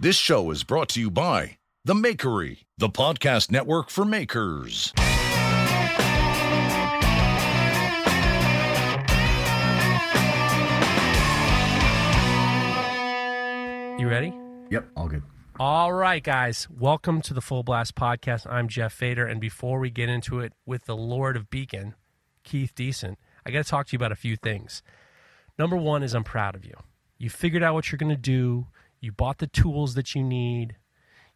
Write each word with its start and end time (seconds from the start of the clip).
This 0.00 0.16
show 0.16 0.50
is 0.50 0.64
brought 0.64 0.88
to 0.90 1.00
you 1.00 1.08
by 1.08 1.58
The 1.84 1.94
Makery, 1.94 2.64
the 2.76 2.88
podcast 2.88 3.52
network 3.52 3.90
for 3.90 4.04
makers. 4.04 4.92
You 14.00 14.08
ready? 14.08 14.34
Yep, 14.70 14.88
all 14.96 15.06
good. 15.06 15.22
All 15.60 15.92
right, 15.92 16.24
guys. 16.24 16.66
Welcome 16.68 17.22
to 17.22 17.32
the 17.32 17.40
Full 17.40 17.62
Blast 17.62 17.94
Podcast. 17.94 18.50
I'm 18.50 18.66
Jeff 18.66 18.92
Fader. 18.92 19.24
And 19.24 19.40
before 19.40 19.78
we 19.78 19.90
get 19.90 20.08
into 20.08 20.40
it 20.40 20.54
with 20.66 20.86
the 20.86 20.96
Lord 20.96 21.36
of 21.36 21.48
Beacon, 21.50 21.94
Keith 22.42 22.74
Decent, 22.74 23.16
I 23.46 23.52
got 23.52 23.64
to 23.64 23.70
talk 23.70 23.86
to 23.86 23.92
you 23.92 23.98
about 23.98 24.10
a 24.10 24.16
few 24.16 24.36
things. 24.36 24.82
Number 25.56 25.76
one 25.76 26.02
is 26.02 26.14
I'm 26.14 26.24
proud 26.24 26.56
of 26.56 26.64
you. 26.64 26.74
You 27.16 27.30
figured 27.30 27.62
out 27.62 27.74
what 27.74 27.92
you're 27.92 27.96
going 27.96 28.10
to 28.10 28.16
do, 28.16 28.66
you 29.04 29.12
bought 29.12 29.38
the 29.38 29.46
tools 29.46 29.94
that 29.94 30.14
you 30.14 30.22
need, 30.22 30.76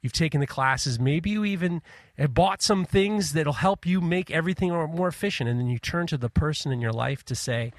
you've 0.01 0.13
taken 0.13 0.41
the 0.41 0.47
classes. 0.47 0.99
Maybe 0.99 1.31
you 1.31 1.45
even 1.45 1.83
have 2.17 2.35
bought 2.35 2.63
some 2.63 2.85
things 2.85 3.33
that'll 3.33 3.55
help 3.55 3.87
you 3.87 4.01
make 4.01 4.31
everything 4.31 4.71
more 4.71 5.09
efficient. 5.09 5.49
And 5.49 5.59
then 5.59 5.69
you 5.69 5.79
turn 5.79 6.07
to 6.09 6.17
the 6.17 6.31
person 6.31 6.73
in 6.73 6.81
your 6.81 6.93
life 6.93 7.25
to 7.27 7.35
say, 7.35 7.73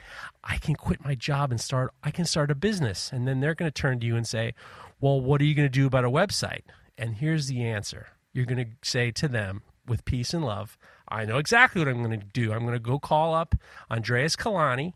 I 0.44 0.58
can 0.58 0.76
quit 0.76 1.04
my 1.04 1.16
job 1.16 1.52
and 1.52 1.60
start, 1.60 1.94
I 2.04 2.12
can 2.12 2.26
start 2.26 2.52
a 2.52 2.56
business. 2.56 3.12
And 3.12 3.28
then 3.28 3.40
they're 3.40 3.56
going 3.56 3.72
to 3.72 3.82
turn 3.82 4.00
to 4.00 4.08
you 4.08 4.16
and 4.16 4.28
say, 4.28 4.54
Well, 5.00 5.20
what 5.20 5.42
are 5.42 5.46
you 5.46 5.56
going 5.56 5.68
to 5.68 5.70
do 5.70 5.88
about 5.88 6.06
a 6.06 6.10
website? 6.10 6.64
And 6.98 7.16
here's 7.16 7.48
the 7.48 7.64
answer 7.64 8.08
you're 8.34 8.46
going 8.46 8.64
to 8.64 8.72
say 8.84 9.12
to 9.12 9.28
them 9.28 9.64
with 9.88 10.06
peace 10.06 10.34
and 10.34 10.46
love, 10.46 10.78
I 11.08 11.26
know 11.26 11.38
exactly 11.38 11.80
what 11.80 11.88
I'm 11.88 12.04
going 12.04 12.20
to 12.20 12.26
do. 12.26 12.54
I'm 12.54 12.62
going 12.62 12.74
to 12.74 12.80
go 12.80 13.00
call 13.00 13.34
up 13.34 13.56
Andreas 13.90 14.36
Kalani 14.36 14.94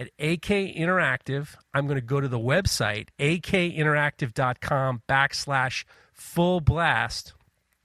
at 0.00 0.08
AK 0.18 0.74
Interactive. 0.74 1.54
I'm 1.74 1.86
going 1.86 2.00
to 2.00 2.04
go 2.04 2.20
to 2.20 2.26
the 2.26 2.38
website, 2.38 3.08
akinteractive.com 3.18 5.02
backslash 5.08 5.84
full 6.12 6.60
blast. 6.60 7.34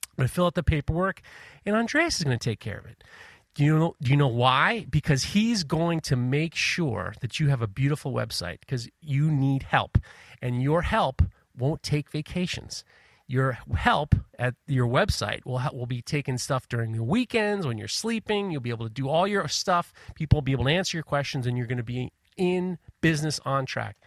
I'm 0.04 0.22
going 0.22 0.28
to 0.30 0.34
fill 0.34 0.46
out 0.46 0.56
the 0.56 0.64
paperwork, 0.64 1.22
and 1.66 1.76
Andreas 1.76 2.18
is 2.18 2.24
going 2.24 2.40
to 2.40 2.44
take 2.44 2.62
care 2.62 2.78
of 2.78 2.86
it. 2.86 3.04
Do 3.54 3.64
you 3.64 3.78
know? 3.78 3.96
Do 4.02 4.12
you 4.12 4.18
know 4.18 4.28
why? 4.28 4.86
Because 4.90 5.24
he's 5.24 5.64
going 5.64 6.00
to 6.02 6.16
make 6.16 6.56
sure 6.56 7.14
that 7.22 7.40
you 7.40 7.50
have 7.50 7.62
a 7.62 7.68
beautiful 7.68 8.14
website. 8.14 8.60
Because 8.62 8.90
you 9.02 9.30
need 9.32 9.64
help, 9.64 9.98
and 10.42 10.62
your 10.62 10.82
help 10.84 11.22
won't 11.58 11.84
take 11.84 12.10
vacations. 12.10 12.84
Your 13.28 13.58
help 13.76 14.14
at 14.38 14.54
your 14.68 14.88
website 14.88 15.46
will 15.46 15.62
will 15.74 15.88
be 15.88 16.02
taking 16.02 16.38
stuff 16.38 16.68
during 16.68 16.92
the 16.92 17.04
weekends 17.04 17.66
when 17.66 17.78
you're 17.78 17.88
sleeping. 17.88 18.52
You'll 18.52 18.62
be 18.62 18.70
able 18.70 18.86
to 18.86 18.94
do 18.94 19.10
all 19.10 19.28
your 19.28 19.48
stuff. 19.48 19.94
People 20.14 20.38
will 20.38 20.44
be 20.44 20.52
able 20.52 20.66
to 20.66 20.72
answer 20.72 20.96
your 20.98 21.04
questions, 21.04 21.48
and 21.48 21.58
you're 21.58 21.68
going 21.68 21.78
to 21.78 21.84
be 21.84 22.12
in 22.38 22.78
business 23.02 23.40
on 23.44 23.66
track. 23.66 23.98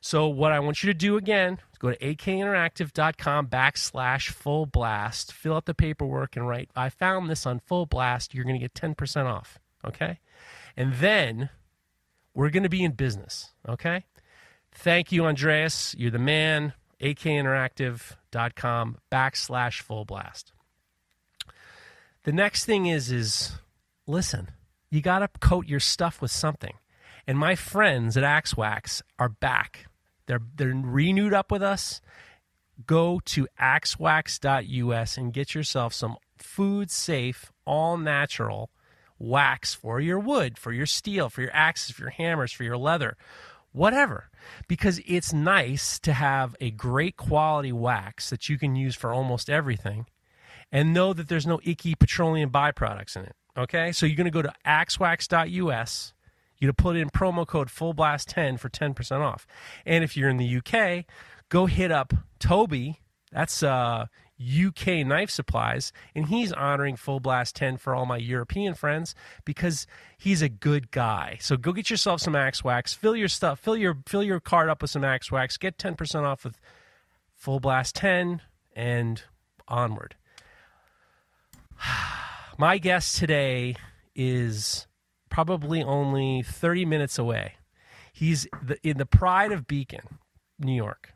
So 0.00 0.28
what 0.28 0.52
I 0.52 0.60
want 0.60 0.82
you 0.82 0.92
to 0.92 0.98
do 0.98 1.16
again 1.16 1.58
is 1.72 1.78
go 1.78 1.90
to 1.90 1.98
akinteractive.com 1.98 3.48
backslash 3.48 4.28
full 4.28 4.66
blast, 4.66 5.32
fill 5.32 5.54
out 5.54 5.66
the 5.66 5.74
paperwork 5.74 6.36
and 6.36 6.46
write, 6.46 6.70
I 6.76 6.90
found 6.90 7.28
this 7.28 7.46
on 7.46 7.60
full 7.60 7.86
blast. 7.86 8.34
You're 8.34 8.44
going 8.44 8.54
to 8.54 8.60
get 8.60 8.74
10% 8.74 9.24
off. 9.26 9.58
Okay. 9.84 10.20
And 10.76 10.94
then 10.94 11.50
we're 12.34 12.50
going 12.50 12.62
to 12.62 12.68
be 12.68 12.84
in 12.84 12.92
business. 12.92 13.52
Okay. 13.68 14.04
Thank 14.70 15.10
you, 15.10 15.24
Andreas. 15.24 15.94
You're 15.98 16.10
the 16.10 16.18
man. 16.18 16.74
akinteractive.com 17.00 18.98
backslash 19.10 19.80
full 19.80 20.04
blast. 20.04 20.52
The 22.24 22.32
next 22.32 22.64
thing 22.64 22.86
is, 22.86 23.10
is 23.10 23.52
listen, 24.06 24.50
you 24.90 25.00
got 25.00 25.20
to 25.20 25.28
coat 25.40 25.66
your 25.66 25.80
stuff 25.80 26.20
with 26.20 26.30
something. 26.30 26.74
And 27.26 27.38
my 27.38 27.54
friends 27.54 28.16
at 28.16 28.24
Axwax 28.24 29.02
are 29.18 29.28
back. 29.28 29.86
They're 30.26 30.42
they're 30.56 30.74
renewed 30.74 31.34
up 31.34 31.50
with 31.50 31.62
us. 31.62 32.00
Go 32.84 33.20
to 33.26 33.48
axwax.us 33.60 35.16
and 35.16 35.32
get 35.32 35.54
yourself 35.54 35.94
some 35.94 36.16
food 36.36 36.90
safe, 36.90 37.52
all 37.64 37.96
natural 37.96 38.70
wax 39.18 39.74
for 39.74 40.00
your 40.00 40.18
wood, 40.18 40.58
for 40.58 40.72
your 40.72 40.86
steel, 40.86 41.30
for 41.30 41.40
your 41.40 41.54
axes, 41.54 41.94
for 41.94 42.02
your 42.02 42.10
hammers, 42.10 42.52
for 42.52 42.64
your 42.64 42.76
leather, 42.76 43.16
whatever. 43.76 44.30
Because 44.68 45.00
it's 45.06 45.32
nice 45.32 45.98
to 46.00 46.12
have 46.12 46.56
a 46.60 46.70
great 46.70 47.16
quality 47.16 47.72
wax 47.72 48.30
that 48.30 48.48
you 48.48 48.58
can 48.58 48.74
use 48.76 48.94
for 48.94 49.12
almost 49.12 49.50
everything 49.50 50.06
and 50.72 50.92
know 50.92 51.12
that 51.12 51.28
there's 51.28 51.46
no 51.46 51.60
icky 51.64 51.94
petroleum 51.94 52.50
byproducts 52.50 53.16
in 53.16 53.22
it. 53.22 53.36
Okay? 53.56 53.92
So 53.92 54.06
you're 54.06 54.16
going 54.16 54.24
to 54.24 54.30
go 54.30 54.42
to 54.42 54.52
axwax.us 54.66 56.12
you're 56.58 56.72
to 56.72 56.74
put 56.74 56.96
in 56.96 57.10
promo 57.10 57.46
code 57.46 57.68
fullblast10 57.68 58.58
for 58.58 58.68
10% 58.68 59.20
off. 59.20 59.46
And 59.84 60.02
if 60.02 60.16
you're 60.16 60.28
in 60.28 60.38
the 60.38 60.56
UK, 60.56 61.04
go 61.48 61.66
hit 61.66 61.92
up 61.92 62.14
Toby. 62.38 63.00
That's 63.32 63.62
uh, 63.62 64.06
UK 64.40 65.06
Knife 65.06 65.30
Supplies, 65.30 65.92
and 66.14 66.26
he's 66.26 66.52
honoring 66.52 66.96
Full 66.96 67.20
Blast 67.20 67.56
10 67.56 67.78
for 67.78 67.94
all 67.94 68.06
my 68.06 68.18
European 68.18 68.74
friends 68.74 69.14
because 69.44 69.86
he's 70.18 70.42
a 70.42 70.48
good 70.48 70.90
guy. 70.90 71.38
So 71.40 71.56
go 71.56 71.72
get 71.72 71.88
yourself 71.90 72.20
some 72.20 72.36
Axe 72.36 72.62
Wax, 72.62 72.92
fill 72.92 73.16
your 73.16 73.28
stuff, 73.28 73.58
fill 73.58 73.76
your 73.76 73.96
fill 74.06 74.22
your 74.22 74.40
card 74.40 74.68
up 74.68 74.82
with 74.82 74.90
some 74.90 75.04
Axe 75.04 75.32
Wax, 75.32 75.56
get 75.56 75.78
10% 75.78 76.22
off 76.22 76.44
with 76.44 76.60
Full 77.34 77.60
Blast 77.60 77.94
10 77.96 78.42
and 78.74 79.22
onward. 79.68 80.16
my 82.58 82.78
guest 82.78 83.16
today 83.16 83.76
is 84.14 84.86
probably 85.30 85.82
only 85.82 86.42
30 86.42 86.84
minutes 86.84 87.18
away. 87.18 87.54
He's 88.12 88.46
in 88.82 88.98
the 88.98 89.06
pride 89.06 89.52
of 89.52 89.66
Beacon, 89.66 90.18
New 90.58 90.74
York. 90.74 91.12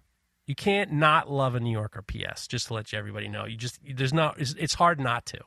You 0.51 0.57
can't 0.57 0.91
not 0.91 1.31
love 1.31 1.55
a 1.55 1.61
New 1.61 1.71
Yorker. 1.71 2.03
P.S. 2.03 2.49
Just 2.49 2.67
to 2.67 2.75
let 2.75 2.93
you 2.93 2.99
everybody 2.99 3.29
know, 3.29 3.45
you 3.45 3.57
just 3.57 3.79
there's 3.89 4.13
not. 4.13 4.35
It's, 4.41 4.75
hard 4.75 4.99
not 4.99 5.25
to. 5.27 5.39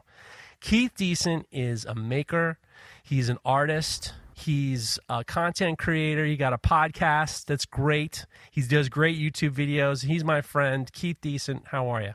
Keith 0.62 0.94
Decent 0.96 1.46
is 1.52 1.84
a 1.84 1.94
maker. 1.94 2.58
He's 3.04 3.28
an 3.28 3.38
artist. 3.44 4.14
He's 4.34 5.00
a 5.10 5.26
content 5.26 5.78
creator. 5.78 6.24
He 6.24 6.38
got 6.38 6.54
a 6.54 6.58
podcast 6.58 7.48
that's 7.48 7.66
great. 7.66 8.26
He 8.50 8.62
does 8.62 8.88
great 8.88 9.20
YouTube 9.20 9.52
videos. 9.52 10.06
He's 10.06 10.24
my 10.24 10.40
friend, 10.40 10.90
Keith 10.94 11.18
Decent. 11.20 11.68
How 11.68 11.90
are 11.90 12.02
you? 12.02 12.14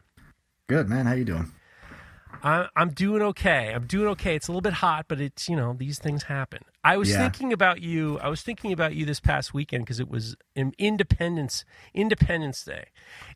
Good, 0.67 0.89
man. 0.89 1.05
How 1.05 1.13
you 1.13 1.27
doing? 1.27 1.53
I'm 2.43 2.69
I'm 2.77 2.91
doing 2.91 3.23
okay. 3.23 3.73
I'm 3.75 3.87
doing 3.87 4.09
okay. 4.09 4.37
It's 4.37 4.49
a 4.49 4.53
little 4.53 4.61
bit 4.63 4.75
hot, 4.75 5.07
but 5.09 5.21
it's 5.21 5.49
you 5.49 5.57
know 5.57 5.75
these 5.77 5.99
things 5.99 6.25
happen. 6.25 6.61
I 6.85 6.97
was 6.97 7.11
Yeah. 7.11 7.19
thinking 7.19 7.53
about 7.53 7.83
you. 7.83 8.19
I 8.21 8.29
was 8.29 8.43
thinking 8.43 8.73
about 8.73 8.95
you 8.95 9.05
this 9.05 9.21
past 9.21 9.53
weekend 9.53 9.85
because 9.85 9.99
it 10.01 10.09
was 10.09 10.37
Independence 10.79 11.65
Independence 11.95 12.63
Day, 12.65 12.87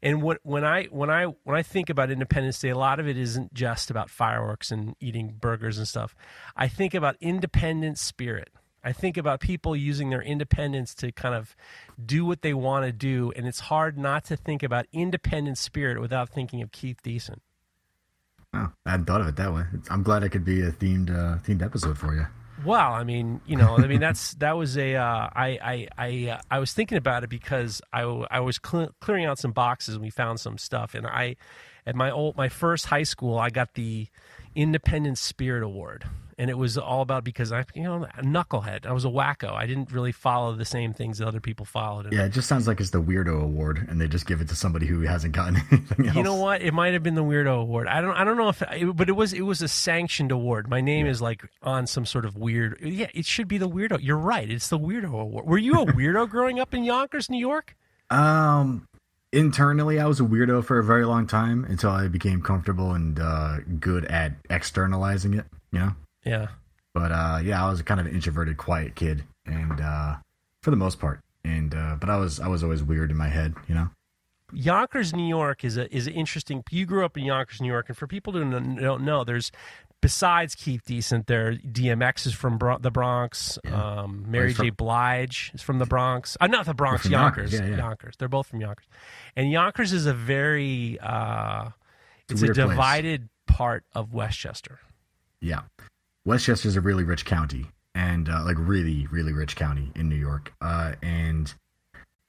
and 0.02 0.22
what 0.22 0.38
when 0.42 0.64
I 0.64 0.84
when 0.84 1.10
I 1.10 1.24
when 1.44 1.56
I 1.56 1.62
think 1.62 1.90
about 1.90 2.10
Independence 2.10 2.60
Day, 2.60 2.68
a 2.70 2.78
lot 2.78 3.00
of 3.00 3.08
it 3.08 3.16
isn't 3.16 3.52
just 3.52 3.90
about 3.90 4.10
fireworks 4.10 4.70
and 4.70 4.94
eating 5.00 5.36
burgers 5.40 5.78
and 5.78 5.88
stuff. 5.88 6.14
I 6.56 6.68
think 6.68 6.94
about 6.94 7.16
independent 7.20 7.98
spirit. 7.98 8.50
I 8.84 8.92
think 8.92 9.16
about 9.16 9.40
people 9.40 9.76
using 9.76 10.10
their 10.10 10.22
independence 10.22 10.92
to 10.96 11.12
kind 11.12 11.34
of 11.36 11.54
do 12.04 12.24
what 12.24 12.42
they 12.42 12.52
want 12.54 12.84
to 12.84 12.92
do, 12.92 13.32
and 13.36 13.46
it's 13.46 13.60
hard 13.60 13.96
not 13.96 14.24
to 14.24 14.36
think 14.36 14.62
about 14.62 14.86
independent 14.92 15.58
spirit 15.58 16.00
without 16.00 16.28
thinking 16.28 16.62
of 16.62 16.72
Keith 16.72 17.00
Decent. 17.02 17.42
Oh, 18.54 18.70
I 18.84 18.90
hadn't 18.90 19.06
thought 19.06 19.20
of 19.20 19.28
it 19.28 19.36
that 19.36 19.52
way. 19.52 19.64
I'm 19.90 20.02
glad 20.02 20.22
it 20.22 20.28
could 20.28 20.44
be 20.44 20.60
a 20.60 20.70
themed 20.70 21.10
uh, 21.10 21.38
themed 21.38 21.62
episode 21.62 21.96
for 21.96 22.14
you. 22.14 22.26
Well, 22.64 22.92
I 22.92 23.02
mean, 23.02 23.40
you 23.46 23.56
know, 23.56 23.76
I 23.78 23.86
mean 23.86 24.00
that's 24.00 24.34
that 24.40 24.56
was 24.56 24.76
a 24.76 24.96
uh, 24.96 25.30
I 25.34 25.58
I 25.62 25.88
I 25.98 26.30
uh, 26.30 26.40
I 26.50 26.58
was 26.58 26.72
thinking 26.72 26.98
about 26.98 27.24
it 27.24 27.30
because 27.30 27.80
I 27.92 28.02
I 28.02 28.40
was 28.40 28.58
cle 28.58 28.90
clearing 29.00 29.24
out 29.24 29.38
some 29.38 29.52
boxes 29.52 29.94
and 29.94 30.04
we 30.04 30.10
found 30.10 30.38
some 30.40 30.58
stuff 30.58 30.94
and 30.94 31.06
I 31.06 31.36
at 31.86 31.96
my 31.96 32.10
old 32.10 32.36
my 32.36 32.48
first 32.48 32.86
high 32.86 33.02
school 33.02 33.38
I 33.38 33.50
got 33.50 33.74
the 33.74 34.08
Independent 34.54 35.18
Spirit 35.18 35.62
Award 35.62 36.04
and 36.38 36.50
it 36.50 36.58
was 36.58 36.78
all 36.78 37.02
about 37.02 37.24
because 37.24 37.52
I 37.52 37.64
you 37.74 37.82
know 37.82 38.04
a 38.04 38.22
knucklehead 38.22 38.86
I 38.86 38.92
was 38.92 39.04
a 39.04 39.08
wacko 39.08 39.52
I 39.52 39.66
didn't 39.66 39.92
really 39.92 40.12
follow 40.12 40.54
the 40.54 40.64
same 40.64 40.92
things 40.92 41.18
that 41.18 41.28
other 41.28 41.40
people 41.40 41.64
followed 41.64 42.06
and 42.06 42.14
Yeah, 42.14 42.24
it 42.24 42.32
just 42.32 42.48
sounds 42.48 42.66
like 42.66 42.80
it's 42.80 42.90
the 42.90 43.02
weirdo 43.02 43.42
award, 43.42 43.86
and 43.88 44.00
they 44.00 44.08
just 44.08 44.26
give 44.26 44.40
it 44.40 44.48
to 44.48 44.56
somebody 44.56 44.86
who 44.86 45.02
hasn't 45.02 45.34
gotten 45.34 45.56
anything 45.70 46.06
else. 46.06 46.16
You 46.16 46.22
know 46.22 46.36
what? 46.36 46.62
It 46.62 46.72
might 46.72 46.92
have 46.92 47.02
been 47.02 47.14
the 47.14 47.24
weirdo 47.24 47.60
award. 47.60 47.86
I 47.86 48.00
don't. 48.00 48.14
I 48.14 48.24
don't 48.24 48.36
know 48.36 48.48
if, 48.48 48.62
but 48.94 49.08
it 49.08 49.12
was. 49.12 49.32
It 49.32 49.42
was 49.42 49.62
a 49.62 49.68
sanctioned 49.68 50.32
award. 50.32 50.68
My 50.68 50.80
name 50.80 51.06
is 51.06 51.20
like 51.20 51.44
on 51.62 51.86
some 51.86 52.06
sort 52.06 52.24
of 52.24 52.36
weird. 52.36 52.78
Yeah, 52.82 53.08
it 53.14 53.24
should 53.26 53.48
be 53.48 53.58
the 53.58 53.68
weirdo. 53.68 53.98
You're 54.00 54.18
right. 54.18 54.48
It's 54.50 54.68
the 54.68 54.78
weirdo 54.78 55.12
award. 55.12 55.46
Were 55.46 55.58
you 55.58 55.74
a 55.74 55.86
weirdo 55.86 56.28
growing 56.30 56.60
up 56.60 56.74
in 56.74 56.84
Yonkers, 56.84 57.30
New 57.30 57.38
York? 57.38 57.76
Um, 58.10 58.86
internally, 59.32 59.98
I 59.98 60.06
was 60.06 60.20
a 60.20 60.24
weirdo 60.24 60.64
for 60.64 60.78
a 60.78 60.84
very 60.84 61.04
long 61.04 61.26
time 61.26 61.64
until 61.64 61.90
I 61.90 62.08
became 62.08 62.42
comfortable 62.42 62.92
and 62.92 63.18
uh, 63.18 63.58
good 63.80 64.04
at 64.06 64.32
externalizing 64.50 65.34
it. 65.34 65.46
You 65.72 65.78
know. 65.78 65.92
Yeah. 66.24 66.48
But 66.94 67.12
uh, 67.12 67.40
yeah, 67.42 67.64
I 67.64 67.70
was 67.70 67.80
a 67.80 67.84
kind 67.84 68.00
of 68.00 68.06
an 68.06 68.12
introverted, 68.14 68.56
quiet 68.56 68.94
kid, 68.94 69.24
and 69.46 69.80
uh, 69.80 70.16
for 70.60 70.70
the 70.70 70.76
most 70.76 71.00
part, 71.00 71.20
and 71.44 71.74
uh, 71.74 71.96
but 71.98 72.10
I 72.10 72.16
was 72.16 72.38
I 72.38 72.48
was 72.48 72.62
always 72.62 72.82
weird 72.82 73.10
in 73.10 73.16
my 73.16 73.28
head, 73.28 73.54
you 73.68 73.74
know. 73.74 73.88
Yonkers, 74.52 75.14
New 75.14 75.26
York 75.26 75.64
is 75.64 75.78
a 75.78 75.94
is 75.94 76.06
an 76.06 76.12
interesting. 76.12 76.62
You 76.70 76.84
grew 76.84 77.04
up 77.04 77.16
in 77.16 77.24
Yonkers, 77.24 77.60
New 77.60 77.68
York, 77.68 77.88
and 77.88 77.96
for 77.96 78.06
people 78.06 78.34
who 78.34 78.50
don't 78.50 79.04
know, 79.04 79.24
there's 79.24 79.50
besides 80.02 80.54
Keith 80.54 80.82
Decent, 80.84 81.26
there 81.26 81.54
DMX 81.54 82.26
is 82.26 82.34
from 82.34 82.58
Bro- 82.58 82.78
the 82.78 82.90
Bronx. 82.90 83.58
Yeah. 83.64 84.00
Um, 84.02 84.26
Mary 84.28 84.52
J. 84.52 84.68
Blige 84.68 85.52
is 85.54 85.62
from 85.62 85.78
the 85.78 85.86
Bronx. 85.86 86.36
Uh, 86.38 86.48
not 86.48 86.66
the 86.66 86.74
Bronx, 86.74 87.06
Yonkers. 87.06 87.52
Yonkers. 87.52 87.70
Yeah, 87.70 87.76
yeah. 87.76 87.82
Yonkers. 87.82 88.14
They're 88.18 88.28
both 88.28 88.48
from 88.48 88.60
Yonkers, 88.60 88.86
and 89.34 89.50
Yonkers 89.50 89.94
is 89.94 90.04
a 90.04 90.12
very 90.12 90.98
uh, 91.00 91.70
it's, 92.28 92.42
it's 92.42 92.58
a, 92.58 92.64
a 92.64 92.68
divided 92.68 93.28
place. 93.46 93.56
part 93.56 93.84
of 93.94 94.12
Westchester. 94.12 94.80
Yeah, 95.40 95.62
Westchester 96.24 96.68
is 96.68 96.76
a 96.76 96.80
really 96.80 97.04
rich 97.04 97.24
county, 97.24 97.66
and 97.94 98.28
uh, 98.28 98.42
like 98.44 98.56
really, 98.58 99.06
really 99.08 99.32
rich 99.32 99.56
county 99.56 99.90
in 99.94 100.08
New 100.08 100.16
York, 100.16 100.52
uh, 100.60 100.94
and. 101.02 101.52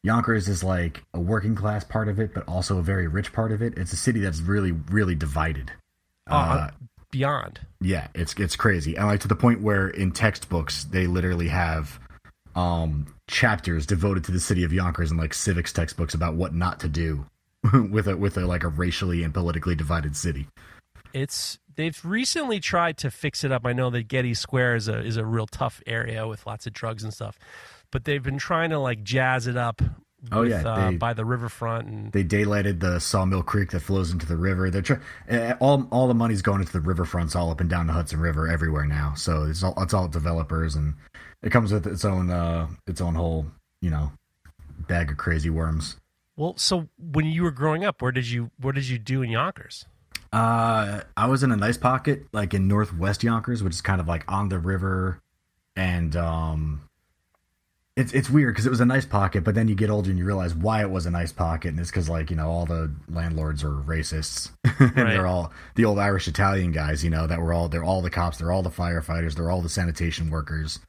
Yonkers 0.05 0.49
is 0.49 0.65
like 0.65 1.01
a 1.13 1.19
working 1.21 1.55
class 1.55 1.85
part 1.85 2.09
of 2.09 2.19
it, 2.19 2.33
but 2.33 2.45
also 2.45 2.77
a 2.77 2.81
very 2.81 3.07
rich 3.07 3.31
part 3.31 3.53
of 3.53 3.61
it. 3.61 3.77
It's 3.77 3.93
a 3.93 3.95
city 3.95 4.19
that's 4.19 4.41
really, 4.41 4.73
really 4.73 5.15
divided. 5.15 5.71
Uh, 6.29 6.33
uh 6.33 6.71
beyond. 7.13 7.61
Yeah, 7.79 8.07
it's 8.13 8.33
it's 8.33 8.57
crazy, 8.57 8.97
and 8.97 9.07
like 9.07 9.21
to 9.21 9.29
the 9.29 9.35
point 9.35 9.61
where 9.61 9.87
in 9.87 10.11
textbooks 10.11 10.83
they 10.83 11.07
literally 11.07 11.47
have 11.47 11.99
um 12.55 13.07
chapters 13.29 13.85
devoted 13.85 14.25
to 14.25 14.33
the 14.33 14.41
city 14.41 14.65
of 14.65 14.73
Yonkers 14.73 15.11
and 15.11 15.19
like 15.19 15.33
civics 15.33 15.71
textbooks 15.71 16.13
about 16.13 16.33
what 16.33 16.53
not 16.53 16.81
to 16.81 16.89
do 16.89 17.25
with 17.89 18.07
a 18.07 18.17
with 18.17 18.37
a 18.37 18.45
like 18.45 18.63
a 18.63 18.67
racially 18.67 19.23
and 19.23 19.33
politically 19.33 19.75
divided 19.75 20.17
city. 20.17 20.47
It's 21.13 21.59
they've 21.75 21.99
recently 22.03 22.59
tried 22.59 22.97
to 22.99 23.11
fix 23.11 23.43
it 23.43 23.51
up. 23.51 23.65
I 23.65 23.73
know 23.73 23.89
that 23.89 24.07
Getty 24.07 24.33
Square 24.33 24.75
is 24.75 24.87
a 24.87 24.99
is 24.99 25.17
a 25.17 25.25
real 25.25 25.47
tough 25.47 25.81
area 25.85 26.27
with 26.27 26.45
lots 26.45 26.67
of 26.67 26.73
drugs 26.73 27.03
and 27.03 27.13
stuff, 27.13 27.37
but 27.91 28.05
they've 28.05 28.23
been 28.23 28.37
trying 28.37 28.69
to 28.71 28.79
like 28.79 29.03
jazz 29.03 29.47
it 29.47 29.57
up 29.57 29.81
Oh 30.31 30.41
with, 30.41 30.51
yeah, 30.51 30.67
uh, 30.67 30.89
they, 30.89 30.95
uh, 30.95 30.99
by 30.99 31.13
the 31.13 31.25
riverfront, 31.25 31.87
and 31.87 32.11
they 32.13 32.23
daylighted 32.23 32.79
the 32.79 32.99
Sawmill 32.99 33.43
Creek 33.43 33.71
that 33.71 33.81
flows 33.81 34.11
into 34.11 34.25
the 34.25 34.37
river. 34.37 34.69
They're 34.69 34.81
try- 34.81 34.99
eh, 35.27 35.53
all 35.59 35.85
all 35.91 36.07
the 36.07 36.13
money's 36.13 36.41
going 36.41 36.61
into 36.61 36.71
the 36.71 36.79
riverfronts, 36.79 37.35
all 37.35 37.51
up 37.51 37.59
and 37.59 37.69
down 37.69 37.87
the 37.87 37.93
Hudson 37.93 38.19
River, 38.21 38.47
everywhere 38.47 38.85
now. 38.85 39.15
So 39.15 39.43
it's 39.43 39.63
all 39.63 39.73
it's 39.77 39.93
all 39.93 40.07
developers, 40.07 40.75
and 40.75 40.93
it 41.41 41.51
comes 41.51 41.73
with 41.73 41.85
its 41.85 42.05
own 42.05 42.29
uh 42.29 42.67
its 42.87 43.01
own 43.01 43.15
whole 43.15 43.47
you 43.81 43.89
know 43.89 44.13
bag 44.87 45.11
of 45.11 45.17
crazy 45.17 45.49
worms. 45.49 45.97
Well, 46.37 46.55
so 46.57 46.87
when 46.97 47.25
you 47.25 47.43
were 47.43 47.51
growing 47.51 47.83
up, 47.83 48.01
where 48.01 48.13
did 48.13 48.29
you 48.29 48.49
what 48.57 48.75
did 48.75 48.87
you 48.87 48.97
do 48.99 49.23
in 49.23 49.29
Yonkers? 49.29 49.87
Uh, 50.33 51.01
I 51.15 51.27
was 51.27 51.43
in 51.43 51.51
a 51.51 51.55
nice 51.55 51.77
pocket, 51.77 52.25
like 52.33 52.55
in 52.55 52.67
Northwest 52.67 53.23
Yonkers, 53.23 53.61
which 53.61 53.73
is 53.73 53.81
kind 53.81 54.01
of 54.01 54.07
like 54.07 54.29
on 54.31 54.49
the 54.49 54.57
river, 54.57 55.21
and 55.75 56.15
um, 56.15 56.81
it's 57.95 58.11
it's 58.13 58.31
weird 58.31 58.55
because 58.55 58.65
it 58.65 58.71
was 58.71 58.79
a 58.79 58.85
nice 58.85 59.05
pocket, 59.05 59.43
but 59.43 59.53
then 59.53 59.67
you 59.67 59.75
get 59.75 59.91
older 59.91 60.09
and 60.09 60.17
you 60.17 60.25
realize 60.25 60.55
why 60.55 60.81
it 60.81 60.89
was 60.89 61.05
a 61.05 61.11
nice 61.11 61.31
pocket, 61.31 61.67
and 61.67 61.79
it's 61.79 61.91
because 61.91 62.09
like 62.09 62.31
you 62.31 62.35
know 62.35 62.49
all 62.49 62.65
the 62.65 62.91
landlords 63.09 63.63
are 63.63 63.73
racists, 63.73 64.49
and 64.79 64.97
right. 64.97 65.13
they're 65.13 65.27
all 65.27 65.53
the 65.75 65.85
old 65.85 65.99
Irish 65.99 66.27
Italian 66.27 66.71
guys, 66.71 67.03
you 67.03 67.11
know 67.11 67.27
that 67.27 67.39
were 67.39 67.53
all 67.53 67.69
they're 67.69 67.83
all 67.83 68.01
the 68.01 68.09
cops, 68.09 68.39
they're 68.39 68.51
all 68.51 68.63
the 68.63 68.71
firefighters, 68.71 69.35
they're 69.35 69.51
all 69.51 69.61
the 69.61 69.69
sanitation 69.69 70.31
workers, 70.31 70.79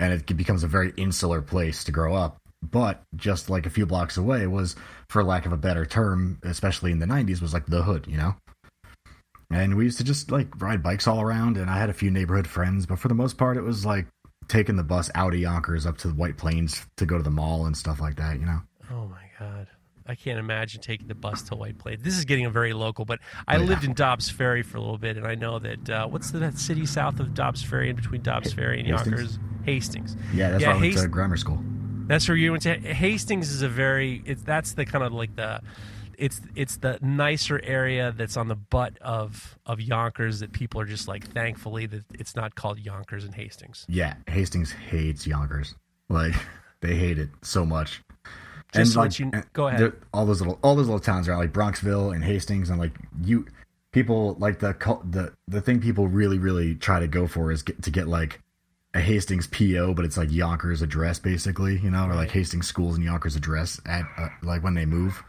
and 0.00 0.12
it 0.12 0.36
becomes 0.36 0.64
a 0.64 0.68
very 0.68 0.92
insular 0.96 1.40
place 1.40 1.84
to 1.84 1.92
grow 1.92 2.16
up. 2.16 2.38
But 2.60 3.04
just 3.14 3.48
like 3.48 3.66
a 3.66 3.70
few 3.70 3.86
blocks 3.86 4.16
away 4.16 4.48
was, 4.48 4.74
for 5.08 5.22
lack 5.22 5.46
of 5.46 5.52
a 5.52 5.56
better 5.56 5.86
term, 5.86 6.40
especially 6.42 6.90
in 6.90 6.98
the 6.98 7.06
'90s, 7.06 7.40
was 7.40 7.54
like 7.54 7.66
the 7.66 7.84
hood, 7.84 8.08
you 8.08 8.16
know. 8.16 8.34
And 9.50 9.76
we 9.76 9.84
used 9.84 9.98
to 9.98 10.04
just 10.04 10.30
like 10.30 10.60
ride 10.60 10.82
bikes 10.82 11.06
all 11.06 11.20
around, 11.20 11.56
and 11.56 11.68
I 11.68 11.78
had 11.78 11.90
a 11.90 11.92
few 11.94 12.10
neighborhood 12.10 12.46
friends, 12.46 12.86
but 12.86 12.98
for 12.98 13.08
the 13.08 13.14
most 13.14 13.36
part, 13.36 13.56
it 13.56 13.62
was 13.62 13.84
like 13.84 14.06
taking 14.48 14.76
the 14.76 14.84
bus 14.84 15.10
out 15.14 15.32
of 15.32 15.40
Yonkers 15.40 15.86
up 15.86 15.98
to 15.98 16.08
the 16.08 16.14
White 16.14 16.36
Plains 16.36 16.86
to 16.96 17.06
go 17.06 17.16
to 17.16 17.22
the 17.22 17.30
mall 17.30 17.66
and 17.66 17.76
stuff 17.76 18.00
like 18.00 18.16
that, 18.16 18.38
you 18.38 18.46
know? 18.46 18.60
Oh 18.90 19.06
my 19.06 19.22
God. 19.38 19.68
I 20.06 20.16
can't 20.16 20.40
imagine 20.40 20.80
taking 20.80 21.06
the 21.06 21.14
bus 21.14 21.42
to 21.42 21.54
White 21.54 21.78
Plains. 21.78 22.02
This 22.02 22.18
is 22.18 22.24
getting 22.24 22.44
a 22.44 22.50
very 22.50 22.72
local, 22.72 23.04
but 23.04 23.20
I 23.46 23.56
oh, 23.56 23.60
yeah. 23.60 23.66
lived 23.66 23.84
in 23.84 23.94
Dobbs 23.94 24.28
Ferry 24.28 24.62
for 24.62 24.76
a 24.76 24.80
little 24.80 24.98
bit, 24.98 25.16
and 25.16 25.24
I 25.26 25.36
know 25.36 25.60
that 25.60 25.88
uh, 25.88 26.08
what's 26.08 26.32
the, 26.32 26.40
that 26.40 26.58
city 26.58 26.84
south 26.84 27.20
of 27.20 27.32
Dobbs 27.32 27.62
Ferry, 27.62 27.90
in 27.90 27.96
between 27.96 28.22
Dobbs 28.22 28.52
Ferry 28.52 28.80
and 28.80 28.88
Hastings? 28.88 29.06
Yonkers? 29.06 29.38
Hastings. 29.64 30.16
Yeah, 30.34 30.50
that's 30.50 30.62
yeah, 30.62 30.70
why 30.70 30.74
I 30.74 30.80
went 30.80 30.92
Hast- 30.94 31.04
to 31.04 31.08
grammar 31.08 31.36
school. 31.36 31.62
That's 32.06 32.26
where 32.26 32.36
you 32.36 32.50
went 32.50 32.64
to. 32.64 32.74
Hastings 32.74 33.52
is 33.52 33.62
a 33.62 33.68
very. 33.68 34.20
It's 34.24 34.42
that's 34.42 34.72
the 34.72 34.84
kind 34.84 35.04
of 35.04 35.12
like 35.12 35.36
the 35.36 35.60
it's 36.20 36.40
it's 36.54 36.76
the 36.76 36.98
nicer 37.00 37.60
area 37.64 38.12
that's 38.16 38.36
on 38.36 38.48
the 38.48 38.54
butt 38.54 38.98
of 39.00 39.58
of 39.66 39.80
Yonkers 39.80 40.40
that 40.40 40.52
people 40.52 40.80
are 40.80 40.84
just 40.84 41.08
like 41.08 41.26
thankfully 41.26 41.86
that 41.86 42.04
it's 42.14 42.36
not 42.36 42.54
called 42.54 42.78
Yonkers 42.78 43.24
and 43.24 43.34
Hastings. 43.34 43.86
Yeah, 43.88 44.14
Hastings 44.28 44.70
hates 44.70 45.26
Yonkers. 45.26 45.74
Like 46.08 46.34
they 46.80 46.94
hate 46.94 47.18
it 47.18 47.30
so 47.42 47.64
much. 47.64 48.02
Just 48.72 48.94
and 48.94 48.96
like, 48.96 49.18
you, 49.18 49.32
go 49.52 49.66
ahead. 49.66 49.92
All 50.12 50.26
those 50.26 50.40
little 50.40 50.58
all 50.62 50.76
those 50.76 50.86
little 50.86 51.00
towns 51.00 51.28
are 51.28 51.36
like 51.36 51.52
Bronxville 51.52 52.14
and 52.14 52.22
Hastings 52.22 52.70
and 52.70 52.78
like 52.78 52.92
you 53.24 53.46
people 53.92 54.36
like 54.38 54.60
the 54.60 54.76
the 55.10 55.32
the 55.48 55.60
thing 55.60 55.80
people 55.80 56.06
really 56.06 56.38
really 56.38 56.74
try 56.74 57.00
to 57.00 57.08
go 57.08 57.26
for 57.26 57.50
is 57.50 57.62
get, 57.62 57.82
to 57.82 57.90
get 57.90 58.06
like 58.06 58.40
a 58.92 59.00
Hastings 59.00 59.46
PO, 59.46 59.94
but 59.94 60.04
it's 60.04 60.16
like 60.16 60.30
Yonkers 60.32 60.82
address 60.82 61.18
basically, 61.18 61.78
you 61.78 61.90
know, 61.90 62.06
or 62.06 62.14
like 62.14 62.30
Hastings 62.30 62.66
schools 62.66 62.96
and 62.96 63.04
Yonkers 63.04 63.36
address 63.36 63.80
at 63.86 64.04
uh, 64.18 64.28
like 64.42 64.62
when 64.62 64.74
they 64.74 64.84
move. 64.84 65.22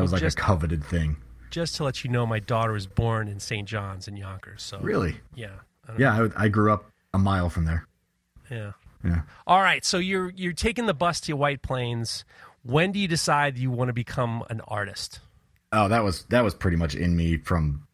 That 0.00 0.02
was 0.02 0.12
like 0.12 0.22
just, 0.22 0.38
a 0.38 0.40
coveted 0.40 0.84
thing. 0.84 1.16
Just 1.50 1.76
to 1.76 1.84
let 1.84 2.04
you 2.04 2.10
know, 2.10 2.26
my 2.26 2.38
daughter 2.38 2.72
was 2.72 2.86
born 2.86 3.28
in 3.28 3.40
St. 3.40 3.68
John's 3.68 4.08
in 4.08 4.16
Yonkers. 4.16 4.62
So 4.62 4.78
really, 4.80 5.16
yeah, 5.34 5.50
I 5.88 5.92
yeah. 5.98 6.28
I, 6.36 6.44
I, 6.44 6.48
grew 6.48 6.72
up 6.72 6.86
a 7.12 7.18
mile 7.18 7.50
from 7.50 7.64
there. 7.64 7.86
Yeah, 8.50 8.72
yeah. 9.04 9.22
All 9.46 9.60
right, 9.60 9.84
so 9.84 9.98
you're 9.98 10.30
you're 10.30 10.52
taking 10.52 10.86
the 10.86 10.94
bus 10.94 11.20
to 11.22 11.32
White 11.34 11.62
Plains. 11.62 12.24
When 12.62 12.92
do 12.92 12.98
you 12.98 13.08
decide 13.08 13.58
you 13.58 13.70
want 13.70 13.88
to 13.88 13.92
become 13.92 14.44
an 14.50 14.60
artist? 14.68 15.20
Oh, 15.72 15.88
that 15.88 16.04
was 16.04 16.24
that 16.26 16.44
was 16.44 16.54
pretty 16.54 16.76
much 16.76 16.94
in 16.94 17.16
me 17.16 17.36
from 17.38 17.86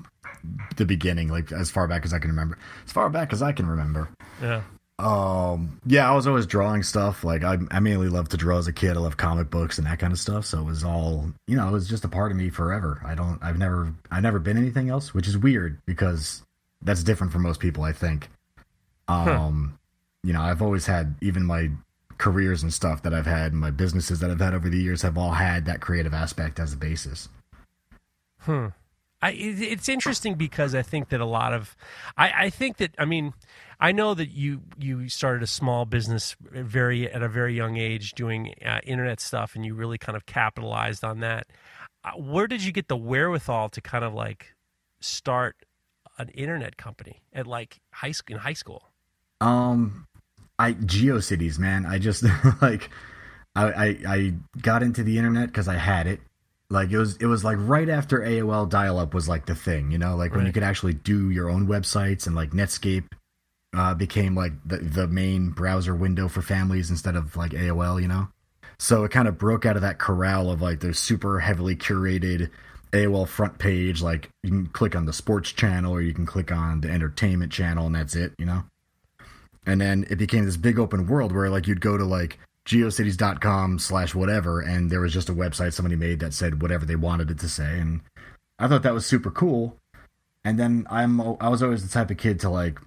the 0.77 0.85
beginning, 0.85 1.29
like 1.29 1.53
as 1.53 1.71
far 1.71 1.89
back 1.89 2.05
as 2.05 2.13
I 2.13 2.19
can 2.19 2.31
remember. 2.31 2.59
As 2.85 2.93
far 2.93 3.09
back 3.11 3.33
as 3.33 3.43
I 3.43 3.53
can 3.53 3.67
remember. 3.67 4.09
Yeah. 4.41 4.63
Um, 4.99 5.79
yeah, 5.85 6.11
I 6.11 6.15
was 6.15 6.27
always 6.27 6.47
drawing 6.47 6.83
stuff. 6.83 7.23
Like 7.23 7.45
I, 7.45 7.59
I 7.71 7.81
mainly 7.81 8.09
loved 8.09 8.31
to 8.31 8.37
draw 8.37 8.57
as 8.59 8.67
a 8.67 8.73
kid. 8.73 8.97
I 8.97 9.01
love 9.01 9.17
comic 9.17 9.51
books 9.51 9.77
and 9.77 9.87
that 9.87 9.99
kind 9.99 10.13
of 10.13 10.19
stuff. 10.19 10.47
So 10.47 10.61
it 10.61 10.65
was 10.65 10.85
all, 10.85 11.27
you 11.47 11.57
know, 11.57 11.69
it 11.69 11.73
was 11.73 11.89
just 11.89 12.05
a 12.05 12.09
part 12.09 12.33
of 12.33 12.39
me 12.39 12.49
forever. 12.49 13.03
I 13.05 13.15
don't, 13.15 13.39
I've 13.43 13.59
never, 13.59 13.93
I've 14.11 14.23
never 14.23 14.39
been 14.39 14.57
anything 14.57 14.89
else, 14.89 15.13
which 15.13 15.29
is 15.29 15.37
weird 15.37 15.79
because 15.85 16.43
that's 16.81 17.03
different 17.03 17.33
for 17.33 17.39
most 17.39 17.61
people. 17.61 17.85
I 17.85 17.93
think. 17.93 18.29
Um, 19.09 19.27
huh. 19.27 19.77
you 20.25 20.33
know, 20.33 20.41
I've 20.41 20.63
always 20.63 20.87
had 20.87 21.15
even 21.21 21.45
my 21.45 21.71
careers 22.19 22.63
and 22.63 22.73
stuff 22.73 23.03
that 23.03 23.15
I've 23.15 23.27
had, 23.27 23.53
my 23.53 23.71
businesses 23.71 24.21
that 24.21 24.31
I've 24.31 24.41
had 24.41 24.55
over 24.55 24.69
the 24.69 24.79
years 24.79 25.03
have 25.03 25.19
all 25.19 25.33
had 25.33 25.67
that 25.67 25.81
creative 25.81 26.15
aspect 26.15 26.59
as 26.59 26.73
a 26.73 26.77
basis. 26.77 27.29
Hmm. 28.41 28.69
I, 29.23 29.33
it's 29.33 29.89
interesting 29.89 30.35
because 30.35 30.75
I 30.75 30.83
think 30.83 31.09
that 31.11 31.21
a 31.21 31.27
lot 31.27 31.53
of, 31.53 31.77
I, 32.17 32.33
I 32.47 32.51
think 32.51 32.79
that 32.79 32.95
I 32.99 33.05
mean, 33.05 33.35
I 33.79 33.93
know 33.93 34.15
that 34.15 34.31
you 34.31 34.63
you 34.79 35.09
started 35.09 35.43
a 35.43 35.47
small 35.47 35.85
business 35.85 36.35
very 36.41 37.11
at 37.11 37.23
a 37.23 37.29
very 37.29 37.55
young 37.55 37.77
age 37.77 38.13
doing 38.13 38.55
uh, 38.65 38.81
internet 38.85 39.21
stuff, 39.21 39.55
and 39.55 39.67
you 39.67 39.75
really 39.75 39.99
kind 39.99 40.17
of 40.17 40.25
capitalized 40.27 41.05
on 41.05 41.21
that. 41.21 41.47
Uh, 42.05 42.13
where 42.13 42.47
did 42.47 42.63
you 42.63 42.73
get 42.73 42.89
the 42.89 42.97
wherewithal 42.97 43.69
to 43.71 43.81
kind 43.81 44.05
of 44.05 44.15
like 44.15 44.55
start 45.01 45.57
an 46.19 46.29
internet 46.31 46.77
company 46.77 47.23
at 47.33 47.47
like 47.47 47.81
high 47.93 48.13
school 48.13 48.37
in 48.37 48.41
high 48.41 48.55
school? 48.55 48.83
Um, 49.41 50.07
I 50.59 50.73
GeoCities, 50.73 51.59
man. 51.59 51.85
I 51.85 51.99
just 51.99 52.25
like 52.63 52.91
I, 53.55 53.73
I 53.73 53.87
I 54.07 54.35
got 54.61 54.83
into 54.83 55.03
the 55.03 55.19
internet 55.19 55.49
because 55.49 55.69
I 55.69 55.77
had 55.77 56.07
it. 56.07 56.21
Like 56.71 56.91
it 56.91 56.99
was 56.99 57.17
it 57.19 57.27
was 57.27 57.45
like 57.45 57.59
right 57.61 57.91
after 57.91 58.21
AOL 58.21 58.71
dial 58.71 58.99
up 58.99 59.13
was 59.13 59.29
like 59.29 59.45
the 59.45 59.55
thing, 59.55 59.91
you 59.91 59.99
know, 59.99 60.17
like 60.17 60.31
right. 60.31 60.39
when 60.39 60.47
you 60.47 60.53
could 60.53 60.63
actually 60.63 60.95
do 60.95 61.31
your 61.31 61.51
own 61.51 61.69
websites 61.69 62.27
and 62.27 62.35
like 62.35 62.51
Netscape 62.51 63.05
uh, 63.75 63.95
became 63.95 64.35
like 64.35 64.53
the, 64.65 64.79
the 64.79 65.07
main 65.07 65.51
browser 65.51 65.95
window 65.95 66.29
for 66.29 66.43
families 66.43 66.91
instead 66.91 67.17
of 67.17 67.37
like 67.37 67.53
AOL, 67.53 68.01
you 68.01 68.09
know? 68.09 68.29
So 68.79 69.05
it 69.05 69.11
kind 69.11 69.29
of 69.29 69.39
broke 69.39 69.65
out 69.65 69.77
of 69.77 69.83
that 69.83 69.99
corral 69.99 70.51
of 70.51 70.61
like 70.61 70.81
the 70.81 70.93
super 70.93 71.41
heavily 71.41 71.77
curated 71.77 72.51
AOL 72.93 73.27
front 73.29 73.59
page. 73.59 74.03
Like 74.03 74.31
you 74.43 74.51
can 74.51 74.67
click 74.67 74.95
on 74.95 75.07
the 75.07 75.13
sports 75.13 75.53
channel 75.53 75.93
or 75.93 76.03
you 76.03 76.15
can 76.15 76.27
click 76.27 76.53
on 76.53 76.81
the 76.81 76.91
entertainment 76.91 77.53
channel 77.53 77.87
and 77.87 77.95
that's 77.95 78.15
it, 78.15 78.33
you 78.39 78.47
know? 78.47 78.65
And 79.67 79.81
then 79.81 80.07
it 80.09 80.17
became 80.17 80.45
this 80.45 80.57
big 80.57 80.79
open 80.79 81.07
world 81.07 81.33
where 81.33 81.51
like 81.51 81.67
you'd 81.67 81.81
go 81.81 81.97
to 81.97 82.05
like 82.05 82.39
geocities.com 82.67 83.79
slash 83.79 84.15
whatever 84.15 84.61
and 84.61 84.91
there 84.91 85.01
was 85.01 85.13
just 85.13 85.29
a 85.29 85.35
website 85.35 85.73
somebody 85.73 85.97
made 85.97 86.21
that 86.21 86.35
said 86.35 86.61
whatever 86.63 86.85
they 86.85 86.97
wanted 86.97 87.31
it 87.31 87.39
to 87.41 87.49
say. 87.49 87.79
And 87.79 88.01
I 88.59 88.69
thought 88.69 88.83
that 88.83 88.95
was 88.95 89.07
super 89.07 89.31
cool. 89.31 89.77
And 90.45 90.59
then 90.59 90.87
I'm 90.89 91.21
I 91.41 91.49
was 91.49 91.63
always 91.63 91.83
the 91.83 91.93
type 91.93 92.11
of 92.11 92.19
kid 92.19 92.41
to 92.41 92.51
like 92.51 92.79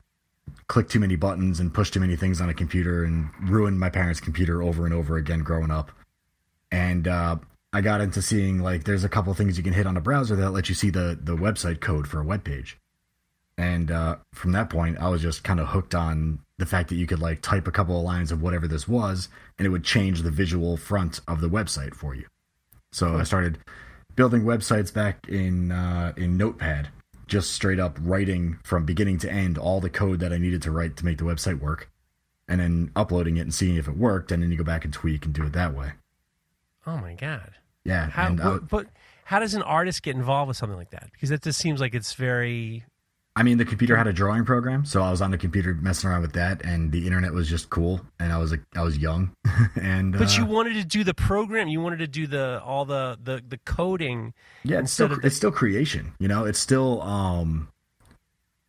click 0.70 0.88
too 0.88 1.00
many 1.00 1.18
buttons 1.18 1.60
and 1.60 1.74
push 1.74 1.90
too 1.90 2.00
many 2.00 2.16
things 2.16 2.40
on 2.40 2.48
a 2.48 2.54
computer 2.54 3.04
and 3.04 3.30
ruined 3.42 3.80
my 3.80 3.90
parents' 3.90 4.22
computer 4.22 4.62
over 4.62 4.86
and 4.86 4.94
over 4.94 5.18
again 5.18 5.40
growing 5.40 5.72
up. 5.72 5.92
And 6.72 7.08
uh, 7.08 7.38
I 7.74 7.82
got 7.82 8.02
into 8.02 8.22
seeing 8.22 8.60
like 8.60 8.86
there's 8.86 9.04
a 9.04 9.10
couple 9.10 9.34
things 9.34 9.58
you 9.58 9.64
can 9.64 9.74
hit 9.74 9.88
on 9.88 9.98
a 9.98 10.02
browser 10.02 10.36
that 10.38 10.52
let 10.52 10.70
you 10.70 10.76
see 10.76 10.92
the 10.92 11.20
the 11.22 11.36
website 11.36 11.82
code 11.82 12.08
for 12.08 12.22
a 12.22 12.24
web 12.24 12.44
page. 12.44 12.78
And 13.58 13.92
uh, 13.92 14.18
from 14.34 14.54
that 14.54 14.70
point, 14.70 15.00
I 15.00 15.10
was 15.10 15.22
just 15.22 15.44
kind 15.44 15.60
of 15.60 15.68
hooked 15.68 15.94
on 15.94 16.40
the 16.60 16.66
fact 16.66 16.88
that 16.90 16.96
you 16.96 17.06
could 17.06 17.20
like 17.20 17.42
type 17.42 17.68
a 17.68 17.72
couple 17.72 17.98
of 17.98 18.04
lines 18.04 18.32
of 18.32 18.42
whatever 18.42 18.68
this 18.68 18.88
was, 18.88 19.28
and 19.58 19.66
it 19.66 19.70
would 19.70 19.84
change 19.84 20.22
the 20.22 20.32
visual 20.32 20.78
front 20.78 21.20
of 21.28 21.42
the 21.42 21.50
website 21.50 21.94
for 21.94 22.16
you. 22.16 22.26
So 22.92 23.18
I 23.18 23.24
started 23.24 23.58
building 24.16 24.44
websites 24.44 24.94
back 24.94 25.28
in 25.28 25.72
uh, 25.72 26.14
in 26.16 26.38
Notepad, 26.38 26.90
just 27.30 27.52
straight 27.52 27.80
up 27.80 27.98
writing 28.02 28.60
from 28.64 28.86
beginning 28.86 29.20
to 29.20 29.32
end 29.32 29.58
all 29.58 29.80
the 29.80 29.90
code 29.90 30.20
that 30.20 30.34
I 30.34 30.38
needed 30.38 30.62
to 30.64 30.72
write 30.72 30.98
to 30.98 31.06
make 31.06 31.18
the 31.18 31.24
website 31.24 31.60
work, 31.60 31.90
and 32.48 32.60
then 32.60 32.92
uploading 32.96 33.38
it 33.38 33.42
and 33.42 33.54
seeing 33.54 33.78
if 33.78 33.88
it 33.88 33.96
worked, 33.96 34.32
and 34.32 34.44
then 34.44 34.52
you 34.52 34.58
go 34.58 34.64
back 34.64 34.84
and 34.84 34.94
tweak 34.94 35.26
and 35.26 35.34
do 35.34 35.46
it 35.46 35.54
that 35.54 35.74
way. 35.74 35.92
Oh 36.86 36.98
my 36.98 37.14
god. 37.14 37.52
Yeah, 37.86 38.10
How, 38.10 38.34
uh, 38.34 38.36
but, 38.36 38.68
but 38.68 38.88
how 39.26 39.40
does 39.40 39.54
an 39.54 39.62
artist 39.62 40.04
get 40.04 40.16
involved 40.16 40.50
with 40.50 40.58
something 40.58 40.78
like 40.78 40.90
that? 40.90 41.10
Because 41.12 41.30
that 41.30 41.42
just 41.44 41.60
seems 41.60 41.80
like 41.80 41.94
it's 41.94 42.14
very 42.14 42.84
I 43.40 43.44
mean, 43.44 43.58
the 43.58 43.64
computer 43.64 43.96
had 43.96 44.06
a 44.06 44.12
drawing 44.12 44.44
program, 44.44 44.84
so 44.84 45.02
I 45.02 45.10
was 45.10 45.22
on 45.22 45.32
the 45.32 45.38
computer 45.38 45.74
messing 45.74 46.10
around 46.10 46.24
with 46.24 46.34
that, 46.34 46.62
and 46.66 46.92
the 46.92 47.06
internet 47.08 47.32
was 47.32 47.48
just 47.50 47.70
cool, 47.70 48.02
and 48.20 48.34
I 48.34 48.38
was 48.38 48.52
like, 48.52 48.62
I 48.76 48.82
was 48.82 48.98
young, 48.98 49.34
and 49.82 50.12
But 50.18 50.28
uh, 50.38 50.42
you 50.42 50.46
wanted 50.46 50.74
to 50.74 50.84
do 50.84 51.06
the 51.06 51.14
program. 51.14 51.70
You 51.70 51.80
wanted 51.80 52.00
to 52.00 52.08
do 52.08 52.28
the 52.28 52.62
all 52.66 52.84
the 52.84 53.18
the, 53.24 53.42
the 53.48 53.58
coding. 53.60 54.34
yeah, 54.64 54.80
it's 54.80 54.92
still 54.92 55.08
the- 55.08 55.22
it's 55.24 55.38
still 55.38 55.52
creation, 55.54 56.14
you 56.20 56.28
know, 56.28 56.44
it's 56.44 56.60
still 56.60 57.02
um, 57.02 57.70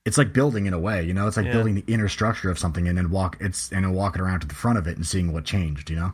it's 0.04 0.16
like 0.16 0.32
building 0.32 0.66
in 0.66 0.72
a 0.72 0.78
way, 0.78 1.02
you 1.02 1.12
know, 1.14 1.26
it's 1.26 1.36
like 1.36 1.46
Yeah. 1.46 1.52
building 1.52 1.74
the 1.74 1.84
inner 1.92 2.08
structure 2.08 2.48
of 2.48 2.56
something, 2.58 2.86
and 2.86 2.96
then 2.96 3.10
walk 3.10 3.36
it's 3.40 3.72
and 3.72 3.84
then 3.84 3.92
walking 3.92 4.22
around 4.22 4.40
to 4.40 4.46
the 4.46 4.54
front 4.54 4.78
of 4.78 4.86
it 4.86 4.96
and 4.96 5.04
seeing 5.04 5.32
what 5.32 5.44
changed, 5.44 5.90
you 5.90 5.96
know. 5.96 6.12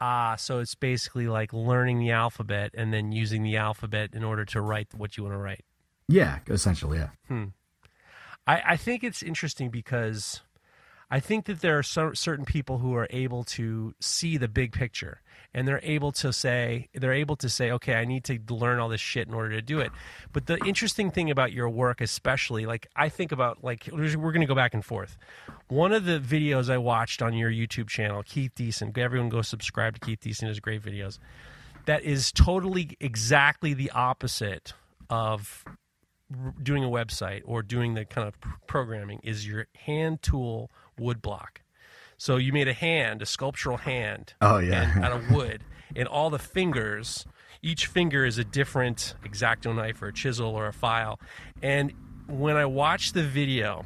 Ah, 0.00 0.36
so 0.36 0.60
it's 0.60 0.76
basically 0.76 1.26
like 1.26 1.52
learning 1.52 1.98
the 1.98 2.12
alphabet 2.12 2.70
and 2.74 2.92
then 2.94 3.10
using 3.10 3.42
the 3.42 3.56
alphabet 3.56 4.10
in 4.12 4.22
order 4.22 4.44
to 4.44 4.60
write 4.60 4.88
what 4.96 5.16
you 5.16 5.24
want 5.24 5.34
to 5.34 5.38
write. 5.38 5.64
Yeah, 6.08 6.38
essentially, 6.48 6.98
yeah. 6.98 7.46
I, 8.46 8.62
I 8.66 8.76
think 8.76 9.02
it's 9.02 9.22
interesting 9.22 9.70
because 9.70 10.40
I 11.10 11.20
think 11.20 11.44
that 11.46 11.60
there 11.60 11.78
are 11.78 11.82
certain 11.82 12.44
people 12.44 12.78
who 12.78 12.94
are 12.94 13.06
able 13.10 13.44
to 13.44 13.94
see 14.00 14.36
the 14.36 14.48
big 14.48 14.72
picture 14.72 15.20
and 15.54 15.66
they're 15.66 15.80
able 15.84 16.10
to 16.12 16.32
say 16.32 16.88
they're 16.94 17.12
able 17.12 17.36
to 17.36 17.48
say 17.48 17.70
okay 17.70 17.94
I 17.94 18.04
need 18.04 18.24
to 18.24 18.40
learn 18.50 18.80
all 18.80 18.88
this 18.88 19.00
shit 19.00 19.28
in 19.28 19.34
order 19.34 19.50
to 19.50 19.62
do 19.62 19.78
it. 19.78 19.92
But 20.32 20.46
the 20.46 20.58
interesting 20.64 21.12
thing 21.12 21.30
about 21.30 21.52
your 21.52 21.68
work 21.68 22.00
especially 22.00 22.66
like 22.66 22.88
I 22.96 23.08
think 23.08 23.30
about 23.30 23.62
like 23.62 23.88
we're 23.92 24.14
going 24.14 24.40
to 24.40 24.46
go 24.46 24.54
back 24.54 24.74
and 24.74 24.84
forth. 24.84 25.16
One 25.68 25.92
of 25.92 26.04
the 26.04 26.18
videos 26.18 26.70
I 26.70 26.78
watched 26.78 27.22
on 27.22 27.34
your 27.34 27.50
YouTube 27.50 27.88
channel 27.88 28.24
Keith 28.24 28.52
Decent 28.56 28.98
everyone 28.98 29.28
go 29.28 29.42
subscribe 29.42 29.94
to 29.94 30.00
Keith 30.00 30.20
Decent 30.20 30.48
his 30.48 30.58
great 30.58 30.82
videos. 30.82 31.18
That 31.84 32.02
is 32.02 32.32
totally 32.32 32.96
exactly 32.98 33.74
the 33.74 33.92
opposite 33.92 34.72
of 35.08 35.64
doing 36.62 36.82
a 36.84 36.88
website 36.88 37.42
or 37.44 37.62
doing 37.62 37.94
the 37.94 38.04
kind 38.04 38.26
of 38.26 38.34
programming 38.66 39.20
is 39.22 39.46
your 39.46 39.66
hand 39.84 40.22
tool 40.22 40.70
wood 40.98 41.22
block. 41.22 41.62
So 42.18 42.36
you 42.36 42.52
made 42.52 42.68
a 42.68 42.72
hand, 42.72 43.22
a 43.22 43.26
sculptural 43.26 43.76
hand, 43.76 44.34
Oh, 44.40 44.58
yeah. 44.58 44.92
and- 44.94 45.04
out 45.04 45.12
of 45.12 45.30
wood, 45.30 45.62
and 45.94 46.08
all 46.08 46.30
the 46.30 46.38
fingers. 46.38 47.26
Each 47.62 47.86
finger 47.86 48.24
is 48.24 48.38
a 48.38 48.44
different 48.44 49.14
exacto 49.24 49.74
knife 49.74 50.00
or 50.02 50.08
a 50.08 50.12
chisel 50.12 50.48
or 50.48 50.66
a 50.66 50.72
file. 50.72 51.20
And 51.62 51.92
when 52.26 52.56
I 52.56 52.64
watched 52.66 53.14
the 53.14 53.22
video, 53.22 53.84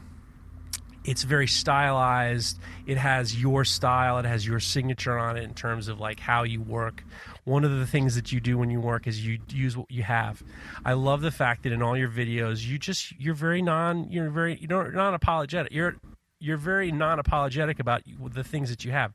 it's 1.05 1.23
very 1.23 1.47
stylized. 1.47 2.59
It 2.87 2.99
has 2.99 3.41
your 3.41 3.65
style. 3.65 4.19
It 4.19 4.25
has 4.25 4.47
your 4.47 4.61
signature 4.61 5.19
on 5.19 5.37
it 5.37 5.45
in 5.45 5.55
terms 5.55 5.89
of 5.89 6.01
like 6.01 6.21
how 6.21 6.43
you 6.43 6.61
work. 6.61 7.05
One 7.45 7.65
of 7.65 7.71
the 7.71 7.87
things 7.87 8.15
that 8.17 8.33
you 8.33 8.41
do 8.41 8.59
when 8.59 8.71
you 8.71 8.81
work 8.81 9.07
is 9.07 9.25
you 9.25 9.39
use 9.49 9.77
what 9.77 9.91
you 9.91 10.03
have. 10.03 10.43
I 10.85 10.93
love 10.93 11.23
the 11.23 11.31
fact 11.31 11.63
that 11.63 11.73
in 11.73 11.83
all 11.83 11.97
your 11.97 12.11
videos, 12.11 12.67
you 12.67 12.79
just 12.79 13.19
you're 13.19 13.35
very 13.35 13.63
non 13.63 14.11
you're 14.11 14.31
very 14.31 14.59
you 14.61 14.67
don't 14.67 14.95
non 14.95 15.15
apologetic. 15.15 15.73
You're 15.73 15.97
you're 16.39 16.59
very 16.59 16.93
non 16.93 17.19
apologetic 17.19 17.81
about 17.81 18.03
the 18.33 18.45
things 18.45 18.71
that 18.71 18.85
you 18.85 18.93
have. 18.93 19.13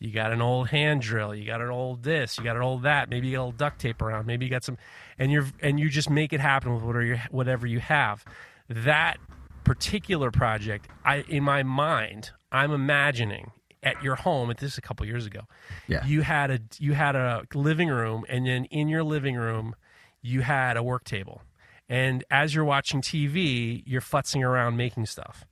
You 0.00 0.12
got 0.12 0.32
an 0.32 0.40
old 0.40 0.68
hand 0.68 1.02
drill. 1.02 1.34
You 1.34 1.44
got 1.44 1.60
an 1.60 1.70
old 1.70 2.04
this. 2.04 2.38
You 2.38 2.44
got 2.44 2.56
an 2.56 2.62
old 2.62 2.82
that. 2.82 3.10
Maybe 3.10 3.28
you 3.28 3.36
got 3.36 3.40
a 3.40 3.44
little 3.46 3.58
duct 3.58 3.80
tape 3.80 4.00
around. 4.00 4.26
Maybe 4.26 4.44
you 4.44 4.50
got 4.50 4.62
some, 4.62 4.78
and 5.18 5.32
you're 5.32 5.46
and 5.60 5.78
you 5.80 5.88
just 5.88 6.08
make 6.08 6.32
it 6.32 6.40
happen 6.40 6.74
with 6.74 6.84
whatever 6.84 7.04
you, 7.04 7.18
whatever 7.30 7.66
you 7.66 7.80
have. 7.80 8.24
That 8.68 9.18
particular 9.64 10.30
project, 10.30 10.88
I 11.04 11.24
in 11.28 11.42
my 11.44 11.62
mind, 11.62 12.30
I'm 12.52 12.72
imagining 12.72 13.52
at 13.82 14.02
your 14.02 14.16
home. 14.16 14.50
At 14.50 14.58
this 14.58 14.76
a 14.78 14.80
couple 14.80 15.06
years 15.06 15.26
ago, 15.26 15.42
Yeah. 15.86 16.04
you 16.06 16.22
had 16.22 16.50
a 16.50 16.60
you 16.78 16.94
had 16.94 17.14
a 17.16 17.44
living 17.54 17.88
room, 17.88 18.24
and 18.28 18.46
then 18.46 18.64
in 18.66 18.88
your 18.88 19.04
living 19.04 19.36
room, 19.36 19.74
you 20.22 20.40
had 20.42 20.76
a 20.76 20.82
work 20.82 21.04
table, 21.04 21.42
and 21.88 22.24
as 22.30 22.54
you're 22.54 22.64
watching 22.64 23.00
TV, 23.00 23.82
you're 23.86 24.00
futzing 24.00 24.42
around 24.44 24.76
making 24.76 25.06
stuff. 25.06 25.44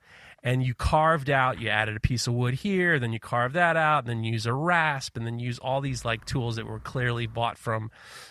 And 0.47 0.63
you 0.63 0.75
carved 0.75 1.29
out, 1.29 1.61
you 1.61 1.69
added 1.69 1.97
a 1.97 2.01
piece 2.01 2.29
of 2.29 2.35
wood 2.35 2.55
here, 2.55 3.01
then 3.01 3.13
you 3.13 3.19
carved 3.19 3.55
that 3.57 3.77
out, 3.77 4.05
and 4.05 4.09
then 4.09 4.23
you 4.25 4.33
use 4.33 4.47
a 4.47 4.53
rasp, 4.55 5.17
and 5.17 5.27
then 5.27 5.41
use 5.41 5.59
all 5.59 5.81
these 5.81 6.05
like 6.05 6.25
tools 6.25 6.55
that 6.55 6.67
were 6.67 6.79
clearly 6.79 7.27
bought 7.27 7.59
from, 7.59 7.91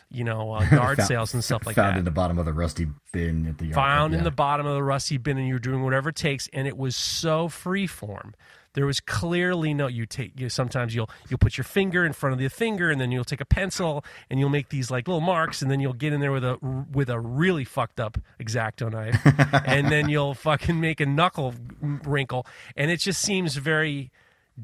you 0.09 0.23
know, 0.23 0.53
uh, 0.53 0.63
yard 0.71 0.95
Found- 0.97 1.07
sales 1.07 1.33
and 1.33 1.43
stuff 1.43 1.65
like 1.65 1.75
Found 1.75 1.87
that 1.87 1.89
Found 1.91 1.99
in 1.99 2.05
the 2.05 2.11
bottom 2.11 2.39
of 2.39 2.45
the 2.45 2.53
rusty 2.53 2.87
bin 3.11 3.45
at 3.47 3.57
the 3.57 3.65
yard. 3.65 3.75
found 3.75 4.13
in 4.15 4.23
the 4.23 4.31
bottom 4.31 4.65
of 4.65 4.75
the 4.75 4.83
rusty 4.83 5.17
bin 5.17 5.37
and 5.37 5.45
you 5.47 5.55
were 5.55 5.59
doing 5.59 5.83
whatever 5.83 6.09
it 6.09 6.15
takes 6.15 6.47
and 6.53 6.67
it 6.67 6.77
was 6.77 6.95
so 6.95 7.47
freeform 7.49 8.31
there 8.75 8.85
was 8.85 8.99
clearly 8.99 9.73
no 9.73 9.87
you 9.87 10.05
take 10.05 10.39
you 10.39 10.47
sometimes 10.49 10.93
you'll 10.93 11.09
you'll 11.29 11.39
put 11.39 11.57
your 11.57 11.63
finger 11.63 12.05
in 12.05 12.13
front 12.13 12.33
of 12.33 12.39
the 12.39 12.47
finger 12.47 12.91
and 12.91 13.01
then 13.01 13.11
you'll 13.11 13.25
take 13.25 13.41
a 13.41 13.45
pencil 13.45 14.05
and 14.29 14.39
you'll 14.39 14.49
make 14.49 14.69
these 14.69 14.91
like 14.91 15.07
little 15.07 15.21
marks 15.21 15.61
and 15.61 15.71
then 15.71 15.79
you'll 15.79 15.93
get 15.93 16.13
in 16.13 16.21
there 16.21 16.31
with 16.31 16.43
a 16.43 16.57
with 16.91 17.09
a 17.09 17.19
really 17.19 17.65
fucked 17.65 17.99
up 17.99 18.17
exacto 18.39 18.91
knife 18.91 19.19
and 19.65 19.91
then 19.91 20.07
you'll 20.07 20.35
fucking 20.35 20.79
make 20.79 20.99
a 20.99 21.05
knuckle 21.05 21.53
wrinkle 21.81 22.45
and 22.75 22.91
it 22.91 22.99
just 22.99 23.21
seems 23.21 23.55
very 23.55 24.11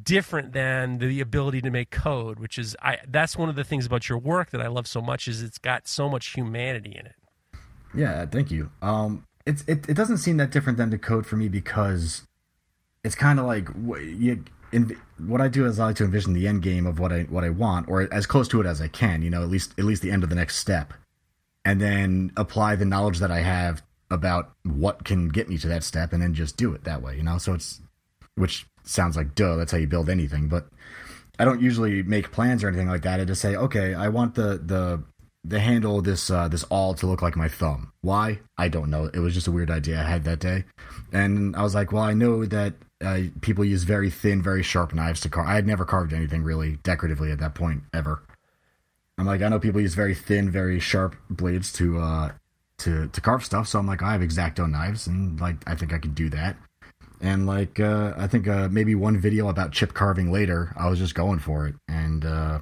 different 0.04 0.54
than 0.54 1.00
the 1.00 1.20
ability 1.20 1.62
to 1.62 1.70
make 1.70 1.90
code 1.90 2.40
which 2.40 2.58
is 2.58 2.78
i 2.82 2.98
that's 3.08 3.38
one 3.38 3.50
of 3.50 3.56
the 3.56 3.64
things 3.64 3.86
about 3.86 4.08
your 4.08 4.18
work 4.18 4.52
that 4.52 4.62
i 4.62 4.68
love 4.68 4.88
so 4.88 5.02
much 5.02 5.28
is 5.28 5.42
it's 5.42 5.58
got 5.58 5.88
so 5.88 6.08
much 6.08 6.28
humanity 6.28 6.96
in 6.98 7.06
it 7.06 7.16
Yeah, 7.94 8.26
thank 8.26 8.52
you. 8.52 8.72
Um, 8.82 9.26
it's 9.46 9.64
it, 9.68 9.90
it 9.90 9.96
doesn't 9.96 10.18
seem 10.18 10.38
that 10.38 10.52
different 10.52 10.78
than 10.78 10.90
the 10.90 10.98
code 10.98 11.26
for 11.26 11.36
me 11.36 11.50
because 11.50 12.24
it's 13.04 13.16
kind 13.16 13.40
of 13.40 13.46
like 13.46 13.68
you. 14.00 14.44
In, 14.72 14.98
what 15.18 15.42
I 15.42 15.50
do 15.50 15.66
is 15.66 15.80
I 15.80 15.88
like 15.88 15.98
to 15.98 16.06
envision 16.06 16.32
the 16.32 16.48
end 16.48 16.62
game 16.62 16.88
of 16.88 17.00
what 17.00 17.12
I 17.12 17.24
what 17.24 17.44
I 17.44 17.50
want, 17.50 17.90
or 17.90 18.08
as 18.14 18.26
close 18.26 18.48
to 18.50 18.62
it 18.62 18.66
as 18.66 18.82
I 18.82 18.88
can. 18.88 19.22
You 19.22 19.30
know, 19.30 19.44
at 19.44 19.50
least 19.50 19.74
at 19.78 19.86
least 19.86 20.02
the 20.02 20.12
end 20.12 20.24
of 20.24 20.30
the 20.30 20.36
next 20.36 20.58
step, 20.58 20.94
and 21.66 21.82
then 21.82 22.32
apply 22.38 22.76
the 22.76 22.86
knowledge 22.86 23.20
that 23.20 23.32
I 23.32 23.42
have 23.42 23.82
about 24.10 24.52
what 24.64 25.04
can 25.04 25.30
get 25.30 25.50
me 25.50 25.58
to 25.58 25.68
that 25.68 25.84
step, 25.84 26.14
and 26.14 26.22
then 26.22 26.34
just 26.34 26.58
do 26.58 26.74
it 26.74 26.84
that 26.86 27.02
way. 27.02 27.18
You 27.18 27.24
know, 27.24 27.38
so 27.38 27.54
it's 27.54 27.82
which 28.36 28.66
sounds 28.84 29.18
like 29.18 29.36
duh. 29.36 29.58
That's 29.58 29.72
how 29.72 29.78
you 29.78 29.88
build 29.88 30.10
anything, 30.10 30.48
but 30.48 30.68
I 31.38 31.46
don't 31.46 31.62
usually 31.62 32.04
make 32.04 32.32
plans 32.32 32.64
or 32.64 32.68
anything 32.68 32.88
like 32.88 33.02
that. 33.02 33.20
I 33.20 33.26
just 33.26 33.42
say, 33.42 33.56
okay, 33.56 33.94
I 33.94 34.08
want 34.08 34.36
the 34.36 34.62
the 34.64 35.04
the 35.44 35.60
handle 35.60 35.98
of 35.98 36.04
this 36.04 36.30
uh, 36.30 36.48
this 36.48 36.64
all 36.66 36.94
to 36.96 37.08
look 37.08 37.22
like 37.22 37.36
my 37.36 37.48
thumb. 37.48 37.92
Why? 38.02 38.40
I 38.58 38.68
don't 38.68 38.90
know. 38.90 39.06
It 39.06 39.20
was 39.20 39.34
just 39.34 39.48
a 39.48 39.52
weird 39.52 39.72
idea 39.72 40.00
I 40.00 40.04
had 40.04 40.24
that 40.26 40.40
day, 40.40 40.66
and 41.12 41.56
I 41.56 41.64
was 41.64 41.76
like, 41.76 41.92
well, 41.92 42.04
I 42.04 42.14
know 42.14 42.46
that 42.46 42.76
uh, 43.02 43.20
people 43.42 43.66
use 43.66 43.84
very 43.84 44.10
thin, 44.10 44.42
very 44.42 44.64
sharp 44.64 44.94
knives 44.94 45.22
to 45.22 45.30
carve. 45.30 45.48
I 45.48 45.56
had 45.56 45.68
never 45.68 45.86
carved 45.86 46.14
anything 46.14 46.44
really 46.44 46.78
decoratively 46.84 47.32
at 47.32 47.40
that 47.40 47.56
point 47.56 47.84
ever. 47.94 48.22
I'm 49.18 49.26
like, 49.26 49.42
I 49.42 49.50
know 49.50 49.60
people 49.60 49.82
use 49.82 49.94
very 49.94 50.16
thin, 50.16 50.50
very 50.50 50.80
sharp 50.80 51.16
blades 51.30 51.72
to 51.74 52.00
uh, 52.00 52.32
to 52.80 53.08
to 53.08 53.22
carve 53.22 53.46
stuff. 53.46 53.68
So 53.68 53.80
I'm 53.80 53.88
like, 53.88 54.02
I 54.02 54.14
have 54.14 54.22
exacto 54.22 54.70
knives, 54.70 55.08
and 55.08 55.40
like, 55.40 55.58
I 55.68 55.76
think 55.76 55.94
I 55.94 56.00
can 56.00 56.14
do 56.14 56.30
that. 56.30 56.58
And 57.22 57.46
like, 57.46 57.80
uh, 57.80 58.14
I 58.18 58.28
think 58.28 58.48
uh, 58.48 58.68
maybe 58.72 58.96
one 58.96 59.20
video 59.20 59.48
about 59.48 59.72
chip 59.72 59.94
carving 59.94 60.32
later, 60.32 60.74
I 60.76 60.90
was 60.90 60.98
just 60.98 61.14
going 61.14 61.40
for 61.40 61.68
it, 61.68 61.76
and 61.88 62.26
uh, 62.26 62.60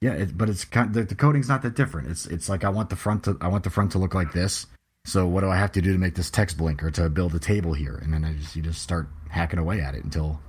yeah, 0.00 0.12
it, 0.12 0.36
but 0.36 0.48
it's 0.48 0.64
kind 0.64 0.92
the, 0.92 1.04
the 1.04 1.14
coding's 1.14 1.48
not 1.48 1.62
that 1.62 1.74
different. 1.74 2.10
It's 2.10 2.26
it's 2.26 2.48
like 2.48 2.64
I 2.64 2.68
want 2.68 2.90
the 2.90 2.96
front 2.96 3.24
to 3.24 3.36
I 3.40 3.48
want 3.48 3.64
the 3.64 3.70
front 3.70 3.92
to 3.92 3.98
look 3.98 4.14
like 4.14 4.32
this. 4.32 4.66
So 5.04 5.26
what 5.26 5.40
do 5.40 5.48
I 5.48 5.56
have 5.56 5.72
to 5.72 5.80
do 5.80 5.92
to 5.92 5.98
make 5.98 6.14
this 6.14 6.30
text 6.30 6.56
blinker 6.58 6.90
to 6.92 7.08
build 7.08 7.34
a 7.34 7.40
table 7.40 7.72
here? 7.72 8.00
And 8.02 8.12
then 8.12 8.24
I 8.24 8.34
just 8.34 8.54
you 8.54 8.62
just 8.62 8.82
start 8.82 9.08
hacking 9.32 9.58
away 9.58 9.80
at 9.80 9.94
it 9.94 10.04
until 10.04 10.40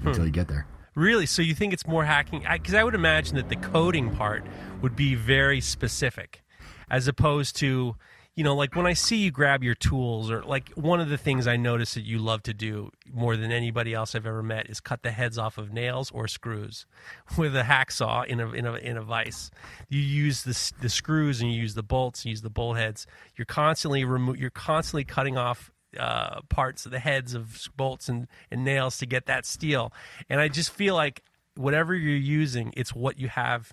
hmm. 0.00 0.08
until 0.08 0.26
you 0.26 0.32
get 0.32 0.48
there. 0.48 0.66
Really? 0.94 1.24
So 1.24 1.40
you 1.40 1.54
think 1.54 1.72
it's 1.72 1.86
more 1.86 2.04
hacking? 2.04 2.44
Because 2.50 2.74
I, 2.74 2.84
would 2.84 2.94
imagine 2.94 3.36
that 3.36 3.48
the 3.48 3.56
coding 3.56 4.14
part 4.14 4.44
would 4.82 4.94
be 4.94 5.14
very 5.14 5.62
specific, 5.62 6.42
as 6.90 7.08
opposed 7.08 7.56
to, 7.56 7.96
you 8.34 8.44
know, 8.44 8.54
like 8.54 8.76
when 8.76 8.86
I 8.86 8.92
see 8.92 9.16
you 9.16 9.30
grab 9.30 9.64
your 9.64 9.74
tools, 9.74 10.30
or 10.30 10.42
like 10.42 10.68
one 10.74 11.00
of 11.00 11.08
the 11.08 11.16
things 11.16 11.46
I 11.46 11.56
notice 11.56 11.94
that 11.94 12.02
you 12.02 12.18
love 12.18 12.42
to 12.42 12.52
do 12.52 12.90
more 13.10 13.38
than 13.38 13.50
anybody 13.50 13.94
else 13.94 14.14
I've 14.14 14.26
ever 14.26 14.42
met 14.42 14.68
is 14.68 14.80
cut 14.80 15.02
the 15.02 15.12
heads 15.12 15.38
off 15.38 15.56
of 15.56 15.72
nails 15.72 16.10
or 16.10 16.28
screws 16.28 16.84
with 17.38 17.56
a 17.56 17.62
hacksaw 17.62 18.26
in 18.26 18.40
a 18.40 18.50
in 18.50 18.66
a 18.66 18.74
in 18.74 18.98
a 18.98 19.02
vise. 19.02 19.50
You 19.88 20.00
use 20.00 20.42
the 20.42 20.72
the 20.82 20.90
screws 20.90 21.40
and 21.40 21.50
you 21.50 21.58
use 21.58 21.72
the 21.72 21.82
bolts, 21.82 22.26
you 22.26 22.30
use 22.30 22.42
the 22.42 22.50
bolt 22.50 22.76
heads. 22.76 23.06
You're 23.34 23.46
constantly 23.46 24.04
remo- 24.04 24.34
You're 24.34 24.50
constantly 24.50 25.04
cutting 25.04 25.38
off 25.38 25.71
uh, 25.98 26.40
parts 26.48 26.86
of 26.86 26.92
the 26.92 26.98
heads 26.98 27.34
of 27.34 27.68
bolts 27.76 28.08
and, 28.08 28.26
and 28.50 28.64
nails 28.64 28.98
to 28.98 29.06
get 29.06 29.26
that 29.26 29.46
steel. 29.46 29.92
And 30.28 30.40
I 30.40 30.48
just 30.48 30.72
feel 30.72 30.94
like 30.94 31.22
whatever 31.54 31.94
you're 31.94 32.16
using, 32.16 32.72
it's 32.76 32.94
what 32.94 33.18
you 33.18 33.28
have 33.28 33.72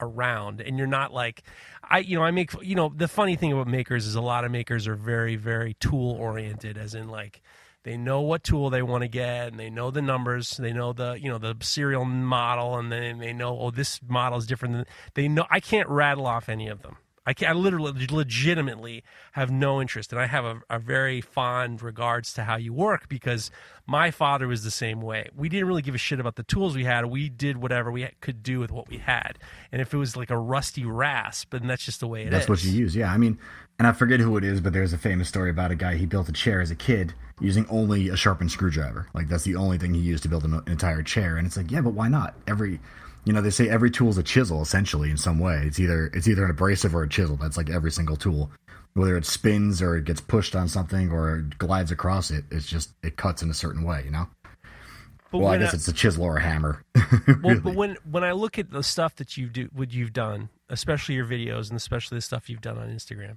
around 0.00 0.60
and 0.60 0.78
you're 0.78 0.86
not 0.86 1.12
like 1.12 1.42
i 1.82 1.98
you 1.98 2.16
know 2.16 2.22
i 2.22 2.30
make 2.30 2.52
you 2.62 2.76
know 2.76 2.92
the 2.94 3.08
funny 3.08 3.34
thing 3.34 3.52
about 3.52 3.66
makers 3.66 4.06
is 4.06 4.14
a 4.14 4.20
lot 4.20 4.44
of 4.44 4.50
makers 4.52 4.86
are 4.86 4.94
very 4.94 5.34
very 5.34 5.74
tool 5.80 6.12
oriented 6.12 6.78
as 6.78 6.94
in 6.94 7.08
like 7.08 7.42
They 7.84 7.96
know 7.96 8.20
what 8.20 8.42
tool 8.44 8.70
they 8.70 8.82
want 8.82 9.02
to 9.02 9.08
get, 9.08 9.48
and 9.48 9.58
they 9.58 9.70
know 9.70 9.90
the 9.90 10.02
numbers. 10.02 10.56
They 10.56 10.72
know 10.72 10.92
the 10.92 11.14
you 11.14 11.30
know 11.30 11.38
the 11.38 11.56
serial 11.60 12.04
model, 12.04 12.76
and 12.76 12.92
then 12.92 13.18
they 13.18 13.32
know 13.32 13.58
oh 13.58 13.70
this 13.70 14.00
model 14.06 14.38
is 14.38 14.46
different 14.46 14.74
than 14.74 14.86
they 15.14 15.28
know. 15.28 15.46
I 15.50 15.60
can't 15.60 15.88
rattle 15.88 16.26
off 16.26 16.48
any 16.48 16.68
of 16.68 16.82
them. 16.82 16.96
I, 17.28 17.34
can, 17.34 17.48
I 17.48 17.52
literally, 17.52 18.06
legitimately 18.10 19.04
have 19.32 19.50
no 19.50 19.82
interest, 19.82 20.12
and 20.12 20.20
I 20.20 20.24
have 20.24 20.46
a, 20.46 20.62
a, 20.70 20.78
very 20.78 21.20
fond 21.20 21.82
regards 21.82 22.32
to 22.32 22.44
how 22.44 22.56
you 22.56 22.72
work 22.72 23.06
because 23.06 23.50
my 23.86 24.10
father 24.10 24.48
was 24.48 24.64
the 24.64 24.70
same 24.70 25.02
way. 25.02 25.28
We 25.36 25.50
didn't 25.50 25.66
really 25.66 25.82
give 25.82 25.94
a 25.94 25.98
shit 25.98 26.20
about 26.20 26.36
the 26.36 26.42
tools 26.42 26.74
we 26.74 26.84
had. 26.84 27.04
We 27.04 27.28
did 27.28 27.58
whatever 27.58 27.92
we 27.92 28.08
could 28.22 28.42
do 28.42 28.60
with 28.60 28.72
what 28.72 28.88
we 28.88 28.96
had, 28.96 29.38
and 29.70 29.82
if 29.82 29.92
it 29.92 29.98
was 29.98 30.16
like 30.16 30.30
a 30.30 30.38
rusty 30.38 30.86
rasp, 30.86 31.52
and 31.52 31.68
that's 31.68 31.84
just 31.84 32.00
the 32.00 32.06
way 32.06 32.22
it 32.22 32.30
that's 32.30 32.44
is. 32.44 32.48
what 32.48 32.64
you 32.64 32.70
use. 32.70 32.96
Yeah, 32.96 33.12
I 33.12 33.18
mean, 33.18 33.38
and 33.78 33.86
I 33.86 33.92
forget 33.92 34.20
who 34.20 34.38
it 34.38 34.44
is, 34.44 34.62
but 34.62 34.72
there's 34.72 34.94
a 34.94 34.98
famous 34.98 35.28
story 35.28 35.50
about 35.50 35.70
a 35.70 35.76
guy 35.76 35.96
he 35.96 36.06
built 36.06 36.30
a 36.30 36.32
chair 36.32 36.62
as 36.62 36.70
a 36.70 36.76
kid 36.76 37.12
using 37.40 37.66
only 37.68 38.08
a 38.08 38.16
sharpened 38.16 38.52
screwdriver. 38.52 39.06
Like 39.12 39.28
that's 39.28 39.44
the 39.44 39.56
only 39.56 39.76
thing 39.76 39.92
he 39.92 40.00
used 40.00 40.22
to 40.22 40.30
build 40.30 40.44
an 40.44 40.62
entire 40.66 41.02
chair, 41.02 41.36
and 41.36 41.46
it's 41.46 41.58
like, 41.58 41.70
yeah, 41.70 41.82
but 41.82 41.92
why 41.92 42.08
not? 42.08 42.36
Every 42.46 42.80
you 43.28 43.34
know 43.34 43.42
they 43.42 43.50
say 43.50 43.68
every 43.68 43.90
tool 43.90 44.08
is 44.08 44.16
a 44.16 44.22
chisel 44.22 44.62
essentially 44.62 45.10
in 45.10 45.18
some 45.18 45.38
way. 45.38 45.62
It's 45.66 45.78
either 45.78 46.10
it's 46.14 46.26
either 46.26 46.46
an 46.46 46.50
abrasive 46.50 46.94
or 46.94 47.02
a 47.02 47.08
chisel. 47.08 47.36
That's 47.36 47.58
like 47.58 47.68
every 47.68 47.90
single 47.90 48.16
tool. 48.16 48.50
Whether 48.94 49.18
it 49.18 49.26
spins 49.26 49.82
or 49.82 49.98
it 49.98 50.06
gets 50.06 50.22
pushed 50.22 50.56
on 50.56 50.66
something 50.66 51.10
or 51.12 51.44
glides 51.58 51.92
across 51.92 52.30
it 52.30 52.44
it's 52.50 52.66
just 52.66 52.90
it 53.02 53.16
cuts 53.16 53.42
in 53.42 53.50
a 53.50 53.54
certain 53.54 53.84
way 53.84 54.02
you 54.02 54.10
know? 54.10 54.28
But 55.30 55.38
well 55.38 55.48
i 55.50 55.58
guess 55.58 55.74
I, 55.74 55.76
it's 55.76 55.86
a 55.88 55.92
chisel 55.92 56.24
or 56.24 56.38
a 56.38 56.42
hammer 56.42 56.82
really. 56.94 57.40
well 57.44 57.60
but 57.60 57.74
when 57.74 57.96
when 58.10 58.24
i 58.24 58.32
look 58.32 58.58
at 58.58 58.70
the 58.70 58.82
stuff 58.82 59.14
that 59.16 59.36
you 59.36 59.48
do 59.50 59.68
what 59.72 59.92
you've 59.92 60.14
done 60.14 60.48
especially 60.70 61.14
your 61.14 61.26
videos 61.26 61.68
and 61.68 61.76
especially 61.76 62.16
the 62.16 62.22
stuff 62.22 62.48
you've 62.48 62.62
done 62.62 62.78
on 62.78 62.88
instagram 62.88 63.36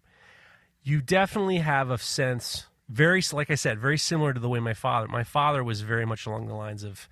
you 0.82 1.02
definitely 1.02 1.58
have 1.58 1.92
a 1.92 1.98
sense 1.98 2.66
very 2.90 3.22
like 3.34 3.52
i 3.52 3.56
said 3.56 3.78
very 3.78 3.98
similar 3.98 4.34
to 4.34 4.40
the 4.40 4.50
way 4.50 4.60
my 4.60 4.74
father 4.74 5.08
my 5.10 5.24
father 5.24 5.64
was 5.64 5.82
very 5.82 6.06
much 6.06 6.26
along 6.26 6.48
the 6.48 6.56
lines 6.56 6.84
of 6.84 7.08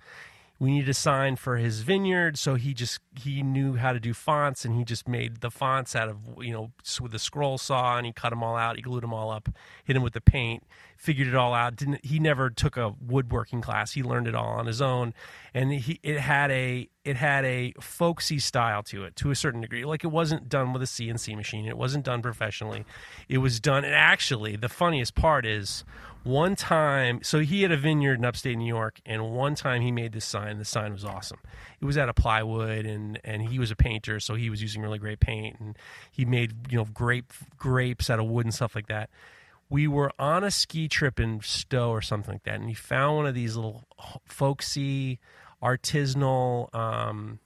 we 0.60 0.70
need 0.70 0.88
a 0.90 0.94
sign 0.94 1.36
for 1.36 1.56
his 1.56 1.80
vineyard. 1.80 2.38
So 2.38 2.54
he 2.54 2.74
just 2.74 3.00
he 3.18 3.42
knew 3.42 3.74
how 3.76 3.92
to 3.92 3.98
do 3.98 4.12
fonts 4.12 4.64
and 4.64 4.76
he 4.76 4.84
just 4.84 5.08
made 5.08 5.40
the 5.40 5.50
fonts 5.50 5.96
out 5.96 6.08
of 6.08 6.18
you 6.38 6.52
know 6.52 6.70
with 7.00 7.14
a 7.14 7.18
scroll 7.18 7.58
saw 7.58 7.96
and 7.96 8.06
he 8.06 8.12
cut 8.12 8.30
them 8.30 8.44
all 8.44 8.56
out 8.56 8.76
he 8.76 8.82
glued 8.82 9.02
them 9.02 9.14
all 9.14 9.30
up 9.30 9.48
hit 9.84 9.94
them 9.94 10.02
with 10.02 10.12
the 10.12 10.20
paint 10.20 10.62
figured 11.00 11.26
it 11.26 11.34
all 11.34 11.54
out. 11.54 11.76
Didn't 11.76 12.04
he 12.04 12.18
never 12.18 12.50
took 12.50 12.76
a 12.76 12.94
woodworking 13.00 13.62
class. 13.62 13.92
He 13.92 14.02
learned 14.02 14.28
it 14.28 14.34
all 14.34 14.48
on 14.48 14.66
his 14.66 14.82
own. 14.82 15.14
And 15.54 15.72
he 15.72 15.98
it 16.02 16.20
had 16.20 16.50
a 16.50 16.90
it 17.06 17.16
had 17.16 17.46
a 17.46 17.72
folksy 17.80 18.38
style 18.38 18.82
to 18.84 19.04
it 19.04 19.16
to 19.16 19.30
a 19.30 19.34
certain 19.34 19.62
degree. 19.62 19.86
Like 19.86 20.04
it 20.04 20.08
wasn't 20.08 20.50
done 20.50 20.74
with 20.74 20.82
a 20.82 20.86
cnc 20.86 21.34
machine. 21.34 21.64
It 21.64 21.78
wasn't 21.78 22.04
done 22.04 22.20
professionally. 22.20 22.84
It 23.30 23.38
was 23.38 23.60
done 23.60 23.84
and 23.84 23.94
actually 23.94 24.56
the 24.56 24.68
funniest 24.68 25.14
part 25.14 25.46
is 25.46 25.84
one 26.22 26.54
time, 26.54 27.20
so 27.22 27.40
he 27.40 27.62
had 27.62 27.72
a 27.72 27.76
vineyard 27.76 28.18
in 28.18 28.24
upstate 28.24 28.58
New 28.58 28.66
York, 28.66 29.00
and 29.06 29.30
one 29.30 29.54
time 29.54 29.80
he 29.80 29.90
made 29.90 30.12
this 30.12 30.24
sign. 30.24 30.58
The 30.58 30.64
sign 30.64 30.92
was 30.92 31.04
awesome. 31.04 31.38
It 31.80 31.84
was 31.84 31.96
out 31.96 32.08
of 32.08 32.14
plywood, 32.14 32.86
and 32.86 33.18
and 33.24 33.42
he 33.42 33.58
was 33.58 33.70
a 33.70 33.76
painter, 33.76 34.20
so 34.20 34.34
he 34.34 34.50
was 34.50 34.60
using 34.60 34.82
really 34.82 34.98
great 34.98 35.20
paint, 35.20 35.58
and 35.60 35.78
he 36.10 36.24
made 36.24 36.70
you 36.70 36.78
know 36.78 36.84
grape 36.84 37.32
grapes 37.56 38.10
out 38.10 38.18
of 38.18 38.26
wood 38.26 38.44
and 38.44 38.54
stuff 38.54 38.74
like 38.74 38.88
that. 38.88 39.08
We 39.70 39.86
were 39.86 40.10
on 40.18 40.44
a 40.44 40.50
ski 40.50 40.88
trip 40.88 41.20
in 41.20 41.40
Stowe 41.42 41.90
or 41.90 42.02
something 42.02 42.34
like 42.34 42.42
that, 42.44 42.56
and 42.56 42.68
he 42.68 42.74
found 42.74 43.16
one 43.16 43.26
of 43.26 43.34
these 43.34 43.56
little 43.56 43.84
folksy, 44.24 45.20
artisanal 45.62 46.74
um, 46.74 47.38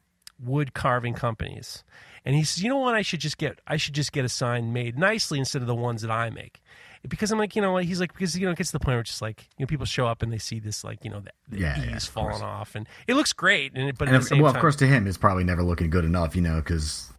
wood 0.42 0.74
carving 0.74 1.14
companies. 1.14 1.84
And 2.24 2.34
he 2.34 2.42
says, 2.42 2.62
"You 2.62 2.70
know 2.70 2.78
what? 2.78 2.94
I 2.94 3.02
should 3.02 3.20
just 3.20 3.38
get 3.38 3.60
I 3.66 3.76
should 3.76 3.94
just 3.94 4.10
get 4.12 4.24
a 4.24 4.28
sign 4.28 4.72
made 4.72 4.98
nicely 4.98 5.38
instead 5.38 5.62
of 5.62 5.68
the 5.68 5.74
ones 5.74 6.02
that 6.02 6.10
I 6.10 6.30
make." 6.30 6.60
Because 7.08 7.30
I'm 7.30 7.38
like, 7.38 7.54
you 7.54 7.62
know 7.62 7.72
what? 7.72 7.84
He's 7.84 8.00
like, 8.00 8.12
because, 8.12 8.36
you 8.38 8.46
know, 8.46 8.52
it 8.52 8.58
gets 8.58 8.70
to 8.70 8.78
the 8.78 8.80
point 8.80 8.94
where 8.94 9.00
it's 9.00 9.10
just 9.10 9.22
like, 9.22 9.48
you 9.58 9.64
know, 9.64 9.66
people 9.66 9.86
show 9.86 10.06
up 10.06 10.22
and 10.22 10.32
they 10.32 10.38
see 10.38 10.58
this, 10.58 10.84
like, 10.84 11.04
you 11.04 11.10
know, 11.10 11.20
the, 11.20 11.30
the 11.48 11.60
yeah, 11.60 11.78
ease 11.78 11.88
yeah, 11.88 11.98
falling 11.98 12.42
off 12.42 12.74
and 12.74 12.88
it 13.06 13.14
looks 13.14 13.32
great. 13.32 13.72
And, 13.74 13.96
but 13.96 14.08
and 14.08 14.16
if, 14.16 14.30
well, 14.30 14.40
time, 14.40 14.56
of 14.56 14.60
course, 14.60 14.76
to 14.76 14.86
him, 14.86 15.06
it's 15.06 15.18
probably 15.18 15.44
never 15.44 15.62
looking 15.62 15.90
good 15.90 16.04
enough, 16.04 16.34
you 16.34 16.42
know, 16.42 16.56
because 16.56 17.12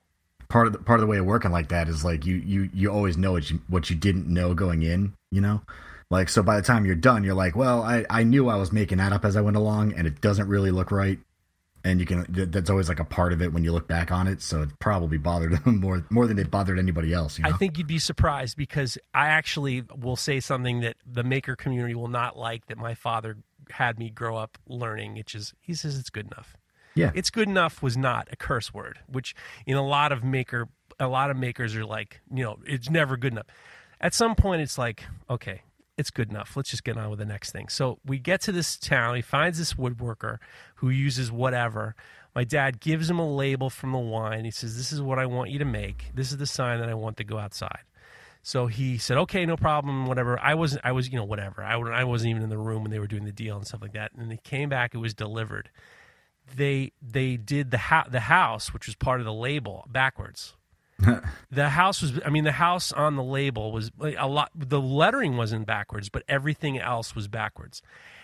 part 0.50 0.68
of 0.68 0.74
the, 0.74 0.80
part 0.80 1.00
of 1.00 1.02
the 1.02 1.08
way 1.08 1.18
of 1.18 1.26
working 1.26 1.52
like 1.52 1.70
that 1.70 1.88
is 1.88 2.04
like 2.04 2.26
you, 2.26 2.36
you, 2.36 2.70
you 2.74 2.90
always 2.90 3.18
know 3.18 3.32
what 3.32 3.50
you, 3.50 3.62
what 3.68 3.90
you 3.90 3.96
didn't 3.96 4.28
know 4.28 4.54
going 4.54 4.82
in, 4.82 5.14
you 5.32 5.42
know? 5.42 5.62
Like, 6.12 6.30
so 6.30 6.44
by 6.44 6.56
the 6.56 6.62
time 6.62 6.86
you're 6.86 6.96
done, 6.96 7.24
you're 7.24 7.34
like, 7.34 7.56
well, 7.56 7.82
I, 7.82 8.06
I 8.10 8.24
knew 8.24 8.48
I 8.48 8.56
was 8.56 8.72
making 8.72 9.00
that 9.00 9.12
up 9.12 9.26
as 9.26 9.36
I 9.36 9.42
went 9.42 9.58
along 9.58 9.94
and 9.94 10.06
it 10.06 10.22
doesn't 10.22 10.48
really 10.48 10.72
look 10.72 10.92
right 10.92 11.20
and 11.86 12.00
you 12.02 12.06
can 12.06 12.26
that's 12.30 12.70
always 12.70 12.90
like 12.90 13.00
a 13.00 13.06
part 13.06 13.32
of 13.32 13.42
it 13.42 13.54
when 13.54 13.64
you 13.64 13.72
look 13.72 13.88
back 13.88 14.12
on 14.12 14.28
it 14.28 14.42
so 14.42 14.64
it 14.64 14.70
probably 14.80 15.18
bothered 15.18 15.52
them 15.64 15.80
more 15.80 16.06
more 16.10 16.28
than 16.28 16.38
it 16.38 16.52
bothered 16.52 16.78
anybody 16.78 17.14
else 17.14 17.38
you 17.38 17.44
know? 17.44 17.50
i 17.50 17.54
think 17.54 17.78
you'd 17.78 17.88
be 17.88 18.00
surprised 18.00 18.58
because 18.58 18.98
i 19.14 19.28
actually 19.28 19.84
will 19.96 20.18
say 20.18 20.40
something 20.40 20.82
that 20.82 20.98
the 21.06 21.24
maker 21.24 21.56
community 21.56 21.96
will 21.96 22.10
not 22.10 22.38
like 22.38 22.66
that 22.66 22.78
my 22.78 22.94
father 22.94 23.38
had 23.72 24.00
me 24.00 24.10
grow 24.10 24.38
up 24.38 24.58
learning 24.68 25.16
which 25.16 25.36
is 25.36 25.54
he 25.62 25.74
says 25.74 25.98
it's 25.98 26.10
good 26.10 26.28
enough. 26.28 26.56
Yeah. 26.96 27.12
It's 27.14 27.30
good 27.30 27.50
enough 27.50 27.84
was 27.84 27.98
not 27.98 28.28
a 28.32 28.36
curse 28.36 28.74
word 28.74 29.00
which 29.08 29.36
in 29.66 29.76
a 29.76 29.86
lot 29.86 30.12
of 30.12 30.24
maker 30.24 30.70
a 31.00 31.08
lot 31.08 31.30
of 31.30 31.38
makers 31.38 31.76
are 31.76 31.86
like 31.86 32.22
you 32.34 32.44
know 32.44 32.60
it's 32.66 32.90
never 32.90 33.18
good 33.18 33.34
enough. 33.34 33.48
At 34.00 34.14
some 34.14 34.36
point 34.36 34.62
it's 34.62 34.78
like 34.78 35.04
okay 35.30 35.62
it's 35.98 36.12
good 36.12 36.30
enough. 36.30 36.56
Let's 36.56 36.70
just 36.70 36.84
get 36.84 36.98
on 36.98 37.10
with 37.10 37.20
the 37.20 37.26
next 37.26 37.52
thing. 37.52 37.70
So 37.70 38.00
we 38.06 38.20
get 38.20 38.42
to 38.42 38.52
this 38.52 38.78
town. 38.78 39.16
He 39.16 39.22
finds 39.22 39.58
this 39.58 39.74
woodworker 39.74 40.40
who 40.76 40.90
uses 40.90 41.32
whatever. 41.32 41.96
My 42.36 42.44
dad 42.44 42.82
gives 42.82 43.10
him 43.10 43.20
a 43.20 43.30
label 43.30 43.70
from 43.70 43.94
the 43.94 43.98
wine. 43.98 44.44
He 44.44 44.52
says, 44.52 44.76
This 44.76 44.92
is 44.92 45.02
what 45.02 45.20
I 45.20 45.26
want 45.26 45.52
you 45.52 45.60
to 45.60 45.66
make. 45.66 46.12
This 46.14 46.32
is 46.32 46.38
the 46.38 46.46
sign 46.46 46.80
that 46.80 46.90
I 46.90 46.94
want 46.94 47.18
to 47.18 47.24
go 47.24 47.38
outside. 47.38 47.84
So 48.46 48.68
he 48.68 49.00
said, 49.00 49.18
"Okay, 49.18 49.44
no 49.48 49.58
problem, 49.58 50.06
whatever." 50.06 50.40
I 50.40 50.54
wasn't, 50.54 50.86
I 50.86 50.92
was, 50.92 51.10
you 51.10 51.18
know, 51.18 51.24
whatever. 51.24 51.64
I, 51.64 51.80
I 51.80 52.04
wasn't 52.04 52.30
even 52.30 52.44
in 52.44 52.50
the 52.50 52.60
room 52.60 52.84
when 52.84 52.92
they 52.92 53.00
were 53.00 53.08
doing 53.08 53.26
the 53.26 53.32
deal 53.32 53.58
and 53.58 53.66
stuff 53.66 53.82
like 53.82 53.94
that. 53.94 54.12
And 54.16 54.30
they 54.30 54.38
came 54.38 54.70
back; 54.70 54.94
it 54.94 55.00
was 55.00 55.16
delivered. 55.16 55.72
They 56.56 56.92
they 57.02 57.38
did 57.38 57.72
the 57.72 57.80
ha- 57.80 58.06
the 58.08 58.20
house, 58.20 58.72
which 58.72 58.86
was 58.86 58.96
part 58.96 59.20
of 59.20 59.26
the 59.26 59.34
label, 59.34 59.88
backwards. 59.90 60.54
the 61.52 61.70
house 61.70 62.02
was 62.02 62.20
i 62.26 62.30
mean 62.30 62.46
the 62.46 62.54
house 62.54 62.94
on 62.94 63.18
the 63.18 63.24
label 63.24 63.72
was 63.74 63.92
a 64.18 64.28
lot 64.28 64.50
the 64.56 64.80
lettering 64.80 65.36
wasn't 65.36 65.66
backwards 65.66 66.08
but 66.08 66.24
everything 66.28 66.80
else 66.80 67.16
was 67.16 67.28
backwards. 67.28 67.82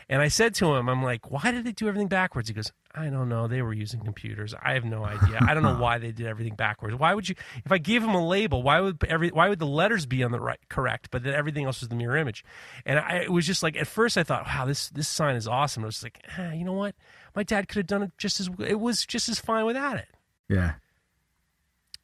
And 0.08 0.22
i 0.22 0.30
said 0.30 0.56
to 0.56 0.74
him 0.76 0.88
i'm 0.88 1.04
like 1.04 1.30
why 1.30 1.52
did 1.52 1.66
they 1.66 1.74
do 1.74 1.90
everything 1.90 2.08
backwards? 2.08 2.48
He 2.48 2.54
goes 2.54 2.72
i 2.94 3.06
don't 3.10 3.30
know. 3.30 3.48
They 3.48 3.62
were 3.62 3.74
using 3.74 4.02
computers. 4.02 4.54
I 4.62 4.74
have 4.74 4.86
no 4.86 5.06
idea. 5.06 5.40
I 5.42 5.54
don't 5.54 5.64
know 5.64 5.78
why 5.80 5.98
they 5.98 6.12
did 6.12 6.28
everything 6.28 6.56
backwards. 6.56 6.96
Why 6.96 7.14
would 7.14 7.28
you 7.28 7.36
if 7.66 7.72
i 7.72 7.78
gave 7.78 8.04
him 8.04 8.16
a 8.16 8.26
label 8.26 8.64
why 8.64 8.80
would 8.80 9.04
every 9.04 9.30
why 9.30 9.50
would 9.50 9.60
the 9.60 9.68
letters 9.68 10.06
be 10.06 10.24
on 10.24 10.32
the 10.32 10.40
right 10.40 10.60
correct 10.70 11.10
but 11.12 11.24
then 11.24 11.34
everything 11.34 11.66
else 11.66 11.82
was 11.82 11.90
the 11.90 11.96
mirror 11.96 12.16
image? 12.16 12.46
And 12.86 13.00
I, 13.00 13.18
it 13.18 13.32
was 13.32 13.46
just 13.46 13.64
like 13.64 13.76
at 13.76 13.88
first 13.88 14.18
i 14.18 14.24
thought 14.24 14.46
wow 14.46 14.66
this 14.66 14.90
this 14.90 15.10
sign 15.10 15.36
is 15.36 15.48
awesome. 15.48 15.84
I 15.84 15.88
was 15.88 16.04
like 16.04 16.26
ah, 16.38 16.52
you 16.52 16.64
know 16.64 16.74
what? 16.74 16.96
My 17.36 17.44
dad 17.44 17.68
could 17.68 17.78
have 17.78 17.88
done 17.88 18.04
it 18.04 18.12
just 18.18 18.40
as 18.40 18.50
it 18.60 18.80
was 18.80 19.06
just 19.06 19.28
as 19.28 19.40
fine 19.42 19.66
without 19.66 19.98
it. 19.98 20.08
Yeah 20.48 20.76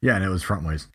yeah, 0.00 0.16
and 0.16 0.24
it 0.24 0.28
was 0.28 0.42
front 0.42 0.66
ways. 0.66 0.88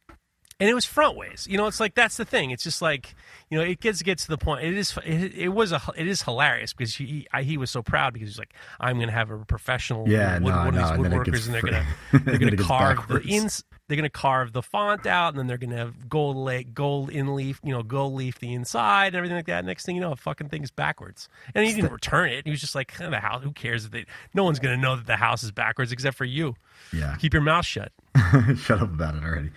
And 0.59 0.69
it 0.69 0.73
was 0.75 0.85
front 0.85 1.17
ways. 1.17 1.47
You 1.49 1.57
know, 1.57 1.67
it's 1.67 1.79
like 1.79 1.95
that's 1.95 2.15
the 2.15 2.25
thing. 2.25 2.51
It's 2.51 2.63
just 2.63 2.81
like 2.81 3.15
you 3.49 3.57
know, 3.57 3.63
it 3.63 3.81
gets 3.81 4.01
gets 4.01 4.23
to 4.25 4.29
the 4.29 4.37
point. 4.37 4.63
It 4.63 4.75
is 4.75 4.97
it, 5.03 5.35
it 5.35 5.49
was 5.49 5.71
a 5.71 5.81
it 5.97 6.07
is 6.07 6.21
hilarious 6.21 6.73
because 6.73 6.95
he 6.95 7.27
I, 7.33 7.41
he 7.43 7.57
was 7.57 7.69
so 7.69 7.81
proud 7.81 8.13
because 8.13 8.29
he's 8.29 8.39
like 8.39 8.53
I'm 8.79 8.97
going 8.97 9.09
to 9.09 9.13
have 9.13 9.29
a 9.31 9.39
professional 9.39 10.07
yeah 10.07 10.35
wood, 10.35 10.43
no, 10.43 10.57
one 10.65 10.75
no, 10.75 10.81
of 10.81 10.97
these 10.97 11.05
woodworkers 11.05 11.45
and, 11.47 11.53
they're 11.53 11.61
going 11.61 11.73
to 12.11 12.19
they're 12.19 12.37
going 12.37 12.55
to 12.55 12.63
carve 12.63 13.07
the 13.07 13.21
ins 13.23 13.63
they're 13.87 13.97
going 13.97 14.03
to 14.03 14.09
carve 14.09 14.53
the 14.53 14.61
font 14.61 15.05
out 15.05 15.29
and 15.29 15.39
then 15.39 15.47
they're 15.47 15.57
going 15.57 15.71
to 15.71 15.77
have 15.77 16.07
gold 16.07 16.37
lake 16.37 16.73
gold 16.73 17.09
in 17.09 17.35
leaf 17.35 17.59
you 17.63 17.73
know 17.73 17.83
gold 17.83 18.13
leaf 18.13 18.39
the 18.39 18.53
inside 18.53 19.07
and 19.07 19.15
everything 19.15 19.35
like 19.35 19.47
that. 19.47 19.65
Next 19.65 19.85
thing 19.85 19.95
you 19.95 20.01
know, 20.01 20.11
the 20.11 20.15
fucking 20.15 20.49
thing 20.49 20.63
is 20.63 20.71
backwards. 20.71 21.27
And 21.53 21.65
he 21.65 21.73
didn't 21.73 21.91
return 21.91 22.29
it. 22.29 22.45
He 22.45 22.51
was 22.51 22.61
just 22.61 22.75
like 22.75 22.97
the 22.97 23.19
house. 23.19 23.43
Who 23.43 23.51
cares 23.51 23.85
if 23.85 23.91
they? 23.91 24.05
No 24.33 24.43
one's 24.43 24.59
going 24.59 24.75
to 24.75 24.81
know 24.81 24.95
that 24.95 25.07
the 25.07 25.17
house 25.17 25.43
is 25.43 25.51
backwards 25.51 25.91
except 25.91 26.17
for 26.17 26.25
you. 26.25 26.55
Yeah. 26.93 27.15
Keep 27.19 27.33
your 27.33 27.43
mouth 27.43 27.65
shut. 27.65 27.91
Shut 28.57 28.81
up 28.81 28.93
about 28.93 29.15
it 29.15 29.23
already. 29.23 29.51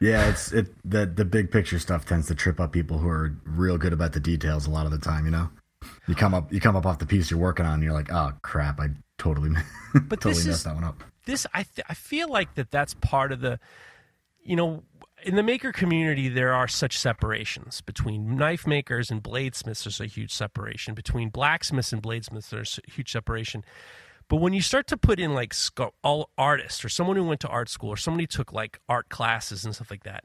Yeah, 0.00 0.28
it's 0.28 0.52
it 0.52 0.66
the 0.84 1.06
the 1.06 1.24
big 1.24 1.50
picture 1.50 1.78
stuff 1.78 2.04
tends 2.04 2.26
to 2.26 2.34
trip 2.34 2.58
up 2.58 2.72
people 2.72 2.98
who 2.98 3.08
are 3.08 3.36
real 3.44 3.78
good 3.78 3.92
about 3.92 4.12
the 4.12 4.20
details 4.20 4.66
a 4.66 4.70
lot 4.70 4.84
of 4.84 4.92
the 4.92 4.98
time, 4.98 5.24
you 5.24 5.30
know. 5.30 5.48
You 6.08 6.14
come 6.14 6.34
up 6.34 6.52
you 6.52 6.60
come 6.60 6.76
up 6.76 6.86
off 6.86 6.98
the 6.98 7.06
piece 7.06 7.30
you're 7.30 7.38
working 7.40 7.66
on 7.66 7.74
and 7.74 7.82
you're 7.84 7.92
like, 7.92 8.12
"Oh 8.12 8.32
crap, 8.42 8.80
I 8.80 8.88
totally 9.18 9.50
but 9.94 10.20
totally 10.20 10.44
messed 10.44 10.48
is, 10.48 10.64
that 10.64 10.74
one 10.74 10.84
up." 10.84 11.04
This 11.24 11.46
I 11.54 11.62
th- 11.62 11.86
I 11.88 11.94
feel 11.94 12.28
like 12.28 12.54
that 12.54 12.70
that's 12.72 12.94
part 12.94 13.30
of 13.30 13.40
the 13.40 13.60
you 14.44 14.56
know, 14.56 14.82
in 15.24 15.36
the 15.36 15.42
maker 15.42 15.72
community, 15.72 16.28
there 16.28 16.52
are 16.52 16.66
such 16.66 16.98
separations 16.98 17.80
between 17.80 18.36
knife 18.36 18.66
makers 18.66 19.10
and 19.10 19.22
bladesmiths. 19.22 19.84
There's 19.84 20.00
a 20.00 20.06
huge 20.06 20.32
separation 20.32 20.94
between 20.94 21.28
blacksmiths 21.28 21.92
and 21.92 22.02
bladesmiths. 22.02 22.50
There's 22.50 22.80
a 22.86 22.90
huge 22.90 23.12
separation. 23.12 23.64
But 24.32 24.40
when 24.40 24.54
you 24.54 24.62
start 24.62 24.86
to 24.86 24.96
put 24.96 25.20
in 25.20 25.34
like 25.34 25.52
all 26.02 26.30
artists 26.38 26.82
or 26.86 26.88
someone 26.88 27.16
who 27.16 27.24
went 27.24 27.40
to 27.40 27.48
art 27.48 27.68
school 27.68 27.90
or 27.90 27.98
somebody 27.98 28.26
took 28.26 28.50
like 28.50 28.80
art 28.88 29.10
classes 29.10 29.66
and 29.66 29.74
stuff 29.74 29.90
like 29.90 30.04
that, 30.04 30.24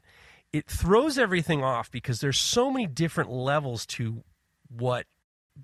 it 0.50 0.66
throws 0.66 1.18
everything 1.18 1.62
off 1.62 1.90
because 1.90 2.22
there's 2.22 2.38
so 2.38 2.70
many 2.70 2.86
different 2.86 3.30
levels 3.30 3.84
to 3.84 4.24
what 4.74 5.04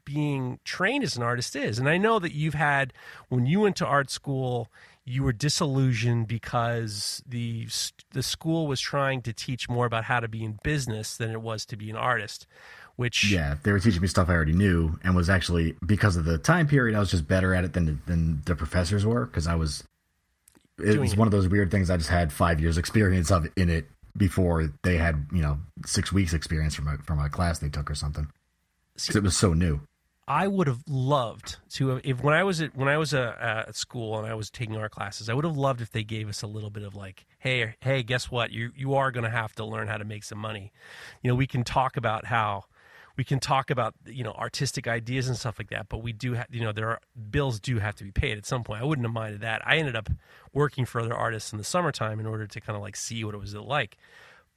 being 0.04 0.58
trained 0.62 1.04
as 1.04 1.16
an 1.16 1.22
artist 1.22 1.56
is. 1.56 1.78
And 1.78 1.88
I 1.88 1.96
know 1.96 2.18
that 2.18 2.34
you've 2.34 2.52
had 2.52 2.92
when 3.30 3.46
you 3.46 3.60
went 3.60 3.76
to 3.76 3.86
art 3.86 4.10
school, 4.10 4.70
you 5.06 5.22
were 5.22 5.32
disillusioned 5.32 6.26
because 6.26 7.22
the 7.26 7.66
the 8.10 8.22
school 8.22 8.66
was 8.66 8.78
trying 8.78 9.22
to 9.22 9.32
teach 9.32 9.70
more 9.70 9.86
about 9.86 10.04
how 10.04 10.20
to 10.20 10.28
be 10.28 10.44
in 10.44 10.58
business 10.62 11.16
than 11.16 11.30
it 11.30 11.40
was 11.40 11.64
to 11.64 11.78
be 11.78 11.88
an 11.88 11.96
artist 11.96 12.46
which 12.96 13.30
yeah 13.30 13.56
they 13.62 13.72
were 13.72 13.80
teaching 13.80 14.00
me 14.00 14.08
stuff 14.08 14.28
i 14.28 14.32
already 14.32 14.52
knew 14.52 14.98
and 15.02 15.16
was 15.16 15.28
actually 15.28 15.76
because 15.84 16.16
of 16.16 16.24
the 16.24 16.38
time 16.38 16.66
period 16.66 16.96
i 16.96 17.00
was 17.00 17.10
just 17.10 17.26
better 17.26 17.54
at 17.54 17.64
it 17.64 17.72
than 17.72 18.00
than 18.06 18.42
the 18.46 18.54
professors 18.54 19.04
were 19.04 19.26
because 19.26 19.46
i 19.46 19.54
was 19.54 19.84
it 20.78 20.98
was 20.98 21.16
one 21.16 21.28
of 21.28 21.32
those 21.32 21.48
weird 21.48 21.70
things 21.70 21.90
i 21.90 21.96
just 21.96 22.10
had 22.10 22.32
five 22.32 22.60
years 22.60 22.78
experience 22.78 23.30
of 23.30 23.46
in 23.56 23.68
it 23.70 23.86
before 24.16 24.72
they 24.82 24.96
had 24.96 25.26
you 25.32 25.42
know 25.42 25.58
six 25.84 26.12
weeks 26.12 26.32
experience 26.32 26.74
from 26.74 26.88
a 26.88 26.96
from 26.98 27.18
a 27.18 27.28
class 27.28 27.58
they 27.58 27.68
took 27.68 27.90
or 27.90 27.94
something 27.94 28.28
because 28.94 29.16
it 29.16 29.22
was 29.22 29.36
so 29.36 29.52
new 29.52 29.80
I 30.26 30.48
would 30.48 30.68
have 30.68 30.82
loved 30.88 31.58
to 31.72 32.00
if 32.02 32.22
when 32.22 32.34
I 32.34 32.44
was 32.44 32.62
at 32.62 32.74
when 32.74 32.88
I 32.88 32.96
was 32.96 33.12
uh, 33.12 33.64
at 33.68 33.76
school 33.76 34.18
and 34.18 34.26
I 34.26 34.34
was 34.34 34.48
taking 34.48 34.76
our 34.76 34.88
classes, 34.88 35.28
I 35.28 35.34
would 35.34 35.44
have 35.44 35.56
loved 35.56 35.82
if 35.82 35.90
they 35.90 36.02
gave 36.02 36.28
us 36.30 36.40
a 36.42 36.46
little 36.46 36.70
bit 36.70 36.82
of 36.82 36.94
like, 36.94 37.26
hey, 37.38 37.74
hey, 37.80 38.02
guess 38.02 38.30
what? 38.30 38.50
You 38.50 38.70
you 38.74 38.94
are 38.94 39.10
going 39.10 39.24
to 39.24 39.30
have 39.30 39.54
to 39.56 39.66
learn 39.66 39.86
how 39.86 39.98
to 39.98 40.04
make 40.04 40.24
some 40.24 40.38
money. 40.38 40.72
You 41.22 41.30
know, 41.30 41.34
we 41.34 41.46
can 41.46 41.62
talk 41.62 41.98
about 41.98 42.24
how 42.24 42.64
we 43.16 43.24
can 43.24 43.38
talk 43.38 43.70
about 43.70 43.94
you 44.06 44.24
know 44.24 44.32
artistic 44.32 44.88
ideas 44.88 45.28
and 45.28 45.36
stuff 45.36 45.58
like 45.58 45.70
that, 45.70 45.88
but 45.88 45.98
we 45.98 46.12
do 46.12 46.34
have 46.34 46.46
you 46.50 46.60
know 46.60 46.72
there 46.72 46.88
are 46.88 47.00
bills 47.30 47.60
do 47.60 47.78
have 47.78 47.94
to 47.96 48.04
be 48.04 48.10
paid 48.10 48.38
at 48.38 48.46
some 48.46 48.64
point. 48.64 48.82
I 48.82 48.84
wouldn't 48.84 49.06
have 49.06 49.14
minded 49.14 49.40
that. 49.42 49.62
I 49.66 49.76
ended 49.76 49.96
up 49.96 50.10
working 50.52 50.84
for 50.84 51.00
other 51.00 51.14
artists 51.14 51.52
in 51.52 51.58
the 51.58 51.64
summertime 51.64 52.18
in 52.20 52.26
order 52.26 52.46
to 52.46 52.60
kind 52.60 52.76
of 52.76 52.82
like 52.82 52.96
see 52.96 53.24
what 53.24 53.34
it 53.34 53.38
was 53.38 53.54
like. 53.54 53.96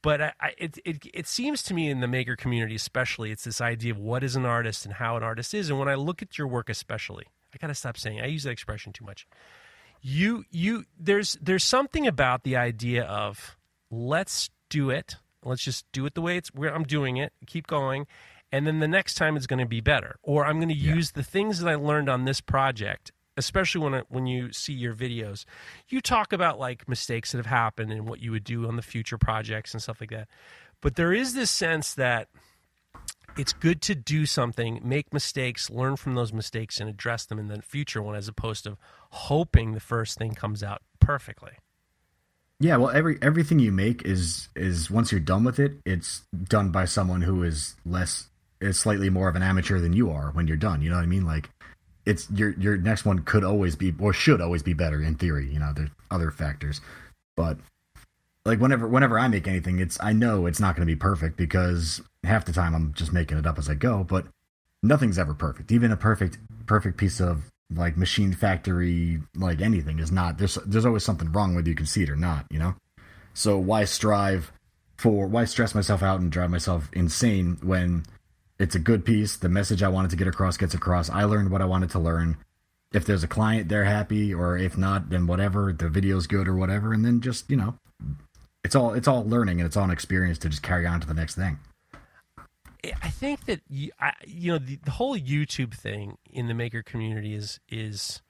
But 0.01 0.21
I, 0.21 0.33
I, 0.39 0.53
it, 0.57 0.77
it 0.85 1.07
it 1.13 1.27
seems 1.27 1.63
to 1.63 1.73
me 1.73 1.89
in 1.89 1.99
the 1.99 2.07
maker 2.07 2.35
community 2.35 2.75
especially 2.75 3.31
it's 3.31 3.43
this 3.43 3.61
idea 3.61 3.91
of 3.91 3.99
what 3.99 4.23
is 4.23 4.35
an 4.35 4.45
artist 4.45 4.85
and 4.85 4.95
how 4.95 5.17
an 5.17 5.23
artist 5.23 5.53
is. 5.53 5.69
And 5.69 5.79
when 5.79 5.87
i 5.87 5.95
look 5.95 6.21
at 6.21 6.37
your 6.37 6.47
work 6.47 6.69
especially 6.69 7.25
i 7.53 7.57
gotta 7.57 7.75
stop 7.75 7.97
saying 7.97 8.21
i 8.21 8.25
use 8.25 8.43
that 8.43 8.51
expression 8.51 8.93
too 8.93 9.05
much. 9.05 9.27
You 10.01 10.45
you 10.51 10.85
there's 10.99 11.37
there's 11.41 11.63
something 11.63 12.07
about 12.07 12.43
the 12.43 12.55
idea 12.55 13.03
of 13.03 13.57
let's 13.91 14.49
do 14.69 14.89
it. 14.89 15.15
Let's 15.43 15.63
just 15.63 15.85
do 15.91 16.05
it 16.05 16.13
the 16.13 16.21
way 16.21 16.37
it's 16.37 16.53
where 16.53 16.73
i'm 16.73 16.83
doing 16.83 17.17
it. 17.17 17.33
Keep 17.45 17.67
going 17.67 18.07
and 18.51 18.65
then 18.65 18.79
the 18.79 18.87
next 18.87 19.15
time 19.15 19.35
it's 19.35 19.47
going 19.47 19.59
to 19.59 19.65
be 19.65 19.81
better 19.81 20.17
or 20.23 20.45
i'm 20.45 20.57
going 20.57 20.69
to 20.69 20.75
yeah. 20.75 20.95
use 20.95 21.11
the 21.11 21.23
things 21.23 21.59
that 21.59 21.69
i 21.69 21.75
learned 21.75 22.09
on 22.09 22.25
this 22.25 22.41
project 22.41 23.11
especially 23.37 23.81
when 23.81 24.03
when 24.09 24.25
you 24.25 24.51
see 24.51 24.73
your 24.73 24.95
videos, 24.95 25.45
you 25.87 26.01
talk 26.01 26.33
about 26.33 26.59
like 26.59 26.89
mistakes 26.89 27.31
that 27.31 27.37
have 27.37 27.45
happened 27.45 27.91
and 27.91 28.09
what 28.09 28.19
you 28.19 28.31
would 28.31 28.43
do 28.43 28.67
on 28.67 28.75
the 28.75 28.81
future 28.81 29.17
projects 29.17 29.73
and 29.73 29.81
stuff 29.81 30.01
like 30.01 30.09
that. 30.09 30.27
But 30.81 30.95
there 30.95 31.13
is 31.13 31.33
this 31.33 31.51
sense 31.51 31.93
that 31.93 32.27
it's 33.37 33.53
good 33.53 33.81
to 33.83 33.95
do 33.95 34.25
something, 34.25 34.81
make 34.83 35.13
mistakes, 35.13 35.69
learn 35.69 35.95
from 35.95 36.15
those 36.15 36.33
mistakes, 36.33 36.79
and 36.79 36.89
address 36.89 37.25
them 37.25 37.37
in 37.37 37.47
the 37.47 37.61
future 37.61 38.01
one, 38.01 38.15
as 38.15 38.27
opposed 38.27 38.63
to 38.63 38.77
hoping 39.11 39.73
the 39.73 39.79
first 39.79 40.17
thing 40.17 40.33
comes 40.33 40.63
out 40.63 40.81
perfectly. 40.99 41.51
Yeah, 42.59 42.77
well, 42.77 42.89
every 42.89 43.19
everything 43.21 43.59
you 43.59 43.71
make 43.71 44.03
is 44.03 44.49
is 44.55 44.89
once 44.89 45.11
you're 45.11 45.21
done 45.21 45.43
with 45.43 45.59
it, 45.59 45.73
it's 45.85 46.23
done 46.45 46.71
by 46.71 46.85
someone 46.85 47.21
who 47.21 47.43
is 47.43 47.75
less, 47.85 48.29
is 48.59 48.79
slightly 48.79 49.09
more 49.09 49.29
of 49.29 49.35
an 49.35 49.43
amateur 49.43 49.79
than 49.79 49.93
you 49.93 50.11
are 50.11 50.31
when 50.31 50.47
you're 50.47 50.57
done. 50.57 50.81
You 50.81 50.89
know 50.89 50.95
what 50.95 51.03
I 51.03 51.07
mean? 51.07 51.25
Like 51.25 51.49
it's 52.05 52.29
your 52.31 52.51
your 52.51 52.77
next 52.77 53.05
one 53.05 53.19
could 53.19 53.43
always 53.43 53.75
be 53.75 53.93
or 53.99 54.13
should 54.13 54.41
always 54.41 54.63
be 54.63 54.73
better 54.73 55.01
in 55.01 55.15
theory. 55.15 55.51
You 55.51 55.59
know, 55.59 55.73
there's 55.73 55.89
other 56.09 56.31
factors, 56.31 56.81
but 57.35 57.57
like 58.45 58.59
whenever 58.59 58.87
whenever 58.87 59.19
I 59.19 59.27
make 59.27 59.47
anything, 59.47 59.79
it's 59.79 59.97
I 60.01 60.13
know 60.13 60.45
it's 60.45 60.59
not 60.59 60.75
going 60.75 60.87
to 60.87 60.91
be 60.91 60.97
perfect 60.97 61.35
because 61.35 62.01
half 62.23 62.45
the 62.45 62.53
time 62.53 62.73
I'm 62.73 62.93
just 62.93 63.11
making 63.11 63.37
it 63.37 63.45
up 63.45 63.57
as 63.57 63.69
I 63.69 63.73
go. 63.73 64.05
But 64.05 64.25
nothing's 64.81 65.19
ever 65.19 65.33
perfect. 65.33 65.71
Even 65.71 65.91
a 65.91 65.97
perfect 65.97 66.37
perfect 66.65 66.97
piece 66.97 67.19
of 67.19 67.51
like 67.75 67.97
machine 67.97 68.33
factory 68.33 69.21
like 69.35 69.59
anything 69.61 69.99
is 69.99 70.11
not. 70.11 70.37
There's 70.37 70.55
there's 70.65 70.85
always 70.85 71.03
something 71.03 71.31
wrong 71.33 71.55
whether 71.55 71.67
you 71.67 71.75
can 71.75 71.85
see 71.85 72.03
it 72.03 72.09
or 72.09 72.15
not. 72.15 72.45
You 72.49 72.59
know, 72.59 72.75
so 73.33 73.57
why 73.57 73.83
strive 73.83 74.53
for 74.95 75.27
why 75.27 75.43
stress 75.43 75.75
myself 75.75 76.01
out 76.01 76.21
and 76.21 76.31
drive 76.31 76.49
myself 76.49 76.89
insane 76.93 77.57
when 77.61 78.05
it's 78.59 78.75
a 78.75 78.79
good 78.79 79.05
piece. 79.05 79.37
The 79.37 79.49
message 79.49 79.83
I 79.83 79.89
wanted 79.89 80.11
to 80.11 80.17
get 80.17 80.27
across 80.27 80.57
gets 80.57 80.73
across. 80.73 81.09
I 81.09 81.23
learned 81.23 81.51
what 81.51 81.61
I 81.61 81.65
wanted 81.65 81.91
to 81.91 81.99
learn. 81.99 82.37
If 82.93 83.05
there's 83.05 83.23
a 83.23 83.27
client, 83.27 83.69
they're 83.69 83.85
happy, 83.85 84.33
or 84.33 84.57
if 84.57 84.77
not, 84.77 85.09
then 85.09 85.27
whatever. 85.27 85.73
The 85.73 85.89
video's 85.89 86.25
good 86.25 86.47
or 86.47 86.55
whatever, 86.55 86.93
and 86.93 87.03
then 87.03 87.21
just 87.21 87.49
you 87.49 87.57
know, 87.57 87.77
it's 88.63 88.75
all 88.75 88.93
it's 88.93 89.07
all 89.07 89.27
learning 89.27 89.59
and 89.59 89.67
it's 89.67 89.77
all 89.77 89.83
an 89.83 89.91
experience 89.91 90.37
to 90.39 90.49
just 90.49 90.63
carry 90.63 90.85
on 90.87 91.01
to 91.01 91.07
the 91.07 91.13
next 91.13 91.35
thing. 91.35 91.59
I 93.01 93.09
think 93.09 93.45
that 93.45 93.61
you, 93.67 93.91
I, 93.99 94.13
you 94.25 94.53
know 94.53 94.59
the, 94.59 94.79
the 94.83 94.91
whole 94.91 95.17
YouTube 95.17 95.73
thing 95.73 96.17
in 96.29 96.47
the 96.47 96.53
maker 96.53 96.83
community 96.83 97.33
is 97.33 97.59
is 97.69 98.21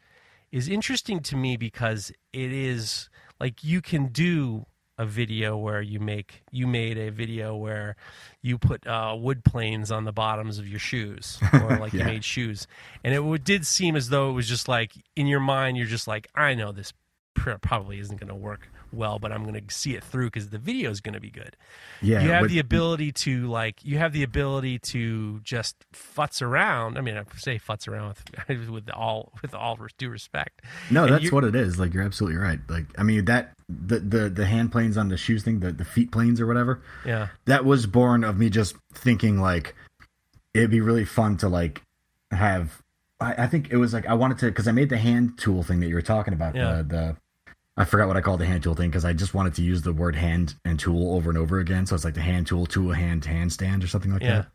is 0.52 0.68
interesting 0.68 1.20
to 1.20 1.36
me 1.36 1.58
because 1.58 2.12
it 2.34 2.52
is 2.52 3.10
like 3.40 3.64
you 3.64 3.82
can 3.82 4.08
do 4.08 4.66
a 4.98 5.06
video 5.06 5.58
where 5.58 5.82
you 5.82 6.00
make 6.00 6.44
you 6.52 6.66
made 6.66 6.98
a 6.98 7.10
video 7.12 7.56
where 7.56 7.96
you 8.42 8.58
put 8.58 8.86
uh, 8.88 9.16
wood 9.18 9.44
planes 9.44 9.92
on 9.92 10.06
the 10.06 10.12
bottoms 10.12 10.58
of 10.58 10.68
your 10.68 10.80
shoes 10.80 11.40
or 11.54 11.78
like 11.78 11.94
yeah. 11.94 12.00
you 12.00 12.06
made 12.06 12.24
shoes 12.24 12.68
and 13.04 13.14
it 13.14 13.44
did 13.44 13.66
seem 13.66 13.96
as 13.96 14.10
though 14.10 14.30
it 14.30 14.34
was 14.34 14.48
just 14.48 14.68
like 14.68 14.94
in 15.16 15.28
your 15.28 15.40
mind 15.40 15.78
you're 15.78 15.86
just 15.86 16.08
like 16.08 16.28
i 16.34 16.54
know 16.54 16.72
this 16.72 16.94
probably 17.62 18.00
isn't 18.00 18.20
going 18.20 18.30
to 18.30 18.36
work 18.36 18.70
well, 18.92 19.20
but 19.20 19.32
I'm 19.32 19.44
going 19.44 19.66
to 19.66 19.74
see 19.74 19.96
it 19.96 20.04
through 20.04 20.28
because 20.28 20.50
the 20.50 20.58
video 20.58 20.90
is 20.90 21.02
going 21.02 21.14
to 21.14 21.20
be 21.20 21.30
good. 21.30 21.56
Yeah, 22.02 22.22
you 22.22 22.30
have 22.30 22.44
with, 22.44 22.52
the 22.52 22.60
ability 22.60 23.12
to 23.14 23.48
like 23.48 23.84
you 23.84 23.98
have 23.98 24.14
the 24.14 24.24
ability 24.24 24.80
to 24.80 25.40
just 25.42 25.76
futz 25.94 26.42
around. 26.42 26.98
I 26.98 27.02
mean, 27.02 27.18
I 27.18 27.24
say 27.38 27.60
futz 27.60 27.88
around 27.88 28.16
with 28.48 28.70
with 28.70 28.90
all 28.92 29.34
with 29.42 29.54
all 29.54 29.78
due 29.98 30.10
respect. 30.10 30.62
No, 30.90 31.06
and 31.06 31.14
that's 31.14 31.32
what 31.32 31.44
it 31.44 31.56
is. 31.56 31.80
Like 31.80 31.94
you're 31.94 32.04
absolutely 32.04 32.38
right. 32.38 32.60
Like 32.68 32.86
I 32.98 33.04
mean 33.04 33.26
that 33.26 33.54
the 33.68 34.00
the 34.00 34.30
the 34.30 34.46
hand 34.46 34.72
planes 34.72 34.98
on 34.98 35.10
the 35.10 35.18
shoes 35.18 35.44
thing, 35.44 35.60
the 35.60 35.72
the 35.72 35.86
feet 35.86 36.12
planes 36.12 36.40
or 36.40 36.48
whatever. 36.48 36.82
Yeah, 37.06 37.28
that 37.46 37.66
was 37.66 37.86
born 37.86 38.24
of 38.24 38.38
me 38.38 38.50
just 38.50 38.76
thinking 38.94 39.40
like 39.40 39.76
it'd 40.54 40.72
be 40.72 40.82
really 40.82 41.06
fun 41.06 41.38
to 41.38 41.50
like 41.50 41.82
have 42.32 42.82
I, 43.20 43.44
I, 43.44 43.48
think 43.48 43.70
it 43.72 43.78
was 43.78 43.94
like 43.94 44.06
I 44.06 44.14
wanted 44.14 44.40
to 44.40 44.46
because 44.48 44.68
I 44.68 44.72
made 44.72 44.90
the 44.90 44.98
hand 44.98 45.38
tool 45.38 45.64
thing 45.64 45.80
that 45.80 45.88
you 45.88 45.96
were 45.96 46.02
talking 46.02 46.34
about. 46.34 46.56
Yeah. 46.56 46.78
The, 46.78 46.84
the 46.84 47.18
I 47.78 47.86
forgot 47.86 48.08
what 48.08 48.18
I 48.18 48.22
called 48.22 48.40
the 48.40 48.46
hand 48.46 48.64
tool 48.64 48.74
thing 48.74 48.90
because 48.90 49.06
I 49.06 49.14
just 49.14 49.36
wanted 49.36 49.54
to 49.56 49.62
use 49.62 49.84
the 49.84 49.94
word 49.94 50.16
hand 50.16 50.56
and 50.66 50.80
tool 50.80 51.14
over 51.14 51.30
and 51.30 51.38
over 51.38 51.60
again. 51.60 51.86
So 51.86 51.94
it's 51.94 52.04
like 52.04 52.16
the 52.16 52.22
hand 52.22 52.48
tool, 52.48 52.66
tool, 52.66 52.92
hand, 52.92 53.24
handstand 53.24 53.84
or 53.84 53.88
something 53.88 54.12
like 54.12 54.24
yeah. 54.24 54.46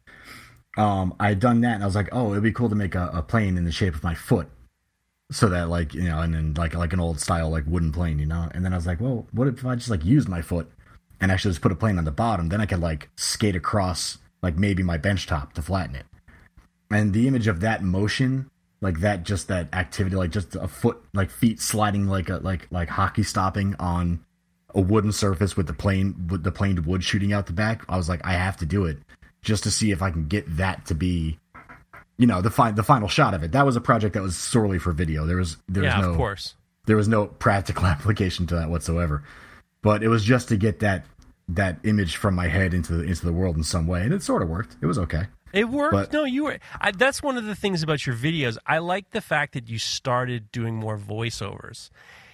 that. 0.77 0.83
Um, 0.83 1.15
I 1.21 1.29
had 1.29 1.39
done 1.39 1.61
that 1.61 1.75
and 1.75 1.85
I 1.85 1.87
was 1.87 1.95
like, 1.95 2.09
oh, 2.11 2.33
it'd 2.33 2.43
be 2.43 2.51
cool 2.51 2.69
to 2.69 2.75
make 2.75 2.97
a, 2.97 3.11
a 3.15 3.23
plane 3.23 3.57
in 3.57 3.65
the 3.65 3.71
shape 3.71 3.95
of 3.95 4.03
my 4.03 4.15
foot. 4.15 4.49
So 5.31 5.49
that 5.51 5.69
like, 5.69 5.95
you 5.95 6.03
know, 6.03 6.21
and 6.21 6.35
then 6.35 6.55
like 6.55 6.75
like 6.75 6.93
an 6.93 7.01
old 7.01 7.21
style 7.21 7.49
like 7.49 7.65
wooden 7.67 7.93
plane, 7.93 8.19
you 8.19 8.27
know? 8.27 8.49
And 8.53 8.65
then 8.65 8.73
I 8.73 8.77
was 8.77 8.87
like, 8.87 9.01
well, 9.01 9.27
what 9.31 9.47
if 9.47 9.65
I 9.65 9.77
just 9.77 9.89
like 9.91 10.05
use 10.05 10.27
my 10.27 10.43
foot 10.43 10.71
and 11.21 11.31
actually 11.31 11.53
just 11.53 11.63
put 11.63 11.73
a 11.73 11.77
plane 11.77 11.99
on 11.99 12.05
the 12.05 12.11
bottom? 12.11 12.49
Then 12.49 12.61
I 12.61 12.67
could 12.67 12.81
like 12.81 13.09
skate 13.17 13.55
across 13.55 14.19
like 14.43 14.57
maybe 14.57 14.83
my 14.83 14.99
bench 14.99 15.29
top 15.29 15.53
to 15.53 15.63
flatten 15.63 15.95
it. 15.95 16.07
And 16.91 17.13
the 17.13 17.29
image 17.29 17.47
of 17.47 17.61
that 17.61 17.83
motion 17.83 18.51
like 18.83 19.01
that 19.01 19.23
just 19.23 19.49
that 19.49 19.73
activity 19.73 20.17
like 20.17 20.31
just 20.31 20.57
a 20.57 20.69
foot 20.69 21.03
like 21.15 21.31
feet 21.31 21.61
sliding 21.61 22.07
like 22.09 22.29
a 22.29 22.37
like 22.39 22.67
like 22.71 22.89
hockey 22.89 23.23
stopping 23.23 23.75
on 23.79 24.23
a 24.75 24.81
wooden 24.81 25.13
surface 25.13 25.57
with 25.57 25.67
the 25.67 25.73
plane 25.73 26.27
with 26.29 26.43
the 26.43 26.53
planed 26.53 26.85
wood 26.85 27.03
shooting 27.03 27.33
out 27.33 27.47
the 27.47 27.53
back. 27.53 27.85
I 27.89 27.97
was 27.97 28.09
like 28.09 28.21
i 28.27 28.33
have 28.33 28.59
to 28.59 28.67
do 28.67 28.85
it 28.85 28.99
just 29.41 29.63
to 29.65 29.71
see 29.71 29.91
if 29.91 30.03
i 30.03 30.11
can 30.11 30.29
get 30.29 30.57
that 30.57 30.87
to 30.87 30.95
be 30.95 31.39
you 32.19 32.27
know 32.27 32.43
the 32.43 32.51
fi- 32.51 32.73
the 32.73 32.83
final 32.83 33.09
shot 33.09 33.35
of 33.35 33.43
it. 33.43 33.53
That 33.53 33.65
was 33.65 33.77
a 33.77 33.81
project 33.81 34.15
that 34.15 34.23
was 34.23 34.37
sorely 34.37 34.79
for 34.79 34.93
video. 34.93 35.27
There 35.27 35.39
was 35.39 35.57
there 35.69 35.83
was 35.83 35.93
yeah, 35.93 36.01
no 36.01 36.11
of 36.11 36.17
course. 36.17 36.55
there 36.87 36.97
was 36.97 37.09
no 37.09 37.27
practical 37.27 37.87
application 37.95 38.47
to 38.49 38.57
that 38.57 38.69
whatsoever. 38.69 39.23
But 39.81 40.03
it 40.03 40.09
was 40.09 40.25
just 40.25 40.49
to 40.49 40.57
get 40.57 40.81
that 40.81 41.07
that 41.49 41.79
image 41.85 42.17
from 42.17 42.35
my 42.35 42.49
head 42.49 42.75
into 42.75 42.95
the 42.95 43.05
into 43.05 43.25
the 43.25 43.33
world 43.33 43.57
in 43.57 43.65
some 43.65 43.87
way 43.87 44.03
and 44.03 44.13
it 44.13 44.23
sort 44.23 44.43
of 44.43 44.49
worked. 44.49 44.77
It 44.81 44.87
was 44.87 44.99
okay 44.99 45.27
it 45.53 45.69
worked. 45.69 45.93
But, 45.93 46.13
no, 46.13 46.25
you 46.25 46.45
were. 46.45 46.59
I, 46.81 46.91
that's 46.91 47.23
one 47.23 47.37
of 47.37 47.45
the 47.45 47.55
things 47.55 47.83
about 47.83 48.07
your 48.07 48.17
videos. 48.17 48.57
I 48.67 48.79
like 48.79 49.11
the 49.11 49.21
fact 49.21 49.55
that 49.55 49.69
you 49.69 49.79
started 49.79 50.51
doing 50.53 50.75
more 50.75 50.99
voiceovers, 50.99 51.91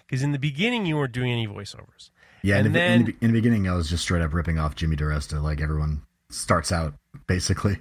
because 0.07 0.23
in 0.23 0.33
the 0.33 0.39
beginning 0.39 0.87
you 0.87 0.97
weren't 0.97 1.13
doing 1.13 1.33
any 1.33 1.47
voiceovers. 1.47 2.11
Yeah, 2.43 2.59
and 2.59 2.69
in, 2.69 2.73
then, 2.73 2.93
in, 2.93 3.07
the, 3.07 3.17
in 3.21 3.33
the 3.33 3.41
beginning 3.41 3.69
I 3.69 3.75
was 3.75 3.91
just 3.91 4.05
straight 4.05 4.23
up 4.23 4.33
ripping 4.33 4.59
off 4.59 4.75
Jimmy 4.75 4.97
DiResta, 4.97 5.43
like 5.43 5.61
everyone 5.61 6.03
starts 6.31 6.71
out 6.71 6.95
basically. 7.27 7.79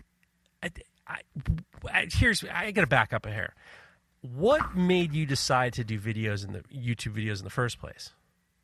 I, 0.63 0.71
I, 1.07 2.07
here's 2.11 2.43
I 2.43 2.71
got 2.71 2.81
to 2.81 2.87
back 2.87 3.13
up 3.13 3.25
a 3.25 3.31
hair. 3.31 3.53
What 4.21 4.75
made 4.75 5.13
you 5.13 5.25
decide 5.25 5.73
to 5.73 5.83
do 5.83 5.99
videos 5.99 6.45
in 6.45 6.53
the 6.53 6.63
YouTube 6.73 7.15
videos 7.15 7.37
in 7.37 7.43
the 7.43 7.51
first 7.51 7.79
place? 7.79 8.11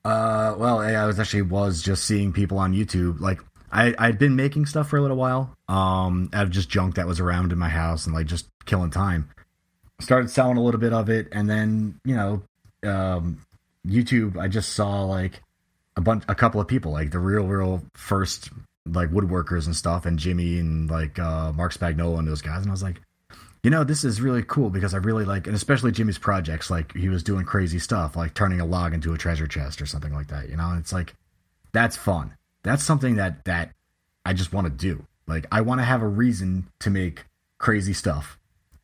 Uh, 0.04 0.56
well, 0.58 0.80
I 0.80 1.06
was 1.06 1.20
actually 1.20 1.44
was 1.44 1.82
just 1.82 2.04
seeing 2.04 2.34
people 2.34 2.58
on 2.58 2.74
YouTube 2.74 3.20
like 3.22 3.40
I 3.74 3.96
I'd 3.98 4.20
been 4.20 4.36
making 4.36 4.68
stuff 4.68 4.90
for 4.90 4.98
a 4.98 5.02
little 5.02 5.18
while. 5.18 5.58
Um, 5.68 6.30
out 6.32 6.44
of 6.44 6.52
just 6.52 6.70
junk 6.70 6.96
that 6.96 7.08
was 7.08 7.20
around 7.20 7.52
in 7.52 7.58
my 7.58 7.70
house 7.70 8.06
and 8.06 8.16
like 8.16 8.28
just 8.28 8.48
killing 8.66 8.92
time. 8.92 9.30
Started 10.00 10.30
selling 10.30 10.58
a 10.58 10.62
little 10.62 10.80
bit 10.80 10.94
of 10.94 11.10
it, 11.10 11.28
and 11.32 11.50
then 11.50 12.00
you 12.06 12.16
know, 12.16 12.44
um, 12.84 13.40
YouTube. 13.86 14.38
I 14.38 14.48
just 14.48 14.74
saw 14.74 15.04
like 15.04 15.42
a 15.98 16.02
bunch, 16.02 16.24
a 16.28 16.36
couple 16.36 16.62
of 16.62 16.68
people, 16.68 16.92
like 16.92 17.12
the 17.12 17.20
real, 17.20 17.46
real 17.46 17.84
first 17.96 18.50
like 18.86 19.10
woodworkers 19.10 19.66
and 19.66 19.76
stuff, 19.76 20.06
and 20.06 20.20
Jimmy 20.20 20.60
and 20.60 20.90
like 20.90 21.18
uh, 21.18 21.52
Marc 21.54 21.74
Spagnuolo 21.74 22.20
and 22.20 22.28
those 22.28 22.42
guys, 22.42 22.62
and 22.62 22.68
I 22.70 22.72
was 22.72 22.84
like, 22.84 23.02
you 23.64 23.72
know, 23.72 23.84
this 23.84 24.04
is 24.04 24.22
really 24.22 24.44
cool 24.44 24.70
because 24.70 24.94
I 24.94 24.98
really 24.98 25.26
like, 25.26 25.48
and 25.48 25.56
especially 25.56 25.92
Jimmy's 25.92 26.20
projects. 26.20 26.70
Like 26.70 26.94
he 26.96 27.10
was 27.10 27.24
doing 27.24 27.46
crazy 27.46 27.80
stuff, 27.80 28.16
like 28.16 28.36
turning 28.36 28.62
a 28.62 28.66
log 28.66 28.94
into 28.94 29.14
a 29.14 29.18
treasure 29.18 29.48
chest 29.48 29.82
or 29.82 29.88
something 29.88 30.14
like 30.14 30.28
that. 30.28 30.50
You 30.50 30.58
know, 30.58 30.70
and 30.70 30.80
it's 30.80 30.94
like 30.94 31.16
that's 31.72 31.96
fun. 31.96 32.34
That's 32.64 32.84
something 32.84 33.16
that 33.16 33.46
that 33.46 33.72
I 34.26 34.34
just 34.34 34.54
want 34.54 34.68
to 34.68 34.72
do. 34.72 35.06
Like 35.28 35.46
I 35.52 35.62
want 35.62 35.80
to 35.80 35.86
have 35.86 36.02
a 36.02 36.08
reason 36.08 36.68
to 36.80 36.90
make 36.90 37.26
crazy 37.58 37.94
stuff 37.94 38.38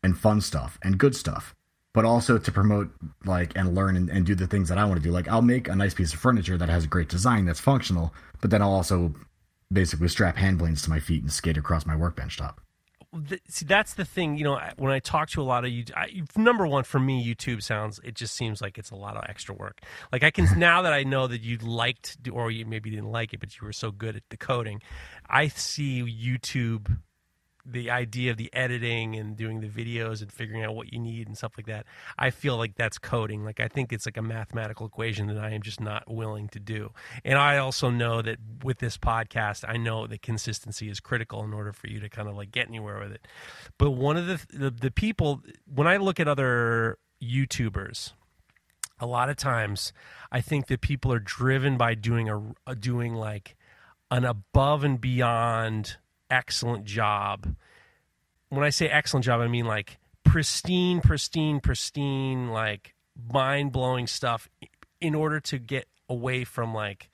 and 0.04 0.18
fun 0.18 0.42
stuff 0.42 0.78
and 0.82 0.98
good 0.98 1.16
stuff, 1.16 1.56
but 1.94 2.06
also 2.06 2.38
to 2.38 2.52
promote 2.52 2.92
like 3.26 3.52
and 3.56 3.76
learn 3.76 3.96
and, 3.96 4.10
and 4.10 4.26
do 4.26 4.36
the 4.36 4.48
things 4.48 4.70
that 4.70 4.78
I 4.78 4.86
want 4.86 5.02
to 5.02 5.04
do. 5.04 5.12
Like 5.12 5.28
I'll 5.28 5.42
make 5.42 5.68
a 5.68 5.76
nice 5.76 5.94
piece 5.94 6.14
of 6.14 6.20
furniture 6.20 6.58
that 6.58 6.70
has 6.70 6.84
a 6.84 6.88
great 6.88 7.10
design 7.10 7.46
that's 7.46 7.60
functional, 7.60 8.14
but 8.42 8.52
then 8.52 8.62
I'll 8.62 8.74
also 8.74 9.14
basically 9.72 10.08
strap 10.08 10.38
hand 10.38 10.60
planes 10.60 10.82
to 10.84 10.90
my 10.90 11.00
feet 11.00 11.22
and 11.22 11.32
skate 11.32 11.58
across 11.58 11.86
my 11.86 11.96
workbench 11.96 12.38
top 12.38 12.62
see 13.48 13.66
that's 13.66 13.96
the 13.96 14.06
thing 14.06 14.38
you 14.38 14.44
know 14.44 14.60
when 14.78 14.92
i 14.92 15.00
talk 15.00 15.30
to 15.30 15.42
a 15.42 15.44
lot 15.44 15.66
of 15.66 15.72
you 15.72 15.84
number 16.38 16.68
one 16.68 16.84
for 16.84 17.00
me 17.00 17.24
youtube 17.26 17.62
sounds 17.64 18.00
it 18.04 18.14
just 18.14 18.36
seems 18.36 18.62
like 18.62 18.78
it's 18.78 18.92
a 18.92 18.96
lot 18.96 19.18
of 19.18 19.24
extra 19.28 19.56
work. 19.56 19.82
Like 20.12 20.24
i 20.24 20.30
can 20.30 20.48
now 20.60 20.84
that 20.84 20.94
i 20.94 21.04
know 21.04 21.26
that 21.28 21.42
you 21.42 21.58
liked 21.58 22.18
or 22.32 22.52
you 22.52 22.66
maybe 22.66 22.90
didn't 22.92 23.12
like 23.12 23.34
it 23.34 23.40
but 23.40 23.60
you 23.60 23.66
were 23.66 23.74
so 23.74 23.92
good 23.92 24.16
at 24.16 24.24
decoding 24.30 24.82
i 25.28 25.48
see 25.48 26.04
youtube 26.04 26.98
the 27.66 27.92
idea 27.92 28.32
of 28.32 28.38
the 28.38 28.50
editing 28.54 29.16
and 29.16 29.36
doing 29.36 29.60
the 29.60 29.68
videos 29.68 30.22
and 30.22 30.32
figuring 30.32 30.64
out 30.64 30.76
what 30.76 30.92
you 30.92 31.00
need 31.00 31.28
and 31.28 31.38
stuff 31.38 31.54
like 31.58 31.66
that 31.66 31.86
i 32.18 32.30
feel 32.30 32.58
like 32.58 32.76
that's 32.76 32.98
coding. 32.98 33.44
Like 33.44 33.60
i 33.60 33.68
think 33.68 33.92
it's 33.92 34.06
like 34.06 34.18
a 34.18 34.22
mathematical 34.22 34.86
equation 34.86 35.28
that 35.28 35.38
i 35.38 35.52
am 35.52 35.62
just 35.62 35.80
not 35.80 36.10
willing 36.10 36.48
to 36.50 36.60
do. 36.60 36.92
And 37.24 37.38
i 37.38 37.58
also 37.58 37.90
know 37.90 38.22
that 38.22 38.38
with 38.64 38.80
this 38.80 38.98
podcast 38.98 39.66
i 39.68 39.78
know 39.78 40.08
that 40.08 40.22
consistency 40.22 40.90
is 40.90 41.00
critical 41.00 41.44
in 41.44 41.54
order 41.54 41.74
for 41.74 41.88
you 41.88 42.00
to 42.00 42.10
kind 42.10 42.28
of 42.28 42.36
like 42.36 42.52
get 42.52 42.68
anywhere 42.68 43.00
with 43.00 43.12
it. 43.12 43.28
But 43.78 43.92
one 43.92 44.18
of 44.18 44.28
the 44.28 44.46
the, 44.58 44.70
the 44.72 44.92
people 44.92 45.42
when 45.66 45.88
i 45.88 45.98
look 45.98 46.20
at 46.20 46.28
other 46.28 46.98
youtubers 47.22 48.14
a 49.00 49.06
lot 49.06 49.30
of 49.30 49.36
times 49.36 49.92
i 50.32 50.42
think 50.42 50.68
that 50.68 50.82
people 50.82 51.12
are 51.12 51.20
driven 51.20 51.78
by 51.78 51.94
doing 51.94 52.30
a, 52.68 52.76
doing 52.76 53.14
like 53.14 53.56
an 54.12 54.26
above 54.26 54.84
and 54.84 55.00
beyond 55.00 55.98
excellent 56.30 56.86
job. 56.86 57.56
When 58.50 58.64
I 58.64 58.70
say 58.70 58.88
excellent 58.88 59.26
job, 59.26 59.42
I 59.42 59.48
mean 59.48 59.66
like 59.66 59.98
pristine, 60.24 61.02
pristine, 61.02 61.60
pristine, 61.60 62.50
like 62.50 62.96
mind 63.32 63.72
blowing 63.72 64.08
stuff 64.08 64.50
in 65.02 65.16
order 65.16 65.40
to 65.40 65.58
get 65.58 65.88
away 66.08 66.44
from 66.44 66.74
like 66.74 67.10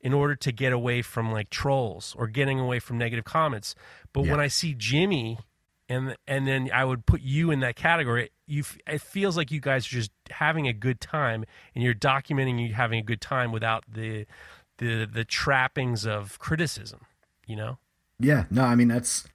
in 0.00 0.12
order 0.12 0.36
to 0.36 0.52
get 0.52 0.72
away 0.72 1.02
from 1.02 1.32
like 1.32 1.50
trolls 1.50 2.14
or 2.16 2.28
getting 2.28 2.60
away 2.60 2.78
from 2.78 2.98
negative 2.98 3.24
comments. 3.24 3.74
But 4.12 4.24
yeah. 4.24 4.32
when 4.32 4.40
I 4.40 4.48
see 4.48 4.74
Jimmy 4.74 5.38
and 5.88 6.16
and 6.26 6.46
then 6.46 6.70
I 6.72 6.84
would 6.84 7.06
put 7.06 7.20
you 7.20 7.50
in 7.50 7.60
that 7.60 7.76
category, 7.76 8.30
you 8.46 8.64
it 8.86 9.00
feels 9.00 9.36
like 9.36 9.50
you 9.50 9.60
guys 9.60 9.86
are 9.86 9.90
just 9.90 10.12
having 10.30 10.68
a 10.68 10.72
good 10.72 11.00
time 11.00 11.44
and 11.74 11.82
you're 11.82 11.94
documenting 11.94 12.60
you 12.60 12.74
having 12.74 12.98
a 12.98 13.02
good 13.02 13.20
time 13.20 13.52
without 13.52 13.84
the 13.90 14.26
the 14.78 15.06
the 15.06 15.24
trappings 15.24 16.06
of 16.06 16.38
criticism, 16.38 17.00
you 17.46 17.56
know? 17.56 17.78
Yeah, 18.20 18.44
no, 18.50 18.64
I 18.64 18.74
mean 18.74 18.88
that's. 18.88 19.26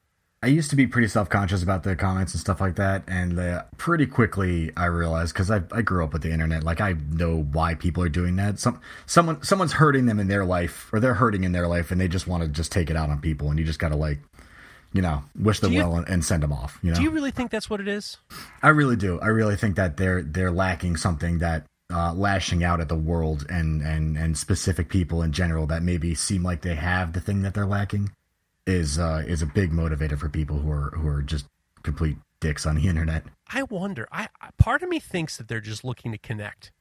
I 0.41 0.47
used 0.47 0.71
to 0.71 0.75
be 0.75 0.87
pretty 0.87 1.07
self 1.07 1.29
conscious 1.29 1.63
about 1.63 1.83
the 1.83 1.95
comments 1.95 2.33
and 2.33 2.41
stuff 2.41 2.59
like 2.59 2.75
that, 2.75 3.03
and 3.07 3.39
uh, 3.39 3.63
pretty 3.77 4.05
quickly 4.05 4.71
I 4.75 4.85
realized 4.85 5.33
because 5.33 5.49
I 5.49 5.61
I 5.71 5.81
grew 5.81 6.03
up 6.03 6.11
with 6.11 6.21
the 6.21 6.31
internet, 6.31 6.65
like 6.65 6.81
I 6.81 6.95
know 7.11 7.43
why 7.43 7.75
people 7.75 8.03
are 8.03 8.09
doing 8.09 8.35
that. 8.35 8.59
Some 8.59 8.81
someone 9.05 9.41
someone's 9.41 9.73
hurting 9.73 10.05
them 10.05 10.19
in 10.19 10.27
their 10.27 10.43
life, 10.43 10.89
or 10.91 10.99
they're 10.99 11.13
hurting 11.13 11.45
in 11.45 11.53
their 11.53 11.67
life, 11.67 11.91
and 11.91 12.01
they 12.01 12.09
just 12.09 12.27
want 12.27 12.43
to 12.43 12.49
just 12.49 12.73
take 12.73 12.89
it 12.89 12.97
out 12.97 13.09
on 13.09 13.21
people, 13.21 13.49
and 13.49 13.57
you 13.57 13.63
just 13.63 13.79
got 13.79 13.89
to 13.89 13.95
like 13.95 14.19
you 14.91 15.01
know, 15.01 15.23
wish 15.39 15.59
them 15.59 15.73
you, 15.73 15.79
well 15.79 15.95
and, 15.95 16.07
and, 16.07 16.23
send 16.23 16.43
them 16.43 16.53
off. 16.53 16.77
You 16.83 16.91
know, 16.91 16.97
do 16.97 17.01
you 17.01 17.09
really 17.09 17.31
think 17.31 17.49
that's 17.49 17.67
what 17.67 17.79
it 17.79 17.87
is? 17.87 18.17
I 18.61 18.69
really 18.69 18.95
do. 18.95 19.19
I 19.21 19.27
really 19.27 19.55
think 19.55 19.75
that 19.77 19.97
they're 19.97 20.21
they're 20.21 20.51
lacking 20.51 20.97
something 20.97 21.39
that 21.39 21.65
uh, 21.91 22.13
lashing 22.13 22.63
out 22.63 22.79
at 22.79 22.89
the 22.89 22.95
world 22.95 23.45
and 23.49 23.81
and 23.81 24.17
and 24.17 24.37
specific 24.37 24.89
people 24.89 25.23
in 25.23 25.31
general 25.31 25.65
that 25.67 25.81
maybe 25.81 26.13
seem 26.13 26.43
like 26.43 26.61
they 26.61 26.75
have 26.75 27.13
the 27.13 27.21
thing 27.21 27.41
that 27.41 27.55
they're 27.55 27.65
lacking 27.65 28.11
is 28.65 28.99
uh, 28.99 29.23
is 29.25 29.41
a 29.41 29.45
big 29.45 29.71
motivator 29.71 30.17
for 30.17 30.29
people 30.29 30.59
who 30.59 30.71
are 30.71 30.91
who 30.95 31.07
are 31.07 31.21
just 31.21 31.45
complete 31.83 32.17
dicks 32.39 32.65
on 32.65 32.75
the 32.75 32.87
internet. 32.87 33.23
I 33.51 33.63
wonder. 33.63 34.07
I 34.11 34.27
part 34.57 34.83
of 34.83 34.89
me 34.89 34.99
thinks 34.99 35.37
that 35.37 35.47
they're 35.47 35.61
just 35.61 35.83
looking 35.83 36.11
to 36.11 36.17
connect. 36.17 36.71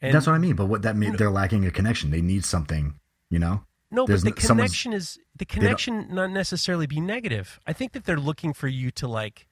And 0.00 0.14
That's 0.14 0.26
what 0.26 0.34
I 0.34 0.38
mean. 0.38 0.54
But 0.54 0.66
what 0.66 0.82
that 0.82 0.96
means, 0.96 1.16
they're 1.16 1.30
lacking 1.30 1.64
a 1.66 1.70
connection. 1.70 2.10
They 2.10 2.20
need 2.20 2.44
something. 2.44 2.94
You 3.30 3.38
know. 3.38 3.64
No, 3.90 4.06
There's 4.06 4.24
but 4.24 4.34
the 4.34 4.46
connection 4.46 4.92
is 4.92 5.18
the 5.36 5.44
connection 5.44 6.08
not 6.12 6.30
necessarily 6.30 6.86
be 6.86 7.00
negative. 7.00 7.60
I 7.66 7.72
think 7.72 7.92
that 7.92 8.04
they're 8.04 8.18
looking 8.18 8.52
for 8.52 8.66
you 8.66 8.90
to 8.92 9.06
like 9.06 9.46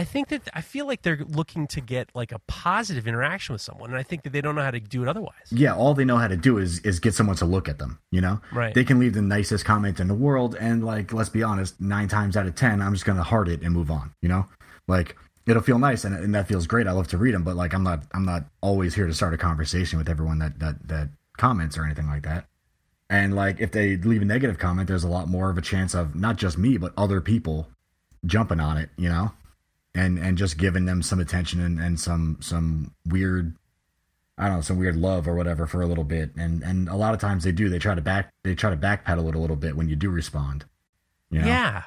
I 0.00 0.04
think 0.04 0.28
that 0.28 0.48
I 0.54 0.62
feel 0.62 0.86
like 0.86 1.02
they're 1.02 1.26
looking 1.28 1.66
to 1.66 1.82
get 1.82 2.08
like 2.14 2.32
a 2.32 2.38
positive 2.46 3.06
interaction 3.06 3.52
with 3.52 3.60
someone, 3.60 3.90
and 3.90 3.98
I 3.98 4.02
think 4.02 4.22
that 4.22 4.30
they 4.30 4.40
don't 4.40 4.54
know 4.54 4.62
how 4.62 4.70
to 4.70 4.80
do 4.80 5.02
it 5.02 5.08
otherwise. 5.08 5.34
Yeah, 5.50 5.74
all 5.74 5.92
they 5.92 6.06
know 6.06 6.16
how 6.16 6.26
to 6.26 6.38
do 6.38 6.56
is 6.56 6.78
is 6.78 7.00
get 7.00 7.12
someone 7.12 7.36
to 7.36 7.44
look 7.44 7.68
at 7.68 7.76
them. 7.76 7.98
You 8.10 8.22
know, 8.22 8.40
right? 8.50 8.72
They 8.72 8.82
can 8.82 8.98
leave 8.98 9.12
the 9.12 9.20
nicest 9.20 9.66
comment 9.66 10.00
in 10.00 10.08
the 10.08 10.14
world, 10.14 10.56
and 10.58 10.82
like, 10.82 11.12
let's 11.12 11.28
be 11.28 11.42
honest, 11.42 11.78
nine 11.82 12.08
times 12.08 12.34
out 12.34 12.46
of 12.46 12.54
ten, 12.54 12.80
I'm 12.80 12.94
just 12.94 13.04
gonna 13.04 13.22
heart 13.22 13.46
it 13.46 13.60
and 13.60 13.74
move 13.74 13.90
on. 13.90 14.14
You 14.22 14.30
know, 14.30 14.46
like 14.88 15.18
it'll 15.46 15.60
feel 15.60 15.78
nice, 15.78 16.04
and, 16.04 16.14
and 16.14 16.34
that 16.34 16.48
feels 16.48 16.66
great. 16.66 16.86
I 16.86 16.92
love 16.92 17.08
to 17.08 17.18
read 17.18 17.34
them, 17.34 17.42
but 17.42 17.56
like, 17.56 17.74
I'm 17.74 17.82
not 17.82 18.04
I'm 18.14 18.24
not 18.24 18.44
always 18.62 18.94
here 18.94 19.06
to 19.06 19.12
start 19.12 19.34
a 19.34 19.38
conversation 19.38 19.98
with 19.98 20.08
everyone 20.08 20.38
that 20.38 20.60
that 20.60 20.88
that 20.88 21.10
comments 21.36 21.76
or 21.76 21.84
anything 21.84 22.06
like 22.06 22.22
that. 22.22 22.46
And 23.10 23.36
like, 23.36 23.60
if 23.60 23.70
they 23.70 23.98
leave 23.98 24.22
a 24.22 24.24
negative 24.24 24.58
comment, 24.58 24.88
there's 24.88 25.04
a 25.04 25.08
lot 25.08 25.28
more 25.28 25.50
of 25.50 25.58
a 25.58 25.62
chance 25.62 25.92
of 25.92 26.14
not 26.14 26.36
just 26.36 26.56
me, 26.56 26.78
but 26.78 26.94
other 26.96 27.20
people 27.20 27.68
jumping 28.24 28.60
on 28.60 28.78
it. 28.78 28.88
You 28.96 29.10
know 29.10 29.32
and 29.94 30.18
and 30.18 30.38
just 30.38 30.58
giving 30.58 30.84
them 30.84 31.02
some 31.02 31.20
attention 31.20 31.60
and, 31.60 31.80
and 31.80 31.98
some 31.98 32.38
some 32.40 32.94
weird 33.06 33.54
I 34.38 34.46
don't 34.46 34.56
know, 34.56 34.62
some 34.62 34.78
weird 34.78 34.96
love 34.96 35.28
or 35.28 35.34
whatever 35.34 35.66
for 35.66 35.82
a 35.82 35.86
little 35.86 36.04
bit. 36.04 36.30
And 36.36 36.62
and 36.62 36.88
a 36.88 36.96
lot 36.96 37.12
of 37.12 37.20
times 37.20 37.44
they 37.44 37.52
do. 37.52 37.68
They 37.68 37.78
try 37.78 37.94
to 37.94 38.00
back 38.00 38.32
they 38.42 38.54
try 38.54 38.70
to 38.70 38.76
backpedal 38.76 39.28
it 39.28 39.34
a 39.34 39.38
little 39.38 39.56
bit 39.56 39.76
when 39.76 39.88
you 39.88 39.96
do 39.96 40.08
respond. 40.10 40.64
You 41.30 41.40
know? 41.40 41.46
Yeah. 41.46 41.82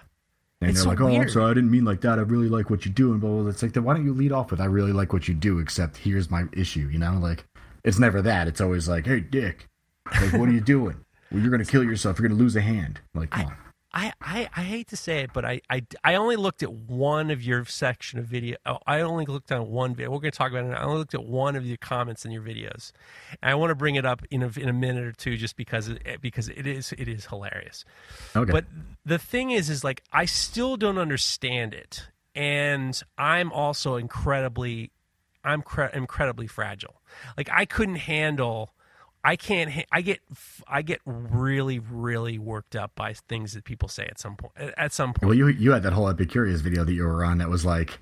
And 0.62 0.70
it's 0.70 0.80
they're 0.80 0.84
so 0.84 0.90
like, 0.90 1.02
Oh, 1.02 1.22
I'm 1.22 1.30
sorry, 1.30 1.52
I 1.52 1.54
didn't 1.56 1.72
mean 1.72 1.84
like 1.84 2.02
that. 2.02 2.20
I 2.20 2.22
really 2.22 2.50
like 2.50 2.70
what 2.70 2.86
you 2.86 2.92
do 2.92 3.12
and 3.12 3.20
blah, 3.20 3.30
blah, 3.30 3.42
blah. 3.42 3.50
It's 3.50 3.64
like 3.64 3.74
then 3.74 3.84
why 3.84 3.96
don't 3.96 4.06
you 4.06 4.14
lead 4.14 4.32
off 4.32 4.52
with 4.52 4.62
I 4.62 4.66
really 4.66 4.94
like 4.94 5.14
what 5.14 5.28
you 5.28 5.34
do, 5.34 5.60
except 5.60 5.98
here's 5.98 6.30
my 6.30 6.44
issue, 6.54 6.88
you 6.92 7.00
know? 7.00 7.18
Like 7.20 7.46
it's 7.84 7.98
never 7.98 8.22
that. 8.22 8.48
It's 8.48 8.62
always 8.62 8.88
like, 8.88 9.08
Hey 9.08 9.22
Dick, 9.22 9.68
like 10.12 10.34
what 10.34 10.48
are 10.48 10.54
you 10.54 10.62
doing? 10.76 10.98
Well, 11.32 11.42
you're 11.42 11.52
gonna 11.52 11.66
kill 11.66 11.84
yourself, 11.84 12.20
you're 12.20 12.28
gonna 12.28 12.40
lose 12.40 12.56
a 12.56 12.62
hand. 12.62 13.02
Like, 13.16 13.32
come 13.32 13.48
I, 13.48 13.50
on. 13.50 13.58
I, 13.96 14.12
I, 14.20 14.50
I 14.56 14.62
hate 14.64 14.88
to 14.88 14.98
say 14.98 15.20
it, 15.20 15.32
but 15.34 15.46
I, 15.46 15.62
I, 15.70 15.84
I 16.04 16.16
only 16.16 16.36
looked 16.36 16.64
at 16.64 16.74
one 16.74 17.30
of 17.30 17.44
your 17.44 17.64
section 17.66 18.18
of 18.18 18.26
video. 18.26 18.58
Oh, 18.66 18.80
I 18.88 19.02
only 19.02 19.26
looked 19.26 19.52
at 19.52 19.68
one 19.68 19.94
video. 19.94 20.10
We're 20.10 20.20
going 20.20 20.32
to 20.32 20.38
talk 20.38 20.50
about 20.52 20.66
it. 20.66 20.74
I 20.74 20.84
only 20.84 20.98
looked 20.98 21.14
at 21.14 21.24
one 21.24 21.56
of 21.56 21.64
your 21.64 21.78
comments 21.78 22.26
in 22.26 22.32
your 22.32 22.42
videos. 22.42 22.92
And 23.42 23.52
I 23.52 23.56
want 23.56 23.70
to 23.70 23.76
bring 23.76 23.94
it 23.94 24.06
up 24.06 24.24
in 24.32 24.42
a, 24.42 24.52
in 24.58 24.68
a 24.68 24.74
minute 24.74 25.04
or 25.04 25.12
two, 25.12 25.38
just 25.38 25.56
because 25.56 25.90
it, 25.90 26.22
because 26.22 26.50
it 26.50 26.66
is 26.66 26.92
it 26.94 27.08
is 27.08 27.28
hilarious. 27.28 27.86
Okay. 28.36 28.52
But 28.52 28.66
the 29.06 29.20
thing 29.20 29.52
is, 29.52 29.70
is 29.70 29.84
like 29.84 30.02
I 30.12 30.26
still 30.26 30.76
don't 30.76 30.98
understand 30.98 31.76
it, 31.76 32.08
and 32.34 33.00
I'm 33.16 33.52
also 33.52 33.96
incredibly, 33.98 34.92
I'm 35.44 35.62
cre- 35.62 35.94
incredibly 35.94 36.48
fragile. 36.48 37.02
Like 37.38 37.50
I 37.52 37.66
couldn't 37.66 37.96
handle 37.98 38.74
I 39.24 39.36
can't. 39.38 39.86
I 39.92 40.02
get. 40.02 40.20
I 40.68 40.82
get 40.82 41.00
really, 41.06 41.80
really 41.80 42.38
worked 42.38 42.76
up 42.76 42.94
by 42.96 43.14
things 43.14 43.54
that 43.54 43.64
people 43.64 43.88
say 43.88 44.06
at 44.06 44.20
some 44.20 44.36
point. 44.36 44.54
At 44.78 44.92
some 44.92 45.14
point. 45.14 45.28
Well, 45.28 45.38
you 45.38 45.48
you 45.48 45.72
had 45.72 45.84
that 45.84 45.94
whole 45.94 46.12
Epicurious 46.14 46.62
video 46.62 46.84
that 46.84 46.94
you 46.94 47.04
were 47.04 47.24
on 47.24 47.38
that 47.38 47.50
was 47.50 47.66
like, 47.66 48.00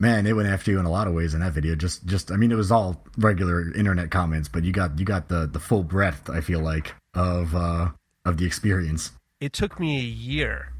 man, 0.00 0.26
it 0.26 0.34
went 0.34 0.48
after 0.48 0.72
you 0.72 0.80
in 0.80 0.86
a 0.86 0.90
lot 0.90 1.06
of 1.06 1.14
ways 1.14 1.34
in 1.34 1.40
that 1.40 1.52
video. 1.52 1.76
Just, 1.76 2.04
just. 2.06 2.32
I 2.32 2.36
mean, 2.36 2.50
it 2.50 2.56
was 2.56 2.72
all 2.72 3.04
regular 3.16 3.72
internet 3.74 4.10
comments, 4.10 4.48
but 4.48 4.64
you 4.64 4.72
got 4.72 4.98
you 4.98 5.04
got 5.04 5.28
the 5.28 5.46
the 5.46 5.60
full 5.60 5.84
breadth. 5.84 6.28
I 6.28 6.40
feel 6.40 6.60
like 6.60 6.94
of 7.14 7.54
uh 7.54 7.90
of 8.24 8.38
the 8.38 8.44
experience. 8.44 9.12
It 9.40 9.52
took 9.52 9.78
me 9.78 9.98
a 9.98 10.02
year 10.02 10.72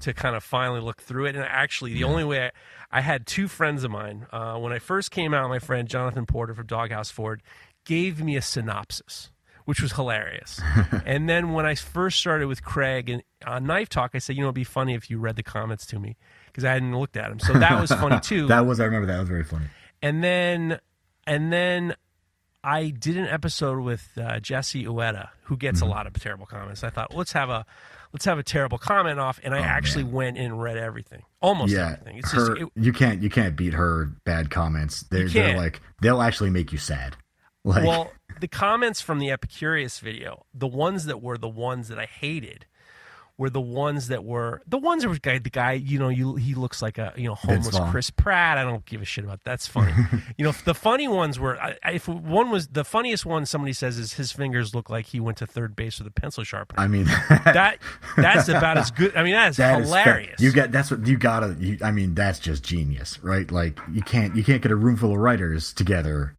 to 0.00 0.12
kind 0.14 0.34
of 0.34 0.42
finally 0.42 0.80
look 0.80 1.00
through 1.00 1.26
it, 1.26 1.36
and 1.36 1.44
actually, 1.44 1.92
the 1.92 2.00
yeah. 2.00 2.06
only 2.06 2.24
way. 2.24 2.46
I, 2.46 2.50
I 2.92 3.02
had 3.02 3.24
two 3.24 3.46
friends 3.46 3.84
of 3.84 3.92
mine 3.92 4.26
uh, 4.32 4.56
when 4.56 4.72
I 4.72 4.80
first 4.80 5.12
came 5.12 5.32
out. 5.32 5.48
My 5.48 5.60
friend 5.60 5.88
Jonathan 5.88 6.26
Porter 6.26 6.54
from 6.54 6.66
Doghouse 6.66 7.10
Forge, 7.10 7.40
gave 7.84 8.22
me 8.22 8.36
a 8.36 8.42
synopsis, 8.42 9.30
which 9.64 9.80
was 9.80 9.92
hilarious. 9.92 10.60
and 11.06 11.28
then 11.28 11.52
when 11.52 11.66
I 11.66 11.74
first 11.74 12.18
started 12.18 12.46
with 12.46 12.62
Craig 12.62 13.08
and 13.08 13.22
on 13.46 13.66
Knife 13.66 13.88
Talk, 13.88 14.12
I 14.14 14.18
said, 14.18 14.36
you 14.36 14.42
know, 14.42 14.48
it'd 14.48 14.54
be 14.54 14.64
funny 14.64 14.94
if 14.94 15.10
you 15.10 15.18
read 15.18 15.36
the 15.36 15.42
comments 15.42 15.86
to 15.86 15.98
me 15.98 16.16
because 16.46 16.64
I 16.64 16.72
hadn't 16.72 16.98
looked 16.98 17.16
at 17.16 17.28
them. 17.28 17.40
So 17.40 17.52
that 17.54 17.80
was 17.80 17.90
funny 17.90 18.20
too. 18.20 18.46
that 18.48 18.66
was 18.66 18.80
I 18.80 18.84
remember 18.84 19.06
that 19.06 19.18
was 19.18 19.28
very 19.28 19.44
funny. 19.44 19.66
And 20.02 20.22
then 20.22 20.78
and 21.26 21.52
then 21.52 21.94
I 22.62 22.90
did 22.90 23.16
an 23.16 23.26
episode 23.26 23.80
with 23.80 24.10
uh, 24.20 24.40
Jesse 24.40 24.84
Ueda, 24.84 25.28
who 25.44 25.56
gets 25.56 25.80
mm-hmm. 25.80 25.88
a 25.88 25.92
lot 25.92 26.06
of 26.06 26.14
terrible 26.14 26.46
comments. 26.46 26.84
I 26.84 26.90
thought, 26.90 27.14
let's 27.14 27.32
have 27.32 27.48
a 27.48 27.64
let's 28.12 28.24
have 28.24 28.38
a 28.38 28.42
terrible 28.42 28.78
comment 28.78 29.18
off, 29.18 29.40
and 29.42 29.54
I 29.54 29.60
oh, 29.60 29.62
actually 29.62 30.04
man. 30.04 30.12
went 30.12 30.38
and 30.38 30.60
read 30.60 30.76
everything, 30.76 31.22
almost 31.40 31.72
yeah, 31.72 31.92
everything. 31.92 32.18
It's 32.18 32.32
her, 32.32 32.48
just, 32.48 32.60
it, 32.62 32.68
you 32.76 32.92
can't 32.92 33.22
you 33.22 33.30
can't 33.30 33.56
beat 33.56 33.74
her 33.74 34.10
bad 34.24 34.50
comments. 34.50 35.02
They're, 35.04 35.28
they're 35.28 35.56
like 35.56 35.80
they'll 36.02 36.22
actually 36.22 36.50
make 36.50 36.72
you 36.72 36.78
sad. 36.78 37.16
Like, 37.64 37.84
well, 37.84 38.12
the 38.40 38.48
comments 38.48 39.00
from 39.00 39.18
the 39.18 39.28
Epicurious 39.28 40.00
video, 40.00 40.46
the 40.54 40.66
ones 40.66 41.04
that 41.06 41.20
were 41.20 41.36
the 41.36 41.48
ones 41.48 41.88
that 41.88 41.98
I 41.98 42.06
hated, 42.06 42.66
were 43.40 43.48
the 43.48 43.60
ones 43.60 44.08
that 44.08 44.22
were 44.22 44.60
the 44.66 44.76
ones 44.76 45.02
that 45.02 45.08
were 45.08 45.16
guy 45.18 45.38
the 45.38 45.48
guy 45.48 45.72
you 45.72 45.98
know 45.98 46.10
you 46.10 46.36
he 46.36 46.54
looks 46.54 46.82
like 46.82 46.98
a 46.98 47.14
you 47.16 47.24
know 47.24 47.34
homeless 47.34 47.78
Chris 47.90 48.10
Pratt. 48.10 48.58
I 48.58 48.64
don't 48.64 48.84
give 48.84 49.00
a 49.00 49.06
shit 49.06 49.24
about 49.24 49.42
that. 49.44 49.50
that's 49.52 49.66
funny. 49.66 49.94
you 50.36 50.44
know 50.44 50.52
the 50.66 50.74
funny 50.74 51.08
ones 51.08 51.40
were 51.40 51.58
I, 51.58 51.76
if 51.90 52.06
one 52.06 52.50
was 52.50 52.68
the 52.68 52.84
funniest 52.84 53.24
one 53.24 53.46
somebody 53.46 53.72
says 53.72 53.96
is 53.96 54.12
his 54.12 54.30
fingers 54.30 54.74
look 54.74 54.90
like 54.90 55.06
he 55.06 55.20
went 55.20 55.38
to 55.38 55.46
third 55.46 55.74
base 55.74 55.98
with 55.98 56.06
a 56.06 56.10
pencil 56.10 56.44
sharpener. 56.44 56.82
I 56.82 56.86
mean, 56.86 57.06
that 57.06 57.78
that's 58.18 58.48
about 58.48 58.76
as 58.76 58.90
good. 58.90 59.16
I 59.16 59.22
mean 59.22 59.32
that 59.32 59.48
is 59.52 59.56
That 59.56 59.80
hilarious. 59.80 60.38
you 60.38 60.52
got 60.52 60.70
that's 60.70 60.90
what 60.90 61.06
you 61.06 61.16
gotta. 61.16 61.56
You, 61.58 61.78
I 61.82 61.92
mean, 61.92 62.14
that's 62.14 62.40
just 62.40 62.62
genius, 62.62 63.18
right? 63.22 63.50
Like 63.50 63.80
you 63.90 64.02
can't 64.02 64.36
you 64.36 64.44
can't 64.44 64.60
get 64.60 64.70
a 64.70 64.76
room 64.76 64.96
full 64.96 65.12
of 65.12 65.18
writers 65.18 65.72
together 65.72 66.36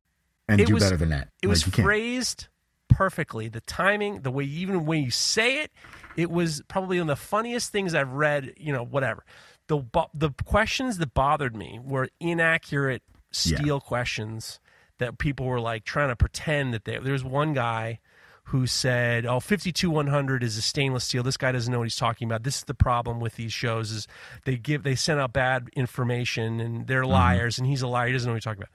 and 0.51 0.61
It 0.61 0.67
do 0.67 0.73
was- 0.75 0.83
better 0.83 0.97
than 0.97 1.09
that. 1.09 1.29
It 1.41 1.47
Like, 1.47 1.51
was 1.51 1.63
phrased 1.63 2.47
perfectly. 2.89 3.47
The 3.47 3.61
timing, 3.61 4.21
the 4.21 4.31
way 4.31 4.43
even 4.43 4.85
when 4.85 5.03
you 5.03 5.11
say 5.11 5.59
it, 5.63 5.71
it 6.17 6.29
was 6.29 6.61
probably 6.67 6.99
one 6.99 7.09
of 7.09 7.17
the 7.17 7.23
funniest 7.23 7.71
things 7.71 7.95
I've 7.95 8.11
read. 8.11 8.53
You 8.57 8.73
know, 8.73 8.83
whatever. 8.83 9.23
The 9.67 9.81
the 10.13 10.31
questions 10.45 10.97
that 10.97 11.13
bothered 11.13 11.55
me 11.55 11.79
were 11.81 12.09
inaccurate 12.19 13.03
steel 13.31 13.79
questions 13.79 14.59
that 14.97 15.17
people 15.17 15.45
were 15.45 15.61
like 15.61 15.85
trying 15.85 16.09
to 16.09 16.15
pretend 16.15 16.73
that 16.73 16.83
they. 16.85 16.97
There's 16.97 17.23
one 17.23 17.53
guy 17.53 17.99
who 18.45 18.67
said, 18.67 19.25
"Oh, 19.25 19.39
52100 19.39 20.43
is 20.43 20.57
a 20.57 20.61
stainless 20.61 21.05
steel. 21.05 21.23
This 21.23 21.37
guy 21.37 21.53
doesn't 21.53 21.71
know 21.71 21.79
what 21.79 21.85
he's 21.85 21.95
talking 21.95 22.27
about. 22.27 22.43
This 22.43 22.57
is 22.57 22.63
the 22.65 22.73
problem 22.73 23.19
with 23.21 23.35
these 23.37 23.53
shows 23.53 23.91
is 23.91 24.07
they 24.43 24.57
give 24.57 24.83
they 24.83 24.95
send 24.95 25.21
out 25.21 25.31
bad 25.31 25.69
information 25.73 26.59
and 26.59 26.87
they're 26.87 27.03
Mm-hmm. 27.03 27.11
liars 27.11 27.57
and 27.57 27.65
he's 27.67 27.81
a 27.81 27.87
liar. 27.87 28.07
He 28.07 28.13
doesn't 28.13 28.27
know 28.27 28.33
what 28.33 28.37
he's 28.37 28.43
talking 28.43 28.63
about." 28.63 28.73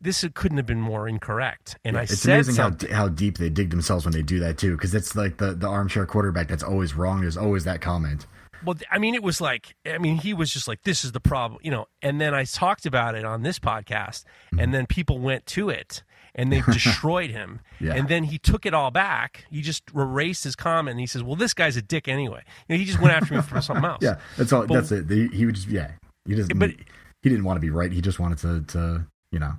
This 0.00 0.24
couldn't 0.34 0.56
have 0.58 0.66
been 0.66 0.80
more 0.80 1.08
incorrect. 1.08 1.76
And 1.84 1.96
I 1.96 2.02
It's 2.02 2.18
said 2.20 2.34
amazing 2.34 2.56
how 2.56 2.76
how 2.94 3.08
deep 3.08 3.38
they 3.38 3.50
dig 3.50 3.70
themselves 3.70 4.04
when 4.04 4.12
they 4.12 4.22
do 4.22 4.38
that 4.40 4.58
too, 4.58 4.72
because 4.76 4.94
it's 4.94 5.16
like 5.16 5.38
the 5.38 5.54
the 5.54 5.66
armchair 5.68 6.06
quarterback 6.06 6.48
that's 6.48 6.62
always 6.62 6.94
wrong. 6.94 7.20
There's 7.22 7.36
always 7.36 7.64
that 7.64 7.80
comment. 7.80 8.26
Well, 8.64 8.76
I 8.90 8.98
mean, 8.98 9.14
it 9.14 9.22
was 9.22 9.40
like, 9.40 9.76
I 9.86 9.98
mean, 9.98 10.16
he 10.16 10.34
was 10.34 10.52
just 10.52 10.66
like, 10.66 10.82
this 10.82 11.04
is 11.04 11.12
the 11.12 11.20
problem, 11.20 11.60
you 11.62 11.70
know. 11.70 11.86
And 12.02 12.20
then 12.20 12.34
I 12.34 12.42
talked 12.42 12.86
about 12.86 13.14
it 13.14 13.24
on 13.24 13.42
this 13.42 13.58
podcast, 13.60 14.24
Mm-hmm. 14.46 14.58
and 14.58 14.74
then 14.74 14.86
people 14.86 15.20
went 15.20 15.46
to 15.46 15.70
it 15.70 16.02
and 16.34 16.52
they 16.52 16.60
destroyed 16.72 17.30
him. 17.30 17.60
Yeah. 17.80 17.94
And 17.94 18.08
then 18.08 18.24
he 18.24 18.36
took 18.38 18.66
it 18.66 18.74
all 18.74 18.90
back. 18.90 19.44
He 19.50 19.60
just 19.62 19.84
erased 19.94 20.42
his 20.42 20.56
comment 20.56 20.92
and 20.94 21.00
he 21.00 21.06
says, 21.06 21.22
well, 21.22 21.36
this 21.36 21.54
guy's 21.54 21.76
a 21.76 21.82
dick 21.82 22.08
anyway. 22.08 22.42
You 22.68 22.74
know, 22.74 22.78
he 22.80 22.84
just 22.84 23.00
went 23.00 23.14
after 23.14 23.34
me 23.34 23.42
for 23.42 23.60
something 23.60 23.84
else. 23.84 24.02
Yeah, 24.02 24.18
that's 24.36 24.52
all. 24.52 24.66
But- 24.66 24.74
that's 24.74 24.90
it. 24.92 25.08
He, 25.08 25.28
he 25.28 25.46
would 25.46 25.54
just 25.54 25.68
yeah. 25.68 25.92
He 26.26 26.34
doesn't. 26.34 26.58
But- 26.58 26.70
he 27.22 27.28
didn't 27.30 27.44
want 27.44 27.56
to 27.58 27.60
be 27.60 27.70
right. 27.70 27.90
He 27.92 28.00
just 28.00 28.18
wanted 28.18 28.38
to 28.38 28.62
to 28.76 29.06
you 29.30 29.38
know 29.38 29.52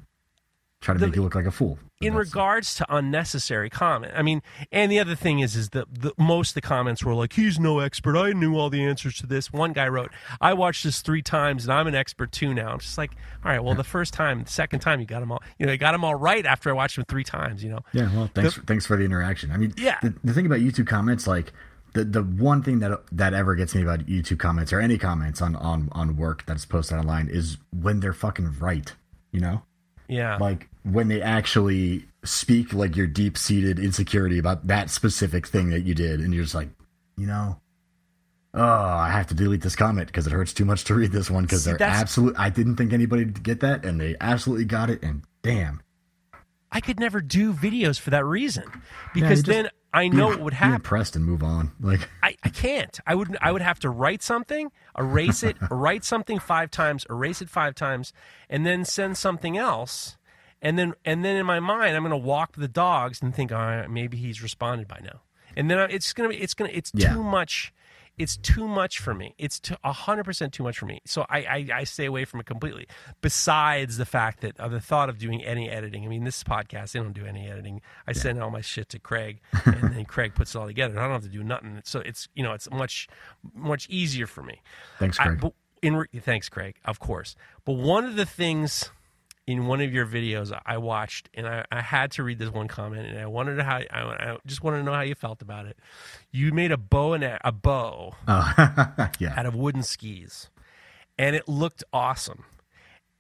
try 0.82 0.94
to 0.94 1.00
The- 1.00 1.08
make 1.08 1.16
you 1.16 1.22
look 1.24 1.36
like 1.36 1.46
a 1.46 1.52
fool. 1.52 1.78
in 2.02 2.14
regards 2.14 2.76
to 2.76 2.86
unnecessary 2.96 3.70
comment 3.70 4.14
i 4.16 4.22
mean 4.22 4.42
and 4.72 4.90
the 4.90 5.00
other 5.00 5.16
thing 5.16 5.40
is 5.40 5.56
is 5.58 5.70
that 5.72 5.86
the, 5.94 6.14
most 6.18 6.52
of 6.52 6.54
the 6.56 6.62
comments 6.62 7.04
were 7.04 7.14
like 7.14 7.34
he's 7.34 7.60
no 7.60 7.80
expert 7.80 8.16
i 8.18 8.32
knew 8.32 8.56
all 8.58 8.70
the 8.70 8.82
answers 8.84 9.16
to 9.18 9.28
this 9.28 9.52
one 9.52 9.74
guy 9.74 9.88
wrote 9.88 10.10
i 10.40 10.54
watched 10.54 10.86
this 10.86 11.02
three 11.02 11.22
times 11.22 11.66
and 11.66 11.74
i'm 11.74 11.88
an 11.88 11.96
expert 11.96 12.32
too 12.32 12.54
now 12.54 12.70
i'm 12.72 12.80
just 12.80 12.98
like 12.98 13.12
all 13.44 13.52
right 13.52 13.62
well 13.64 13.76
the 13.76 13.84
first 13.84 14.14
time 14.14 14.44
the 14.44 14.50
second 14.50 14.80
time 14.80 15.02
you 15.02 15.06
got 15.06 15.20
them 15.20 15.32
all 15.32 15.44
you 15.58 15.66
know 15.66 15.72
you 15.74 15.78
got 15.78 15.92
them 15.92 16.06
all 16.06 16.16
right 16.16 16.46
after 16.46 16.70
i 16.70 16.74
watched 16.74 16.96
them 16.96 17.04
three 17.10 17.26
times 17.26 17.62
you 17.64 17.70
know 17.70 17.80
Yeah, 17.92 18.10
well, 18.16 18.30
thanks. 18.34 18.56
thanks 18.66 18.86
for 18.86 18.96
the 18.96 19.04
interaction. 19.04 19.52
I 19.52 19.58
mean, 19.58 19.74
Yeah. 19.78 19.98
The, 20.02 20.14
the 20.24 20.34
thing 20.34 20.46
about 20.46 20.60
YouTube 20.60 20.88
comments, 20.88 21.28
like 21.28 21.52
the 21.94 22.06
the 22.06 22.22
one 22.24 22.62
thing 22.64 22.80
that 22.80 22.92
that 23.12 23.34
ever 23.34 23.56
gets 23.56 23.74
me 23.76 23.82
about 23.82 24.06
YouTube 24.06 24.40
comments 24.40 24.72
or 24.72 24.80
any 24.80 24.98
comments 24.98 25.42
on 25.42 25.56
on 25.58 25.90
on 25.92 26.16
work 26.16 26.46
that's 26.46 26.66
posted 26.66 26.98
online 26.98 27.28
is 27.28 27.58
when 27.72 28.00
they're 28.00 28.14
fucking 28.14 28.56
right. 28.60 28.94
You 29.32 29.42
know, 29.42 29.64
yeah 30.10 30.38
like 30.38 30.68
when 30.84 31.08
they 31.08 31.22
actually 31.22 32.06
speak 32.24 32.74
like 32.74 32.96
your 32.96 33.08
deep 33.08 33.38
seated 33.38 33.80
insecurity 33.80 34.38
about 34.38 34.68
that 34.68 34.90
specific 34.90 35.48
thing 35.48 35.70
that 35.70 35.82
you 35.82 35.94
did, 35.94 36.20
and 36.20 36.34
you're 36.34 36.44
just 36.44 36.56
like, 36.56 36.70
you 37.18 37.28
know. 37.28 37.60
Oh, 38.52 38.64
I 38.64 39.12
have 39.12 39.28
to 39.28 39.36
delete 39.36 39.62
this 39.62 39.76
comment 39.76 40.08
because 40.08 40.26
it 40.26 40.34
hurts 40.34 40.54
too 40.54 40.66
much 40.66 40.84
to 40.86 40.96
read 40.96 41.12
this 41.12 41.30
one 41.30 41.44
because 41.44 41.64
they're 41.64 41.82
absolute. 41.82 42.36
I 42.38 42.50
didn't 42.50 42.78
think 42.78 42.94
anybody 42.94 43.26
would 43.26 43.44
get 43.44 43.60
that, 43.60 43.86
and 43.86 44.02
they 44.02 44.16
absolutely 44.20 44.66
got 44.66 44.90
it. 44.90 45.04
And 45.04 45.22
damn, 45.44 45.82
i 46.72 46.82
could 46.82 47.00
never 47.00 47.22
do 47.22 47.54
videos 47.54 48.00
for 48.00 48.10
that 48.10 48.26
reason 48.26 48.64
because 49.14 49.40
you 49.40 49.44
just 49.44 49.46
then 49.46 49.70
i 49.94 50.08
be- 50.08 50.16
know 50.16 50.28
what 50.28 50.40
would 50.40 50.52
be 50.52 50.58
happen 50.58 50.76
impressed 50.76 51.16
and 51.16 51.26
move 51.26 51.42
on. 51.44 51.72
Like, 51.82 52.08
I, 52.22 52.36
I 52.44 52.50
can't. 52.50 53.00
I 53.08 53.16
would 53.16 53.38
I 53.42 53.52
would 53.52 53.62
have 53.62 53.80
to 53.80 53.90
write 53.90 54.22
something, 54.22 54.72
erase 54.98 55.44
it, 55.44 55.58
write 55.72 56.04
something 56.04 56.40
five 56.40 56.70
times, 56.72 57.06
erase 57.10 57.42
it 57.42 57.50
five 57.50 57.76
times, 57.76 58.14
and 58.50 58.66
then 58.66 58.86
send 58.86 59.18
something 59.18 59.58
else. 59.58 60.18
And 60.62 60.78
then 60.78 60.94
and 61.06 61.24
then 61.24 61.36
in 61.38 61.46
my 61.46 61.60
mind, 61.60 61.96
I'm 61.96 62.04
going 62.04 62.12
to 62.12 62.18
walk 62.18 62.56
the 62.58 62.68
dogs 62.68 63.22
and 63.22 63.34
think, 63.34 63.52
all 63.52 63.60
right, 63.60 63.90
maybe 63.90 64.18
he's 64.18 64.44
responded 64.44 64.88
by 64.88 65.00
now. 65.02 65.22
And 65.56 65.72
then 65.72 65.80
I- 65.80 65.86
it's 65.86 66.14
going 66.14 66.30
to 66.30 66.36
be 66.38 66.42
it's 66.44 66.54
going 66.54 66.70
to 66.70 66.78
it's 66.78 66.92
Yeah. 66.94 67.14
too 67.14 67.24
much. 67.24 67.74
It's 68.20 68.38
too 68.38 68.68
much 68.68 69.00
for 69.00 69.14
me. 69.16 69.34
It's 69.38 69.62
a 69.84 69.94
hundred 69.94 70.26
percent 70.26 70.54
too 70.54 70.64
much 70.64 70.78
for 70.78 70.86
me. 70.86 71.02
So 71.06 71.26
I, 71.30 71.40
I, 71.40 71.68
I 71.74 71.84
stay 71.86 72.06
away 72.06 72.26
from 72.26 72.42
it 72.42 72.46
completely. 72.46 72.86
Besides 73.22 73.98
the 73.98 74.06
fact 74.06 74.42
that 74.42 74.60
uh, 74.60 74.68
the 74.68 74.82
thought 74.82 75.10
of 75.10 75.18
doing 75.18 75.44
any 75.44 75.70
editing. 75.70 76.06
I 76.06 76.08
mean, 76.08 76.26
this 76.26 76.44
podcast 76.44 76.92
they 76.92 77.00
don't 77.00 77.14
do 77.14 77.26
any 77.26 77.50
editing. 77.50 77.82
I 78.06 78.12
send 78.12 78.44
all 78.44 78.52
my 78.52 78.62
shit 78.62 78.90
to 78.90 79.00
Craig, 79.00 79.40
and 79.66 79.94
then 79.94 80.06
Craig 80.14 80.36
puts 80.36 80.54
it 80.54 80.60
all 80.60 80.68
together. 80.68 80.92
And 80.94 81.00
I 81.00 81.04
don't 81.04 81.14
have 81.14 81.24
to 81.24 81.30
do 81.30 81.44
nothing. 81.44 81.82
So 81.86 82.02
it's 82.02 82.28
you 82.36 82.44
know 82.44 82.54
it's 82.54 82.70
much 82.70 83.08
much 83.56 83.88
easier 83.90 84.28
for 84.28 84.44
me. 84.44 84.62
thanks, 85.00 85.20
I, 85.20 85.28
Craig. 85.28 85.40
but 85.42 85.54
in 85.82 86.06
thanks, 86.22 86.50
Craig, 86.50 86.76
of 86.86 87.00
course. 87.00 87.36
But 87.66 87.74
one 87.74 88.06
of 88.06 88.16
the 88.16 88.26
things 88.26 88.92
in 89.50 89.66
one 89.66 89.82
of 89.82 89.92
your 89.92 90.06
videos 90.06 90.58
I 90.66 90.78
watched, 90.78 91.28
and 91.34 91.48
I, 91.48 91.66
I 91.72 91.82
had 91.82 92.12
to 92.12 92.24
read 92.24 92.38
this 92.38 92.52
one 92.52 92.68
comment, 92.68 93.08
and 93.08 93.18
I 93.18 93.26
wanted 93.26 93.56
to 93.56 93.64
how 93.64 93.78
I, 93.78 93.88
I 94.32 94.38
just 94.46 94.64
wanted 94.64 94.78
to 94.78 94.84
know 94.84 94.94
how 94.94 95.02
you 95.02 95.16
felt 95.16 95.42
about 95.42 95.66
it. 95.66 95.78
You 96.32 96.52
made 96.52 96.72
a 96.72 96.78
bow 96.78 97.14
and 97.14 97.24
a, 97.24 97.40
a 97.44 97.52
bow 97.52 98.16
Oh, 98.28 98.54
yeah. 99.20 99.34
out 99.36 99.46
of 99.48 99.56
wooden 99.56 99.82
skis, 99.84 100.50
and 101.18 101.36
it 101.36 101.48
looked 101.48 101.84
awesome. 101.92 102.44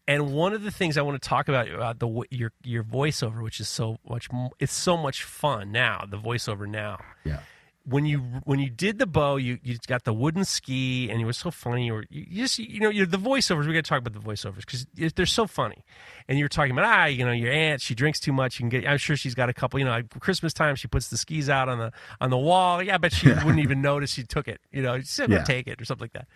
And 0.08 0.34
one 0.34 0.54
of 0.54 0.64
the 0.64 0.72
things 0.72 0.98
I 0.98 1.02
want 1.02 1.22
to 1.22 1.28
talk 1.30 1.48
about 1.48 1.68
about 1.70 2.00
the 2.00 2.24
your 2.30 2.52
your 2.64 2.84
voiceover, 2.84 3.42
which 3.44 3.60
is 3.60 3.68
so 3.68 3.98
much, 4.08 4.28
it's 4.60 4.74
so 4.74 4.98
much 4.98 5.24
fun 5.24 5.72
now. 5.72 6.06
The 6.08 6.18
voiceover 6.18 6.68
now, 6.68 7.00
Yeah. 7.24 7.40
When 7.86 8.06
you 8.06 8.20
when 8.44 8.60
you 8.60 8.70
did 8.70 9.00
the 9.00 9.06
bow, 9.08 9.38
you 9.38 9.58
you 9.64 9.78
got 9.88 10.04
the 10.04 10.14
wooden 10.14 10.46
ski, 10.46 11.10
and 11.10 11.22
it 11.22 11.26
was 11.26 11.38
so 11.38 11.50
funny. 11.52 11.90
Or 11.90 12.04
you, 12.10 12.26
you 12.30 12.44
just 12.44 12.60
you 12.60 12.80
know 12.80 12.90
you're 12.90 13.06
the 13.06 13.18
voiceovers. 13.18 13.66
We 13.68 13.74
got 13.74 13.84
to 13.86 13.90
talk 13.90 14.00
about 14.00 14.14
the 14.14 14.20
voiceovers 14.20 14.60
because 14.60 14.86
they're 15.16 15.26
so 15.26 15.48
funny. 15.48 15.84
And 16.28 16.38
you're 16.38 16.50
talking 16.50 16.72
about 16.72 16.86
ah, 16.86 17.06
you 17.06 17.26
know, 17.26 17.32
your 17.32 17.52
aunt 17.52 17.82
she 17.82 17.96
drinks 17.96 18.20
too 18.20 18.34
much. 18.34 18.60
You 18.60 18.70
can 18.70 18.82
get. 18.82 18.88
I'm 18.90 18.98
sure 18.98 19.16
she's 19.16 19.36
got 19.36 19.50
a 19.50 19.54
couple. 19.54 19.80
You 19.80 19.86
know, 19.86 19.94
at 19.94 20.10
Christmas 20.20 20.54
time 20.54 20.76
she 20.76 20.88
puts 20.88 21.08
the 21.08 21.18
skis 21.18 21.50
out 21.50 21.70
on 21.70 21.80
the 21.80 21.92
on 22.22 22.30
the 22.30 22.38
wall. 22.38 22.84
Yeah, 22.84 22.98
but 22.98 23.14
she 23.14 23.28
wouldn't 23.30 23.60
even 23.60 23.82
notice 23.82 24.12
she 24.12 24.24
took 24.24 24.48
it. 24.48 24.60
You 24.72 24.82
know, 24.82 25.00
she 25.00 25.06
said, 25.06 25.32
Yeah. 25.32 25.44
take 25.44 25.68
it 25.68 25.82
or 25.82 25.86
something 25.86 26.04
like 26.06 26.14
that. 26.14 26.28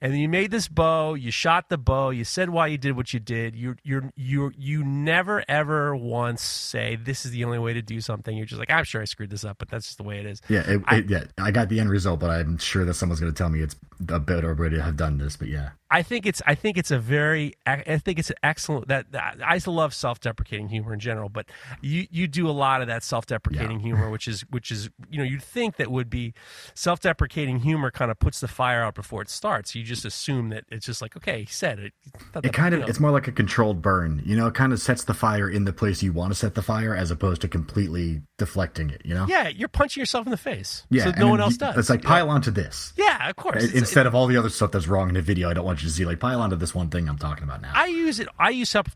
And 0.00 0.12
then 0.12 0.20
you 0.20 0.28
made 0.28 0.52
this 0.52 0.68
bow. 0.68 1.14
You 1.14 1.32
shot 1.32 1.68
the 1.68 1.76
bow. 1.78 2.10
You 2.10 2.22
said 2.22 2.50
why 2.50 2.68
you 2.68 2.78
did 2.78 2.94
what 2.96 3.12
you 3.12 3.18
did. 3.18 3.56
You 3.56 3.74
you 3.82 4.12
you 4.16 4.52
you 4.56 4.84
never 4.84 5.42
ever 5.48 5.96
once 5.96 6.40
say 6.42 6.94
this 6.96 7.24
is 7.24 7.32
the 7.32 7.44
only 7.44 7.58
way 7.58 7.72
to 7.72 7.82
do 7.82 8.00
something. 8.00 8.36
You're 8.36 8.46
just 8.46 8.60
like 8.60 8.70
I'm 8.70 8.84
sure 8.84 9.00
I 9.02 9.06
screwed 9.06 9.30
this 9.30 9.44
up, 9.44 9.58
but 9.58 9.68
that's 9.68 9.86
just 9.86 9.96
the 9.98 10.04
way 10.04 10.20
it 10.20 10.26
is. 10.26 10.40
Yeah, 10.48 10.60
it, 10.70 10.82
I- 10.86 10.96
it, 10.98 11.10
yeah. 11.10 11.24
I 11.38 11.50
got 11.50 11.68
the 11.68 11.80
end 11.80 11.90
result, 11.90 12.20
but 12.20 12.30
I'm 12.30 12.58
sure 12.58 12.84
that 12.84 12.94
someone's 12.94 13.18
going 13.20 13.32
to 13.32 13.36
tell 13.36 13.48
me 13.48 13.60
it's 13.60 13.74
a 14.08 14.20
better 14.20 14.54
way 14.54 14.68
to 14.68 14.80
have 14.80 14.96
done 14.96 15.18
this. 15.18 15.36
But 15.36 15.48
yeah, 15.48 15.70
I 15.90 16.02
think 16.02 16.26
it's 16.26 16.42
I 16.46 16.54
think 16.54 16.76
it's 16.76 16.90
a 16.90 16.98
very 16.98 17.54
I 17.66 17.96
think 17.98 18.18
it's 18.18 18.28
an 18.30 18.36
excellent 18.42 18.88
that, 18.88 19.10
that 19.12 19.38
I 19.42 19.58
love 19.66 19.94
self-deprecating 19.94 20.68
humor 20.68 20.92
in 20.92 21.00
general, 21.00 21.28
but 21.30 21.46
you 21.80 22.06
you 22.10 22.26
do 22.26 22.48
a 22.48 22.52
lot 22.52 22.82
of 22.82 22.88
that 22.88 23.02
self-deprecating 23.02 23.80
humor, 23.80 24.10
which 24.10 24.28
is 24.28 24.42
which 24.50 24.70
is 24.70 24.90
you 25.10 25.16
know 25.18 25.24
you'd 25.24 25.42
think 25.42 25.76
that 25.76 25.90
would 25.90 26.10
be 26.10 26.34
self-deprecating 26.74 27.60
humor 27.60 27.90
kind 27.90 28.10
of 28.10 28.18
puts 28.18 28.40
the 28.40 28.48
fire 28.48 28.82
out 28.82 28.94
before 28.94 29.22
it 29.22 29.28
starts. 29.28 29.74
You 29.74 29.82
just 29.82 30.04
assume 30.04 30.50
that 30.50 30.64
it's 30.70 30.86
just 30.86 31.02
like 31.02 31.16
okay, 31.16 31.40
he 31.40 31.46
said 31.46 31.78
it. 31.78 31.92
Thought 32.32 32.40
it 32.40 32.42
that- 32.48 32.52
kind 32.52 32.74
of 32.74 32.80
know. 32.80 32.86
it's 32.86 33.00
more 33.00 33.10
like 33.10 33.26
a 33.28 33.32
controlled 33.32 33.82
burn. 33.82 34.22
You 34.24 34.36
know, 34.36 34.46
it 34.46 34.54
kind 34.54 34.72
of 34.72 34.80
sets 34.80 35.04
the 35.04 35.14
fire 35.14 35.48
in 35.48 35.64
the 35.64 35.72
place 35.72 36.02
you 36.02 36.12
want 36.12 36.32
to 36.32 36.34
set 36.38 36.54
the 36.54 36.62
fire, 36.62 36.94
as 36.94 37.10
opposed 37.10 37.40
to 37.42 37.48
completely 37.48 38.22
deflecting 38.38 38.90
it. 38.90 39.02
You 39.04 39.14
know, 39.14 39.26
yeah, 39.28 39.48
you're 39.48 39.68
punching 39.68 40.00
yourself 40.00 40.26
in 40.26 40.30
the 40.30 40.36
face. 40.36 40.86
Yeah, 40.90 41.04
so 41.04 41.10
no 41.18 41.28
one 41.28 41.40
else 41.40 41.56
does. 41.56 41.76
It's 41.76 41.90
like 41.90 42.02
pile 42.02 42.30
onto 42.30 42.50
this. 42.50 42.92
yeah, 42.96 43.28
of 43.28 43.36
course. 43.36 43.64
It's- 43.64 43.78
Instead 43.78 44.06
of 44.06 44.14
all 44.14 44.26
the 44.26 44.36
other 44.36 44.50
stuff 44.50 44.70
that's 44.72 44.86
wrong 44.86 45.08
in 45.08 45.14
the 45.14 45.22
video, 45.22 45.48
I 45.50 45.54
don't 45.54 45.64
want 45.64 45.77
you 45.82 45.88
to 45.88 45.94
see. 45.94 46.04
Like 46.04 46.20
pile 46.20 46.40
onto 46.40 46.56
this 46.56 46.74
one 46.74 46.88
thing 46.90 47.08
I'm 47.08 47.18
talking 47.18 47.44
about 47.44 47.62
now. 47.62 47.72
I 47.74 47.86
use 47.86 48.20
it. 48.20 48.28
I 48.38 48.50
use 48.50 48.68
self 48.70 48.88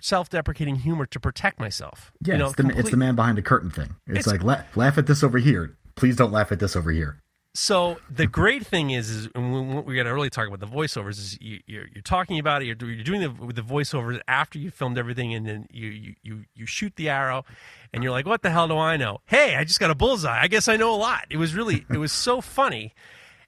self-deprecating 0.00 0.76
humor 0.76 1.06
to 1.06 1.20
protect 1.20 1.58
myself. 1.60 2.12
yeah, 2.22 2.34
you 2.34 2.38
know, 2.38 2.46
it's, 2.46 2.56
the, 2.56 2.68
it's 2.78 2.90
the 2.90 2.96
man 2.96 3.14
behind 3.16 3.38
the 3.38 3.42
curtain 3.42 3.70
thing. 3.70 3.96
It's, 4.06 4.20
It's- 4.20 4.26
like 4.26 4.42
la- 4.42 4.62
laugh 4.74 4.98
at 4.98 5.06
this 5.06 5.22
over 5.22 5.38
here. 5.38 5.76
Please 5.94 6.16
don't 6.16 6.32
laugh 6.32 6.52
at 6.52 6.58
this 6.60 6.76
over 6.76 6.90
here. 6.90 7.22
So 7.54 7.96
the 8.10 8.26
great 8.26 8.66
thing 8.66 8.90
is, 8.90 9.08
is 9.08 9.28
and 9.34 9.84
we- 9.86 9.94
going 9.94 10.04
to 10.04 10.12
really 10.12 10.28
talk 10.28 10.46
about 10.46 10.60
the 10.60 10.66
voiceovers. 10.66 11.12
Is 11.12 11.40
you, 11.40 11.60
you're, 11.66 11.86
you're 11.94 12.02
talking 12.02 12.38
about 12.38 12.60
it. 12.60 12.66
You're, 12.66 12.90
you're 12.90 13.02
doing 13.02 13.22
the, 13.22 13.30
the 13.54 13.62
voiceovers 13.62 14.20
after 14.28 14.58
you 14.58 14.70
filmed 14.70 14.98
everything, 14.98 15.32
and 15.32 15.46
then 15.46 15.66
you, 15.70 15.88
you 15.88 16.14
you 16.22 16.44
you 16.54 16.66
shoot 16.66 16.94
the 16.96 17.08
arrow, 17.08 17.46
and 17.94 18.02
you're 18.02 18.12
like, 18.12 18.26
"What 18.26 18.42
the 18.42 18.50
hell 18.50 18.68
do 18.68 18.76
I 18.76 18.98
know? 18.98 19.20
Hey, 19.24 19.56
I 19.56 19.64
just 19.64 19.80
got 19.80 19.90
a 19.90 19.94
bullseye. 19.94 20.38
I 20.38 20.48
guess 20.48 20.68
I 20.68 20.76
know 20.76 20.94
a 20.94 21.00
lot." 21.00 21.24
It 21.30 21.38
was 21.38 21.54
really, 21.54 21.86
it 21.90 21.96
was 21.96 22.12
so 22.12 22.42
funny, 22.42 22.92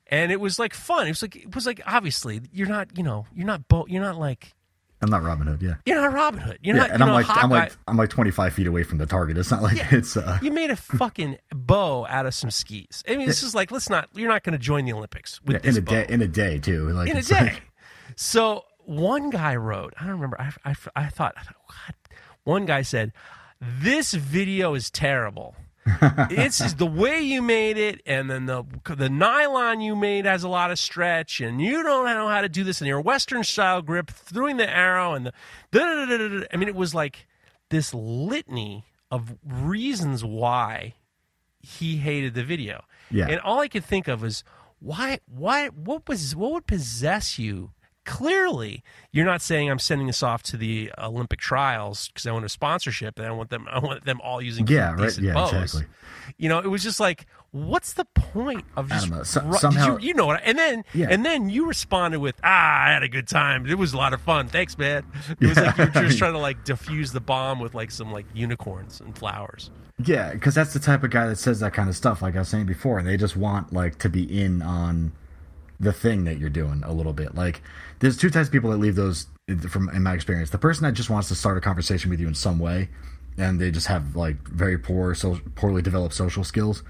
and 0.09 0.33
it 0.33 0.41
was 0.41 0.59
like 0.59 0.75
fun. 0.75 1.07
It 1.07 1.11
was 1.11 1.23
like 1.23 1.37
it 1.37 1.55
was 1.55 1.67
like 1.67 1.81
obviously 1.87 2.41
you're 2.53 2.69
not, 2.69 2.97
you 2.97 3.03
know, 3.05 3.27
you're 3.35 3.47
not 3.47 3.69
bo- 3.69 3.87
you're 3.89 4.03
not 4.03 4.17
like 4.19 4.55
I'm 5.01 5.11
not 5.11 5.23
Robin 5.23 5.47
Hood. 5.47 5.63
Yeah. 5.63 5.75
You're 5.87 6.01
not 6.01 6.13
Robin 6.13 6.41
Hood. 6.41 6.59
You're 6.61 6.75
yeah, 6.75 6.83
not. 6.83 6.91
and 6.91 7.03
I'm 7.03 7.09
know, 7.11 7.15
like 7.15 7.27
Hawkeye. 7.27 7.41
I'm 7.43 7.51
like 7.51 7.73
I'm 7.87 7.97
like 7.97 8.11
25 8.11 8.53
feet 8.53 8.67
away 8.67 8.83
from 8.83 8.99
the 8.99 9.07
target. 9.07 9.39
It's 9.39 9.51
not 9.51 9.63
like 9.63 9.77
Yeah. 9.77 9.87
it's 9.93 10.17
uh 10.17 10.39
you 10.43 10.51
made 10.51 10.71
a 10.71 10.77
fucking 10.77 11.39
bow 11.55 12.05
out 12.07 12.27
of 12.27 12.35
some 12.35 12.51
skis. 12.51 13.05
I 13.09 13.17
mean, 13.17 13.29
this 13.29 13.43
is 13.45 13.55
like, 13.55 13.71
let's 13.71 13.89
not. 13.89 14.09
You're 14.15 14.29
not 14.29 14.43
going 14.43 14.55
to 14.55 14.59
join 14.59 14.87
the 14.87 14.93
Olympics 14.93 15.41
with 15.43 15.55
yeah, 15.55 15.61
this 15.61 15.77
in 15.77 15.83
a 15.83 15.85
bow. 15.85 15.93
day 15.93 16.07
in 16.09 16.21
a 16.23 16.27
day 16.29 16.59
too. 16.59 16.89
Like 16.91 17.09
in 17.11 17.17
a 17.17 17.23
day. 17.23 17.41
like- 17.41 17.63
So 18.17 18.65
one 18.87 19.31
guy 19.31 19.55
wrote, 19.55 19.95
I 20.01 20.05
don't 20.05 20.15
remember. 20.15 20.41
I, 20.41 20.53
I, 20.65 20.75
I 20.97 21.07
thought, 21.11 21.35
God. 21.37 21.95
One 22.45 22.65
guy 22.65 22.81
said, 22.83 23.13
"This 23.61 24.15
video 24.15 24.75
is 24.75 24.91
terrible. 24.91 25.55
It's 26.31 26.59
just 26.59 26.79
the 26.79 26.87
way 26.87 27.21
you 27.21 27.43
made 27.43 27.77
it, 27.77 28.01
and 28.07 28.31
then 28.31 28.47
the 28.47 28.65
the 28.85 29.09
nylon 29.09 29.81
you 29.81 29.97
made 29.97 30.25
has 30.25 30.43
a 30.43 30.49
lot 30.49 30.71
of 30.71 30.79
stretch, 30.79 31.41
and 31.41 31.61
you 31.61 31.83
don't 31.83 32.05
know 32.07 32.29
how 32.29 32.41
to 32.41 32.49
do 32.49 32.65
this 32.65 32.81
in 32.81 32.87
your 32.87 33.01
Western 33.01 33.45
style 33.45 33.83
grip, 33.83 34.11
throwing 34.11 34.57
the 34.57 34.69
arrow, 34.69 35.15
and 35.15 35.27
the. 35.27 35.33
da-da-da-da-da-da." 35.71 36.47
I 36.53 36.57
mean, 36.57 36.69
it 36.69 36.75
was 36.75 36.95
like 36.95 37.27
this 37.71 37.93
litany 37.95 38.85
of 39.11 39.37
reasons 39.45 40.25
why 40.25 40.95
he 41.61 41.97
hated 41.97 42.35
the 42.35 42.45
video. 42.45 42.85
Yeah. 43.11 43.27
And 43.29 43.41
all 43.41 43.61
I 43.61 43.69
could 43.69 43.85
think 43.85 44.09
of 44.09 44.23
was 44.23 44.45
why 44.81 45.21
why 45.27 45.69
what 45.69 46.09
was 46.09 46.37
what 46.37 46.53
would 46.53 46.67
possess 46.67 47.39
you? 47.39 47.73
Clearly, 48.09 48.83
you're 49.13 49.27
not 49.27 49.43
saying 49.43 49.71
I'm 49.71 49.79
sending 49.79 50.07
this 50.07 50.23
off 50.23 50.43
to 50.45 50.57
the 50.57 50.91
Olympic 50.99 51.39
trials 51.41 52.09
because 52.09 52.27
I 52.27 52.33
want 52.33 52.47
a 52.47 52.49
sponsorship 52.49 53.19
and 53.19 53.29
I 53.29 53.31
want 53.33 53.51
them 53.51 53.69
I 53.71 53.79
want 53.81 54.05
them 54.07 54.19
all 54.23 54.41
using 54.41 54.67
Yeah, 54.67 54.95
right. 54.95 55.17
Yeah, 55.19 55.35
bows. 55.35 55.53
exactly. 55.53 55.85
You 56.39 56.49
know, 56.49 56.59
it 56.59 56.69
was 56.69 56.83
just 56.83 57.01
like, 57.01 57.27
what's 57.51 57.93
the 57.93 58.07
point 58.07 58.65
of 58.77 58.89
just 58.89 59.09
don't 59.09 59.19
know. 59.19 59.23
So- 59.25 59.53
somehow- 59.53 59.99
you, 59.99 60.09
you 60.09 60.15
know 60.15 60.27
what? 60.27 60.37
I- 60.41 60.45
And 60.47 60.59
then 60.59 60.85
Yeah. 60.95 61.09
and 61.11 61.25
then 61.25 61.51
you 61.51 61.67
responded 61.67 62.21
with, 62.21 62.37
"Ah, 62.43 62.87
I 62.87 62.91
had 62.93 63.03
a 63.03 63.09
good 63.09 63.29
time. 63.29 63.67
It 63.67 63.77
was 63.79 63.93
a 63.93 63.97
lot 63.99 64.15
of 64.15 64.21
fun. 64.23 64.49
Thanks, 64.49 64.77
man." 64.79 65.05
It 65.39 65.47
was 65.47 65.57
like 65.59 65.77
you 65.77 65.85
were 65.85 66.07
just 66.09 66.19
trying 66.19 66.33
to 66.33 66.39
like 66.39 66.65
diffuse 66.65 67.13
the 67.13 67.21
bomb 67.21 67.61
with 67.61 67.75
like 67.75 67.91
some 67.91 68.11
like 68.11 68.27
unicorns 68.35 69.01
and 69.01 69.17
flowers. 69.17 69.71
Yeah, 70.03 70.33
because 70.33 70.55
that's 70.55 70.73
the 70.73 70.79
type 70.79 71.03
of 71.03 71.11
guy 71.11 71.27
that 71.27 71.37
says 71.37 71.61
that 71.61 71.73
kind 71.75 71.89
of 71.89 71.97
stuff, 71.97 72.23
like 72.23 72.37
I 72.37 72.39
was 72.39 72.49
saying 72.49 72.67
before, 72.67 72.99
and 72.99 73.07
they 73.07 73.17
just 73.17 73.37
want 73.37 73.73
like 73.73 73.99
to 73.99 74.09
be 74.09 74.23
in 74.43 74.63
on 74.63 75.13
the 75.81 75.93
thing 75.93 76.25
that 76.25 76.39
you're 76.39 76.51
doing 76.51 76.83
a 76.85 76.93
little 76.93 77.13
bit. 77.13 77.35
Like, 77.35 77.63
there's 78.01 78.17
two 78.17 78.31
types 78.31 78.49
of 78.49 78.53
people 78.53 78.71
that 78.71 78.79
leave 78.79 78.97
those 78.97 79.27
from 79.69 79.89
in 79.91 80.03
my 80.03 80.15
experience. 80.15 80.51
The 80.51 80.59
person 80.59 80.85
that 80.85 80.93
just 80.93 81.11
wants 81.11 81.29
to 81.29 81.35
start 81.35 81.57
a 81.59 81.61
conversation 81.61 82.11
with 82.11 82.21
you 82.21 82.29
in 82.29 82.35
some 82.35 82.59
way, 82.59 82.89
and 83.37 83.61
they 83.61 83.71
just 83.71 83.87
have 83.87 84.17
like 84.17 84.37
very 84.49 84.79
poor, 84.79 85.15
so 85.15 85.39
poorly 85.55 85.83
developed 85.83 86.15
social 86.15 86.45
skills, 86.45 86.83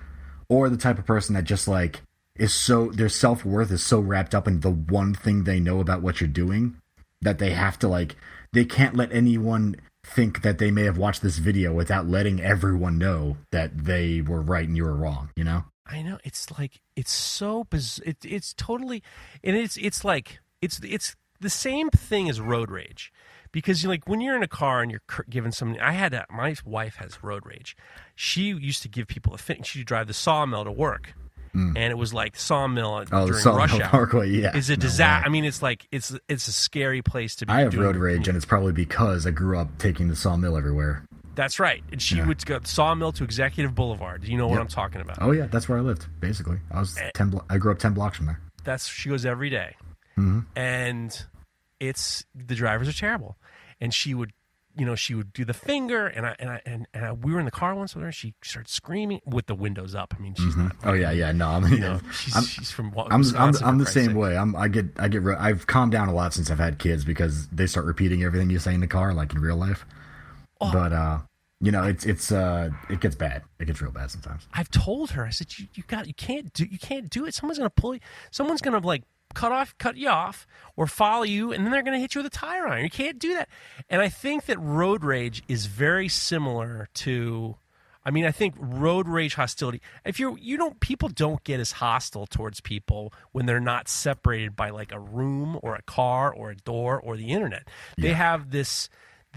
or 0.48 0.68
the 0.68 0.76
type 0.76 0.98
of 0.98 1.06
person 1.06 1.34
that 1.34 1.44
just 1.44 1.68
like 1.68 2.02
is 2.38 2.54
so 2.54 2.86
their 2.90 3.08
self 3.08 3.44
worth 3.44 3.70
is 3.70 3.82
so 3.82 4.00
wrapped 4.00 4.34
up 4.34 4.46
in 4.46 4.60
the 4.60 4.70
one 4.70 5.12
thing 5.12 5.44
they 5.44 5.60
know 5.60 5.80
about 5.80 6.02
what 6.02 6.20
you're 6.20 6.28
doing 6.28 6.76
that 7.20 7.38
they 7.38 7.50
have 7.50 7.78
to 7.80 7.88
like 7.88 8.16
they 8.52 8.64
can't 8.64 8.96
let 8.96 9.12
anyone 9.12 9.76
think 10.06 10.42
that 10.42 10.58
they 10.58 10.70
may 10.70 10.84
have 10.84 10.96
watched 10.96 11.20
this 11.20 11.38
video 11.38 11.74
without 11.74 12.06
letting 12.06 12.40
everyone 12.40 12.96
know 12.96 13.36
that 13.50 13.76
they 13.76 14.20
were 14.22 14.40
right 14.40 14.66
and 14.68 14.76
you 14.76 14.84
were 14.84 14.94
wrong 14.94 15.28
you 15.36 15.44
know 15.44 15.64
I 15.88 16.02
know 16.02 16.18
it's 16.24 16.50
like 16.58 16.80
it's 16.96 17.12
so 17.12 17.64
biz- 17.64 18.00
it, 18.04 18.18
it's 18.24 18.52
totally 18.54 19.02
and 19.42 19.56
it's 19.56 19.76
it's 19.76 20.04
like 20.04 20.40
it's 20.60 20.80
it's 20.84 21.16
the 21.40 21.50
same 21.50 21.90
thing 21.90 22.28
as 22.28 22.40
road 22.40 22.70
rage. 22.70 23.12
Because 23.50 23.82
you 23.82 23.88
like 23.88 24.06
when 24.06 24.20
you're 24.20 24.36
in 24.36 24.42
a 24.42 24.48
car 24.48 24.82
and 24.82 24.90
you're 24.90 25.00
giving 25.30 25.52
something 25.52 25.80
I 25.80 25.92
had 25.92 26.12
a, 26.12 26.26
my 26.30 26.54
wife 26.66 26.96
has 26.96 27.22
road 27.24 27.46
rage. 27.46 27.74
She 28.14 28.42
used 28.42 28.82
to 28.82 28.88
give 28.88 29.06
people 29.06 29.32
a 29.32 29.38
thing 29.38 29.62
she'd 29.62 29.86
drive 29.86 30.06
the 30.06 30.14
sawmill 30.14 30.64
to 30.64 30.72
work. 30.72 31.14
Mm. 31.54 31.68
And 31.76 31.90
it 31.90 31.96
was 31.96 32.12
like 32.12 32.36
sawmill 32.36 33.04
oh 33.10 33.26
during 33.26 33.40
Sawmill 33.42 33.58
rush 33.58 33.72
hour. 33.80 33.88
parkway 33.88 34.28
yeah. 34.28 34.54
Is 34.54 34.68
a 34.68 34.76
No 34.76 34.80
disaster. 34.82 35.26
I 35.26 35.30
mean 35.30 35.46
it's 35.46 35.62
like 35.62 35.88
it's 35.90 36.14
it's 36.28 36.46
a 36.46 36.52
scary 36.52 37.00
place 37.00 37.34
to 37.36 37.46
be 37.46 37.52
i 37.54 37.60
have 37.60 37.74
road 37.74 37.96
rage 37.96 38.28
and 38.28 38.36
it's 38.36 38.44
probably 38.44 38.72
because 38.72 39.26
i 39.26 39.30
grew 39.30 39.58
up 39.58 39.78
taking 39.78 40.08
the 40.08 40.14
sawmill 40.16 40.58
everywhere 40.58 41.06
that's 41.38 41.60
right 41.60 41.84
and 41.92 42.02
she 42.02 42.20
would 42.20 42.44
go 42.44 42.58
sawmill 42.64 43.12
to 43.12 43.22
executive 43.22 43.72
boulevard 43.74 44.22
do 44.24 44.30
you 44.32 44.36
know 44.36 44.48
what 44.48 44.54
Yep. 44.54 44.62
I'm 44.62 44.68
talking 44.68 45.00
about 45.00 45.18
oh 45.20 45.30
yeah 45.30 45.46
that's 45.46 45.68
where 45.68 45.78
i 45.78 45.80
lived 45.80 46.06
basically 46.20 46.58
i 46.72 46.80
was 46.80 46.98
Eh. 46.98 47.10
10 47.14 47.30
blo- 47.30 47.44
i 47.48 47.56
grew 47.58 47.70
up 47.70 47.78
10 47.78 47.94
blocks 47.94 48.16
from 48.16 48.26
there 48.26 48.40
that's 48.64 48.88
she 48.88 49.08
goes 49.08 49.24
every 49.24 49.48
day. 49.48 49.76
Mm-hmm. 50.18 50.40
and 50.56 51.24
it's 51.80 52.24
the 52.34 52.54
drivers 52.56 52.88
are 52.88 52.92
terrible 52.92 53.36
and 53.80 53.94
she 53.94 54.14
would 54.14 54.32
you 54.76 54.84
know 54.84 54.94
she 54.96 55.14
would 55.14 55.32
do 55.32 55.44
the 55.44 55.54
finger 55.54 56.06
and 56.08 56.26
i 56.26 56.34
and 56.40 56.50
i 56.50 56.60
and, 56.66 56.86
and 56.92 57.04
I, 57.04 57.12
we 57.12 57.32
were 57.32 57.38
in 57.38 57.44
the 57.44 57.50
car 57.52 57.74
once 57.74 57.94
with 57.94 58.02
her 58.02 58.08
and 58.08 58.14
she 58.14 58.34
started 58.42 58.68
screaming 58.68 59.20
with 59.24 59.46
the 59.46 59.54
windows 59.54 59.94
up 59.94 60.14
i 60.18 60.20
mean 60.20 60.34
she's 60.34 60.56
not 60.56 60.74
oh 60.84 60.92
yeah 60.92 61.10
yeah 61.12 61.30
no 61.32 61.48
i'm 61.48 61.66
you 61.72 61.78
know 61.78 62.00
she's, 62.12 62.34
I'm- 62.34 62.44
she's 62.44 62.70
from 62.72 62.92
I'm, 63.10 63.22
I'm, 63.36 63.54
I'm 63.64 63.78
the 63.78 63.86
same 63.86 64.08
sake. 64.08 64.16
way. 64.16 64.36
I'm 64.36 64.54
I 64.56 64.66
get 64.68 64.86
I 64.98 65.06
get 65.08 65.22
re- 65.22 65.36
I've 65.38 65.66
calmed 65.68 65.92
down 65.92 66.08
a 66.08 66.12
lot 66.14 66.34
since 66.34 66.50
I've 66.50 66.58
had 66.58 66.78
kids 66.80 67.04
because 67.04 67.46
they 67.48 67.66
start 67.68 67.86
repeating 67.86 68.22
everything 68.24 68.50
you 68.50 68.58
say 68.58 68.74
in 68.74 68.80
the 68.80 68.86
car 68.88 69.14
like 69.14 69.32
in 69.32 69.40
real 69.40 69.56
life. 69.56 69.84
Oh. 70.60 70.72
But 70.72 70.92
uh, 70.92 71.18
you 71.60 71.72
know, 71.72 71.84
it's 71.84 72.04
it's 72.04 72.32
uh, 72.32 72.70
it 72.88 73.00
gets 73.00 73.16
bad. 73.16 73.42
It 73.58 73.66
gets 73.66 73.80
real 73.82 73.90
bad 73.90 74.10
sometimes. 74.10 74.46
i've 74.54 74.70
told 74.70 75.10
her 75.10 75.24
i 75.26 75.30
said 75.30 75.58
you, 75.58 75.66
you 75.74 75.82
got 75.86 76.06
you 76.06 76.14
can't 76.14 76.52
do 76.52 76.64
you 76.64 76.78
can't 76.78 77.10
do 77.10 77.26
it 77.26 77.34
someone's 77.34 77.58
gonna 77.58 77.70
pull 77.70 77.94
you 77.94 78.00
someone's 78.30 78.60
gonna 78.60 78.78
like 78.78 79.02
cut 79.34 79.52
off 79.52 79.76
cut 79.78 79.96
you 79.96 80.08
off 80.08 80.46
or 80.76 80.86
follow 80.86 81.24
you 81.24 81.52
and 81.52 81.64
then 81.64 81.72
they're 81.72 81.82
gonna 81.82 81.98
hit 81.98 82.14
you 82.14 82.20
with 82.20 82.32
a 82.32 82.36
tire 82.36 82.66
iron 82.66 82.82
you 82.84 82.90
can't 82.90 83.18
do 83.18 83.34
that 83.34 83.48
and 83.90 84.00
i 84.00 84.08
think 84.08 84.46
that 84.46 84.58
road 84.58 85.04
rage 85.04 85.42
is 85.48 85.66
very 85.66 86.08
similar 86.08 86.88
to 86.94 87.56
I 88.04 88.10
mean, 88.10 88.24
I 88.24 88.30
think 88.30 88.54
road 88.56 89.06
rage 89.06 89.34
hostility. 89.34 89.82
If 90.02 90.18
you're, 90.18 90.38
you 90.38 90.56
don't, 90.56 90.80
people 90.80 91.10
don't 91.10 91.44
get 91.44 91.60
as 91.60 91.72
hostile 91.72 92.26
towards 92.26 92.58
people 92.62 93.12
when 93.32 93.44
they're 93.44 93.60
not 93.60 93.86
separated 93.86 94.56
by 94.56 94.70
like 94.70 94.92
a 94.92 94.98
room 94.98 95.58
or 95.62 95.74
a 95.74 95.82
car 95.82 96.32
or 96.32 96.50
a 96.50 96.56
door 96.56 96.98
or 96.98 97.18
the 97.18 97.32
internet. 97.32 97.68
They 97.98 98.14
have 98.14 98.50
this 98.50 98.88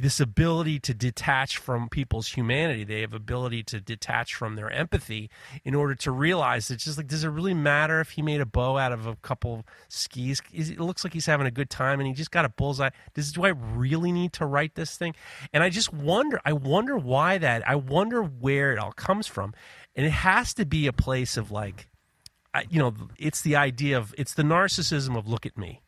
this 0.02 0.20
ability 0.20 0.80
to 0.80 0.94
detach 0.94 1.58
from 1.58 1.88
people's 1.88 2.30
humanity. 2.30 2.84
They 2.84 3.02
have 3.02 3.14
ability 3.14 3.64
to 3.64 3.80
detach 3.80 4.34
from 4.34 4.56
their 4.56 4.70
empathy 4.70 5.30
in 5.64 5.76
order 5.76 5.96
to 5.96 6.12
realize 6.12 6.72
it's 6.72 6.84
just 6.84 6.98
like, 6.98 7.08
does 7.08 7.24
it 7.24 7.30
really 7.30 7.54
matter 7.54 8.00
if 8.00 8.12
he 8.12 8.22
made 8.22 8.42
a 8.42 8.46
bow 8.46 8.78
out 8.78 8.92
of 8.92 9.06
a 9.06 9.16
couple 9.18 9.60
of 9.60 9.64
skis? 9.90 10.42
It 10.52 10.80
looks 10.80 11.04
like 11.04 11.14
he's 11.14 11.28
having 11.28 11.46
a 11.46 11.52
good 11.52 11.70
time 11.70 12.00
and 12.00 12.08
he 12.08 12.14
just 12.14 12.32
got 12.32 12.46
a 12.46 12.50
bullseye. 12.50 12.90
Does 13.14 13.32
do 13.32 13.46
I 13.46 13.50
really 13.50 14.12
need 14.12 14.34
to 14.34 14.46
write 14.46 14.76
this 14.76 14.98
thing? 14.98 15.14
And 15.54 15.64
I 15.64 15.70
just 15.70 15.94
wonder. 15.94 16.42
I 16.44 16.54
wonder 16.54 16.98
why 16.98 17.38
that. 17.38 17.68
I 17.68 17.76
wonder 17.76 18.24
where 18.24 18.74
it 18.74 18.80
all 18.80 18.94
comes 18.94 19.28
from, 19.28 19.54
and 19.96 20.06
it 20.06 20.12
has 20.12 20.54
to 20.56 20.66
be 20.66 20.88
a 20.88 20.94
place 20.94 21.38
of 21.38 21.52
like, 21.52 21.88
you 22.70 22.80
know, 22.80 22.94
it's 23.18 23.42
the 23.42 23.56
idea 23.56 23.98
of 23.98 24.16
it's 24.18 24.34
the 24.34 24.44
narcissism 24.44 25.18
of 25.18 25.28
look 25.28 25.46
at 25.46 25.58
me. 25.58 25.82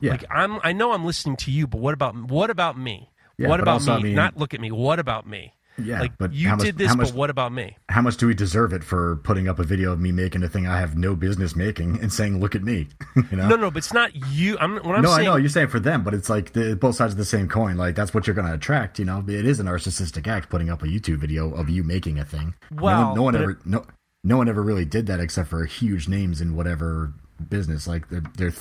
Yeah. 0.00 0.12
Like 0.12 0.24
I'm, 0.30 0.58
I 0.62 0.72
know 0.72 0.92
I'm 0.92 1.04
listening 1.04 1.36
to 1.36 1.50
you, 1.50 1.66
but 1.66 1.80
what 1.80 1.94
about 1.94 2.16
what 2.16 2.50
about 2.50 2.78
me? 2.78 3.10
Yeah, 3.38 3.48
what 3.48 3.60
about 3.60 3.84
me? 3.84 3.92
I 3.92 3.98
mean- 4.00 4.14
Not 4.14 4.36
look 4.36 4.52
at 4.54 4.60
me. 4.60 4.70
What 4.70 4.98
about 4.98 5.26
me? 5.26 5.54
Yeah, 5.80 6.00
like 6.00 6.18
but 6.18 6.32
you 6.32 6.48
much- 6.48 6.58
did 6.62 6.76
this, 6.76 6.92
much- 6.96 7.10
but 7.10 7.14
what 7.16 7.30
about 7.30 7.52
me? 7.52 7.76
How 7.88 8.02
much 8.02 8.16
do 8.16 8.26
we 8.26 8.34
deserve 8.34 8.72
it 8.72 8.82
for 8.82 9.14
putting 9.22 9.46
up 9.48 9.60
a 9.60 9.62
video 9.62 9.92
of 9.92 10.00
me 10.00 10.10
making 10.10 10.42
a 10.42 10.48
thing 10.48 10.66
I 10.66 10.80
have 10.80 10.98
no 10.98 11.14
business 11.14 11.54
making 11.54 12.00
and 12.00 12.12
saying, 12.12 12.40
"Look 12.40 12.56
at 12.56 12.64
me"? 12.64 12.88
you 13.30 13.36
know? 13.36 13.46
No, 13.48 13.54
no, 13.54 13.70
but 13.70 13.78
it's 13.78 13.92
not 13.92 14.12
you. 14.32 14.58
I'm 14.58 14.78
I'm 14.84 15.02
no, 15.02 15.12
I 15.12 15.22
know 15.22 15.36
you're 15.36 15.48
saying 15.48 15.68
for 15.68 15.78
them, 15.78 16.02
but 16.02 16.14
it's 16.14 16.28
like 16.28 16.52
the, 16.52 16.74
both 16.74 16.96
sides 16.96 17.12
of 17.12 17.18
the 17.18 17.24
same 17.24 17.46
coin. 17.48 17.76
Like 17.76 17.94
that's 17.94 18.12
what 18.12 18.26
you're 18.26 18.34
going 18.34 18.48
to 18.48 18.54
attract. 18.54 18.98
You 18.98 19.04
know, 19.04 19.24
it 19.28 19.46
is 19.46 19.60
a 19.60 19.62
narcissistic 19.62 20.26
act 20.26 20.50
putting 20.50 20.68
up 20.68 20.82
a 20.82 20.86
YouTube 20.86 21.18
video 21.18 21.54
of 21.54 21.70
you 21.70 21.84
making 21.84 22.18
a 22.18 22.24
thing. 22.24 22.54
no 22.72 22.82
Well, 22.82 23.06
one, 23.10 23.14
no 23.14 23.22
one 23.22 23.36
ever 23.36 23.58
no 23.64 23.86
no 24.24 24.36
one 24.36 24.48
ever 24.48 24.64
really 24.64 24.84
did 24.84 25.06
that 25.06 25.20
except 25.20 25.48
for 25.48 25.64
huge 25.64 26.08
names 26.08 26.40
in 26.40 26.56
whatever 26.56 27.12
business. 27.48 27.86
Like 27.86 28.08
they're, 28.08 28.24
they're 28.36 28.52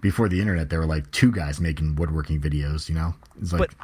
before 0.00 0.30
the 0.30 0.40
internet, 0.40 0.70
there 0.70 0.80
were 0.80 0.86
like 0.86 1.10
two 1.10 1.30
guys 1.30 1.60
making 1.60 1.96
woodworking 1.96 2.40
videos. 2.40 2.88
You 2.88 2.94
know, 2.94 3.14
it's 3.38 3.52
like 3.52 3.58
But 3.58 3.74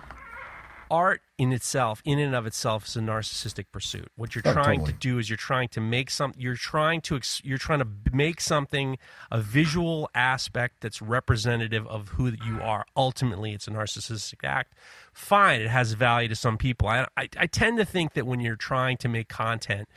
art 0.91 1.23
in 1.39 1.53
itself, 1.53 2.03
in 2.05 2.19
and 2.19 2.35
of 2.35 2.47
itself, 2.47 2.87
is 2.87 2.97
a 2.97 3.01
narcissistic 3.01 3.67
pursuit. 3.73 4.09
What 4.17 4.35
you're 4.35 4.43
Oh, 4.45 4.53
trying 4.53 4.81
totally. 4.81 4.93
to 4.93 4.99
do 4.99 5.19
is 5.19 5.31
you're 5.31 5.37
trying 5.37 5.69
to 5.69 5.81
make 5.81 6.11
some. 6.11 6.33
You're 6.37 6.57
trying 6.57 7.01
to. 7.03 7.17
ex- 7.17 7.41
You're 7.45 7.59
trying 7.59 7.79
to 7.79 7.89
make 8.13 8.41
something 8.41 8.99
a 9.31 9.41
visual 9.41 10.11
aspect 10.15 10.81
that's 10.81 11.01
representative 11.01 11.87
of 11.87 12.09
who 12.11 12.33
you 12.45 12.61
are. 12.63 12.85
Ultimately, 12.97 13.53
it's 13.53 13.69
a 13.69 13.71
narcissistic 13.71 14.45
act. 14.45 14.75
Fine, 15.13 15.61
it 15.63 15.69
has 15.69 15.93
value 15.93 16.29
to 16.29 16.37
some 16.37 16.59
people. 16.59 16.89
I, 16.89 17.07
I, 17.17 17.29
I 17.37 17.47
tend 17.47 17.79
to 17.79 17.85
think 17.85 18.13
that 18.15 18.27
when 18.27 18.41
you're 18.41 18.57
trying 18.57 18.97
to 18.99 19.09
make 19.09 19.29
content, 19.29 19.89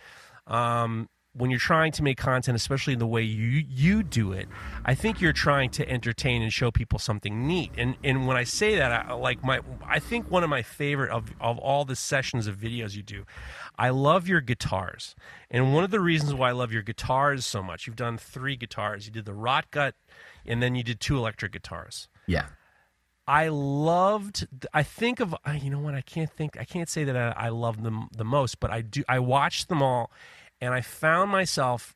um, 0.47 1.09
when 1.35 1.49
you're 1.49 1.59
trying 1.59 1.91
to 1.93 2.03
make 2.03 2.17
content, 2.17 2.55
especially 2.55 2.93
in 2.93 2.99
the 2.99 3.07
way 3.07 3.23
you 3.23 3.65
you 3.67 4.03
do 4.03 4.31
it, 4.31 4.47
I 4.85 4.93
think 4.93 5.19
you're 5.19 5.33
trying 5.33 5.71
to 5.71 5.89
entertain 5.89 6.41
and 6.41 6.53
show 6.53 6.71
people 6.71 6.99
something 6.99 7.47
neat. 7.47 7.71
And 7.77 7.95
and 8.03 8.27
when 8.27 8.37
I 8.37 8.43
say 8.43 8.75
that, 8.75 8.91
I 8.91 9.13
like 9.13 9.43
my 9.43 9.61
I 9.85 9.99
think 9.99 10.29
one 10.29 10.43
of 10.43 10.49
my 10.49 10.61
favorite 10.61 11.09
of 11.11 11.33
of 11.41 11.57
all 11.57 11.85
the 11.85 11.95
sessions 11.95 12.45
of 12.47 12.57
videos 12.57 12.95
you 12.95 13.03
do, 13.03 13.25
I 13.77 13.89
love 13.89 14.27
your 14.27 14.41
guitars. 14.41 15.15
And 15.49 15.73
one 15.73 15.83
of 15.83 15.91
the 15.91 15.99
reasons 15.99 16.33
why 16.33 16.49
I 16.49 16.53
love 16.53 16.71
your 16.71 16.83
guitars 16.83 17.45
so 17.45 17.63
much, 17.63 17.87
you've 17.87 17.95
done 17.95 18.17
three 18.17 18.55
guitars. 18.55 19.05
You 19.05 19.11
did 19.11 19.25
the 19.25 19.33
Rot 19.33 19.71
Gut, 19.71 19.95
and 20.45 20.61
then 20.61 20.75
you 20.75 20.83
did 20.83 20.99
two 20.99 21.17
electric 21.17 21.51
guitars. 21.51 22.09
yeah, 22.27 22.45
I 23.27 23.47
loved. 23.47 24.47
I 24.73 24.83
think 24.83 25.19
of 25.19 25.33
you 25.61 25.69
know 25.69 25.79
what 25.79 25.95
I 25.95 26.01
can't 26.01 26.29
think. 26.29 26.57
I 26.59 26.65
can't 26.65 26.89
say 26.89 27.05
that 27.05 27.15
I, 27.15 27.45
I 27.45 27.49
love 27.49 27.81
them 27.81 28.09
the 28.15 28.25
most, 28.25 28.59
but 28.59 28.69
I 28.69 28.81
do. 28.81 29.03
I 29.07 29.19
watched 29.19 29.69
them 29.69 29.81
all, 29.81 30.11
and 30.63 30.73
I 30.73 30.79
found 30.79 31.29
myself 31.29 31.93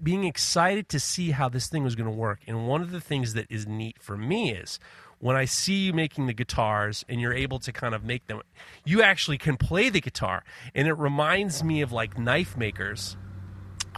being 0.00 0.24
excited 0.24 0.90
to 0.90 1.00
see 1.00 1.30
how 1.30 1.48
this 1.48 1.68
thing 1.68 1.84
was 1.84 1.96
going 1.96 2.08
to 2.08 2.14
work. 2.14 2.40
And 2.46 2.68
one 2.68 2.82
of 2.82 2.90
the 2.90 3.00
things 3.00 3.32
that 3.32 3.46
is 3.48 3.66
neat 3.66 3.96
for 3.98 4.14
me 4.14 4.52
is 4.52 4.78
when 5.20 5.36
I 5.36 5.46
see 5.46 5.86
you 5.86 5.94
making 5.94 6.26
the 6.26 6.34
guitars 6.34 7.02
and 7.08 7.18
you're 7.18 7.32
able 7.32 7.58
to 7.60 7.72
kind 7.72 7.94
of 7.94 8.04
make 8.04 8.26
them, 8.26 8.42
you 8.84 9.02
actually 9.02 9.38
can 9.38 9.56
play 9.56 9.88
the 9.88 10.02
guitar, 10.02 10.44
and 10.74 10.86
it 10.86 10.92
reminds 10.92 11.64
me 11.64 11.80
of 11.80 11.90
like 11.90 12.18
knife 12.18 12.58
makers 12.58 13.16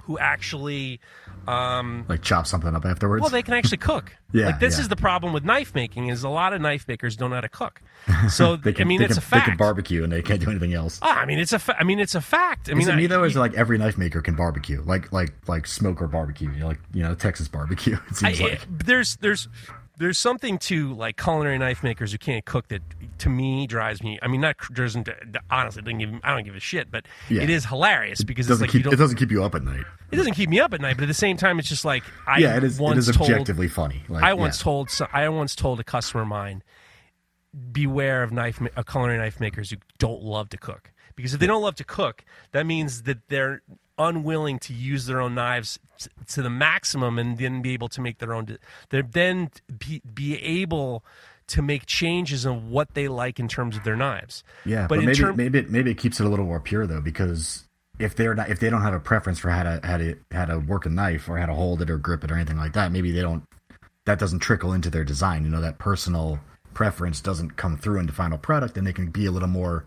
who 0.05 0.16
actually 0.20 1.01
um, 1.49 2.05
like 2.09 2.22
chop 2.22 2.47
something 2.47 2.74
up 2.74 2.84
afterwards. 2.84 3.20
well, 3.22 3.30
they 3.30 3.43
can 3.43 3.55
actually 3.55 3.78
cook. 3.78 4.12
Yeah, 4.32 4.47
like 4.47 4.61
this 4.61 4.76
yeah. 4.76 4.82
is 4.82 4.88
the 4.88 4.95
problem 4.95 5.32
with 5.32 5.43
knife 5.45 5.74
making 5.74 6.07
is 6.07 6.22
a 6.22 6.28
lot 6.28 6.53
of 6.53 6.61
knife 6.61 6.86
makers 6.86 7.16
don't 7.16 7.30
know 7.30 7.34
how 7.34 7.41
to 7.41 7.49
cook. 7.49 7.82
So 8.30 8.55
they 8.55 8.72
can, 8.72 8.82
I 8.82 8.86
mean, 8.86 9.03
it's 9.03 9.14
can, 9.14 9.18
a 9.18 9.20
fact. 9.20 9.47
They 9.47 9.51
can 9.51 9.57
barbecue 9.59 10.05
and 10.05 10.12
they 10.12 10.22
can't 10.22 10.41
do 10.41 10.49
anything 10.49 10.72
else. 10.72 11.01
Ah, 11.03 11.18
I 11.18 11.26
mean, 11.26 11.41
it's 11.41 11.53
a. 11.53 11.59
Fa- 11.59 11.76
I 11.76 11.82
mean, 11.82 11.99
it's 11.99 12.14
a 12.14 12.20
fact. 12.20 12.70
I 12.70 12.74
mean, 12.74 12.88
I- 12.88 12.95
me 12.95 13.09
though 13.09 13.24
is 13.24 13.34
like 13.34 13.55
every 13.55 13.76
knife 13.76 13.99
maker 13.99 14.20
can 14.20 14.36
barbecue, 14.36 14.82
like 14.86 15.12
like 15.12 15.32
like 15.49 15.66
smoke 15.66 16.01
or 16.01 16.07
barbecue, 16.07 16.49
you 16.53 16.61
know, 16.61 16.68
like 16.68 16.78
you 16.95 17.03
know 17.03 17.16
Texas 17.16 17.49
barbecue. 17.49 17.97
It 18.09 18.16
seems 18.16 18.41
I- 18.41 18.45
like 18.45 18.61
there's 18.70 19.16
there's 19.16 19.49
there's 20.01 20.19
something 20.19 20.59
to 20.59 20.95
like 20.95 21.19
culinary 21.23 21.59
knife 21.59 21.83
makers 21.83 22.11
who 22.11 22.19
can't 22.19 22.45
cook 22.47 22.69
that 22.69 22.81
to 23.19 23.29
me 23.29 23.67
drives 23.67 24.03
me. 24.03 24.19
I 24.23 24.29
mean, 24.29 24.41
not 24.41 24.57
doesn't 24.73 25.07
honestly 25.51 25.83
doesn't 25.83 25.99
give 25.99 26.11
I 26.25 26.35
don't 26.35 26.45
give 26.45 26.57
a 26.57 26.61
shit, 26.61 26.91
but 26.91 27.05
Yeah. 27.29 27.43
it 27.43 27.51
is 27.51 27.67
hilarious 27.67 28.25
because 28.25 28.47
it's 28.47 28.49
doesn't 28.49 28.69
like 28.69 28.75
you 28.75 28.81
keep 28.81 28.85
don't. 28.85 28.95
it 28.95 28.97
doesn't 28.97 29.19
keep 29.19 29.31
you 29.31 29.45
up 29.45 29.55
at 29.55 29.63
night. 29.63 29.85
It 30.11 30.17
doesn't 30.17 30.33
keep 30.35 30.49
me 30.49 30.59
up 30.59 30.73
at 30.73 30.81
night, 30.81 30.97
but 30.97 31.03
at 31.03 31.09
the 31.09 31.15
same 31.15 31.37
time, 31.37 31.59
it's 31.59 31.69
just 31.69 31.85
like 31.85 32.03
I 32.27 32.39
yeah, 32.39 32.57
it 32.57 32.65
is. 32.65 32.81
It 32.81 32.83
once 32.83 33.07
is 33.09 33.15
told 33.15 33.31
objectively 33.31 33.69
funny. 33.69 34.03
Like, 34.09 34.25
I 34.25 34.33
once 34.33 34.59
yeah. 34.59 34.65
told 34.65 34.91
I 35.13 35.29
once 35.29 35.55
told 35.55 35.79
a 35.81 35.85
customer 35.85 36.23
of 36.23 36.29
mine, 36.29 36.63
beware 37.71 38.23
of 38.23 38.33
knife 38.33 38.61
uh, 38.75 38.83
culinary 38.83 39.19
knife 39.19 39.39
makers 39.39 39.71
who 39.71 39.77
don't 39.99 40.23
love 40.23 40.49
to 40.49 40.57
cook 40.57 40.93
because 41.15 41.35
if 41.35 41.41
they 41.41 41.47
don't 41.47 41.63
love 41.63 41.75
to 41.77 41.85
cook, 41.85 42.25
that 42.53 42.65
means 42.65 43.03
that 43.03 43.29
they're 43.29 43.61
unwilling 43.99 44.59
to 44.61 44.73
use 44.73 45.05
their 45.05 45.21
own 45.21 45.35
knives 45.35 45.79
to 46.29 46.43
the 46.43 46.51
maximum 46.51 47.19
and 47.19 47.39
then 47.39 47.63
be 47.63 47.73
able 47.73 47.89
to 47.89 48.01
make 48.01 48.19
their 48.19 48.35
own. 48.35 48.59
They're 48.91 49.03
then 49.03 49.51
be, 49.79 50.03
be 50.13 50.41
able 50.41 51.05
to 51.49 51.63
make 51.63 51.87
changes 51.87 52.47
in 52.47 52.71
what 52.71 52.95
they 52.95 53.09
like 53.09 53.41
in 53.41 53.49
terms 53.49 53.77
of 53.77 53.85
their 53.85 53.97
knives. 53.97 54.45
Yeah, 54.65 54.87
but, 54.87 54.97
but, 54.97 55.05
maybe 55.05 55.19
term, 55.19 55.37
maybe 55.37 55.59
it, 55.59 55.71
maybe 55.71 55.91
it 55.91 55.99
keeps 55.99 56.21
it 56.21 56.27
a 56.27 56.29
little 56.29 56.45
more 56.45 56.61
pure 56.61 56.87
though, 56.87 57.01
because 57.01 57.65
if 57.99 58.15
they're 58.15 58.35
not 58.35 58.49
if 58.49 58.61
they 58.61 58.71
don't 58.71 58.83
have 58.83 58.95
a 58.95 59.01
preference 59.01 59.39
for 59.39 59.51
how 59.51 59.63
to 59.63 59.81
how 59.85 59.99
to 59.99 60.17
how 60.31 60.45
to 60.45 60.59
work 60.59 60.87
a 60.87 60.89
knife 60.89 61.29
or 61.29 61.39
how 61.39 61.47
to 61.47 61.55
hold 61.55 61.83
it 61.83 61.91
or 61.91 61.99
grip 61.99 62.25
it 62.25 62.31
or 62.31 62.35
anything 62.37 62.57
like 62.57 62.73
that, 62.73 62.93
maybe 62.93 63.11
they 63.11 63.21
don't 63.21 63.45
that 64.07 64.19
doesn't 64.19 64.39
trickle 64.39 64.73
into 64.73 64.91
their 64.91 65.05
design. 65.05 65.45
You 65.45 65.51
know, 65.51 65.61
that 65.61 65.79
personal 65.79 66.41
preference 66.73 67.21
doesn't 67.21 67.57
come 67.57 67.77
through 67.77 67.99
into 67.99 68.13
final 68.13 68.39
product, 68.39 68.79
and 68.79 68.87
they 68.87 68.93
can 68.93 69.11
be 69.11 69.27
a 69.27 69.31
little 69.31 69.49
more 69.49 69.85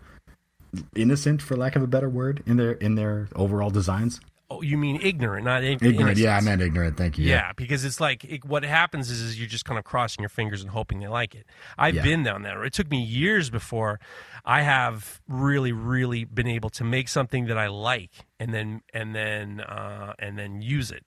innocent, 0.94 1.42
for 1.42 1.56
lack 1.56 1.76
of 1.76 1.82
a 1.82 1.86
better 1.86 2.08
word, 2.08 2.42
in 2.46 2.56
their 2.56 2.72
in 2.72 2.94
their 2.94 3.28
overall 3.34 3.70
designs. 3.70 4.20
Oh, 4.50 4.62
you 4.62 4.76
mean 4.78 5.00
ignorant, 5.02 5.44
not 5.44 5.64
ig- 5.64 5.82
Ignorant, 5.82 6.18
yeah, 6.18 6.36
I 6.36 6.40
meant 6.40 6.60
ignorant. 6.62 6.96
Thank 6.96 7.18
you. 7.18 7.26
Yeah, 7.26 7.52
because 7.56 7.84
it's 7.84 8.00
like 8.00 8.24
it, 8.24 8.44
what 8.44 8.62
happens 8.64 9.10
is, 9.10 9.20
is 9.20 9.38
you're 9.38 9.48
just 9.48 9.64
kind 9.64 9.78
of 9.78 9.84
crossing 9.84 10.22
your 10.22 10.28
fingers 10.28 10.60
and 10.62 10.70
hoping 10.70 11.00
they 11.00 11.08
like 11.08 11.34
it. 11.34 11.46
I've 11.78 11.94
Yeah. 11.96 12.02
been 12.02 12.22
down 12.22 12.42
that 12.42 12.52
road. 12.56 12.66
It 12.66 12.72
took 12.72 12.90
me 12.90 13.02
years 13.02 13.50
before 13.50 14.00
I 14.44 14.62
have 14.62 15.20
really, 15.28 15.72
really 15.72 16.24
been 16.24 16.46
able 16.48 16.70
to 16.70 16.84
make 16.84 17.08
something 17.08 17.46
that 17.46 17.58
I 17.58 17.68
like 17.68 18.10
and 18.38 18.52
then 18.54 18.82
and 18.92 19.14
then 19.14 19.60
uh, 19.60 20.14
and 20.18 20.38
then 20.38 20.60
use 20.62 20.90
it. 20.90 21.04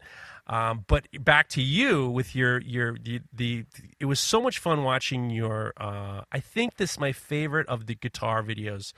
Um, 0.50 0.86
but 0.88 1.08
back 1.26 1.50
to 1.50 1.62
you 1.62 2.10
with 2.10 2.34
your 2.34 2.62
your 2.62 2.98
the, 2.98 3.20
the 3.34 3.66
it 4.00 4.06
was 4.06 4.18
so 4.22 4.42
much 4.42 4.60
fun 4.60 4.84
watching 4.84 5.30
your. 5.30 5.74
Uh, 5.76 6.22
I 6.32 6.40
think 6.40 6.78
this 6.78 6.98
my 6.98 7.12
favorite 7.12 7.68
of 7.68 7.86
the 7.86 7.96
guitar 7.96 8.42
videos 8.42 8.94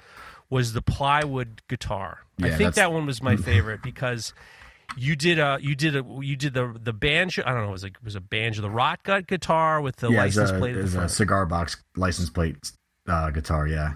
was 0.50 0.74
the 0.74 0.82
plywood 0.82 1.62
guitar. 1.68 2.20
I 2.40 2.44
think 2.50 2.58
that's- 2.58 2.76
that 2.76 2.92
one 2.92 3.06
was 3.06 3.22
my 3.22 3.36
favorite 3.50 3.82
because 3.84 4.34
you 4.98 5.16
did 5.16 5.38
a 5.40 5.60
you 5.62 5.76
did 5.76 5.96
a 5.96 6.04
you 6.22 6.36
did 6.36 6.54
the 6.54 6.76
the 6.82 6.94
banjo. 6.94 7.44
I 7.46 7.54
don't 7.54 7.64
know. 7.64 7.70
It 7.70 7.74
was 7.74 7.84
like 7.84 7.94
it 7.98 8.04
was 8.04 8.16
a 8.16 8.22
banjo, 8.22 8.62
the 8.62 8.70
rot 8.72 9.04
gut 9.04 9.28
guitar 9.28 9.82
with 9.82 9.98
the 9.98 10.10
yeah, 10.10 10.18
license 10.24 10.52
plate 10.52 10.76
at 10.76 10.92
the 10.92 11.02
a 11.02 11.10
cigar 11.10 11.46
box 11.46 11.78
license 11.96 12.30
plate 12.30 12.72
uh, 13.08 13.30
guitar. 13.30 13.68
Yeah, 13.68 13.94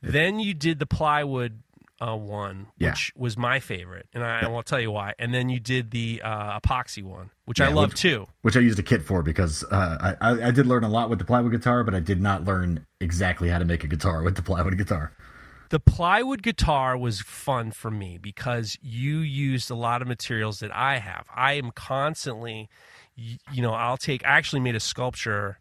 Then 0.00 0.40
you 0.40 0.52
did 0.54 0.78
the 0.80 0.86
plywood 0.86 1.60
uh, 2.00 2.16
one, 2.16 2.66
Yeah. 2.78 2.90
which 2.90 3.12
was 3.16 3.36
my 3.36 3.60
favorite, 3.60 4.08
and 4.12 4.24
I, 4.24 4.38
and 4.40 4.48
I'll 4.48 4.64
tell 4.64 4.80
you 4.80 4.90
why. 4.90 5.14
And 5.20 5.32
then 5.32 5.48
you 5.48 5.60
did 5.60 5.92
the 5.92 6.20
uh, 6.24 6.58
epoxy 6.58 7.04
one, 7.04 7.30
which 7.44 7.60
I 7.60 7.68
love 7.68 7.90
which- 7.90 8.00
too. 8.00 8.26
which 8.40 8.56
I 8.56 8.60
used 8.60 8.80
a 8.80 8.82
kit 8.82 9.02
for 9.02 9.22
because 9.22 9.62
uh, 9.70 10.16
I 10.20 10.48
I 10.48 10.50
did 10.50 10.66
learn 10.66 10.82
a 10.82 10.88
lot 10.88 11.08
with 11.10 11.20
the 11.20 11.24
plywood 11.24 11.52
guitar, 11.52 11.84
but 11.84 11.94
I 11.94 12.00
did 12.00 12.20
not 12.20 12.44
learn 12.44 12.84
exactly 13.00 13.48
how 13.48 13.60
to 13.60 13.64
make 13.64 13.84
a 13.84 13.86
guitar 13.86 14.22
with 14.24 14.34
the 14.34 14.42
plywood 14.42 14.76
guitar. 14.76 15.12
The 15.72 15.80
plywood 15.80 16.42
guitar 16.42 16.98
was 16.98 17.22
fun 17.22 17.70
for 17.70 17.90
me 17.90 18.18
because 18.20 18.76
you 18.82 19.20
used 19.20 19.70
a 19.70 19.74
lot 19.74 20.02
of 20.02 20.06
materials 20.06 20.58
that 20.60 20.70
I 20.70 20.98
have. 20.98 21.24
I 21.34 21.54
am 21.54 21.70
constantly, 21.70 22.68
you 23.16 23.62
know, 23.62 23.72
I'll 23.72 23.96
take. 23.96 24.22
I 24.22 24.32
actually 24.36 24.60
made 24.60 24.74
a 24.74 24.80
sculpture 24.80 25.60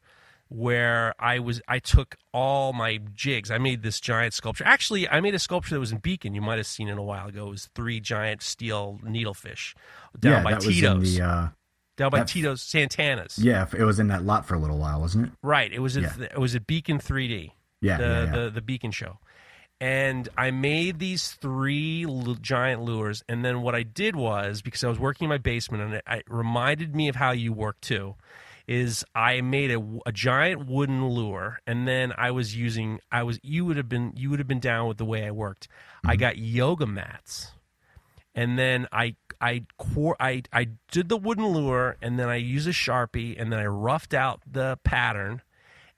where 0.49 1.14
I 1.18 1.39
was. 1.39 1.62
I 1.66 1.80
took 1.80 2.18
all 2.34 2.74
my 2.74 2.99
jigs. 3.14 3.49
I 3.49 3.57
made 3.57 3.84
this 3.84 4.01
giant 4.01 4.34
sculpture. 4.34 4.66
Actually, 4.66 5.07
I 5.07 5.22
made 5.22 5.34
a 5.34 5.39
sculpture 5.39 5.76
that 5.76 5.80
was 5.80 5.93
in 5.93 5.99
Beacon. 5.99 6.36
You 6.36 6.41
might 6.41 6.57
have 6.57 6.68
seen 6.68 6.89
it 6.89 6.97
a 6.97 7.01
while 7.01 7.30
ago. 7.30 7.47
It 7.47 7.51
was 7.51 7.70
three 7.74 8.01
giant 8.01 8.41
steel 8.41 8.99
needlefish 9.05 9.76
down 10.20 10.32
yeah, 10.34 10.43
by 10.43 10.51
that 10.51 10.66
was 10.66 10.76
Tito's. 10.76 11.16
in 11.16 11.22
the 11.24 11.26
uh, 11.26 11.47
down 11.95 12.09
by 12.12 12.18
that- 12.18 12.28
Tito's 12.28 12.62
Santana's. 12.62 13.39
yeah, 13.39 13.66
it 13.78 13.86
was 13.86 13.97
in 13.97 14.09
that 14.09 14.26
lot 14.26 14.45
for 14.45 14.55
a 14.55 14.59
little 14.59 14.78
while, 14.78 14.99
wasn't 14.99 15.28
it? 15.28 15.32
Right. 15.41 15.72
It 15.72 15.80
was 15.80 15.95
at 15.95 16.03
Yeah. 16.03 16.26
it 16.26 16.38
was 16.38 16.53
a 16.53 16.59
Beacon 16.59 16.99
3D. 16.99 17.51
Yeah, 17.80 17.97
the, 17.97 18.03
yeah, 18.03 18.24
yeah. 18.26 18.32
the 18.32 18.49
the 18.49 18.62
Beacon 18.62 18.91
show. 18.91 19.18
And 19.82 20.29
I 20.38 20.51
made 20.51 20.99
these 20.99 21.32
three 21.32 22.05
l- 22.05 22.38
giant 22.39 22.84
lures, 22.84 23.23
and 23.27 23.43
then 23.43 23.63
what 23.63 23.73
I 23.73 23.82
did 23.82 24.15
was 24.15 24.61
because 24.61 24.84
I 24.84 24.88
was 24.89 24.99
working 24.99 25.25
in 25.25 25.29
my 25.29 25.39
basement, 25.39 25.82
and 25.82 25.93
it, 25.95 26.03
it 26.07 26.23
reminded 26.29 26.95
me 26.95 27.07
of 27.07 27.15
how 27.15 27.32
you 27.32 27.51
work 27.51 27.82
too. 27.82 28.13
Is 28.67 29.03
I 29.15 29.41
made 29.41 29.71
a, 29.71 29.84
a 30.05 30.11
giant 30.11 30.67
wooden 30.67 31.09
lure, 31.09 31.61
and 31.65 31.88
then 31.88 32.13
I 32.15 32.29
was 32.29 32.55
using 32.55 32.99
I 33.11 33.23
was 33.23 33.39
you 33.41 33.65
would 33.65 33.77
have 33.77 33.89
been 33.89 34.13
you 34.15 34.29
would 34.29 34.38
have 34.38 34.47
been 34.47 34.59
down 34.59 34.88
with 34.88 34.99
the 34.99 35.05
way 35.05 35.25
I 35.25 35.32
worked. 35.32 35.67
I 36.05 36.11
mm-hmm. 36.11 36.19
got 36.19 36.38
yoga 36.38 36.86
mats, 36.86 37.51
and 38.36 38.59
then 38.59 38.88
I 38.91 39.15
I 39.41 39.65
quar- 39.79 40.15
I 40.19 40.43
I 40.53 40.67
did 40.91 41.09
the 41.09 41.17
wooden 41.17 41.47
lure, 41.47 41.97
and 42.03 42.19
then 42.19 42.29
I 42.29 42.36
used 42.36 42.67
a 42.67 42.71
sharpie, 42.71 43.36
and 43.36 43.51
then 43.51 43.59
I 43.59 43.65
roughed 43.65 44.13
out 44.13 44.41
the 44.45 44.77
pattern, 44.84 45.41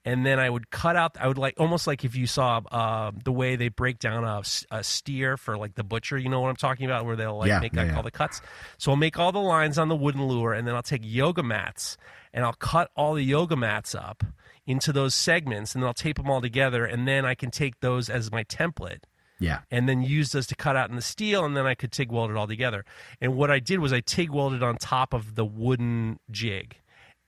and 0.06 0.26
then 0.26 0.40
I 0.40 0.50
would 0.50 0.70
cut 0.70 0.96
out. 0.96 1.18
I 1.20 1.28
would 1.28 1.38
like 1.38 1.60
almost 1.60 1.88
like 1.88 2.04
if 2.04 2.16
you 2.16 2.28
saw 2.28 2.62
uh, 2.72 3.12
the 3.24 3.32
way 3.32 3.56
they 3.56 3.70
break 3.70 4.00
down 4.00 4.24
a, 4.24 4.44
a, 4.70 4.84
steer 4.84 5.38
for 5.38 5.58
like 5.58 5.76
the 5.76 5.84
butcher. 5.84 6.18
You 6.18 6.30
know 6.30 6.42
what 6.42 6.50
I'm 6.50 6.56
talking 6.56 6.86
about, 6.86 7.06
where 7.06 7.16
they'll 7.16 7.38
like 7.38 7.48
Yeah, 7.48 7.60
make 7.60 7.76
like, 7.76 7.88
yeah. 7.88 7.96
all 7.96 8.04
the 8.04 8.12
cuts. 8.12 8.42
So 8.78 8.92
I'll 8.92 8.98
make 8.98 9.18
all 9.18 9.32
the 9.32 9.40
lines 9.40 9.78
on 9.78 9.88
the 9.88 9.96
wooden 9.96 10.26
lure, 10.28 10.54
and 10.54 10.68
then 10.68 10.76
I'll 10.76 10.84
take 10.84 11.02
yoga 11.04 11.44
mats 11.44 11.98
and 12.34 12.44
I'll 12.44 12.54
cut 12.54 12.90
all 12.96 13.14
the 13.14 13.24
yoga 13.24 13.56
mats 13.56 13.94
up 13.94 14.24
into 14.66 14.92
those 14.92 15.14
segments, 15.14 15.74
and 15.74 15.84
then 15.84 15.88
I'll 15.88 15.94
tape 15.94 16.18
them 16.18 16.30
all 16.30 16.42
together, 16.42 16.86
and 16.86 17.08
then 17.08 17.26
I 17.26 17.36
can 17.36 17.52
take 17.52 17.82
those 17.82 18.10
as 18.10 18.32
my 18.32 18.44
template 18.46 19.04
Yeah, 19.40 19.60
and 19.70 19.88
then 19.88 20.02
use 20.02 20.32
those 20.32 20.48
to 20.48 20.56
cut 20.56 20.76
out 20.76 20.90
in 20.90 20.96
the 20.96 21.02
steel, 21.02 21.46
and 21.46 21.56
then 21.56 21.66
I 21.66 21.76
could 21.76 21.92
TIG 21.92 22.12
weld 22.12 22.32
it 22.32 22.38
all 22.38 22.48
together. 22.48 22.86
And 23.22 23.36
what 23.36 23.52
I 23.52 23.60
did 23.60 23.80
was 23.80 23.94
I 23.94 24.00
TIG 24.00 24.32
welded 24.32 24.64
on 24.64 24.78
top 24.78 25.14
of 25.14 25.36
the 25.36 25.46
wooden 25.46 26.20
jig. 26.32 26.78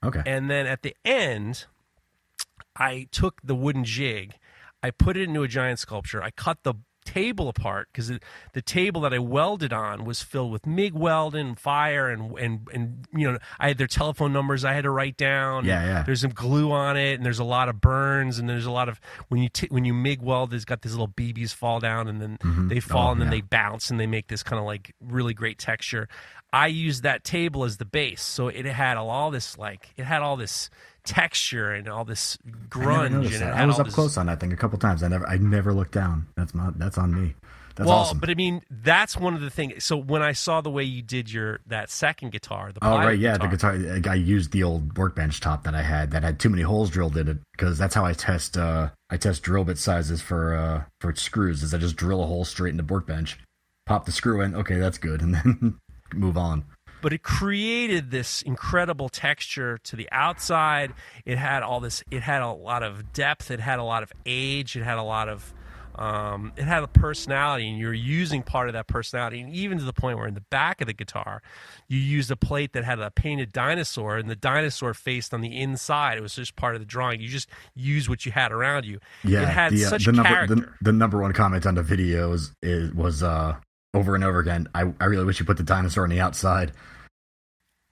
okay. 0.04 0.22
And 0.26 0.50
then 0.50 0.66
at 0.66 0.82
the 0.82 0.96
end, 1.04 1.66
I 2.76 3.08
took 3.10 3.40
the 3.42 3.54
wooden 3.54 3.84
jig, 3.84 4.34
I 4.82 4.90
put 4.90 5.16
it 5.16 5.24
into 5.24 5.42
a 5.42 5.48
giant 5.48 5.78
sculpture. 5.78 6.22
I 6.22 6.30
cut 6.30 6.58
the 6.62 6.74
table 7.06 7.48
apart 7.48 7.88
because 7.92 8.12
the 8.52 8.62
table 8.62 9.00
that 9.02 9.14
I 9.14 9.18
welded 9.18 9.72
on 9.72 10.04
was 10.04 10.22
filled 10.22 10.50
with 10.50 10.66
MIG 10.66 10.92
welding, 10.92 11.54
fire, 11.54 12.10
and 12.10 12.36
and 12.38 12.68
and 12.74 13.06
you 13.14 13.30
know 13.30 13.38
I 13.58 13.68
had 13.68 13.78
their 13.78 13.86
telephone 13.86 14.32
numbers 14.32 14.64
I 14.64 14.74
had 14.74 14.82
to 14.82 14.90
write 14.90 15.16
down. 15.16 15.64
Yeah, 15.64 15.84
yeah. 15.84 16.02
There's 16.02 16.20
some 16.20 16.32
glue 16.32 16.72
on 16.72 16.96
it, 16.96 17.14
and 17.14 17.24
there's 17.24 17.38
a 17.38 17.44
lot 17.44 17.68
of 17.68 17.80
burns, 17.80 18.38
and 18.38 18.48
there's 18.48 18.66
a 18.66 18.70
lot 18.70 18.88
of 18.88 19.00
when 19.28 19.40
you 19.40 19.48
t- 19.48 19.68
when 19.70 19.84
you 19.84 19.94
MIG 19.94 20.20
weld, 20.20 20.52
it's 20.52 20.64
got 20.64 20.82
these 20.82 20.92
little 20.92 21.08
BBs 21.08 21.54
fall 21.54 21.80
down, 21.80 22.08
and 22.08 22.20
then 22.20 22.38
mm-hmm. 22.38 22.68
they 22.68 22.80
fall, 22.80 23.08
Oh, 23.08 23.12
and 23.12 23.20
then 23.20 23.28
yeah. 23.28 23.36
they 23.36 23.40
bounce, 23.42 23.88
and 23.90 24.00
they 24.00 24.06
make 24.06 24.26
this 24.26 24.42
kind 24.42 24.58
of 24.58 24.66
like 24.66 24.92
really 25.00 25.32
great 25.32 25.58
texture. 25.58 26.08
I 26.56 26.68
used 26.68 27.02
that 27.02 27.22
table 27.22 27.64
as 27.64 27.76
the 27.76 27.84
base, 27.84 28.22
so 28.22 28.48
it 28.48 28.64
had 28.64 28.96
all 28.96 29.30
this 29.30 29.58
like 29.58 29.90
it 29.96 30.04
had 30.04 30.22
all 30.22 30.36
this 30.36 30.70
texture 31.04 31.72
and 31.72 31.86
all 31.86 32.04
this 32.06 32.38
I 32.46 32.50
grunge, 32.68 33.06
and 33.06 33.14
noticed 33.16 33.34
it 33.36 33.38
that. 33.40 33.54
had 33.54 33.62
I 33.62 33.66
was 33.66 33.78
up 33.78 33.86
this- 33.86 33.94
close 33.94 34.16
on 34.16 34.26
that 34.26 34.40
thing 34.40 34.52
a 34.52 34.56
couple 34.56 34.78
times. 34.78 35.02
I 35.02 35.08
never 35.08 35.26
I 35.26 35.36
never 35.36 35.74
looked 35.74 35.92
down. 35.92 36.26
That's 36.36 36.54
my 36.54 36.70
that's 36.76 36.96
on 36.96 37.12
me. 37.14 37.34
That's 37.74 37.88
well, 37.88 37.98
awesome. 37.98 38.20
but 38.20 38.30
I 38.30 38.34
mean, 38.34 38.62
that's 38.70 39.18
one 39.18 39.34
of 39.34 39.42
the 39.42 39.50
things. 39.50 39.84
So 39.84 39.98
when 39.98 40.22
I 40.22 40.32
saw 40.32 40.62
the 40.62 40.70
way 40.70 40.84
you 40.84 41.02
did 41.02 41.30
your 41.30 41.60
that 41.66 41.90
second 41.90 42.32
guitar, 42.32 42.72
the 42.72 42.78
Oh 42.80 42.96
right, 42.96 43.18
yeah, 43.18 43.36
the 43.36 43.48
guitar. 43.48 43.72
I 44.10 44.14
used 44.14 44.50
the 44.52 44.62
old 44.62 44.96
workbench 44.96 45.40
top 45.40 45.64
that 45.64 45.74
I 45.74 45.82
had 45.82 46.12
that 46.12 46.22
had 46.22 46.40
too 46.40 46.48
many 46.48 46.62
holes 46.62 46.88
drilled 46.88 47.18
in 47.18 47.28
it 47.28 47.36
because 47.52 47.76
that's 47.76 47.94
how 47.94 48.06
I 48.06 48.14
test. 48.14 48.56
uh 48.56 48.88
I 49.10 49.18
test 49.18 49.42
drill 49.42 49.64
bit 49.64 49.76
sizes 49.76 50.22
for 50.22 50.54
uh 50.54 50.84
for 51.02 51.14
screws. 51.14 51.62
Is 51.62 51.74
I 51.74 51.78
just 51.78 51.96
drill 51.96 52.22
a 52.22 52.26
hole 52.26 52.46
straight 52.46 52.70
in 52.70 52.78
the 52.78 52.82
workbench, 52.82 53.38
pop 53.84 54.06
the 54.06 54.12
screw 54.12 54.40
in. 54.40 54.54
Okay, 54.54 54.78
that's 54.78 54.96
good, 54.96 55.20
and 55.26 55.34
then 55.34 55.78
move 56.16 56.36
on. 56.36 56.64
but 57.02 57.12
it 57.12 57.22
created 57.22 58.10
this 58.10 58.42
incredible 58.42 59.08
texture 59.08 59.78
to 59.84 59.96
the 59.96 60.08
outside. 60.12 60.92
It 61.24 61.38
had 61.38 61.62
all 61.62 61.78
this. 61.80 62.02
It 62.10 62.22
had 62.22 62.42
a 62.42 62.50
lot 62.50 62.82
of 62.82 63.12
depth. 63.12 63.50
It 63.50 63.60
had 63.60 63.78
a 63.78 63.84
lot 63.84 64.02
of 64.02 64.12
age. 64.24 64.76
It 64.76 64.82
had 64.82 64.98
a 64.98 65.02
lot 65.02 65.28
of 65.28 65.52
Um, 65.98 66.52
it 66.56 66.64
had 66.64 66.82
a 66.82 66.88
personality, 66.88 67.70
and 67.70 67.78
you 67.78 67.86
were 67.86 67.94
using 67.94 68.42
part 68.42 68.68
of 68.68 68.74
that 68.74 68.86
personality, 68.86 69.40
and 69.40 69.50
even 69.54 69.78
to 69.78 69.84
the 69.84 69.94
point 69.94 70.18
where 70.18 70.26
in 70.26 70.34
the 70.34 70.44
back 70.50 70.82
of 70.82 70.86
the 70.88 70.92
guitar, 70.92 71.40
you 71.88 71.98
used 71.98 72.30
a 72.30 72.36
plate 72.36 72.74
that 72.74 72.84
had 72.84 72.98
a 72.98 73.10
painted 73.10 73.50
dinosaur, 73.50 74.18
and 74.18 74.28
the 74.28 74.36
dinosaur 74.36 74.92
faced 74.92 75.32
on 75.32 75.40
the 75.40 75.58
inside. 75.58 76.18
It 76.18 76.20
was 76.20 76.34
just 76.34 76.54
part 76.54 76.74
of 76.74 76.82
the 76.82 76.86
drawing. 76.86 77.20
You 77.22 77.28
just 77.28 77.48
used 77.74 78.10
what 78.10 78.26
you 78.26 78.32
had 78.32 78.52
around 78.52 78.84
you. 78.84 78.98
Yeah, 79.24 79.44
it 79.44 79.48
had 79.48 79.72
the, 79.72 79.86
uh, 79.86 79.88
such 79.88 80.04
the 80.04 80.12
number 80.12 80.28
character. 80.28 80.54
the, 80.56 80.68
the 80.82 80.92
number 80.92 81.18
one 81.18 81.32
comment 81.32 81.64
on 81.64 81.76
the 81.76 81.82
videos 81.82 82.52
is 82.62 82.92
was 82.92 83.22
uh 83.22 83.56
over 83.96 84.14
and 84.14 84.22
over 84.22 84.38
again. 84.38 84.68
I 84.74 84.92
I 85.00 85.06
really 85.06 85.24
wish 85.24 85.40
you 85.40 85.46
put 85.46 85.56
the 85.56 85.62
dinosaur 85.62 86.04
on 86.04 86.10
the 86.10 86.20
outside, 86.20 86.72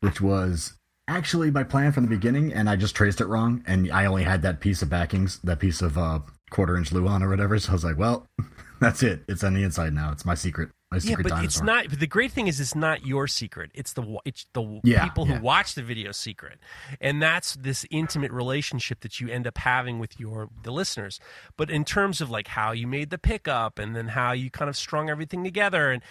which 0.01 0.21
was 0.21 0.75
actually 1.09 1.51
my 1.51 1.65
plan 1.65 1.93
from 1.93 2.05
the 2.05 2.11
beginning, 2.11 2.53
and 2.53 2.69
I 2.69 2.77
just 2.77 2.95
traced 2.95 3.21
it 3.21 3.27
wrong, 3.27 3.65
and 3.67 3.91
I 3.91 4.05
only 4.05 4.23
had 4.23 4.43
that 4.43 4.61
piece 4.61 4.83
of 4.83 4.91
backings, 4.91 5.41
that 5.43 5.59
piece 5.59 5.81
of 5.81 5.97
uh 5.97 6.21
quarter 6.51 6.77
inch 6.77 6.93
Luan 6.93 7.23
or 7.23 7.31
whatever. 7.31 7.59
So 7.59 7.71
I 7.71 7.73
was 7.73 7.85
like, 7.85 7.99
well, 7.99 8.27
that's 8.81 9.03
it. 9.03 9.23
It's 9.27 9.43
on 9.43 9.55
the 9.55 9.63
inside 9.63 9.95
now. 9.95 10.13
It's 10.13 10.27
my 10.27 10.35
secret. 10.35 10.69
My 10.95 11.11
yeah, 11.11 11.17
but 11.17 11.29
dinosaur. 11.29 11.45
it's 11.45 11.61
not. 11.63 11.89
But 11.91 12.01
the 12.01 12.07
great 12.07 12.33
thing 12.33 12.47
is, 12.47 12.61
it's 12.61 12.75
not 12.75 13.07
your 13.07 13.27
secret. 13.27 13.71
It's 13.75 13.93
the 13.93 14.19
it's 14.25 14.47
the 14.53 14.81
Yeah, 14.85 15.05
people 15.05 15.27
yeah. 15.27 15.37
who 15.39 15.43
watch 15.43 15.75
the 15.75 15.83
video 15.83 16.13
secret, 16.13 16.59
and 17.01 17.21
that's 17.23 17.55
this 17.57 17.85
intimate 17.91 18.33
relationship 18.33 19.01
that 19.01 19.21
you 19.21 19.29
end 19.29 19.47
up 19.47 19.59
having 19.59 19.99
with 19.99 20.19
your 20.21 20.49
the 20.63 20.71
listeners. 20.73 21.21
But 21.57 21.71
in 21.71 21.85
terms 21.85 22.21
of 22.21 22.31
like 22.31 22.49
how 22.49 22.73
you 22.73 22.87
made 22.87 23.11
the 23.11 23.19
pickup, 23.19 23.79
and 23.79 23.95
then 23.97 24.09
how 24.09 24.33
you 24.33 24.51
kind 24.51 24.69
of 24.69 24.77
strung 24.77 25.11
everything 25.11 25.45
together, 25.45 25.91
and 25.91 26.03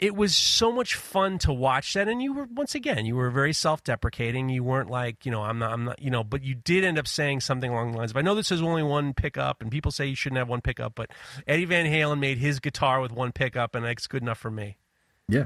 it 0.00 0.16
was 0.16 0.34
so 0.34 0.72
much 0.72 0.94
fun 0.94 1.38
to 1.40 1.52
watch 1.52 1.92
that. 1.92 2.08
And 2.08 2.22
you 2.22 2.32
were 2.32 2.48
once 2.54 2.74
again, 2.74 3.04
you 3.04 3.14
were 3.14 3.30
very 3.30 3.52
self 3.52 3.84
deprecating. 3.84 4.48
You 4.48 4.64
weren't 4.64 4.90
like 4.90 5.26
you 5.26 5.30
know 5.30 5.42
I'm 5.42 5.58
not 5.58 5.72
I'm 5.72 5.84
not 5.84 6.02
you 6.02 6.10
know, 6.10 6.24
but 6.24 6.42
you 6.42 6.54
did 6.54 6.82
end 6.84 6.98
up 6.98 7.06
saying 7.06 7.40
something 7.40 7.70
along 7.70 7.92
the 7.92 7.98
lines 7.98 8.10
of 8.10 8.16
I 8.16 8.22
know 8.22 8.34
this 8.34 8.50
is 8.50 8.62
only 8.62 8.82
one 8.82 9.12
pickup, 9.12 9.60
and 9.60 9.70
people 9.70 9.92
say 9.92 10.06
you 10.06 10.16
shouldn't 10.16 10.38
have 10.38 10.48
one 10.48 10.62
pickup, 10.62 10.94
but 10.94 11.10
Eddie 11.46 11.66
Van 11.66 11.86
Halen 11.86 12.18
made 12.18 12.38
his 12.38 12.58
guitar 12.60 13.00
with 13.00 13.12
one 13.12 13.30
pickup, 13.30 13.74
and 13.74 13.84
it's 13.84 14.06
good 14.06 14.22
enough 14.22 14.38
for 14.38 14.50
me. 14.50 14.78
Yeah. 15.28 15.44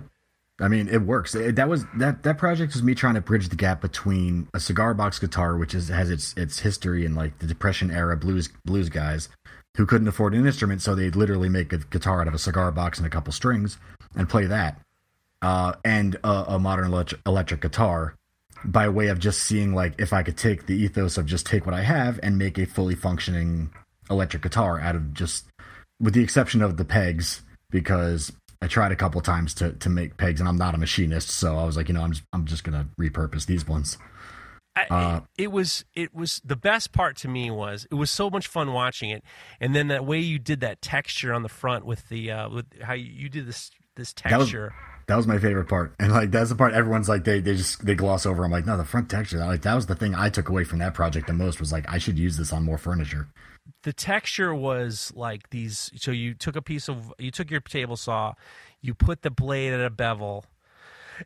I 0.61 0.69
mean, 0.69 0.87
it 0.89 1.03
works. 1.03 1.35
It- 1.35 1.57
that 1.57 1.69
was 1.69 1.85
that 1.97 2.23
that 2.23 2.39
project 2.39 2.75
was 2.75 2.83
me 2.83 2.95
trying 2.95 3.15
to 3.15 3.21
bridge 3.21 3.49
the 3.49 3.57
gap 3.57 3.81
between 3.81 4.49
a 4.55 4.61
cigar 4.61 4.95
box 4.95 5.19
guitar, 5.19 5.57
which 5.57 5.75
is 5.75 5.89
has 5.89 6.11
its 6.11 6.33
its 6.35 6.61
history 6.61 7.05
in 7.05 7.17
like 7.17 7.41
the 7.41 7.47
Depression 7.47 7.91
era 7.91 8.17
blues 8.17 8.49
blues 8.65 8.89
guys 8.89 9.29
who 9.77 9.85
couldn't 9.85 10.07
afford 10.07 10.33
an 10.33 10.47
instrument, 10.47 10.81
so 10.81 10.95
they'd 10.95 11.17
literally 11.17 11.49
make 11.49 11.73
a 11.73 11.79
guitar 11.79 12.21
out 12.21 12.29
of 12.29 12.35
a 12.35 12.39
cigar 12.39 12.71
box 12.71 12.99
and 12.99 13.07
a 13.09 13.11
couple 13.11 13.33
strings 13.33 13.77
and 14.17 14.29
play 14.29 14.47
that, 14.47 14.81
uh, 15.43 15.75
and 15.85 16.17
a, 16.25 16.55
a 16.55 16.59
modern 16.59 16.87
electric, 16.87 17.21
electric 17.27 17.61
guitar 17.61 18.15
by 18.65 18.89
way 18.89 19.09
of 19.09 19.19
just 19.19 19.43
seeing 19.43 19.75
like 19.75 19.95
if 19.99 20.13
I 20.13 20.23
could 20.23 20.37
take 20.37 20.67
the 20.67 20.75
ethos 20.75 21.19
of 21.19 21.27
just 21.27 21.47
take 21.47 21.67
what 21.67 21.75
I 21.75 21.83
have 21.83 22.19
and 22.23 22.39
make 22.39 22.59
a 22.59 22.65
fully 22.65 22.95
functioning 22.95 23.71
electric 24.11 24.43
guitar 24.43 24.81
out 24.81 24.97
of 24.97 25.13
just 25.13 25.47
with 26.01 26.15
the 26.15 26.23
exception 26.23 26.63
of 26.63 26.77
the 26.77 26.85
pegs 26.85 27.43
because 27.71 28.33
I 28.63 28.67
tried 28.67 28.93
a 28.93 28.97
couple 28.97 29.21
times 29.21 29.53
to 29.55 29.73
to 29.73 29.91
make 29.91 30.17
pegs 30.17 30.41
and 30.41 30.49
I'm 30.49 30.57
not 30.57 30.75
a 30.75 30.79
machinist 30.79 31.31
so 31.31 31.59
I 31.59 31.65
was 31.65 31.77
like 31.77 31.89
you 31.89 31.95
know 31.95 32.03
I'm 32.03 32.13
just, 32.13 32.25
I'm 32.33 32.47
just 32.47 32.65
gonna 32.65 32.89
repurpose 32.99 33.47
these 33.47 33.67
ones. 33.67 33.99
I, 34.77 34.87
Uh, 34.91 35.21
it, 35.37 35.45
it 35.45 35.53
was 35.53 35.85
it 35.95 36.15
was 36.15 36.41
the 36.45 36.57
best 36.57 36.93
part 36.93 37.17
to 37.19 37.29
me 37.29 37.51
was 37.51 37.87
it 37.91 37.95
was 37.95 38.11
so 38.11 38.29
much 38.29 38.47
fun 38.47 38.73
watching 38.73 39.11
it, 39.11 39.23
and 39.61 39.75
then 39.75 39.89
that 39.89 40.05
way 40.05 40.19
you 40.19 40.39
did 40.39 40.61
that 40.61 40.83
texture 40.83 41.33
on 41.33 41.43
the 41.43 41.49
front 41.49 41.87
with 41.87 42.09
the 42.09 42.31
uh, 42.33 42.49
with 42.49 42.67
how 42.83 42.95
you, 42.95 43.05
you 43.05 43.29
did 43.29 43.47
this 43.47 43.71
this 43.97 44.13
That 44.15 44.39
was- 44.39 44.47
texture. 44.49 44.75
that 45.07 45.17
was 45.17 45.27
my 45.27 45.39
favorite 45.39 45.69
part. 45.69 45.95
And 45.99 46.13
like 46.13 46.31
that's 46.31 46.51
the 46.51 46.57
part 46.57 46.73
everyone's 46.75 47.09
like 47.09 47.25
they 47.25 47.41
they 47.41 47.55
just 47.57 47.85
they 47.85 47.95
gloss 47.95 48.27
over. 48.27 48.45
I'm 48.45 48.51
like 48.51 48.67
no 48.67 48.77
the 48.77 48.85
front 48.85 49.11
texture. 49.11 49.39
Like 49.39 49.63
that 49.63 49.75
was 49.75 49.87
the 49.87 49.95
thing 49.95 50.15
I 50.15 50.31
took 50.31 50.49
away 50.49 50.65
from 50.65 50.79
that 50.81 50.95
project 50.95 51.27
the 51.27 51.33
most 51.33 51.61
was 51.61 51.73
like 51.73 51.85
I 51.89 51.99
should 51.99 52.19
use 52.19 52.37
this 52.37 52.53
on 52.53 52.65
more 52.65 52.79
furniture. 52.79 53.29
The 53.83 53.93
texture 53.93 54.55
was 54.55 55.13
like 55.15 55.51
these 55.51 55.91
so 55.97 56.11
you 56.11 56.35
took 56.35 56.57
a 56.57 56.63
piece 56.63 56.89
of 56.89 57.13
you 57.19 57.31
took 57.31 57.51
your 57.51 57.61
table 57.61 57.97
saw 57.97 58.35
you 58.81 58.95
put 58.95 59.23
the 59.23 59.31
blade 59.31 59.73
at 59.73 59.81
a 59.81 59.91
bevel 59.91 60.45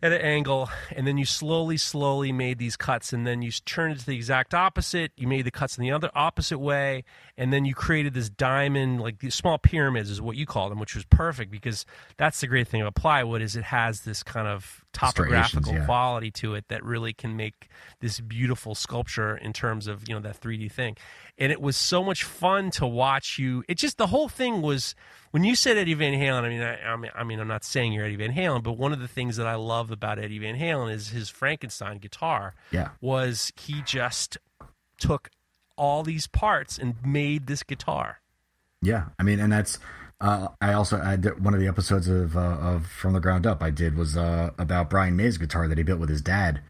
at 0.02 0.12
an 0.12 0.20
angle 0.20 0.70
and 0.94 1.06
then 1.06 1.18
you 1.18 1.24
slowly 1.24 1.76
slowly 1.76 2.32
made 2.32 2.58
these 2.58 2.76
cuts 2.76 3.12
and 3.12 3.26
then 3.26 3.42
you 3.42 3.50
turned 3.50 3.94
it 3.94 4.00
to 4.00 4.06
the 4.06 4.16
exact 4.16 4.54
opposite. 4.54 5.12
You 5.16 5.26
made 5.26 5.42
the 5.42 5.50
cuts 5.50 5.76
in 5.76 5.82
the 5.82 5.92
other 5.92 6.10
opposite 6.14 6.58
way 6.58 7.04
and 7.36 7.52
then 7.52 7.64
you 7.64 7.74
created 7.74 8.14
this 8.14 8.28
diamond 8.28 9.00
like 9.00 9.20
these 9.20 9.34
small 9.34 9.58
pyramids 9.58 10.10
is 10.10 10.20
what 10.20 10.36
you 10.36 10.46
call 10.46 10.68
them 10.68 10.78
which 10.78 10.94
was 10.94 11.04
perfect 11.04 11.50
because 11.50 11.86
that's 12.16 12.40
the 12.40 12.46
great 12.46 12.68
thing 12.68 12.80
about 12.80 12.94
plywood 12.94 13.42
is 13.42 13.56
it 13.56 13.64
has 13.64 14.02
this 14.02 14.22
kind 14.22 14.48
of 14.48 14.84
topographical 14.98 15.72
yeah. 15.72 15.84
quality 15.84 16.30
to 16.30 16.54
it 16.54 16.66
that 16.68 16.84
really 16.84 17.12
can 17.12 17.36
make 17.36 17.68
this 18.00 18.20
beautiful 18.20 18.74
sculpture 18.74 19.36
in 19.36 19.52
terms 19.52 19.86
of 19.86 20.08
you 20.08 20.14
know 20.14 20.20
that 20.20 20.40
3D 20.40 20.70
thing. 20.70 20.96
And 21.36 21.52
it 21.52 21.60
was 21.60 21.76
so 21.76 22.02
much 22.02 22.24
fun 22.24 22.70
to 22.72 22.86
watch 22.86 23.38
you. 23.38 23.64
It 23.68 23.76
just 23.76 23.98
the 23.98 24.08
whole 24.08 24.28
thing 24.28 24.62
was 24.62 24.94
when 25.30 25.44
you 25.44 25.54
said 25.54 25.76
Eddie 25.76 25.94
Van 25.94 26.14
Halen. 26.14 26.42
I 26.42 26.48
mean, 26.48 26.62
I, 26.62 26.82
I 26.82 26.96
mean, 26.96 27.10
I 27.14 27.24
mean, 27.24 27.40
I'm 27.40 27.48
not 27.48 27.64
saying 27.64 27.92
you're 27.92 28.04
Eddie 28.04 28.16
Van 28.16 28.32
Halen, 28.32 28.62
but 28.62 28.72
one 28.72 28.92
of 28.92 29.00
the 29.00 29.08
things 29.08 29.36
that 29.36 29.46
I 29.46 29.54
love 29.54 29.90
about 29.90 30.18
Eddie 30.18 30.38
Van 30.38 30.56
Halen 30.56 30.92
is 30.92 31.08
his 31.08 31.28
Frankenstein 31.28 31.98
guitar. 31.98 32.54
yeah 32.70 32.90
Was 33.00 33.52
he 33.56 33.82
just 33.82 34.38
took 34.98 35.30
all 35.76 36.02
these 36.02 36.26
parts 36.26 36.78
and 36.78 36.96
made 37.04 37.46
this 37.46 37.62
guitar? 37.62 38.20
Yeah, 38.80 39.06
I 39.18 39.22
mean, 39.22 39.40
and 39.40 39.52
that's. 39.52 39.78
Uh, 40.20 40.48
I 40.60 40.72
also 40.72 41.00
I 41.00 41.16
did 41.16 41.44
one 41.44 41.54
of 41.54 41.60
the 41.60 41.68
episodes 41.68 42.08
of 42.08 42.36
uh, 42.36 42.40
of 42.40 42.86
From 42.86 43.12
the 43.12 43.20
Ground 43.20 43.46
Up 43.46 43.62
I 43.62 43.70
did 43.70 43.96
was 43.96 44.16
uh, 44.16 44.50
about 44.58 44.90
Brian 44.90 45.16
May's 45.16 45.38
guitar 45.38 45.68
that 45.68 45.78
he 45.78 45.84
built 45.84 46.00
with 46.00 46.08
his 46.08 46.22
dad, 46.22 46.60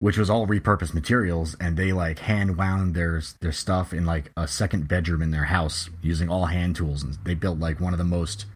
which 0.00 0.18
was 0.18 0.28
all 0.28 0.46
repurposed 0.46 0.92
materials, 0.92 1.54
and 1.60 1.76
they 1.76 1.92
like 1.92 2.18
hand 2.20 2.56
wound 2.56 2.94
their 2.94 3.22
their 3.40 3.52
stuff 3.52 3.92
in 3.92 4.06
like 4.06 4.32
a 4.36 4.48
second 4.48 4.88
bedroom 4.88 5.22
in 5.22 5.30
their 5.30 5.44
house 5.44 5.88
using 6.02 6.28
all 6.28 6.46
hand 6.46 6.74
tools, 6.74 7.04
and 7.04 7.16
they 7.24 7.34
built 7.34 7.60
like 7.60 7.80
one 7.80 7.94
of 7.94 7.98
the 7.98 8.04
most 8.04 8.46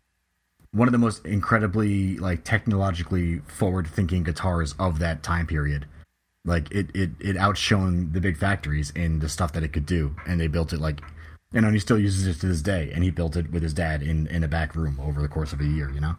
one 0.72 0.88
of 0.88 0.92
the 0.92 0.98
most 0.98 1.24
incredibly 1.24 2.16
like 2.16 2.44
technologically 2.44 3.38
forward 3.40 3.86
thinking 3.86 4.24
guitars 4.24 4.74
of 4.78 4.98
that 4.98 5.22
time 5.22 5.46
period. 5.46 5.86
Like 6.44 6.70
it, 6.72 6.88
it, 6.94 7.10
it 7.20 7.36
outshone 7.36 8.12
the 8.12 8.20
big 8.20 8.38
factories 8.38 8.90
in 8.90 9.18
the 9.18 9.28
stuff 9.28 9.52
that 9.52 9.62
it 9.62 9.72
could 9.72 9.86
do, 9.86 10.16
and 10.26 10.40
they 10.40 10.46
built 10.46 10.72
it 10.72 10.80
like, 10.80 11.00
you 11.52 11.60
know, 11.60 11.68
and 11.68 11.76
he 11.76 11.80
still 11.80 11.98
uses 11.98 12.26
it 12.26 12.40
to 12.40 12.46
this 12.46 12.62
day. 12.62 12.90
And 12.94 13.04
he 13.04 13.10
built 13.10 13.36
it 13.36 13.50
with 13.50 13.62
his 13.62 13.74
dad 13.74 14.02
in 14.02 14.26
in 14.28 14.44
a 14.44 14.48
back 14.48 14.74
room 14.74 15.00
over 15.00 15.20
the 15.20 15.28
course 15.28 15.52
of 15.52 15.60
a 15.60 15.64
year. 15.64 15.90
You 15.90 16.00
know, 16.00 16.16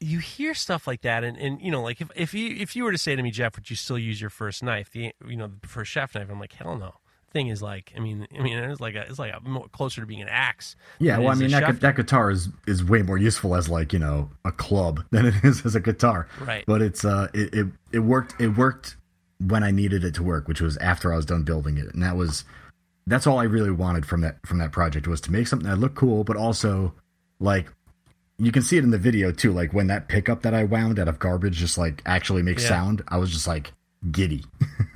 you 0.00 0.18
hear 0.18 0.54
stuff 0.54 0.86
like 0.86 1.02
that 1.02 1.24
and, 1.24 1.36
and 1.38 1.60
you 1.60 1.70
know 1.70 1.82
like 1.82 2.00
if, 2.00 2.10
if 2.14 2.34
you 2.34 2.54
if 2.56 2.76
you 2.76 2.84
were 2.84 2.92
to 2.92 2.98
say 2.98 3.16
to 3.16 3.22
me 3.22 3.30
jeff 3.30 3.56
would 3.56 3.70
you 3.70 3.76
still 3.76 3.98
use 3.98 4.20
your 4.20 4.28
first 4.28 4.62
knife 4.62 4.90
the 4.90 5.12
you 5.26 5.36
know 5.36 5.50
the 5.62 5.68
first 5.68 5.90
chef 5.90 6.14
knife 6.14 6.28
i'm 6.30 6.40
like 6.40 6.52
hell 6.52 6.76
no 6.76 6.92
thing 7.32 7.48
is 7.48 7.62
like 7.62 7.92
i 7.96 8.00
mean 8.00 8.26
i 8.38 8.42
mean 8.42 8.58
it's 8.58 8.80
like 8.80 8.94
a, 8.94 9.02
it's 9.02 9.18
like 9.18 9.32
a 9.34 9.40
more 9.40 9.66
closer 9.68 10.00
to 10.00 10.06
being 10.06 10.20
an 10.20 10.28
axe 10.28 10.76
yeah. 10.98 11.18
Well, 11.18 11.28
I 11.28 11.34
mean, 11.34 11.50
that 11.50 11.80
that 11.80 11.96
guitar 11.96 12.30
is 12.30 12.48
is 12.66 12.84
way 12.84 13.02
more 13.02 13.18
useful 13.18 13.54
as 13.54 13.68
like 13.68 13.92
you 13.92 13.98
know 13.98 14.30
a 14.44 14.52
club 14.52 15.04
than 15.10 15.26
it 15.26 15.34
is 15.42 15.64
as 15.66 15.74
a 15.74 15.80
guitar. 15.80 16.28
Right. 16.40 16.64
But 16.66 16.82
it's 16.82 17.04
uh, 17.04 17.28
it 17.34 17.54
it, 17.54 17.66
it 17.92 17.98
worked. 18.00 18.40
It 18.40 18.56
worked 18.56 18.96
when 19.40 19.62
I 19.62 19.70
needed 19.70 20.04
it 20.04 20.14
to 20.14 20.22
work, 20.22 20.48
which 20.48 20.60
was 20.60 20.76
after 20.78 21.12
I 21.12 21.16
was 21.16 21.26
done 21.26 21.42
building 21.42 21.76
it, 21.76 21.92
and 21.92 22.02
that 22.02 22.16
was 22.16 22.44
that's 23.06 23.26
all 23.26 23.38
I 23.38 23.44
really 23.44 23.70
wanted 23.70 24.06
from 24.06 24.20
that 24.22 24.44
from 24.46 24.58
that 24.58 24.72
project 24.72 25.06
was 25.06 25.20
to 25.22 25.32
make 25.32 25.46
something 25.46 25.68
that 25.68 25.78
looked 25.78 25.96
cool, 25.96 26.24
but 26.24 26.36
also 26.36 26.94
like 27.40 27.68
you 28.38 28.50
can 28.50 28.62
see 28.62 28.76
it 28.76 28.84
in 28.84 28.90
the 28.90 28.98
video 28.98 29.30
too. 29.30 29.52
Like 29.52 29.72
when 29.72 29.86
that 29.88 30.08
pickup 30.08 30.42
that 30.42 30.54
I 30.54 30.64
wound 30.64 30.98
out 30.98 31.08
of 31.08 31.18
garbage 31.18 31.56
just 31.56 31.78
like 31.78 32.02
actually 32.06 32.42
makes 32.42 32.62
Yeah. 32.62 32.70
sound, 32.70 33.02
I 33.08 33.16
was 33.18 33.30
just 33.30 33.46
like 33.46 33.72
giddy. 34.10 34.44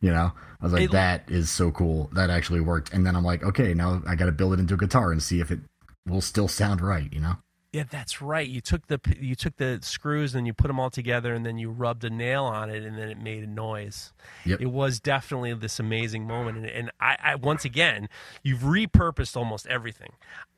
you 0.00 0.10
know, 0.10 0.32
I 0.60 0.64
was 0.64 0.72
like, 0.72 0.82
It- 0.82 0.90
that 0.92 1.24
is 1.28 1.48
so 1.50 1.70
cool. 1.70 2.10
That 2.12 2.28
actually 2.30 2.60
worked. 2.60 2.92
And 2.92 3.06
then 3.06 3.16
I'm 3.16 3.24
like, 3.24 3.42
okay, 3.42 3.72
now 3.74 4.02
I 4.06 4.14
got 4.14 4.26
to 4.26 4.32
build 4.32 4.52
it 4.54 4.60
into 4.60 4.74
a 4.74 4.76
guitar 4.78 5.10
and 5.12 5.22
see 5.22 5.40
if 5.40 5.50
it 5.50 5.60
will 6.06 6.20
still 6.20 6.48
sound 6.48 6.80
right. 6.80 7.10
You 7.12 7.20
know. 7.20 7.36
Yeah 7.72 7.84
that's 7.90 8.22
right. 8.22 8.48
You 8.48 8.60
took 8.60 8.86
the 8.86 9.00
you 9.20 9.34
took 9.34 9.56
the 9.56 9.78
screws 9.82 10.34
and 10.34 10.46
you 10.46 10.54
put 10.54 10.68
them 10.68 10.78
all 10.80 10.90
together 10.90 11.34
and 11.34 11.44
then 11.44 11.58
you 11.58 11.70
rubbed 11.70 12.04
a 12.04 12.10
nail 12.10 12.44
on 12.44 12.70
it 12.70 12.82
and 12.84 12.96
then 12.98 13.08
it 13.08 13.18
made 13.20 13.42
a 13.44 13.46
noise. 13.46 14.12
Yep. 14.44 14.60
it 14.60 14.66
was 14.66 15.00
definitely 15.00 15.52
this 15.54 15.78
amazing 15.78 16.26
moment 16.26 16.58
and, 16.58 16.66
and 16.66 16.90
I, 17.00 17.16
I 17.22 17.34
once 17.34 17.64
again 17.64 18.08
you've 18.42 18.60
repurposed 18.60 19.36
almost 19.36 19.66
everything. 19.66 20.10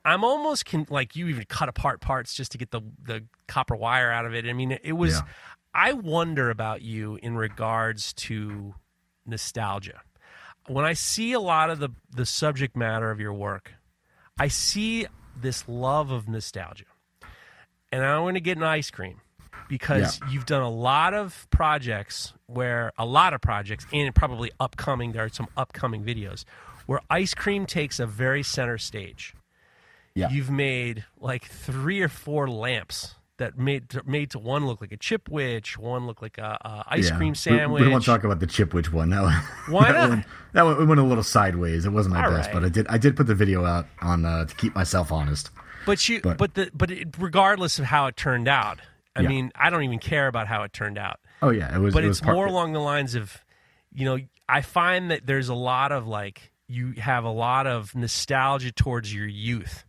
I'm 0.04 0.22
almost 0.24 0.64
can 0.64 0.86
like 0.90 1.16
you 1.16 1.28
even 1.28 1.44
cut 1.48 1.68
apart 1.68 2.00
parts 2.00 2.34
just 2.34 2.52
to 2.52 2.58
get 2.58 2.70
the 2.70 2.82
the 3.02 3.24
copper 3.46 3.74
wire 3.76 4.10
out 4.10 4.24
of 4.26 4.34
it. 4.34 4.46
I 4.46 4.52
mean 4.52 4.78
it 4.82 4.92
was 4.92 5.14
Yeah. 5.14 5.22
i 5.74 5.92
wonder 5.92 6.50
about 6.50 6.82
you 6.82 7.18
in 7.22 7.36
regards 7.36 8.12
to 8.14 8.74
nostalgia. 9.26 10.00
When 10.66 10.84
i 10.84 10.92
see 10.92 11.32
a 11.32 11.40
lot 11.40 11.70
of 11.70 11.78
the 11.78 11.90
the 12.14 12.26
subject 12.26 12.76
matter 12.76 13.10
of 13.10 13.18
your 13.20 13.32
work 13.32 13.72
i 14.38 14.48
see 14.48 15.06
this 15.40 15.66
love 15.68 16.10
of 16.10 16.28
nostalgia 16.28 16.84
and 17.92 18.04
i 18.04 18.18
want 18.18 18.36
to 18.36 18.40
get 18.40 18.56
an 18.56 18.62
ice 18.62 18.90
cream 18.90 19.20
because 19.68 20.18
you've 20.30 20.46
done 20.46 20.62
a 20.62 20.70
lot 20.70 21.12
of 21.14 21.46
projects 21.50 22.32
where 22.46 22.92
a 22.96 23.04
lot 23.04 23.34
of 23.34 23.40
projects 23.40 23.86
and 23.92 24.14
probably 24.14 24.50
upcoming 24.60 25.12
there 25.12 25.24
are 25.24 25.28
some 25.28 25.48
upcoming 25.56 26.02
videos 26.04 26.44
where 26.86 27.00
ice 27.10 27.34
cream 27.34 27.66
takes 27.66 28.00
a 28.00 28.06
very 28.06 28.42
center 28.42 28.78
stage 28.78 29.34
Yeah. 30.14 30.30
you've 30.30 30.50
made 30.50 31.04
like 31.20 31.44
three 31.44 32.00
or 32.00 32.08
four 32.08 32.48
lamps 32.48 33.14
that 33.36 33.56
made 33.56 33.88
to, 33.90 34.02
made 34.04 34.30
to 34.30 34.38
one 34.40 34.66
look 34.66 34.80
like 34.80 34.90
a 34.90 34.96
Chipwich 34.96 35.76
one 35.78 36.06
look 36.06 36.20
like 36.22 36.38
a, 36.38 36.58
a 36.60 36.84
ice 36.88 37.10
Yeah. 37.10 37.16
cream 37.18 37.34
sandwich 37.36 37.80
We, 37.80 37.84
don't 37.84 37.92
want 37.92 38.04
to 38.04 38.10
talk 38.10 38.24
about 38.24 38.40
the 38.40 38.46
Chipwich 38.48 38.90
one. 38.90 39.10
No. 39.10 39.28
Why 39.68 39.92
that 39.92 39.98
not? 40.00 40.08
One, 40.08 40.24
that 40.54 40.62
one 40.62 40.88
went 40.88 41.00
a 41.00 41.04
little 41.04 41.22
sideways. 41.22 41.84
It 41.84 41.90
wasn't 41.90 42.16
my 42.16 42.24
All 42.24 42.32
best, 42.32 42.48
right. 42.48 42.54
but 42.54 42.64
I 42.64 42.68
did 42.68 42.88
I 42.88 42.98
did 42.98 43.16
put 43.16 43.28
the 43.28 43.36
video 43.36 43.64
out 43.64 43.86
on 44.00 44.24
uh, 44.24 44.46
to 44.46 44.54
keep 44.56 44.74
myself 44.74 45.12
honest. 45.12 45.50
But 45.88 46.08
you, 46.08 46.20
but, 46.20 46.38
But- 46.38 46.54
the, 46.54 46.70
but 46.72 46.90
it, 46.90 47.08
regardless 47.18 47.78
of 47.78 47.86
how 47.86 48.06
it 48.06 48.16
turned 48.16 48.46
out, 48.48 48.78
I 49.16 49.22
Yeah. 49.22 49.28
mean, 49.28 49.52
I 49.56 49.70
don't 49.70 49.82
even 49.82 49.98
care 49.98 50.28
about 50.28 50.46
how 50.46 50.62
it 50.62 50.72
turned 50.72 50.98
out. 50.98 51.18
Oh 51.42 51.50
yeah, 51.50 51.74
it 51.74 51.80
was. 51.80 51.92
But 51.94 52.04
it 52.04 52.08
it's 52.08 52.20
was 52.20 52.24
part- 52.26 52.34
more 52.36 52.46
along 52.46 52.72
the 52.72 52.80
lines 52.80 53.14
of, 53.14 53.44
you 53.92 54.04
know, 54.04 54.18
I 54.48 54.60
find 54.60 55.10
that 55.10 55.26
there's 55.26 55.48
a 55.48 55.54
lot 55.54 55.90
of 55.92 56.06
like 56.06 56.52
you 56.68 56.92
have 56.98 57.24
a 57.24 57.30
lot 57.30 57.66
of 57.66 57.94
nostalgia 57.94 58.70
towards 58.72 59.12
your 59.12 59.26
youth. 59.26 59.84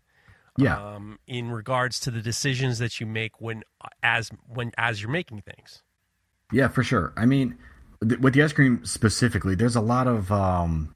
Yeah, 0.58 0.76
Um, 0.96 1.20
in 1.28 1.52
regards 1.52 2.00
to 2.02 2.12
the 2.12 2.22
decisions 2.22 2.80
that 2.80 3.00
you 3.00 3.06
make 3.06 3.40
when 3.40 3.64
as 4.04 4.30
when 4.48 4.72
as 4.78 5.02
you're 5.02 5.12
making 5.12 5.42
things. 5.42 5.84
Yeah, 6.52 6.68
for 6.68 6.84
sure. 6.84 7.14
I 7.16 7.26
mean, 7.26 7.58
th- 8.06 8.20
with 8.20 8.34
the 8.34 8.44
ice 8.44 8.52
cream 8.52 8.84
specifically, 8.84 9.56
there's 9.56 9.76
a 9.78 9.82
lot 9.82 10.08
of 10.08 10.32
um, 10.34 10.96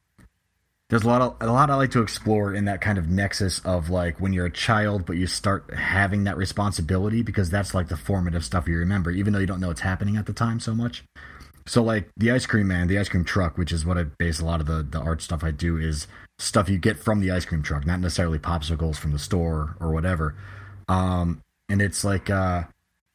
there's 0.94 1.04
a 1.04 1.08
lot 1.08 1.24
of 1.24 1.36
a 1.41 1.52
lot 1.52 1.72
I 1.72 1.76
like 1.76 1.89
to 1.91 2.04
explore 2.04 2.54
in 2.54 2.66
that 2.66 2.80
kind 2.80 3.00
of 3.00 3.10
nexus 3.10 3.60
of 3.66 3.89
like 3.89 4.22
when 4.22 4.32
you're 4.32 4.46
a 4.46 4.52
child, 4.52 5.08
but 5.08 5.18
you 5.18 5.26
start 5.26 5.74
having 5.74 6.26
that 6.26 6.38
responsibility 6.38 7.24
because 7.24 7.50
that's 7.50 7.74
like 7.74 7.88
the 7.88 7.98
formative 7.98 8.46
stuff 8.46 8.68
you 8.68 8.78
remember, 8.78 9.10
even 9.10 9.34
though 9.34 9.39
you 9.39 9.48
don't 9.48 9.60
know 9.60 9.70
what's 9.70 9.82
happening 9.82 10.18
at 10.18 10.28
the 10.28 10.34
time 10.34 10.60
so 10.60 10.76
much. 10.76 11.04
So 11.66 11.82
like 11.82 12.10
the 12.16 12.30
ice 12.30 12.46
cream 12.46 12.68
man, 12.68 12.88
the 12.88 13.00
ice 13.00 13.10
cream 13.10 13.24
truck, 13.24 13.58
which 13.58 13.72
is 13.72 13.88
what 13.88 13.98
I 13.98 14.04
base 14.04 14.39
a 14.39 14.46
lot 14.46 14.60
of 14.62 14.68
the 14.68 14.84
the 14.84 15.00
art 15.00 15.24
stuff 15.24 15.44
I 15.44 15.50
do 15.50 15.78
is 15.78 16.06
stuff 16.38 16.70
you 16.70 16.78
get 16.78 17.00
from 17.00 17.22
the 17.22 17.32
ice 17.32 17.46
cream 17.46 17.64
truck, 17.64 17.88
not 17.88 18.00
necessarily 18.00 18.38
popsicles 18.38 18.98
from 18.98 19.14
the 19.14 19.20
store 19.20 19.76
or 19.80 19.91
whatever. 19.91 20.36
Um, 20.88 21.41
and 21.70 21.82
it's 21.82 22.04
like 22.04 22.30
uh 22.30 22.66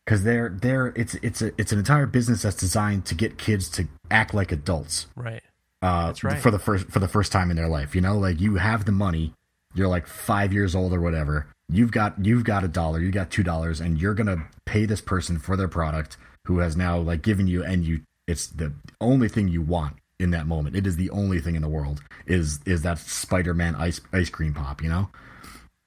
because 0.05 0.25
they're 0.25 0.49
they're 0.49 0.89
it's 0.97 1.15
it's 1.17 1.43
a 1.43 1.53
it's 1.57 1.71
an 1.71 1.79
entire 1.79 2.07
business 2.07 2.43
that's 2.43 2.57
designed 2.57 3.05
to 3.05 3.15
get 3.15 3.39
kids 3.39 3.69
to 3.69 3.87
act 4.11 4.35
like 4.35 4.51
adults 4.51 5.07
Right. 5.15 5.43
Uh 5.83 6.07
That's 6.09 6.25
right. 6.25 6.39
for 6.41 6.51
the 6.51 6.59
first 6.59 6.89
for 6.89 6.99
the 6.99 7.09
first 7.09 7.31
time 7.33 7.51
in 7.51 7.57
their 7.57 7.69
life 7.69 7.95
you 7.95 8.01
know 8.01 8.17
like 8.19 8.41
you 8.41 8.57
have 8.57 8.85
the 8.85 8.93
money 8.93 9.33
you're 9.75 9.89
like 9.89 10.07
five 10.07 10.53
years 10.53 10.75
old 10.75 10.93
or 10.93 11.01
whatever 11.01 11.47
you've 11.69 11.93
got 11.93 12.15
you've 12.25 12.45
got 12.45 12.65
a 12.65 12.69
dollar 12.69 13.01
you 13.01 13.11
got 13.11 13.31
two 13.31 13.43
dollars 13.43 13.81
and 13.81 14.01
you're 14.01 14.15
gonna 14.15 14.49
pay 14.67 14.87
this 14.87 15.01
person 15.01 15.39
for 15.39 15.57
their 15.57 15.69
product 15.69 16.17
who 16.47 16.59
has 16.59 16.77
now 16.77 16.99
like 16.99 17.23
given 17.23 17.47
you 17.47 17.63
and 17.63 17.85
you 17.85 18.01
it's 18.27 18.47
the 18.49 18.73
only 19.01 19.29
thing 19.29 19.47
you 19.49 19.63
want 19.63 19.95
in 20.19 20.31
that 20.31 20.47
moment 20.47 20.75
it 20.75 20.87
is 20.87 20.97
the 20.97 21.11
only 21.11 21.39
thing 21.41 21.55
in 21.55 21.63
the 21.63 21.69
world 21.69 22.03
is 22.27 22.59
is 22.67 22.83
that 22.83 22.99
spider-man 22.99 23.75
ice 23.77 24.01
ice 24.13 24.31
cream 24.31 24.53
pop 24.55 24.83
you 24.83 24.89
know 24.89 25.09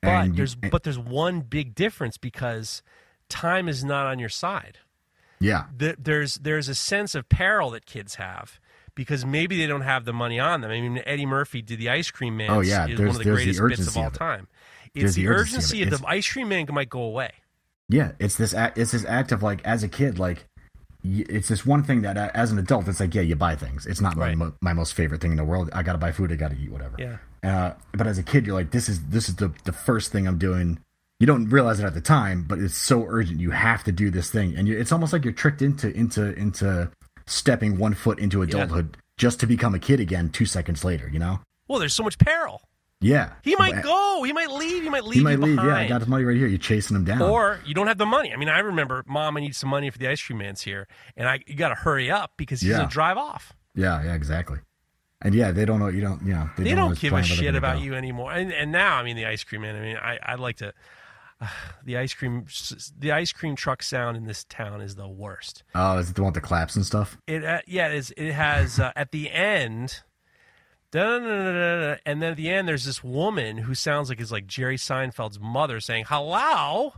But 0.02 0.28
you- 0.28 0.34
there's 0.34 0.56
but 0.56 0.84
there's 0.84 1.00
one 1.00 1.42
big 1.42 1.76
difference 1.76 2.18
because 2.18 2.82
time 3.30 3.68
is 3.68 3.84
not 3.84 4.06
on 4.06 4.20
your 4.20 4.30
side. 4.30 4.78
yeah 5.40 5.66
Th- 5.78 5.96
There's 6.00 6.36
there's 6.36 6.70
a 6.70 6.76
sense 6.76 7.14
of 7.16 7.28
peril 7.28 7.72
that 7.72 7.86
kids 7.86 8.16
have 8.16 8.60
because 8.96 9.26
maybe 9.26 9.58
they 9.58 9.68
don't 9.68 9.82
have 9.82 10.06
the 10.06 10.14
money 10.14 10.40
on 10.40 10.62
them. 10.62 10.72
I 10.72 10.82
mean, 10.82 11.02
Eddie 11.06 11.26
Murphy 11.26 11.62
did 11.62 11.80
the 11.80 11.90
Ice 11.90 12.12
Cream 12.12 12.38
Man. 12.38 12.50
Oh, 12.50 12.62
yeah, 12.62 12.88
is 12.88 12.98
there's- 12.98 13.00
one 13.00 13.08
of 13.10 13.18
the 13.18 13.24
there's 13.24 13.46
the 13.46 13.62
greatest 13.62 13.86
bits 13.86 13.88
of 13.90 13.98
all 13.98 14.08
of 14.08 14.14
time. 14.14 14.48
It's 14.94 15.04
There's 15.04 15.16
the, 15.16 15.28
urgency, 15.30 15.56
urgency 15.56 15.82
of, 15.84 15.88
of 15.88 15.94
it. 15.94 16.02
the 16.02 16.08
Ice 16.10 16.30
Cream 16.32 16.50
Man 16.50 16.68
might 16.72 16.90
go 16.90 17.02
away. 17.04 17.32
Yeah, 17.88 18.12
it's 18.20 18.36
this 18.36 18.54
act. 18.54 18.78
It's 18.78 18.92
this 18.92 19.06
act 19.06 19.32
of 19.32 19.42
like, 19.42 19.62
as 19.66 19.84
a 19.84 19.88
kid, 19.88 20.20
like, 20.20 20.46
it's 21.04 21.48
this 21.48 21.66
one 21.66 21.84
thing 21.84 22.02
that, 22.04 22.18
as 22.36 22.52
an 22.52 22.60
adult, 22.60 22.88
it's 22.88 23.00
like, 23.00 23.16
yeah, 23.16 23.22
you 23.22 23.36
buy 23.36 23.56
things. 23.56 23.86
It's 23.88 24.02
not 24.02 24.16
my 24.18 24.28
Right. 24.28 24.38
mo- 24.38 24.54
my 24.62 24.74
most 24.74 24.94
favorite 24.94 25.20
thing 25.22 25.32
in 25.32 25.38
the 25.38 25.44
world. 25.46 25.70
I 25.74 25.82
gotta 25.82 25.98
buy 25.98 26.12
food. 26.12 26.32
I 26.32 26.36
gotta 26.36 26.56
eat 26.56 26.72
whatever. 26.72 26.96
Yeah. 27.00 27.18
Uh, 27.44 27.74
but 27.94 28.06
as 28.06 28.18
a 28.20 28.24
kid, 28.24 28.46
you're 28.46 28.54
like, 28.56 28.72
this 28.72 28.88
is 28.90 29.02
this 29.08 29.28
is 29.30 29.36
the 29.38 29.52
the 29.64 29.72
first 29.72 30.12
thing 30.12 30.28
I'm 30.28 30.38
doing. 30.38 30.80
You 31.20 31.28
don't 31.28 31.50
realize 31.50 31.80
it 31.80 31.86
at 31.86 31.94
the 31.94 32.02
time, 32.02 32.44
but 32.48 32.60
it's 32.60 32.76
so 32.78 33.06
urgent. 33.08 33.40
You 33.40 33.52
have 33.52 33.84
to 33.86 33.92
do 33.92 34.10
this 34.12 34.30
thing, 34.30 34.56
and 34.58 34.68
you, 34.68 34.78
it's 34.78 34.92
almost 34.92 35.12
like 35.14 35.24
you're 35.24 35.34
tricked 35.34 35.62
into 35.62 35.90
into 35.96 36.34
into 36.38 36.90
stepping 37.32 37.78
one 37.78 37.94
foot 37.94 38.20
into 38.20 38.42
adulthood 38.42 38.98
just 39.18 39.40
to 39.40 39.48
become 39.48 39.74
a 39.76 39.80
kid 39.80 40.00
again 40.00 40.30
two 40.30 40.46
seconds 40.46 40.84
later. 40.84 41.10
You 41.12 41.20
know? 41.20 41.40
Well, 41.68 41.80
there's 41.80 41.94
so 41.96 42.04
much 42.04 42.18
peril. 42.18 42.62
Yeah. 43.04 43.32
He 43.42 43.56
might 43.56 43.74
But- 43.76 43.84
go. 43.84 44.24
He 44.24 44.32
might 44.34 44.52
leave. 44.52 44.84
He 44.84 44.90
might 44.90 45.04
leave 45.04 45.16
He 45.16 45.24
might 45.24 45.40
leave. 45.40 45.56
Yeah, 45.56 45.76
I 45.76 45.88
got 45.88 46.02
the 46.02 46.08
money 46.08 46.24
right 46.24 46.38
here. 46.38 46.46
You're 46.46 46.60
chasing 46.60 46.96
him 46.96 47.04
down. 47.04 47.22
Or 47.24 47.60
you 47.66 47.74
don't 47.74 47.88
have 47.88 47.98
the 47.98 48.06
money. 48.06 48.32
I 48.32 48.36
mean, 48.38 48.50
I 48.50 48.60
remember, 48.60 49.04
Mom, 49.08 49.38
I 49.38 49.40
need 49.40 49.56
some 49.56 49.70
money 49.72 49.90
for 49.90 49.98
the 49.98 50.08
ice 50.08 50.22
cream 50.22 50.38
man's 50.38 50.62
here, 50.62 50.88
and 51.18 51.28
I 51.28 51.40
you 51.48 51.56
got 51.56 51.70
to 51.70 51.76
hurry 51.76 52.12
up 52.12 52.34
because 52.38 52.62
he's 52.62 52.70
Yeah. 52.70 52.78
gonna 52.78 52.90
drive 52.90 53.18
off. 53.18 53.54
yeah, 53.74 54.04
yeah, 54.04 54.14
exactly. 54.14 54.60
And 55.24 55.34
yeah, 55.34 55.52
they 55.52 55.66
don't 55.66 55.80
know. 55.80 55.88
You 55.88 56.02
don't. 56.02 56.22
You 56.24 56.34
know, 56.34 56.50
They, 56.58 56.72
know 56.72 56.76
don't 56.76 56.90
what's 56.90 57.02
give 57.02 57.12
a 57.12 57.16
planned, 57.16 57.28
where 57.30 57.36
they're 57.38 57.44
shit 57.46 57.56
about 57.56 57.78
go. 57.78 57.84
you 57.84 57.96
anymore. 57.96 58.32
And 58.34 58.52
and 58.54 58.72
now, 58.72 58.98
I 58.98 59.04
mean, 59.04 59.16
the 59.16 59.26
ice 59.26 59.44
cream 59.44 59.62
man. 59.62 59.76
I 59.76 59.80
mean, 59.82 59.98
I 59.98 60.20
I'd 60.24 60.40
like 60.40 60.58
to. 60.58 60.74
the 61.86 61.98
ice 61.98 62.14
cream, 62.14 62.46
the 62.98 63.12
ice 63.12 63.32
cream 63.32 63.56
truck 63.56 63.84
sound 63.84 64.18
in 64.18 64.26
this 64.26 64.44
town 64.46 64.82
is 64.82 64.96
the 64.96 65.08
worst. 65.08 65.64
Oh, 65.76 65.98
is 65.98 66.10
it 66.10 66.16
the 66.16 66.22
one 66.22 66.30
with 66.34 66.42
the 66.42 66.48
claps 66.48 66.76
and 66.76 66.86
stuff? 66.86 67.18
It 67.28 67.44
uh, 67.44 67.62
yeah, 67.68 67.88
it, 67.88 67.96
is, 67.96 68.14
it 68.18 68.32
has 68.34 68.80
uh, 68.80 68.92
at 68.96 69.12
the 69.12 69.32
end. 69.32 70.02
And 70.94 72.22
then 72.22 72.24
at 72.24 72.36
the 72.36 72.50
end, 72.50 72.68
there's 72.68 72.84
this 72.84 73.02
woman 73.02 73.60
who 73.60 73.74
sounds 73.74 74.10
like 74.10 74.20
is 74.20 74.30
like 74.30 74.46
Jerry 74.46 74.76
Seinfeld's 74.76 75.40
mother 75.40 75.80
saying 75.80 76.06
"hello." 76.08 76.94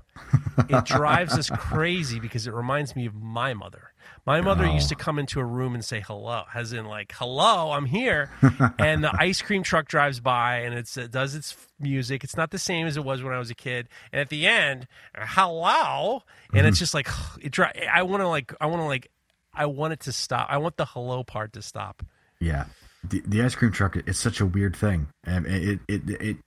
It 0.69 0.85
drives 0.85 1.37
us 1.37 1.49
crazy 1.53 2.19
because 2.19 2.47
it 2.47 2.53
reminds 2.53 2.95
me 2.95 3.05
of 3.05 3.13
my 3.13 3.53
mother. 3.53 3.92
My 4.25 4.39
mother 4.39 4.65
used 4.65 4.87
oh. 4.87 4.95
to 4.95 4.95
come 4.95 5.19
into 5.19 5.41
a 5.41 5.43
room 5.43 5.73
and 5.73 5.83
say 5.83 5.99
hello, 5.99 6.43
as 6.53 6.71
in 6.71 6.85
like 6.85 7.13
"hello, 7.15 7.71
I'm 7.71 7.85
here," 7.85 8.31
and 8.79 9.03
the 9.03 9.11
ice 9.13 9.41
cream 9.41 9.63
truck 9.63 9.87
drives 9.87 10.21
by 10.21 10.59
and 10.59 10.73
it's, 10.73 10.95
it 10.95 11.11
does 11.11 11.35
its 11.35 11.57
music. 11.79 12.23
It's 12.23 12.37
not 12.37 12.51
the 12.51 12.59
same 12.59 12.87
as 12.87 12.95
it 12.95 13.03
was 13.03 13.21
when 13.21 13.33
I 13.33 13.39
was 13.39 13.49
a 13.49 13.55
kid. 13.55 13.89
And 14.13 14.21
at 14.21 14.29
the 14.29 14.47
end, 14.47 14.87
hello, 15.15 16.23
and 16.53 16.65
it's 16.65 16.77
mm-hmm. 16.77 16.81
just 16.81 16.93
like 16.93 17.09
it. 17.41 17.51
Dri- 17.51 17.87
I 17.91 18.03
want 18.03 18.21
to 18.21 18.27
like 18.27 18.53
I 18.61 18.67
want 18.67 18.81
to 18.81 18.85
like 18.85 19.09
I 19.53 19.65
want 19.65 19.93
it 19.93 19.99
to 20.01 20.11
stop. 20.11 20.47
I 20.49 20.57
want 20.57 20.77
the 20.77 20.85
hello 20.85 21.23
part 21.23 21.53
to 21.53 21.61
stop. 21.61 22.03
Yeah, 22.39 22.65
the, 23.03 23.21
the 23.25 23.41
ice 23.43 23.55
cream 23.55 23.71
truck 23.71 23.97
is 24.07 24.17
such 24.17 24.39
a 24.39 24.45
weird 24.45 24.75
thing, 24.75 25.07
and 25.25 25.45
it, 25.45 25.79
it 25.87 26.09
it 26.09 26.21
it. 26.21 26.37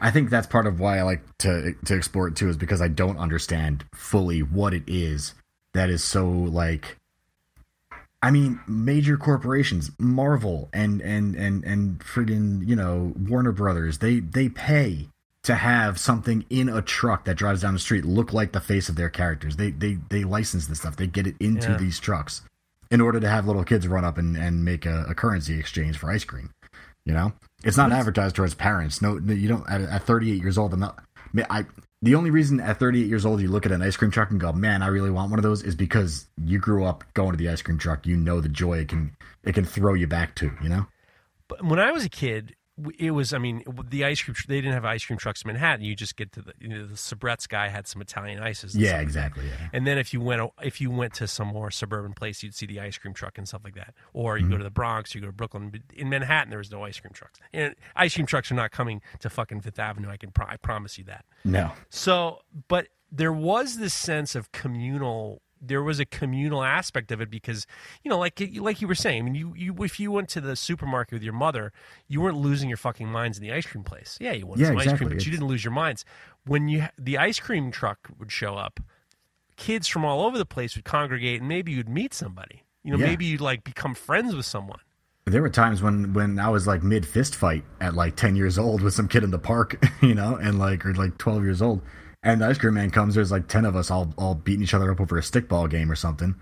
I 0.00 0.10
think 0.10 0.30
that's 0.30 0.46
part 0.46 0.66
of 0.66 0.80
why 0.80 0.98
I 0.98 1.02
like 1.02 1.22
to 1.38 1.74
to 1.84 1.94
explore 1.94 2.28
it 2.28 2.36
too, 2.36 2.48
is 2.48 2.56
because 2.56 2.80
I 2.80 2.88
don't 2.88 3.18
understand 3.18 3.84
fully 3.92 4.40
what 4.42 4.72
it 4.72 4.84
is 4.86 5.34
that 5.72 5.90
is 5.90 6.02
so 6.02 6.28
like. 6.28 6.96
I 8.24 8.30
mean, 8.30 8.58
major 8.66 9.16
corporations, 9.16 9.90
Marvel 9.98 10.70
and 10.72 11.00
and 11.02 11.34
and 11.36 11.62
and 11.64 11.98
friggin' 12.00 12.66
you 12.66 12.74
know 12.74 13.12
Warner 13.16 13.52
Brothers, 13.52 13.98
they 13.98 14.20
they 14.20 14.48
pay 14.48 15.08
to 15.42 15.54
have 15.54 15.98
something 16.00 16.46
in 16.48 16.70
a 16.70 16.80
truck 16.80 17.26
that 17.26 17.36
drives 17.36 17.60
down 17.60 17.74
the 17.74 17.78
street 17.80 18.04
look 18.06 18.32
like 18.32 18.52
the 18.52 18.60
face 18.60 18.88
of 18.88 18.96
their 18.96 19.10
characters. 19.10 19.56
They 19.56 19.70
they 19.72 19.98
they 20.08 20.24
license 20.24 20.66
this 20.66 20.78
stuff. 20.78 20.96
They 20.96 21.06
get 21.06 21.26
it 21.26 21.36
into 21.38 21.70
Yeah. 21.72 21.76
these 21.76 22.00
trucks 22.00 22.40
in 22.90 23.00
order 23.02 23.20
to 23.20 23.28
have 23.28 23.46
little 23.46 23.64
kids 23.64 23.86
run 23.86 24.04
up 24.04 24.16
and, 24.16 24.36
and 24.36 24.64
make 24.64 24.86
a, 24.86 25.04
a 25.08 25.14
currency 25.14 25.58
exchange 25.58 25.98
for 25.98 26.10
ice 26.10 26.24
cream. 26.24 26.50
You 27.04 27.12
know, 27.12 27.32
it's 27.62 27.76
not 27.76 27.92
advertised 27.92 28.36
towards 28.36 28.54
parents. 28.54 29.02
No, 29.02 29.18
you 29.18 29.48
don't. 29.48 29.68
At, 29.68 29.82
at 29.82 30.04
38 30.04 30.40
years 30.40 30.56
old, 30.56 30.72
I'm 30.72 30.80
not. 30.80 30.98
I 31.50 31.66
the 32.04 32.14
only 32.14 32.30
reason 32.30 32.60
at 32.60 32.78
38 32.78 33.06
years 33.06 33.24
old 33.24 33.40
you 33.40 33.48
look 33.48 33.64
at 33.64 33.72
an 33.72 33.82
ice 33.82 33.96
cream 33.96 34.10
truck 34.10 34.30
and 34.30 34.38
go, 34.38 34.52
"Man, 34.52 34.82
I 34.82 34.88
really 34.88 35.10
want 35.10 35.30
one 35.30 35.38
of 35.38 35.42
those," 35.42 35.62
is 35.62 35.74
because 35.74 36.26
you 36.44 36.58
grew 36.58 36.84
up 36.84 37.02
going 37.14 37.32
to 37.32 37.36
the 37.38 37.48
ice 37.48 37.62
cream 37.62 37.78
truck. 37.78 38.06
You 38.06 38.16
know 38.16 38.40
the 38.40 38.48
joy 38.48 38.78
it 38.78 38.88
can 38.88 39.16
it 39.42 39.54
can 39.54 39.64
throw 39.64 39.94
you 39.94 40.06
back 40.06 40.34
to. 40.36 40.52
You 40.62 40.68
know. 40.68 40.86
But 41.48 41.64
when 41.64 41.78
I 41.78 41.92
was 41.92 42.04
a 42.04 42.10
kid, 42.10 42.54
it 42.98 43.12
was. 43.12 43.32
I 43.32 43.38
mean, 43.38 43.62
the 43.88 44.04
ice 44.04 44.20
cream. 44.22 44.34
They 44.48 44.56
didn't 44.60 44.72
have 44.74 44.84
ice 44.84 45.04
cream 45.04 45.18
trucks 45.18 45.42
in 45.42 45.48
Manhattan. 45.48 45.84
You 45.84 45.94
just 45.94 46.16
get 46.16 46.32
to 46.32 46.42
the. 46.42 46.52
You 46.58 46.68
know, 46.68 46.86
the 46.86 46.94
Sabrett's 46.96 47.46
guy 47.46 47.68
had 47.68 47.86
some 47.86 48.02
Italian 48.02 48.40
ices. 48.40 48.74
Yeah, 48.74 49.00
exactly. 49.00 49.46
Yeah. 49.46 49.68
And 49.72 49.86
then 49.86 49.96
if 49.96 50.12
you 50.12 50.20
went 50.20 50.42
if 50.62 50.80
you 50.80 50.90
went 50.90 51.14
to 51.14 51.28
some 51.28 51.48
more 51.48 51.70
suburban 51.70 52.14
place, 52.14 52.42
you'd 52.42 52.54
see 52.54 52.66
the 52.66 52.80
ice 52.80 52.98
cream 52.98 53.14
truck 53.14 53.38
and 53.38 53.46
stuff 53.46 53.62
like 53.64 53.74
that. 53.76 53.94
Or 54.12 54.34
Mm-hmm. 54.36 54.44
you 54.44 54.50
go 54.50 54.58
to 54.58 54.64
the 54.64 54.70
Bronx, 54.70 55.14
you 55.14 55.20
go 55.20 55.28
to 55.28 55.32
Brooklyn. 55.32 55.72
In 55.94 56.08
Manhattan, 56.08 56.50
there 56.50 56.58
was 56.58 56.70
no 56.72 56.82
ice 56.82 56.98
cream 56.98 57.12
trucks. 57.12 57.38
And 57.52 57.74
ice 57.94 58.14
cream 58.14 58.26
trucks 58.26 58.50
are 58.50 58.54
not 58.56 58.72
coming 58.72 59.02
to 59.20 59.30
fucking 59.30 59.60
Fifth 59.60 59.78
Avenue. 59.78 60.10
I 60.10 60.16
can 60.16 60.30
pro- 60.32 60.46
I 60.46 60.56
promise 60.56 60.98
you 60.98 61.04
that. 61.04 61.24
No. 61.44 61.70
So, 61.90 62.40
but 62.68 62.88
there 63.12 63.32
was 63.32 63.76
this 63.78 63.94
sense 63.94 64.34
of 64.34 64.50
communal. 64.52 65.40
There 65.66 65.82
was 65.82 66.00
a 66.00 66.04
communal 66.04 66.62
aspect 66.62 67.10
of 67.12 67.20
it 67.20 67.30
because, 67.30 67.66
you 68.02 68.08
know, 68.10 68.18
like 68.18 68.42
like 68.56 68.80
you 68.80 68.88
were 68.88 68.94
saying, 68.94 69.22
I 69.22 69.24
mean, 69.24 69.34
you, 69.34 69.54
you 69.56 69.74
if 69.84 69.98
you 69.98 70.10
went 70.12 70.28
to 70.30 70.40
the 70.40 70.56
supermarket 70.56 71.14
with 71.14 71.22
your 71.22 71.32
mother, 71.32 71.72
you 72.08 72.20
weren't 72.20 72.36
losing 72.38 72.68
your 72.68 72.76
fucking 72.78 73.08
minds 73.08 73.38
in 73.38 73.42
the 73.42 73.52
ice 73.52 73.66
cream 73.66 73.84
place. 73.84 74.18
Yeah, 74.20 74.32
you 74.32 74.46
wanted 74.46 74.62
Yeah, 74.62 74.68
some 74.68 74.76
ice 74.78 74.82
cream, 74.84 74.94
exactly. 74.94 75.16
but 75.16 75.24
you 75.26 75.30
didn't 75.32 75.46
lose 75.46 75.64
your 75.64 75.72
minds 75.72 76.04
when 76.46 76.68
you 76.68 76.86
the 76.98 77.18
ice 77.18 77.38
cream 77.40 77.70
truck 77.70 78.08
would 78.18 78.30
show 78.32 78.56
up. 78.56 78.80
Kids 79.56 79.86
from 79.86 80.04
all 80.04 80.22
over 80.26 80.36
the 80.36 80.44
place 80.46 80.74
would 80.74 80.84
congregate, 80.84 81.40
and 81.40 81.48
maybe 81.48 81.70
you'd 81.72 81.88
meet 81.88 82.12
somebody. 82.12 82.64
You 82.82 82.92
know, 82.92 82.98
Yeah. 82.98 83.06
maybe 83.06 83.24
you'd 83.24 83.40
like 83.40 83.62
become 83.64 83.94
friends 83.94 84.34
with 84.34 84.44
someone. 84.46 84.80
There 85.26 85.40
were 85.40 85.48
times 85.48 85.80
when 85.80 86.12
when 86.12 86.38
I 86.38 86.48
was 86.48 86.66
like 86.66 86.82
mid 86.82 87.06
fist 87.06 87.34
fight 87.34 87.64
at 87.80 87.94
like 87.94 88.14
10 88.16 88.36
years 88.36 88.58
old 88.58 88.82
with 88.82 88.92
some 88.92 89.08
kid 89.08 89.22
in 89.24 89.30
the 89.30 89.38
park, 89.38 89.82
you 90.02 90.14
know, 90.14 90.36
and 90.36 90.58
like 90.58 90.84
or 90.84 90.92
like 90.92 91.16
12 91.18 91.44
years 91.44 91.62
old. 91.62 91.80
And 92.24 92.40
the 92.40 92.46
ice 92.48 92.58
cream 92.58 92.74
man 92.74 92.90
comes. 92.90 93.14
There's 93.14 93.30
like 93.30 93.46
10 93.46 93.64
of 93.66 93.76
us 93.76 93.90
all 93.90 94.12
all 94.16 94.34
beating 94.34 94.62
each 94.62 94.74
other 94.74 94.90
up 94.90 95.00
over 95.00 95.18
a 95.18 95.20
stickball 95.20 95.70
game 95.70 95.92
or 95.92 95.94
something. 95.94 96.34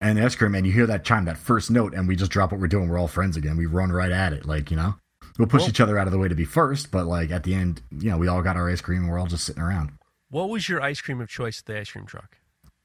And 0.00 0.16
the 0.16 0.24
ice 0.24 0.34
cream 0.34 0.52
man, 0.52 0.64
you 0.64 0.72
hear 0.72 0.86
that 0.86 1.04
chime, 1.04 1.26
that 1.26 1.36
first 1.38 1.70
note, 1.70 1.92
and 1.94 2.08
we 2.08 2.16
just 2.16 2.30
drop 2.32 2.50
what 2.50 2.60
we're 2.60 2.66
doing. 2.68 2.88
We're 2.88 2.98
all 2.98 3.08
friends 3.08 3.36
again. 3.36 3.56
We 3.56 3.66
run 3.66 3.92
right 3.92 4.10
at 4.10 4.32
it, 4.32 4.46
like 4.46 4.70
you 4.70 4.76
know. 4.76 4.94
We'll 5.38 5.46
push 5.46 5.68
each 5.68 5.80
other 5.80 5.96
out 5.98 6.08
of 6.08 6.12
the 6.12 6.18
way 6.18 6.26
to 6.26 6.34
be 6.34 6.44
first, 6.44 6.90
but 6.90 7.06
like 7.06 7.30
at 7.30 7.44
the 7.44 7.54
end, 7.54 7.80
you 7.92 8.10
know, 8.10 8.18
we 8.18 8.26
all 8.26 8.42
got 8.42 8.56
our 8.56 8.68
ice 8.68 8.80
cream 8.80 9.02
and 9.02 9.08
we're 9.10 9.20
all 9.20 9.26
just 9.26 9.44
sitting 9.44 9.62
around. 9.62 9.92
What 10.30 10.48
was 10.48 10.68
your 10.68 10.82
ice 10.82 11.00
cream 11.00 11.20
of 11.20 11.28
choice 11.28 11.60
at 11.60 11.66
the 11.66 11.78
ice 11.78 11.90
cream 11.92 12.06
truck? 12.06 12.36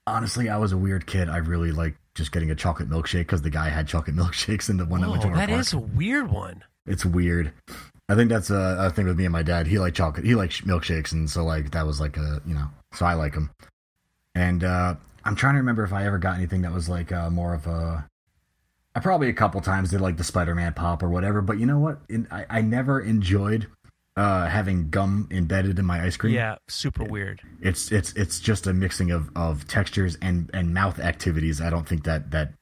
Honestly, 0.05 0.49
I 0.49 0.57
was 0.57 0.71
a 0.71 0.77
weird 0.77 1.07
kid. 1.07 1.29
I 1.29 1.37
really 1.37 1.71
like 1.71 1.95
just 2.13 2.31
getting 2.31 2.51
a 2.51 2.55
chocolate 2.55 2.89
milkshake 2.89 3.21
because 3.21 3.41
the 3.41 3.49
guy 3.49 3.69
had 3.69 3.87
chocolate 3.87 4.15
milkshakes 4.17 4.69
in 4.69 4.77
the 4.77 4.85
one 4.85 5.01
that 5.01 5.09
went 5.09 5.21
to 5.23 5.29
Whoa, 5.29 5.33
our 5.33 5.39
that 5.39 5.49
park. 5.49 5.61
is 5.61 5.73
a 5.73 5.79
weird 5.79 6.29
one. 6.29 6.63
It's 6.85 7.05
weird. 7.05 7.53
I 8.10 8.16
think 8.16 8.30
that's 8.30 8.49
a, 8.49 8.78
a 8.80 8.89
thing 8.89 9.06
with 9.06 9.18
me 9.18 9.26
and 9.26 9.32
my 9.32 9.43
dad. 9.43 9.68
He 9.68 9.80
liked 9.80 9.97
chocolate. 9.97 10.26
He 10.26 10.36
likes 10.36 10.62
milkshakes, 10.62 11.12
and 11.12 11.30
so 11.30 11.43
like 11.43 11.72
that 11.72 11.86
was 11.86 11.99
like 11.99 12.18
a 12.18 12.41
you 12.45 12.54
know. 12.54 12.68
So 12.93 13.06
I 13.06 13.14
like 13.14 13.34
them. 13.34 13.51
And 14.36 14.64
uh 14.64 14.95
I'm 15.26 15.36
trying 15.36 15.54
to 15.54 15.60
remember 15.60 15.84
if 15.84 15.93
I 15.93 16.06
ever 16.06 16.18
got 16.18 16.36
anything 16.36 16.64
that 16.64 16.74
was 16.74 16.89
like 16.89 17.12
uh, 17.12 17.30
more 17.30 17.54
of 17.54 17.66
a. 17.68 18.08
I 18.95 18.99
probably 18.99 19.30
a 19.30 19.34
couple 19.34 19.62
times 19.62 19.89
did 19.89 20.01
like 20.01 20.18
the 20.18 20.24
Spider-Man 20.24 20.74
pop 20.74 21.01
or 21.01 21.10
whatever, 21.10 21.41
but 21.41 21.60
you 21.60 21.66
know 21.66 21.80
what? 21.80 21.99
In, 22.10 22.28
I 22.30 22.45
I 22.49 22.62
never 22.62 22.99
enjoyed 22.99 23.68
uh 24.16 24.47
having 24.47 24.89
gum 24.89 25.28
embedded 25.32 25.80
in 25.80 25.86
my 25.86 26.04
ice 26.04 26.18
cream. 26.18 26.34
Yeah, 26.36 26.58
super 26.68 27.06
weird. 27.06 27.41
It's 27.62 27.91
it's 27.91 28.14
it's 28.14 28.39
just 28.39 28.68
a 28.68 28.74
mixing 28.74 29.12
of 29.12 29.30
of 29.36 29.68
textures 29.68 30.18
and 30.22 30.49
and 30.54 30.74
mouth 30.74 30.99
activities. 30.99 31.62
I 31.62 31.70
don't 31.70 31.88
think 31.88 32.04
that 32.04 32.32
that 32.32 32.54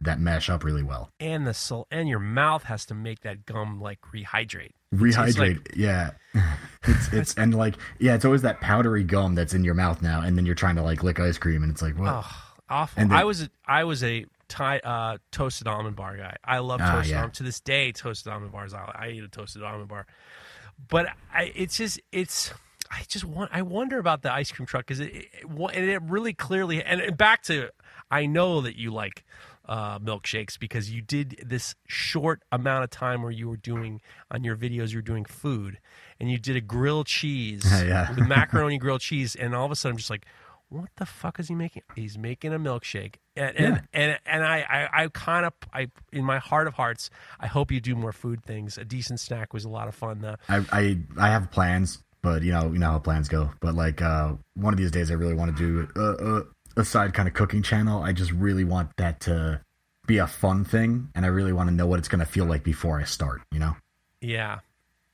that 0.00 0.18
mash 0.18 0.50
up 0.50 0.64
really 0.64 0.82
well. 0.82 1.10
And 1.20 1.46
the 1.46 1.54
soul 1.54 1.86
and 1.90 2.08
your 2.08 2.18
mouth 2.18 2.64
has 2.64 2.84
to 2.86 2.94
make 2.94 3.20
that 3.20 3.46
gum 3.46 3.80
like 3.80 4.00
rehydrate. 4.12 4.72
Rehydrate, 4.94 5.38
like- 5.56 5.76
yeah. 5.76 6.10
It's 6.84 7.12
it's 7.12 7.34
and 7.34 7.54
like 7.54 7.74
yeah, 7.98 8.14
it's 8.14 8.24
always 8.24 8.42
that 8.42 8.60
powdery 8.60 9.02
gum 9.02 9.34
that's 9.34 9.52
in 9.52 9.64
your 9.64 9.74
mouth 9.74 10.00
now, 10.00 10.20
and 10.22 10.38
then 10.38 10.46
you're 10.46 10.54
trying 10.54 10.76
to 10.76 10.82
like 10.82 11.02
lick 11.02 11.18
ice 11.18 11.36
cream, 11.36 11.62
and 11.64 11.72
it's 11.72 11.82
like 11.82 11.98
what? 11.98 12.08
Oh, 12.08 12.32
awful. 12.70 13.00
Then- 13.02 13.12
I 13.12 13.24
was 13.24 13.42
a, 13.42 13.50
I 13.66 13.82
was 13.84 14.04
a 14.04 14.24
Thai, 14.48 14.78
uh, 14.78 15.18
toasted 15.32 15.66
almond 15.66 15.96
bar 15.96 16.16
guy. 16.16 16.36
I 16.44 16.58
love 16.60 16.80
Ah, 16.82 16.92
toasted 16.92 17.10
yeah. 17.10 17.16
almond. 17.18 17.34
To 17.34 17.42
this 17.42 17.60
day, 17.60 17.90
toasted 17.92 18.32
almond 18.32 18.52
bars. 18.52 18.72
I, 18.74 18.90
I 18.94 19.08
eat 19.08 19.24
a 19.24 19.28
toasted 19.28 19.62
almond 19.64 19.88
bar. 19.88 20.06
But 20.88 21.08
I, 21.34 21.52
it's 21.54 21.76
just 21.76 22.00
it's. 22.12 22.52
I 22.90 23.02
just 23.08 23.24
want. 23.24 23.50
I 23.52 23.62
wonder 23.62 23.98
about 23.98 24.22
the 24.22 24.32
ice 24.32 24.50
cream 24.52 24.64
truck 24.66 24.86
because 24.86 25.00
it, 25.00 25.12
it, 25.12 25.28
and 25.44 25.84
it 25.90 26.00
really 26.02 26.32
clearly 26.32 26.82
and 26.82 27.16
back 27.18 27.42
to. 27.44 27.70
I 28.10 28.24
know 28.26 28.60
that 28.62 28.76
you 28.78 28.92
like 28.92 29.24
uh, 29.68 29.98
milkshakes 29.98 30.58
because 30.58 30.90
you 30.90 31.02
did 31.02 31.40
this 31.44 31.74
short 31.86 32.42
amount 32.50 32.84
of 32.84 32.90
time 32.90 33.22
where 33.22 33.30
you 33.30 33.48
were 33.48 33.56
doing 33.56 34.00
on 34.30 34.42
your 34.44 34.56
videos. 34.56 34.90
You 34.90 34.98
were 34.98 35.02
doing 35.02 35.24
food, 35.24 35.78
and 36.18 36.30
you 36.30 36.38
did 36.38 36.56
a 36.56 36.60
grilled 36.60 37.06
cheese 37.06 37.64
Yeah. 37.86 38.08
with 38.08 38.26
macaroni 38.26 38.78
grilled 38.78 39.00
cheese, 39.02 39.34
and 39.36 39.54
all 39.54 39.66
of 39.66 39.70
a 39.70 39.76
sudden 39.76 39.94
I'm 39.94 39.98
just 39.98 40.10
like, 40.10 40.24
what 40.70 40.90
the 40.96 41.06
fuck 41.06 41.38
is 41.40 41.48
he 41.48 41.54
making? 41.54 41.82
He's 41.96 42.18
making 42.18 42.52
a 42.52 42.58
milkshake, 42.58 43.14
and 43.36 43.56
and 43.56 43.74
Yeah. 43.76 43.80
and, 43.92 44.18
and 44.26 44.44
I 44.44 44.58
I, 44.92 45.04
I 45.04 45.08
kind 45.08 45.46
of 45.46 45.52
I 45.72 45.88
in 46.12 46.24
my 46.24 46.38
heart 46.38 46.66
of 46.66 46.74
hearts 46.74 47.08
I 47.40 47.46
hope 47.46 47.70
you 47.72 47.80
do 47.80 47.94
more 47.94 48.12
food 48.12 48.44
things. 48.44 48.76
A 48.78 48.84
decent 48.84 49.20
snack 49.20 49.52
was 49.54 49.64
a 49.64 49.68
lot 49.70 49.88
of 49.88 49.94
fun. 49.94 50.20
Though. 50.20 50.36
I, 50.48 50.64
I 50.72 50.98
I 51.16 51.28
have 51.30 51.50
plans, 51.50 52.02
but 52.20 52.42
you 52.42 52.52
know 52.52 52.70
you 52.72 52.78
know 52.78 52.90
how 52.92 52.98
plans 52.98 53.28
go. 53.28 53.50
But 53.60 53.74
like 53.76 54.02
uh, 54.02 54.34
one 54.56 54.74
of 54.74 54.78
these 54.78 54.90
days, 54.90 55.10
I 55.10 55.14
really 55.14 55.32
want 55.34 55.56
to 55.56 55.62
do 55.86 55.88
a, 56.00 56.42
a, 56.78 56.80
a 56.80 56.84
side 56.84 57.14
kind 57.14 57.28
of 57.28 57.34
cooking 57.34 57.62
channel. 57.62 58.02
I 58.02 58.12
just 58.12 58.32
really 58.32 58.64
want 58.64 58.96
that 58.96 59.20
to 59.20 59.60
be 60.06 60.18
a 60.18 60.26
fun 60.26 60.64
thing, 60.64 61.08
and 61.14 61.24
I 61.24 61.28
really 61.28 61.52
want 61.52 61.68
to 61.68 61.74
know 61.74 61.86
what 61.86 61.98
it's 61.98 62.08
going 62.08 62.20
to 62.20 62.26
feel 62.26 62.46
like 62.46 62.64
before 62.64 63.00
I 63.00 63.04
start. 63.04 63.42
You 63.52 63.58
know? 63.58 63.76
yeah, 64.20 64.60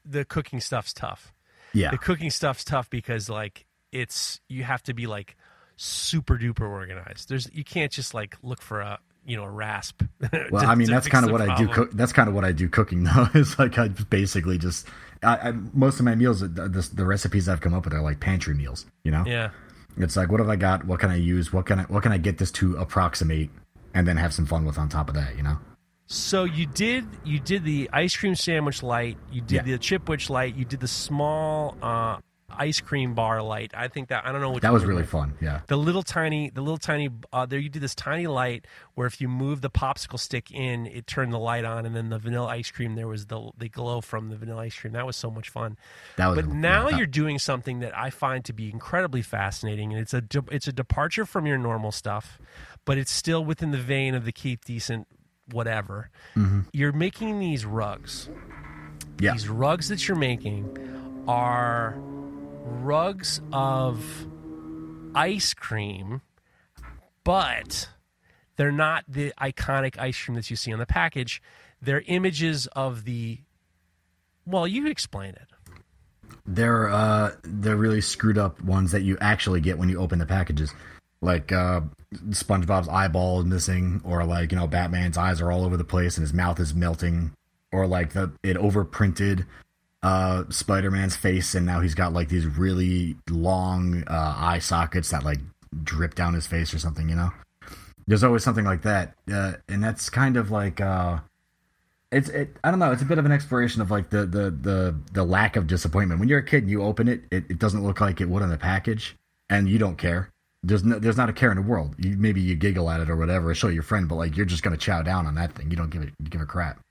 the 0.04 0.24
cooking 0.24 0.60
stuff's 0.60 0.92
tough. 0.92 1.32
Yeah. 1.72 1.90
The 1.90 1.98
cooking 1.98 2.30
stuff's 2.30 2.64
tough 2.64 2.88
because 2.88 3.28
like 3.28 3.66
it's 3.92 4.40
you 4.48 4.62
have 4.62 4.82
to 4.84 4.94
be 4.94 5.06
like 5.06 5.36
super 5.76 6.38
duper 6.38 6.68
organized. 6.68 7.28
There's 7.28 7.50
you 7.52 7.64
can't 7.64 7.90
just 7.90 8.14
like 8.14 8.36
look 8.42 8.62
for 8.62 8.80
a 8.80 8.98
you 9.26 9.36
know 9.36 9.44
a 9.44 9.50
rasp. 9.50 10.02
Well, 10.50 10.62
to- 10.62 10.68
I 10.68 10.74
mean 10.74 10.88
that's 10.88 11.08
kind 11.08 11.24
of 11.24 11.32
what 11.32 11.40
I 11.40 11.56
do. 11.56 11.68
Cook, 11.68 11.92
that's 11.92 12.12
kind 12.12 12.28
of 12.28 12.34
what 12.34 12.44
I 12.44 12.52
do 12.52 12.68
cooking 12.68 13.04
though. 13.04 13.28
It's 13.34 13.58
like 13.58 13.78
I 13.78 13.88
basically 13.88 14.58
just 14.58 14.86
I, 15.22 15.48
I, 15.48 15.52
most 15.72 15.98
of 15.98 16.04
my 16.04 16.14
meals, 16.14 16.40
the, 16.40 16.48
the 16.94 17.04
recipes 17.04 17.48
I've 17.48 17.60
come 17.60 17.74
up 17.74 17.84
with 17.84 17.94
are 17.94 18.02
like 18.02 18.20
pantry 18.20 18.54
meals. 18.54 18.86
You 19.02 19.10
know? 19.10 19.24
Yeah. 19.26 19.50
It's 19.96 20.16
like 20.16 20.30
what 20.30 20.40
have 20.40 20.48
I 20.48 20.56
got? 20.56 20.84
What 20.86 21.00
can 21.00 21.10
I 21.10 21.16
use? 21.16 21.52
What 21.52 21.66
can 21.66 21.80
I 21.80 21.82
what 21.84 22.02
can 22.02 22.12
I 22.12 22.18
get 22.18 22.38
this 22.38 22.50
to 22.52 22.76
approximate? 22.76 23.50
And 23.94 24.08
then 24.08 24.16
have 24.16 24.34
some 24.34 24.46
fun 24.46 24.64
with 24.64 24.76
on 24.76 24.88
top 24.88 25.08
of 25.08 25.14
that. 25.14 25.36
You 25.36 25.44
know? 25.44 25.58
So 26.06 26.44
you 26.44 26.66
did 26.66 27.06
you 27.24 27.38
did 27.40 27.64
the 27.64 27.88
ice 27.92 28.16
cream 28.16 28.34
sandwich 28.34 28.82
light, 28.82 29.16
you 29.32 29.40
did 29.40 29.66
Yeah. 29.66 29.76
the 29.76 29.78
chipwich 29.78 30.28
light, 30.30 30.54
you 30.56 30.64
did 30.64 30.80
the 30.80 30.88
small 30.88 31.76
uh, 31.82 32.18
ice 32.58 32.80
cream 32.80 33.14
bar 33.14 33.42
light. 33.42 33.72
I 33.74 33.88
think 33.88 34.08
that 34.08 34.26
I 34.26 34.32
don't 34.32 34.40
know 34.40 34.50
what 34.50 34.62
That 34.62 34.72
was 34.72 34.84
really 34.84 35.04
fun. 35.04 35.34
Yeah. 35.40 35.60
The 35.66 35.76
little 35.76 36.02
tiny, 36.02 36.50
the 36.50 36.60
little 36.60 36.78
tiny. 36.78 37.10
Uh, 37.32 37.46
there 37.46 37.58
you 37.58 37.68
did 37.68 37.82
this 37.82 37.94
tiny 37.94 38.26
light 38.26 38.66
where 38.94 39.06
if 39.06 39.20
you 39.20 39.28
move 39.28 39.60
the 39.60 39.70
popsicle 39.70 40.18
stick 40.18 40.50
in, 40.50 40.86
it 40.86 41.06
turned 41.06 41.32
the 41.32 41.38
light 41.38 41.64
on, 41.64 41.86
and 41.86 41.94
then 41.94 42.10
the 42.10 42.18
vanilla 42.18 42.48
ice 42.48 42.70
cream 42.70 42.94
there 42.94 43.08
was 43.08 43.26
the 43.26 43.50
the 43.56 43.68
glow 43.68 44.00
from 44.00 44.30
the 44.30 44.36
vanilla 44.36 44.62
ice 44.62 44.78
cream. 44.78 44.92
That 44.92 45.06
was 45.06 45.16
so 45.16 45.30
much 45.30 45.50
fun. 45.50 45.76
That 46.16 46.28
was. 46.28 46.36
But 46.36 46.48
now 46.48 46.88
yeah, 46.88 46.98
you're 46.98 47.06
doing 47.06 47.38
something 47.38 47.80
that 47.80 47.96
I 47.96 48.10
find 48.10 48.44
to 48.44 48.52
be 48.52 48.70
incredibly 48.70 49.22
fascinating, 49.22 49.92
and 49.92 50.00
it's 50.00 50.14
a 50.14 50.20
de- 50.20 50.44
it's 50.50 50.68
a 50.68 50.72
departure 50.72 51.26
from 51.26 51.46
your 51.46 51.58
normal 51.58 51.92
stuff, 51.92 52.38
but 52.84 52.98
it's 52.98 53.12
still 53.12 53.44
within 53.44 53.70
the 53.70 53.78
vein 53.78 54.14
of 54.14 54.24
the 54.24 54.32
keep 54.32 54.64
decent 54.64 55.06
whatever. 55.50 56.10
You're 56.72 56.92
making 56.92 57.38
these 57.38 57.64
rugs. 57.64 58.28
Yeah. 59.20 59.32
These 59.32 59.48
rugs 59.48 59.88
that 59.88 60.08
you're 60.08 60.16
making 60.16 60.78
are 61.28 61.96
rugs 62.64 63.40
of 63.52 64.04
ice 65.14 65.54
cream, 65.54 66.22
but 67.22 67.88
they're 68.56 68.72
not 68.72 69.04
the 69.08 69.32
iconic 69.40 69.98
ice 69.98 70.20
cream 70.20 70.34
that 70.36 70.50
you 70.50 70.56
see 70.56 70.72
on 70.72 70.78
the 70.78 70.86
package. 70.86 71.42
They're 71.80 72.02
images 72.06 72.66
of 72.68 73.04
the. 73.04 73.40
Well, 74.46 74.66
you 74.66 74.86
explain 74.86 75.30
it. 75.30 75.48
They're 76.46 76.88
uh 76.90 77.32
they're 77.42 77.76
really 77.76 78.00
screwed 78.00 78.36
up 78.36 78.60
ones 78.60 78.92
that 78.92 79.02
you 79.02 79.16
actually 79.20 79.60
get 79.60 79.78
when 79.78 79.88
you 79.88 79.98
open 79.98 80.18
the 80.18 80.26
packages. 80.26 80.72
Like 81.22 81.52
uh 81.52 81.82
SpongeBob's 82.28 82.88
eyeball 82.88 83.40
is 83.40 83.46
missing 83.46 84.02
or 84.04 84.24
like, 84.24 84.52
you 84.52 84.58
know, 84.58 84.66
Batman's 84.66 85.16
eyes 85.16 85.40
are 85.40 85.50
all 85.50 85.64
over 85.64 85.76
the 85.76 85.84
place 85.84 86.16
and 86.16 86.22
his 86.22 86.34
mouth 86.34 86.60
is 86.60 86.74
melting 86.74 87.32
or 87.72 87.86
like 87.86 88.12
the 88.12 88.30
it 88.42 88.58
overprinted 88.58 89.46
uh 90.04 90.44
Spider-Man's 90.50 91.16
face 91.16 91.54
and 91.54 91.64
now 91.64 91.80
he's 91.80 91.94
got 91.94 92.12
like 92.12 92.28
these 92.28 92.46
really 92.46 93.16
long 93.30 94.04
uh 94.06 94.34
eye 94.38 94.58
sockets 94.58 95.10
that 95.10 95.24
like 95.24 95.40
drip 95.82 96.14
down 96.14 96.34
his 96.34 96.46
face 96.46 96.72
or 96.74 96.78
something, 96.78 97.08
you 97.08 97.16
know. 97.16 97.30
There's 98.06 98.22
always 98.22 98.44
something 98.44 98.66
like 98.66 98.82
that. 98.82 99.14
Uh 99.32 99.54
and 99.68 99.82
that's 99.82 100.10
kind 100.10 100.36
of 100.36 100.50
like 100.50 100.80
uh 100.80 101.20
it's 102.12 102.28
it 102.28 102.56
I 102.62 102.70
don't 102.70 102.78
know, 102.78 102.92
it's 102.92 103.02
a 103.02 103.06
bit 103.06 103.18
of 103.18 103.24
an 103.24 103.32
exploration 103.32 103.80
of 103.80 103.90
like 103.90 104.10
the 104.10 104.26
the 104.26 104.50
the 104.50 104.94
the 105.12 105.24
lack 105.24 105.56
of 105.56 105.66
disappointment. 105.66 106.20
When 106.20 106.28
you're 106.28 106.40
a 106.40 106.44
kid 106.44 106.64
and 106.64 106.70
you 106.70 106.82
open 106.82 107.08
it, 107.08 107.22
it, 107.30 107.44
it 107.48 107.58
doesn't 107.58 107.82
look 107.82 108.00
like 108.00 108.20
it 108.20 108.28
would 108.28 108.42
on 108.42 108.50
the 108.50 108.58
package 108.58 109.16
and 109.48 109.68
you 109.68 109.78
don't 109.78 109.96
care. 109.96 110.30
There's 110.62 110.84
no 110.84 110.98
there's 110.98 111.16
not 111.16 111.30
a 111.30 111.32
care 111.32 111.50
in 111.50 111.56
the 111.56 111.62
world. 111.62 111.94
You 111.98 112.16
maybe 112.18 112.42
you 112.42 112.56
giggle 112.56 112.90
at 112.90 113.00
it 113.00 113.08
or 113.08 113.16
whatever, 113.16 113.54
show 113.54 113.68
your 113.68 113.82
friend, 113.82 114.06
but 114.06 114.16
like 114.16 114.36
you're 114.36 114.46
just 114.46 114.62
gonna 114.62 114.76
chow 114.76 115.00
down 115.00 115.26
on 115.26 115.34
that 115.36 115.52
thing. 115.52 115.70
You 115.70 115.78
don't 115.78 115.90
give 115.90 116.02
it 116.02 116.12
give 116.28 116.42
a 116.42 116.46
crap. 116.46 116.83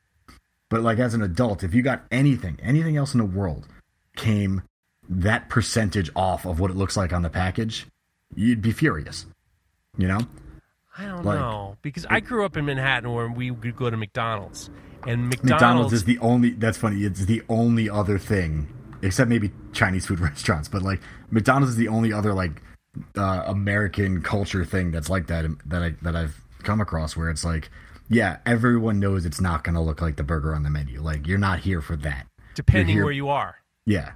But 0.74 0.82
like 0.82 0.98
as 0.98 1.14
an 1.14 1.22
adult, 1.22 1.64
if 1.64 1.76
you 1.76 1.84
got 1.84 2.02
anything, 2.10 2.58
anything 2.64 2.98
else 2.98 3.14
in 3.14 3.20
the 3.20 3.26
world 3.26 3.68
came 4.16 4.64
that 5.08 5.48
percentage 5.48 6.10
off 6.16 6.46
of 6.48 6.60
what 6.60 6.72
it 6.72 6.76
looks 6.76 6.98
like 6.98 7.14
on 7.14 7.22
the 7.22 7.30
package, 7.30 7.86
you'd 8.34 8.60
be 8.64 8.72
furious. 8.72 9.28
You 10.00 10.08
know? 10.08 10.20
I 10.98 11.06
don't 11.06 11.24
Like- 11.24 11.38
know 11.38 11.78
because 11.84 12.08
I 12.10 12.22
grew 12.22 12.44
up 12.44 12.58
in 12.58 12.66
Manhattan 12.66 13.14
where 13.14 13.28
we 13.30 13.52
would 13.52 13.76
go 13.76 13.92
to 13.92 13.96
McDonald's, 13.96 14.72
and 15.06 15.30
McDonald's, 15.30 15.52
McDonald's 15.52 15.94
is 15.94 16.04
the 16.06 16.18
only. 16.18 16.50
That's 16.50 16.80
funny. 16.80 17.04
It's 17.04 17.24
the 17.26 17.44
only 17.50 17.88
other 17.88 18.18
thing, 18.18 18.68
except 19.04 19.30
maybe 19.30 19.52
Chinese 19.74 20.08
food 20.08 20.20
restaurants. 20.32 20.70
But 20.70 20.82
like 20.82 21.02
McDonald's 21.30 21.74
is 21.74 21.78
the 21.78 21.88
only 21.90 22.12
other 22.12 22.34
like 22.34 22.64
uh, 23.16 23.44
American 23.46 24.24
culture 24.24 24.66
thing 24.66 24.90
that's 24.90 25.08
like 25.08 25.28
that 25.28 25.46
that 25.68 25.84
I 25.84 25.94
that 26.02 26.16
I've 26.16 26.42
come 26.64 26.82
across 26.82 27.16
where 27.16 27.30
it's 27.30 27.46
like, 27.46 27.70
yeah, 28.10 28.38
everyone 28.46 29.00
knows 29.00 29.26
it's 29.26 29.42
not 29.42 29.64
going 29.64 29.76
to 29.76 29.82
look 29.82 30.02
like 30.02 30.16
the 30.16 30.24
burger 30.24 30.54
on 30.54 30.64
the 30.64 30.70
menu. 30.70 31.02
Like 31.02 31.28
you're 31.28 31.38
not 31.38 31.60
here 31.60 31.82
for 31.82 31.96
that. 31.98 32.28
depending 32.56 32.96
here- 32.96 33.04
where 33.04 33.14
you 33.14 33.30
are. 33.30 33.56
Yeah, 33.86 34.12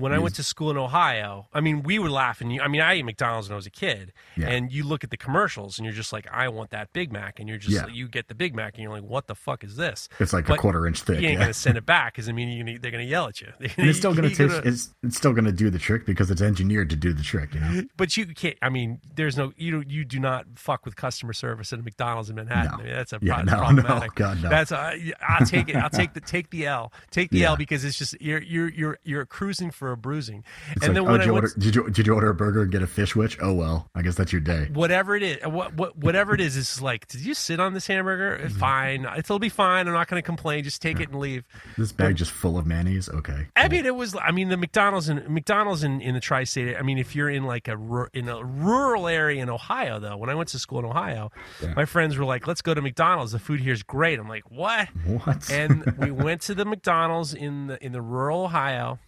When 0.00 0.12
I 0.12 0.18
went 0.18 0.34
to 0.36 0.42
school 0.42 0.70
in 0.70 0.76
Ohio, 0.76 1.46
I 1.52 1.60
mean, 1.60 1.82
we 1.82 1.98
were 1.98 2.10
laughing. 2.10 2.60
I 2.60 2.68
mean, 2.68 2.80
I 2.80 2.94
ate 2.94 3.04
McDonald's 3.04 3.48
when 3.48 3.54
I 3.54 3.56
was 3.56 3.66
a 3.66 3.70
kid, 3.70 4.12
Yeah. 4.36 4.48
and 4.48 4.72
you 4.72 4.82
look 4.84 5.04
at 5.04 5.10
the 5.10 5.16
commercials, 5.16 5.78
and 5.78 5.84
you're 5.86 5.94
just 5.94 6.12
like, 6.12 6.26
I 6.32 6.48
want 6.48 6.70
that 6.70 6.92
Big 6.92 7.12
Mac, 7.12 7.38
and 7.38 7.48
you're 7.48 7.58
just 7.58 7.74
Yeah. 7.74 7.86
you 7.86 8.08
get 8.08 8.28
the 8.28 8.34
Big 8.34 8.54
Mac, 8.54 8.74
and 8.74 8.82
you're 8.82 8.92
like, 8.92 9.02
what 9.02 9.26
the 9.26 9.34
fuck 9.34 9.62
is 9.62 9.76
this? 9.76 10.08
it's 10.18 10.32
like 10.32 10.46
But 10.46 10.54
a 10.58 10.60
quarter 10.60 10.86
inch 10.86 11.02
thick. 11.02 11.20
You 11.20 11.28
ain't 11.28 11.38
yeah. 11.38 11.44
gonna 11.44 11.54
send 11.54 11.76
it 11.78 11.86
back 11.86 12.14
because 12.14 12.28
I 12.28 12.32
mean, 12.32 12.48
you're 12.48 12.64
gonna, 12.66 12.78
they're 12.78 12.90
gonna 12.90 13.02
yell 13.04 13.26
at 13.28 13.40
you. 13.40 13.48
And 13.76 13.88
it's 13.88 13.98
still 13.98 14.14
gonna 14.14 14.30
taste. 14.30 14.60
It's 14.64 14.94
it's 15.02 15.16
still 15.16 15.32
gonna 15.32 15.52
do 15.52 15.70
the 15.70 15.78
trick 15.78 16.06
because 16.06 16.30
it's 16.30 16.40
engineered 16.42 16.90
to 16.90 16.96
do 16.96 17.12
the 17.12 17.22
trick. 17.22 17.54
You 17.54 17.60
know. 17.60 17.82
But 17.96 18.16
you 18.16 18.26
can't. 18.26 18.56
I 18.62 18.68
mean, 18.70 19.00
there's 19.14 19.36
no. 19.36 19.52
You 19.56 19.70
don't- 19.72 19.90
you 19.90 20.04
do 20.04 20.18
not 20.20 20.46
fuck 20.56 20.84
with 20.84 20.96
customer 20.96 21.32
service 21.32 21.72
at 21.72 21.78
a 21.78 21.82
McDonald's 21.82 22.30
in 22.30 22.36
Manhattan. 22.36 22.72
No. 22.72 22.78
I 22.78 22.82
mean, 22.84 22.92
that's 22.94 23.12
a 23.12 23.18
Yeah, 23.20 23.42
pro- 23.42 23.70
no, 23.70 23.82
no. 23.82 24.06
God, 24.14 24.42
no. 24.42 24.48
That's 24.48 24.72
a, 24.72 25.12
I'll 25.26 25.44
take 25.46 25.68
it. 25.68 25.76
I'll 25.76 25.90
take 25.90 26.14
the 26.14 26.20
take 26.20 26.50
the 26.50 26.66
L. 26.66 26.92
Take 27.10 27.30
the. 27.30 27.44
L 27.44 27.56
because 27.56 27.84
it's 27.84 27.98
just 27.98 28.20
you're 28.20 28.40
you're 28.42 28.68
you're 28.70 28.98
you're 29.04 29.26
cruising 29.26 29.70
for 29.70 29.89
a 29.92 29.96
bruising. 29.96 30.44
It's 30.72 30.84
and 30.86 30.94
like, 30.94 31.04
then 31.04 31.12
oh, 31.12 31.16
did 31.16 31.22
I 31.22 31.24
you, 31.26 31.32
went, 31.34 31.44
order, 31.44 31.54
did 31.58 31.74
you 31.74 31.90
did 31.90 32.06
you 32.06 32.14
order 32.14 32.30
a 32.30 32.34
burger 32.34 32.62
and 32.62 32.70
get 32.72 32.82
a 32.82 32.86
fish 32.86 33.14
witch? 33.16 33.38
Oh 33.40 33.52
well, 33.52 33.88
I 33.94 34.02
guess 34.02 34.14
that's 34.14 34.32
your 34.32 34.40
day. 34.40 34.68
whatever 34.72 35.16
it 35.16 35.22
is, 35.22 35.38
what, 35.46 35.74
what 35.74 35.96
whatever 35.96 36.34
it 36.34 36.40
is, 36.40 36.56
it's 36.56 36.80
like, 36.80 37.06
did 37.08 37.20
you 37.22 37.34
sit 37.34 37.60
on 37.60 37.74
this 37.74 37.86
hamburger? 37.86 38.38
Mm-hmm. 38.44 38.58
Fine, 38.58 39.06
it'll 39.16 39.38
be 39.38 39.48
fine. 39.48 39.86
I'm 39.88 39.94
not 39.94 40.08
going 40.08 40.20
to 40.22 40.26
complain. 40.26 40.64
Just 40.64 40.82
take 40.82 41.00
it 41.00 41.10
and 41.10 41.18
leave. 41.20 41.44
This 41.76 41.92
bag 41.92 42.16
just 42.16 42.30
full 42.30 42.58
of 42.58 42.66
mayonnaise. 42.66 43.08
Okay. 43.08 43.46
I 43.56 43.68
mean, 43.68 43.86
it 43.86 43.94
was. 43.94 44.14
I 44.22 44.30
mean, 44.30 44.48
the 44.48 44.56
McDonald's 44.56 45.08
and 45.08 45.28
McDonald's 45.28 45.84
in, 45.84 46.00
in 46.00 46.14
the 46.14 46.20
tri-state. 46.20 46.76
I 46.76 46.82
mean, 46.82 46.98
if 46.98 47.14
you're 47.16 47.30
in 47.30 47.44
like 47.44 47.68
a 47.68 48.06
in 48.14 48.28
a 48.28 48.44
rural 48.44 49.08
area 49.08 49.42
in 49.42 49.48
Ohio, 49.50 49.98
though, 49.98 50.16
when 50.16 50.30
I 50.30 50.34
went 50.34 50.48
to 50.50 50.58
school 50.58 50.78
in 50.80 50.84
Ohio, 50.84 51.30
Yeah. 51.62 51.74
my 51.74 51.84
friends 51.84 52.16
were 52.16 52.24
like, 52.24 52.46
"Let's 52.46 52.62
go 52.62 52.74
to 52.74 52.82
McDonald's. 52.82 53.32
The 53.32 53.38
food 53.38 53.60
here 53.60 53.72
is 53.72 53.82
great." 53.82 54.18
I'm 54.18 54.28
like, 54.28 54.50
"What?" 54.50 54.88
What? 55.06 55.50
and 55.50 55.84
we 55.98 56.10
went 56.10 56.42
to 56.42 56.54
the 56.54 56.64
McDonald's 56.64 57.34
in 57.34 57.66
the 57.68 57.84
in 57.84 57.92
the 57.92 58.02
rural 58.02 58.44
Ohio. 58.44 58.98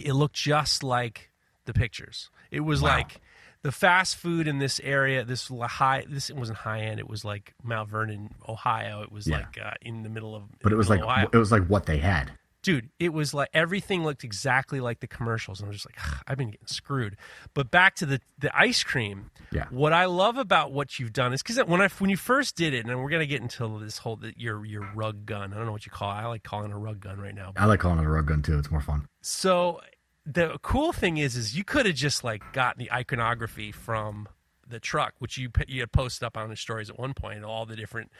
It 0.00 0.12
looked 0.14 0.34
just 0.36 0.82
like 0.82 1.30
the 1.64 1.72
pictures. 1.74 2.30
It 2.50 2.60
was 2.60 2.80
Wow. 2.82 2.90
like 2.98 3.20
the 3.62 3.72
fast 3.72 4.16
food 4.16 4.46
in 4.46 4.58
this 4.58 4.80
area. 4.80 5.24
This 5.24 5.48
high. 5.62 6.04
This 6.08 6.30
it 6.30 6.36
wasn't 6.36 6.58
high 6.58 6.80
end. 6.82 7.00
It 7.00 7.08
was 7.08 7.24
like 7.24 7.54
Mount 7.62 7.88
Vernon, 7.90 8.30
Ohio. 8.48 9.02
It 9.02 9.10
was 9.10 9.26
Yeah. 9.26 9.38
like 9.38 9.58
uh, 9.62 9.72
in 9.82 10.02
the 10.02 10.08
middle 10.08 10.34
of. 10.36 10.44
but 10.62 10.72
it 10.72 10.76
was 10.76 10.88
like 10.88 11.00
Ohio 11.00 11.28
it 11.32 11.36
was 11.36 11.50
like 11.52 11.66
what 11.66 11.86
they 11.86 11.98
had. 11.98 12.30
Dude 12.66 12.90
it 12.98 13.12
was 13.12 13.32
like 13.32 13.48
everything 13.54 14.04
looked 14.04 14.24
exactly 14.24 14.80
like 14.80 15.00
the 15.00 15.06
commercials 15.06 15.60
and 15.60 15.68
I'm 15.68 15.72
just 15.72 15.86
like 15.86 15.96
i've 16.26 16.36
been 16.36 16.50
getting 16.50 16.66
screwed 16.66 17.16
but 17.54 17.70
back 17.70 17.94
to 17.96 18.06
the 18.06 18.20
the 18.38 18.50
ice 18.58 18.82
cream 18.82 19.30
Yeah. 19.52 19.66
what 19.70 19.92
i 19.92 20.04
love 20.06 20.36
about 20.36 20.72
what 20.72 20.98
you've 20.98 21.12
done 21.12 21.32
is 21.32 21.42
because 21.42 21.58
when 21.66 21.80
i 21.80 21.88
when 21.98 22.10
you 22.10 22.16
first 22.16 22.56
did 22.56 22.74
it 22.74 22.84
and 22.86 23.02
we're 23.02 23.08
going 23.10 23.20
to 23.20 23.26
get 23.26 23.40
into 23.40 23.78
this 23.78 23.98
whole 23.98 24.18
your 24.36 24.64
your 24.64 24.86
rug 24.94 25.24
gun 25.24 25.52
i 25.52 25.56
don't 25.56 25.66
know 25.66 25.72
what 25.72 25.86
you 25.86 25.92
call 25.92 26.10
it 26.10 26.14
i 26.14 26.26
like 26.26 26.42
calling 26.42 26.70
it 26.70 26.74
a 26.74 26.78
rug 26.78 27.00
gun 27.00 27.18
right 27.20 27.34
now 27.34 27.52
I 27.56 27.66
like 27.66 27.80
calling 27.80 27.98
it 28.00 28.04
a 28.04 28.08
rug 28.10 28.26
gun 28.26 28.42
too. 28.42 28.58
It's 28.58 28.70
more 28.70 28.80
fun. 28.80 29.06
so 29.22 29.80
the 30.26 30.58
cool 30.62 30.92
thing 30.92 31.18
is 31.18 31.36
is 31.36 31.56
you 31.56 31.62
could 31.62 31.86
have 31.86 31.94
just 31.94 32.24
like 32.24 32.42
gotten 32.52 32.80
the 32.80 32.90
iconography 32.92 33.70
from 33.70 34.28
the 34.68 34.80
truck 34.80 35.14
which 35.18 35.38
you 35.38 35.50
you 35.66 35.80
had 35.80 35.92
posted 35.92 36.24
up 36.24 36.36
on 36.36 36.48
the 36.48 36.56
stories 36.56 36.90
at 36.90 36.98
one 36.98 37.14
point 37.14 37.44
all 37.44 37.66
the 37.66 37.76
different 37.76 38.10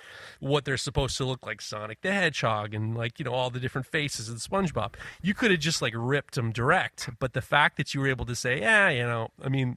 what 0.41 0.65
they're 0.65 0.77
supposed 0.77 1.17
to 1.17 1.25
look 1.25 1.45
like 1.47 1.61
sonic 1.61 2.01
the 2.03 2.13
hedgehog 2.13 2.75
and 2.75 2.97
like 2.97 3.19
you 3.19 3.25
know 3.25 3.33
all 3.33 3.51
the 3.51 3.61
different 3.61 3.87
faces 3.87 4.29
of 4.29 4.37
spongebob. 4.39 4.95
You 5.23 5.35
could 5.35 5.51
have 5.51 5.61
just 5.61 5.83
like 5.83 5.95
ripped 5.97 6.35
them 6.35 6.53
direct 6.53 7.11
but 7.19 7.33
the 7.33 7.43
fact 7.43 7.77
that 7.77 7.95
you 7.95 8.01
were 8.01 8.09
able 8.09 8.27
to 8.27 8.35
say 8.35 8.61
yeah 8.61 8.89
you 8.89 9.03
know 9.03 9.29
i 9.43 9.49
mean 9.49 9.77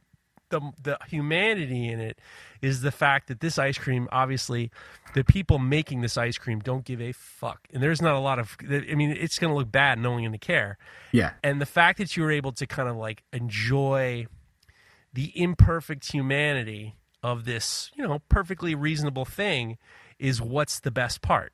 the 0.50 0.62
the 0.82 0.98
humanity 1.08 1.88
in 1.88 2.00
it 2.00 2.20
is 2.62 2.82
the 2.82 2.92
fact 2.92 3.28
that 3.28 3.40
this 3.40 3.58
ice 3.58 3.78
cream 3.78 4.08
obviously 4.12 4.72
the 5.14 5.24
people 5.24 5.60
making 5.60 6.02
this 6.02 6.18
ice 6.18 6.38
cream 6.38 6.60
don't 6.60 6.86
give 6.86 7.02
a 7.02 7.12
fuck. 7.12 7.68
And 7.74 7.82
there's 7.82 8.02
not 8.02 8.16
a 8.16 8.20
lot 8.20 8.40
of 8.40 8.58
i 8.70 8.96
mean 8.96 9.12
it's 9.12 9.40
going 9.40 9.52
to 9.52 9.58
look 9.58 9.72
bad 9.72 10.00
no 10.00 10.12
one 10.12 10.22
going 10.22 10.32
to 10.32 10.38
care. 10.38 10.78
Yeah. 11.12 11.32
and 11.44 11.62
the 11.62 11.66
fact 11.66 11.98
that 12.00 12.16
you 12.18 12.24
were 12.24 12.32
able 12.32 12.52
to 12.54 12.68
kind 12.68 12.90
of 12.90 12.96
like 12.96 13.24
enjoy 13.34 14.28
the 15.14 15.32
imperfect 15.36 16.12
humanity 16.12 16.96
of 17.22 17.46
this 17.46 17.92
you 17.96 18.08
know 18.08 18.20
perfectly 18.30 18.76
reasonable 18.76 19.26
thing 19.26 19.78
is 20.20 20.42
what's 20.42 20.80
the 20.80 20.92
best 20.92 21.22
part 21.22 21.54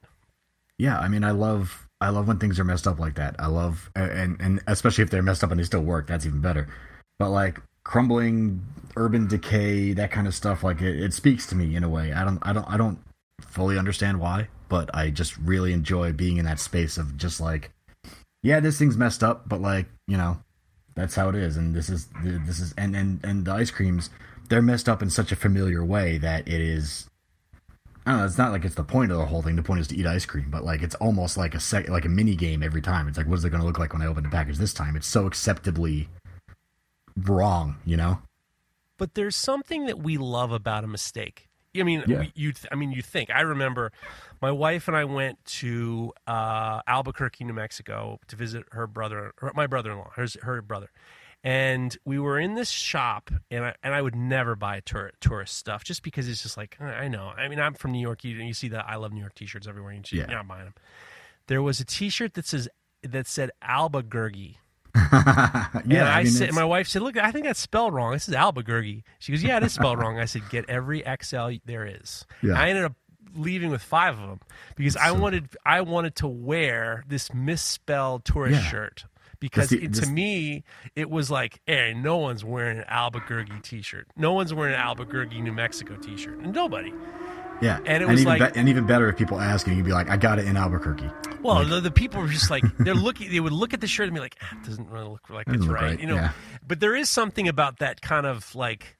Yeah, 0.77 0.99
I 0.99 1.07
mean, 1.07 1.23
I 1.23 1.31
love 1.31 1.87
I 2.01 2.09
love 2.09 2.27
when 2.27 2.37
things 2.37 2.59
are 2.59 2.63
messed 2.65 2.87
up 2.87 2.99
like 2.99 3.15
that. 3.15 3.35
I 3.39 3.47
love 3.47 3.89
and 3.95 4.37
and 4.39 4.61
especially 4.67 5.03
if 5.03 5.09
they're 5.09 5.23
messed 5.23 5.43
up 5.43 5.51
and 5.51 5.59
they 5.59 5.63
still 5.63 5.81
work, 5.83 6.07
that's 6.07 6.25
even 6.25 6.41
better. 6.41 6.67
But 7.17 7.29
like 7.29 7.59
crumbling, 7.83 8.65
urban 8.97 9.27
decay, 9.27 9.93
that 9.93 10.11
kind 10.11 10.27
of 10.27 10.35
stuff, 10.35 10.63
like 10.63 10.81
it, 10.81 10.99
it 11.01 11.13
speaks 11.13 11.47
to 11.47 11.55
me 11.55 11.75
in 11.75 11.83
a 11.83 11.89
way. 11.89 12.11
I 12.11 12.25
don't 12.25 12.39
I 12.41 12.51
don't 12.51 12.67
I 12.67 12.77
don't 12.77 12.99
fully 13.41 13.77
understand 13.77 14.19
why, 14.19 14.49
but 14.67 14.93
I 14.93 15.09
just 15.09 15.37
really 15.37 15.71
enjoy 15.71 16.11
being 16.11 16.37
in 16.37 16.45
that 16.45 16.59
space 16.59 16.97
of 16.97 17.15
just 17.15 17.39
like, 17.39 17.71
yeah, 18.43 18.59
this 18.59 18.77
thing's 18.77 18.97
messed 18.97 19.23
up, 19.23 19.47
but 19.47 19.61
like 19.61 19.87
you 20.07 20.17
know, 20.17 20.39
that's 20.95 21.15
how 21.15 21.29
it 21.29 21.35
is, 21.35 21.57
and 21.57 21.75
this 21.75 21.89
is 21.89 22.07
this 22.23 22.59
is 22.59 22.73
and 22.77 22.95
and 22.95 23.23
and 23.23 23.45
the 23.45 23.51
ice 23.51 23.71
creams, 23.71 24.09
they're 24.49 24.61
messed 24.61 24.89
up 24.89 25.01
in 25.01 25.09
such 25.09 25.31
a 25.31 25.35
familiar 25.35 25.83
way 25.83 26.17
that 26.17 26.47
it 26.47 26.61
is 26.61 27.09
I 28.05 28.11
don't 28.11 28.19
know. 28.19 28.25
It's 28.25 28.37
not 28.37 28.51
like 28.51 28.65
it's 28.65 28.75
the 28.75 28.83
point 28.83 29.11
of 29.11 29.17
the 29.17 29.25
whole 29.25 29.41
thing. 29.41 29.55
The 29.55 29.63
point 29.63 29.79
is 29.81 29.87
to 29.87 29.97
eat 29.97 30.05
ice 30.05 30.25
cream, 30.25 30.49
but 30.49 30.63
like 30.63 30.83
it's 30.83 30.95
almost 30.95 31.37
like 31.37 31.55
a 31.55 31.59
sec, 31.59 31.89
like 31.89 32.05
a 32.05 32.09
mini 32.09 32.35
game 32.35 32.61
every 32.61 32.81
time. 32.81 33.07
It's 33.07 33.17
like, 33.17 33.27
what 33.27 33.39
is 33.39 33.45
it 33.45 33.49
going 33.49 33.61
to 33.61 33.67
look 33.67 33.79
like 33.79 33.93
when 33.93 34.01
I 34.01 34.05
open 34.05 34.23
the 34.23 34.29
package 34.29 34.57
this 34.57 34.73
time? 34.73 34.95
It's 34.95 35.07
so 35.07 35.25
acceptably 35.25 36.07
wrong, 37.17 37.77
you 37.85 37.97
know? 37.97 38.19
but 38.97 39.13
there's 39.13 39.35
something 39.35 39.85
that 39.85 39.99
we 39.99 40.17
love 40.17 40.51
about 40.51 40.83
a 40.83 40.87
mistake. 40.87 41.47
I 41.77 41.83
mean, 41.83 42.03
Yeah. 42.07 42.23
you. 42.35 42.53
I 42.71 42.75
mean, 42.75 42.91
you 42.91 43.01
think. 43.01 43.29
I 43.29 43.41
remember, 43.41 43.91
my 44.41 44.51
wife 44.51 44.87
and 44.87 44.95
I 44.95 45.05
went 45.05 45.43
to 45.45 46.13
uh, 46.27 46.81
Albuquerque, 46.87 47.43
New 47.43 47.53
Mexico, 47.53 48.19
to 48.27 48.35
visit 48.35 48.63
her 48.71 48.87
brother, 48.87 49.33
or 49.41 49.51
my 49.55 49.67
brother-in-law, 49.67 50.11
her 50.15 50.27
her 50.43 50.61
brother, 50.61 50.89
and 51.43 51.97
we 52.05 52.17
were 52.19 52.39
in 52.39 52.55
this 52.55 52.69
shop, 52.69 53.29
and 53.51 53.65
I 53.65 53.75
and 53.83 53.93
I 53.93 54.01
would 54.01 54.15
never 54.15 54.55
buy 54.55 54.79
tour, 54.81 55.11
tourist 55.19 55.55
stuff 55.57 55.83
just 55.83 56.01
because 56.03 56.27
it's 56.27 56.41
just 56.43 56.57
like 56.57 56.79
I 56.81 57.07
know. 57.07 57.33
I 57.37 57.47
mean, 57.47 57.59
I'm 57.59 57.73
from 57.73 57.91
New 57.91 58.01
York. 58.01 58.23
You 58.23 58.35
you 58.37 58.53
see 58.53 58.67
the 58.67 58.85
I 58.87 58.95
love 58.95 59.13
New 59.13 59.21
York 59.21 59.35
T-shirts 59.35 59.67
everywhere. 59.67 59.93
You 59.93 60.01
see, 60.05 60.17
Yeah. 60.17 60.23
you're 60.27 60.37
not 60.37 60.47
buying 60.47 60.65
them. 60.65 60.73
There 61.47 61.61
was 61.61 61.79
a 61.79 61.85
T-shirt 61.85 62.33
that 62.33 62.45
says 62.47 62.67
that 63.03 63.27
said 63.27 63.51
Albuquerque. 63.61 64.57
yeah, 65.13 65.71
and 65.85 65.97
I, 66.03 66.23
mean, 66.23 66.31
said, 66.31 66.53
my 66.53 66.63
wife 66.63 66.87
said, 66.87 67.01
"Look, 67.01 67.17
I 67.17 67.31
think 67.31 67.45
that's 67.45 67.59
spelled 67.59 67.93
wrong. 67.93 68.13
This 68.13 68.27
is 68.29 68.33
Albuquerque." 68.33 69.03
She 69.19 69.31
goes, 69.31 69.43
"Yeah, 69.43 69.57
it 69.57 69.63
is 69.63 69.73
spelled 69.73 69.99
wrong." 69.99 70.17
I 70.19 70.25
said, 70.25 70.43
"Get 70.49 70.69
every 70.69 71.03
XL 71.21 71.49
there 71.65 71.85
is." 71.85 72.25
Yeah. 72.41 72.53
I 72.59 72.69
ended 72.69 72.85
up 72.85 72.93
leaving 73.35 73.69
with 73.69 73.81
five 73.81 74.17
of 74.17 74.27
them 74.29 74.39
because 74.77 74.95
I 74.95 75.07
So- 75.09 75.15
wanted 75.15 75.49
I 75.65 75.81
wanted 75.81 76.15
to 76.17 76.27
wear 76.27 77.03
this 77.07 77.33
misspelled 77.33 78.23
tourist 78.23 78.61
Yeah. 78.63 78.69
shirt 78.69 79.05
because 79.41 79.69
the- 79.69 79.83
it, 79.83 79.93
to 79.95 80.01
this- 80.01 80.09
me 80.09 80.63
it 80.95 81.09
was 81.09 81.29
like, 81.29 81.59
"Hey, 81.67 81.93
no 81.93 82.17
one's 82.17 82.45
wearing 82.45 82.77
an 82.77 82.85
Albuquerque 82.87 83.59
T-shirt. 83.63 84.07
No 84.15 84.31
one's 84.31 84.53
wearing 84.53 84.73
an 84.75 84.79
Albuquerque, 84.79 85.41
New 85.41 85.51
Mexico 85.53 85.95
T-shirt. 85.97 86.39
And 86.39 86.53
nobody." 86.53 86.93
Yeah, 87.61 87.79
and 87.85 88.03
it 88.03 88.07
was 88.07 88.21
even 88.21 88.39
like- 88.39 88.53
be- 88.53 88.59
and 88.59 88.69
even 88.69 88.85
better 88.85 89.09
if 89.09 89.17
people 89.17 89.39
ask 89.39 89.67
you, 89.67 89.73
you'd 89.73 89.85
be 89.85 89.91
like, 89.93 90.09
I 90.09 90.17
got 90.17 90.39
it 90.39 90.45
in 90.45 90.57
Albuquerque. 90.57 91.09
Well, 91.41 91.55
Like- 91.59 91.69
the, 91.69 91.81
the 91.81 91.91
people 91.91 92.21
were 92.21 92.27
just 92.27 92.49
like 92.49 92.63
they're 92.79 92.93
looking. 92.95 93.29
They 93.31 93.39
would 93.39 93.53
look 93.53 93.73
at 93.73 93.81
the 93.81 93.87
shirt 93.87 94.07
and 94.07 94.13
be 94.15 94.19
like, 94.19 94.35
ah, 94.41 94.57
"It 94.59 94.65
doesn't 94.65 94.89
really 94.89 95.07
look 95.07 95.29
like 95.29 95.47
it's 95.47 95.57
look 95.63 95.71
right," 95.75 95.83
right, 95.91 95.99
you 95.99 96.07
know. 96.07 96.15
yeah. 96.15 96.31
But 96.67 96.79
there 96.79 96.95
is 96.95 97.09
something 97.09 97.47
about 97.47 97.77
that 97.79 98.01
kind 98.01 98.25
of 98.25 98.53
like 98.55 98.97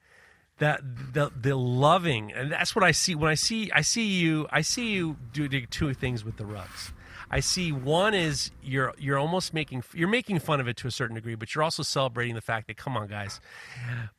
that 0.60 0.82
the 1.14 1.32
the 1.40 1.56
loving, 1.56 2.32
and 2.34 2.52
that's 2.52 2.76
what 2.76 2.84
I 2.84 2.92
see 2.92 3.16
when 3.16 3.30
I 3.32 3.36
see 3.36 3.72
I 3.74 3.82
see 3.82 4.06
you. 4.08 4.48
I 4.52 4.62
see 4.62 4.92
you 4.92 5.18
do 5.34 5.48
do 5.48 5.66
two 5.66 5.94
things 5.94 6.24
with 6.24 6.38
the 6.38 6.46
rugs. 6.46 6.94
I 7.32 7.40
see 7.40 7.72
one 7.72 8.14
is 8.14 8.52
you're 8.62 8.94
you're 9.00 9.18
almost 9.18 9.52
making 9.52 9.84
you're 9.96 10.08
making 10.08 10.38
fun 10.40 10.60
of 10.60 10.68
it 10.68 10.78
to 10.78 10.88
a 10.88 10.92
certain 10.92 11.16
degree, 11.16 11.34
but 11.34 11.56
you're 11.56 11.64
also 11.64 11.82
celebrating 11.82 12.36
the 12.36 12.42
fact 12.42 12.68
that 12.68 12.78
come 12.78 12.96
on, 12.96 13.08
guys, 13.08 13.42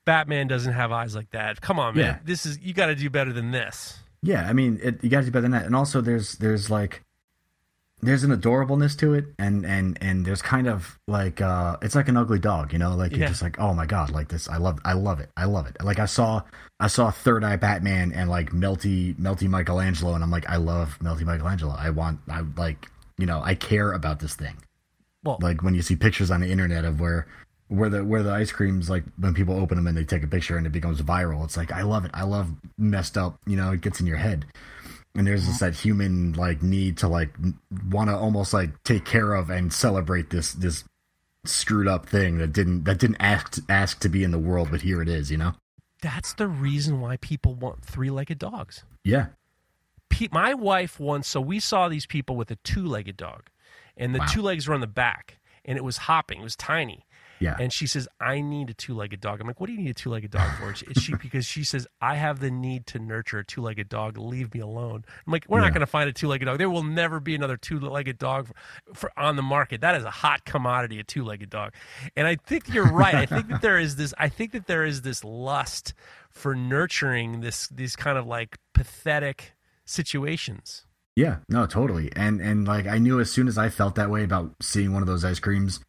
Batman 0.04 0.48
doesn't 0.48 0.72
have 0.72 0.90
eyes 0.92 1.14
like 1.14 1.30
that. 1.30 1.60
Come 1.60 1.78
on, 1.78 1.94
man, 1.96 2.04
Yeah. 2.04 2.18
this 2.24 2.44
is 2.44 2.58
you 2.58 2.74
got 2.74 2.86
to 2.86 2.96
do 2.96 3.08
better 3.08 3.32
than 3.32 3.52
this. 3.52 4.00
Yeah, 4.22 4.48
I 4.48 4.52
mean, 4.52 4.80
it, 4.82 5.02
you 5.04 5.10
got 5.10 5.20
to 5.20 5.26
do 5.26 5.30
better 5.30 5.42
than 5.42 5.52
that. 5.52 5.66
And 5.66 5.76
also, 5.76 6.00
there's 6.00 6.32
there's 6.36 6.70
like 6.70 7.02
there's 8.02 8.24
an 8.24 8.30
adorableness 8.30 8.98
to 8.98 9.14
it, 9.14 9.24
and 9.38 9.64
and 9.64 9.96
and 10.00 10.24
there's 10.26 10.42
kind 10.42 10.66
of 10.66 10.98
like 11.06 11.40
uh, 11.40 11.76
it's 11.80 11.94
like 11.94 12.08
an 12.08 12.16
ugly 12.16 12.38
dog, 12.38 12.72
you 12.72 12.78
know, 12.78 12.94
like 12.94 13.12
Yeah. 13.12 13.18
you're 13.18 13.28
just 13.28 13.42
like, 13.42 13.58
oh 13.58 13.72
my 13.72 13.86
god, 13.86 14.10
like 14.10 14.28
this, 14.28 14.48
I 14.48 14.58
love, 14.58 14.78
I 14.84 14.92
love 14.92 15.18
it, 15.20 15.30
I 15.36 15.46
love 15.46 15.66
it. 15.66 15.76
Like 15.82 15.98
I 15.98 16.04
saw, 16.06 16.42
I 16.78 16.88
saw 16.88 17.10
Third 17.10 17.42
Eye 17.42 17.56
Batman 17.56 18.12
and 18.12 18.28
like 18.28 18.50
Melty 18.52 19.14
Melty 19.16 19.48
Michelangelo, 19.48 20.14
and 20.14 20.22
I'm 20.22 20.30
like, 20.30 20.48
I 20.48 20.56
love 20.56 20.98
Melty 21.00 21.22
Michelangelo. 21.22 21.74
I 21.76 21.90
want, 21.90 22.20
I 22.28 22.42
like, 22.56 22.86
you 23.16 23.24
know, 23.26 23.40
I 23.42 23.54
care 23.54 23.92
about 23.92 24.20
this 24.20 24.34
thing. 24.34 24.56
Well, 25.24 25.38
Like 25.40 25.62
when 25.62 25.74
you 25.74 25.82
see 25.82 25.96
pictures 25.96 26.30
on 26.30 26.40
the 26.40 26.50
internet 26.50 26.84
of 26.84 27.00
where. 27.00 27.26
Where 27.68 27.88
the 27.90 28.04
where 28.04 28.22
the 28.22 28.30
ice 28.30 28.52
creams 28.52 28.88
like 28.88 29.04
when 29.18 29.34
people 29.34 29.58
open 29.58 29.76
them 29.76 29.86
and 29.88 29.96
they 29.96 30.04
take 30.04 30.22
a 30.22 30.28
picture 30.28 30.56
and 30.56 30.66
it 30.66 30.72
becomes 30.72 31.02
viral, 31.02 31.44
it's 31.44 31.56
like 31.56 31.72
I 31.72 31.82
love 31.82 32.04
it. 32.04 32.12
I 32.14 32.22
love 32.22 32.50
messed 32.78 33.18
up. 33.18 33.38
You 33.46 33.56
know, 33.56 33.72
it 33.72 33.80
gets 33.80 34.00
in 34.00 34.06
your 34.06 34.18
head 34.18 34.46
and 35.16 35.26
there's 35.26 35.46
just 35.46 35.60
mm-hmm. 35.60 35.72
that 35.72 35.74
human 35.74 36.32
like 36.34 36.62
need 36.62 36.98
to 36.98 37.08
like 37.08 37.30
want 37.90 38.10
to 38.10 38.16
almost 38.16 38.52
like 38.52 38.82
take 38.84 39.04
care 39.04 39.34
of 39.34 39.50
and 39.50 39.72
celebrate 39.72 40.30
this 40.30 40.52
this 40.52 40.84
screwed 41.44 41.88
up 41.88 42.08
thing 42.08 42.38
that 42.38 42.52
didn't 42.52 42.84
that 42.84 42.98
didn't 42.98 43.16
ask 43.20 43.58
ask 43.68 44.00
to 44.00 44.08
be 44.08 44.22
in 44.22 44.30
the 44.30 44.38
world 44.38 44.68
but 44.70 44.82
here 44.82 45.00
it 45.00 45.08
is 45.08 45.30
you 45.30 45.36
know 45.36 45.54
that's 46.02 46.34
the 46.34 46.46
reason 46.46 47.00
why 47.00 47.16
people 47.16 47.54
want 47.54 47.82
three-legged 47.82 48.38
dogs. 48.38 48.84
yeah 49.04 49.26
pe- 50.10 50.28
my 50.30 50.52
wife 50.54 51.00
once 51.00 51.26
so 51.28 51.40
we 51.40 51.58
saw 51.58 51.88
these 51.88 52.06
people 52.06 52.36
with 52.36 52.50
a 52.50 52.56
two-legged 52.56 53.16
dog 53.16 53.48
and 53.96 54.14
the 54.14 54.18
Wow. 54.18 54.26
two 54.26 54.42
legs 54.42 54.68
were 54.68 54.74
on 54.74 54.80
the 54.80 54.86
back 54.86 55.38
and 55.64 55.78
it 55.78 55.84
was 55.84 55.96
hopping 55.96 56.40
it 56.40 56.44
was 56.44 56.56
tiny 56.56 57.05
yeah. 57.40 57.56
And 57.58 57.72
she 57.72 57.86
says 57.86 58.08
i 58.20 58.40
need 58.40 58.70
a 58.70 58.74
two-legged 58.74 59.20
dog. 59.20 59.40
I'm 59.40 59.46
like 59.46 59.60
what 59.60 59.66
do 59.66 59.72
you 59.72 59.80
need 59.80 59.90
a 59.90 59.94
two-legged 59.94 60.30
dog 60.30 60.50
for? 60.58 60.74
She- 60.74 60.86
she 60.94 61.14
because 61.22 61.44
she 61.46 61.64
says 61.64 61.86
i 62.00 62.14
have 62.16 62.40
the 62.40 62.50
need 62.50 62.86
to 62.88 62.98
nurture 62.98 63.38
a 63.38 63.44
two-legged 63.44 63.88
dog. 63.88 64.18
Leave 64.18 64.54
me 64.54 64.60
alone. 64.60 65.04
I'm 65.26 65.32
like 65.32 65.44
we're 65.48 65.60
not 65.60 65.72
going 65.72 65.80
to 65.80 65.86
find 65.86 66.08
a 66.08 66.12
two-legged 66.12 66.44
dog. 66.46 66.58
There 66.58 66.70
will 66.70 66.82
never 66.82 67.20
be 67.20 67.34
another 67.34 67.56
two-legged 67.56 68.18
dog 68.18 68.48
for, 68.48 68.54
for 68.94 69.18
on 69.18 69.36
the 69.36 69.42
market. 69.42 69.80
That 69.80 69.94
is 69.96 70.04
a 70.04 70.10
hot 70.10 70.44
commodity 70.44 70.98
a 70.98 71.04
two-legged 71.04 71.50
dog. 71.50 71.72
And 72.16 72.26
i 72.26 72.36
think 72.36 72.72
you're 72.72 72.90
right. 72.92 73.14
I 73.14 73.26
think 73.26 73.48
that 73.48 73.62
there 73.62 73.78
is 73.78 73.96
this 73.96 74.14
i 74.18 74.28
think 74.28 74.52
that 74.52 74.66
there 74.66 74.84
is 74.84 75.02
this 75.02 75.24
lust 75.24 75.94
for 76.30 76.54
nurturing 76.54 77.40
this 77.40 77.68
these 77.68 77.96
kind 77.96 78.18
of 78.18 78.26
like 78.26 78.58
pathetic 78.74 79.52
situations. 79.84 80.84
Yeah. 81.14 81.38
No 81.48 81.66
totally. 81.66 82.12
And 82.14 82.40
and 82.40 82.66
like 82.68 82.86
i 82.86 82.98
knew 82.98 83.20
as 83.20 83.30
soon 83.30 83.48
as 83.48 83.56
i 83.56 83.68
felt 83.68 83.94
that 83.94 84.10
way 84.10 84.22
about 84.22 84.54
seeing 84.60 84.92
one 84.92 85.02
of 85.02 85.08
those 85.08 85.24
ice 85.24 85.38
creams 85.40 85.80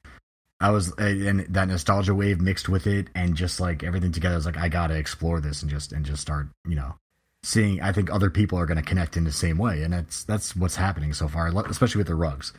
I 0.59 0.71
was 0.71 0.91
and 0.97 1.41
that 1.49 1.67
nostalgia 1.67 2.15
wave 2.15 2.41
mixed 2.41 2.67
with 2.67 2.87
it, 2.87 3.07
and 3.13 3.35
just 3.35 3.59
like 3.59 3.83
everything 3.83 4.11
together. 4.11 4.33
I 4.33 4.37
was 4.37 4.45
like, 4.45 4.57
I 4.57 4.69
gotta 4.69 4.95
explore 4.95 5.39
this 5.39 5.61
and 5.61 5.69
just 5.69 5.91
and 5.91 6.05
just 6.05 6.21
start, 6.21 6.47
you 6.67 6.75
know, 6.75 6.95
seeing. 7.43 7.81
I 7.81 7.91
think 7.91 8.11
other 8.11 8.29
people 8.29 8.57
are 8.57 8.65
gonna 8.65 8.81
connect 8.81 9.17
in 9.17 9.23
the 9.23 9.31
same 9.31 9.57
way, 9.57 9.83
and 9.83 9.93
that's 9.93 10.23
that's 10.23 10.55
what's 10.55 10.75
happening 10.75 11.13
so 11.13 11.27
far, 11.27 11.47
especially 11.69 11.99
with 11.99 12.07
the 12.07 12.15
rugs. 12.15 12.53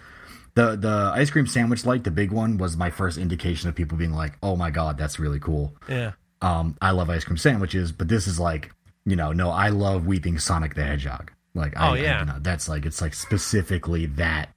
The 0.55 0.77
the 0.77 1.13
ice 1.15 1.31
cream 1.31 1.47
sandwich 1.47 1.85
light, 1.85 2.05
the 2.05 2.11
big 2.11 2.31
one, 2.31 2.57
was 2.57 2.77
my 2.77 2.91
first 2.91 3.19
indication 3.19 3.69
of 3.69 3.75
people 3.75 3.99
being 3.99 4.13
like, 4.13 4.39
"Oh 4.43 4.55
my 4.57 4.71
god, 4.71 4.97
that's 4.97 5.19
really 5.19 5.41
cool." 5.41 5.75
Yeah. 5.89 6.13
Um, 6.41 6.77
I 6.81 6.93
love 6.93 7.11
ice 7.11 7.25
cream 7.25 7.37
sandwiches, 7.37 7.91
but 7.91 8.07
this 8.09 8.29
is 8.29 8.39
like, 8.39 8.71
you 9.05 9.17
know, 9.17 9.33
no, 9.33 9.51
I 9.51 9.71
love 9.71 10.07
Weeping 10.07 10.39
Sonic 10.39 10.75
the 10.77 10.85
Hedgehog. 10.85 11.33
Like, 11.55 11.75
Oh, 11.77 11.95
I, 11.95 11.97
yeah. 11.99 12.17
I, 12.17 12.21
you 12.21 12.27
know, 12.27 12.39
that's 12.41 12.69
like 12.69 12.87
it's 12.87 13.01
like 13.01 13.13
specifically 13.15 14.07
that, 14.07 14.51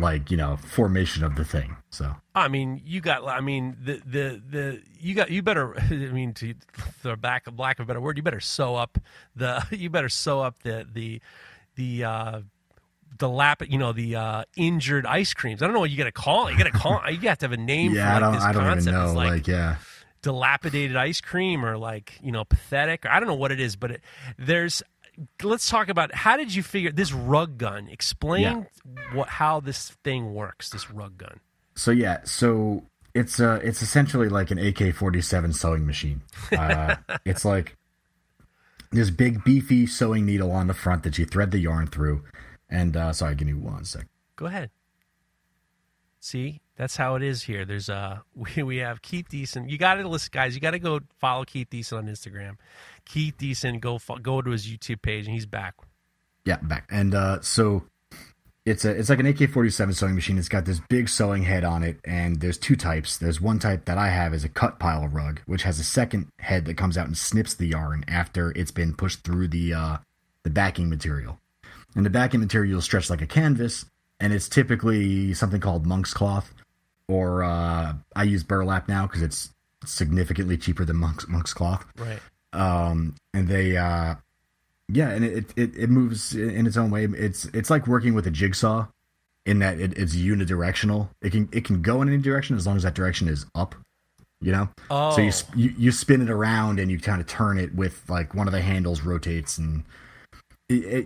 like 0.00 0.30
you 0.30 0.36
know, 0.36 0.56
formation 0.56 1.24
of 1.24 1.36
the 1.36 1.44
thing. 1.44 1.76
So 1.90 2.14
I 2.34 2.48
mean, 2.48 2.80
you 2.84 3.00
got. 3.00 3.26
I 3.26 3.40
mean, 3.40 3.76
the 3.82 4.00
the 4.04 4.42
the 4.48 4.82
you 4.98 5.14
got. 5.14 5.30
You 5.30 5.42
better. 5.42 5.78
I 5.80 5.94
mean, 5.94 6.34
to 6.34 6.54
the 7.02 7.16
back 7.16 7.46
of 7.46 7.58
lack 7.58 7.78
of 7.78 7.84
a 7.84 7.86
better 7.86 8.00
word, 8.00 8.16
you 8.16 8.22
better 8.22 8.40
sew 8.40 8.76
up 8.76 8.98
the. 9.34 9.64
You 9.70 9.90
better 9.90 10.08
sew 10.08 10.40
up 10.40 10.62
the 10.62 10.86
the 10.92 11.20
the. 11.76 12.04
uh 12.04 12.40
the 13.18 13.28
lap, 13.28 13.60
you 13.68 13.76
know, 13.76 13.92
the 13.92 14.16
uh, 14.16 14.44
injured 14.56 15.04
ice 15.04 15.34
creams. 15.34 15.62
I 15.62 15.66
don't 15.66 15.74
know 15.74 15.80
what 15.80 15.90
you 15.90 15.98
got 15.98 16.04
to 16.04 16.12
call 16.12 16.46
it. 16.46 16.52
You 16.52 16.58
got 16.58 16.72
to 16.72 16.78
call 16.78 17.02
it. 17.06 17.20
You 17.20 17.28
have 17.28 17.38
to 17.38 17.44
have 17.44 17.52
a 17.52 17.56
name 17.56 17.92
yeah, 17.94 18.08
for 18.08 18.16
I 18.16 18.18
don't, 18.20 18.34
this 18.34 18.42
I 18.42 18.52
don't 18.52 18.78
even 18.78 18.94
know. 18.94 19.12
Like, 19.12 19.30
like, 19.30 19.46
yeah, 19.48 19.76
dilapidated 20.22 20.96
ice 20.96 21.20
cream 21.20 21.64
or 21.64 21.76
like 21.76 22.18
you 22.22 22.32
know 22.32 22.44
pathetic. 22.44 23.04
I 23.06 23.20
don't 23.20 23.28
know 23.28 23.34
what 23.34 23.52
it 23.52 23.60
is, 23.60 23.76
but 23.76 23.90
it, 23.90 24.00
there's. 24.38 24.82
Let's 25.42 25.68
talk 25.68 25.88
about 25.88 26.14
how 26.14 26.36
did 26.36 26.54
you 26.54 26.62
figure 26.62 26.92
this 26.92 27.12
rug 27.12 27.58
gun? 27.58 27.88
Explain 27.88 28.66
what 29.12 29.28
how 29.28 29.60
this 29.60 29.90
thing 30.04 30.34
works. 30.34 30.70
This 30.70 30.90
rug 30.90 31.18
gun. 31.18 31.40
So 31.74 31.90
yeah, 31.90 32.20
so 32.24 32.84
it's 33.14 33.40
uh 33.40 33.60
it's 33.62 33.82
essentially 33.82 34.28
like 34.28 34.50
an 34.50 34.58
AK 34.58 34.94
forty 34.94 35.20
seven 35.20 35.52
sewing 35.52 35.86
machine. 35.86 36.22
Uh, 36.52 36.96
it's 37.24 37.44
like 37.44 37.76
this 38.90 39.10
big 39.10 39.44
beefy 39.44 39.86
sewing 39.86 40.26
needle 40.26 40.50
on 40.50 40.66
the 40.66 40.74
front 40.74 41.04
that 41.04 41.16
you 41.18 41.24
thread 41.24 41.50
the 41.50 41.58
yarn 41.58 41.86
through. 41.86 42.24
And 42.68 42.96
uh, 42.96 43.12
sorry, 43.12 43.34
give 43.34 43.46
me 43.46 43.54
one 43.54 43.84
sec. 43.84 44.06
Go 44.36 44.46
ahead. 44.46 44.70
See, 46.20 46.60
that's 46.80 46.96
how 46.96 47.14
it 47.14 47.22
is 47.22 47.42
here. 47.42 47.66
There's 47.66 47.90
uh 47.90 48.20
we 48.34 48.62
we 48.62 48.76
have 48.78 49.02
Keith 49.02 49.28
Deason. 49.28 49.68
You 49.68 49.76
got 49.76 49.94
to 49.94 50.08
listen, 50.08 50.30
guys. 50.32 50.54
You 50.54 50.62
got 50.62 50.70
to 50.70 50.78
go 50.78 51.00
follow 51.18 51.44
Keith 51.44 51.68
Deason 51.68 51.98
on 51.98 52.06
Instagram. 52.06 52.56
Keith 53.04 53.36
Deason, 53.36 53.80
go 53.80 54.00
go 54.22 54.40
to 54.40 54.50
his 54.50 54.66
YouTube 54.66 55.02
page, 55.02 55.26
and 55.26 55.34
he's 55.34 55.44
back. 55.44 55.74
Yeah, 56.46 56.56
back. 56.56 56.88
And 56.90 57.14
uh, 57.14 57.42
so 57.42 57.84
it's 58.64 58.86
a 58.86 58.92
it's 58.92 59.10
like 59.10 59.20
an 59.20 59.26
AK 59.26 59.50
forty 59.50 59.68
seven 59.68 59.92
sewing 59.92 60.14
machine. 60.14 60.38
It's 60.38 60.48
got 60.48 60.64
this 60.64 60.80
big 60.88 61.10
sewing 61.10 61.42
head 61.42 61.64
on 61.64 61.82
it, 61.82 61.98
and 62.06 62.40
there's 62.40 62.56
two 62.56 62.76
types. 62.76 63.18
There's 63.18 63.42
one 63.42 63.58
type 63.58 63.84
that 63.84 63.98
I 63.98 64.08
have 64.08 64.32
is 64.32 64.44
a 64.44 64.48
cut 64.48 64.78
pile 64.78 65.06
rug, 65.06 65.42
which 65.44 65.64
has 65.64 65.78
a 65.78 65.84
second 65.84 66.28
head 66.38 66.64
that 66.64 66.78
comes 66.78 66.96
out 66.96 67.06
and 67.06 67.16
snips 67.16 67.52
the 67.52 67.66
yarn 67.66 68.06
after 68.08 68.52
it's 68.52 68.70
been 68.70 68.94
pushed 68.94 69.22
through 69.22 69.48
the 69.48 69.74
uh, 69.74 69.96
the 70.44 70.50
backing 70.50 70.88
material. 70.88 71.38
And 71.94 72.06
the 72.06 72.10
backing 72.10 72.40
material 72.40 72.78
is 72.78 72.86
stretched 72.86 73.10
like 73.10 73.20
a 73.20 73.26
canvas, 73.26 73.84
and 74.18 74.32
it's 74.32 74.48
typically 74.48 75.34
something 75.34 75.60
called 75.60 75.84
monk's 75.84 76.14
cloth, 76.14 76.54
or 77.10 77.42
uh, 77.42 77.94
I 78.14 78.22
use 78.22 78.42
burlap 78.44 78.88
now 78.88 79.06
because 79.06 79.22
it's 79.22 79.50
significantly 79.84 80.56
cheaper 80.56 80.84
than 80.84 80.96
monk's 80.96 81.26
monk's 81.26 81.54
cloth 81.54 81.84
Right. 81.98 82.20
um, 82.52 83.14
and 83.34 83.48
they 83.48 83.76
uh, 83.76 84.14
yeah, 84.92 85.10
and 85.10 85.24
it, 85.24 85.52
it 85.56 85.76
it 85.76 85.90
moves 85.90 86.34
in 86.34 86.66
its 86.66 86.76
own 86.76 86.90
way. 86.90 87.04
It's 87.04 87.44
it's 87.46 87.70
like 87.70 87.86
working 87.86 88.12
with 88.14 88.26
a 88.26 88.30
jigsaw, 88.30 88.86
in 89.46 89.60
that 89.60 89.78
it, 89.80 89.96
it's 89.96 90.16
unidirectional. 90.16 91.08
It 91.22 91.30
can 91.30 91.48
it 91.52 91.64
can 91.64 91.80
go 91.82 92.02
in 92.02 92.08
any 92.08 92.18
direction 92.22 92.56
as 92.56 92.66
long 92.66 92.76
as 92.76 92.82
that 92.82 92.94
direction 92.94 93.28
is 93.28 93.46
up. 93.54 93.74
You 94.42 94.52
know, 94.52 94.68
Oh, 94.90 95.10
so 95.14 95.20
you, 95.20 95.32
you 95.54 95.74
you 95.78 95.92
spin 95.92 96.22
it 96.22 96.30
around 96.30 96.80
and 96.80 96.90
you 96.90 96.98
kind 96.98 97.20
of 97.20 97.26
turn 97.26 97.58
it 97.58 97.74
with 97.74 98.02
like 98.08 98.34
one 98.34 98.48
of 98.48 98.52
the 98.52 98.60
handles 98.62 99.02
rotates 99.02 99.58
and. 99.58 99.84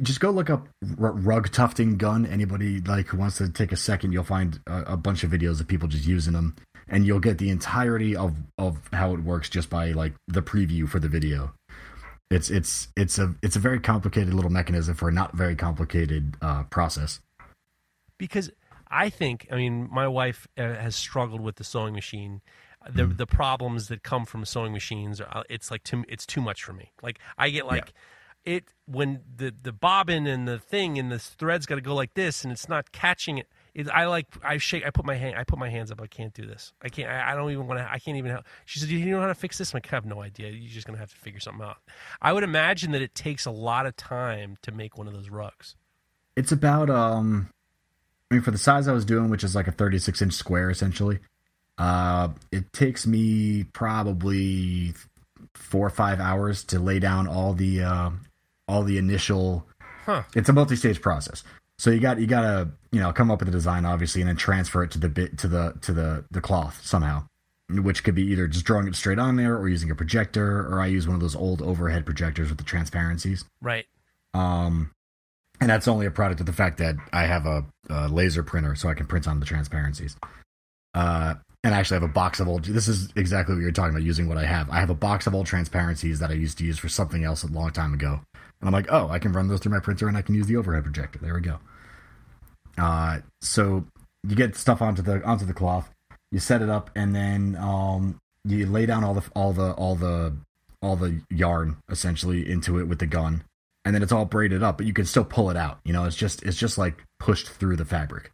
Just 0.02 0.20
go 0.20 0.30
look 0.30 0.50
up 0.50 0.68
r- 1.00 1.12
rug 1.12 1.50
tufting 1.50 1.96
gun. 1.96 2.26
Anybody 2.26 2.80
like 2.80 3.06
who 3.06 3.16
wants 3.16 3.38
to 3.38 3.48
take 3.48 3.72
a 3.72 3.76
second, 3.76 4.12
you'll 4.12 4.24
find 4.24 4.60
a, 4.66 4.92
a 4.92 4.96
bunch 4.96 5.24
of 5.24 5.30
videos 5.30 5.60
of 5.60 5.66
people 5.66 5.88
just 5.88 6.06
using 6.06 6.34
them, 6.34 6.54
and 6.86 7.06
you'll 7.06 7.20
get 7.20 7.38
the 7.38 7.48
entirety 7.50 8.14
of 8.14 8.34
of 8.58 8.78
how 8.92 9.14
it 9.14 9.20
works 9.20 9.48
just 9.48 9.70
by 9.70 9.92
like 9.92 10.12
the 10.28 10.42
preview 10.42 10.88
for 10.88 11.00
the 11.00 11.08
video. 11.08 11.54
It's 12.30 12.50
it's 12.50 12.88
it's 12.96 13.18
a 13.18 13.34
it's 13.42 13.56
a 13.56 13.58
very 13.58 13.80
complicated 13.80 14.34
little 14.34 14.50
mechanism 14.50 14.94
for 14.94 15.08
a 15.08 15.12
not 15.12 15.34
very 15.34 15.56
complicated 15.56 16.36
uh, 16.42 16.64
process. 16.64 17.20
because 18.18 18.50
I 18.88 19.10
think 19.10 19.46
I 19.50 19.56
mean 19.56 19.88
my 19.90 20.08
wife 20.08 20.46
uh, 20.58 20.74
has 20.74 20.96
struggled 20.96 21.40
with 21.40 21.56
the 21.56 21.64
sewing 21.64 21.94
machine. 21.94 22.40
The 22.88 23.06
the 23.06 23.26
problems 23.26 23.88
that 23.88 24.02
come 24.02 24.24
from 24.26 24.44
sewing 24.44 24.72
machines 24.72 25.20
are 25.20 25.38
uh, 25.38 25.42
it's 25.48 25.70
like 25.70 25.84
too 25.84 26.04
it's 26.08 26.26
too 26.26 26.40
much 26.40 26.62
for 26.62 26.72
me. 26.72 26.92
Like 27.02 27.18
I 27.38 27.50
get 27.50 27.66
like 27.66 27.92
it 28.44 28.64
when 28.86 29.20
the 29.36 29.54
the 29.62 29.72
bobbin 29.72 30.26
and 30.26 30.46
the 30.46 30.58
thing 30.58 30.98
and 30.98 31.10
the 31.10 31.18
threads 31.18 31.66
got 31.66 31.76
to 31.76 31.80
go 31.80 31.94
like 31.94 32.14
this 32.14 32.44
and 32.44 32.52
it's 32.52 32.68
not 32.68 32.92
catching 32.92 33.38
it. 33.38 33.48
It, 33.74 33.88
I 33.88 34.06
like 34.06 34.26
I 34.42 34.58
shake 34.58 34.86
I 34.86 34.90
put 34.90 35.04
my 35.04 35.16
hand 35.16 35.36
I 35.36 35.44
put 35.44 35.58
my 35.58 35.68
hands 35.68 35.90
up 35.90 36.00
I 36.00 36.06
can't 36.06 36.32
do 36.32 36.46
this 36.46 36.72
I 36.82 36.88
can't 36.88 37.08
I, 37.08 37.32
I 37.32 37.34
don't 37.34 37.50
even 37.50 37.66
want 37.66 37.80
to 37.80 37.90
I 37.90 37.98
can't 37.98 38.16
even 38.16 38.30
help. 38.30 38.44
She 38.66 38.78
said 38.78 38.88
"Do 38.88 38.96
you 38.96 39.10
know 39.10 39.20
how 39.20 39.26
to 39.26 39.34
fix 39.34 39.58
this 39.58 39.72
I'm 39.72 39.78
like 39.78 39.92
I 39.92 39.96
have 39.96 40.04
no 40.04 40.22
idea 40.22 40.50
you're 40.50 40.70
just 40.70 40.86
gonna 40.86 40.98
have 40.98 41.10
to 41.10 41.16
figure 41.16 41.40
something 41.40 41.64
out 41.64 41.78
I 42.22 42.32
would 42.32 42.44
imagine 42.44 42.92
that 42.92 43.02
it 43.02 43.14
takes 43.14 43.46
a 43.46 43.50
lot 43.50 43.86
of 43.86 43.96
time 43.96 44.58
to 44.62 44.72
make 44.72 44.96
one 44.96 45.08
of 45.08 45.14
those 45.14 45.30
rugs 45.30 45.76
It's 46.36 46.52
about 46.52 46.90
um, 46.90 47.48
I 48.30 48.34
mean 48.34 48.42
for 48.42 48.50
the 48.50 48.58
size 48.58 48.86
I 48.88 48.92
was 48.92 49.04
doing, 49.04 49.30
which 49.30 49.44
is 49.44 49.54
like 49.54 49.66
a 49.66 49.72
36 49.72 50.22
inch 50.22 50.34
square 50.34 50.70
essentially. 50.70 51.18
Uh, 51.76 52.28
it 52.52 52.72
takes 52.72 53.06
me 53.06 53.64
probably 53.64 54.94
four 55.54 55.86
or 55.86 55.90
five 55.90 56.20
hours 56.20 56.64
to 56.64 56.78
lay 56.78 56.98
down 56.98 57.26
all 57.26 57.52
the 57.52 57.82
uh, 57.82 58.10
all 58.68 58.82
the 58.82 58.98
initial. 58.98 59.66
Huh. 60.04 60.22
It's 60.34 60.48
a 60.48 60.52
multi 60.52 60.76
stage 60.76 61.00
process. 61.00 61.44
So 61.78 61.90
you 61.90 62.00
got 62.00 62.18
you 62.20 62.26
got 62.26 62.42
to 62.42 62.68
you 62.92 63.00
know 63.00 63.12
come 63.12 63.30
up 63.30 63.40
with 63.40 63.48
a 63.48 63.52
design 63.52 63.84
obviously, 63.84 64.20
and 64.20 64.28
then 64.28 64.36
transfer 64.36 64.82
it 64.82 64.90
to 64.92 64.98
the 64.98 65.08
bit 65.08 65.38
to 65.38 65.48
the 65.48 65.74
to 65.82 65.92
the 65.92 66.24
the 66.30 66.40
cloth 66.40 66.80
somehow, 66.84 67.24
which 67.68 68.04
could 68.04 68.14
be 68.14 68.24
either 68.26 68.46
just 68.46 68.64
drawing 68.64 68.86
it 68.86 68.94
straight 68.94 69.18
on 69.18 69.36
there 69.36 69.56
or 69.56 69.68
using 69.68 69.90
a 69.90 69.94
projector, 69.94 70.60
or 70.60 70.80
I 70.80 70.86
use 70.86 71.06
one 71.06 71.14
of 71.14 71.20
those 71.20 71.36
old 71.36 71.62
overhead 71.62 72.04
projectors 72.04 72.48
with 72.48 72.58
the 72.58 72.64
transparencies. 72.64 73.44
right 73.60 73.86
Um, 74.34 74.92
and 75.60 75.70
that's 75.70 75.88
only 75.88 76.06
a 76.06 76.10
product 76.10 76.40
of 76.40 76.46
the 76.46 76.52
fact 76.52 76.78
that 76.78 76.96
I 77.12 77.24
have 77.24 77.46
a, 77.46 77.64
a 77.88 78.08
laser 78.08 78.42
printer, 78.42 78.74
so 78.74 78.88
I 78.88 78.94
can 78.94 79.06
print 79.06 79.26
on 79.26 79.40
the 79.40 79.46
transparencies. 79.46 80.16
Uh, 80.94 81.34
and 81.64 81.74
I 81.74 81.78
actually 81.78 81.96
have 81.96 82.10
a 82.10 82.12
box 82.12 82.40
of 82.40 82.48
old. 82.48 82.64
This 82.64 82.88
is 82.88 83.08
exactly 83.16 83.54
what 83.54 83.62
you're 83.62 83.72
talking 83.72 83.94
about. 83.94 84.02
Using 84.02 84.28
what 84.28 84.36
I 84.36 84.44
have, 84.44 84.68
I 84.70 84.80
have 84.80 84.90
a 84.90 84.94
box 84.94 85.26
of 85.26 85.34
old 85.34 85.46
transparencies 85.46 86.18
that 86.20 86.30
I 86.30 86.34
used 86.34 86.58
to 86.58 86.64
use 86.64 86.78
for 86.78 86.88
something 86.88 87.24
else 87.24 87.42
a 87.42 87.46
long 87.46 87.70
time 87.70 87.94
ago. 87.94 88.20
And 88.60 88.68
I'm 88.68 88.72
like, 88.72 88.86
oh, 88.90 89.08
I 89.08 89.18
can 89.18 89.32
run 89.32 89.48
those 89.48 89.60
through 89.60 89.72
my 89.72 89.80
printer, 89.80 90.08
and 90.08 90.16
I 90.16 90.22
can 90.22 90.34
use 90.34 90.46
the 90.46 90.56
overhead 90.56 90.84
projector. 90.84 91.18
There 91.18 91.34
we 91.34 91.40
go. 91.40 91.58
Uh, 92.78 93.20
so 93.40 93.84
you 94.26 94.36
get 94.36 94.56
stuff 94.56 94.82
onto 94.82 95.02
the 95.02 95.22
onto 95.24 95.44
the 95.44 95.52
cloth, 95.52 95.90
you 96.32 96.38
set 96.38 96.62
it 96.62 96.68
up, 96.68 96.90
and 96.96 97.14
then 97.14 97.56
um, 97.56 98.18
you 98.44 98.66
lay 98.66 98.86
down 98.86 99.04
all 99.04 99.14
the 99.14 99.22
all 99.34 99.52
the 99.52 99.72
all 99.72 99.94
the 99.94 100.34
all 100.82 100.96
the 100.96 101.20
yarn 101.30 101.76
essentially 101.90 102.50
into 102.50 102.78
it 102.78 102.84
with 102.84 102.98
the 102.98 103.06
gun 103.06 103.44
and 103.84 103.94
then 103.94 104.02
it's 104.02 104.12
all 104.12 104.24
braided 104.24 104.62
up, 104.62 104.78
but 104.78 104.86
you 104.86 104.92
can 104.92 105.04
still 105.04 105.24
pull 105.24 105.50
it 105.50 105.56
out. 105.56 105.78
You 105.84 105.92
know, 105.92 106.04
it's 106.04 106.16
just 106.16 106.42
it's 106.42 106.56
just 106.56 106.78
like 106.78 107.04
pushed 107.18 107.48
through 107.48 107.76
the 107.76 107.84
fabric. 107.84 108.32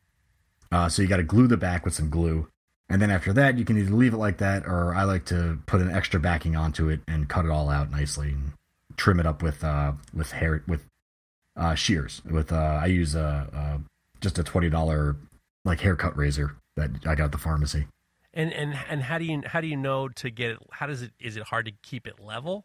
Uh, 0.71 0.89
so 0.89 1.03
you 1.03 1.09
got 1.09 1.17
to 1.17 1.25
glue 1.25 1.49
the 1.49 1.57
back 1.57 1.85
with 1.85 1.95
some 1.95 2.11
glue, 2.11 2.47
and 2.89 3.03
then 3.03 3.11
after 3.11 3.33
that, 3.33 3.59
you 3.59 3.65
can 3.65 3.77
either 3.77 3.93
leave 3.93 4.15
it 4.15 4.19
like 4.19 4.39
that, 4.39 4.65
or 4.67 4.95
I 4.95 5.03
like 5.03 5.25
to 5.27 5.59
put 5.67 5.81
an 5.81 5.91
extra 5.91 6.21
backing 6.21 6.55
onto 6.55 6.89
it 6.89 7.01
and 7.09 7.29
cut 7.29 7.45
it 7.45 7.51
all 7.51 7.69
out 7.69 7.91
nicely 7.91 8.29
and 8.29 8.53
trim 9.01 9.19
it 9.19 9.27
up 9.27 9.43
with 9.43 9.65
uh 9.65 9.93
with 10.13 10.31
hair 10.33 10.63
with 10.69 10.85
uh 11.57 11.75
shears. 11.75 12.21
With 12.31 12.53
uh 12.53 12.79
I 12.83 12.87
use 12.87 13.15
a 13.15 13.81
just 14.21 14.39
a 14.39 14.45
twenty 14.45 14.69
dollar 14.71 15.17
like 15.65 15.81
haircut 15.81 16.17
razor 16.17 16.57
that 16.77 16.91
I 17.07 17.15
got 17.15 17.25
at 17.27 17.33
the 17.33 17.39
pharmacy. 17.39 17.87
And 18.35 18.53
and 18.53 18.79
and 18.89 19.03
how 19.03 19.19
do 19.19 19.25
you 19.25 19.43
how 19.47 19.61
do 19.61 19.67
you 19.67 19.77
know 19.77 20.09
to 20.09 20.31
get 20.31 20.51
it? 20.53 20.59
How 20.71 20.87
does 20.87 21.03
it? 21.03 21.13
Is 21.19 21.37
it 21.37 21.45
hard 21.45 21.65
to 21.67 21.73
keep 21.83 22.07
it 22.07 22.21
level, 22.21 22.65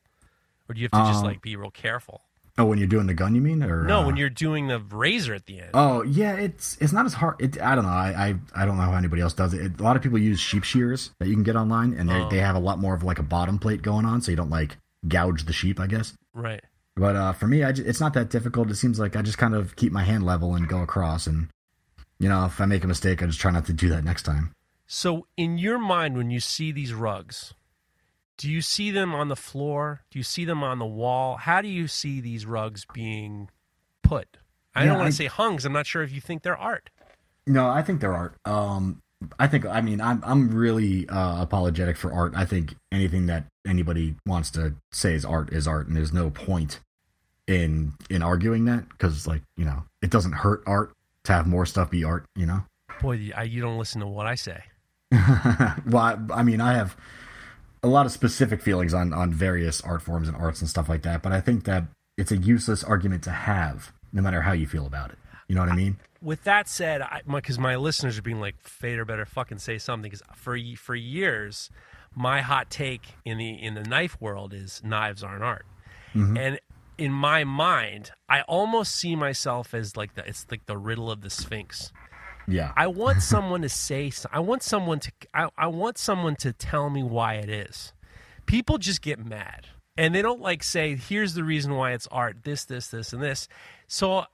or 0.70 0.76
do 0.76 0.82
you 0.82 0.90
have 0.92 1.00
to 1.06 1.10
just 1.12 1.24
Um, 1.24 1.26
like 1.32 1.42
be 1.42 1.56
real 1.56 1.72
careful? 1.72 2.22
Oh, 2.58 2.64
when 2.66 2.78
you're 2.78 2.88
doing 2.88 3.08
the 3.08 3.14
gun, 3.14 3.36
you 3.36 3.42
mean? 3.42 3.62
Or 3.64 3.84
No, 3.84 4.00
uh, 4.02 4.06
when 4.06 4.16
you're 4.16 4.30
doing 4.30 4.68
the 4.68 4.80
razor 4.80 5.34
at 5.34 5.46
the 5.46 5.60
end. 5.62 5.72
Oh 5.74 6.04
yeah, 6.04 6.34
it's 6.36 6.78
it's 6.80 6.94
not 6.94 7.06
as 7.06 7.14
hard. 7.16 7.36
It, 7.40 7.60
I 7.62 7.74
don't 7.76 7.84
know. 7.84 7.90
I, 7.92 8.36
I 8.56 8.62
I 8.62 8.66
don't 8.66 8.78
know 8.78 8.84
how 8.84 8.94
anybody 8.94 9.22
else 9.22 9.34
does 9.34 9.54
it. 9.54 9.62
it. 9.66 9.80
A 9.80 9.84
lot 9.84 9.96
of 9.96 10.04
people 10.04 10.20
use 10.20 10.40
sheep 10.40 10.64
shears 10.64 11.12
that 11.20 11.28
you 11.28 11.34
can 11.34 11.44
get 11.44 11.56
online, 11.56 11.94
and 11.94 12.08
they 12.10 12.22
Oh. 12.22 12.30
they 12.30 12.40
have 12.40 12.56
a 12.56 12.60
lot 12.60 12.78
more 12.80 12.94
of 12.94 13.04
like 13.04 13.20
a 13.20 13.24
bottom 13.24 13.58
plate 13.58 13.82
going 13.82 14.06
on, 14.06 14.22
so 14.22 14.32
you 14.32 14.38
don't 14.38 14.50
like 14.52 14.78
gouge 15.08 15.46
the 15.46 15.54
sheep. 15.54 15.80
I 15.80 15.88
guess. 15.88 16.14
Right. 16.36 16.62
But 16.96 17.16
uh, 17.16 17.34
for 17.34 17.48
me, 17.48 17.64
I 17.64 17.70
it's 17.70 18.00
not 18.00 18.14
that 18.14 18.30
difficult. 18.30 18.70
It 18.70 18.76
seems 18.76 19.00
like 19.00 19.16
I 19.16 19.22
just 19.22 19.38
kind 19.38 19.56
of 19.56 19.76
keep 19.76 19.92
my 19.92 20.04
hand 20.04 20.24
level 20.24 20.54
and 20.56 20.68
go 20.68 20.82
across, 20.82 21.26
and 21.28 21.50
you 22.20 22.30
know, 22.30 22.46
if 22.46 22.62
I 22.62 22.66
make 22.66 22.84
a 22.84 22.88
mistake, 22.88 23.24
I 23.24 23.26
just 23.26 23.40
try 23.40 23.52
not 23.52 23.66
to 23.66 23.74
do 23.74 23.90
that 23.90 24.04
next 24.04 24.24
time. 24.24 24.54
So 24.88 25.26
in 25.36 25.58
your 25.58 25.80
mind, 25.80 26.16
when 26.16 26.30
you 26.30 26.40
see 26.40 26.72
these 26.72 26.94
rugs, 26.94 27.54
do 28.38 28.50
you 28.50 28.62
see 28.62 28.92
them 28.92 29.16
on 29.16 29.30
the 29.30 29.36
floor? 29.36 30.02
Do 30.12 30.20
you 30.20 30.24
see 30.24 30.46
them 30.46 30.64
on 30.64 30.80
the 30.80 30.86
wall? 30.86 31.38
How 31.38 31.62
do 31.62 31.68
you 31.68 31.88
see 31.88 32.22
these 32.22 32.46
rugs 32.46 32.86
being 32.94 33.50
put? 34.04 34.38
I 34.76 34.84
Yeah, 34.84 34.90
don't 34.90 35.00
want 35.00 35.12
to 35.12 35.16
say 35.16 35.26
hung 35.26 35.60
I'm 35.66 35.74
not 35.74 35.88
sure 35.88 36.04
if 36.04 36.12
you 36.12 36.22
think 36.22 36.44
they're 36.44 36.58
art. 36.58 36.90
No, 37.48 37.70
I 37.70 37.82
think 37.82 38.02
they're 38.02 38.14
Art. 38.14 38.36
Um, 38.46 39.02
I 39.40 39.48
think 39.48 39.66
I 39.66 39.82
mean 39.82 40.02
I'm 40.02 40.22
I'm 40.26 40.54
really 40.54 41.08
uh, 41.10 41.42
apologetic 41.42 41.98
for 41.98 42.12
art. 42.12 42.34
I 42.36 42.46
think 42.46 42.76
anything 42.92 43.28
that 43.28 43.46
anybody 43.66 44.16
wants 44.26 44.52
to 44.52 44.76
say 44.92 45.14
is 45.14 45.26
art 45.26 45.52
is 45.54 45.68
art, 45.68 45.88
and 45.88 45.96
there's 45.96 46.14
no 46.14 46.30
point 46.30 46.80
in 47.48 47.94
in 48.10 48.22
arguing 48.22 48.66
that 48.66 48.88
because 48.90 49.28
like 49.28 49.42
you 49.58 49.66
know 49.66 49.84
it 50.02 50.10
doesn't 50.10 50.34
hurt 50.34 50.64
art 50.66 50.92
to 51.26 51.34
have 51.34 51.48
more 51.48 51.66
stuff 51.66 51.90
be 51.90 52.04
art. 52.04 52.26
You 52.36 52.46
know. 52.46 52.64
Boy, 53.02 53.32
I, 53.36 53.44
you 53.44 53.62
don't 53.62 53.78
listen 53.78 54.02
to 54.02 54.08
what 54.08 54.26
I 54.26 54.36
say. 54.36 54.64
well, 55.12 55.98
I, 55.98 56.18
I 56.34 56.44
mean, 56.44 56.62
I 56.62 56.74
have 56.74 56.96
a 57.84 57.88
lot 57.88 58.06
of 58.06 58.12
specific 58.12 58.62
feelings 58.62 58.94
on 58.94 59.14
on 59.14 59.34
various 59.34 59.82
art 59.82 60.02
forms 60.02 60.28
and 60.28 60.38
arts 60.38 60.62
and 60.62 60.70
stuff 60.70 60.90
like 60.90 61.04
that, 61.04 61.22
but 61.22 61.32
I 61.32 61.42
think 61.42 61.66
that 61.66 61.84
it's 62.18 62.32
a 62.32 62.38
useless 62.38 62.84
argument 62.84 63.24
to 63.24 63.32
have, 63.32 63.92
no 64.14 64.22
matter 64.22 64.42
how 64.42 64.54
you 64.54 64.68
feel 64.68 64.86
about 64.86 65.12
it. 65.12 65.18
You 65.48 65.56
know 65.56 65.62
what 65.62 65.72
I 65.72 65.76
mean? 65.76 65.98
With 66.22 66.44
that 66.46 66.68
said, 66.68 67.04
because 67.28 67.60
my, 67.60 67.72
my, 67.72 67.76
listeners 67.76 68.18
are 68.18 68.24
being 68.24 68.40
like, 68.40 68.56
Fader 68.62 69.06
better 69.06 69.26
fucking 69.26 69.60
say 69.60 69.78
something. 69.78 70.10
Because 70.10 70.24
for 70.36 70.58
for 70.76 70.96
years, 70.96 71.70
my 72.16 72.42
hot 72.42 72.70
take 72.70 73.14
in 73.26 73.38
the 73.38 73.52
in 73.52 73.76
the 73.76 73.84
knife 73.84 74.20
world 74.20 74.54
is 74.54 74.82
knives 74.84 75.24
aren't 75.24 75.44
art, 75.44 75.66
mm-hmm. 76.16 76.36
and 76.36 76.60
in 76.98 77.12
my 77.12 77.44
mind, 77.44 78.12
I 78.30 78.42
almost 78.42 78.96
see 78.96 79.16
myself 79.16 79.74
as 79.74 79.96
like 79.98 80.16
the 80.16 80.28
it's 80.28 80.46
like 80.50 80.66
the 80.66 80.78
riddle 80.78 81.12
of 81.12 81.22
the 81.22 81.30
Sphinx. 81.30 81.92
Yeah. 82.48 82.74
I 82.76 82.88
want 82.88 83.22
someone 83.22 83.62
to 83.62 83.70
say 83.70 84.12
I 84.32 84.40
want 84.40 84.64
someone 84.64 85.00
to 85.00 85.12
I, 85.34 85.50
I 85.58 85.68
want 85.68 85.98
someone 85.98 86.36
to 86.38 86.54
tell 86.54 86.90
me 86.90 87.04
why 87.04 87.36
it 87.36 87.50
is. 87.50 87.94
People 88.46 88.78
just 88.78 89.02
get 89.02 89.24
mad. 89.24 89.68
And 89.98 90.14
they 90.14 90.22
don't 90.22 90.42
like 90.42 90.62
say, 90.62 90.96
here's 90.96 91.36
the 91.36 91.44
reason 91.46 91.74
why 91.76 91.94
it's 91.94 92.06
art, 92.08 92.44
this, 92.44 92.66
this, 92.66 92.90
this, 92.90 93.14
and 93.14 93.24
this. 93.24 93.48
So 93.88 94.26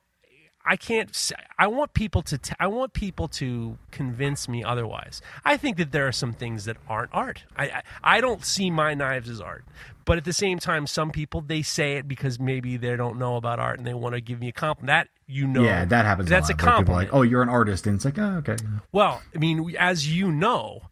I 0.65 0.75
can't. 0.75 1.31
I 1.57 1.67
want 1.67 1.93
people 1.93 2.21
to. 2.23 2.37
T- 2.37 2.53
I 2.59 2.67
want 2.67 2.93
people 2.93 3.27
to 3.29 3.77
convince 3.91 4.47
me 4.47 4.63
otherwise. 4.63 5.21
I 5.43 5.57
think 5.57 5.77
that 5.77 5.91
there 5.91 6.07
are 6.07 6.11
some 6.11 6.33
things 6.33 6.65
that 6.65 6.77
aren't 6.87 7.09
art. 7.13 7.43
I, 7.55 7.65
I, 7.65 7.83
I 8.03 8.21
don't 8.21 8.45
see 8.45 8.69
my 8.69 8.93
knives 8.93 9.29
as 9.29 9.41
art, 9.41 9.65
but 10.05 10.17
at 10.17 10.25
the 10.25 10.33
same 10.33 10.59
time, 10.59 10.87
some 10.87 11.11
people 11.11 11.41
they 11.41 11.61
say 11.61 11.97
it 11.97 12.07
because 12.07 12.39
maybe 12.39 12.77
they 12.77 12.95
don't 12.95 13.17
know 13.17 13.35
about 13.37 13.59
art 13.59 13.77
and 13.77 13.87
they 13.87 13.93
want 13.93 14.15
to 14.15 14.21
give 14.21 14.39
me 14.39 14.49
a 14.49 14.53
compliment. 14.53 14.87
That 14.87 15.07
you 15.25 15.47
know, 15.47 15.63
yeah, 15.63 15.85
that 15.85 16.05
happens. 16.05 16.29
That's 16.29 16.49
a, 16.49 16.53
a 16.53 16.57
compliment. 16.57 17.11
Like, 17.11 17.13
oh, 17.13 17.23
you're 17.23 17.41
an 17.41 17.49
artist, 17.49 17.87
and 17.87 17.95
it's 17.95 18.05
like, 18.05 18.19
oh, 18.19 18.37
okay. 18.37 18.57
Well, 18.91 19.21
I 19.33 19.39
mean, 19.39 19.75
as 19.79 20.13
you 20.13 20.31
know, 20.31 20.83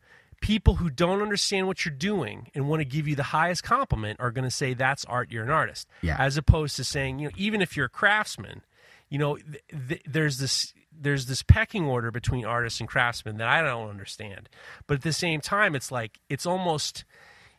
people 0.42 0.76
who 0.76 0.90
don't 0.90 1.22
understand 1.22 1.68
what 1.68 1.86
you're 1.86 1.94
doing 1.94 2.50
and 2.56 2.68
want 2.68 2.80
to 2.80 2.86
give 2.86 3.08
you 3.08 3.16
the 3.16 3.24
highest 3.24 3.64
compliment 3.64 4.20
are 4.20 4.32
going 4.32 4.46
to 4.46 4.52
say 4.52 4.74
that's 4.74 5.06
art. 5.06 5.32
You're 5.32 5.44
an 5.44 5.50
artist. 5.50 5.88
Yeah. 6.02 6.16
As 6.18 6.38
opposed 6.38 6.76
to 6.78 6.84
saying, 6.84 7.20
you 7.20 7.28
know, 7.28 7.34
even 7.38 7.62
if 7.62 7.76
you're 7.76 7.88
a 7.88 7.90
craftsman 7.90 8.62
you 9.10 9.18
know, 9.18 9.38
th- 9.38 9.64
th- 9.88 10.04
there's 10.06 10.38
this 10.38 10.74
there's 10.92 11.26
this 11.26 11.44
pecking 11.44 11.86
order 11.86 12.12
between 12.12 12.46
artists 12.46 12.80
and 12.80 12.90
craftsmen 12.90 13.38
that 13.38 13.48
I 13.48 13.62
don't 13.62 13.90
understand. 13.90 14.50
But 14.88 14.96
at 14.96 15.02
the 15.04 15.14
same 15.14 15.42
time, 15.42 15.76
it's 15.76 15.92
like 15.92 16.20
it's 16.30 16.46
almost, 16.46 17.06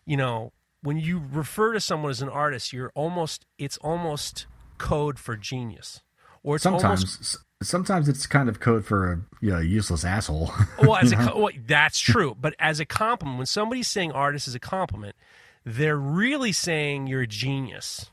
you 0.05 0.17
know, 0.17 0.53
when 0.83 0.99
you 0.99 1.23
refer 1.33 1.73
to 1.73 1.81
someone 1.81 2.11
as 2.11 2.23
an 2.23 2.29
artist, 2.29 2.73
you're 2.73 2.93
almost 2.95 3.47
it's 3.59 3.77
almost 3.79 4.47
code 4.79 5.19
for 5.19 5.37
genius. 5.37 6.03
Or 6.43 6.57
it's 6.57 6.63
sometimes 6.63 7.03
almost, 7.03 7.37
sometimes 7.63 8.09
it's 8.09 8.27
kind 8.27 8.49
of 8.49 8.61
code 8.61 8.85
for 8.85 9.13
a 9.13 9.21
you 9.41 9.51
know, 9.51 9.59
useless 9.59 10.05
asshole. 10.05 10.53
well, 10.79 10.97
as 10.97 11.13
a, 11.13 11.33
well, 11.37 11.51
that's 11.67 11.99
true. 11.99 12.37
But 12.39 12.55
as 12.59 12.81
a 12.81 12.87
compliment, 12.87 13.39
when 13.39 13.47
somebody's 13.47 13.89
saying 13.89 14.13
artist 14.13 14.49
is 14.49 14.55
a 14.55 14.61
compliment, 14.61 15.17
they're 15.65 15.99
really 15.99 16.53
saying 16.53 17.07
you're 17.07 17.23
a 17.23 17.27
genius. 17.27 18.11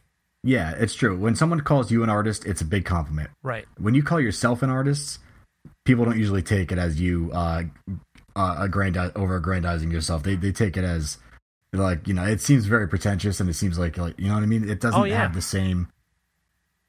Yeah, 0.47 0.75
it's 0.77 0.95
true. 0.95 1.17
When 1.17 1.35
someone 1.35 1.59
calls 1.59 1.91
you 1.91 2.03
an 2.03 2.09
artist, 2.09 2.45
it's 2.45 2.61
a 2.61 2.65
big 2.65 2.85
compliment. 2.85 3.29
Right. 3.43 3.65
When 3.77 3.95
you 3.95 4.01
call 4.01 4.21
yourself 4.21 4.63
an 4.63 4.69
artist, 4.69 5.19
people 5.83 6.05
don't 6.05 6.17
usually 6.17 6.41
take 6.41 6.71
it 6.71 6.77
as 6.77 7.01
you 7.01 7.29
uh, 7.33 7.63
uh 8.33 8.65
aggrandi- 8.65 9.11
over 9.17 9.35
aggrandizing 9.35 9.91
yourself. 9.91 10.23
They 10.23 10.35
they 10.35 10.53
take 10.53 10.77
it 10.77 10.85
as 10.85 11.17
like 11.73 12.07
you 12.07 12.13
know 12.13 12.23
it 12.23 12.39
seems 12.39 12.65
very 12.65 12.87
pretentious 12.87 13.41
and 13.41 13.49
it 13.49 13.55
seems 13.55 13.77
like 13.77 13.97
like 13.97 14.17
you 14.17 14.29
know 14.29 14.35
what 14.35 14.43
I 14.43 14.45
mean. 14.45 14.69
It 14.69 14.79
doesn't 14.79 14.99
oh, 14.99 15.03
yeah. 15.03 15.17
have 15.17 15.35
the 15.35 15.41
same. 15.41 15.89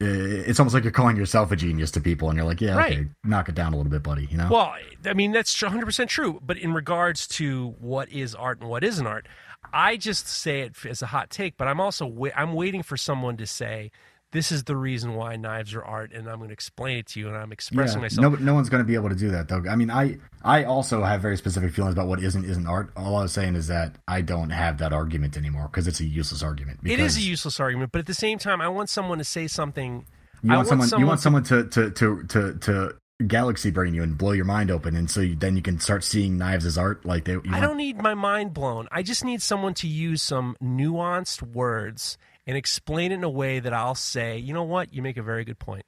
It's 0.01 0.61
almost 0.61 0.75
like 0.75 0.85
you're 0.85 0.93
calling 0.93 1.17
yourself 1.17 1.51
a 1.51 1.57
genius 1.57 1.91
to 1.91 2.01
people, 2.01 2.29
and 2.29 2.37
you're 2.37 2.47
like, 2.47 2.61
yeah, 2.61 2.77
right. 2.77 2.93
okay, 2.93 3.09
knock 3.25 3.49
it 3.49 3.57
down 3.57 3.73
a 3.73 3.77
little 3.77 3.91
bit, 3.91 4.05
buddy. 4.05 4.29
You 4.31 4.37
know. 4.37 4.49
Well, 4.49 4.73
I 5.05 5.15
mean 5.15 5.33
that's 5.33 5.61
100 5.61 5.85
percent 5.85 6.09
true. 6.09 6.39
But 6.41 6.59
in 6.59 6.73
regards 6.73 7.27
to 7.29 7.75
what 7.81 8.09
is 8.13 8.37
art 8.37 8.61
and 8.61 8.71
what 8.71 8.85
isn't 8.85 9.05
art, 9.05 9.27
I 9.73 9.97
just 9.97 10.27
say 10.29 10.61
it 10.61 10.75
as 10.87 11.03
a 11.03 11.07
hot 11.07 11.31
take, 11.31 11.57
but 11.57 11.69
I'm 11.69 11.81
also 11.81 12.07
wa- 12.07 12.31
I'm 12.35 12.55
waiting 12.55 12.83
for 12.83 12.97
someone 12.97 13.37
to 13.39 13.47
say 13.47 13.91
this 14.31 14.53
is 14.53 14.65
the 14.65 14.77
reason 14.77 15.15
why 15.15 15.37
knives 15.37 15.75
are 15.75 15.83
art, 15.83 16.13
and 16.13 16.29
I'm 16.29 16.37
going 16.37 16.49
to 16.49 16.53
explain 16.53 16.99
it 16.99 17.07
to 17.09 17.21
you, 17.21 17.29
and 17.29 17.37
I'm 17.37 17.51
expressing 17.51 17.99
yeah, 17.99 18.03
myself. 18.03 18.23
No, 18.23 18.45
no 18.45 18.55
one's 18.55 18.69
going 18.69 18.83
to 18.83 18.87
be 18.87 18.95
able 18.95 19.09
to 19.09 19.15
do 19.15 19.31
that 19.31 19.49
though. 19.49 19.65
I 19.69 19.77
mean, 19.77 19.91
I 19.91 20.19
I 20.43 20.65
also 20.65 21.03
have 21.03 21.23
very 21.23 21.37
specific 21.37 21.73
feelings 21.73 21.95
about 21.95 22.09
what 22.09 22.23
isn't 22.23 22.45
isn't 22.45 22.67
art. 22.67 22.91
All 22.97 23.17
I 23.17 23.23
was 23.23 23.33
saying 23.33 23.57
is 23.57 23.69
that 23.69 23.97
I 24.07 24.21
don't 24.21 24.51
have 24.51 24.79
that 24.79 24.93
argument 24.93 25.37
anymore 25.37 25.69
because 25.69 25.87
it's 25.87 26.01
a 26.01 26.05
useless 26.05 26.43
argument. 26.43 26.81
It 26.85 27.01
is 27.01 27.17
a 27.17 27.23
useless 27.23 27.59
argument, 27.59 27.93
but 27.93 28.01
at 28.01 28.07
the 28.07 28.15
same 28.15 28.39
time, 28.39 28.61
I 28.61 28.69
want 28.69 28.91
someone 28.91 29.19
to 29.19 29.25
say 29.25 29.47
something. 29.47 30.07
You 30.43 30.51
want, 30.51 30.59
want 30.59 30.69
someone, 30.69 30.89
someone, 30.89 31.01
You 31.01 31.07
want 31.09 31.21
someone 31.21 31.43
to 31.45 31.65
to 31.65 31.91
to 31.91 32.23
to, 32.25 32.55
to 32.55 32.97
galaxy 33.27 33.71
brain 33.71 33.95
you 33.95 34.03
and 34.03 34.17
blow 34.17 34.31
your 34.31 34.45
mind 34.45 34.71
open 34.71 34.95
and 34.95 35.11
so 35.11 35.21
you, 35.21 35.35
then 35.35 35.57
you 35.57 35.63
can 35.63 35.81
start 35.81 36.05
seeing 36.05 36.39
knives 36.39 36.65
as 36.65 36.79
art 36.79 37.05
like 37.05 37.25
they 37.25 37.37
i 37.51 37.59
don't 37.59 37.77
need 37.77 38.01
my 38.01 38.15
mind 38.15 38.55
blown. 38.55 38.87
I 38.93 39.03
just 39.03 39.25
need 39.25 39.43
someone 39.43 39.75
to 39.75 39.89
use 39.89 40.23
some 40.23 40.57
nuanced 40.63 41.43
words 41.43 42.17
and 42.47 42.57
explain 42.57 43.11
it 43.11 43.17
in 43.17 43.25
a 43.25 43.31
way 43.31 43.59
that 43.59 43.73
i'll 43.73 43.97
say 43.97 44.39
you 44.39 44.55
know 44.55 44.63
what? 44.63 44.95
You 44.95 45.03
make 45.03 45.17
a 45.17 45.23
very 45.23 45.45
good 45.45 45.59
point. 45.59 45.85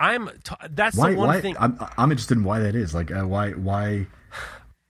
I'm 0.00 0.28
t- 0.42 0.54
that's 0.70 0.96
why, 0.96 1.12
the 1.12 1.16
one 1.16 1.28
why, 1.28 1.40
thing 1.40 1.56
I'm, 1.58 1.78
I'm 1.96 2.10
interested 2.10 2.36
in 2.36 2.44
why 2.44 2.58
that 2.60 2.74
is. 2.74 2.94
Like 2.94 3.12
uh, 3.12 3.22
why 3.22 3.52
why 3.52 4.06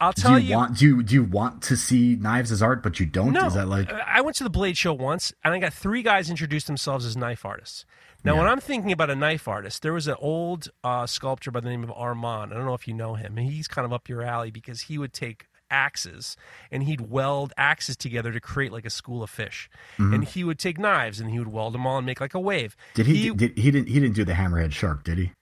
I'll 0.01 0.13
tell 0.13 0.37
do 0.37 0.43
you, 0.43 0.51
you, 0.51 0.57
want 0.57 0.79
do 0.79 0.87
you 0.87 1.03
do 1.03 1.15
you 1.15 1.23
want 1.23 1.63
to 1.65 1.77
see 1.77 2.17
knives 2.17 2.51
as 2.51 2.63
art, 2.63 2.83
but 2.83 2.99
you 2.99 3.07
don't? 3.07 3.33
No, 3.33 3.47
is 3.47 3.55
that 3.55 3.69
like 3.69 3.93
I 3.93 4.23
went 4.23 4.37
to 4.39 4.45
the 4.45 4.51
Blade 4.51 4.77
Show 4.77 4.93
once, 4.93 5.33
and 5.45 5.55
I 5.55 5.59
got 5.59 5.73
three 5.73 6.03
guys 6.03 6.31
introduce 6.31 6.65
themselves 6.65 7.05
as 7.05 7.17
knife 7.17 7.45
artists. 7.45 7.85
Now, 8.25 8.35
yeah. 8.35 8.41
when 8.41 8.49
I'm 8.49 8.61
thinking 8.61 8.91
about 8.91 9.11
a 9.11 9.17
knife 9.17 9.47
artist, 9.47 9.83
there 9.83 9.93
was 9.93 10.07
an 10.07 10.17
old 10.19 10.69
uh, 10.83 11.07
sculptor 11.07 11.51
by 11.51 11.61
the 11.61 11.69
name 11.69 11.85
of 11.85 11.93
Armand. 11.93 12.53
I 12.53 12.57
don't 12.57 12.65
know 12.65 12.75
if 12.75 12.89
you 12.89 12.95
know 12.95 13.15
him. 13.15 13.37
He's 13.37 13.69
kind 13.69 13.85
of 13.85 13.93
up 13.93 14.09
your 14.09 14.23
alley 14.23 14.51
because 14.51 14.83
he 14.83 14.97
would 14.97 15.13
take 15.13 15.47
axes 15.71 16.37
and 16.71 16.85
he'd 16.85 17.03
weld 17.03 17.53
axes 17.57 17.97
together 17.97 18.33
to 18.33 18.41
create 18.41 18.73
like 18.73 18.87
a 18.87 18.91
school 18.91 19.23
of 19.23 19.31
fish. 19.31 19.69
Mm-hmm. 19.99 20.15
And 20.15 20.25
he 20.25 20.45
would 20.45 20.59
take 20.59 20.79
knives 20.79 21.21
and 21.21 21.31
he 21.31 21.39
would 21.39 21.49
weld 21.49 21.75
them 21.75 21.87
all 21.87 21.99
and 21.99 22.07
make 22.07 22.21
like 22.21 22.35
a 22.35 22.41
wave. 22.41 22.77
Did 22.95 23.07
he, 23.07 23.17
he 23.17 23.31
did 23.31 23.59
he 23.59 23.71
didn't 23.71 23.89
he 23.89 24.01
didn't 24.01 24.15
do 24.15 24.25
the 24.25 24.35
hammerhead 24.35 24.73
shark, 24.73 25.05
did 25.05 25.19
he? 25.19 25.33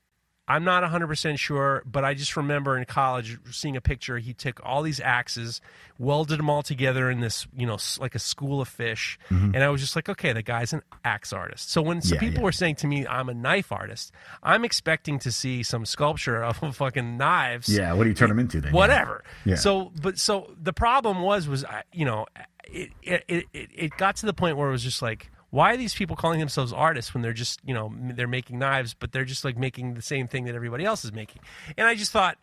I'm 0.53 0.65
not 0.65 0.83
100% 0.83 1.39
sure, 1.39 1.83
but 1.87 2.05
I 2.05 2.12
just 2.12 2.37
remember 2.37 2.77
in 2.77 2.85
college 2.85 3.39
seeing 3.51 3.74
a 3.74 3.81
picture. 3.81 4.19
He 4.19 4.35
took 4.35 4.61
all 4.62 4.83
these 4.83 5.01
axes, 5.01 5.62
welded 5.99 6.39
them 6.39 6.51
all 6.51 6.62
together 6.62 7.11
in 7.11 7.20
this, 7.20 7.47
you 7.57 7.66
know, 7.66 7.79
like 7.99 8.15
a 8.15 8.19
school 8.19 8.61
of 8.61 8.69
fish. 8.69 9.19
Mm-hmm. 9.31 9.55
And 9.55 9.65
I 9.65 9.70
was 9.70 9.81
just 9.81 9.97
like, 9.97 10.11
okay, 10.11 10.35
the 10.35 10.43
guy's 10.43 10.74
an 10.74 10.83
axe 11.07 11.33
artist. 11.33 11.70
So 11.70 11.81
when 11.81 12.03
some 12.03 12.16
yeah, 12.16 12.20
people 12.20 12.41
yeah. 12.41 12.45
were 12.45 12.53
saying 12.53 12.74
to 12.77 12.87
me, 12.87 13.07
I'm 13.07 13.31
a 13.31 13.35
knife 13.35 13.73
artist, 13.73 14.12
I'm 14.43 14.62
expecting 14.62 15.19
to 15.20 15.33
see 15.33 15.62
some 15.62 15.87
sculpture 15.87 16.45
of 16.45 16.59
fucking 16.77 17.16
knives. 17.16 17.70
Yeah, 17.70 17.95
what 17.95 18.03
do 18.03 18.11
you 18.11 18.15
turn 18.15 18.29
them 18.29 18.39
into 18.39 18.61
then? 18.61 18.73
Whatever. 18.74 19.24
Yeah. 19.47 19.55
So, 19.55 19.91
but 20.03 20.19
so 20.19 20.53
the 20.62 20.74
problem 20.74 21.23
was, 21.23 21.49
was, 21.49 21.65
you 21.95 22.05
know, 22.05 22.27
it, 22.65 22.91
it, 23.03 23.24
it, 23.27 23.47
it 23.55 23.97
got 23.97 24.16
to 24.16 24.27
the 24.27 24.35
point 24.35 24.59
where 24.59 24.69
it 24.69 24.73
was 24.73 24.85
just 24.85 25.01
like, 25.01 25.31
why 25.53 25.74
are 25.74 25.77
these 25.77 25.95
people 25.95 26.16
calling 26.16 26.41
themselves 26.41 26.73
artists 26.73 27.12
when 27.15 27.23
they're 27.23 27.33
just 27.33 27.61
you 27.65 27.74
know 27.74 27.95
they're 28.15 28.27
making 28.27 28.59
knives 28.59 28.95
but 28.95 29.12
they're 29.12 29.24
just 29.24 29.45
like 29.45 29.57
making 29.57 29.95
the 29.95 30.03
same 30.03 30.27
thing 30.27 30.45
that 30.47 30.57
everybody 30.57 30.85
else 30.85 31.05
is 31.05 31.12
making? 31.12 31.41
And 31.79 31.87
i 31.87 31.95
just 31.95 32.11
thought 32.11 32.39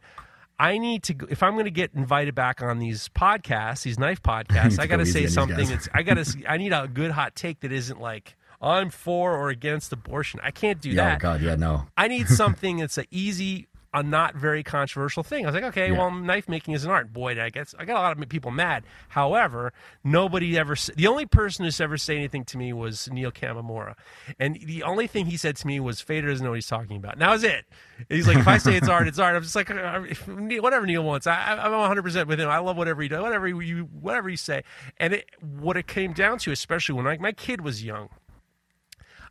i 0.57 0.77
need 0.77 1.03
to 1.03 1.15
if 1.29 1.43
i'm 1.43 1.53
going 1.53 1.65
to 1.65 1.71
get 1.71 1.91
invited 1.93 2.35
back 2.35 2.61
on 2.61 2.79
these 2.79 3.09
podcasts 3.09 3.81
these 3.83 3.99
knife 3.99 4.21
podcasts 4.23 4.79
i 4.79 4.87
got 4.87 4.97
to 4.97 5.05
say 5.05 5.27
something 5.27 5.67
that's 5.67 5.89
i 5.93 6.03
got 6.03 6.23
to 6.23 6.43
i 6.47 6.57
need 6.57 6.71
a 6.71 6.87
good 6.87 7.11
hot 7.11 7.35
take 7.35 7.59
that 7.61 7.71
isn't 7.71 7.99
like 7.99 8.35
i'm 8.61 8.89
for 8.89 9.35
or 9.35 9.49
against 9.49 9.93
abortion. 9.93 10.39
I 10.43 10.51
can't 10.51 10.81
do 10.81 10.89
yeah, 10.89 10.95
that. 10.95 11.15
Oh 11.17 11.19
god 11.19 11.41
yeah 11.41 11.55
no. 11.55 11.87
I 11.97 12.07
need 12.07 12.27
something 12.27 12.77
that's 12.77 12.97
an 12.97 13.05
easy 13.09 13.69
a 13.93 14.03
not 14.03 14.35
very 14.35 14.63
controversial 14.63 15.23
thing. 15.23 15.45
I 15.45 15.47
was 15.47 15.55
like, 15.55 15.63
okay, 15.65 15.91
yeah. 15.91 15.97
well, 15.97 16.11
knife 16.11 16.47
making 16.47 16.75
is 16.75 16.85
an 16.85 16.91
art. 16.91 17.11
Boy, 17.11 17.41
I 17.41 17.49
guess 17.49 17.73
I 17.77 17.85
got 17.85 17.97
a 17.97 18.01
lot 18.01 18.21
of 18.21 18.29
people 18.29 18.51
mad. 18.51 18.83
However, 19.09 19.73
nobody 20.03 20.57
ever. 20.57 20.75
The 20.95 21.07
only 21.07 21.25
person 21.25 21.65
who's 21.65 21.81
ever 21.81 21.97
said 21.97 22.17
anything 22.17 22.45
to 22.45 22.57
me 22.57 22.71
was 22.71 23.09
Neil 23.11 23.31
Kamimura, 23.31 23.95
and 24.39 24.59
the 24.63 24.83
only 24.83 25.07
thing 25.07 25.25
he 25.25 25.37
said 25.37 25.55
to 25.57 25.67
me 25.67 25.79
was, 25.79 26.01
"Fader 26.01 26.29
doesn't 26.29 26.43
know 26.43 26.51
what 26.51 26.57
he's 26.57 26.67
talking 26.67 26.97
about." 26.97 27.13
And 27.13 27.21
that 27.21 27.31
was 27.31 27.43
it. 27.43 27.65
He's 28.07 28.27
like, 28.27 28.37
if 28.37 28.47
I 28.47 28.57
say 28.59 28.77
it's 28.77 28.87
art, 28.87 29.07
it's 29.07 29.19
art. 29.19 29.35
I'm 29.35 29.43
just 29.43 29.55
like, 29.55 29.69
uh, 29.71 30.01
whatever 30.61 30.85
Neil 30.85 31.03
wants. 31.03 31.27
I, 31.27 31.65
am 31.65 31.71
100 31.71 32.03
percent 32.03 32.27
with 32.27 32.39
him. 32.39 32.49
I 32.49 32.59
love 32.59 32.77
whatever 32.77 33.01
he 33.01 33.07
does, 33.07 33.21
whatever 33.21 33.47
you, 33.47 33.81
whatever 33.99 34.29
you 34.29 34.37
say. 34.37 34.63
And 34.97 35.13
it, 35.15 35.25
what 35.41 35.77
it 35.77 35.87
came 35.87 36.13
down 36.13 36.37
to, 36.39 36.51
especially 36.51 36.95
when 36.95 37.07
I, 37.07 37.17
my 37.17 37.31
kid 37.31 37.61
was 37.61 37.83
young, 37.83 38.09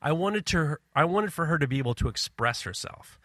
I 0.03 0.13
wanted 0.13 0.47
to, 0.47 0.77
I 0.95 1.05
wanted 1.05 1.33
for 1.33 1.47
her 1.47 1.59
to 1.59 1.67
be 1.67 1.79
able 1.79 1.95
to 1.95 2.09
express 2.09 2.63
herself. 2.63 3.19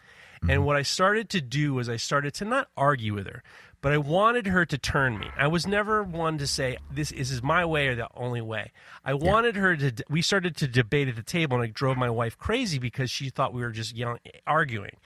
Mm-hmm. 0.44 0.50
And 0.50 0.66
what 0.66 0.76
I 0.76 0.82
started 0.82 1.30
to 1.30 1.40
do 1.40 1.72
was 1.72 1.88
I 1.88 1.96
started 1.96 2.34
to 2.34 2.44
not 2.44 2.68
argue 2.76 3.14
with 3.14 3.26
her, 3.26 3.42
but 3.80 3.92
I 3.92 3.98
wanted 3.98 4.46
her 4.46 4.66
to 4.66 4.76
turn 4.76 5.18
me. 5.18 5.28
I 5.38 5.46
was 5.46 5.66
never 5.66 6.02
one 6.02 6.36
to 6.36 6.46
say 6.46 6.76
this, 6.92 7.10
this 7.10 7.30
is 7.30 7.42
my 7.42 7.64
way 7.64 7.88
or 7.88 7.94
the 7.94 8.08
only 8.14 8.42
way. 8.42 8.70
I 9.04 9.12
yeah. 9.12 9.30
wanted 9.30 9.56
her 9.56 9.74
to. 9.74 10.04
We 10.10 10.20
started 10.20 10.54
to 10.58 10.68
debate 10.68 11.08
at 11.08 11.16
the 11.16 11.22
table, 11.22 11.56
and 11.56 11.64
I 11.64 11.68
drove 11.68 11.96
my 11.96 12.10
wife 12.10 12.36
crazy 12.36 12.78
because 12.78 13.10
she 13.10 13.30
thought 13.30 13.54
we 13.54 13.62
were 13.62 13.70
just 13.70 13.96
yelling, 13.96 14.20
arguing. 14.46 14.98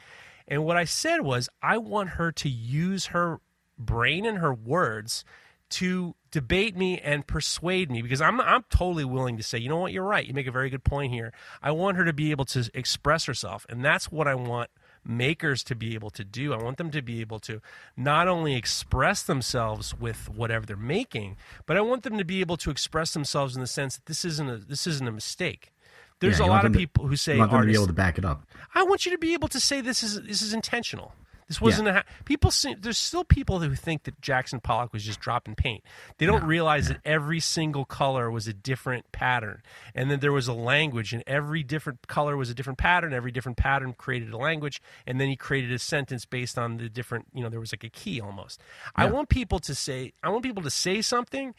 And 0.48 0.65
what 0.65 0.77
I 0.77 0.85
said 0.85 1.20
was, 1.20 1.48
I 1.62 1.78
want 1.78 2.10
her 2.10 2.32
to 2.32 2.48
use 2.48 3.06
her 3.06 3.40
brain 3.78 4.27
and 4.27 4.39
her 4.39 4.52
words 4.52 5.24
to 5.70 6.16
debate 6.32 6.77
me 6.77 6.98
and 6.98 7.27
persuade 7.27 7.90
me 7.93 8.02
because 8.02 8.20
I'm 8.20 8.40
I'm 8.40 8.65
totally 8.70 9.05
willing 9.05 9.36
to 9.36 9.43
say, 9.44 9.59
you 9.59 9.69
know 9.69 9.77
what, 9.78 9.93
you're 9.93 10.02
right. 10.02 10.27
You 10.27 10.35
make 10.35 10.48
a 10.48 10.52
very 10.52 10.70
good 10.70 10.82
point 10.82 11.12
here. 11.12 11.32
I 11.62 11.70
want 11.70 11.97
her 11.97 12.05
to 12.05 12.12
be 12.12 12.32
able 12.32 12.47
to 12.47 12.69
express 12.74 13.27
herself, 13.27 13.66
and 13.69 13.85
that's 13.85 14.10
what 14.10 14.27
I 14.27 14.35
want 14.35 14.70
makers 15.05 15.62
to 15.65 15.75
be 15.75 15.95
able 15.95 16.11
to 16.11 16.25
do. 16.25 16.53
I 16.53 16.62
want 16.62 16.77
them 16.77 16.91
to 16.91 17.03
be 17.03 17.20
able 17.20 17.39
to 17.41 17.61
not 17.97 18.29
only 18.29 18.55
express 18.55 19.23
themselves 19.23 19.95
with 19.99 20.29
whatever 20.29 20.66
they're 20.66 20.77
making, 20.77 21.37
but 21.66 21.77
I 21.77 21.81
want 21.81 22.03
them 22.03 22.19
to 22.19 22.25
be 22.25 22.41
able 22.41 22.57
to 22.59 22.70
express 22.70 23.12
themselves 23.12 23.55
in 23.55 23.61
the 23.61 23.66
sense 23.66 23.97
that 23.97 24.07
this 24.07 24.25
isn't 24.25 24.49
a 24.49 24.57
this 24.59 24.87
isn't 24.87 25.07
a 25.09 25.12
mistake. 25.12 25.73
There's 26.20 26.41
Yeah, 26.41 26.47
a 26.47 26.49
lot 26.49 26.65
of 26.65 26.73
them 26.73 26.73
to- 26.73 26.79
people 26.79 27.07
who 27.07 27.16
say 27.16 27.35
You 27.35 27.41
want 27.41 27.53
them 27.53 27.61
to 27.62 27.66
be 27.69 27.75
able 27.75 27.87
to 27.87 27.93
back 27.93 28.19
it 28.19 28.25
up. 28.25 28.43
I 28.75 28.83
want 28.83 29.07
you 29.07 29.12
to 29.12 29.19
be 29.19 29.35
able 29.35 29.49
to 29.49 29.61
say 29.61 29.81
this 29.81 30.03
is 30.03 30.20
this 30.23 30.43
is 30.43 30.53
intentional. 30.53 31.15
This 31.49 31.62
wasn't 31.62 31.89
a 31.89 31.93
ha- 31.95 32.03
people. 32.27 32.51
See, 32.51 32.75
there's 32.75 32.99
still 32.99 33.25
people 33.25 33.61
who 33.61 33.75
think 33.75 34.03
that 34.03 34.20
Jackson 34.20 34.61
Pollock 34.61 34.93
was 34.93 35.03
just 35.03 35.19
dropping 35.19 35.55
paint. 35.55 35.83
They 36.19 36.27
don't 36.27 36.45
realize 36.45 36.89
that 36.89 37.01
every 37.07 37.41
single 37.41 37.87
color 37.87 38.31
was 38.31 38.47
a 38.47 38.53
different 38.53 39.11
pattern, 39.12 39.62
and 39.95 40.11
then 40.11 40.20
there 40.20 40.33
was 40.33 40.47
a 40.47 40.53
language, 40.53 41.15
and 41.15 41.25
every 41.27 41.62
different 41.62 42.07
color 42.07 42.37
was 42.37 42.51
a 42.51 42.55
different 42.55 42.79
pattern. 42.79 43.15
Every 43.15 43.33
different 43.33 43.57
pattern 43.57 43.95
created 43.95 44.31
a 44.31 44.37
language, 44.37 44.83
and 45.07 45.19
then 45.19 45.29
he 45.29 45.37
created 45.37 45.73
a 45.73 45.79
sentence 45.79 46.27
based 46.27 46.59
on 46.59 46.77
the 46.77 46.91
different. 46.91 47.27
You 47.33 47.43
know, 47.43 47.49
there 47.49 47.61
was 47.61 47.73
like 47.73 47.85
a 47.85 47.89
key 47.89 48.20
almost. 48.20 48.61
I 48.95 49.07
want 49.07 49.31
people 49.31 49.59
to 49.61 49.75
say. 49.75 50.12
I 50.23 50.29
want 50.29 50.43
people 50.43 50.62
to 50.62 50.70
say 50.70 51.01
something 51.01 51.55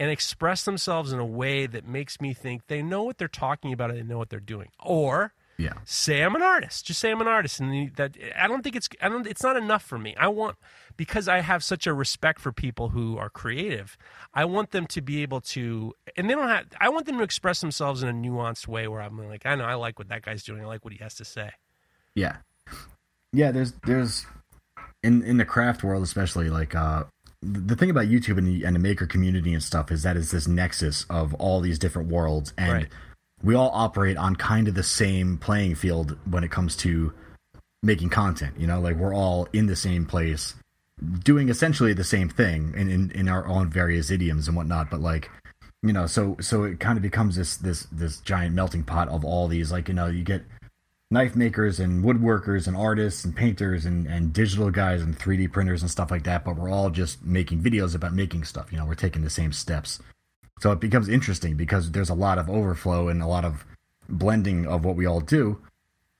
and 0.00 0.10
express 0.10 0.64
themselves 0.64 1.12
in 1.12 1.18
a 1.18 1.24
way 1.24 1.66
that 1.66 1.86
makes 1.86 2.20
me 2.20 2.32
think 2.32 2.66
they 2.66 2.82
know 2.82 3.02
what 3.02 3.18
they're 3.18 3.28
talking 3.28 3.72
about 3.72 3.90
and 3.90 3.98
they 3.98 4.02
know 4.02 4.18
what 4.18 4.30
they're 4.30 4.40
doing, 4.40 4.70
or 4.82 5.34
Yeah. 5.56 5.74
say 5.84 6.22
I'm 6.22 6.34
an 6.34 6.42
artist. 6.42 6.86
Just 6.86 7.00
say 7.00 7.10
I'm 7.10 7.20
an 7.20 7.28
artist, 7.28 7.60
and 7.60 7.94
that 7.96 8.16
I 8.36 8.48
don't 8.48 8.62
think 8.62 8.74
it's 8.76 8.88
I 9.00 9.08
don't. 9.08 9.26
It's 9.26 9.42
not 9.42 9.56
enough 9.56 9.82
for 9.82 9.98
me. 9.98 10.14
I 10.18 10.28
want 10.28 10.56
because 10.96 11.28
I 11.28 11.40
have 11.40 11.62
such 11.62 11.86
a 11.86 11.94
respect 11.94 12.40
for 12.40 12.52
people 12.52 12.88
who 12.88 13.16
are 13.18 13.30
creative. 13.30 13.96
I 14.32 14.44
want 14.46 14.72
them 14.72 14.86
to 14.88 15.00
be 15.00 15.22
able 15.22 15.40
to, 15.40 15.94
and 16.16 16.28
they 16.28 16.34
don't 16.34 16.48
have. 16.48 16.66
I 16.80 16.88
want 16.88 17.06
them 17.06 17.18
to 17.18 17.22
express 17.22 17.60
themselves 17.60 18.02
in 18.02 18.08
a 18.08 18.12
nuanced 18.12 18.66
way 18.66 18.88
where 18.88 19.00
I'm 19.00 19.16
like, 19.28 19.46
I 19.46 19.54
know 19.54 19.64
I 19.64 19.74
like 19.74 19.98
what 19.98 20.08
that 20.08 20.22
guy's 20.22 20.42
doing. 20.42 20.62
I 20.62 20.66
like 20.66 20.84
what 20.84 20.92
he 20.92 20.98
has 21.02 21.14
to 21.16 21.24
say. 21.24 21.50
Yeah. 22.14 22.36
Yeah, 23.32 23.50
there's 23.50 23.72
there's 23.84 24.26
in 25.02 25.22
in 25.22 25.36
the 25.36 25.44
craft 25.44 25.84
world 25.84 26.02
especially 26.02 26.48
like 26.48 26.74
uh 26.74 27.04
the 27.42 27.76
thing 27.76 27.90
about 27.90 28.06
YouTube 28.06 28.38
and 28.38 28.46
the 28.46 28.64
and 28.64 28.74
the 28.74 28.80
maker 28.80 29.06
community 29.06 29.52
and 29.52 29.62
stuff 29.62 29.92
is 29.92 30.02
that 30.02 30.16
it's 30.16 30.30
this 30.30 30.48
nexus 30.48 31.04
of 31.10 31.34
all 31.34 31.60
these 31.60 31.78
different 31.78 32.08
worlds 32.08 32.52
and 32.56 32.72
Right. 32.72 32.88
We 33.44 33.54
all 33.54 33.70
operate 33.72 34.16
on 34.16 34.34
kind 34.34 34.66
of 34.66 34.74
the 34.74 34.82
same 34.82 35.38
playing 35.38 35.74
field 35.74 36.16
when 36.28 36.42
it 36.42 36.50
comes 36.50 36.74
to 36.76 37.12
making 37.82 38.08
content, 38.08 38.54
you 38.58 38.66
know, 38.66 38.80
like 38.80 38.96
we're 38.96 39.14
all 39.14 39.46
in 39.52 39.66
the 39.66 39.76
same 39.76 40.06
place 40.06 40.54
doing 41.22 41.48
essentially 41.48 41.92
the 41.92 42.04
same 42.04 42.28
thing 42.28 42.72
in, 42.76 42.88
in, 42.88 43.10
in 43.10 43.28
our 43.28 43.46
own 43.46 43.68
various 43.68 44.10
idioms 44.10 44.48
and 44.48 44.56
whatnot, 44.56 44.90
but 44.90 45.00
like 45.00 45.30
you 45.82 45.92
know, 45.92 46.06
so 46.06 46.36
so 46.40 46.64
it 46.64 46.80
kind 46.80 46.96
of 46.96 47.02
becomes 47.02 47.36
this 47.36 47.58
this 47.58 47.86
this 47.92 48.18
giant 48.20 48.54
melting 48.54 48.82
pot 48.82 49.08
of 49.10 49.22
all 49.22 49.48
these 49.48 49.70
like, 49.70 49.88
you 49.88 49.94
know, 49.94 50.06
you 50.06 50.24
get 50.24 50.42
knife 51.10 51.36
makers 51.36 51.78
and 51.78 52.02
woodworkers 52.02 52.66
and 52.66 52.74
artists 52.74 53.24
and 53.24 53.36
painters 53.36 53.84
and, 53.84 54.06
and 54.06 54.32
digital 54.32 54.70
guys 54.70 55.02
and 55.02 55.18
3D 55.18 55.52
printers 55.52 55.82
and 55.82 55.90
stuff 55.90 56.10
like 56.10 56.24
that, 56.24 56.42
but 56.42 56.56
we're 56.56 56.70
all 56.70 56.88
just 56.88 57.22
making 57.22 57.62
videos 57.62 57.94
about 57.94 58.14
making 58.14 58.44
stuff. 58.44 58.72
You 58.72 58.78
know, 58.78 58.86
we're 58.86 58.94
taking 58.94 59.22
the 59.22 59.30
same 59.30 59.52
steps. 59.52 60.00
So 60.60 60.70
it 60.72 60.80
becomes 60.80 61.08
interesting 61.08 61.56
because 61.56 61.90
there's 61.90 62.10
a 62.10 62.14
lot 62.14 62.38
of 62.38 62.48
overflow 62.48 63.08
and 63.08 63.20
a 63.22 63.26
lot 63.26 63.44
of 63.44 63.64
blending 64.08 64.66
of 64.66 64.84
what 64.84 64.96
we 64.96 65.06
all 65.06 65.20
do. 65.20 65.60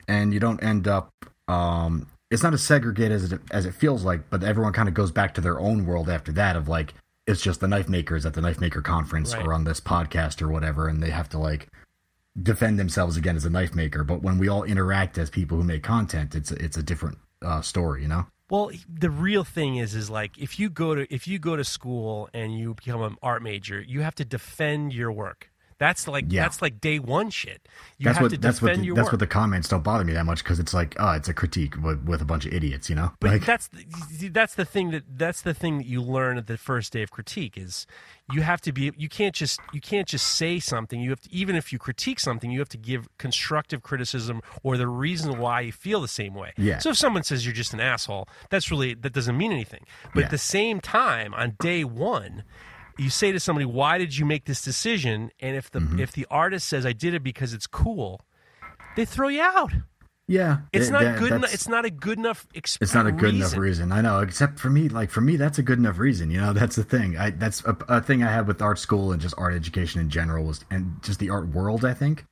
And 0.08 0.34
you 0.34 0.40
don't 0.40 0.62
end 0.62 0.86
up, 0.88 1.10
um, 1.48 2.06
it's 2.30 2.42
not 2.42 2.52
as 2.52 2.62
segregated 2.62 3.12
as 3.12 3.32
it, 3.32 3.40
as 3.50 3.64
it 3.64 3.74
feels 3.74 4.04
like, 4.04 4.28
but 4.30 4.42
everyone 4.42 4.72
kind 4.72 4.88
of 4.88 4.94
goes 4.94 5.12
back 5.12 5.34
to 5.34 5.40
their 5.40 5.60
own 5.60 5.86
world 5.86 6.10
after 6.10 6.32
that 6.32 6.56
of 6.56 6.68
like, 6.68 6.94
it's 7.26 7.40
just 7.40 7.60
the 7.60 7.68
knife 7.68 7.88
makers 7.88 8.26
at 8.26 8.34
the 8.34 8.42
knife 8.42 8.60
maker 8.60 8.82
conference 8.82 9.34
Right. 9.34 9.46
or 9.46 9.54
on 9.54 9.64
this 9.64 9.80
podcast 9.80 10.42
or 10.42 10.48
whatever. 10.48 10.88
And 10.88 11.02
they 11.02 11.10
have 11.10 11.28
to 11.30 11.38
like, 11.38 11.68
defend 12.42 12.78
themselves 12.78 13.16
again 13.16 13.36
as 13.36 13.44
a 13.44 13.50
knife 13.50 13.74
maker. 13.74 14.02
But 14.02 14.20
when 14.20 14.38
we 14.38 14.48
all 14.48 14.64
interact 14.64 15.16
as 15.18 15.30
people 15.30 15.56
who 15.56 15.64
make 15.64 15.82
content, 15.84 16.34
it's 16.34 16.50
a, 16.50 16.56
it's 16.62 16.76
a 16.76 16.82
different 16.82 17.18
uh, 17.40 17.60
story, 17.62 18.02
you 18.02 18.08
know. 18.08 18.26
Well, 18.50 18.70
the 18.88 19.10
real 19.10 19.42
thing 19.42 19.76
is, 19.76 19.94
is 19.94 20.10
like 20.10 20.36
if 20.38 20.58
you 20.58 20.68
go 20.68 20.94
to 20.94 21.12
if 21.12 21.26
you 21.26 21.38
go 21.38 21.56
to 21.56 21.64
school 21.64 22.28
and 22.34 22.58
you 22.58 22.74
become 22.74 23.02
an 23.02 23.16
art 23.22 23.42
major, 23.42 23.80
you 23.80 24.02
have 24.02 24.14
to 24.16 24.24
defend 24.24 24.92
your 24.92 25.10
work. 25.10 25.50
That's 25.84 26.08
like 26.08 26.24
Yeah. 26.28 26.42
that's 26.44 26.62
like 26.62 26.80
day 26.80 26.98
one 26.98 27.28
shit. 27.28 27.68
You 27.98 28.04
that's 28.06 28.16
have 28.18 28.22
what 28.22 28.30
to 28.32 28.38
that's 28.38 28.62
what 28.62 28.68
defend 28.68 28.82
the, 28.82 28.86
your 28.86 28.96
that's 28.96 29.06
work. 29.06 29.12
what 29.12 29.20
the 29.20 29.26
comments 29.26 29.68
don't 29.68 29.84
bother 29.84 30.02
me 30.04 30.14
that 30.14 30.24
much 30.24 30.42
because 30.42 30.58
it's 30.58 30.72
like 30.72 30.96
oh 30.98 31.12
it's 31.12 31.28
a 31.28 31.34
critique 31.34 31.74
with, 31.82 32.02
with 32.04 32.22
a 32.22 32.24
bunch 32.24 32.46
of 32.46 32.54
idiots, 32.54 32.88
you 32.88 32.96
know. 32.96 33.12
But 33.20 33.32
like 33.32 33.44
that's 33.44 33.68
the, 33.68 34.28
that's 34.28 34.54
the 34.54 34.64
thing 34.64 34.90
that 34.92 35.02
that's 35.08 35.42
the 35.42 35.52
thing 35.52 35.76
that 35.78 35.86
you 35.86 36.00
learn 36.00 36.38
at 36.38 36.46
the 36.46 36.56
first 36.56 36.92
day 36.94 37.02
of 37.02 37.10
critique 37.10 37.58
is 37.58 37.86
you 38.32 38.40
have 38.40 38.62
to 38.62 38.72
be 38.72 38.90
you 38.96 39.08
can't 39.10 39.34
just 39.34 39.60
you 39.74 39.80
can't 39.82 40.08
just 40.08 40.26
say 40.26 40.58
something 40.58 41.00
you 41.00 41.10
have 41.10 41.20
to 41.20 41.30
even 41.32 41.54
if 41.54 41.70
you 41.72 41.78
critique 41.78 42.18
something 42.18 42.50
you 42.50 42.58
have 42.60 42.70
to 42.70 42.78
give 42.78 43.06
constructive 43.18 43.82
criticism 43.82 44.40
or 44.62 44.78
the 44.78 44.88
reason 44.88 45.38
why 45.38 45.60
you 45.60 45.72
feel 45.72 46.00
the 46.00 46.08
same 46.08 46.32
way. 46.34 46.52
Yeah. 46.56 46.78
So 46.78 46.90
if 46.90 46.96
someone 46.96 47.22
says 47.24 47.44
you're 47.44 47.52
just 47.54 47.74
an 47.74 47.80
asshole, 47.80 48.26
that's 48.48 48.70
really 48.70 48.94
that 48.94 49.12
doesn't 49.12 49.36
mean 49.36 49.52
anything. 49.52 49.84
But 50.14 50.20
Yeah. 50.20 50.24
at 50.26 50.30
the 50.30 50.38
same 50.38 50.80
time 50.80 51.34
on 51.34 51.56
day 51.60 51.84
1 51.84 52.42
you 52.98 53.10
say 53.10 53.32
to 53.32 53.40
somebody 53.40 53.64
why 53.66 53.98
did 53.98 54.16
you 54.16 54.24
make 54.24 54.44
this 54.44 54.62
decision 54.62 55.30
and 55.40 55.56
if 55.56 55.70
the 55.70 55.80
Mm-hmm. 55.80 56.00
if 56.00 56.12
the 56.12 56.26
artist 56.30 56.68
says 56.68 56.84
I 56.86 56.92
did 56.92 57.14
it 57.14 57.22
because 57.22 57.52
it's 57.52 57.66
cool 57.66 58.20
they 58.96 59.04
throw 59.04 59.28
you 59.28 59.42
out. 59.42 59.72
yeah, 60.28 60.58
It's 60.72 60.88
not 60.88 61.02
that- 61.02 61.18
good 61.18 61.32
enough. 61.32 61.52
It's 61.52 61.68
not 61.68 61.84
a 61.84 61.90
good 61.90 62.16
enough. 62.18 62.46
Exp- 62.54 62.78
it's 62.80 62.94
not 62.94 63.06
a 63.06 63.12
good 63.12 63.34
enough 63.34 63.48
reason. 63.56 63.60
reason. 63.60 63.92
I 63.92 64.00
know, 64.00 64.20
except 64.20 64.58
for 64.60 64.70
me, 64.70 64.88
like 64.88 65.10
for 65.10 65.20
me, 65.20 65.36
that's 65.36 65.58
a 65.58 65.62
good 65.62 65.78
enough 65.78 65.98
reason. 65.98 66.30
You 66.30 66.40
know, 66.40 66.52
that's 66.60 66.76
the 66.76 66.84
thing. 66.84 67.16
I 67.18 67.30
that's 67.30 67.64
a, 67.64 67.76
a 67.88 68.00
thing 68.00 68.22
I 68.22 68.30
had 68.32 68.46
with 68.46 68.62
art 68.62 68.78
school 68.78 69.10
and 69.12 69.20
just 69.20 69.34
art 69.36 69.52
education 69.54 70.00
in 70.00 70.08
general 70.10 70.44
was, 70.44 70.64
and 70.70 70.96
just 71.02 71.18
the 71.18 71.28
art 71.30 71.48
world. 71.48 71.84
I 71.84 71.92
think 71.92 72.24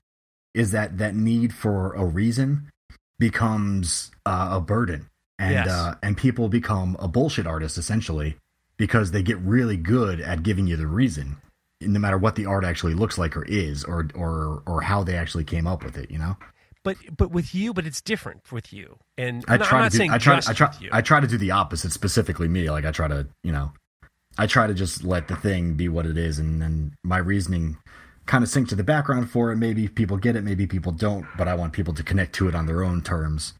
is 0.54 0.70
that 0.70 0.98
that 0.98 1.14
need 1.16 1.52
for 1.52 1.94
a 1.94 2.04
reason 2.04 2.70
becomes 3.18 4.10
uh, 4.26 4.50
a 4.52 4.60
burden, 4.60 5.08
and 5.38 5.52
Yes. 5.54 5.68
uh, 5.68 5.94
and 6.02 6.16
people 6.16 6.48
become 6.48 6.96
a 7.00 7.08
bullshit 7.08 7.46
artist 7.46 7.76
essentially 7.78 8.36
because 8.82 9.12
they 9.12 9.22
get 9.22 9.38
really 9.42 9.76
good 9.76 10.20
at 10.20 10.42
giving 10.42 10.66
you 10.66 10.76
the 10.76 10.88
reason, 10.88 11.36
no 11.80 12.00
matter 12.00 12.18
what 12.18 12.34
the 12.34 12.46
art 12.46 12.64
actually 12.64 12.94
looks 12.94 13.16
like 13.16 13.36
or 13.36 13.44
is, 13.44 13.84
or 13.84 14.08
or 14.12 14.64
or 14.66 14.80
how 14.80 15.04
they 15.04 15.14
actually 15.14 15.44
came 15.44 15.68
up 15.68 15.84
with 15.84 15.96
it. 15.96 16.10
You 16.10 16.18
know. 16.18 16.36
But 16.82 16.96
but 17.16 17.30
with 17.30 17.54
you, 17.54 17.72
but 17.72 17.86
it's 17.86 18.00
different 18.00 18.50
with 18.50 18.72
you. 18.72 18.98
And 19.16 19.44
I 19.46 19.56
try 19.56 19.78
I'm 19.78 19.84
not 19.84 19.84
to 19.84 19.90
do. 19.92 19.98
saying 19.98 20.10
I 20.10 20.18
try. 20.18 20.40
I 20.48 20.52
try. 20.52 20.74
I 20.90 21.00
try 21.00 21.20
to 21.20 21.28
do 21.28 21.38
the 21.38 21.52
opposite. 21.52 21.92
Specifically, 21.92 22.48
me. 22.48 22.68
Like 22.72 22.84
I 22.84 22.90
try 22.90 23.06
to, 23.06 23.28
you 23.44 23.52
know, 23.52 23.70
I 24.36 24.48
try 24.48 24.66
to 24.66 24.74
just 24.74 25.04
let 25.04 25.28
the 25.28 25.36
thing 25.36 25.74
be 25.74 25.88
what 25.88 26.04
it 26.04 26.18
is, 26.18 26.40
and 26.40 26.60
then 26.60 26.96
my 27.04 27.18
reasoning 27.18 27.78
kind 28.26 28.42
of 28.42 28.50
sink 28.50 28.68
to 28.70 28.74
the 28.74 28.82
background 28.82 29.30
for 29.30 29.52
it. 29.52 29.58
Maybe 29.58 29.86
people 29.86 30.16
get 30.16 30.34
it, 30.34 30.42
maybe 30.42 30.66
people 30.66 30.90
don't. 30.90 31.24
But 31.38 31.46
I 31.46 31.54
want 31.54 31.72
people 31.72 31.94
to 31.94 32.02
connect 32.02 32.34
to 32.34 32.48
it 32.48 32.56
on 32.56 32.66
their 32.66 32.82
own 32.82 33.00
terms. 33.00 33.54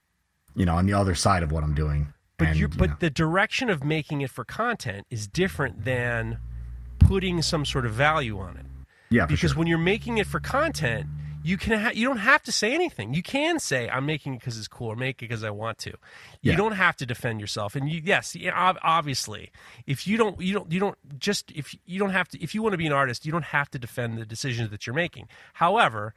You 0.56 0.66
know, 0.66 0.74
on 0.74 0.86
the 0.86 0.94
other 0.94 1.14
side 1.14 1.44
of 1.44 1.52
what 1.52 1.62
I'm 1.62 1.74
doing. 1.76 2.12
But 2.44 2.48
and, 2.50 2.58
you 2.58 2.68
but 2.68 2.90
know, 2.90 2.96
the 3.00 3.10
direction 3.10 3.70
of 3.70 3.84
making 3.84 4.20
it 4.20 4.30
for 4.30 4.44
content 4.44 5.06
is 5.10 5.26
different 5.26 5.84
than 5.84 6.38
putting 6.98 7.42
some 7.42 7.64
sort 7.64 7.86
of 7.86 7.92
value 7.92 8.38
on 8.38 8.56
it. 8.56 8.66
yeah, 9.10 9.26
Because 9.26 9.50
sure. 9.50 9.58
when 9.58 9.66
you're 9.66 9.78
making 9.78 10.18
it 10.18 10.26
for 10.26 10.40
content, 10.40 11.06
you 11.44 11.56
can 11.56 11.78
ha- 11.78 11.90
you 11.92 12.06
don't 12.06 12.18
have 12.18 12.42
to 12.44 12.52
say 12.52 12.72
anything. 12.72 13.14
You 13.14 13.22
can 13.22 13.58
say 13.58 13.88
I'm 13.88 14.06
making 14.06 14.34
it 14.34 14.38
because 14.40 14.56
it's 14.56 14.68
cool 14.68 14.88
or 14.92 14.96
make 14.96 15.16
it 15.16 15.28
because 15.28 15.42
I 15.42 15.50
want 15.50 15.78
to. 15.78 15.92
You 16.40 16.54
don't 16.56 16.72
have 16.72 16.96
to 16.98 17.06
defend 17.06 17.40
yourself. 17.40 17.74
And 17.74 17.90
you, 17.90 18.00
yes, 18.04 18.36
obviously, 18.82 19.50
if 19.86 20.06
you 20.06 20.16
don't 20.16 20.40
you 20.40 20.54
don't 20.54 20.70
you 20.70 20.78
don't 20.78 20.96
just 21.18 21.50
if 21.50 21.74
you 21.84 21.98
don't 21.98 22.10
have 22.10 22.28
to 22.28 22.40
if 22.42 22.54
you 22.54 22.62
want 22.62 22.74
to 22.74 22.78
be 22.78 22.86
an 22.86 22.92
artist, 22.92 23.26
you 23.26 23.32
don't 23.32 23.44
have 23.46 23.68
to 23.72 23.78
defend 23.78 24.18
the 24.18 24.24
decisions 24.24 24.70
that 24.70 24.86
you're 24.86 24.94
making. 24.94 25.26
However, 25.54 26.14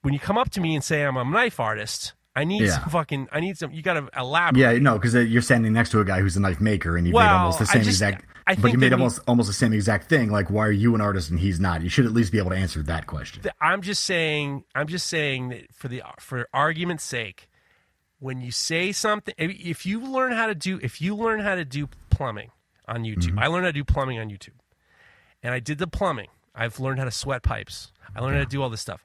when 0.00 0.14
you 0.14 0.20
come 0.20 0.38
up 0.38 0.50
to 0.50 0.60
me 0.60 0.74
and 0.74 0.82
say 0.82 1.04
I'm 1.04 1.16
a 1.18 1.24
knife 1.24 1.60
artist, 1.60 2.14
I 2.34 2.44
need 2.44 2.62
Yeah. 2.62 2.78
some 2.80 2.88
fucking 2.90 3.28
I 3.30 3.40
need 3.40 3.58
some. 3.58 3.72
You 3.72 3.82
got 3.82 3.94
to 3.94 4.08
elaborate. 4.18 4.58
yeah, 4.60 4.78
no, 4.78 4.94
because 4.94 5.14
uh, 5.14 5.18
you're 5.20 5.42
standing 5.42 5.72
next 5.72 5.90
to 5.90 6.00
a 6.00 6.04
guy 6.04 6.20
who's 6.20 6.36
a 6.36 6.40
knife 6.40 6.60
maker, 6.60 6.96
and 6.96 7.06
you 7.06 7.12
Well, 7.12 7.26
made 7.26 7.32
almost 7.32 7.58
the 7.58 7.66
same 7.66 7.82
just- 7.82 7.88
exact. 8.02 8.24
I 8.44 8.56
but 8.56 8.72
you 8.72 8.78
made 8.78 8.86
they 8.86 8.88
need- 8.88 9.00
almost 9.00 9.20
almost 9.28 9.46
the 9.48 9.52
same 9.54 9.72
exact 9.72 10.08
thing. 10.08 10.30
Like, 10.32 10.50
why 10.50 10.66
are 10.66 10.72
you 10.72 10.94
an 10.96 11.00
artist 11.00 11.30
and 11.30 11.38
he's 11.38 11.60
not? 11.60 11.82
You 11.82 11.88
should 11.88 12.06
at 12.06 12.12
least 12.12 12.32
be 12.32 12.38
able 12.38 12.50
to 12.50 12.56
answer 12.56 12.82
that 12.84 13.06
question. 13.06 13.42
I'm 13.60 13.82
just 13.82 14.02
saying. 14.04 14.64
I'm 14.74 14.88
just 14.88 15.06
saying 15.06 15.50
that 15.50 15.72
for 15.74 15.88
the 15.88 16.02
for 16.18 16.48
argument's 16.52 17.04
sake, 17.04 17.48
when 18.18 18.40
you 18.40 18.50
say 18.50 18.90
something, 18.92 19.34
if- 19.38 19.60
if 19.64 19.86
you 19.86 20.00
learn 20.00 20.32
how 20.32 20.46
to 20.46 20.54
do, 20.54 20.80
if 20.82 21.00
you 21.00 21.14
learn 21.14 21.40
how 21.40 21.54
to 21.54 21.64
do 21.64 21.88
plumbing 22.10 22.50
on 22.88 23.04
YouTube, 23.04 23.28
mm-hmm. 23.28 23.38
I 23.38 23.46
learned 23.46 23.64
how 23.66 23.70
to 23.70 23.74
do 23.78 23.84
plumbing 23.84 24.18
on 24.18 24.28
YouTube, 24.28 24.58
and 25.42 25.52
I 25.54 25.60
did 25.60 25.78
the 25.78 25.86
plumbing. 25.86 26.28
I've 26.54 26.80
learned 26.80 26.98
how 26.98 27.04
to 27.04 27.10
sweat 27.12 27.42
pipes. 27.42 27.92
I 28.16 28.20
learned 28.20 28.36
how 28.38 28.42
to 28.42 28.48
do 28.48 28.60
all 28.62 28.70
this 28.70 28.80
stuff, 28.80 29.04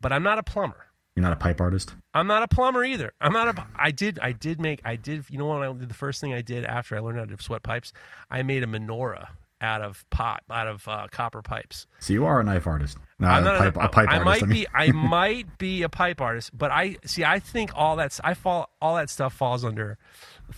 but 0.00 0.12
I'm 0.12 0.22
not 0.22 0.38
a 0.38 0.42
plumber. 0.44 0.85
You're 1.16 1.22
not 1.22 1.32
a 1.32 1.36
pipe 1.36 1.62
artist. 1.62 1.94
I'm 2.12 2.26
not 2.26 2.42
a 2.42 2.48
plumber 2.48 2.84
either. 2.84 3.12
I'm 3.22 3.32
not 3.32 3.48
a. 3.48 3.66
I 3.74 3.90
did. 3.90 4.18
I 4.20 4.32
did 4.32 4.60
make. 4.60 4.82
I 4.84 4.96
did. 4.96 5.24
You 5.30 5.38
know 5.38 5.46
what? 5.46 5.62
I 5.62 5.72
did 5.72 5.88
the 5.88 5.94
first 5.94 6.20
thing 6.20 6.34
I 6.34 6.42
did 6.42 6.64
after 6.66 6.94
I 6.94 6.98
learned 7.00 7.18
how 7.18 7.24
to 7.24 7.42
sweat 7.42 7.62
pipes. 7.62 7.94
I 8.30 8.42
made 8.42 8.62
a 8.62 8.66
menorah 8.66 9.28
out 9.62 9.80
of 9.80 10.04
pot, 10.10 10.42
out 10.50 10.68
of 10.68 10.86
uh, 10.86 11.06
copper 11.10 11.40
pipes. 11.40 11.86
So 12.00 12.12
you 12.12 12.26
are 12.26 12.38
a 12.40 12.44
knife 12.44 12.66
artist. 12.66 12.98
No, 13.18 13.28
I'm 13.28 13.42
a 13.42 13.46
not 13.46 13.58
pipe, 13.58 13.76
a, 13.76 13.80
a 13.80 13.88
pipe 13.88 14.08
I 14.10 14.18
artist. 14.18 14.24
might 14.26 14.42
I 14.42 14.46
mean. 14.46 14.60
be. 14.60 14.66
I 14.74 14.92
might 14.92 15.56
be 15.56 15.82
a 15.82 15.88
pipe 15.88 16.20
artist, 16.20 16.50
but 16.56 16.70
I 16.70 16.96
see. 17.06 17.24
I 17.24 17.38
think 17.38 17.70
all 17.74 17.96
that's. 17.96 18.20
I 18.22 18.34
fall. 18.34 18.68
All 18.82 18.96
that 18.96 19.08
stuff 19.08 19.32
falls 19.32 19.64
under. 19.64 19.96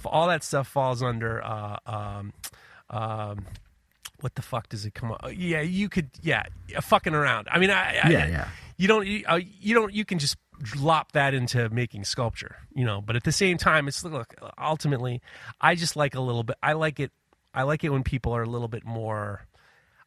All 0.05 0.27
that 0.27 0.43
stuff 0.43 0.67
falls 0.67 1.05
under. 1.05 1.41
Uh, 1.45 1.77
um, 1.87 2.33
um, 2.91 3.47
what 4.21 4.35
the 4.35 4.43
fuck 4.43 4.69
does 4.69 4.85
it 4.85 4.95
come 4.95 5.13
up? 5.13 5.25
Yeah, 5.33 5.61
you 5.61 5.89
could. 5.89 6.11
Yeah, 6.21 6.43
fucking 6.81 7.15
around. 7.15 7.47
I 7.49 7.61
mean, 7.61 7.71
I, 7.71 8.01
I 8.03 8.11
Yeah, 8.11 8.27
yeah. 8.27 8.49
You 8.77 8.89
don't. 8.89 9.07
You, 9.07 9.25
uh, 9.27 9.39
you 9.61 9.75
don't. 9.75 9.93
You 9.93 10.05
can 10.05 10.19
just 10.19 10.37
lop 10.77 11.13
that 11.13 11.35
into 11.35 11.69
making 11.71 12.05
sculpture, 12.05 12.57
you 12.75 12.85
know. 12.85 13.01
But 13.01 13.17
at 13.17 13.25
the 13.25 13.33
same 13.33 13.59
time, 13.59 13.89
it's 13.89 14.05
look. 14.05 14.35
Ultimately, 14.59 15.23
I 15.61 15.75
just 15.75 15.97
like 15.97 16.15
a 16.15 16.21
little 16.21 16.43
bit. 16.43 16.57
I 16.63 16.73
like 16.73 17.01
it. 17.01 17.13
I 17.55 17.63
like 17.63 17.85
it 17.85 17.91
when 17.91 18.03
people 18.03 18.33
are 18.35 18.43
a 18.43 18.49
little 18.49 18.69
bit 18.69 18.85
more. 18.85 19.47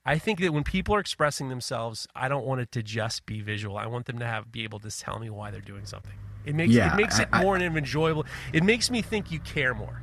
I 0.06 0.18
think 0.18 0.40
that 0.40 0.52
when 0.53 0.64
people 0.64 0.95
are 0.95 0.99
expressing 0.99 1.49
themselves, 1.49 2.07
I 2.15 2.28
don't 2.28 2.45
want 2.45 2.61
it 2.61 2.72
to 2.73 2.82
just 2.84 3.26
be 3.26 3.41
visual. 3.41 3.78
I 3.78 3.86
want 3.88 4.06
them 4.07 4.19
to 4.19 4.26
have 4.26 4.52
be 4.52 4.64
able 4.64 4.80
to 4.80 4.90
tell 4.90 5.19
me 5.19 5.30
why 5.30 5.52
they're 5.52 5.61
doing 5.61 5.86
something. 5.86 6.14
It 6.44 6.56
makes 6.56 6.73
Yeah, 6.73 6.94
it 6.94 6.98
makes 6.98 7.19
it 7.19 7.28
I- 7.32 7.40
I- 7.40 7.44
more 7.44 7.56
enjoyable. 7.57 8.26
It 8.52 8.64
makes 8.64 8.90
me 8.90 9.02
think 9.03 9.32
you 9.32 9.40
care 9.40 9.76
more. 9.76 10.02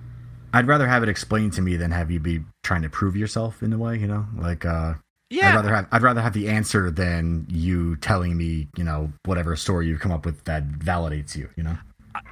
I'd 0.54 0.66
rather 0.68 0.86
have 0.86 1.02
it 1.02 1.08
explained 1.08 1.52
to 1.54 1.62
me 1.62 1.76
than 1.76 1.90
have 1.90 2.10
you 2.10 2.20
be 2.20 2.40
trying 2.62 2.82
to 2.82 2.88
prove 2.88 3.16
yourself 3.16 3.60
in 3.62 3.72
a 3.72 3.78
way, 3.78 3.98
you 3.98 4.06
know? 4.06 4.26
Like 4.36 4.64
uh 4.64 4.94
Yeah. 5.30 5.50
I'd 5.50 5.56
rather 5.56 5.74
have 5.74 5.88
I'd 5.92 6.02
rather 6.02 6.20
have 6.20 6.32
the 6.32 6.48
answer 6.48 6.90
than 6.90 7.46
you 7.48 7.96
telling 7.96 8.36
me, 8.36 8.68
you 8.76 8.84
know, 8.84 9.12
whatever 9.24 9.56
story 9.56 9.86
you 9.86 9.98
come 9.98 10.12
up 10.12 10.24
with 10.24 10.44
that 10.44 10.68
validates 10.68 11.36
you, 11.36 11.50
you 11.56 11.62
know? 11.62 11.76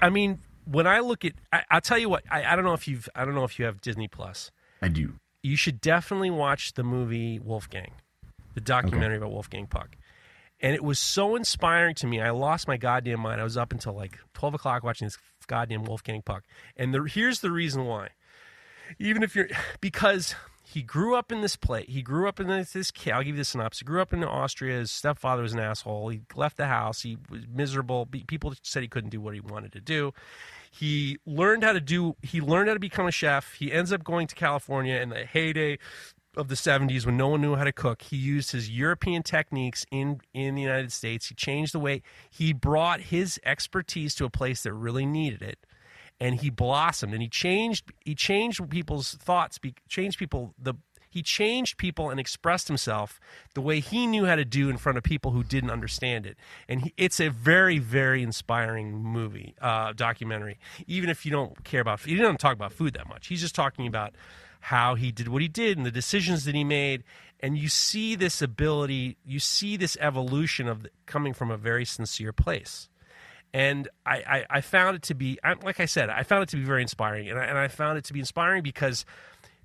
I 0.01 0.11
mean, 0.11 0.39
when 0.65 0.87
I 0.87 1.01
look 1.01 1.25
at, 1.25 1.35
I, 1.53 1.63
I'll 1.71 1.81
tell 1.81 1.99
you 1.99 2.09
what. 2.09 2.25
I, 2.31 2.45
I 2.45 2.57
don't 2.57 2.65
know 2.65 2.73
if 2.73 2.89
you've, 2.89 3.09
I 3.15 3.25
don't 3.25 3.35
know 3.35 3.45
if 3.45 3.59
you 3.59 3.67
have 3.67 3.81
Disney 3.81 4.09
Plus. 4.09 4.51
I 4.81 4.89
do. 4.89 5.15
You 5.43 5.57
should 5.57 5.81
definitely 5.81 6.31
watch 6.31 6.73
the 6.73 6.83
movie 6.83 7.39
Wolfgang, 7.39 7.93
the 8.55 8.61
documentary 8.61 9.19
about 9.19 9.31
Wolfgang 9.31 9.67
Puck. 9.67 9.97
And 10.59 10.75
it 10.75 10.83
was 10.83 10.99
so 10.99 11.37
inspiring 11.37 11.95
to 11.97 12.07
me. 12.07 12.21
I 12.21 12.31
lost 12.31 12.67
my 12.67 12.79
goddamn 12.79 13.21
mind. 13.21 13.41
I 13.41 13.45
was 13.45 13.59
up 13.59 13.73
until 13.73 13.93
like 13.93 14.19
twelve 14.33 14.55
o'clock 14.55 14.83
watching 14.83 15.07
this 15.07 15.19
goddamn 15.47 15.85
Wolfgang 15.85 16.23
Puck. 16.23 16.45
And 16.77 16.95
the, 16.95 17.03
here's 17.03 17.41
the 17.41 17.51
reason 17.51 17.85
why. 17.85 18.09
Even 18.99 19.23
if 19.23 19.37
you're, 19.37 19.49
because 19.81 20.35
he 20.77 20.83
grew 20.83 21.15
up 21.17 21.33
in 21.33 21.41
this 21.41 21.57
place. 21.57 21.87
He 21.89 22.03
grew 22.03 22.29
up 22.29 22.39
in 22.39 22.49
this, 22.49 22.75
this 22.75 22.91
kid. 22.91 23.15
I'll 23.15 23.23
give 23.23 23.29
you 23.35 23.41
the 23.41 23.47
synopsis. 23.47 23.79
He 23.79 23.87
grew 23.87 24.03
up 24.03 24.13
in 24.13 24.23
Austria. 24.23 24.81
His 24.81 24.93
stepfather 24.93 25.41
was 25.41 25.55
an 25.55 25.59
asshole. 25.59 26.11
He 26.11 26.21
left 26.35 26.59
the 26.59 26.67
house. 26.67 27.01
He 27.01 27.17
was 27.31 27.47
miserable. 27.51 28.05
People 28.05 28.53
said 28.61 28.83
he 28.83 28.89
couldn't 28.89 29.09
do 29.09 29.19
what 29.19 29.33
he 29.33 29.41
wanted 29.41 29.73
to 29.73 29.81
do. 29.81 30.13
He 30.71 31.17
learned 31.25 31.65
how 31.65 31.73
to 31.73 31.81
do. 31.81 32.17
He 32.21 32.43
learned 32.43 32.69
how 32.69 32.75
to 32.75 32.81
become 32.81 33.07
a 33.07 33.11
chef. 33.11 33.55
He 33.55 33.73
ends 33.73 33.91
up 33.91 34.05
going 34.05 34.27
to 34.27 34.35
California 34.35 34.97
in 34.97 35.09
the 35.09 35.25
heyday 35.25 35.79
of 36.37 36.49
the 36.49 36.55
70s 36.55 37.07
when 37.07 37.17
no 37.17 37.29
one 37.29 37.41
knew 37.41 37.55
how 37.55 37.65
to 37.65 37.73
cook. 37.73 38.03
He 38.03 38.19
used 38.19 38.51
his 38.51 38.69
European 38.69 39.23
techniques 39.23 39.87
in 39.91 40.21
in 40.35 40.57
the 40.57 40.61
United 40.61 40.93
States. 40.93 41.29
He 41.29 41.35
changed 41.35 41.73
the 41.73 41.81
way 41.81 42.03
he 42.29 42.53
brought 42.53 43.01
his 43.01 43.41
expertise 43.47 44.15
to 44.17 44.27
a 44.27 44.31
place 44.31 44.63
that 44.65 44.75
really 44.75 45.07
needed 45.07 45.41
it 45.41 45.66
and 46.21 46.41
he 46.41 46.51
blossomed 46.51 47.13
and 47.13 47.23
he 47.23 47.29
changed 47.29 47.93
he 48.05 48.15
changed 48.15 48.69
people's 48.71 49.15
thoughts 49.15 49.59
changed 49.89 50.19
people 50.19 50.55
the 50.59 50.75
he 51.17 51.23
changed 51.23 51.79
people 51.79 52.11
and 52.11 52.21
expressed 52.21 52.69
himself 52.69 53.19
the 53.55 53.63
way 53.63 53.81
he 53.81 54.07
knew 54.07 54.27
how 54.27 54.37
to 54.37 54.45
do 54.45 54.69
in 54.69 54.77
front 54.77 54.99
of 54.99 55.05
people 55.05 55.31
who 55.31 55.43
didn't 55.43 55.71
understand 55.71 56.27
it. 56.27 56.37
And 56.69 56.83
he, 56.83 56.93
it's 56.99 57.21
a 57.21 57.31
very 57.31 57.79
very 57.79 58.23
inspiring 58.23 58.93
movie 58.93 59.55
uh, 59.63 59.95
documentary. 59.95 60.59
Even 60.87 61.09
if 61.09 61.25
you 61.25 61.33
don't 61.33 61.65
care 61.65 61.81
about 61.81 62.01
he 62.01 62.15
didn't 62.15 62.37
talk 62.37 62.53
about 62.53 62.73
food 62.73 62.93
that 62.95 63.09
much. 63.09 63.29
He's 63.29 63.41
just 63.41 63.55
talking 63.55 63.87
about 63.87 64.15
how 64.61 64.95
he 64.95 65.11
did 65.11 65.29
what 65.29 65.41
he 65.41 65.49
did 65.49 65.79
and 65.79 65.87
the 65.87 65.91
decisions 65.91 66.45
that 66.45 66.55
he 66.55 66.65
made. 66.65 67.03
And 67.41 67.57
you 67.57 67.71
see 67.71 68.15
this 68.15 68.43
ability 68.43 69.17
you 69.25 69.39
see 69.39 69.79
this 69.79 69.97
evolution 70.01 70.69
of 70.69 70.83
the, 70.83 70.91
coming 71.07 71.33
from 71.33 71.51
a 71.51 71.57
very 71.57 71.87
sincere 71.87 72.35
place 72.35 72.91
and 73.57 73.89
I, 74.05 74.17
I, 74.17 74.47
I 74.51 74.61
found 74.61 74.97
it 74.97 75.03
to 75.05 75.15
be 75.15 75.39
I, 75.43 75.55
like 75.55 75.81
I 75.81 75.87
said, 75.87 76.11
I 76.11 76.25
found 76.25 76.43
it 76.43 76.51
to 76.51 76.57
be 76.57 76.63
very 76.63 76.83
inspiring, 76.83 77.31
and 77.31 77.39
I, 77.39 77.45
and 77.45 77.57
I 77.57 77.69
found 77.69 77.97
it 77.97 78.05
to 78.05 78.13
be 78.13 78.21
inspiring 78.21 78.63
because 78.63 79.07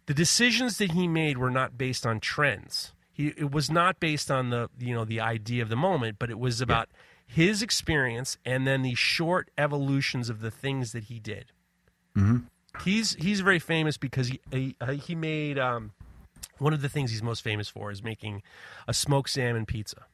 the 0.06 0.14
decisions 0.14 0.78
that 0.78 0.92
he 0.92 1.10
made 1.10 1.38
were 1.38 1.52
not 1.52 1.78
based 1.78 2.06
on 2.06 2.22
trends. 2.22 2.94
He 3.12 3.34
it 3.36 3.52
was 3.52 3.70
not 3.70 4.00
based 4.00 4.32
on 4.32 4.50
the 4.50 4.70
you 4.80 4.94
know 4.94 5.04
the 5.04 5.20
idea 5.20 5.62
of 5.62 5.68
the 5.68 5.76
moment, 5.76 6.20
but 6.20 6.30
it 6.30 6.40
was 6.40 6.62
about 6.62 6.88
his 7.28 7.62
experience 7.62 8.38
and 8.46 8.66
then 8.66 8.82
the 8.82 8.96
short 8.96 9.52
evolutions 9.58 10.30
of 10.30 10.40
the 10.40 10.52
things 10.52 10.94
that 10.94 11.06
he 11.06 11.20
did. 11.20 11.52
He's 12.86 13.16
he's 13.16 13.42
very 13.42 13.60
famous 13.60 13.98
because 13.98 14.30
he 14.30 14.40
he, 14.52 14.76
uh, 14.80 14.94
he 14.94 15.16
made 15.16 15.60
um, 15.60 15.92
one 16.60 16.72
of 16.72 16.82
the 16.82 16.88
things 16.88 17.12
he's 17.12 17.22
most 17.22 17.42
famous 17.42 17.68
for 17.68 17.92
is 17.92 18.02
making 18.02 18.42
a 18.88 18.94
smoked 18.94 19.32
salmon 19.32 19.66
pizza. 19.66 20.06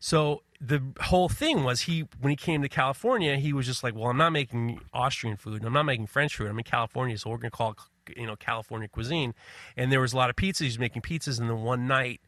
So 0.00 0.42
the 0.60 0.82
whole 1.00 1.28
thing 1.28 1.64
was 1.64 1.82
he 1.82 2.04
when 2.20 2.30
he 2.30 2.36
came 2.36 2.62
to 2.62 2.68
California, 2.68 3.36
he 3.36 3.52
was 3.52 3.66
just 3.66 3.82
like, 3.82 3.94
"Well, 3.94 4.08
I'm 4.10 4.16
not 4.16 4.30
making 4.30 4.80
Austrian 4.92 5.36
food, 5.36 5.58
and 5.58 5.66
I'm 5.66 5.72
not 5.72 5.84
making 5.84 6.06
French 6.06 6.36
food. 6.36 6.48
I'm 6.48 6.58
in 6.58 6.64
California, 6.64 7.18
so 7.18 7.30
we're 7.30 7.36
going 7.36 7.50
to 7.50 7.56
call 7.56 7.72
it, 7.72 8.18
you 8.18 8.26
know 8.26 8.36
California 8.36 8.88
cuisine." 8.88 9.34
And 9.76 9.92
there 9.92 10.00
was 10.00 10.12
a 10.12 10.16
lot 10.16 10.30
of 10.30 10.36
pizzas. 10.36 10.60
He 10.60 10.66
was 10.66 10.78
making 10.78 11.02
pizzas, 11.02 11.38
and 11.38 11.50
then 11.50 11.62
one 11.62 11.86
night, 11.86 12.20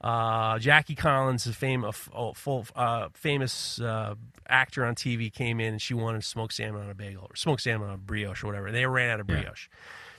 uh, 0.00 0.58
Jackie 0.58 0.94
Collins, 0.94 1.46
a 1.46 1.52
famous, 1.52 2.08
oh, 2.14 2.32
full, 2.32 2.66
uh, 2.74 3.08
famous 3.14 3.80
uh, 3.80 4.14
actor 4.48 4.84
on 4.84 4.94
TV, 4.94 5.32
came 5.32 5.60
in 5.60 5.74
and 5.74 5.82
she 5.82 5.94
wanted 5.94 6.22
smoked 6.24 6.54
salmon 6.54 6.82
on 6.82 6.90
a 6.90 6.94
bagel 6.94 7.26
or 7.28 7.36
smoked 7.36 7.62
salmon 7.62 7.88
on 7.88 7.94
a 7.94 7.98
brioche 7.98 8.42
or 8.42 8.46
whatever. 8.46 8.66
And 8.66 8.76
they 8.76 8.86
ran 8.86 9.10
out 9.10 9.20
of 9.20 9.26
brioche. 9.26 9.68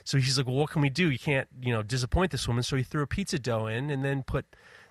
So 0.04 0.18
he's 0.18 0.38
like, 0.38 0.46
"Well, 0.46 0.56
what 0.56 0.70
can 0.70 0.82
we 0.82 0.90
do? 0.90 1.10
You 1.10 1.18
can't, 1.18 1.48
you 1.60 1.72
know, 1.72 1.82
disappoint 1.82 2.32
this 2.32 2.48
woman." 2.48 2.62
So 2.62 2.76
he 2.76 2.82
threw 2.82 3.02
a 3.02 3.06
pizza 3.06 3.38
dough 3.38 3.66
in 3.66 3.90
and 3.90 4.04
then 4.04 4.22
put 4.22 4.46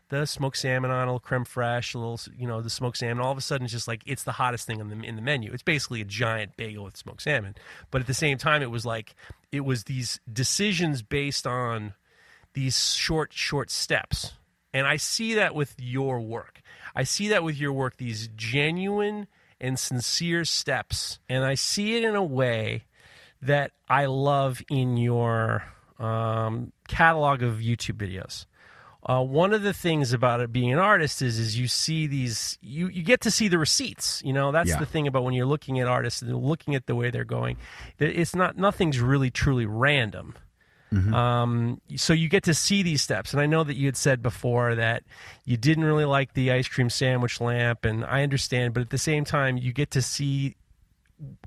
the 0.09 0.25
smoked 0.25 0.57
salmon 0.57 0.91
on, 0.91 1.07
a 1.07 1.11
little 1.11 1.19
creme 1.19 1.45
fraiche, 1.45 1.95
a 1.95 1.97
little, 1.97 2.19
you 2.38 2.47
know, 2.47 2.61
the 2.61 2.69
smoked 2.69 2.97
salmon. 2.97 3.23
All 3.23 3.31
of 3.31 3.38
a 3.38 3.41
sudden, 3.41 3.65
it's 3.65 3.73
just 3.73 3.88
like 3.88 4.01
it's 4.05 4.23
the 4.23 4.34
hottest 4.34 4.65
thing 4.65 4.79
in 4.79 4.89
the 4.89 5.05
in 5.05 5.15
the 5.15 5.21
menu. 5.21 5.51
It's 5.51 5.63
basically 5.63 6.01
a 6.01 6.05
giant 6.05 6.55
bagel 6.57 6.85
with 6.85 6.97
smoked 6.97 7.21
salmon, 7.21 7.55
but 7.91 8.01
at 8.01 8.07
the 8.07 8.13
same 8.13 8.38
time, 8.38 8.61
it 8.61 8.71
was 8.71 8.85
like 8.85 9.15
it 9.51 9.61
was 9.61 9.84
these 9.84 10.19
decisions 10.31 11.01
based 11.01 11.45
on 11.45 11.93
these 12.53 12.95
short 12.95 13.34
short 13.34 13.69
steps, 13.69 14.34
and 14.73 14.88
I 14.88 14.97
see 14.97 15.34
that 15.35 15.53
with 15.53 15.75
your 15.77 16.19
work. 16.19 16.61
I 16.95 17.03
see 17.03 17.27
that 17.29 17.43
with 17.43 17.57
your 17.57 17.73
work. 17.73 17.97
These 17.97 18.29
genuine 18.35 19.27
and 19.59 19.77
sincere 19.77 20.45
steps, 20.45 21.19
and 21.27 21.43
I 21.43 21.55
see 21.55 21.97
it 21.97 22.03
in 22.03 22.15
a 22.15 22.23
way 22.23 22.85
that 23.41 23.71
I 23.89 24.05
love 24.05 24.61
in 24.69 24.97
your 24.97 25.63
um, 25.99 26.71
catalog 26.88 27.43
of 27.43 27.55
YouTube 27.55 27.97
videos. 27.97 28.45
Uh, 29.07 29.23
one 29.23 29.53
of 29.53 29.61
the 29.63 29.71
things 29.71 30.11
about 30.11 30.41
it 30.41 30.51
being 30.51 30.73
an 30.73 30.79
artist 30.79 31.21
is 31.21 31.39
is 31.39 31.57
you 31.57 31.67
see 31.67 32.07
these 32.07 32.57
you, 32.61 32.89
you 32.89 33.01
get 33.03 33.21
to 33.21 33.31
see 33.31 33.47
the 33.47 33.57
receipts 33.57 34.21
you 34.25 34.34
know 34.34 34.51
that's 34.51 34.69
Yeah. 34.69 34.79
the 34.79 34.85
thing 34.85 35.07
about 35.07 35.23
when 35.23 35.34
you're 35.34 35.45
looking 35.45 35.79
at 35.79 35.88
artists 35.88 36.21
and 36.21 36.35
looking 36.35 36.75
at 36.75 36.88
the 36.88 36.95
way 36.95 37.09
they're 37.09 37.23
going 37.23 37.55
it's 37.99 38.35
not 38.35 38.57
nothing's 38.57 38.99
really 38.99 39.31
truly 39.31 39.65
random 39.65 40.35
um, 41.13 41.81
so 41.95 42.13
you 42.13 42.29
get 42.29 42.43
to 42.43 42.53
see 42.53 42.81
these 42.84 43.01
steps 43.01 43.34
and 43.34 43.41
i 43.41 43.45
know 43.45 43.63
that 43.63 43.75
you 43.75 43.85
had 43.88 43.97
said 43.97 44.21
before 44.21 44.73
that 44.75 45.03
you 45.45 45.57
didn't 45.57 45.84
really 45.84 46.05
like 46.05 46.34
the 46.34 46.51
ice 46.51 46.67
cream 46.67 46.89
sandwich 46.89 47.39
lamp 47.41 47.85
and 47.85 48.03
i 48.05 48.23
understand 48.23 48.73
but 48.73 48.81
at 48.81 48.89
the 48.89 48.97
same 48.97 49.23
time 49.25 49.57
you 49.57 49.71
get 49.73 49.91
to 49.91 50.01
see 50.01 50.55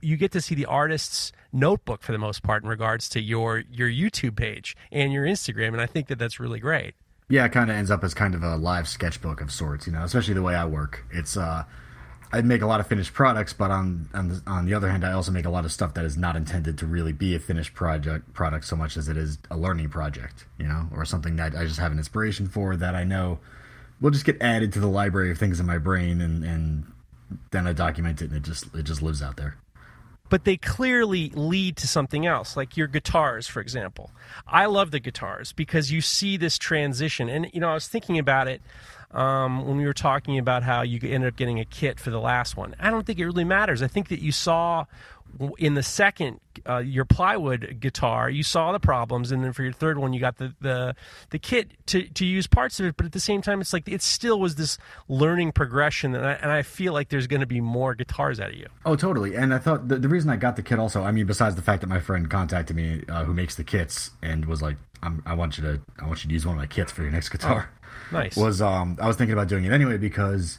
you 0.01 0.17
get 0.17 0.33
to 0.33 0.41
see 0.41 0.55
the 0.55 0.67
artist's 0.67 1.33
notebook 1.53 2.03
for 2.03 2.13
the 2.13 2.19
most 2.19 2.43
part 2.43 2.63
in 2.63 2.69
regards 2.69 3.09
to 3.11 3.21
your 3.21 3.63
your 3.71 3.89
YouTube 3.89 4.35
page 4.37 4.77
and 4.91 5.13
your 5.13 5.25
Instagram, 5.25 5.69
and 5.69 5.81
I 5.81 5.87
think 5.87 6.09
that 6.09 6.19
that's 6.19 6.41
really 6.41 6.59
great. 6.59 6.95
Yeah, 7.31 7.45
it 7.45 7.53
kind 7.53 7.71
of 7.71 7.77
ends 7.77 7.91
up 7.91 8.03
as 8.03 8.13
kind 8.13 8.35
of 8.35 8.43
a 8.43 8.57
live 8.57 8.89
sketchbook 8.89 9.41
of 9.41 9.53
sorts, 9.53 9.87
you 9.87 9.93
know, 9.93 10.03
especially 10.03 10.35
the 10.35 10.43
way 10.43 10.55
I 10.55 10.67
work. 10.67 11.05
It's 11.11 11.37
uh 11.37 11.65
I 12.33 12.43
make 12.43 12.63
a 12.63 12.67
lot 12.67 12.79
of 12.79 12.87
finished 12.87 13.13
products, 13.13 13.53
but 13.53 13.71
on 13.71 14.09
on 14.13 14.29
the, 14.29 14.43
on 14.47 14.67
the 14.67 14.75
other 14.75 14.91
hand, 14.91 15.05
I 15.05 15.13
also 15.13 15.33
make 15.33 15.47
a 15.47 15.51
lot 15.51 15.65
of 15.65 15.73
stuff 15.73 15.95
that 15.95 16.05
is 16.05 16.17
not 16.17 16.37
intended 16.37 16.77
to 16.79 16.87
really 16.87 17.13
be 17.13 17.35
a 17.35 17.39
finished 17.39 17.73
project 17.75 18.33
product 18.35 18.65
so 18.67 18.77
much 18.77 18.97
as 18.97 19.09
it 19.09 19.17
is 19.17 19.39
a 19.51 19.57
learning 19.57 19.89
project, 19.91 20.45
you 20.59 20.67
know, 20.67 20.89
or 20.93 21.05
something 21.05 21.37
that 21.37 21.55
I 21.55 21.65
just 21.65 21.79
have 21.79 21.93
an 21.93 21.99
inspiration 21.99 22.49
for 22.49 22.77
that 22.77 22.95
I 22.95 23.05
know 23.05 23.39
will 24.01 24.11
just 24.11 24.25
get 24.25 24.41
added 24.41 24.73
to 24.73 24.81
the 24.81 24.89
library 24.89 25.31
of 25.31 25.39
things 25.39 25.61
in 25.61 25.67
my 25.67 25.79
brain, 25.79 26.21
and 26.21 26.45
and 26.45 26.93
then 27.53 27.67
I 27.67 27.73
document 27.73 28.23
it, 28.23 28.27
and 28.27 28.37
it 28.37 28.43
just 28.43 28.75
it 28.75 28.83
just 28.85 29.03
lives 29.03 29.23
out 29.23 29.37
there. 29.37 29.57
But 30.31 30.45
they 30.45 30.57
clearly 30.57 31.31
lead 31.35 31.77
to 31.77 31.87
something 31.87 32.25
else, 32.25 32.57
like 32.57 32.77
your 32.77 32.87
guitars, 32.87 33.47
for 33.47 33.61
example. 33.61 34.13
I 34.47 34.67
love 34.67 34.93
the 34.93 35.01
guitars 35.01 35.53
because 35.53 35.93
you 35.93 36.01
see 36.01 36.39
this 36.39 36.57
transition. 36.57 37.29
And, 37.29 37.51
you 37.53 37.61
know, 37.61 37.69
I 37.69 37.75
was 37.75 37.89
thinking 37.89 38.19
about 38.19 38.49
it 38.49 38.63
um, 39.11 39.67
when 39.67 39.77
we 39.77 39.85
were 39.85 39.93
talking 39.93 40.39
about 40.39 40.63
how 40.63 40.83
you 40.83 41.01
ended 41.03 41.29
up 41.33 41.37
getting 41.37 41.61
a 41.61 41.65
kit 41.65 41.99
for 41.99 42.11
the 42.11 42.21
last 42.21 42.57
one. 42.57 42.75
I 42.79 42.91
don't 42.91 43.05
think 43.05 43.19
it 43.19 43.27
really 43.27 43.45
matters. 43.45 43.83
I 43.83 43.89
think 43.89 44.09
that 44.09 44.21
you 44.21 44.33
saw 44.33 44.87
in 45.59 45.75
the 45.75 45.83
second, 45.83 46.41
uh, 46.69 46.79
your 46.79 47.05
plywood 47.05 47.79
guitar, 47.81 48.29
you 48.29 48.43
saw 48.43 48.73
the 48.73 48.81
problems. 48.81 49.33
And 49.33 49.43
then 49.43 49.53
for 49.53 49.63
your 49.63 49.73
third 49.73 49.99
one, 49.99 50.13
you 50.13 50.21
got 50.21 50.37
the, 50.37 50.55
the, 50.61 50.95
the 51.31 51.39
kit 51.39 51.71
to, 51.87 52.03
to 52.03 52.27
use 52.27 52.47
parts 52.47 52.81
of 52.81 52.87
it. 52.87 52.97
But 52.97 53.07
at 53.07 53.13
the 53.13 53.21
same 53.21 53.43
time, 53.43 53.61
it's 53.61 53.73
like 53.73 53.89
it 53.89 54.03
still 54.03 54.39
was 54.41 54.57
this 54.57 54.79
learning 55.09 55.53
progression. 55.53 56.15
And 56.15 56.27
I, 56.27 56.33
and 56.33 56.51
I 56.51 56.63
feel 56.63 56.93
like 56.93 57.09
there's 57.09 57.27
going 57.27 57.41
to 57.41 57.47
be 57.47 57.61
more 57.61 57.95
guitars 57.95 58.41
out 58.41 58.51
of 58.51 58.57
you. 58.57 58.67
Oh, 58.85 58.97
totally. 58.97 59.35
And 59.35 59.55
I 59.55 59.59
thought 59.59 59.89
the, 59.89 59.97
the 59.97 60.09
reason 60.09 60.31
I 60.31 60.37
got 60.37 60.57
the 60.57 60.63
kit 60.63 60.79
also, 60.79 61.03
I 61.03 61.13
mean, 61.13 61.27
besides 61.27 61.55
the 61.55 61.63
fact 61.63 61.81
that 61.81 61.89
my 61.89 62.01
friend 62.01 62.29
contacted 62.29 62.77
me, 62.77 63.03
uh, 63.09 63.25
who 63.25 63.35
makes 63.35 63.55
the 63.55 63.65
kits, 63.65 64.11
and 64.23 64.45
was 64.45 64.63
like, 64.63 64.77
I'm, 65.03 65.23
"I 65.25 65.35
want 65.35 65.57
you 65.57 65.65
to, 65.65 65.81
I 65.99 66.07
want 66.07 66.25
you 66.25 66.29
to 66.29 66.35
use 66.35 66.45
one 66.45 66.57
of 66.57 66.59
my 66.59 66.67
kits 66.67 66.93
for 66.93 67.03
your 67.03 67.11
next 67.11 67.31
guitar." 67.31 67.71
Nice. 68.13 68.37
Was 68.37 68.61
um, 68.61 68.99
I 69.01 69.07
was 69.07 69.17
thinking 69.17 69.33
about 69.33 69.49
doing 69.49 69.65
it 69.65 69.73
anyway 69.73 69.97
because 69.97 70.59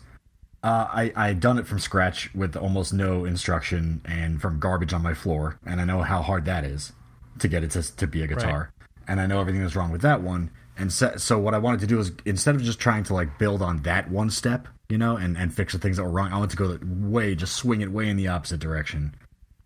uh, 0.64 0.88
I 0.90 1.12
I 1.16 1.34
done 1.34 1.58
it 1.58 1.68
from 1.68 1.80
scratch 1.80 2.34
with 2.36 2.56
almost 2.56 2.94
no 2.94 3.26
instruction 3.26 4.02
and 4.06 4.42
from 4.42 4.60
garbage 4.60 4.94
on 4.94 5.02
my 5.02 5.14
floor, 5.14 5.60
and 5.66 5.82
I 5.82 5.86
know 5.86 6.02
how 6.02 6.22
hard 6.22 6.46
that 6.46 6.64
is 6.64 6.94
to 7.40 7.48
get 7.48 7.64
it 7.64 7.72
to 7.72 7.96
to 7.98 8.08
be 8.08 8.24
a 8.24 8.28
guitar. 8.28 8.72
and 9.08 9.20
I 9.20 9.28
know 9.28 9.40
everything 9.42 9.62
that's 9.62 9.76
wrong 9.76 9.92
with 9.92 10.02
that 10.02 10.22
one. 10.22 10.52
And 10.78 10.92
so, 10.92 11.16
so 11.18 11.38
what 11.38 11.54
I 11.54 11.58
wanted 11.58 11.82
to 11.82 11.88
do 11.88 12.00
is 12.00 12.12
instead 12.26 12.56
of 12.56 12.64
just 12.64 12.80
trying 12.80 13.04
to 13.06 13.14
like 13.14 13.38
build 13.38 13.62
on 13.62 13.82
that 13.84 14.10
one 14.10 14.30
step, 14.30 14.68
you 14.90 14.98
know, 14.98 15.18
and, 15.18 15.38
and 15.38 15.54
fix 15.54 15.74
the 15.74 15.80
things 15.80 15.98
that 15.98 16.04
were 16.04 16.10
wrong, 16.10 16.32
I 16.32 16.38
wanted 16.38 16.52
to 16.52 16.58
go 16.58 16.80
way, 17.10 17.36
just 17.36 17.56
swing 17.56 17.82
it 17.82 17.92
way 17.92 18.08
in 18.08 18.18
the 18.18 18.30
opposite 18.30 18.60
direction 18.60 19.14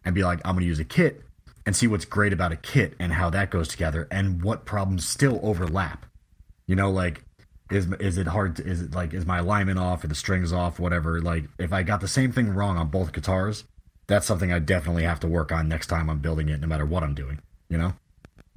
and 0.04 0.16
be 0.16 0.24
like, 0.24 0.40
I'm 0.44 0.56
going 0.56 0.62
to 0.62 0.68
use 0.68 0.80
a 0.80 0.86
kit 0.86 1.22
and 1.66 1.76
see 1.76 1.88
what's 1.88 2.06
great 2.06 2.34
about 2.34 2.52
a 2.52 2.58
kit 2.58 2.96
and 3.00 3.14
how 3.14 3.30
that 3.30 3.50
goes 3.52 3.68
together 3.68 4.08
and 4.10 4.42
what 4.42 4.66
problems 4.66 5.08
still 5.08 5.40
overlap. 5.44 6.06
You 6.68 6.76
know, 6.76 6.90
like 6.90 7.24
is 7.70 7.92
is 8.00 8.18
it 8.18 8.28
hard? 8.28 8.58
To, 8.58 8.66
is 8.66 8.82
it 8.82 8.94
like 8.94 9.14
is 9.14 9.26
my 9.26 9.40
alignment 9.40 9.80
off 9.80 10.04
or 10.04 10.08
the 10.08 10.16
strings 10.16 10.54
off? 10.54 10.80
Whatever. 10.80 11.22
Like 11.22 11.46
if 11.58 11.74
I 11.74 11.84
got 11.84 12.02
the 12.02 12.08
same 12.08 12.32
thing 12.32 12.54
wrong 12.54 12.78
on 12.78 12.90
both 12.90 13.12
guitars, 13.12 13.64
that's 14.08 14.26
something 14.26 14.52
I 14.52 14.60
definitely 14.60 15.04
have 15.04 15.20
to 15.22 15.28
work 15.28 15.52
on 15.52 15.68
next 15.68 15.88
time 15.88 16.10
I'm 16.10 16.20
building 16.20 16.50
it, 16.50 16.60
no 16.60 16.68
matter 16.68 16.86
what 16.86 17.04
I'm 17.04 17.16
doing. 17.16 17.42
You 17.70 17.78
know. 17.78 17.94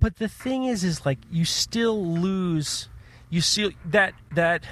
But 0.01 0.17
the 0.17 0.29
thing 0.29 0.65
is, 0.65 0.85
is 0.85 1.05
like 1.07 1.19
you 1.31 1.45
still 1.45 2.05
lose. 2.05 2.89
You 3.31 3.41
see 3.41 3.75
that 3.87 4.15
that 4.35 4.65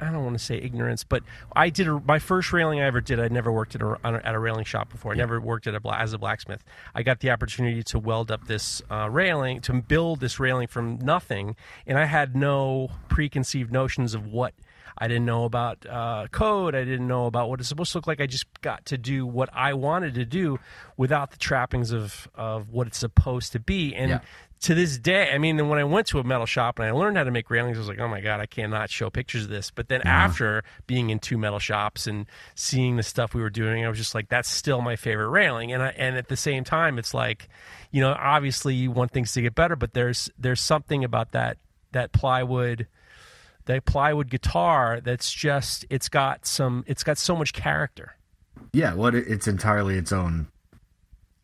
I 0.00 0.06
don't 0.06 0.24
want 0.24 0.38
to 0.38 0.44
say 0.44 0.56
ignorance, 0.56 1.04
but 1.04 1.22
I 1.54 1.70
did 1.70 1.88
a, 1.88 2.00
my 2.00 2.18
first 2.18 2.52
railing 2.52 2.80
I 2.80 2.86
ever 2.86 3.00
did. 3.00 3.20
I 3.20 3.28
never 3.28 3.52
worked 3.52 3.74
at 3.74 3.82
a, 3.82 3.98
at 4.04 4.34
a 4.34 4.38
railing 4.38 4.64
shop 4.64 4.90
before. 4.90 5.12
I 5.12 5.14
yeah. 5.14 5.22
never 5.22 5.40
worked 5.40 5.66
at 5.66 5.74
a 5.74 5.80
as 5.94 6.12
a 6.12 6.18
blacksmith. 6.18 6.64
I 6.94 7.02
got 7.02 7.20
the 7.20 7.30
opportunity 7.30 7.82
to 7.84 7.98
weld 7.98 8.30
up 8.30 8.46
this 8.46 8.82
uh, 8.90 9.08
railing, 9.10 9.60
to 9.62 9.74
build 9.74 10.20
this 10.20 10.40
railing 10.40 10.68
from 10.68 10.98
nothing, 10.98 11.56
and 11.86 11.98
I 11.98 12.04
had 12.04 12.34
no 12.34 12.90
preconceived 13.08 13.72
notions 13.72 14.14
of 14.14 14.26
what. 14.26 14.54
I 14.98 15.08
didn't 15.08 15.24
know 15.24 15.44
about 15.44 15.86
uh, 15.86 16.26
code. 16.30 16.74
I 16.74 16.84
didn't 16.84 17.08
know 17.08 17.26
about 17.26 17.48
what 17.48 17.60
it's 17.60 17.68
supposed 17.68 17.92
to 17.92 17.98
look 17.98 18.06
like. 18.06 18.20
I 18.20 18.26
just 18.26 18.46
got 18.60 18.84
to 18.86 18.98
do 18.98 19.24
what 19.24 19.48
I 19.52 19.72
wanted 19.72 20.14
to 20.14 20.26
do 20.26 20.58
without 20.96 21.30
the 21.30 21.38
trappings 21.38 21.90
of, 21.90 22.28
of 22.34 22.70
what 22.70 22.86
it's 22.86 22.98
supposed 22.98 23.52
to 23.52 23.60
be. 23.60 23.94
And 23.94 24.10
yeah 24.10 24.20
to 24.62 24.74
this 24.74 24.98
day, 24.98 25.30
I 25.32 25.38
mean, 25.38 25.68
when 25.68 25.78
I 25.78 25.84
went 25.84 26.06
to 26.08 26.18
a 26.18 26.24
metal 26.24 26.44
shop 26.44 26.78
and 26.78 26.86
I 26.86 26.90
learned 26.90 27.16
how 27.16 27.24
to 27.24 27.30
make 27.30 27.48
railings, 27.48 27.78
I 27.78 27.80
was 27.80 27.88
like, 27.88 27.98
oh 27.98 28.08
my 28.08 28.20
God, 28.20 28.40
I 28.40 28.46
cannot 28.46 28.90
show 28.90 29.08
pictures 29.08 29.44
of 29.44 29.50
this. 29.50 29.70
But 29.70 29.88
then 29.88 30.02
after 30.02 30.64
being 30.86 31.08
in 31.08 31.18
two 31.18 31.38
metal 31.38 31.58
shops 31.58 32.06
and 32.06 32.26
seeing 32.54 32.96
the 32.96 33.02
stuff 33.02 33.32
we 33.32 33.40
were 33.40 33.50
doing, 33.50 33.86
I 33.86 33.88
was 33.88 33.96
just 33.96 34.14
like, 34.14 34.28
that's 34.28 34.50
still 34.50 34.82
my 34.82 34.96
favorite 34.96 35.28
railing. 35.28 35.72
And 35.72 35.82
I, 35.82 35.88
and 35.96 36.16
at 36.16 36.28
the 36.28 36.36
same 36.36 36.64
time, 36.64 36.98
it's 36.98 37.14
like, 37.14 37.48
you 37.90 38.02
know, 38.02 38.12
obviously 38.12 38.74
you 38.74 38.90
want 38.90 39.12
things 39.12 39.32
to 39.32 39.40
get 39.40 39.54
better, 39.54 39.76
but 39.76 39.94
there's 39.94 40.28
there's 40.38 40.60
something 40.60 41.04
about 41.04 41.32
that 41.32 41.56
that 41.92 42.12
plywood 42.12 42.86
that 43.64 43.86
plywood 43.86 44.28
guitar 44.28 45.00
that's 45.02 45.32
just 45.32 45.86
it's 45.88 46.10
got 46.10 46.44
some 46.44 46.84
it's 46.86 47.02
got 47.02 47.16
so 47.16 47.34
much 47.34 47.54
character. 47.54 48.14
Yeah, 48.74 48.92
well, 48.92 49.14
it's 49.14 49.48
entirely 49.48 49.96
its 49.96 50.12
own 50.12 50.48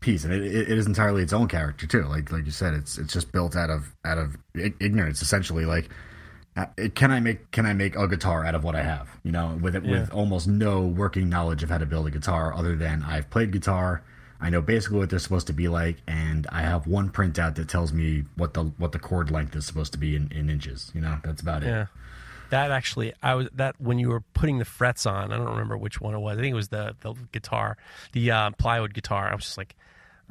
piece, 0.07 0.25
and 0.25 0.33
it, 0.33 0.43
it 0.43 0.79
is 0.79 0.87
entirely 0.87 1.23
its 1.23 1.33
own 1.33 1.49
character 1.49 1.87
too. 1.87 2.05
Like 2.05 2.33
like 2.33 2.47
you 2.47 2.53
said, 2.53 2.73
it's 2.75 2.97
it's 2.97 3.13
just 3.13 3.33
built 3.33 3.57
out 3.57 3.69
of 3.69 3.95
out 4.05 4.17
of 4.17 4.37
ignorance 4.55 5.21
essentially. 5.21 5.67
Like, 5.67 5.91
uh, 6.57 6.67
can 6.95 7.11
I 7.11 7.21
make 7.21 7.51
can 7.51 7.67
I 7.67 7.75
make 7.75 7.97
a 7.97 8.07
guitar 8.07 8.47
out 8.47 8.55
of 8.55 8.65
what 8.65 8.77
I 8.77 8.83
have? 8.83 9.09
You 9.25 9.33
know, 9.33 9.59
with 9.61 9.75
it 9.77 9.85
yeah. 9.85 9.91
with 9.91 10.13
almost 10.13 10.47
no 10.47 10.87
working 10.87 11.29
knowledge 11.29 11.63
of 11.63 11.71
how 11.71 11.79
to 11.79 11.87
build 11.87 12.07
a 12.07 12.11
guitar, 12.11 12.55
other 12.55 12.77
than 12.77 13.03
I've 13.03 13.29
played 13.29 13.51
guitar. 13.51 14.03
I 14.39 14.51
know 14.51 14.61
basically 14.61 14.99
what 14.99 15.09
they're 15.09 15.19
supposed 15.19 15.47
to 15.47 15.55
be 15.55 15.67
like, 15.69 15.97
and 16.07 16.47
I 16.53 16.61
have 16.61 16.87
one 16.87 17.09
printout 17.09 17.55
that 17.55 17.71
tells 17.71 17.93
me 17.93 18.25
what 18.37 18.53
the 18.55 18.65
what 18.77 18.93
the 18.93 18.99
chord 18.99 19.31
length 19.31 19.57
is 19.57 19.67
supposed 19.67 19.93
to 19.93 19.99
be 19.99 20.15
in, 20.15 20.31
in 20.31 20.51
inches. 20.51 20.93
You 20.95 21.01
know, 21.01 21.19
that's 21.25 21.41
about 21.41 21.63
it. 21.63 21.69
Yeah. 21.69 21.87
That 22.51 22.71
actually, 22.71 23.13
I 23.23 23.35
was 23.35 23.49
that 23.55 23.81
when 23.81 23.99
you 23.99 24.11
were 24.11 24.21
putting 24.35 24.59
the 24.59 24.65
frets 24.65 25.07
on. 25.07 25.33
I 25.33 25.37
don't 25.37 25.49
remember 25.49 25.77
which 25.77 26.01
one 26.01 26.15
it 26.15 26.21
was. 26.21 26.39
I 26.39 26.41
think 26.43 26.53
it 26.53 26.57
was 26.57 26.69
the 26.69 26.95
the 27.01 27.15
guitar, 27.33 27.77
the 28.13 28.31
uh, 28.31 28.51
plywood 28.53 28.95
guitar. 28.95 29.29
I 29.31 29.35
was 29.35 29.45
just 29.45 29.59
like, 29.59 29.75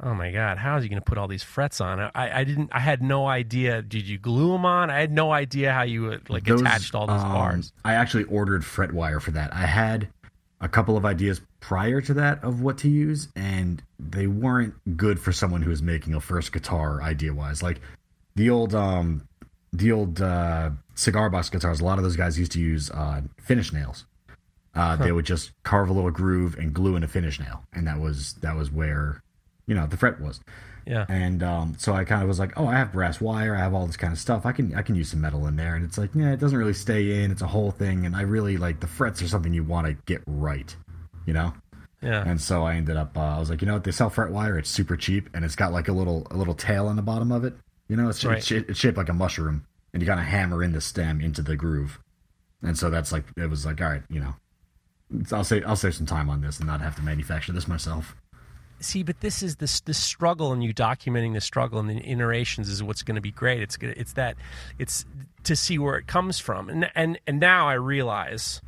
oh 0.02 0.14
my 0.14 0.30
god 0.30 0.58
how 0.58 0.76
is 0.76 0.82
he 0.82 0.88
going 0.88 1.00
to 1.00 1.04
put 1.04 1.18
all 1.18 1.28
these 1.28 1.42
frets 1.42 1.80
on? 1.80 2.00
I, 2.00 2.40
I 2.40 2.44
didn't 2.44 2.70
i 2.72 2.80
had 2.80 3.02
no 3.02 3.26
idea. 3.26 3.82
Did 3.82 4.06
you 4.08 4.18
glue 4.18 4.52
them 4.52 4.64
on? 4.64 4.90
I 4.90 5.00
had 5.00 5.12
no 5.12 5.32
idea 5.32 5.72
how 5.72 5.82
you 5.82 6.20
like 6.28 6.44
those, 6.44 6.60
attached 6.60 6.94
all 6.94 7.06
those 7.06 7.22
um, 7.22 7.32
bars. 7.32 7.72
I 7.84 7.94
actually 7.94 8.24
ordered 8.24 8.64
fret 8.64 8.92
wire 8.92 9.20
for 9.20 9.30
that. 9.32 9.52
I 9.52 9.66
had 9.66 10.08
a 10.60 10.68
couple 10.68 10.96
of 10.96 11.04
ideas 11.04 11.40
prior 11.60 12.00
to 12.00 12.14
that 12.14 12.42
of 12.42 12.62
what 12.62 12.78
to 12.78 12.88
use 12.88 13.28
and 13.36 13.82
they 13.98 14.26
weren't 14.26 14.74
good 14.96 15.20
for 15.20 15.32
someone 15.32 15.62
who 15.62 15.70
was 15.70 15.82
making 15.82 16.14
a 16.14 16.20
first 16.20 16.52
guitar 16.52 17.02
idea 17.02 17.32
wise 17.32 17.62
like 17.62 17.80
the 18.36 18.48
old 18.48 18.74
um 18.74 19.26
the 19.72 19.92
old 19.92 20.20
uh 20.20 20.70
cigar 20.94 21.28
box 21.28 21.50
guitars 21.50 21.80
a 21.80 21.84
lot 21.84 21.98
of 21.98 22.04
those 22.04 22.16
guys 22.16 22.38
used 22.38 22.52
to 22.52 22.60
use 22.60 22.90
uh 22.90 23.20
finish 23.38 23.72
nails. 23.72 24.06
Uh, 24.74 24.94
huh. 24.94 25.04
they 25.04 25.12
would 25.12 25.24
just 25.24 25.52
carve 25.62 25.88
a 25.88 25.92
little 25.92 26.10
groove 26.10 26.54
and 26.58 26.74
glue 26.74 26.96
in 26.96 27.02
a 27.02 27.08
finish 27.08 27.40
nail 27.40 27.62
and 27.72 27.86
that 27.86 27.98
was 27.98 28.34
that 28.34 28.54
was 28.54 28.70
where 28.70 29.22
you 29.66 29.74
know 29.74 29.86
the 29.86 29.96
fret 29.96 30.20
was. 30.20 30.40
Yeah. 30.86 31.04
And 31.08 31.42
um, 31.42 31.74
so 31.78 31.94
I 31.94 32.04
kind 32.04 32.22
of 32.22 32.28
was 32.28 32.38
like, 32.38 32.52
oh, 32.56 32.68
I 32.68 32.76
have 32.76 32.92
brass 32.92 33.20
wire, 33.20 33.56
I 33.56 33.58
have 33.58 33.74
all 33.74 33.86
this 33.86 33.96
kind 33.96 34.12
of 34.12 34.20
stuff. 34.20 34.46
I 34.46 34.52
can 34.52 34.72
I 34.76 34.82
can 34.82 34.94
use 34.94 35.10
some 35.10 35.20
metal 35.20 35.46
in 35.48 35.56
there, 35.56 35.74
and 35.74 35.84
it's 35.84 35.98
like, 35.98 36.10
yeah, 36.14 36.32
it 36.32 36.38
doesn't 36.38 36.56
really 36.56 36.74
stay 36.74 37.24
in. 37.24 37.32
It's 37.32 37.42
a 37.42 37.46
whole 37.46 37.72
thing, 37.72 38.06
and 38.06 38.14
I 38.14 38.22
really 38.22 38.56
like 38.56 38.80
the 38.80 38.86
frets 38.86 39.20
are 39.20 39.28
something 39.28 39.52
you 39.52 39.64
want 39.64 39.88
to 39.88 39.94
get 40.06 40.22
right, 40.26 40.74
you 41.26 41.32
know. 41.32 41.52
Yeah. 42.02 42.22
And 42.24 42.40
so 42.40 42.64
I 42.64 42.74
ended 42.74 42.96
up, 42.96 43.16
uh, 43.16 43.20
I 43.20 43.38
was 43.38 43.50
like, 43.50 43.62
you 43.62 43.66
know 43.66 43.72
what? 43.74 43.84
They 43.84 43.90
sell 43.90 44.10
fret 44.10 44.30
wire. 44.30 44.58
It's 44.58 44.70
super 44.70 44.96
cheap, 44.96 45.28
and 45.34 45.44
it's 45.44 45.56
got 45.56 45.72
like 45.72 45.88
a 45.88 45.92
little 45.92 46.26
a 46.30 46.36
little 46.36 46.54
tail 46.54 46.86
on 46.86 46.94
the 46.94 47.02
bottom 47.02 47.32
of 47.32 47.44
it. 47.44 47.54
You 47.88 47.96
know, 47.96 48.08
it's, 48.08 48.24
right. 48.24 48.38
it's, 48.38 48.50
it's 48.50 48.78
shaped 48.78 48.96
like 48.96 49.08
a 49.08 49.14
mushroom, 49.14 49.66
and 49.92 50.00
you 50.00 50.06
kind 50.06 50.20
of 50.20 50.26
hammer 50.26 50.62
in 50.62 50.72
the 50.72 50.80
stem 50.80 51.20
into 51.20 51.42
the 51.42 51.56
groove. 51.56 51.98
And 52.62 52.78
so 52.78 52.90
that's 52.90 53.10
like 53.10 53.24
it 53.36 53.50
was 53.50 53.66
like, 53.66 53.80
all 53.80 53.88
right, 53.88 54.02
you 54.08 54.20
know, 54.20 54.34
I'll 55.32 55.44
save 55.44 55.66
I'll 55.66 55.74
save 55.74 55.96
some 55.96 56.06
time 56.06 56.30
on 56.30 56.42
this 56.42 56.58
and 56.58 56.68
not 56.68 56.80
have 56.80 56.94
to 56.96 57.02
manufacture 57.02 57.52
this 57.52 57.66
myself 57.66 58.14
see, 58.80 59.02
but 59.02 59.20
this 59.20 59.42
is 59.42 59.56
this 59.56 59.80
this 59.80 60.02
struggle, 60.02 60.52
and 60.52 60.62
you 60.62 60.74
documenting 60.74 61.34
the 61.34 61.40
struggle 61.40 61.78
and 61.78 61.88
the 61.88 62.10
iterations 62.10 62.68
is 62.68 62.82
what's 62.82 63.02
going 63.02 63.14
to 63.16 63.20
be 63.20 63.30
great. 63.30 63.62
It's 63.62 63.76
it's 63.80 64.12
that 64.14 64.36
it's 64.78 65.04
to 65.44 65.56
see 65.56 65.78
where 65.78 65.96
it 65.96 66.06
comes 66.06 66.38
from, 66.38 66.68
and 66.68 66.90
and 66.94 67.18
and 67.26 67.40
now 67.40 67.68
I 67.68 67.74
realize. 67.74 68.60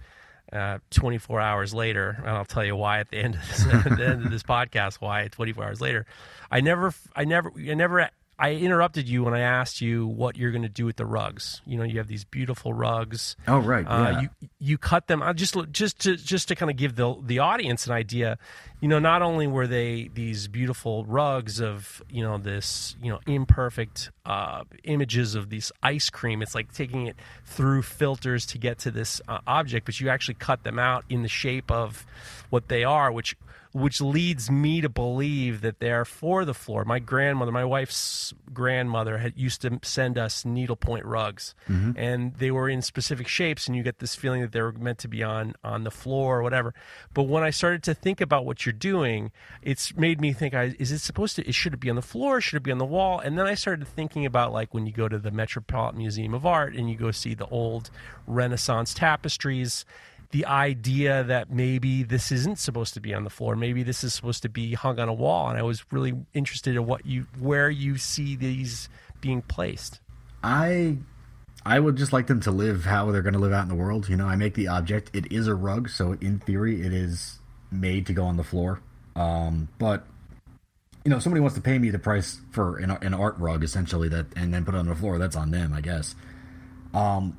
Uh, 0.51 0.79
24 0.93 1.43
hours 1.43 1.75
later, 1.75 2.17
and 2.21 2.31
I'll 2.31 2.43
tell 2.47 2.65
you 2.65 2.75
why 2.75 3.01
at 3.01 3.11
the 3.11 3.19
end 3.19 3.35
of 3.35 3.47
this, 3.47 3.65
the 3.99 4.07
end 4.07 4.25
of 4.25 4.31
this 4.31 4.43
podcast. 4.43 4.95
Why 4.95 5.29
24 5.29 5.63
hours 5.63 5.83
later, 5.83 6.07
I 6.51 6.63
never, 6.63 6.95
I 7.15 7.27
never, 7.27 7.53
I 7.55 7.75
never 7.75 8.09
I 8.41 8.53
interrupted 8.53 9.09
you 9.09 9.25
when 9.25 9.35
I 9.35 9.41
asked 9.41 9.81
you 9.81 10.07
what 10.07 10.37
you're 10.37 10.53
going 10.53 10.63
to 10.63 10.69
do 10.69 10.87
with 10.87 10.97
the 10.97 11.07
rugs. 11.07 11.61
You 11.67 11.77
know, 11.77 11.83
you 11.83 11.99
have 11.99 12.07
these 12.07 12.25
beautiful 12.25 12.73
rugs. 12.73 13.37
Oh, 13.49 13.59
right. 13.59 13.85
Uh, 13.85 14.11
yeah. 14.11 14.21
You 14.21 14.29
you 14.61 14.79
cut 14.79 15.09
them. 15.09 15.23
I 15.23 15.33
just 15.33 15.57
just 15.73 15.99
to 16.01 16.17
just 16.17 16.49
to 16.49 16.55
kind 16.55 16.71
of 16.71 16.77
give 16.77 16.95
the 16.95 17.17
the 17.21 17.41
audience 17.41 17.87
an 17.87 17.93
idea. 17.93 18.39
You 18.81 18.87
know, 18.87 19.01
not 19.01 19.23
only 19.23 19.49
were 19.49 19.67
they 19.67 20.09
these 20.15 20.47
beautiful 20.47 21.05
rugs 21.05 21.61
of 21.61 22.01
you 22.09 22.23
know 22.23 22.39
this 22.39 22.95
you 23.03 23.11
know 23.11 23.19
imperfect 23.27 24.13
uh, 24.25 24.63
images 24.85 25.35
of 25.35 25.51
this 25.51 25.73
ice 25.83 26.09
cream. 26.09 26.41
It's 26.41 26.55
like 26.55 26.73
taking 26.73 27.09
it 27.09 27.17
through 27.45 27.83
filters 27.83 28.47
to 28.47 28.59
get 28.59 28.79
to 28.81 28.93
this 28.93 29.21
uh, 29.27 29.41
object, 29.49 29.85
but 29.85 29.99
you 29.99 30.11
actually 30.11 30.35
cut 30.35 30.63
them 30.63 30.79
out 30.79 31.05
in 31.09 31.23
the 31.23 31.29
shape 31.29 31.73
of 31.73 32.07
what 32.51 32.69
they 32.69 32.85
are, 32.85 33.11
which 33.11 33.37
which 33.73 34.01
leads 34.01 34.51
me 34.51 34.81
to 34.81 34.89
believe 34.89 35.61
that 35.61 35.79
they're 35.79 36.05
for 36.05 36.45
the 36.45 36.55
floor. 36.55 36.85
My 36.85 36.99
grandmother, 36.99 37.53
my 37.53 37.65
wife's 37.65 38.33
grandmother, 38.53 39.19
had 39.19 39.37
used 39.37 39.63
to 39.63 39.79
send 39.83 40.19
us 40.19 40.45
needlepoint 40.45 41.05
rugs, 41.05 41.55
mm-hmm. 41.69 41.93
and 41.97 42.35
they 42.35 42.51
were 42.51 42.69
in 42.69 42.83
specific 42.83 43.29
shapes, 43.29 43.67
and 43.67 43.77
you 43.77 43.83
get 43.83 43.99
this 43.99 44.15
feeling 44.15 44.41
that 44.41 44.53
they 44.53 44.63
were 44.63 44.73
meant 44.73 44.99
to 44.99 45.09
be 45.09 45.23
on 45.23 45.55
on 45.63 45.85
the 45.85 45.91
floor 45.91 46.39
or 46.39 46.43
whatever. 46.43 46.75
But 47.15 47.25
when 47.25 47.43
I 47.43 47.51
started 47.51 47.83
to 47.85 47.95
think 47.95 48.21
about 48.21 48.45
what 48.45 48.65
you're 48.65 48.73
doing, 48.73 49.33
it's 49.63 49.97
made 49.97 50.21
me 50.21 50.33
think: 50.33 50.55
Is 50.55 50.93
it 50.93 50.99
supposed 50.99 51.37
to? 51.37 51.53
Should 51.53 51.75
it 51.75 51.81
be 51.81 51.91
on 51.91 51.97
the 51.97 52.03
floor? 52.03 52.41
Should 52.41 52.57
it 52.57 52.63
be 52.63 52.73
on 52.73 52.79
the 52.79 52.85
wall? 52.85 53.19
And 53.19 53.39
then 53.39 53.47
I 53.47 53.55
started 53.55 53.87
thinking 53.87 54.25
about 54.25 54.53
like 54.53 54.73
when 54.73 54.87
you 54.87 54.93
go 54.93 55.09
to 55.09 55.19
the 55.19 55.31
Metropolitan 55.31 55.99
Museum 55.99 56.35
of 56.35 56.47
Art 56.47 56.75
and 56.75 56.91
you 56.91 56.97
go 56.97 57.11
see 57.11 57.35
the 57.35 57.47
old 57.47 57.91
Renaissance 58.27 58.95
tapestries 58.95 59.85
the 60.31 60.45
idea 60.45 61.25
that 61.25 61.51
maybe 61.51 62.03
this 62.03 62.31
isn't 62.31 62.59
supposed 62.59 62.95
to 62.95 63.01
be 63.01 63.15
on 63.15 63.25
the 63.25 63.31
floor. 63.31 63.57
Maybe 63.57 63.83
this 63.83 64.05
is 64.05 64.13
supposed 64.13 64.43
to 64.43 64.49
be 64.49 64.75
hung 64.75 64.99
on 64.99 65.09
a 65.09 65.15
wall. 65.15 65.49
And 65.49 65.59
i 65.59 65.63
was 65.63 65.91
really 65.91 66.15
interested 66.35 66.77
in 66.77 66.87
what 66.87 67.07
you 67.07 67.27
where 67.39 67.71
you 67.71 67.97
see 67.97 68.37
these 68.37 68.89
being 69.21 69.43
placed. 69.43 70.01
I 70.43 70.99
i 71.65 71.81
would 71.81 71.97
just 71.97 72.13
like 72.13 72.27
them 72.27 72.41
to 72.41 72.51
live 72.51 72.85
how 72.85 73.11
they're 73.11 73.23
going 73.23 73.35
to 73.35 73.41
live 73.41 73.53
out 73.53 73.63
in 73.63 73.69
the 73.69 73.75
world. 73.75 74.09
You 74.09 74.17
know 74.17 74.27
i 74.27 74.37
make 74.37 74.55
the 74.55 74.69
object. 74.69 75.11
It 75.15 75.33
is 75.33 75.47
a 75.47 75.55
rug 75.55 75.89
so 75.89 76.13
in 76.21 76.41
theory 76.41 76.83
it 76.83 76.93
is 76.93 77.39
made 77.71 78.07
to 78.07 78.13
go 78.13 78.25
on 78.25 78.37
the 78.37 78.45
floor. 78.45 78.81
Um, 79.17 79.69
but 79.79 80.05
you 81.05 81.11
know 81.11 81.21
somebody 81.21 81.41
wants 81.41 81.57
to 81.57 81.63
pay 81.63 81.79
me 81.79 81.89
the 81.89 81.99
price 81.99 82.39
for 82.51 82.77
an, 82.77 82.91
an 82.91 83.15
art 83.15 83.39
rug 83.39 83.65
essentially 83.65 84.11
that 84.11 84.27
and 84.37 84.53
then 84.53 84.67
put 84.67 84.75
it 84.75 84.79
on 84.79 84.87
the 84.87 84.95
floor. 84.95 85.17
That's 85.17 85.37
on 85.37 85.53
them 85.53 85.73
i 85.73 85.81
guess. 85.81 86.15
Um, 86.93 87.39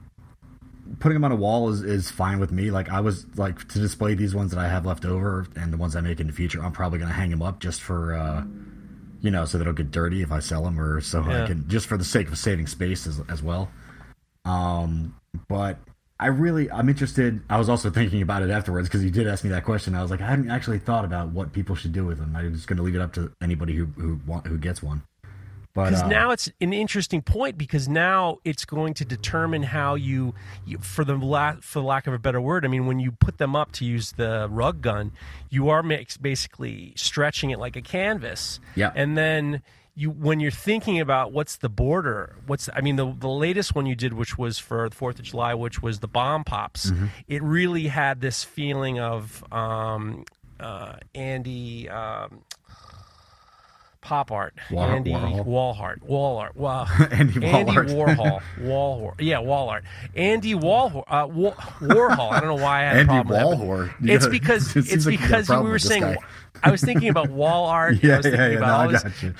putting 0.99 1.15
them 1.15 1.23
on 1.23 1.31
a 1.31 1.35
wall 1.35 1.69
is, 1.69 1.81
is 1.81 2.09
fine 2.09 2.39
with 2.39 2.51
me. 2.51 2.71
Like 2.71 2.89
I 2.89 2.99
was 2.99 3.25
like 3.37 3.67
to 3.69 3.79
display 3.79 4.15
these 4.15 4.33
ones 4.33 4.51
that 4.51 4.59
I 4.59 4.67
have 4.67 4.85
left 4.85 5.05
over 5.05 5.45
and 5.55 5.71
the 5.71 5.77
ones 5.77 5.95
I 5.95 6.01
make 6.01 6.19
in 6.19 6.27
the 6.27 6.33
future. 6.33 6.63
I'm 6.63 6.71
probably 6.71 6.99
gonna 6.99 7.13
hang 7.13 7.29
them 7.29 7.41
up 7.41 7.59
just 7.59 7.81
for, 7.81 8.15
uh, 8.15 8.43
you 9.21 9.31
know, 9.31 9.45
so 9.45 9.57
they 9.57 9.65
don't 9.65 9.75
get 9.75 9.91
dirty 9.91 10.21
if 10.21 10.31
I 10.31 10.39
sell 10.39 10.63
them, 10.63 10.79
or 10.79 11.01
so 11.01 11.23
yeah. 11.27 11.43
I 11.43 11.47
can 11.47 11.67
just 11.67 11.87
for 11.87 11.97
the 11.97 12.05
sake 12.05 12.27
of 12.27 12.37
saving 12.37 12.67
space 12.67 13.05
as, 13.05 13.21
as 13.29 13.43
well. 13.43 13.69
Um, 14.45 15.15
but 15.47 15.77
I 16.19 16.27
really 16.27 16.69
I'm 16.69 16.89
interested. 16.89 17.41
I 17.49 17.57
was 17.57 17.69
also 17.69 17.89
thinking 17.89 18.21
about 18.21 18.41
it 18.41 18.49
afterwards 18.49 18.89
because 18.89 19.03
you 19.03 19.11
did 19.11 19.27
ask 19.27 19.43
me 19.43 19.49
that 19.51 19.63
question. 19.63 19.95
I 19.95 20.01
was 20.01 20.11
like, 20.11 20.21
I 20.21 20.27
hadn't 20.27 20.49
actually 20.49 20.79
thought 20.79 21.05
about 21.05 21.29
what 21.29 21.53
people 21.53 21.75
should 21.75 21.93
do 21.93 22.05
with 22.05 22.17
them. 22.17 22.35
I 22.35 22.43
was 22.43 22.65
going 22.65 22.77
to 22.77 22.83
leave 22.83 22.95
it 22.95 23.01
up 23.01 23.13
to 23.13 23.31
anybody 23.41 23.75
who 23.75 23.85
who 23.85 24.19
want 24.25 24.47
who 24.47 24.57
gets 24.57 24.83
one. 24.83 25.03
Because 25.85 26.03
uh, 26.03 26.07
now 26.07 26.31
it's 26.31 26.51
an 26.61 26.73
interesting 26.73 27.21
point 27.21 27.57
because 27.57 27.87
now 27.87 28.37
it's 28.43 28.65
going 28.65 28.93
to 28.95 29.05
determine 29.05 29.63
how 29.63 29.95
you, 29.95 30.33
you 30.65 30.77
for 30.79 31.03
the 31.03 31.15
la- 31.15 31.57
for 31.61 31.81
lack 31.81 32.07
of 32.07 32.13
a 32.13 32.19
better 32.19 32.41
word. 32.41 32.65
I 32.65 32.67
mean, 32.67 32.85
when 32.85 32.99
you 32.99 33.11
put 33.11 33.37
them 33.37 33.55
up 33.55 33.71
to 33.73 33.85
use 33.85 34.13
the 34.13 34.47
rug 34.49 34.81
gun, 34.81 35.11
you 35.49 35.69
are 35.69 35.83
mix- 35.83 36.17
basically 36.17 36.93
stretching 36.95 37.49
it 37.51 37.59
like 37.59 37.75
a 37.75 37.81
canvas. 37.81 38.59
Yeah. 38.75 38.91
and 38.95 39.17
then. 39.17 39.61
You, 39.95 40.11
when 40.11 40.39
you're 40.39 40.49
thinking 40.49 41.01
about 41.01 41.33
what's 41.33 41.57
the 41.57 41.67
border, 41.67 42.37
what's 42.45 42.69
I 42.73 42.79
mean 42.79 42.95
the 42.95 43.13
the 43.19 43.27
latest 43.27 43.75
one 43.75 43.85
you 43.85 43.95
did, 43.95 44.13
which 44.13 44.37
was 44.37 44.57
for 44.57 44.87
the 44.87 44.95
Fourth 44.95 45.19
of 45.19 45.25
July, 45.25 45.53
which 45.55 45.81
was 45.81 45.99
the 45.99 46.07
bomb 46.07 46.45
pops. 46.45 46.91
Mm-hmm. 46.91 47.07
It 47.27 47.43
really 47.43 47.87
had 47.87 48.21
this 48.21 48.45
feeling 48.45 48.97
of 48.97 49.43
um, 49.51 50.23
uh, 50.57 50.93
Andy 51.13 51.89
um, 51.89 52.43
pop 54.01 54.31
art, 54.31 54.53
War- 54.71 54.85
Andy 54.95 55.11
Warhol? 55.11 55.45
wall 55.45 55.77
art, 55.79 56.01
wall 56.03 56.37
art, 56.39 56.55
wow, 56.55 56.85
Andy 57.11 57.45
Andy. 57.45 57.71
Warhol, 57.73 58.41
wall, 58.61 59.13
yeah, 59.19 59.39
wall 59.39 59.69
art, 59.69 59.83
Andy 60.15 60.55
Wall, 60.55 61.03
uh, 61.07 61.27
Wa- 61.29 61.51
Warhol. 61.81 62.31
I 62.31 62.39
don't 62.39 62.49
know 62.57 62.63
why 62.63 62.79
I 62.79 62.83
had 62.83 62.95
a 62.95 62.99
Andy 62.99 63.27
problem 63.27 63.59
with 63.59 63.59
that, 63.59 63.65
Warhol. 63.65 64.09
It's 64.09 64.25
gotta- 64.25 64.31
because 64.31 64.75
it 64.75 64.91
it's 64.91 65.05
like 65.05 65.19
a 65.19 65.21
because 65.21 65.49
we 65.49 65.55
were 65.69 65.79
saying. 65.79 66.15
I 66.61 66.71
was 66.71 66.81
thinking 66.81 67.07
about 67.09 67.29
wall 67.29 67.65
art. 67.69 67.95
I 68.03 68.07
Yeah, 68.07 68.17
was 68.17 68.25
yeah, 68.25 68.31
thinking 68.31 68.51
yeah. 68.51 68.57
about 68.57 68.91
No, 68.91 68.97
I 68.97 69.01
got 69.01 69.23
you. 69.23 69.33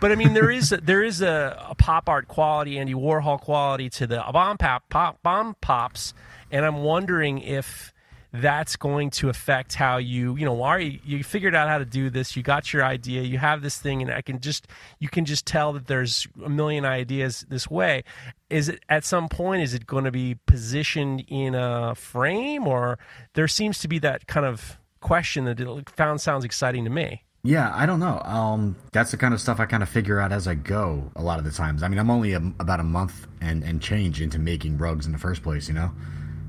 but 0.00 0.10
I 0.12 0.14
mean, 0.14 0.32
there 0.34 0.50
is 0.50 0.72
a, 0.72 0.78
there 0.78 1.02
is 1.02 1.20
a, 1.20 1.66
a 1.68 1.74
pop 1.74 2.08
art 2.08 2.28
quality, 2.28 2.78
Andy 2.78 2.94
Warhol 2.94 3.40
quality 3.40 3.90
to 3.90 4.06
the 4.06 4.24
bomb 4.32 4.56
pop, 4.58 4.88
pop 4.88 5.22
bomb 5.22 5.54
pops, 5.60 6.14
and 6.50 6.64
I'm 6.64 6.82
wondering 6.82 7.38
if 7.40 7.92
that's 8.32 8.76
going 8.76 9.10
to 9.10 9.28
affect 9.28 9.74
how 9.74 9.98
you 9.98 10.34
you 10.36 10.44
know 10.44 10.54
why 10.54 10.68
are 10.68 10.80
you, 10.80 10.98
you 11.04 11.22
figured 11.22 11.54
out 11.54 11.68
how 11.68 11.76
to 11.76 11.84
do 11.84 12.08
this 12.08 12.34
you 12.34 12.42
got 12.42 12.72
your 12.72 12.82
idea 12.82 13.22
you 13.22 13.36
have 13.36 13.60
this 13.60 13.78
thing 13.78 14.00
and 14.00 14.10
i 14.10 14.22
can 14.22 14.40
just 14.40 14.66
you 14.98 15.08
can 15.08 15.24
just 15.24 15.44
tell 15.44 15.72
that 15.72 15.86
there's 15.86 16.26
a 16.44 16.48
million 16.48 16.84
ideas 16.84 17.44
this 17.50 17.70
way 17.70 18.02
is 18.48 18.70
it 18.70 18.82
at 18.88 19.04
some 19.04 19.28
point 19.28 19.62
is 19.62 19.74
it 19.74 19.86
going 19.86 20.04
to 20.04 20.10
be 20.10 20.38
positioned 20.46 21.22
in 21.28 21.54
a 21.54 21.94
frame 21.94 22.66
or 22.66 22.98
there 23.34 23.48
seems 23.48 23.78
to 23.78 23.88
be 23.88 23.98
that 23.98 24.26
kind 24.26 24.46
of 24.46 24.78
question 25.00 25.44
that 25.44 25.60
it 25.60 25.90
found 25.90 26.20
sounds 26.20 26.44
exciting 26.44 26.84
to 26.84 26.90
me 26.90 27.22
Yeah, 27.44 27.72
I 27.74 27.86
don't 27.86 27.98
know. 27.98 28.22
Um, 28.24 28.76
that's 28.92 29.10
the 29.10 29.16
kind 29.16 29.34
of 29.34 29.40
stuff 29.40 29.58
I 29.58 29.66
kind 29.66 29.82
of 29.82 29.88
figure 29.88 30.20
out 30.20 30.30
as 30.30 30.46
I 30.46 30.54
go. 30.54 31.10
A 31.16 31.22
lot 31.22 31.40
of 31.40 31.44
the 31.44 31.50
times. 31.50 31.82
I 31.82 31.88
mean, 31.88 31.98
I'm 31.98 32.08
only 32.08 32.34
a, 32.34 32.36
about 32.36 32.78
a 32.78 32.84
month 32.84 33.26
and 33.40 33.64
and 33.64 33.82
change 33.82 34.20
into 34.20 34.38
making 34.38 34.78
rugs 34.78 35.06
in 35.06 35.12
the 35.12 35.18
first 35.18 35.42
place. 35.42 35.66
You 35.66 35.74
know, 35.74 35.90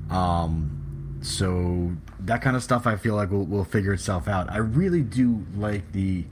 um, 0.08 0.83
so 1.24 1.92
that 2.20 2.42
kind 2.42 2.56
of 2.56 2.62
stuff 2.62 2.86
I 2.86 2.96
feel 2.96 3.14
like 3.16 3.30
will 3.30 3.46
will 3.46 3.64
figure 3.64 3.92
itself 3.92 4.28
out. 4.28 4.50
I 4.50 4.58
really 4.58 5.02
do 5.02 5.44
like 5.56 5.92
the 5.92 6.24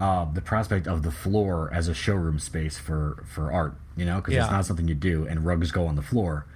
uh, 0.00 0.26
the 0.32 0.40
prospect 0.40 0.86
of 0.86 1.02
the 1.02 1.10
floor 1.12 1.70
as 1.72 1.88
a 1.88 1.94
showroom 1.94 2.38
space 2.38 2.78
for 2.78 3.24
for 3.26 3.52
art. 3.52 3.74
You 3.96 4.04
know, 4.04 4.16
because 4.16 4.34
Yeah. 4.34 4.42
it's 4.44 4.50
not 4.50 4.66
something 4.66 4.88
you 4.88 4.94
do, 4.94 5.26
and 5.26 5.44
rugs 5.46 5.70
go 5.70 5.86
on 5.86 5.94
the 5.96 6.02
floor. 6.02 6.46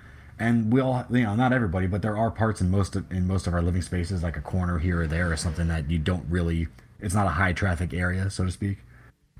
And 0.40 0.72
we 0.72 0.80
all, 0.80 1.04
you 1.10 1.22
know, 1.24 1.34
not 1.36 1.52
everybody, 1.52 1.86
but 1.88 2.02
there 2.02 2.16
are 2.16 2.30
parts 2.30 2.60
in 2.60 2.70
most 2.70 2.96
of, 2.96 3.10
in 3.12 3.26
most 3.26 3.46
of 3.48 3.54
our 3.54 3.62
living 3.62 3.82
spaces, 3.82 4.22
like 4.22 4.36
a 4.36 4.40
corner 4.40 4.78
here 4.78 5.02
or 5.02 5.06
there, 5.06 5.32
or 5.32 5.36
something 5.36 5.68
that 5.68 5.90
you 5.90 5.98
don't 5.98 6.24
really. 6.28 6.68
It's 7.00 7.14
not 7.14 7.26
a 7.26 7.30
high 7.30 7.52
traffic 7.52 7.94
area, 7.94 8.30
so 8.30 8.44
to 8.44 8.50
speak. 8.50 8.78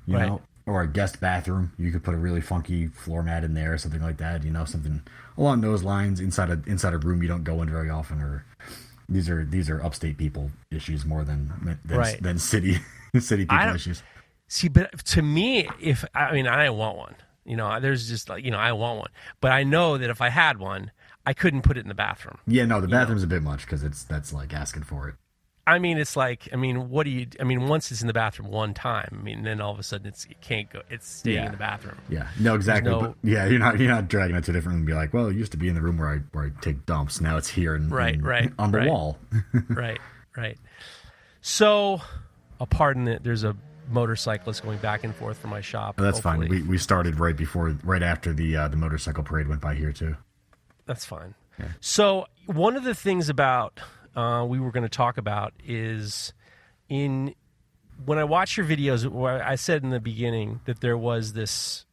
You 0.05 0.15
Right. 0.15 0.17
know, 0.17 0.41
or 0.65 0.81
a 0.81 0.87
guest 0.87 1.19
bathroom, 1.21 1.71
you 1.77 1.91
could 1.91 2.03
put 2.03 2.13
a 2.13 2.17
really 2.17 2.41
funky 2.41 2.87
floor 2.87 3.23
mat 3.23 3.43
in 3.43 3.53
there, 3.53 3.73
or 3.73 3.77
something 3.77 4.01
like 4.01 4.17
that. 4.17 4.43
You 4.43 4.51
know, 4.51 4.65
something 4.65 5.01
along 5.39 5.61
those 5.61 5.81
lines 5.83 6.19
inside 6.19 6.49
a 6.51 6.61
inside 6.67 6.93
a 6.93 6.97
room 6.99 7.23
you 7.23 7.27
don't 7.27 7.43
go 7.43 7.61
in 7.63 7.69
very 7.69 7.89
often, 7.89 8.21
or 8.21 8.45
these 9.07 9.27
are 9.29 9.43
these 9.45 9.69
are 9.69 9.81
upstate 9.83 10.17
people 10.17 10.51
issues 10.69 11.05
more 11.05 11.23
than 11.23 11.79
than, 11.85 11.97
Right. 11.97 12.21
than 12.21 12.37
city 12.37 12.77
city 13.19 13.45
people 13.45 13.73
issues. 13.73 14.03
See, 14.47 14.67
but 14.67 15.05
to 15.05 15.21
me, 15.21 15.67
if 15.79 16.05
I 16.13 16.33
mean, 16.33 16.47
I 16.47 16.69
want 16.69 16.97
one. 16.97 17.15
You 17.45 17.55
know, 17.55 17.79
there's 17.79 18.07
just 18.07 18.29
like 18.29 18.43
you 18.43 18.51
know, 18.51 18.59
I 18.59 18.73
want 18.73 18.99
one, 18.99 19.09
but 19.41 19.51
I 19.51 19.63
know 19.63 19.97
that 19.97 20.09
if 20.11 20.21
I 20.21 20.29
had 20.29 20.59
one, 20.59 20.91
I 21.25 21.33
couldn't 21.33 21.63
put 21.63 21.77
it 21.77 21.81
in 21.81 21.87
the 21.87 21.95
bathroom. 21.95 22.37
Yeah, 22.45 22.65
no, 22.65 22.79
the 22.81 22.87
bathroom's 22.87 23.23
a 23.23 23.27
bit 23.27 23.41
much 23.41 23.61
because 23.65 23.83
it's 23.83 24.03
that's 24.03 24.33
like 24.33 24.53
asking 24.53 24.83
for 24.83 25.07
it. 25.07 25.15
I 25.69 25.79
mean, 25.79 25.97
it's 25.97 26.15
like, 26.15 26.49
I 26.51 26.55
mean, 26.55 26.89
what 26.89 27.03
do 27.03 27.09
you? 27.11 27.27
I 27.39 27.43
mean, 27.43 27.67
once 27.67 27.91
it's 27.91 28.01
in 28.01 28.07
the 28.07 28.13
bathroom 28.13 28.49
one 28.49 28.73
time, 28.73 29.17
I 29.19 29.23
mean, 29.23 29.43
then 29.43 29.61
all 29.61 29.71
of 29.71 29.79
a 29.79 29.83
sudden 29.83 30.07
it's 30.07 30.25
it 30.25 30.41
can't 30.41 30.69
go. 30.69 30.81
It's 30.89 31.07
staying 31.07 31.37
Yeah. 31.37 31.45
in 31.45 31.51
the 31.51 31.57
bathroom. 31.57 31.97
Yeah, 32.09 32.27
no, 32.39 32.55
exactly. 32.55 32.91
no- 32.91 33.01
But 33.01 33.15
yeah, 33.23 33.45
you're 33.45 33.59
not 33.59 33.79
you're 33.79 33.87
not 33.87 34.07
dragging 34.07 34.35
it 34.35 34.43
to 34.45 34.51
a 34.51 34.53
different 34.53 34.73
room 34.73 34.77
and 34.81 34.87
be 34.87 34.93
like, 34.93 35.13
well, 35.13 35.27
it 35.27 35.35
used 35.35 35.51
to 35.51 35.57
be 35.57 35.67
in 35.69 35.75
the 35.75 35.81
room 35.81 35.97
where 35.97 36.09
I 36.09 36.17
where 36.31 36.45
I 36.45 36.61
take 36.61 36.85
dumps. 36.85 37.21
Now 37.21 37.37
it's 37.37 37.47
here 37.49 37.75
and 37.75 37.91
Right, 37.91 38.21
right, 38.21 38.51
on 38.57 38.71
the 38.71 38.79
right. 38.79 38.87
wall. 38.89 39.17
right, 39.69 39.99
right. 40.35 40.57
So, 41.41 42.01
uh, 42.59 42.65
pardon 42.65 43.07
it. 43.07 43.23
There's 43.23 43.43
a 43.43 43.55
motorcyclist 43.89 44.63
going 44.63 44.77
back 44.79 45.03
and 45.03 45.15
forth 45.15 45.37
from 45.39 45.49
my 45.51 45.61
shop. 45.61 45.97
That's 45.97 46.19
fine. 46.19 46.39
We 46.47 46.61
we 46.63 46.77
started 46.77 47.19
right 47.19 47.35
before 47.35 47.77
right 47.83 48.03
after 48.03 48.33
the 48.33 48.55
uh, 48.55 48.67
the 48.67 48.77
motorcycle 48.77 49.23
parade 49.23 49.47
went 49.47 49.61
by 49.61 49.75
here 49.75 49.91
too. 49.93 50.15
That's 50.85 51.05
fine. 51.05 51.35
So 51.81 52.25
one 52.45 52.77
of 52.77 52.83
the 52.85 52.95
things 52.95 53.27
about 53.27 53.81
uh, 54.19 54.43
we 54.43 54.59
were 54.59 54.71
going 54.71 54.83
to 54.83 54.89
talk 54.89 55.17
about 55.17 55.53
is 55.65 56.33
in 56.89 57.33
when 58.05 58.17
I 58.17 58.25
watch 58.25 58.57
your 58.57 58.65
videos. 58.65 59.09
I 59.41 59.55
said 59.55 59.83
in 59.83 59.91
the 59.91 59.99
beginning 59.99 60.59
that 60.65 60.81
there 60.81 60.97
was 60.97 61.33
this, 61.33 61.85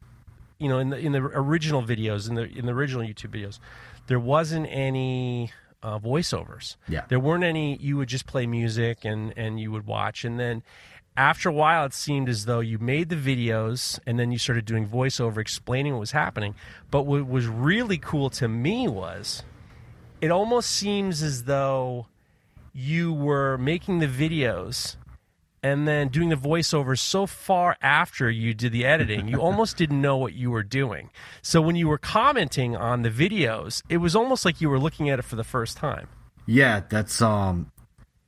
you 0.59 0.67
know, 0.67 0.79
in 0.79 0.89
the 0.89 0.97
in 0.97 1.13
the 1.13 1.19
original 1.19 1.81
videos 1.83 2.27
in 2.27 2.35
the 2.35 2.43
in 2.43 2.65
the 2.65 2.73
original 2.73 3.03
YouTube 3.03 3.31
videos, 3.31 3.59
there 4.07 4.19
wasn't 4.19 4.67
any 4.69 5.51
uh, 5.81 5.99
voiceovers. 5.99 6.75
Yeah. 6.89 7.03
there 7.07 7.19
weren't 7.19 7.45
any. 7.45 7.77
You 7.77 7.95
would 7.97 8.09
just 8.09 8.25
play 8.25 8.45
music 8.45 9.05
and 9.05 9.33
and 9.37 9.59
you 9.59 9.71
would 9.71 9.87
watch, 9.87 10.25
and 10.25 10.37
then 10.37 10.63
after 11.15 11.49
a 11.49 11.53
while, 11.53 11.85
it 11.85 11.93
seemed 11.93 12.29
as 12.29 12.45
though 12.45 12.59
you 12.59 12.77
made 12.77 13.09
the 13.09 13.15
videos 13.15 13.99
and 14.05 14.19
then 14.19 14.31
you 14.31 14.37
started 14.37 14.65
doing 14.65 14.87
voiceover 14.87 15.37
explaining 15.37 15.93
what 15.93 16.01
was 16.01 16.11
happening. 16.11 16.53
But 16.91 17.03
what 17.03 17.27
was 17.27 17.47
really 17.47 17.97
cool 17.97 18.29
to 18.31 18.47
me 18.47 18.87
was 18.87 19.43
it 20.21 20.29
almost 20.29 20.69
seems 20.69 21.23
as 21.23 21.45
though 21.45 22.05
you 22.77 23.11
were 23.11 23.57
making 23.57 23.97
the 23.97 24.07
videos 24.07 24.97
and 25.63 25.87
then 25.87 26.09
doing 26.09 26.29
the 26.29 26.35
voiceovers 26.35 26.99
so 26.99 27.25
far 27.25 27.75
after 27.81 28.29
you 28.29 28.53
did 28.53 28.71
the 28.71 28.85
editing, 28.85 29.27
you 29.27 29.37
almost 29.41 29.77
didn't 29.77 29.99
know 29.99 30.15
what 30.15 30.33
you 30.33 30.51
were 30.51 30.61
doing. 30.61 31.09
So 31.41 31.59
when 31.59 31.75
you 31.75 31.87
were 31.87 31.97
commenting 31.97 32.75
on 32.75 33.01
the 33.01 33.09
videos, 33.09 33.81
it 33.89 33.97
was 33.97 34.15
almost 34.15 34.45
like 34.45 34.61
you 34.61 34.69
were 34.69 34.77
looking 34.77 35.09
at 35.09 35.17
it 35.17 35.23
for 35.23 35.35
the 35.35 35.43
first 35.43 35.75
time. 35.75 36.07
Yeah, 36.45 36.81
that's 36.87 37.19
um, 37.19 37.71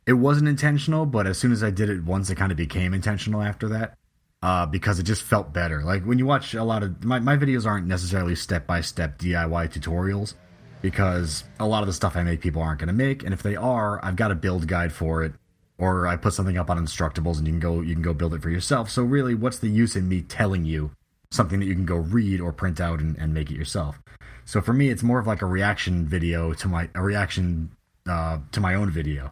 it 0.08 0.14
wasn't 0.14 0.50
intentional, 0.50 1.06
but 1.06 1.28
as 1.28 1.38
soon 1.38 1.52
as 1.52 1.64
I 1.64 1.70
did 1.70 1.92
it 1.92 2.04
once, 2.04 2.32
it 2.32 2.36
kind 2.36 2.52
of 2.52 2.58
became 2.58 2.96
intentional 2.96 3.44
after 3.44 3.70
that. 3.70 3.96
Uh, 4.42 4.66
because 4.66 5.00
it 5.00 5.04
just 5.04 5.22
felt 5.22 5.52
better. 5.52 5.84
Like 5.84 6.06
when 6.06 6.18
you 6.18 6.26
watch 6.26 6.54
a 6.54 6.64
lot 6.64 6.82
of 6.82 7.04
my, 7.04 7.20
my 7.20 7.36
videos 7.36 7.66
aren't 7.66 7.88
necessarily 7.88 8.36
step 8.36 8.66
by 8.66 8.80
step 8.80 9.20
DIY 9.20 9.70
tutorials 9.74 10.34
because 10.82 11.44
a 11.60 11.68
lot 11.68 11.82
of 11.84 11.88
the 11.88 11.94
stuff 11.94 12.16
I 12.16 12.24
make 12.24 12.42
people 12.42 12.62
aren't 12.62 12.80
going 12.80 12.88
to 12.88 12.94
make, 12.94 13.24
and 13.24 13.34
if 13.34 13.44
they 13.44 13.56
are, 13.56 14.04
I've 14.04 14.16
got 14.16 14.32
a 14.32 14.36
build 14.36 14.68
guide 14.68 14.94
for 14.94 15.24
it, 15.24 15.34
or 15.78 16.08
I 16.08 16.16
put 16.16 16.34
something 16.34 16.58
up 16.58 16.70
on 16.70 16.78
Instructables 16.78 17.38
and 17.38 17.48
you 17.48 17.54
can 17.54 17.60
go 17.60 17.82
you 17.82 17.94
can 17.94 18.02
go 18.02 18.14
build 18.14 18.34
it 18.34 18.42
for 18.42 18.50
yourself. 18.50 18.90
So 18.90 19.04
really, 19.04 19.34
what's 19.34 19.60
the 19.60 19.70
use 19.70 19.96
in 19.96 20.10
me 20.10 20.22
telling 20.22 20.66
you 20.66 20.92
something 21.32 21.60
that 21.60 21.66
you 21.68 21.76
can 21.76 21.86
go 21.86 21.96
read 21.96 22.42
or 22.42 22.52
print 22.52 22.82
out 22.82 23.00
and, 23.00 23.18
and 23.18 23.34
make 23.34 23.50
it 23.50 23.56
yourself? 23.56 24.00
So 24.46 24.62
for 24.62 24.74
me, 24.74 24.90
it's 24.90 25.04
more 25.04 25.20
of 25.20 25.28
like 25.28 25.42
a 25.42 25.46
reaction 25.46 26.06
video 26.06 26.54
to 26.54 26.68
my 26.68 26.90
a 26.96 27.02
reaction 27.02 27.72
uh, 28.08 28.40
to 28.52 28.60
my 28.60 28.76
own 28.76 28.90
video. 28.92 29.32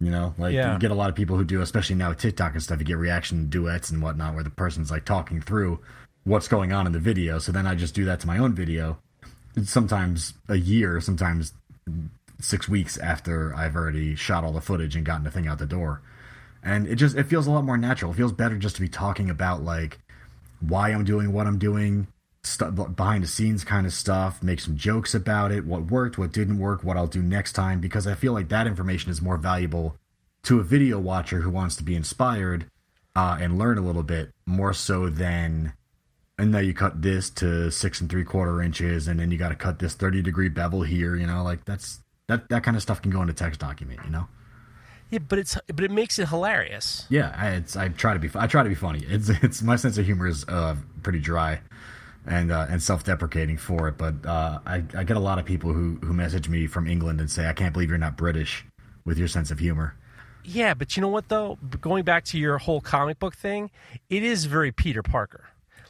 You 0.00 0.10
know, 0.10 0.34
like 0.36 0.54
Yeah. 0.54 0.72
you 0.72 0.78
get 0.80 0.90
a 0.90 0.94
lot 0.94 1.08
of 1.08 1.14
people 1.14 1.36
who 1.36 1.44
do, 1.44 1.60
especially 1.62 1.96
now 1.96 2.08
with 2.10 2.18
TikTok 2.18 2.52
and 2.52 2.62
stuff. 2.62 2.78
You 2.78 2.84
get 2.84 2.98
reaction 2.98 3.48
duets 3.48 3.90
and 3.90 4.02
whatnot, 4.02 4.34
where 4.34 4.42
the 4.42 4.50
person's 4.50 4.90
like 4.90 5.04
talking 5.04 5.40
through 5.40 5.78
what's 6.24 6.48
going 6.48 6.72
on 6.72 6.86
in 6.86 6.92
the 6.92 6.98
video. 6.98 7.38
So 7.38 7.52
then 7.52 7.66
I 7.66 7.74
just 7.74 7.94
do 7.94 8.04
that 8.06 8.20
to 8.20 8.26
my 8.26 8.38
own 8.38 8.52
video. 8.54 8.98
Sometimes 9.62 10.34
a 10.48 10.56
year, 10.56 11.00
sometimes 11.00 11.52
six 12.40 12.68
weeks 12.68 12.98
after 12.98 13.54
I've 13.54 13.76
already 13.76 14.14
shot 14.14 14.44
all 14.44 14.52
the 14.52 14.60
footage 14.60 14.96
and 14.96 15.04
gotten 15.04 15.24
the 15.24 15.30
thing 15.30 15.46
out 15.46 15.58
the 15.58 15.66
door. 15.66 16.02
And 16.62 16.86
it 16.86 16.96
just 16.96 17.16
it 17.16 17.24
feels 17.24 17.46
a 17.46 17.50
lot 17.50 17.64
more 17.64 17.76
natural. 17.76 18.12
It 18.12 18.16
feels 18.16 18.32
better 18.32 18.56
just 18.56 18.76
to 18.76 18.82
be 18.82 18.88
talking 18.88 19.30
about 19.30 19.62
like 19.62 19.98
why 20.60 20.90
I'm 20.90 21.04
doing 21.04 21.32
what 21.32 21.46
I'm 21.46 21.58
doing, 21.58 22.06
st- 22.42 22.96
behind 22.96 23.22
the 23.22 23.28
scenes 23.28 23.64
kind 23.64 23.86
of 23.86 23.92
stuff, 23.92 24.42
make 24.42 24.60
some 24.60 24.76
jokes 24.76 25.14
about 25.14 25.52
it, 25.52 25.66
what 25.66 25.90
worked, 25.90 26.16
what 26.16 26.32
didn't 26.32 26.58
work, 26.58 26.82
what 26.82 26.96
I'll 26.96 27.06
do 27.06 27.22
next 27.22 27.52
time, 27.52 27.80
because 27.80 28.06
I 28.06 28.14
feel 28.14 28.32
like 28.32 28.48
that 28.48 28.66
information 28.66 29.10
is 29.10 29.20
more 29.20 29.36
valuable 29.36 29.96
to 30.44 30.60
a 30.60 30.62
video 30.62 30.98
watcher 30.98 31.40
who 31.40 31.50
wants 31.50 31.76
to 31.76 31.84
be 31.84 31.94
inspired 31.94 32.66
uh, 33.14 33.36
and 33.40 33.58
learn 33.58 33.78
a 33.78 33.82
little 33.82 34.02
bit 34.02 34.30
more 34.46 34.72
so 34.72 35.08
than. 35.08 35.74
And 36.36 36.50
now 36.50 36.58
you 36.58 36.74
cut 36.74 37.00
this 37.00 37.30
to 37.30 37.70
six 37.70 38.00
and 38.00 38.10
three 38.10 38.24
quarter 38.24 38.60
inches, 38.60 39.06
and 39.06 39.20
then 39.20 39.30
you 39.30 39.38
got 39.38 39.50
to 39.50 39.54
cut 39.54 39.78
this 39.78 39.94
thirty 39.94 40.20
degree 40.20 40.48
bevel 40.48 40.82
here. 40.82 41.14
You 41.14 41.26
know, 41.26 41.44
like 41.44 41.64
that's 41.64 42.00
that 42.28 42.48
that 42.48 42.64
kind 42.64 42.76
of 42.76 42.82
stuff 42.82 43.00
can 43.00 43.12
go 43.12 43.20
into 43.20 43.32
text 43.32 43.60
document. 43.60 44.00
You 44.04 44.10
know. 44.10 44.28
Yeah, 45.10 45.20
but 45.20 45.38
it's 45.38 45.56
but 45.68 45.84
it 45.84 45.90
makes 45.90 46.18
it 46.18 46.28
hilarious. 46.28 47.06
Yeah, 47.08 47.32
I, 47.36 47.50
it's 47.50 47.76
I 47.76 47.88
try 47.88 48.14
to 48.14 48.18
be 48.18 48.28
I 48.34 48.48
try 48.48 48.62
to 48.64 48.68
be 48.68 48.74
funny. 48.74 49.04
It's 49.06 49.28
it's 49.28 49.62
my 49.62 49.76
sense 49.76 49.96
of 49.96 50.06
humor 50.06 50.26
is 50.26 50.44
uh, 50.48 50.76
pretty 51.02 51.20
dry 51.20 51.60
and 52.26 52.50
uh, 52.50 52.66
and 52.68 52.82
self 52.82 53.04
deprecating 53.04 53.56
for 53.56 53.88
it. 53.88 53.98
But 53.98 54.26
uh, 54.26 54.60
I 54.66 54.82
I 54.96 55.04
get 55.04 55.16
a 55.16 55.20
lot 55.20 55.38
of 55.38 55.44
people 55.44 55.72
who 55.72 55.98
who 56.02 56.12
message 56.12 56.48
me 56.48 56.66
from 56.66 56.86
England 56.86 57.20
and 57.20 57.30
say 57.30 57.46
I 57.48 57.52
can't 57.52 57.72
believe 57.72 57.90
you're 57.90 57.98
not 57.98 58.16
British 58.16 58.64
with 59.04 59.18
your 59.18 59.28
sense 59.28 59.50
of 59.50 59.58
humor. 59.58 59.94
Yeah, 60.44 60.74
but 60.74 60.96
you 60.96 61.00
know 61.00 61.08
what 61.08 61.28
though? 61.28 61.58
Going 61.80 62.04
back 62.04 62.24
to 62.26 62.38
your 62.38 62.58
whole 62.58 62.80
comic 62.80 63.18
book 63.18 63.36
thing, 63.36 63.70
it 64.10 64.22
is 64.22 64.46
very 64.46 64.72
Peter 64.72 65.02
Parker. 65.02 65.44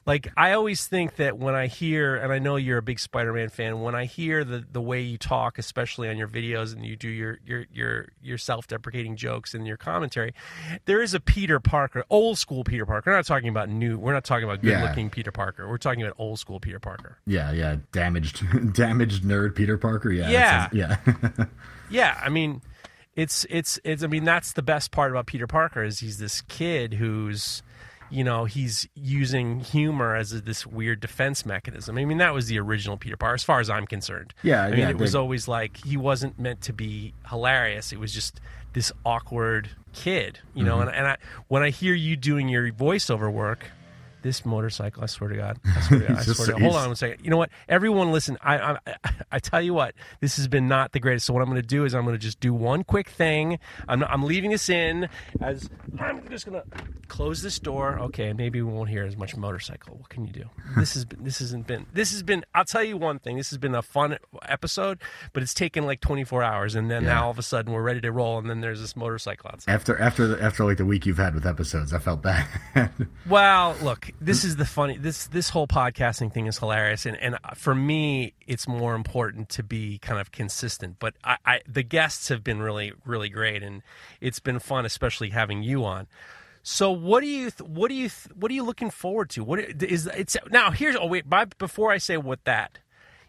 Like 0.07 0.31
I 0.37 0.53
always 0.53 0.87
think 0.87 1.17
that 1.17 1.39
when 1.39 1.55
I 1.55 1.67
hear, 1.67 2.17
and 2.17 2.33
I 2.33 2.39
know 2.39 2.57
you're 2.57 2.79
a 2.79 2.83
big 2.83 2.99
Spider-Man 3.01 3.49
fan, 3.49 3.81
when 3.81 3.95
I 3.95 4.05
hear 4.05 4.45
the 4.45 4.65
the 4.71 4.81
way 4.81 5.01
you 5.01 5.17
talk, 5.19 5.59
especially 5.59 6.09
on 6.09 6.17
your 6.17 6.29
videos 6.29 6.75
and 6.75 6.85
you 6.85 6.97
do 6.97 7.09
your 7.09 7.39
your 7.47 7.65
your 7.73 8.09
your 8.23 8.39
self-deprecating 8.39 9.17
jokes 9.17 9.55
and 9.55 9.67
your 9.67 9.77
commentary, 9.77 10.35
there 10.85 11.01
is 11.03 11.15
a 11.15 11.21
Peter 11.21 11.59
Parker, 11.61 12.05
old 12.11 12.39
school 12.39 12.65
Peter 12.65 12.85
Parker. 12.87 13.11
We're 13.11 13.17
not 13.17 13.27
talking 13.27 13.49
about 13.49 13.69
new. 13.69 13.99
We're 13.99 14.13
not 14.13 14.25
talking 14.25 14.45
about 14.45 14.61
good-looking 14.63 15.11
Peter 15.11 15.33
Parker. 15.33 15.69
We're 15.69 15.79
talking 15.79 16.03
about 16.03 16.15
old 16.19 16.39
school 16.39 16.61
Peter 16.61 16.79
Parker. 16.81 17.19
Yeah, 17.27 17.53
yeah, 17.53 17.77
damaged, 17.93 18.45
damaged 18.75 19.25
nerd 19.25 19.55
Peter 19.55 19.79
Parker. 19.79 20.11
Yeah, 20.11 20.29
Yeah. 20.31 20.69
yeah, 20.73 20.97
Yeah, 21.91 22.21
I 22.23 22.29
mean, 22.29 22.63
it's 23.15 23.47
it's 23.49 23.79
it's. 23.85 24.03
I 24.03 24.07
mean, 24.09 24.25
that's 24.25 24.53
the 24.55 24.63
best 24.63 24.91
part 24.91 25.11
about 25.11 25.27
Peter 25.27 25.47
Parker 25.47 25.85
is 25.85 26.01
he's 26.01 26.19
this 26.19 26.41
kid 26.43 26.95
who's, 26.95 27.63
you 28.11 28.25
know, 28.25 28.45
he's 28.45 28.89
using 28.95 29.61
humor 29.61 30.15
as 30.15 30.33
a, 30.33 30.41
this 30.41 30.67
weird 30.67 31.01
defense 31.01 31.45
mechanism. 31.45 31.99
I 31.99 32.05
mean, 32.05 32.19
that 32.19 32.35
was 32.35 32.47
the 32.47 32.59
original 32.59 32.97
Peter 32.97 33.17
Parker, 33.17 33.35
as 33.35 33.45
far 33.45 33.61
as 33.61 33.71
I'm 33.71 33.87
concerned. 33.87 34.35
Yeah, 34.43 34.65
I 34.65 34.71
mean, 34.71 34.81
yeah, 34.81 34.91
it 34.91 34.99
was 34.99 35.13
they- 35.13 35.19
always 35.19 35.49
like 35.49 35.79
he 35.85 35.97
wasn't 35.97 36.39
meant 36.39 36.61
to 36.63 36.73
be 36.73 37.15
hilarious. 37.31 37.93
It 37.93 37.99
was 37.99 38.13
just 38.13 38.41
this 38.73 38.93
awkward 39.05 39.71
kid, 39.93 40.41
you 40.55 40.65
know. 40.65 40.79
Mm-hmm. 40.79 40.89
And 40.89 40.97
and 40.97 41.07
I, 41.07 41.17
when 41.49 41.63
I 41.63 41.71
hear 41.71 41.95
you 41.95 42.17
doing 42.17 42.49
your 42.49 42.71
voiceover 42.73 43.33
work. 43.33 43.67
This 44.25 44.45
motorcycle, 44.47 45.03
I 45.03 45.07
swear 45.07 45.29
to 45.29 45.37
God, 45.37 45.61
I 45.65 45.81
swear 45.87 46.01
to 46.01 46.07
God, 46.09 46.19
I 46.19 46.23
swear 46.23 46.47
to 46.47 46.53
God. 46.55 46.63
Hold 46.63 46.77
on 46.77 46.87
one 46.89 46.97
second. 46.97 47.23
You 47.23 47.31
know 47.31 47.37
what? 47.37 47.51
Everyone, 47.69 48.11
listen. 48.11 48.39
I, 48.43 48.57
I, 48.57 48.79
I 49.33 49.39
tell 49.39 49.61
you 49.61 49.75
what. 49.75 49.95
This 50.21 50.37
has 50.39 50.49
been 50.49 50.67
not 50.67 50.93
the 50.93 50.99
greatest. 50.99 51.27
So 51.27 51.35
what 51.35 51.43
I'm 51.43 51.49
going 51.51 51.61
to 51.61 51.67
do 51.69 51.85
is 51.85 51.95
I'm 51.95 52.05
going 52.05 52.15
to 52.17 52.19
just 52.19 52.41
do 52.41 52.55
one 52.55 52.85
quick 52.85 53.11
thing. 53.11 53.59
I'm, 53.87 54.03
I'm 54.03 54.23
leaving 54.25 54.51
this 54.51 54.71
in 54.71 55.09
as 55.43 55.69
I'm 55.99 56.27
just 56.31 56.47
going 56.47 56.61
to 56.61 56.67
close 57.09 57.43
this 57.43 57.59
door. 57.59 57.99
Okay, 58.01 58.33
maybe 58.33 58.63
we 58.63 58.73
won't 58.73 58.89
hear 58.89 59.05
as 59.05 59.15
much 59.17 59.37
motorcycle. 59.37 59.97
What 59.99 60.09
can 60.09 60.25
you 60.27 60.33
do? 60.33 60.45
This 60.79 60.95
has 60.95 61.05
been. 61.05 61.23
This 61.23 61.41
hasn't 61.41 61.67
been. 61.67 61.85
This 61.93 62.11
has 62.13 62.23
been. 62.23 62.47
I'll 62.55 62.65
tell 62.65 62.83
you 62.83 62.97
one 62.97 63.19
thing. 63.19 63.37
This 63.37 63.51
has 63.51 63.59
been 63.59 63.75
a 63.75 63.83
fun 63.83 64.17
episode, 64.49 65.01
but 65.35 65.43
it's 65.43 65.53
taken 65.53 65.85
like 65.85 66.01
24 66.01 66.43
hours, 66.43 66.75
and 66.75 66.91
then 66.91 67.03
Yeah. 67.03 67.11
now 67.15 67.25
all 67.27 67.31
of 67.31 67.39
a 67.39 67.43
sudden 67.43 67.73
we're 67.75 67.83
ready 67.83 68.01
to 68.01 68.11
roll, 68.11 68.39
and 68.39 68.49
then 68.49 68.63
there's 68.63 68.81
this 68.81 68.97
motorcycle 68.97 69.51
outside. 69.53 69.71
After 69.71 69.99
after 70.01 70.27
the, 70.27 70.43
after 70.43 70.65
like 70.65 70.79
the 70.79 70.87
week 70.87 71.05
you've 71.05 71.19
had 71.19 71.35
with 71.35 71.47
episodes, 71.47 71.93
I 71.93 71.99
felt 71.99 72.23
bad. 72.23 72.47
Well, 73.29 73.75
look, 73.83 74.11
this 74.21 74.45
is 74.45 74.57
the 74.57 74.65
funny. 74.65 74.97
This 74.97 75.27
this 75.27 75.51
whole 75.51 75.67
podcasting 75.67 76.33
thing 76.33 76.47
is 76.47 76.59
hilarious, 76.59 77.07
and 77.07 77.17
and 77.19 77.37
for 77.57 77.75
me, 77.75 78.35
it's 78.47 78.67
more 78.69 78.95
important 78.95 79.49
to 79.51 79.63
be 79.63 79.99
kind 79.99 80.21
of 80.21 80.33
consistent. 80.33 80.97
But 80.99 81.15
I, 81.25 81.37
I 81.45 81.61
the 81.69 81.83
guests 81.83 82.29
have 82.29 82.43
been 82.45 82.61
really 82.61 82.93
really 83.05 83.29
great, 83.29 83.63
and 83.63 83.83
it's 84.21 84.41
been 84.41 84.59
fun, 84.59 84.85
especially 84.87 85.31
having 85.31 85.63
you 85.63 85.85
on. 85.85 86.07
So 86.63 86.91
what 86.91 87.21
do 87.21 87.27
you 87.27 87.51
th- 87.51 87.69
what 87.69 87.89
do 87.89 87.95
you 87.95 88.09
th- 88.09 88.35
what 88.35 88.51
are 88.51 88.55
you 88.55 88.65
looking 88.65 88.91
forward 88.91 89.31
to? 89.31 89.45
What 89.45 89.59
is 89.61 90.07
it's 90.07 90.37
now? 90.51 90.71
Here's 90.71 90.97
oh 90.97 91.07
wait, 91.07 91.29
by, 91.29 91.45
before 91.45 91.93
I 91.93 91.99
say 91.99 92.17
what 92.17 92.45
that, 92.45 92.79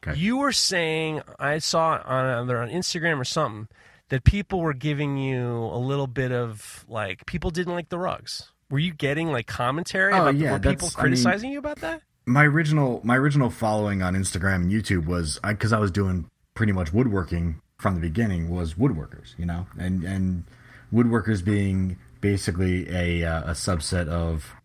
Okay. 0.08 0.18
you 0.18 0.38
were 0.38 0.54
saying 0.54 1.22
I 1.40 1.58
saw 1.58 2.02
on 2.06 2.26
either 2.26 2.62
on 2.62 2.70
Instagram 2.70 3.20
or 3.20 3.26
something 3.26 3.68
that 4.10 4.24
people 4.24 4.62
were 4.62 4.74
giving 4.74 5.18
you 5.18 5.48
a 5.52 5.78
little 5.80 6.08
bit 6.08 6.32
of 6.32 6.86
like 6.88 7.26
people 7.26 7.50
didn't 7.52 7.74
like 7.74 7.90
the 7.90 7.98
rugs. 7.98 8.52
Were 8.72 8.80
you 8.80 8.94
getting 8.94 9.32
like 9.32 9.48
commentary 9.48 10.14
Oh, 10.14 10.22
about 10.24 10.36
yeah, 10.36 10.54
were 10.54 10.60
people 10.60 10.88
that's- 10.88 10.96
I 10.98 11.04
mean- 11.04 11.12
criticizing 11.12 11.52
you 11.52 11.60
about 11.60 11.78
that? 11.82 12.02
my 12.28 12.44
original 12.44 13.02
my 13.04 13.16
original 13.18 13.52
following 13.52 14.02
on 14.02 14.16
Instagram 14.16 14.56
and 14.56 14.72
YouTube 14.72 15.06
was 15.06 15.40
because 15.48 15.72
I, 15.72 15.78
was 15.78 15.92
doing 15.92 16.28
pretty 16.56 16.72
much 16.72 16.92
woodworking 16.92 17.62
from 17.78 17.94
the 17.94 18.02
beginning 18.02 18.50
was 18.50 18.74
woodworkers, 18.74 19.38
you 19.38 19.46
know, 19.46 19.68
and 19.78 20.04
and 20.04 20.44
woodworkers 20.92 21.46
being 21.46 21.98
basically 22.22 22.90
a 22.90 23.24
uh, 23.24 23.52
a 23.52 23.52
subset 23.52 24.08
of 24.08 24.56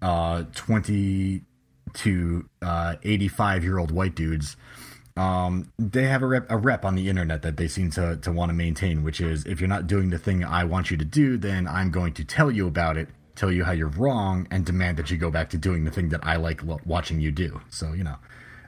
uh 0.00 0.44
20 0.54 1.42
to 1.92 2.48
uh 2.62 2.96
85 3.02 3.64
year 3.64 3.78
old 3.78 3.90
white 3.90 4.14
dudes 4.14 4.56
um 5.16 5.70
they 5.78 6.04
have 6.04 6.22
a 6.22 6.26
rep, 6.26 6.46
a 6.50 6.56
rep 6.56 6.84
on 6.84 6.94
the 6.94 7.08
internet 7.08 7.42
that 7.42 7.56
they 7.56 7.68
seem 7.68 7.90
to 7.90 8.16
to 8.16 8.32
want 8.32 8.48
to 8.48 8.54
maintain 8.54 9.02
which 9.04 9.20
is 9.20 9.44
if 9.46 9.60
you're 9.60 9.68
not 9.68 9.86
doing 9.86 10.08
the 10.10 10.18
thing 10.18 10.42
I 10.44 10.64
want 10.64 10.90
you 10.90 10.96
to 10.96 11.04
do 11.04 11.36
then 11.36 11.68
I'm 11.68 11.90
going 11.90 12.14
to 12.14 12.24
tell 12.24 12.50
you 12.50 12.66
about 12.66 12.96
it 12.96 13.08
tell 13.34 13.50
you 13.52 13.64
how 13.64 13.72
you're 13.72 13.88
wrong 13.88 14.46
and 14.50 14.64
demand 14.64 14.96
that 14.96 15.10
you 15.10 15.16
go 15.16 15.30
back 15.30 15.50
to 15.50 15.56
doing 15.58 15.84
the 15.84 15.90
thing 15.90 16.08
that 16.10 16.20
I 16.24 16.36
like 16.36 16.62
lo- 16.64 16.80
watching 16.84 17.20
you 17.20 17.32
do 17.32 17.60
so 17.70 17.92
you 17.92 18.04
know 18.04 18.16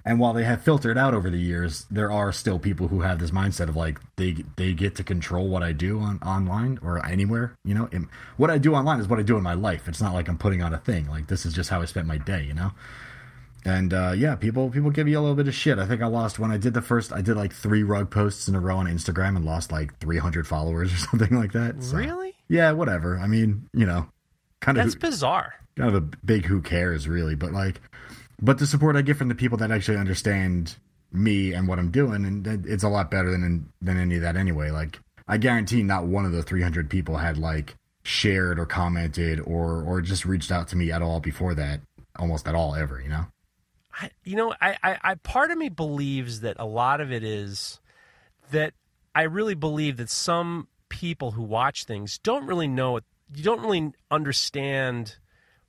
and 0.05 0.21
while 0.21 0.33
they 0.33 0.45
have 0.45 0.63
filtered 0.63 0.97
out 0.97 1.15
over 1.15 1.31
the 1.31 1.39
years 1.39 1.87
there 1.91 2.13
are 2.13 2.33
still 2.33 2.59
people 2.59 2.89
who 2.89 3.01
have 3.01 3.19
this 3.19 3.31
mindset 3.31 3.69
of 3.69 3.77
like 3.77 3.99
they 4.17 4.37
they 4.57 4.73
get 4.73 4.95
to 4.97 5.05
control 5.05 5.49
what 5.49 5.63
I 5.63 5.73
do 5.73 6.01
on 6.01 6.19
online 6.19 6.79
or 6.83 7.05
anywhere 7.07 7.55
you 7.65 7.75
know 7.75 7.89
and 7.93 8.09
what 8.37 8.51
I 8.51 8.59
do 8.59 8.75
online 8.75 9.01
is 9.01 9.09
what 9.09 9.19
I 9.19 9.23
do 9.23 9.37
in 9.37 9.43
my 9.43 9.55
life 9.55 9.89
it's 9.89 10.01
not 10.01 10.15
like 10.15 10.29
I'm 10.29 10.39
putting 10.39 10.63
on 10.63 10.73
a 10.75 10.79
thing 10.79 11.09
like 11.09 11.27
this 11.27 11.47
is 11.47 11.55
just 11.55 11.71
how 11.71 11.81
I 11.83 11.85
spent 11.87 12.07
my 12.07 12.19
day 12.19 12.45
you 12.45 12.55
know 12.55 12.73
and 13.67 13.93
uh, 13.93 14.13
yeah, 14.17 14.37
people 14.37 14.71
people 14.71 14.91
give 14.91 15.09
you 15.09 15.19
a 15.19 15.21
little 15.21 15.35
bit 15.35 15.49
of 15.49 15.55
shit. 15.55 15.81
I 15.81 15.87
think 15.87 16.01
I 16.01 16.07
lost 16.07 16.39
when 16.39 16.53
I 16.53 16.57
did 16.57 16.73
the 16.73 16.81
first. 16.83 17.13
I 17.13 17.21
did 17.21 17.37
like 17.37 17.53
three 17.53 17.83
rug 17.83 18.11
posts 18.11 18.47
in 18.47 18.55
a 18.55 18.61
row 18.61 18.77
on 18.77 18.87
Instagram 18.87 19.35
and 19.35 19.45
lost 19.45 19.73
like 19.73 19.99
300 19.99 20.47
followers 20.47 20.93
or 20.93 20.97
something 21.11 21.37
like 21.37 21.53
that. 21.53 21.83
So, 21.83 21.97
Really? 21.97 22.35
Yeah, 22.49 22.71
whatever. 22.73 23.19
I 23.19 23.27
mean, 23.27 23.69
you 23.75 23.85
know, 23.85 24.07
kind 24.61 24.79
of 24.79 24.85
That's 24.85 24.95
bizarre. 24.95 25.55
kind 25.77 25.89
of 25.89 25.95
a 25.95 26.01
big 26.25 26.45
who 26.47 26.61
cares 26.61 27.09
really, 27.09 27.35
but 27.35 27.53
like, 27.53 27.81
but 28.41 28.59
the 28.59 28.67
support 28.67 28.97
I 28.97 29.03
get 29.03 29.17
from 29.17 29.29
the 29.29 29.35
people 29.35 29.59
that 29.59 29.71
actually 29.71 29.99
understand 29.99 30.77
me 31.13 31.53
and 31.53 31.69
what 31.69 31.79
I'm 31.79 31.91
doing, 31.91 32.25
and 32.25 32.47
it's 32.67 32.85
a 32.85 32.89
lot 32.89 33.11
better 33.11 33.31
than 33.31 33.73
than 33.81 33.99
any 33.99 34.17
of 34.17 34.23
that 34.23 34.37
anyway. 34.37 34.71
Like, 34.71 34.99
I 35.29 35.39
guarantee 35.39 35.83
not 35.83 36.07
one 36.07 36.25
of 36.25 36.33
the 36.33 36.43
300 36.43 36.91
people 36.91 37.17
had 37.17 37.39
like 37.39 37.77
shared 38.03 38.59
or 38.59 38.67
commented 38.67 39.41
or 39.41 39.83
or 39.83 40.01
just 40.01 40.25
reached 40.25 40.53
out 40.53 40.69
to 40.69 40.77
me 40.77 40.93
at 40.93 41.03
all 41.03 41.21
before 41.21 41.55
that, 41.55 41.81
almost 42.19 42.47
at 42.47 42.55
all 42.55 42.75
ever. 42.75 43.01
You 43.01 43.09
know. 43.09 43.27
I, 44.01 44.11
you 44.25 44.37
know, 44.37 44.55
I, 44.61 44.77
I, 44.83 44.99
I, 45.03 45.15
part 45.15 45.51
of 45.51 45.57
me 45.57 45.71
believes 45.71 46.41
that 46.41 46.57
a 46.59 46.67
lot 46.67 47.01
of 47.01 47.11
it 47.11 47.25
is 47.25 47.81
that 48.51 48.75
I 49.15 49.23
really 49.23 49.55
believe 49.55 49.97
that 49.97 50.11
some 50.11 50.69
people 50.91 51.31
who 51.31 51.43
watch 51.43 51.85
things 51.85 52.19
don't 52.19 52.47
really 52.47 52.69
know 52.69 52.99
it. 52.99 53.05
You 53.35 53.43
don't 53.43 53.61
really 53.61 53.93
understand 54.11 55.17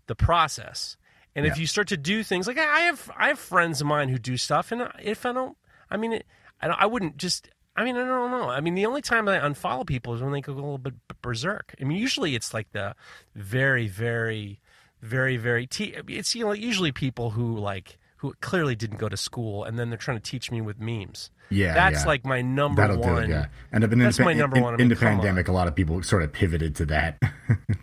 the 0.07 0.15
process. 0.15 0.97
And 1.35 1.45
if 1.45 1.59
you 1.59 1.67
start 1.67 1.87
to 1.89 1.97
do 1.97 2.23
things 2.23 2.47
like 2.47 2.57
I 2.57 2.81
have, 2.81 3.11
I 3.15 3.27
have 3.27 3.37
friends 3.37 3.79
of 3.79 3.85
mine 3.85 4.09
who 4.09 4.17
do 4.17 4.37
stuff, 4.37 4.71
and 4.71 4.89
if 4.99 5.23
I 5.23 5.31
don't, 5.31 5.55
I 5.87 5.95
mean, 5.95 6.19
I, 6.59 6.67
I 6.67 6.85
wouldn't 6.87 7.17
just. 7.17 7.49
I 7.75 7.83
mean, 7.83 7.95
I 7.95 7.99
don't 7.99 8.31
know. 8.31 8.49
I 8.49 8.59
mean, 8.59 8.73
the 8.73 8.87
only 8.87 9.03
time 9.03 9.27
I 9.27 9.37
unfollow 9.37 9.85
people 9.85 10.15
is 10.15 10.21
when 10.23 10.31
they 10.31 10.41
go 10.41 10.51
a 10.51 10.55
little 10.55 10.79
bit 10.79 10.95
berserk. 11.21 11.75
I 11.79 11.83
mean, 11.83 11.99
usually 11.99 12.33
it's 12.33 12.55
like 12.55 12.71
the 12.71 12.95
very, 13.35 13.87
very, 13.87 14.59
very, 14.99 15.37
very. 15.37 15.67
Te- 15.67 15.95
it's 16.07 16.33
you 16.33 16.45
know 16.45 16.53
usually 16.53 16.91
people 16.91 17.29
who 17.29 17.55
like 17.55 17.99
who 18.17 18.33
clearly 18.41 18.75
didn't 18.75 18.97
go 18.97 19.09
to 19.09 19.17
school, 19.17 19.63
and 19.63 19.77
then 19.77 19.89
they're 19.89 19.97
trying 19.97 20.17
to 20.17 20.23
teach 20.23 20.51
me 20.51 20.61
with 20.61 20.79
memes. 20.79 21.29
Yeah, 21.49 21.73
that's 21.73 22.01
yeah. 22.01 22.07
like 22.07 22.25
my 22.25 22.41
number 22.41 22.81
That'll 22.81 22.97
one. 22.99 23.15
do 23.15 23.17
it. 23.21 23.29
Yeah, 23.29 23.45
and 23.71 23.83
in, 23.83 23.99
That's 23.99 24.19
in, 24.19 24.25
my 24.25 24.33
number 24.33 24.57
in, 24.57 24.63
one. 24.63 24.73
I 24.73 24.83
in 24.83 24.89
the 24.89 24.95
come 24.95 25.07
on. 25.07 25.13
pandemic, 25.19 25.47
a 25.47 25.51
lot 25.53 25.67
of 25.67 25.75
people 25.75 26.01
sort 26.03 26.23
of 26.23 26.33
pivoted 26.33 26.75
to 26.75 26.85
that. 26.87 27.21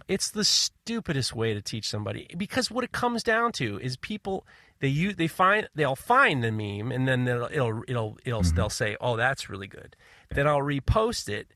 It's 0.06 0.30
the 0.30 0.44
stupidest 0.44 1.34
way 1.34 1.54
to 1.54 1.62
teach 1.62 1.88
somebody 1.88 2.28
because 2.36 2.70
what 2.70 2.84
it 2.84 2.92
comes 2.92 3.22
down 3.22 3.52
to 3.52 3.78
is 3.80 3.96
people 3.96 4.46
they 4.80 4.88
use 4.88 5.16
they 5.16 5.28
find 5.28 5.66
they'll 5.74 5.96
find 5.96 6.44
the 6.44 6.52
meme 6.52 6.92
and 6.92 7.08
then 7.08 7.26
it'll 7.26 7.48
it'll 7.50 7.82
it'll, 7.88 8.18
it'll 8.26 8.40
Mm-hmm. 8.42 8.56
they'll 8.56 8.68
say 8.68 8.96
oh 9.00 9.16
that's 9.16 9.48
really 9.48 9.66
good. 9.66 9.96
Then 10.30 10.46
I'll 10.46 10.58
repost 10.58 11.30
it 11.30 11.48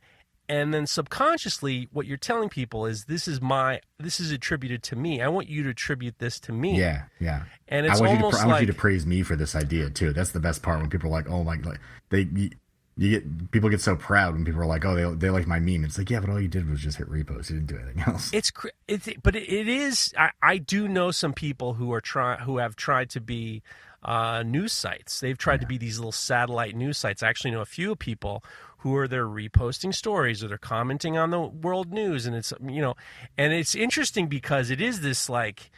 and 0.49 0.73
then 0.73 0.87
subconsciously 0.87 1.89
what 1.93 2.07
you're 2.07 2.16
telling 2.16 2.49
people 2.49 2.87
is 2.87 3.05
this 3.05 3.29
is 3.29 3.41
my 3.41 3.81
this 3.99 4.19
is 4.20 4.31
attributed 4.31 4.83
to 4.85 4.97
me. 4.97 5.20
I 5.20 5.29
want 5.29 5.49
you 5.49 5.62
to 5.65 5.70
attribute 5.70 6.19
this 6.19 6.41
to 6.41 6.53
me. 6.53 6.79
yeah, 6.79 7.05
yeah. 7.20 7.45
And 7.69 7.87
I 7.87 7.93
it's 7.93 8.01
want 8.01 8.12
you 8.12 8.19
to. 8.19 8.25
almost 8.25 8.43
I 8.43 8.47
want 8.47 8.61
you 8.61 8.66
to 8.66 8.75
praise 8.75 9.07
me 9.07 9.23
for 9.23 9.37
this 9.37 9.55
idea 9.55 9.91
too. 9.91 10.12
That's 10.12 10.33
the 10.33 10.41
best 10.41 10.62
part 10.62 10.81
when 10.81 10.91
people 10.91 11.09
are 11.09 11.12
like, 11.12 11.29
"Oh 11.29 11.45
my!" 11.45 11.57
Like 11.57 11.81
they, 12.09 12.29
you, 12.33 12.51
you 12.97 13.11
get 13.11 13.51
people 13.51 13.69
get 13.69 13.81
so 13.81 13.95
proud 13.95 14.35
when 14.35 14.45
people 14.45 14.61
are 14.61 14.66
like, 14.66 14.85
"Oh, 14.85 14.95
they 14.95 15.16
they 15.16 15.31
like 15.31 15.47
my 15.47 15.61
meme." 15.61 15.85
It's 15.85 15.99
like, 15.99 16.11
yeah, 16.11 16.20
but 16.20 16.31
all 16.31 16.41
you 16.41 16.49
did 16.49 16.69
was 16.69 16.81
just 16.81 16.99
hit 16.99 17.09
repost. 17.11 17.51
You 17.51 17.61
didn't 17.61 17.66
do 17.66 17.77
anything 17.77 18.03
else. 18.07 18.31
It's 18.39 18.51
it's 18.89 19.09
but 19.23 19.37
it, 19.37 19.49
it 19.53 19.69
is. 19.69 20.15
I, 20.19 20.31
I 20.43 20.59
do 20.59 20.89
know 20.89 21.11
some 21.11 21.33
people 21.33 21.75
who 21.75 21.93
are 21.93 22.01
try 22.01 22.37
who 22.37 22.59
have 22.59 22.75
tried 22.75 23.11
to 23.11 23.20
be 23.20 23.62
uh, 24.03 24.43
news 24.45 24.73
sites. 24.73 25.20
They've 25.20 25.39
tried 25.39 25.61
to 25.61 25.66
be 25.66 25.79
these 25.79 25.99
little 25.99 26.12
satellite 26.12 26.75
news 26.75 26.99
sites. 26.99 27.23
I 27.23 27.29
actually 27.29 27.51
know 27.51 27.61
a 27.61 27.66
few 27.66 27.95
people 27.97 28.43
who 28.78 28.96
are 28.96 29.09
they're 29.09 29.26
reposting 29.26 29.94
stories 29.94 30.42
or 30.42 30.48
they're 30.48 30.59
commenting 30.59 31.16
on 31.16 31.30
the 31.30 31.40
world 31.40 31.92
news, 31.92 32.26
and 32.26 32.34
it's 32.34 32.52
you 32.66 32.80
know, 32.80 32.94
and 33.36 33.52
it's 33.52 33.74
interesting 33.74 34.26
because 34.26 34.70
it 34.70 34.80
is 34.80 35.00
this 35.00 35.28
like. 35.28 35.70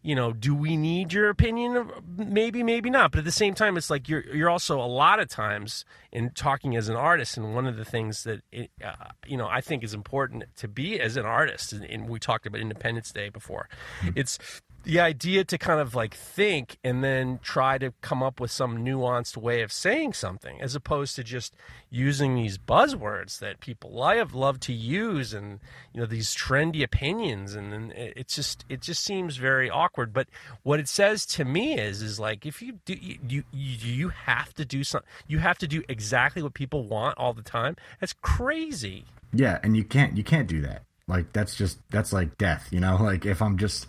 You 0.00 0.14
know, 0.14 0.32
do 0.32 0.54
we 0.54 0.76
need 0.76 1.12
your 1.12 1.28
opinion? 1.28 1.90
Maybe, 2.16 2.62
maybe 2.62 2.88
not. 2.88 3.10
But 3.10 3.18
at 3.18 3.24
the 3.24 3.32
same 3.32 3.54
time, 3.54 3.76
it's 3.76 3.90
like 3.90 4.08
you're 4.08 4.24
you're 4.32 4.48
also 4.48 4.80
a 4.80 4.86
lot 4.86 5.18
of 5.18 5.28
times 5.28 5.84
in 6.12 6.30
talking 6.30 6.76
as 6.76 6.88
an 6.88 6.94
artist, 6.94 7.36
and 7.36 7.52
one 7.52 7.66
of 7.66 7.76
the 7.76 7.84
things 7.84 8.22
that 8.22 8.42
it, 8.52 8.70
uh, 8.82 8.92
you 9.26 9.36
know 9.36 9.48
I 9.48 9.60
think 9.60 9.82
is 9.82 9.94
important 9.94 10.44
to 10.58 10.68
be 10.68 11.00
as 11.00 11.16
an 11.16 11.26
artist, 11.26 11.72
and, 11.72 11.84
and 11.84 12.08
we 12.08 12.20
talked 12.20 12.46
about 12.46 12.60
Independence 12.60 13.10
Day 13.10 13.28
before. 13.28 13.68
It's 14.14 14.38
the 14.84 15.00
idea 15.00 15.44
to 15.44 15.58
kind 15.58 15.80
of 15.80 15.94
like 15.94 16.14
think 16.14 16.78
and 16.82 17.04
then 17.04 17.38
try 17.42 17.78
to 17.78 17.92
come 18.00 18.22
up 18.22 18.40
with 18.40 18.50
some 18.50 18.84
nuanced 18.84 19.36
way 19.36 19.62
of 19.62 19.72
saying 19.72 20.12
something 20.12 20.60
as 20.60 20.74
opposed 20.74 21.16
to 21.16 21.24
just 21.24 21.54
using 21.90 22.34
these 22.34 22.58
buzzwords 22.58 23.38
that 23.40 23.60
people 23.60 24.02
I 24.02 24.16
have 24.16 24.34
loved 24.34 24.62
to 24.62 24.72
use 24.72 25.34
and 25.34 25.60
you 25.92 26.00
know 26.00 26.06
these 26.06 26.34
trendy 26.34 26.82
opinions 26.82 27.54
and, 27.54 27.72
and 27.72 27.92
it's 27.92 28.34
just 28.34 28.64
it 28.68 28.80
just 28.80 29.04
seems 29.04 29.36
very 29.36 29.68
awkward 29.68 30.12
but 30.12 30.28
what 30.62 30.80
it 30.80 30.88
says 30.88 31.26
to 31.26 31.44
me 31.44 31.78
is 31.78 32.02
is 32.02 32.18
like 32.18 32.46
if 32.46 32.62
you 32.62 32.78
do 32.84 32.94
you 32.94 33.18
you, 33.22 33.44
you 33.52 34.08
have 34.08 34.54
to 34.54 34.64
do 34.64 34.84
something 34.84 35.08
you 35.26 35.38
have 35.38 35.58
to 35.58 35.66
do 35.66 35.82
exactly 35.88 36.42
what 36.42 36.54
people 36.54 36.84
want 36.84 37.16
all 37.18 37.32
the 37.32 37.42
time 37.42 37.76
that's 38.00 38.14
crazy 38.22 39.04
Yeah, 39.32 39.58
and 39.62 39.76
you 39.76 39.84
can't 39.84 40.16
you 40.16 40.24
can't 40.24 40.48
do 40.48 40.62
that. 40.62 40.84
Like 41.06 41.32
that's 41.32 41.54
just 41.54 41.78
that's 41.90 42.12
like 42.12 42.38
death, 42.38 42.68
you 42.70 42.80
know. 42.80 42.96
Like 43.00 43.26
if 43.26 43.40
I'm 43.42 43.58
just, 43.58 43.86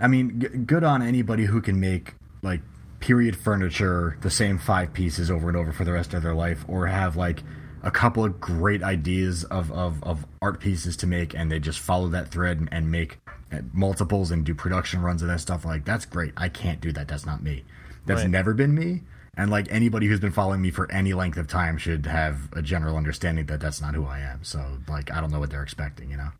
I 0.00 0.06
mean, 0.08 0.40
g- 0.40 0.48
good 0.48 0.84
on 0.84 1.02
anybody 1.02 1.44
who 1.46 1.60
can 1.60 1.78
make 1.80 2.14
like 2.42 2.60
period 3.00 3.36
furniture 3.36 4.16
the 4.22 4.30
same 4.30 4.58
five 4.58 4.92
pieces 4.92 5.30
over 5.30 5.48
and 5.48 5.56
over 5.56 5.72
for 5.72 5.84
the 5.84 5.92
rest 5.92 6.14
of 6.14 6.22
their 6.22 6.34
life, 6.34 6.64
or 6.68 6.86
have 6.86 7.16
like 7.16 7.42
a 7.82 7.90
couple 7.90 8.24
of 8.24 8.40
great 8.40 8.82
ideas 8.82 9.44
of 9.44 9.70
of, 9.72 10.02
of 10.04 10.26
art 10.42 10.60
pieces 10.60 10.96
to 10.98 11.06
make, 11.06 11.34
and 11.34 11.50
they 11.50 11.58
just 11.60 11.78
follow 11.78 12.08
that 12.08 12.28
thread 12.30 12.58
and, 12.58 12.68
and 12.72 12.90
make 12.90 13.18
uh, 13.52 13.58
multiples 13.72 14.30
and 14.30 14.44
do 14.44 14.54
production 14.54 15.00
runs 15.00 15.22
of 15.22 15.28
that 15.28 15.40
stuff. 15.40 15.64
Like 15.64 15.84
that's 15.84 16.04
great. 16.04 16.32
I 16.36 16.48
can't 16.48 16.80
do 16.80 16.92
that. 16.92 17.08
That's 17.08 17.24
not 17.26 17.42
me. 17.42 17.64
That's 18.06 18.22
Right. 18.22 18.30
never 18.30 18.54
been 18.54 18.74
me. 18.74 19.02
And 19.36 19.50
like 19.52 19.68
anybody 19.70 20.08
who's 20.08 20.18
been 20.18 20.32
following 20.32 20.60
me 20.60 20.72
for 20.72 20.90
any 20.90 21.14
length 21.14 21.38
of 21.38 21.46
time 21.46 21.78
should 21.78 22.06
have 22.06 22.48
a 22.54 22.60
general 22.62 22.96
understanding 22.96 23.46
that 23.46 23.60
that's 23.60 23.80
not 23.80 23.94
who 23.94 24.04
I 24.04 24.18
am. 24.18 24.42
So 24.42 24.78
like 24.88 25.12
I 25.12 25.20
don't 25.20 25.30
know 25.30 25.38
what 25.38 25.50
they're 25.50 25.62
expecting, 25.62 26.10
you 26.10 26.16
know. 26.16 26.30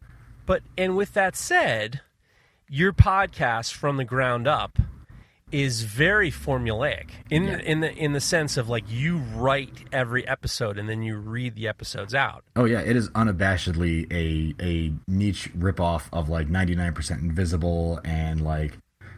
But 0.47 0.63
and 0.77 0.97
with 0.97 1.13
that 1.15 1.37
said, 1.37 2.01
your 2.69 2.93
podcast 2.93 3.73
from 3.73 3.97
the 3.97 4.05
ground 4.05 4.47
up 4.47 4.79
is 5.51 5.83
very 5.85 6.31
formulaic 6.31 7.07
in 7.31 7.45
Yeah. 7.45 7.57
in 7.61 7.81
the 7.81 7.91
in 7.95 8.13
the 8.13 8.21
sense 8.21 8.59
of 8.59 8.69
like 8.69 8.85
you 8.91 9.17
write 9.17 9.73
every 9.93 10.27
episode 10.29 10.77
and 10.79 10.87
then 10.89 11.03
you 11.03 11.17
read 11.17 11.55
the 11.55 11.67
episodes 11.69 12.15
out. 12.15 12.45
Oh 12.55 12.67
yeah, 12.67 12.81
it 12.81 12.97
is 12.97 13.09
unabashedly 13.11 14.13
a 14.13 14.55
a 14.63 14.93
niche 15.11 15.51
ripoff 15.57 16.03
of 16.13 16.29
like 16.29 16.49
99% 16.49 17.21
Invisible 17.23 17.99
and 18.05 18.43
like 18.43 18.77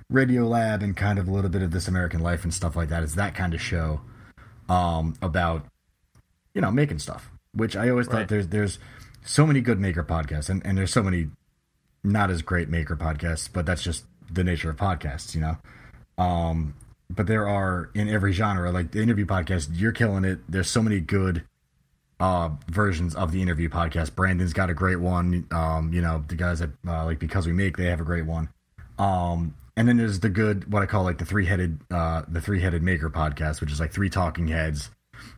Radio 0.08 0.46
Lab 0.46 0.82
and 0.84 0.96
kind 0.96 1.18
of 1.18 1.26
a 1.26 1.32
little 1.32 1.50
bit 1.50 1.62
of 1.62 1.72
This 1.72 1.88
American 1.88 2.20
Life 2.20 2.44
and 2.44 2.54
stuff 2.54 2.76
like 2.76 2.88
that. 2.90 3.02
It's 3.02 3.14
that 3.16 3.34
kind 3.34 3.52
of 3.52 3.60
show 3.60 4.00
um 4.68 5.14
about 5.22 5.66
you 6.54 6.60
know 6.60 6.70
making 6.70 7.00
stuff, 7.00 7.28
which 7.54 7.74
I 7.74 7.88
always 7.88 8.06
thought 8.06 8.16
Right. 8.18 8.28
there's 8.28 8.46
there's 8.48 8.78
so 9.24 9.46
many 9.46 9.60
good 9.60 9.80
maker 9.80 10.04
podcasts 10.04 10.48
and 10.48 10.64
and 10.64 10.78
there's 10.78 10.92
so 10.92 11.02
many 11.02 11.28
not 12.02 12.30
as 12.30 12.42
great 12.42 12.68
maker 12.68 12.96
podcasts, 12.96 13.48
but 13.52 13.66
that's 13.66 13.82
just 13.82 14.04
the 14.30 14.44
nature 14.44 14.70
of 14.70 14.76
podcasts, 14.76 15.34
you 15.34 15.40
know. 15.40 15.56
Um, 16.22 16.74
but 17.08 17.26
there 17.26 17.48
are 17.48 17.90
in 17.94 18.08
every 18.08 18.32
genre, 18.32 18.70
like 18.70 18.92
the 18.92 19.02
interview 19.02 19.26
podcast, 19.26 19.68
you're 19.72 19.92
killing 19.92 20.24
it. 20.24 20.38
There's 20.48 20.70
so 20.70 20.82
many 20.82 21.00
good 21.00 21.44
uh, 22.20 22.50
versions 22.68 23.14
of 23.14 23.32
the 23.32 23.42
interview 23.42 23.68
podcast. 23.68 24.14
Brandon's 24.14 24.52
got 24.52 24.70
a 24.70 24.74
great 24.74 25.00
one. 25.00 25.46
Um, 25.50 25.92
you 25.92 26.02
know, 26.02 26.24
the 26.28 26.36
guys 26.36 26.60
that 26.60 26.70
uh, 26.86 27.04
like 27.04 27.18
because 27.18 27.46
we 27.46 27.52
make, 27.52 27.76
they 27.76 27.86
have 27.86 28.00
a 28.00 28.04
great 28.04 28.26
one. 28.26 28.50
Um, 28.98 29.54
and 29.76 29.88
then 29.88 29.96
there's 29.96 30.20
the 30.20 30.28
good, 30.28 30.70
what 30.70 30.82
I 30.82 30.86
call 30.86 31.04
like 31.04 31.18
the 31.18 31.24
three 31.24 31.46
headed, 31.46 31.80
uh, 31.90 32.22
the 32.28 32.40
three 32.40 32.60
headed 32.60 32.82
maker 32.82 33.08
podcast, 33.08 33.60
which 33.60 33.72
is 33.72 33.80
like 33.80 33.92
three 33.92 34.10
talking 34.10 34.48
heads, 34.48 34.90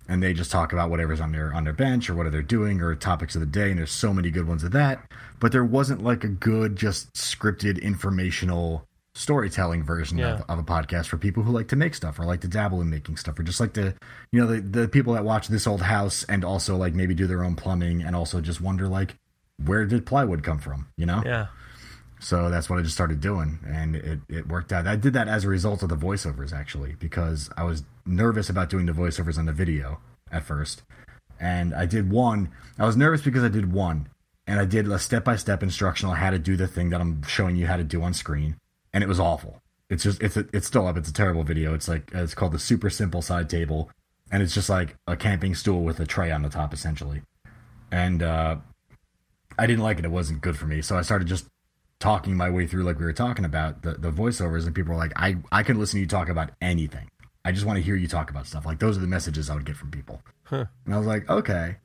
and 0.09 0.23
they 0.23 0.33
just 0.33 0.51
talk 0.51 0.73
about 0.73 0.91
whatever's 0.91 1.21
on 1.21 1.33
their 1.33 1.53
on 1.55 1.65
their 1.65 1.73
bench 1.73 2.09
or 2.11 2.15
what 2.15 2.27
are 2.27 2.31
they 2.31 2.43
doing 2.43 2.81
or 2.81 2.95
topics 2.95 3.35
of 3.35 3.41
the 3.41 3.47
day. 3.47 3.71
And 3.71 3.79
there's 3.79 3.91
so 3.93 4.13
many 4.13 4.31
good 4.31 4.47
ones 4.47 4.65
of 4.65 4.73
that. 4.73 5.11
But 5.41 5.53
there 5.53 5.65
wasn't 5.65 6.03
like 6.05 6.23
a 6.25 6.29
good, 6.29 6.77
just 6.77 7.13
scripted 7.15 7.81
informational 7.83 8.87
storytelling 9.15 9.83
version 9.85 10.17
Yeah. 10.19 10.35
of, 10.39 10.45
of 10.49 10.59
a 10.59 10.63
podcast 10.63 11.07
for 11.07 11.19
people 11.19 11.43
who 11.43 11.53
like 11.53 11.69
to 11.69 11.77
make 11.77 11.95
stuff 11.95 12.19
or 12.19 12.25
like 12.25 12.41
to 12.41 12.49
dabble 12.49 12.81
in 12.81 12.89
making 12.89 13.17
stuff 13.19 13.39
or 13.39 13.43
just 13.43 13.61
like 13.61 13.75
to 13.75 13.95
you 14.33 14.41
know 14.41 14.47
the, 14.47 14.61
the 14.61 14.89
people 14.89 15.13
that 15.13 15.23
watch 15.25 15.49
this 15.49 15.67
old 15.67 15.83
house 15.83 16.25
and 16.31 16.45
also 16.45 16.77
like 16.79 16.95
maybe 16.95 17.15
do 17.15 17.27
their 17.27 17.45
own 17.45 17.55
plumbing 17.55 18.03
and 18.03 18.17
also 18.17 18.41
just 18.41 18.63
wonder 18.63 18.89
like 18.89 19.15
where 19.67 19.85
did 19.85 20.07
plywood 20.07 20.43
come 20.43 20.59
from 20.59 20.87
you 20.97 21.05
know 21.05 21.23
Yeah. 21.27 21.49
So 22.23 22.49
that's 22.51 22.71
what 22.71 22.79
i 22.79 22.83
just 22.83 22.95
started 22.95 23.21
doing 23.21 23.59
and 23.67 23.97
it, 23.97 24.21
it 24.29 24.49
worked 24.49 24.73
out. 24.73 24.87
I 24.87 24.97
did 24.97 25.13
that 25.15 25.29
as 25.29 25.45
a 25.45 25.49
result 25.49 25.83
of 25.83 25.89
the 25.89 25.97
voiceovers 25.97 26.53
actually 26.53 26.95
because 26.99 27.51
i 27.57 27.65
was 27.65 27.83
nervous 28.07 28.49
about 28.49 28.71
doing 28.71 28.87
the 28.87 28.93
voiceovers 28.93 29.39
on 29.39 29.47
the 29.47 29.53
video 29.53 30.01
at 30.31 30.45
first. 30.45 30.83
And 31.41 31.75
i 31.75 31.87
did 31.87 32.11
one 32.11 32.51
i 32.79 32.87
was 32.87 32.97
nervous 32.97 33.23
because 33.23 33.43
i 33.43 33.49
did 33.49 33.73
one 33.73 34.09
and 34.47 34.61
i 34.61 34.65
did 34.65 34.89
a 34.89 34.99
step-by-step 34.99 35.63
instructional 35.63 36.15
how 36.15 36.31
to 36.31 36.39
do 36.39 36.57
the 36.57 36.69
thing 36.69 36.91
that 36.91 37.01
i'm 37.01 37.23
showing 37.25 37.57
you 37.57 37.67
how 37.67 37.77
to 37.77 37.85
do 37.85 38.03
on 38.03 38.15
screen 38.15 38.57
and 38.93 39.03
it 39.03 39.07
was 39.07 39.21
awful. 39.21 39.61
It's 39.89 40.05
just 40.05 40.23
it's 40.23 40.37
a, 40.37 40.47
it's 40.53 40.67
still 40.67 40.87
up. 40.87 40.97
It's 40.97 41.09
a 41.09 41.13
terrible 41.13 41.45
video. 41.45 41.75
It's 41.75 41.89
like 41.89 42.11
it's 42.15 42.35
called 42.35 42.53
the 42.53 42.59
super 42.59 42.91
simple 42.91 43.23
side 43.23 43.51
table 43.51 43.91
and 44.31 44.43
it's 44.43 44.55
just 44.55 44.71
like 44.71 44.97
a 45.07 45.17
camping 45.17 45.55
stool 45.55 45.83
with 45.83 46.01
a 46.01 46.07
tray 46.07 46.31
on 46.31 46.43
the 46.43 46.49
top 46.49 46.73
essentially. 46.73 47.23
And 47.91 48.23
uh 48.23 48.57
i 49.59 49.67
didn't 49.67 49.83
like 49.83 49.99
it. 49.99 50.05
It 50.05 50.11
wasn't 50.11 50.41
good 50.41 50.57
for 50.57 50.67
me. 50.67 50.83
So 50.83 50.97
i 50.97 51.03
started 51.03 51.29
just 51.29 51.47
talking 52.03 52.37
my 52.37 52.51
way 52.51 52.67
through 52.67 52.83
like 52.83 52.99
we 52.99 53.05
were 53.05 53.13
talking 53.13 53.45
about 53.45 53.83
the, 53.83 53.93
the 53.93 54.11
voiceovers 54.11 54.67
and 54.67 54.75
people 54.75 54.93
were 54.93 54.99
like 54.99 55.13
i 55.15 55.37
i 55.53 55.63
can 55.63 55.79
listen 55.79 55.99
to 55.99 56.01
you 56.01 56.07
talk 56.09 56.29
about 56.29 56.51
anything. 56.61 57.09
I 57.45 57.53
just 57.53 57.65
want 57.65 57.77
to 57.77 57.83
hear 57.83 57.95
you 57.95 58.09
talk 58.09 58.29
about 58.29 58.49
stuff. 58.49 58.67
Like 58.67 58.81
those 58.81 58.97
are 58.99 59.01
the 59.01 59.07
messages 59.07 59.49
i 59.49 59.55
would 59.55 59.65
get 59.65 59.77
from 59.77 59.93
people. 59.93 60.21
Huh. 60.43 60.65
and 60.85 60.95
i 60.95 60.99
was 60.99 61.07
like 61.07 61.31
okay. 61.31 61.77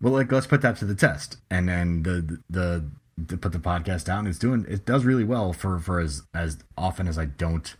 Well 0.00 0.14
like 0.14 0.32
let's 0.32 0.46
put 0.46 0.62
that 0.62 0.78
to 0.78 0.86
the 0.86 0.94
test. 0.94 1.36
And 1.50 1.68
then 1.68 2.02
the 2.02 2.38
the, 2.48 2.90
to 3.28 3.36
put 3.36 3.52
the 3.52 3.58
podcast 3.58 4.06
down. 4.06 4.26
It's 4.26 4.38
doing 4.38 4.64
it 4.66 4.86
does 4.86 5.04
really 5.04 5.24
well 5.24 5.52
for 5.52 5.78
for 5.78 6.00
as 6.00 6.22
as 6.32 6.56
often 6.78 7.06
as 7.06 7.18
i 7.18 7.26
don't 7.26 7.76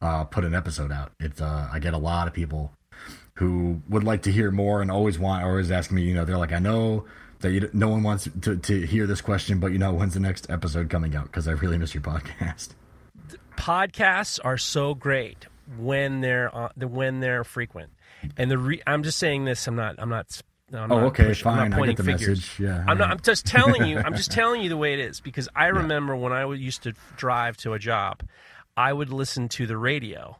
uh 0.00 0.24
put 0.24 0.44
an 0.44 0.56
episode 0.56 0.90
out. 0.90 1.12
It's 1.20 1.40
uh 1.40 1.68
i 1.72 1.78
get 1.78 1.94
a 1.94 1.98
lot 1.98 2.26
of 2.26 2.34
people 2.34 2.72
who 3.34 3.80
would 3.88 4.02
like 4.02 4.22
to 4.22 4.32
hear 4.32 4.50
more 4.50 4.82
and 4.82 4.90
always 4.90 5.20
want 5.20 5.44
always 5.44 5.70
ask 5.70 5.92
me 5.92 6.02
you 6.02 6.14
know 6.14 6.24
they're 6.24 6.36
like 6.36 6.52
i 6.52 6.58
know 6.58 7.04
that 7.42 7.74
no 7.74 7.88
one 7.88 8.02
wants 8.02 8.28
to, 8.42 8.56
to 8.56 8.86
hear 8.86 9.06
this 9.06 9.20
question 9.20 9.58
but 9.60 9.68
you 9.72 9.78
know 9.78 9.92
when's 9.92 10.14
the 10.14 10.20
next 10.20 10.48
episode 10.50 10.88
coming 10.88 11.14
out 11.14 11.24
because 11.24 11.46
i 11.46 11.52
really 11.52 11.76
miss 11.78 11.94
your 11.94 12.02
podcast 12.02 12.70
podcasts 13.56 14.38
are 14.44 14.58
so 14.58 14.94
great 14.94 15.46
when 15.78 16.20
they're 16.20 16.52
on, 16.54 16.70
when 16.76 17.20
they're 17.20 17.44
frequent. 17.44 17.90
And 18.36 18.50
the 18.50 18.58
re, 18.58 18.82
I'm 18.86 19.02
just 19.02 19.18
saying 19.18 19.44
this. 19.44 19.66
I'm 19.66 19.76
not. 19.76 19.96
I'm 19.98 20.08
not. 20.08 20.40
I'm 20.72 20.90
Oh, 20.90 20.96
not 21.00 21.04
okay, 21.08 21.26
pushing- 21.26 21.48
I'm 21.48 21.56
fine, 21.58 21.70
not 21.70 21.76
I 21.76 21.78
pointing 21.78 21.96
get 21.96 22.04
the 22.04 22.12
figures. 22.12 22.38
message, 22.38 22.60
yeah, 22.60 22.84
I'm 22.88 22.98
not. 22.98 23.10
I'm 23.10 23.20
just 23.20 23.46
telling 23.46 23.86
you. 23.86 23.98
I'm 23.98 24.14
just 24.16 24.30
telling 24.32 24.62
you 24.62 24.68
the 24.68 24.76
way 24.76 24.94
it 24.94 25.00
is 25.00 25.20
because 25.20 25.48
I 25.54 25.66
remember 25.66 26.16
when 26.16 26.32
I 26.32 26.50
used 26.52 26.82
to 26.84 26.92
drive 27.16 27.56
to 27.58 27.72
a 27.74 27.78
job, 27.78 28.22
I 28.76 28.92
would 28.92 29.10
listen 29.10 29.48
to 29.50 29.66
the 29.66 29.76
radio, 29.76 30.38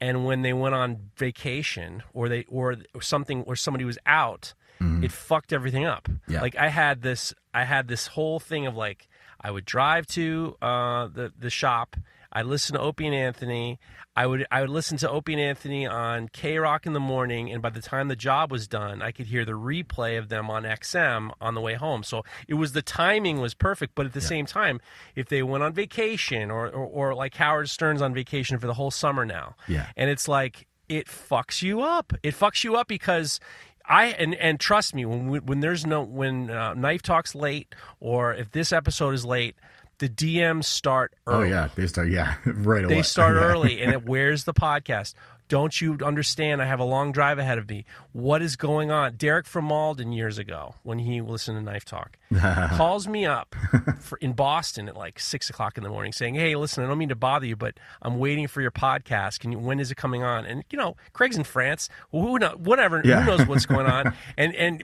and 0.00 0.24
when 0.24 0.42
they 0.42 0.52
went 0.52 0.74
on 0.74 1.10
vacation 1.16 2.02
or 2.12 2.28
they 2.28 2.44
or 2.48 2.76
something 3.00 3.42
or 3.42 3.56
somebody 3.56 3.84
was 3.84 3.98
out, 4.06 4.54
it 4.80 5.12
fucked 5.12 5.52
everything 5.52 5.84
up. 5.84 6.04
Mm-hmm. 6.08 6.32
Yeah. 6.32 6.40
Like 6.42 6.56
I 6.56 6.68
had 6.68 7.02
this. 7.02 7.32
I 7.52 7.64
had 7.64 7.88
this 7.88 8.08
whole 8.08 8.38
thing 8.40 8.66
of 8.66 8.76
like 8.76 9.08
I 9.40 9.50
would 9.50 9.64
drive 9.64 10.06
to 10.08 10.56
uh, 10.60 11.08
the 11.08 11.32
the 11.38 11.50
shop. 11.50 11.96
I 12.36 12.42
listen 12.42 12.74
to 12.74 12.80
Opie 12.80 13.06
and 13.06 13.14
Anthony. 13.14 13.78
I 14.16 14.26
would 14.26 14.44
I 14.50 14.60
would 14.60 14.70
listen 14.70 14.96
to 14.98 15.10
Opie 15.10 15.34
and 15.34 15.42
Anthony 15.42 15.86
on 15.86 16.28
K 16.28 16.58
Rock 16.58 16.84
in 16.86 16.92
the 16.92 17.00
morning, 17.00 17.50
and 17.52 17.62
by 17.62 17.70
the 17.70 17.80
time 17.80 18.08
the 18.08 18.16
job 18.16 18.50
was 18.50 18.66
done, 18.66 19.00
I 19.02 19.12
could 19.12 19.26
hear 19.26 19.44
the 19.44 19.52
replay 19.52 20.18
of 20.18 20.28
them 20.28 20.50
on 20.50 20.64
XM 20.64 21.30
on 21.40 21.54
the 21.54 21.60
way 21.60 21.74
home. 21.74 22.02
So 22.02 22.24
it 22.48 22.54
was 22.54 22.72
the 22.72 22.82
timing 22.82 23.40
was 23.40 23.54
perfect, 23.54 23.94
but 23.94 24.04
at 24.06 24.12
the 24.12 24.20
same 24.20 24.46
time, 24.46 24.80
if 25.14 25.28
they 25.28 25.42
went 25.44 25.62
on 25.64 25.72
vacation 25.72 26.50
or, 26.50 26.66
or 26.68 26.86
or 27.10 27.14
like 27.14 27.34
Howard 27.36 27.70
Stern's 27.70 28.02
on 28.02 28.12
vacation 28.14 28.58
for 28.58 28.66
the 28.66 28.74
whole 28.74 28.90
summer 28.90 29.24
now, 29.24 29.54
Yeah. 29.68 29.86
and 29.96 30.10
it's 30.10 30.26
like 30.28 30.66
it 30.88 31.06
fucks 31.06 31.62
you 31.62 31.80
up. 31.82 32.12
It 32.22 32.34
fucks 32.34 32.62
you 32.64 32.74
up 32.76 32.88
because 32.88 33.38
I 33.86 34.06
and 34.06 34.34
and 34.34 34.58
trust 34.58 34.94
me 34.94 35.04
when 35.04 35.28
we, 35.28 35.38
when 35.40 35.60
there's 35.60 35.84
no 35.86 36.02
when 36.02 36.50
uh, 36.50 36.74
knife 36.74 37.02
talks 37.02 37.34
late 37.34 37.74
or 38.00 38.32
if 38.34 38.50
this 38.52 38.72
episode 38.72 39.14
is 39.14 39.24
late, 39.24 39.56
the 39.98 40.08
DMs 40.08 40.64
start 40.64 41.12
oh 41.26 41.42
yeah 41.42 41.68
they 41.74 41.86
start 41.86 42.08
yeah 42.10 42.34
right 42.46 42.84
away 42.84 42.94
They 42.96 43.02
start 43.02 43.34
Yeah. 43.36 43.42
early, 43.42 43.82
and 43.82 43.92
it 43.92 44.06
wears 44.06 44.44
the 44.44 44.54
podcast. 44.54 45.14
Don't 45.48 45.78
you 45.80 45.98
understand? 46.02 46.62
I 46.62 46.64
have 46.66 46.80
a 46.80 46.84
long 46.84 47.12
drive 47.12 47.38
ahead 47.38 47.58
of 47.58 47.68
me. 47.68 47.84
What 48.12 48.40
is 48.40 48.56
going 48.56 48.90
on? 48.90 49.16
Derek 49.16 49.46
from 49.46 49.66
Malden 49.66 50.12
years 50.12 50.38
ago, 50.38 50.74
when 50.82 50.98
he 50.98 51.20
listened 51.20 51.58
to 51.58 51.62
Knife 51.62 51.84
Talk, 51.84 52.16
calls 52.76 53.06
me 53.06 53.26
up 53.26 53.54
for, 54.00 54.16
in 54.18 54.32
Boston 54.32 54.88
at 54.88 54.96
like 54.96 55.20
six 55.20 55.50
o'clock 55.50 55.76
in 55.76 55.84
the 55.84 55.90
morning, 55.90 56.12
saying, 56.12 56.34
"Hey, 56.34 56.56
listen, 56.56 56.82
I 56.82 56.86
don't 56.86 56.98
mean 56.98 57.10
to 57.10 57.14
bother 57.14 57.46
you, 57.46 57.56
but 57.56 57.74
I'm 58.00 58.18
waiting 58.18 58.48
for 58.48 58.62
your 58.62 58.70
podcast. 58.70 59.40
Can 59.40 59.52
you? 59.52 59.58
When 59.58 59.80
is 59.80 59.90
it 59.90 59.96
coming 59.96 60.22
on?" 60.22 60.46
And 60.46 60.64
you 60.70 60.78
know, 60.78 60.96
Craig's 61.12 61.36
in 61.36 61.44
France. 61.44 61.88
Who 62.10 62.38
know? 62.38 62.56
Whatever. 62.58 63.02
Yeah. 63.04 63.20
Who 63.22 63.36
knows 63.36 63.46
what's 63.46 63.66
going 63.74 63.86
on? 63.86 64.14
And 64.38 64.54
and 64.54 64.82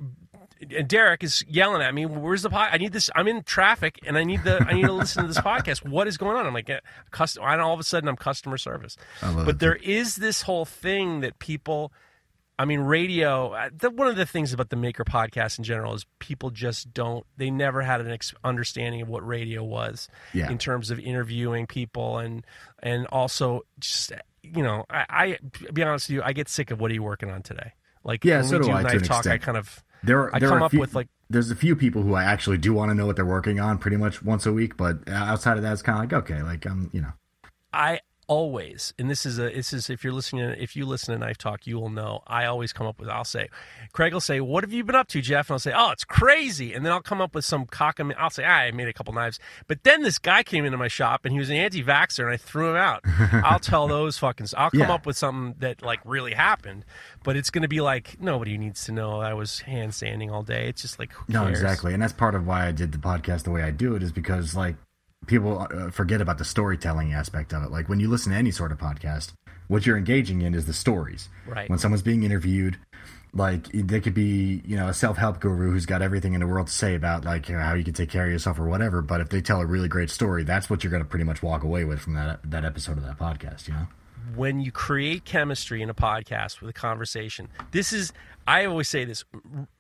and 0.77 0.89
Derek 0.89 1.23
is 1.25 1.45
yelling 1.49 1.83
at 1.83 1.95
me. 1.95 2.07
Where's 2.07 2.43
the 2.43 2.51
pod? 2.51 2.71
I 2.73 2.79
need 2.79 2.93
this. 2.93 3.11
I'm 3.15 3.29
in 3.29 3.43
traffic, 3.43 3.99
and 4.07 4.19
I 4.19 4.25
need 4.25 4.45
the. 4.45 4.65
I 4.67 4.75
need 4.75 4.87
to 4.87 4.93
listen 4.93 5.23
to 5.23 5.29
this 5.29 5.39
podcast. 5.39 5.89
What 5.89 6.07
is 6.07 6.17
going 6.19 6.37
on? 6.37 6.47
I'm 6.47 6.55
like, 6.55 6.71
custom. 7.11 7.43
And 7.47 7.61
all 7.61 7.73
of 7.75 7.81
a 7.81 7.85
sudden, 7.85 8.09
I'm 8.09 8.17
customer 8.17 8.59
service. 8.59 8.97
But 9.23 9.59
there 9.61 9.77
is 9.77 10.17
this 10.17 10.43
whole 10.43 10.65
thing 10.65 11.21
that 11.21 11.39
people. 11.39 11.93
I 12.59 12.67
mean, 12.67 12.81
radio. 12.81 13.53
uh, 13.55 13.71
The, 13.75 13.89
one 13.89 14.07
of 14.09 14.17
the 14.17 14.27
things 14.27 14.53
about 14.53 14.69
the 14.69 14.77
Maker 14.77 15.03
podcast 15.03 15.57
in 15.57 15.65
general 15.65 15.95
is 15.95 16.05
people 16.19 16.51
just 16.51 16.93
don't. 16.93 17.25
They 17.39 17.51
never 17.51 17.81
had 17.81 18.03
an 18.03 18.11
ex- 18.11 18.35
understanding 18.45 19.01
of 19.01 19.09
what 19.09 19.27
radio 19.27 19.65
was 19.65 20.09
Yeah. 20.35 20.51
in 20.51 20.59
terms 20.59 20.91
of 20.91 20.99
interviewing 21.01 21.67
people 21.67 22.19
and 22.19 22.45
and 22.83 23.07
also 23.07 23.63
just 23.79 24.13
you 24.43 24.63
know. 24.63 24.85
I, 24.91 25.07
I 25.09 25.39
be 25.73 25.83
honest 25.83 26.11
with 26.11 26.17
you, 26.17 26.23
I 26.23 26.35
get 26.35 26.51
sick 26.51 26.71
of 26.71 26.79
what 26.83 26.91
are 26.91 26.95
you 26.95 27.03
working 27.03 27.31
on 27.31 27.41
today. 27.43 27.73
Like 28.05 28.27
Yeah, 28.27 28.41
when 28.41 28.49
so 28.49 28.59
we 28.59 28.65
do 28.65 28.69
do 28.73 28.75
I, 28.77 28.83
Knife 28.83 29.03
Talk, 29.05 29.27
I 29.27 29.39
kind 29.39 29.57
of 29.57 29.83
There, 30.03 30.19
are- 30.21 30.35
I 30.35 30.39
there 30.39 30.49
come 30.49 30.63
are 30.63 30.65
up 30.65 30.71
few, 30.71 30.81
with, 30.81 30.95
like- 30.95 31.09
there's 31.29 31.51
a 31.51 31.57
few 31.57 31.77
people 31.77 32.03
who 32.03 32.15
I 32.15 32.25
actually 32.25 32.59
do 32.59 32.73
want 32.73 32.91
to 32.91 32.95
know 32.95 33.07
what 33.07 33.17
they're 33.17 33.25
working 33.27 33.61
on 33.61 33.79
pretty 33.79 33.97
much 33.97 34.23
once 34.23 34.47
a 34.47 34.53
week, 34.53 34.77
but 34.77 35.09
uh, 35.09 35.13
outside 35.13 35.57
of 35.57 35.63
that, 35.63 35.73
it's 35.73 35.83
kind 35.83 35.97
of 35.99 36.03
like 36.05 36.25
okay, 36.31 36.43
like 36.43 36.67
I'm, 36.67 36.91
you 36.93 37.01
know, 37.03 37.13
I 37.73 38.01
always, 38.31 38.95
and 38.97 39.11
this 39.11 39.27
is 39.27 39.39
a 39.41 39.51
this 39.51 39.73
is 39.73 39.91
if 39.91 40.05
you're 40.05 40.13
listening, 40.13 40.43
if 40.59 40.77
you 40.77 40.87
listen 40.87 41.13
to 41.13 41.19
Knife 41.19 41.37
Talk, 41.37 41.67
you 41.67 41.79
will 41.81 41.91
know. 41.91 42.23
I 42.29 42.47
always 42.47 42.73
come 42.73 42.87
up 42.87 43.01
with. 43.01 43.09
I'll 43.09 43.25
say, 43.25 43.49
Craig 43.93 44.13
will 44.13 44.21
say, 44.21 44.41
"What 44.41 44.63
have 44.63 44.73
you 44.73 44.85
been 44.85 44.95
up 44.95 45.09
to, 45.09 45.21
Jeff?" 45.21 45.51
And 45.51 45.55
I'll 45.55 45.59
say, 45.59 45.73
"Oh, 45.77 45.91
it's 45.91 46.05
crazy." 46.05 46.73
And 46.73 46.87
then 46.87 46.93
I'll 46.93 47.03
come 47.03 47.21
up 47.21 47.35
with 47.35 47.45
some 47.45 47.67
cock. 47.67 47.99
I'll 48.17 48.31
say, 48.31 48.45
ah, 48.45 48.49
"I 48.51 48.71
made 48.71 48.87
a 48.89 48.93
couple 48.93 49.13
knives," 49.13 49.41
but 49.67 49.83
then 49.83 50.03
this 50.05 50.19
guy 50.19 50.43
came 50.45 50.65
into 50.65 50.79
my 50.79 50.89
shop 50.89 51.25
and 51.25 51.33
he 51.33 51.39
was 51.41 51.51
an 51.51 51.57
anti-vaxxer, 51.57 52.21
and 52.21 52.31
I 52.31 52.37
threw 52.37 52.71
him 52.71 52.77
out. 52.77 53.01
I'll 53.45 53.59
tell 53.59 53.89
those 53.89 54.17
fucking. 54.17 54.47
I'll 54.57 54.71
come 54.71 54.81
Yeah. 54.81 54.93
up 54.95 55.05
with 55.07 55.17
something 55.19 55.57
that 55.59 55.83
like 55.83 56.01
really 56.05 56.33
happened, 56.35 56.85
but 57.25 57.37
it's 57.37 57.51
going 57.51 57.63
to 57.63 57.69
be 57.69 57.81
like 57.81 58.21
nobody 58.21 58.57
needs 58.57 58.85
to 58.85 58.93
know 58.93 59.21
I 59.21 59.35
was 59.35 59.61
hand 59.61 59.93
sanding 59.93 60.31
all 60.31 60.45
day. 60.45 60.69
It's 60.69 60.83
just 60.83 60.99
like 61.01 61.11
no, 61.29 61.47
exactly, 61.49 61.93
and 61.95 62.03
that's 62.03 62.13
part 62.13 62.37
of 62.37 62.47
why 62.47 62.69
I 62.69 62.73
did 62.73 62.93
the 62.93 62.99
podcast 62.99 63.43
the 63.43 63.51
way 63.51 63.63
I 63.65 63.73
do 63.73 63.97
it 63.97 64.03
is 64.05 64.13
because 64.13 64.55
like 64.55 64.77
people 65.27 65.67
uh, 65.71 65.91
forget 65.91 66.21
about 66.21 66.39
the 66.39 66.45
storytelling 66.45 67.13
aspect 67.13 67.53
of 67.53 67.63
it. 67.63 67.71
Like 67.71 67.89
when 67.89 68.01
you 68.01 68.09
listen 68.09 68.33
to 68.33 68.39
any 68.39 68.51
sort 68.51 68.73
of 68.73 68.79
podcast, 68.79 69.33
what 69.69 69.87
you're 69.87 69.99
engaging 69.99 70.43
in 70.43 70.55
is 70.55 70.67
the 70.67 70.73
stories. 70.73 71.29
Right. 71.47 71.69
When 71.71 71.79
someone's 71.79 72.03
being 72.03 72.23
interviewed, 72.25 72.79
like 73.33 73.69
they 73.73 74.01
could 74.01 74.15
be, 74.15 74.61
you 74.65 74.77
know, 74.77 74.89
a 74.89 74.95
self-help 74.95 75.39
guru 75.39 75.71
who's 75.71 75.87
got 75.87 76.03
everything 76.03 76.35
in 76.35 76.41
the 76.41 76.47
world 76.49 76.67
to 76.67 76.73
say 76.73 76.97
about 76.97 77.25
like 77.25 77.49
you 77.49 77.55
know, 77.55 77.63
how 77.63 77.75
you 77.75 77.85
can 77.85 77.95
take 77.95 78.11
care 78.11 78.25
of 78.25 78.33
yourself 78.33 78.59
or 78.59 78.67
whatever. 78.67 79.03
But 79.03 79.21
if 79.21 79.29
they 79.29 79.41
tell 79.41 79.61
a 79.61 79.67
really 79.67 79.87
great 79.87 80.11
story, 80.11 80.43
that's 80.43 80.69
what 80.69 80.83
you're 80.83 80.91
going 80.91 81.03
to 81.03 81.09
pretty 81.09 81.25
much 81.25 81.41
walk 81.43 81.63
away 81.63 81.85
with 81.85 82.01
from 82.01 82.15
that 82.15 82.41
that 82.51 82.65
episode 82.65 82.99
of 82.99 83.05
that 83.05 83.19
podcast. 83.19 83.69
You 83.69 83.75
know. 83.75 83.87
when 84.35 84.61
you 84.61 84.73
create 84.73 85.25
chemistry 85.25 85.83
in 85.83 85.91
a 85.91 85.95
podcast 85.95 86.61
with 86.61 86.71
a 86.71 86.73
conversation, 86.73 87.49
this 87.71 87.93
is, 87.93 88.13
I 88.47 88.65
always 88.65 88.89
say 88.89 89.05
this 89.05 89.25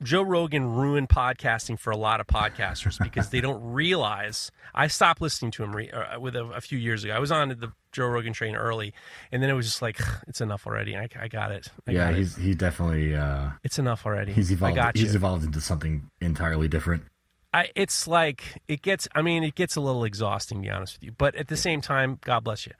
Joe 0.02 0.22
Rogan 0.22 0.72
ruined 0.74 1.08
podcasting 1.08 1.78
for 1.78 1.90
a 1.90 1.96
lot 1.96 2.20
of 2.20 2.26
podcasters 2.26 2.98
because 3.02 3.30
they 3.30 3.40
don't 3.40 3.62
realize. 3.72 4.50
I 4.74 4.86
stopped 4.86 5.20
listening 5.20 5.50
to 5.52 5.64
him 5.64 5.74
re, 5.74 5.90
uh, 5.90 6.20
with 6.20 6.36
a, 6.36 6.44
a 6.44 6.60
few 6.60 6.78
years 6.78 7.02
ago. 7.04 7.12
I 7.12 7.18
was 7.18 7.32
on 7.32 7.48
the 7.48 7.72
Joe 7.92 8.06
Rogan 8.06 8.32
train 8.32 8.54
early, 8.54 8.94
and 9.32 9.42
then 9.42 9.50
it 9.50 9.54
was 9.54 9.66
just 9.66 9.82
like, 9.82 9.98
it's 10.28 10.40
enough 10.40 10.66
already. 10.66 10.96
I, 10.96 11.08
I 11.18 11.28
got 11.28 11.50
it. 11.50 11.68
I 11.86 11.90
yeah, 11.90 12.04
got 12.04 12.14
it. 12.14 12.18
he's 12.18 12.36
he 12.36 12.54
definitely 12.54 13.14
uh, 13.16 13.50
It's 13.64 13.78
enough 13.78 14.06
already. 14.06 14.32
he's 14.32 14.52
evolved. 14.52 14.78
I 14.78 14.82
got. 14.82 14.96
He's 14.96 15.14
evolved 15.14 15.44
into 15.44 15.60
something 15.60 16.08
entirely 16.20 16.68
different. 16.68 17.04
I, 17.52 17.70
it's 17.74 18.06
like 18.06 18.62
it 18.68 18.82
gets. 18.82 19.08
I 19.14 19.22
mean, 19.22 19.42
it 19.42 19.56
gets 19.56 19.74
a 19.74 19.80
little 19.80 20.04
exhausting, 20.04 20.58
to 20.58 20.68
be 20.68 20.70
honest 20.70 20.96
with 20.98 21.02
you. 21.04 21.12
But 21.12 21.34
at 21.34 21.48
the 21.48 21.56
same 21.56 21.80
time, 21.80 22.18
God 22.24 22.44
bless 22.44 22.66
you. 22.66 22.72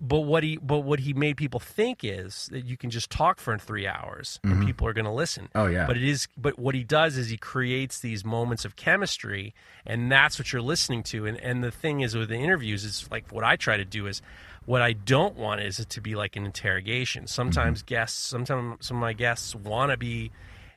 But 0.00 0.20
what 0.20 0.42
he, 0.42 0.56
but 0.56 0.80
what 0.80 1.00
he 1.00 1.12
made 1.12 1.36
people 1.36 1.60
think 1.60 2.00
is 2.02 2.48
that 2.50 2.64
you 2.64 2.76
can 2.76 2.90
just 2.90 3.10
talk 3.10 3.38
for 3.38 3.56
three 3.56 3.86
hours 3.86 4.40
and 4.42 4.54
mm-hmm. 4.54 4.66
people 4.66 4.88
are 4.88 4.92
going 4.92 5.04
to 5.04 5.12
listen. 5.12 5.48
Oh, 5.54 5.66
yeah. 5.66 5.86
But 5.86 5.96
it 5.96 6.02
is. 6.02 6.28
But 6.36 6.58
what 6.58 6.74
he 6.74 6.82
does 6.82 7.16
is 7.16 7.28
he 7.28 7.36
creates 7.36 8.00
these 8.00 8.24
moments 8.24 8.64
of 8.64 8.74
chemistry, 8.74 9.54
and 9.86 10.10
that's 10.10 10.38
what 10.38 10.52
you're 10.52 10.62
listening 10.62 11.02
to. 11.04 11.26
And 11.26 11.38
and 11.40 11.62
the 11.62 11.70
thing 11.70 12.00
is 12.00 12.16
with 12.16 12.30
the 12.30 12.36
interviews 12.36 12.84
is 12.84 13.08
like 13.10 13.30
what 13.30 13.44
I 13.44 13.56
try 13.56 13.76
to 13.76 13.84
do 13.84 14.06
is. 14.06 14.22
What 14.64 14.80
I 14.80 14.92
don't 14.92 15.34
want 15.34 15.60
is 15.60 15.80
it 15.80 15.90
to 15.90 16.00
be 16.00 16.14
like 16.14 16.36
an 16.36 16.44
interrogation. 16.46 17.26
Sometimes 17.26 17.80
mm-hmm. 17.80 17.94
guests, 17.94 18.22
sometimes 18.22 18.86
some 18.86 18.98
of 18.98 19.00
my 19.00 19.12
guests 19.12 19.56
want 19.56 19.90
to 19.90 19.96
be 19.96 20.30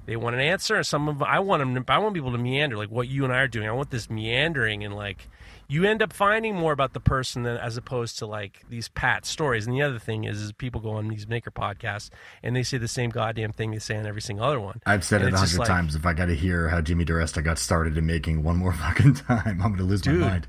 they 0.05 0.15
want 0.15 0.35
an 0.35 0.41
answer 0.41 0.75
and 0.75 0.85
some 0.85 1.07
of 1.07 1.21
i 1.23 1.39
want 1.39 1.61
them 1.61 1.85
i 1.87 1.97
want 1.97 2.13
people 2.13 2.31
to 2.31 2.37
meander 2.37 2.77
like 2.77 2.89
what 2.89 3.07
you 3.07 3.23
and 3.23 3.33
i 3.33 3.37
are 3.37 3.47
doing 3.47 3.67
i 3.67 3.71
want 3.71 3.89
this 3.89 4.09
meandering 4.09 4.83
and 4.83 4.95
like 4.95 5.27
you 5.67 5.83
end 5.85 6.01
up 6.01 6.13
finding 6.13 6.55
more 6.55 6.71
about 6.71 6.93
the 6.93 6.99
person 6.99 7.43
than 7.43 7.57
as 7.57 7.75
opposed 7.77 8.19
to 8.19 8.25
like 8.25 8.63
these 8.69 8.87
pat 8.89 9.25
stories 9.25 9.65
and 9.65 9.75
the 9.75 9.81
other 9.81 9.97
thing 9.99 10.23
is, 10.25 10.41
is 10.41 10.51
people 10.51 10.79
go 10.81 10.91
on 10.91 11.07
these 11.07 11.27
maker 11.27 11.49
podcasts 11.51 12.09
and 12.43 12.55
they 12.55 12.63
say 12.63 12.77
the 12.77 12.87
same 12.87 13.09
goddamn 13.09 13.51
thing 13.51 13.71
they 13.71 13.79
say 13.79 13.95
on 13.97 14.05
every 14.05 14.21
single 14.21 14.45
other 14.45 14.59
one 14.59 14.79
I've 14.85 15.03
said 15.03 15.21
And 15.21 15.29
it 15.29 15.33
a 15.33 15.37
hundred 15.37 15.59
like, 15.59 15.67
times. 15.67 15.95
If 15.95 16.05
I 16.05 16.13
got 16.13 16.25
to 16.27 16.35
hear 16.35 16.69
how 16.69 16.81
Jimmy 16.81 17.05
DeResta 17.05 17.43
got 17.43 17.57
started 17.57 17.97
in 17.97 18.05
making 18.05 18.43
one 18.43 18.57
more 18.57 18.73
fucking 18.85 19.15
time, 19.15 19.59
I'm 19.63 19.69
going 19.73 19.77
to 19.77 19.83
lose 19.83 20.01
Dude. 20.01 20.21
my 20.21 20.27
mind. 20.29 20.47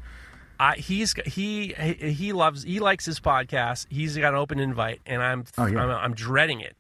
I, 0.59 0.77
he's 0.77 1.13
he 1.27 1.75
he 1.75 2.33
loves 2.33 2.63
he 2.63 2.81
likes 2.81 3.05
his 3.05 3.21
podcast 3.21 3.87
he's 3.91 4.17
got 4.17 4.33
an 4.33 4.39
open 4.39 4.59
invite 4.59 5.03
and 5.05 5.23
i'm 5.23 5.45
Oh, 5.59 5.67
yeah. 5.67 5.83
I'm, 5.85 5.91
I'm 5.91 6.15
dreading 6.15 6.61
it 6.61 6.75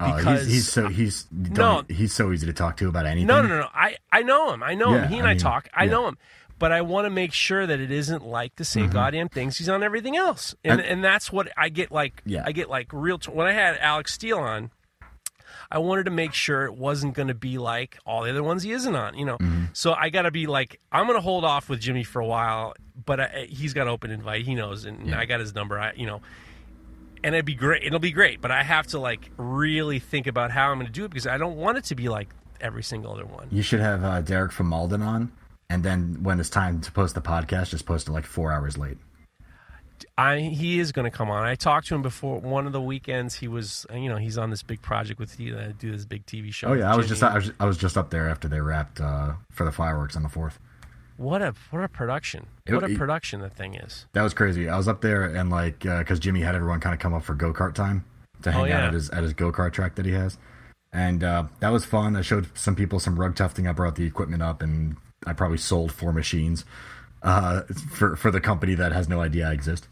Oh, 0.00 0.16
because 0.16 0.44
he's, 0.46 0.52
he's 0.54 0.68
so 0.68 0.88
he's 0.88 1.26
No. 1.32 1.82
he's 1.88 2.12
so 2.14 2.32
easy 2.32 2.46
to 2.46 2.52
talk 2.52 2.76
to 2.76 2.88
about 2.88 3.04
anything. 3.04 3.26
No, 3.26 3.42
no, 3.42 3.48
no, 3.48 3.58
no. 3.62 3.68
I, 3.74 3.96
I 4.12 4.22
know 4.22 4.52
him. 4.52 4.62
I 4.62 4.74
know 4.74 4.94
Yeah, 4.94 5.02
him. 5.02 5.08
He 5.12 5.18
and 5.18 5.26
I 5.26 5.32
I, 5.32 5.36
talk. 5.36 5.68
I 5.74 5.84
yeah. 5.84 5.90
know 5.90 6.06
him. 6.06 6.18
But 6.58 6.72
I 6.72 6.80
want 6.80 7.04
to 7.06 7.10
make 7.10 7.32
sure 7.32 7.66
that 7.66 7.78
it 7.78 7.90
isn't 7.92 8.26
like 8.26 8.56
the 8.56 8.64
same 8.64 8.90
goddamn 8.90 9.28
things 9.28 9.58
he's 9.58 9.68
on 9.68 9.82
everything 9.82 10.16
else. 10.16 10.54
And 10.64 10.80
And- 10.80 10.88
and 10.90 11.04
that's 11.04 11.30
what 11.32 11.48
I 11.56 11.68
get 11.68 11.92
like 11.92 12.22
Yeah. 12.26 12.42
I 12.44 12.52
get 12.52 12.68
like 12.68 12.88
real 12.92 13.18
t- 13.18 13.30
when 13.30 13.46
I 13.46 13.52
had 13.52 13.78
Alec 13.78 14.08
Steele 14.08 14.38
on 14.38 14.70
I 15.70 15.78
wanted 15.78 16.04
to 16.04 16.10
make 16.10 16.32
sure 16.32 16.64
it 16.64 16.74
wasn't 16.74 17.12
going 17.14 17.28
to 17.28 17.34
be 17.34 17.58
like 17.58 17.98
all 18.06 18.22
the 18.22 18.30
other 18.30 18.42
ones 18.42 18.62
he 18.62 18.72
isn't 18.72 18.94
on, 18.96 19.18
you 19.18 19.26
know. 19.26 19.36
Mm-hmm. 19.36 19.64
So 19.74 19.92
I 19.92 20.08
got 20.08 20.22
to 20.22 20.30
be 20.30 20.46
like, 20.46 20.80
I'm 20.90 21.04
going 21.06 21.18
to 21.18 21.22
hold 21.22 21.44
off 21.44 21.68
with 21.68 21.78
Jimmy 21.78 22.04
for 22.04 22.20
a 22.20 22.26
while, 22.26 22.72
but 23.04 23.20
I, 23.20 23.46
he's 23.50 23.74
got 23.74 23.86
open 23.86 24.10
invite. 24.10 24.46
He 24.46 24.54
knows, 24.54 24.86
and 24.86 25.08
Yeah. 25.08 25.18
I 25.18 25.26
got 25.26 25.40
his 25.40 25.54
number. 25.54 25.78
I, 25.78 25.92
you 25.94 26.06
know, 26.06 26.22
and 27.22 27.34
it'd 27.34 27.44
be 27.44 27.54
great. 27.54 27.82
It'll 27.84 27.98
be 27.98 28.12
great, 28.12 28.40
but 28.40 28.50
I 28.50 28.62
have 28.62 28.86
to 28.88 28.98
like 28.98 29.30
really 29.36 29.98
think 29.98 30.26
about 30.26 30.50
how 30.50 30.70
I'm 30.70 30.78
going 30.78 30.86
to 30.86 30.92
do 30.92 31.04
it 31.04 31.08
because 31.10 31.26
I 31.26 31.36
don't 31.36 31.56
want 31.56 31.76
it 31.76 31.84
to 31.84 31.94
be 31.94 32.08
like 32.08 32.30
every 32.62 32.82
single 32.82 33.12
other 33.12 33.26
one. 33.26 33.48
You 33.50 33.60
should 33.62 33.80
have 33.80 34.02
uh, 34.02 34.22
Derek 34.22 34.52
from 34.52 34.68
Malden 34.68 35.02
on, 35.02 35.32
and 35.70 35.82
then 35.84 36.22
when 36.22 36.40
it's 36.40 36.50
time 36.50 36.80
to 36.82 36.92
post 36.92 37.14
the 37.14 37.20
podcast, 37.20 37.70
just 37.70 37.86
post 37.86 38.08
it 38.08 38.12
like 38.12 38.24
four 38.26 38.52
hours 38.52 38.76
late. 38.78 38.98
I 40.16 40.38
he 40.40 40.78
is 40.78 40.92
going 40.92 41.10
to 41.10 41.16
come 41.16 41.28
on. 41.30 41.44
I 41.44 41.54
talked 41.56 41.88
to 41.88 41.94
him 41.94 42.02
before 42.02 42.38
one 42.40 42.66
of 42.66 42.72
the 42.72 42.80
weekends. 42.80 43.34
He 43.34 43.48
was, 43.48 43.84
you 43.92 44.08
know, 44.08 44.16
he's 44.16 44.38
on 44.38 44.50
this 44.50 44.62
big 44.62 44.80
project 44.80 45.18
with 45.18 45.40
you 45.40 45.54
that 45.56 45.78
do 45.78 45.90
this 45.90 46.04
big 46.04 46.24
TV 46.26 46.52
show. 46.52 46.68
Oh 46.68 46.72
yeah, 46.74 46.92
I 46.92 46.96
was 46.96 47.06
Jimmy. 47.06 47.18
just 47.20 47.22
I 47.32 47.34
was, 47.34 47.52
I 47.60 47.64
was 47.66 47.76
just 47.76 47.96
up 47.98 48.10
there 48.10 48.28
after 48.28 48.46
they 48.48 48.60
wrapped 48.60 49.00
uh, 49.00 49.32
for 49.50 49.64
the 49.64 49.72
fireworks 49.72 50.14
on 50.16 50.22
the 50.22 50.28
fourth. 50.28 50.58
what 51.16 51.42
a 51.42 51.52
what 51.70 51.82
a 51.82 51.88
production! 51.88 52.46
It- 52.66 52.74
What 52.74 52.84
a 52.88 52.94
production 52.96 53.40
that 53.40 53.56
thing 53.56 53.74
is. 53.74 54.06
That 54.12 54.22
was 54.22 54.34
crazy. 54.34 54.68
I 54.68 54.76
was 54.76 54.86
up 54.86 55.00
there 55.00 55.24
and 55.24 55.50
like 55.50 55.80
because 55.80 56.20
Jimmy 56.20 56.40
had 56.42 56.54
everyone 56.54 56.78
kind 56.80 56.94
of 56.94 57.00
come 57.00 57.12
up 57.14 57.24
for 57.24 57.34
go 57.34 57.52
kart 57.52 57.74
time 57.74 58.04
to 58.42 58.52
hang 58.52 58.70
Oh, 58.70 58.74
out 58.76 58.84
at 58.84 58.92
his 58.94 59.10
at 59.10 59.24
his 59.24 59.32
go 59.32 59.50
kart 59.50 59.72
track 59.72 59.96
that 59.96 60.06
he 60.06 60.12
has, 60.12 60.38
and 60.92 61.24
uh, 61.24 61.44
that 61.58 61.70
was 61.70 61.84
fun. 61.84 62.14
I 62.14 62.22
showed 62.22 62.56
some 62.56 62.76
people 62.76 63.00
some 63.00 63.18
rug 63.18 63.34
tufting. 63.34 63.66
I 63.66 63.72
brought 63.72 63.96
the 63.96 64.04
equipment 64.04 64.42
up, 64.42 64.62
and 64.62 64.96
I 65.26 65.32
probably 65.32 65.58
sold 65.58 65.92
four 65.92 66.12
machines 66.12 66.64
uh, 67.22 67.62
for 67.92 68.16
for 68.16 68.30
the 68.30 68.40
company 68.40 68.74
that 68.74 68.92
has 68.92 69.08
no 69.08 69.20
idea 69.20 69.48
I 69.48 69.52
exist. 69.52 69.88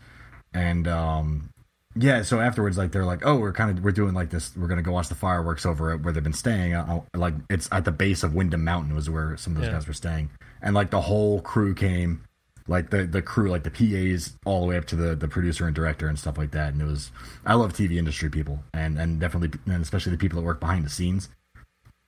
And 0.54 0.86
um, 0.88 1.50
yeah, 1.94 2.22
so 2.22 2.40
afterwards, 2.40 2.78
like 2.78 2.92
they're 2.92 3.04
like, 3.04 3.24
oh, 3.26 3.36
we're 3.38 3.52
kind 3.52 3.76
of 3.78 3.84
we're 3.84 3.90
doing 3.92 4.14
like 4.14 4.30
this. 4.30 4.56
We're 4.56 4.68
gonna 4.68 4.82
go 4.82 4.92
watch 4.92 5.08
the 5.08 5.14
fireworks 5.14 5.66
over 5.66 5.92
at 5.92 6.02
where 6.02 6.12
they've 6.12 6.22
been 6.22 6.32
staying. 6.32 6.74
Uh, 6.74 7.02
uh, 7.14 7.18
like 7.18 7.34
it's 7.50 7.68
at 7.72 7.84
the 7.84 7.92
base 7.92 8.22
of 8.22 8.34
Windham 8.34 8.64
Mountain 8.64 8.94
was 8.94 9.10
where 9.10 9.36
some 9.36 9.54
of 9.54 9.58
those 9.58 9.66
Yeah. 9.68 9.74
guys 9.74 9.86
were 9.88 9.94
staying, 9.94 10.30
and 10.62 10.74
like 10.74 10.90
the 10.90 11.00
whole 11.02 11.40
crew 11.40 11.74
came 11.74 12.22
like 12.68 12.90
the 12.90 13.04
the 13.04 13.22
crew 13.22 13.48
like 13.48 13.62
the 13.62 13.70
PAs 13.70 14.36
all 14.44 14.60
the 14.60 14.66
way 14.66 14.76
up 14.76 14.84
to 14.86 14.96
the 14.96 15.14
the 15.14 15.28
producer 15.28 15.66
and 15.66 15.74
director 15.74 16.08
and 16.08 16.18
stuff 16.18 16.36
like 16.36 16.50
that 16.50 16.72
and 16.72 16.82
it 16.82 16.84
was 16.84 17.12
I 17.44 17.54
love 17.54 17.72
TV 17.72 17.96
industry 17.96 18.28
people 18.28 18.64
and 18.74 18.98
and 18.98 19.20
definitely 19.20 19.56
and 19.72 19.80
especially 19.80 20.10
the 20.10 20.18
people 20.18 20.40
that 20.40 20.44
work 20.44 20.58
behind 20.58 20.84
the 20.84 20.90
scenes 20.90 21.28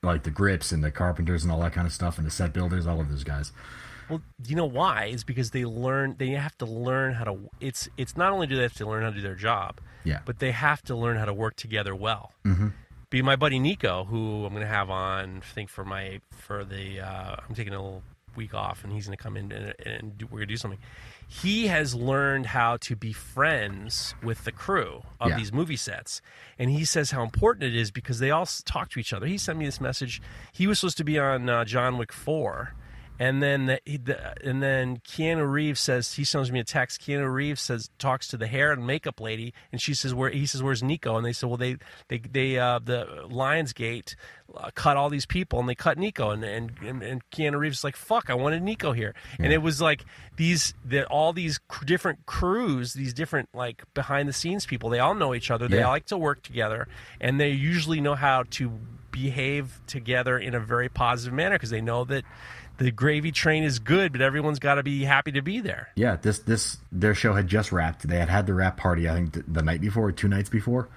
like 0.03 0.23
the 0.23 0.31
grips 0.31 0.71
and 0.73 0.83
the 0.83 0.91
carpenters 0.91 1.43
and 1.43 1.53
all 1.53 1.61
that 1.61 1.73
kind 1.73 1.87
of 1.87 1.93
stuff 1.93 2.19
and 2.19 2.27
the 2.27 2.31
set 2.31 2.53
builders 2.53 2.87
all 2.87 3.01
of 3.01 3.09
those 3.09 3.25
guys 3.25 3.53
Well, 4.09 4.23
you 4.47 4.57
know 4.57 4.65
why? 4.65 5.07
Is 5.07 5.23
because 5.25 5.51
they 5.51 5.65
learn. 5.67 6.15
They 6.19 6.31
have 6.31 6.57
to 6.59 6.65
learn 6.65 7.13
how 7.13 7.25
to. 7.25 7.51
It's 7.61 7.89
it's 7.99 8.17
not 8.17 8.33
only 8.33 8.47
do 8.47 8.57
they 8.57 8.63
have 8.63 8.75
to 8.75 8.87
learn 8.87 9.03
how 9.03 9.11
to 9.11 9.17
do 9.17 9.21
their 9.23 9.35
job, 9.35 9.81
yeah 10.05 10.21
but 10.25 10.39
they 10.39 10.53
have 10.53 10.83
to 10.85 10.97
learn 10.97 11.19
how 11.19 11.27
to 11.27 11.35
work 11.35 11.57
together 11.57 11.95
well. 11.95 12.33
Mm-hmm. 12.47 12.69
Be 13.11 13.21
my 13.23 13.37
buddy 13.37 13.59
Nico, 13.59 14.05
who 14.05 14.47
I'm 14.47 14.53
going 14.55 14.63
to 14.63 14.69
have 14.69 14.89
on. 14.89 15.43
I 15.45 15.55
think 15.55 15.69
for 15.69 15.85
my 15.85 16.21
for 16.31 16.65
the 16.65 17.01
uh, 17.01 17.37
I'm 17.47 17.55
taking 17.55 17.75
a 17.75 17.83
little 17.83 18.03
week 18.35 18.55
off, 18.55 18.85
and 18.85 18.93
he's 18.93 19.07
going 19.07 19.17
to 19.17 19.23
come 19.23 19.37
in 19.37 19.53
and, 19.53 19.75
and 19.85 20.17
do, 20.17 20.27
we're 20.27 20.39
going 20.39 20.49
to 20.49 20.55
do 20.55 20.57
something. 20.57 20.81
He 21.31 21.67
has 21.67 21.95
learned 21.95 22.47
how 22.47 22.79
to 22.79 22.97
be 22.97 23.13
friends 23.13 24.15
with 24.23 24.45
the 24.45 24.51
crew 24.53 25.03
of 25.21 25.29
Yeah. 25.31 25.37
these 25.37 25.53
movie 25.53 25.77
sets, 25.77 26.23
and 26.59 26.71
he 26.71 26.85
says 26.87 27.11
how 27.11 27.23
important 27.23 27.65
it 27.65 27.77
is 27.77 27.91
because 27.91 28.19
they 28.19 28.31
all 28.31 28.47
talk 28.65 28.89
to 28.91 28.99
each 28.99 29.13
other. 29.13 29.27
He 29.27 29.37
sent 29.37 29.59
me 29.59 29.67
this 29.67 29.81
message. 29.81 30.23
He 30.53 30.67
was 30.67 30.79
supposed 30.79 30.97
to 30.97 31.05
be 31.05 31.19
on 31.19 31.49
uh, 31.51 31.65
John 31.67 31.99
Wick 31.99 32.13
four. 32.15 32.75
And 33.19 33.43
then 33.43 33.67
the, 33.67 33.81
he- 33.85 33.97
the 33.97 34.35
and 34.49 34.63
then 34.63 34.99
Keanu 34.99 35.51
Reeves 35.51 35.81
says 35.81 36.15
he 36.15 36.25
sends 36.25 36.53
me 36.53 36.61
a 36.61 36.65
text. 36.65 37.01
Keanu 37.01 37.33
Reeves 37.33 37.61
says 37.61 37.91
talks 37.99 38.29
to 38.29 38.37
the 38.37 38.47
hair 38.47 38.71
and 38.73 38.87
makeup 38.87 39.21
lady, 39.21 39.53
and 39.73 39.81
she 39.81 39.95
says 39.95 40.15
where 40.15 40.31
he 40.31 40.47
says 40.47 40.63
where's 40.63 40.83
Nico? 40.83 41.17
And 41.17 41.27
they 41.27 41.33
said 41.33 41.49
well 41.49 41.57
they 41.57 41.77
they 42.09 42.19
they 42.19 42.59
uh, 42.59 42.79
the 42.79 43.07
Lionsgate 43.29 44.15
uh, 44.57 44.71
cut 44.75 44.97
all 44.97 45.11
these 45.11 45.27
people 45.27 45.59
and 45.61 45.69
they 45.69 45.75
cut 45.75 45.99
Nico 45.99 46.31
and 46.31 46.45
and 46.45 46.73
and, 46.85 47.03
and 47.03 47.31
Keanu 47.31 47.59
Reeves 47.59 47.79
is 47.79 47.85
like 47.85 47.97
fuck 47.97 48.31
I 48.31 48.35
wanted 48.35 48.63
Nico 48.63 48.93
here, 48.93 49.15
and 49.39 49.53
it 49.53 49.63
was 49.63 49.81
like 49.81 50.05
these 50.37 50.75
the, 50.85 51.05
all 51.07 51.33
these 51.33 51.59
cr- 51.69 51.85
different 51.85 52.25
crews, 52.27 52.93
these 52.95 53.13
different 53.15 53.49
like 53.53 53.83
behind 53.95 54.29
the 54.29 54.33
scenes 54.33 54.65
people. 54.65 54.91
They 54.91 55.01
all 55.01 55.15
know 55.15 55.35
each 55.35 55.51
other. 55.51 55.67
They 55.69 55.79
Yeah. 55.79 55.85
all 55.87 55.93
like 55.93 56.07
to 56.07 56.19
work 56.19 56.43
together, 56.43 56.87
and 57.21 57.41
they 57.41 57.51
usually 57.51 58.01
know 58.01 58.15
how 58.15 58.45
to 58.51 58.71
behave 59.11 59.81
together 59.87 60.39
in 60.39 60.55
a 60.55 60.61
very 60.61 60.89
positive 60.89 61.33
manner 61.35 61.57
because 61.57 61.71
they 61.71 61.81
know 61.81 62.05
that 62.05 62.23
the 62.79 62.91
gravy 62.91 63.31
train 63.33 63.65
is 63.65 63.79
good, 63.79 64.13
but 64.13 64.21
everyone's 64.21 64.59
got 64.59 64.77
to 64.77 64.83
be 64.83 65.05
happy 65.05 65.33
to 65.33 65.43
be 65.43 65.61
there. 65.61 65.89
Yeah, 65.97 66.17
this 66.17 66.39
this 66.41 66.79
their 66.91 67.15
show 67.15 67.35
had 67.35 67.47
just 67.47 67.71
wrapped. 67.73 68.07
They 68.09 68.19
had 68.19 68.29
had 68.29 68.47
the 68.47 68.55
wrap 68.55 68.77
party, 68.77 69.09
I 69.09 69.15
think, 69.15 69.35
th- 69.35 69.47
the 69.49 69.63
night 69.63 69.81
before, 69.81 70.05
or 70.07 70.13
two 70.13 70.29
nights 70.29 70.49
before, 70.49 70.89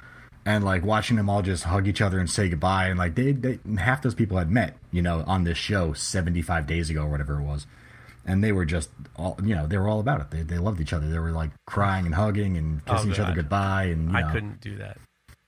and 0.46 0.64
like 0.64 0.84
watching 0.86 1.18
them 1.18 1.30
all 1.30 1.42
just 1.42 1.64
hug 1.66 1.88
each 1.88 2.02
other 2.02 2.20
and 2.20 2.30
say 2.30 2.50
goodbye, 2.50 2.88
and 2.88 2.98
like 2.98 3.16
they, 3.16 3.32
they 3.34 3.60
half 3.78 4.02
those 4.02 4.16
people 4.16 4.38
had 4.38 4.50
met, 4.50 4.78
you 4.92 5.02
know, 5.02 5.24
on 5.28 5.44
this 5.44 5.58
show 5.58 5.94
seventy 5.94 6.42
five 6.42 6.66
days 6.68 6.90
ago 6.90 7.04
or 7.04 7.10
whatever 7.10 7.40
it 7.40 7.44
was, 7.44 7.66
and 8.26 8.44
they 8.44 8.52
were 8.52 8.66
just 8.66 8.90
all, 9.16 9.38
you 9.44 9.56
know, 9.56 9.66
they 9.68 9.78
were 9.78 9.88
all 9.88 10.00
about 10.00 10.22
it. 10.22 10.32
They 10.32 10.44
they 10.44 10.58
loved 10.60 10.80
each 10.82 10.94
other. 10.94 11.08
They 11.10 11.20
were 11.20 11.32
like 11.32 11.52
crying 11.66 12.06
and 12.06 12.14
hugging 12.16 12.58
and 12.58 12.82
Oh, 12.88 12.94
kissing 12.94 13.12
each 13.12 13.20
other 13.20 13.34
goodbye, 13.34 13.86
and 13.86 14.08
you 14.08 14.14
know, 14.14 14.20
I 14.28 14.32
couldn't 14.32 14.62
do 14.62 14.78
that. 14.78 14.98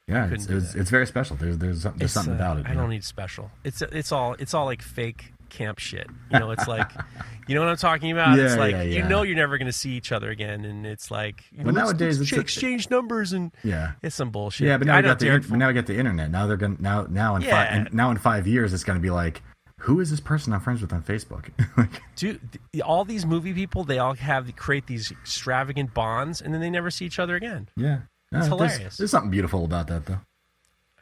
yeah, 0.08 0.24
couldn't 0.24 0.36
it's, 0.36 0.46
do 0.48 0.58
it's, 0.58 0.76
it's 0.76 0.90
very 0.90 1.06
special. 1.08 1.36
There's 1.36 1.58
there's, 1.60 1.84
there's 1.84 2.12
something 2.12 2.34
uh, 2.34 2.38
about 2.38 2.58
it. 2.58 2.66
I 2.68 2.74
don't 2.74 2.90
need 2.90 3.04
special. 3.04 3.52
It's 3.64 3.82
it's 3.84 4.12
all 4.12 4.36
it's 4.40 4.54
all 4.56 4.66
like 4.66 4.82
fake 4.82 5.32
camp 5.54 5.80
shit. 5.80 6.08
You 6.32 6.40
know, 6.40 6.52
it's 6.52 6.68
like 6.68 6.92
you 7.48 7.56
know 7.56 7.62
what 7.62 7.70
I'm 7.70 7.78
talking 7.78 8.12
about. 8.12 8.38
it's 8.38 8.58
like 8.58 8.72
yeah, 8.74 8.82
you 8.82 9.04
know 9.04 9.22
you're 9.22 9.36
never 9.36 9.58
going 9.58 9.68
to 9.68 9.72
see 9.74 9.92
each 9.92 10.12
other 10.12 10.30
again, 10.30 10.66
and 10.66 10.86
it's 10.86 11.10
like 11.12 11.44
you 11.52 11.60
know, 11.60 11.66
But 11.66 11.74
let's- 11.76 11.88
nowadays 11.92 12.20
let's 12.20 12.32
it's 12.32 12.38
a- 12.38 12.42
exchange 12.42 12.90
numbers 12.90 13.32
and 13.34 13.52
Yeah. 13.64 13.94
it's 14.02 14.16
some 14.16 14.30
bullshit. 14.32 14.68
Yeah, 14.68 14.78
but 14.78 14.88
now 14.88 14.96
I 14.96 14.98
we 15.02 15.04
got 15.04 15.20
the 15.20 15.28
in- 15.34 15.58
now 15.60 15.68
we 15.68 15.74
got 15.74 15.86
the 15.86 15.98
internet. 15.98 16.30
Now 16.32 16.48
they're 16.48 16.58
gonna 16.58 16.76
now 16.80 17.06
now 17.10 17.36
in 17.36 17.42
Yeah. 17.44 17.84
five 17.84 17.94
now 17.94 18.12
in 18.12 18.18
five 18.18 18.48
years 18.48 18.74
it's 18.74 18.84
gonna 18.84 19.00
be 19.00 19.10
like, 19.10 19.42
who 19.80 20.00
is 20.00 20.10
this 20.10 20.20
person 20.20 20.54
I'm 20.54 20.60
friends 20.62 20.82
with 20.82 20.94
on 20.94 21.04
Facebook? 21.04 21.50
like, 21.78 22.02
Dude, 22.16 22.40
all 22.84 23.04
these 23.06 23.26
movie 23.26 23.54
people, 23.54 23.84
they 23.84 24.00
all 24.00 24.14
have 24.16 24.54
create 24.56 24.88
these 24.88 25.12
extravagant 25.12 25.94
bonds, 25.94 26.42
and 26.42 26.54
then 26.54 26.62
they 26.62 26.70
never 26.70 26.90
see 26.90 27.06
each 27.06 27.20
other 27.20 27.36
again. 27.36 27.68
yeah, 27.76 28.00
No, 28.32 28.40
It's 28.40 28.48
there's- 28.48 28.48
hilarious. 28.48 28.98
There's, 28.98 29.12
something 29.12 29.32
beautiful 29.32 29.66
about 29.66 29.88
that 29.88 30.06
though. 30.06 30.20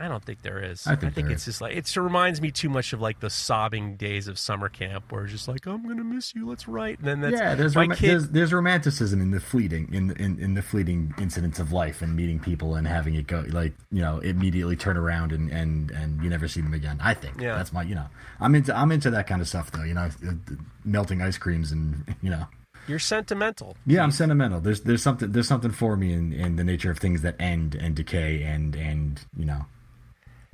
I 0.02 0.08
don't 0.08 0.24
think 0.24 0.42
there 0.42 0.64
is. 0.64 0.88
I 0.88 0.96
think 0.96 1.14
there 1.16 1.30
it's 1.30 1.44
is. 1.44 1.46
just 1.46 1.62
like 1.62 1.76
it 1.76 1.96
reminds 1.96 2.42
me 2.42 2.52
too 2.52 2.70
much 2.70 2.94
of 2.94 3.00
like 3.02 3.20
the 3.20 3.30
sobbing 3.30 3.96
days 3.96 4.28
of 4.28 4.40
summer 4.40 4.68
camp, 4.70 5.12
where 5.12 5.24
it's 5.24 5.32
just 5.34 5.48
like 5.48 5.66
I'm 5.68 5.88
gonna 5.88 6.04
miss 6.04 6.34
you. 6.36 6.48
Let's 6.50 6.68
write, 6.68 7.00
and 7.00 7.08
then 7.08 7.22
that's 7.22 7.34
yeah, 7.40 7.56
there's, 7.56 7.76
rom- 7.76 7.92
kid. 7.92 8.10
there's 8.10 8.30
there's 8.30 8.54
romanticism 8.54 9.22
in 9.22 9.32
the 9.32 9.40
fleeting 9.40 9.90
in, 9.94 10.12
in 10.18 10.40
in 10.40 10.54
the 10.56 10.62
fleeting 10.62 11.14
incidents 11.20 11.60
of 11.60 11.72
life 11.72 12.02
and 12.02 12.16
meeting 12.16 12.40
people 12.40 12.76
and 12.76 12.88
having 12.88 13.16
it 13.16 13.28
go 13.28 13.46
like 13.50 13.74
you 13.92 14.02
know 14.02 14.20
immediately 14.20 14.76
turn 14.76 14.98
around 14.98 15.32
and 15.32 15.50
and 15.52 15.92
and 15.92 16.24
you 16.24 16.30
never 16.30 16.48
see 16.48 16.62
them 16.62 16.74
again. 16.74 16.98
I 17.02 17.14
think 17.14 17.40
Yeah. 17.40 17.56
that's 17.56 17.72
my 17.72 17.84
you 17.84 17.96
know 17.96 18.08
I'm 18.40 18.56
into 18.56 18.76
I'm 18.76 18.92
into 18.92 19.12
that 19.12 19.28
kind 19.28 19.42
of 19.42 19.48
stuff 19.48 19.72
though. 19.72 19.84
You 19.84 19.94
know, 19.94 20.10
melting 20.86 21.22
ice 21.22 21.38
creams 21.38 21.72
and 21.72 22.04
you 22.22 22.30
know. 22.30 22.48
You're 22.88 22.98
sentimental. 23.00 23.78
Yeah, 23.86 24.02
I'm 24.02 24.10
sentimental. 24.12 24.60
There's 24.60 24.82
there's 24.82 25.04
something 25.04 25.32
there's 25.32 25.48
something 25.48 25.70
for 25.72 25.96
me 25.96 26.14
in, 26.14 26.34
in 26.34 26.56
the 26.56 26.64
nature 26.64 26.90
of 26.90 26.98
things 26.98 27.22
that 27.22 27.36
end 27.40 27.76
and 27.76 27.96
decay 27.96 28.42
and 28.42 28.76
and 28.76 29.22
you 29.38 29.46
know 29.46 29.66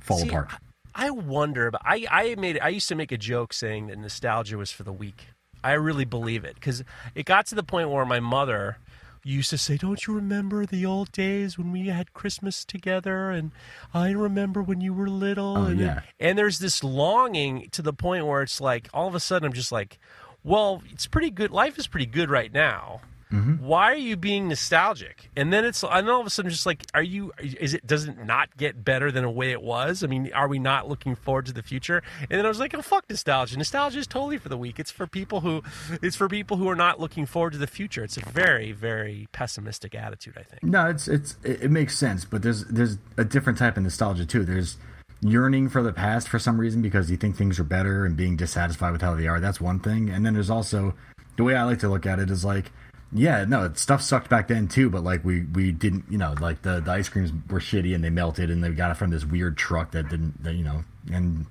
fall 0.00 0.18
See, 0.18 0.28
apart. 0.28 0.50
I 0.94 1.10
wonder 1.10 1.68
about. 1.68 1.82
I 1.84 2.06
I 2.10 2.34
made. 2.36 2.58
I 2.60 2.68
used 2.68 2.88
to 2.88 2.94
make 2.94 3.12
a 3.12 3.18
joke 3.18 3.52
saying 3.52 3.86
that 3.86 3.98
nostalgia 3.98 4.58
was 4.58 4.72
for 4.72 4.82
the 4.82 4.92
weak. 4.92 5.28
I 5.62 5.72
really 5.72 6.04
believe 6.04 6.44
it 6.44 6.54
because 6.54 6.82
it 7.14 7.26
got 7.26 7.46
to 7.46 7.54
the 7.54 7.62
point 7.62 7.90
where 7.90 8.04
my 8.04 8.20
mother 8.20 8.78
used 9.24 9.50
to 9.50 9.58
say, 9.58 9.76
"Don't 9.76 10.06
you 10.06 10.14
remember 10.14 10.66
the 10.66 10.84
old 10.86 11.12
days 11.12 11.58
when 11.58 11.70
we 11.70 11.86
had 11.88 12.12
Christmas 12.14 12.64
together?" 12.64 13.30
And 13.30 13.52
I 13.94 14.10
remember 14.10 14.62
when 14.62 14.80
you 14.80 14.92
were 14.92 15.08
little. 15.08 15.56
Oh, 15.58 15.66
and, 15.66 15.80
yeah. 15.80 16.00
and 16.18 16.36
there's 16.36 16.58
this 16.58 16.82
longing 16.82 17.68
to 17.70 17.82
the 17.82 17.92
point 17.92 18.26
where 18.26 18.42
it's 18.42 18.60
like 18.60 18.88
all 18.92 19.06
of 19.06 19.14
a 19.14 19.20
sudden 19.20 19.46
I'm 19.46 19.52
just 19.52 19.72
like, 19.72 19.98
"Well, 20.42 20.82
it's 20.90 21.06
pretty 21.06 21.30
good. 21.30 21.50
Life 21.50 21.78
is 21.78 21.86
pretty 21.86 22.06
good 22.06 22.30
right 22.30 22.52
now." 22.52 23.02
Mm-hmm. 23.32 23.62
Why 23.62 23.92
are 23.92 23.96
you 23.96 24.16
being 24.16 24.48
nostalgic? 24.48 25.28
And 25.36 25.52
then 25.52 25.66
it's, 25.66 25.82
and 25.82 26.08
all 26.08 26.20
of 26.20 26.26
a 26.26 26.30
sudden, 26.30 26.50
just 26.50 26.64
like, 26.64 26.84
are 26.94 27.02
you? 27.02 27.30
Is 27.38 27.74
it? 27.74 27.86
Does 27.86 28.08
it 28.08 28.16
not 28.24 28.56
get 28.56 28.82
better 28.82 29.12
than 29.12 29.24
the 29.24 29.30
way 29.30 29.50
it 29.50 29.60
was? 29.60 30.02
I 30.02 30.06
mean, 30.06 30.32
are 30.32 30.48
we 30.48 30.58
not 30.58 30.88
looking 30.88 31.14
forward 31.14 31.44
to 31.46 31.52
the 31.52 31.62
future? 31.62 32.02
And 32.22 32.38
then 32.38 32.46
I 32.46 32.48
was 32.48 32.58
like, 32.58 32.74
oh 32.74 32.80
fuck 32.80 33.04
nostalgia. 33.10 33.58
Nostalgia 33.58 33.98
is 33.98 34.06
totally 34.06 34.38
for 34.38 34.48
the 34.48 34.56
weak. 34.56 34.78
It's 34.78 34.90
for 34.90 35.06
people 35.06 35.40
who, 35.40 35.62
it's 36.00 36.16
for 36.16 36.26
people 36.26 36.56
who 36.56 36.70
are 36.70 36.74
not 36.74 37.00
looking 37.00 37.26
forward 37.26 37.52
to 37.52 37.58
the 37.58 37.66
future. 37.66 38.02
It's 38.02 38.16
a 38.16 38.24
very, 38.30 38.72
very 38.72 39.28
pessimistic 39.32 39.94
attitude. 39.94 40.38
I 40.38 40.44
think. 40.44 40.62
No, 40.62 40.86
it's 40.88 41.06
it's 41.06 41.36
it, 41.44 41.64
it 41.64 41.70
makes 41.70 41.98
sense, 41.98 42.24
but 42.24 42.42
there's 42.42 42.64
there's 42.64 42.96
a 43.18 43.24
different 43.24 43.58
type 43.58 43.76
of 43.76 43.82
nostalgia 43.82 44.24
too. 44.24 44.44
There's 44.44 44.78
yearning 45.20 45.68
for 45.68 45.82
the 45.82 45.92
past 45.92 46.28
for 46.28 46.38
some 46.38 46.58
reason 46.58 46.80
because 46.80 47.10
you 47.10 47.18
think 47.18 47.36
things 47.36 47.60
are 47.60 47.64
better 47.64 48.06
and 48.06 48.16
being 48.16 48.36
dissatisfied 48.36 48.92
with 48.92 49.02
how 49.02 49.14
they 49.14 49.28
are. 49.28 49.38
That's 49.38 49.60
one 49.60 49.80
thing, 49.80 50.08
and 50.08 50.24
then 50.24 50.32
there's 50.32 50.50
also 50.50 50.94
the 51.36 51.44
way 51.44 51.56
I 51.56 51.64
like 51.64 51.80
to 51.80 51.90
look 51.90 52.06
at 52.06 52.18
it 52.18 52.30
is 52.30 52.42
like. 52.42 52.72
Yeah, 53.12 53.44
no, 53.46 53.72
stuff 53.74 54.02
sucked 54.02 54.28
back 54.28 54.48
then 54.48 54.68
too, 54.68 54.90
but 54.90 55.02
like 55.02 55.24
we 55.24 55.42
we 55.44 55.72
didn't, 55.72 56.04
you 56.10 56.18
know, 56.18 56.34
like 56.40 56.60
the, 56.62 56.80
the 56.80 56.90
ice 56.90 57.08
creams 57.08 57.32
were 57.48 57.58
shitty 57.60 57.94
and 57.94 58.04
they 58.04 58.10
melted 58.10 58.50
and 58.50 58.62
they 58.62 58.70
got 58.70 58.90
it 58.90 58.94
from 58.98 59.10
this 59.10 59.24
weird 59.24 59.56
truck 59.56 59.92
that 59.92 60.08
didn't, 60.10 60.42
that, 60.44 60.54
you 60.54 60.62
know, 60.64 60.84
and 61.10 61.46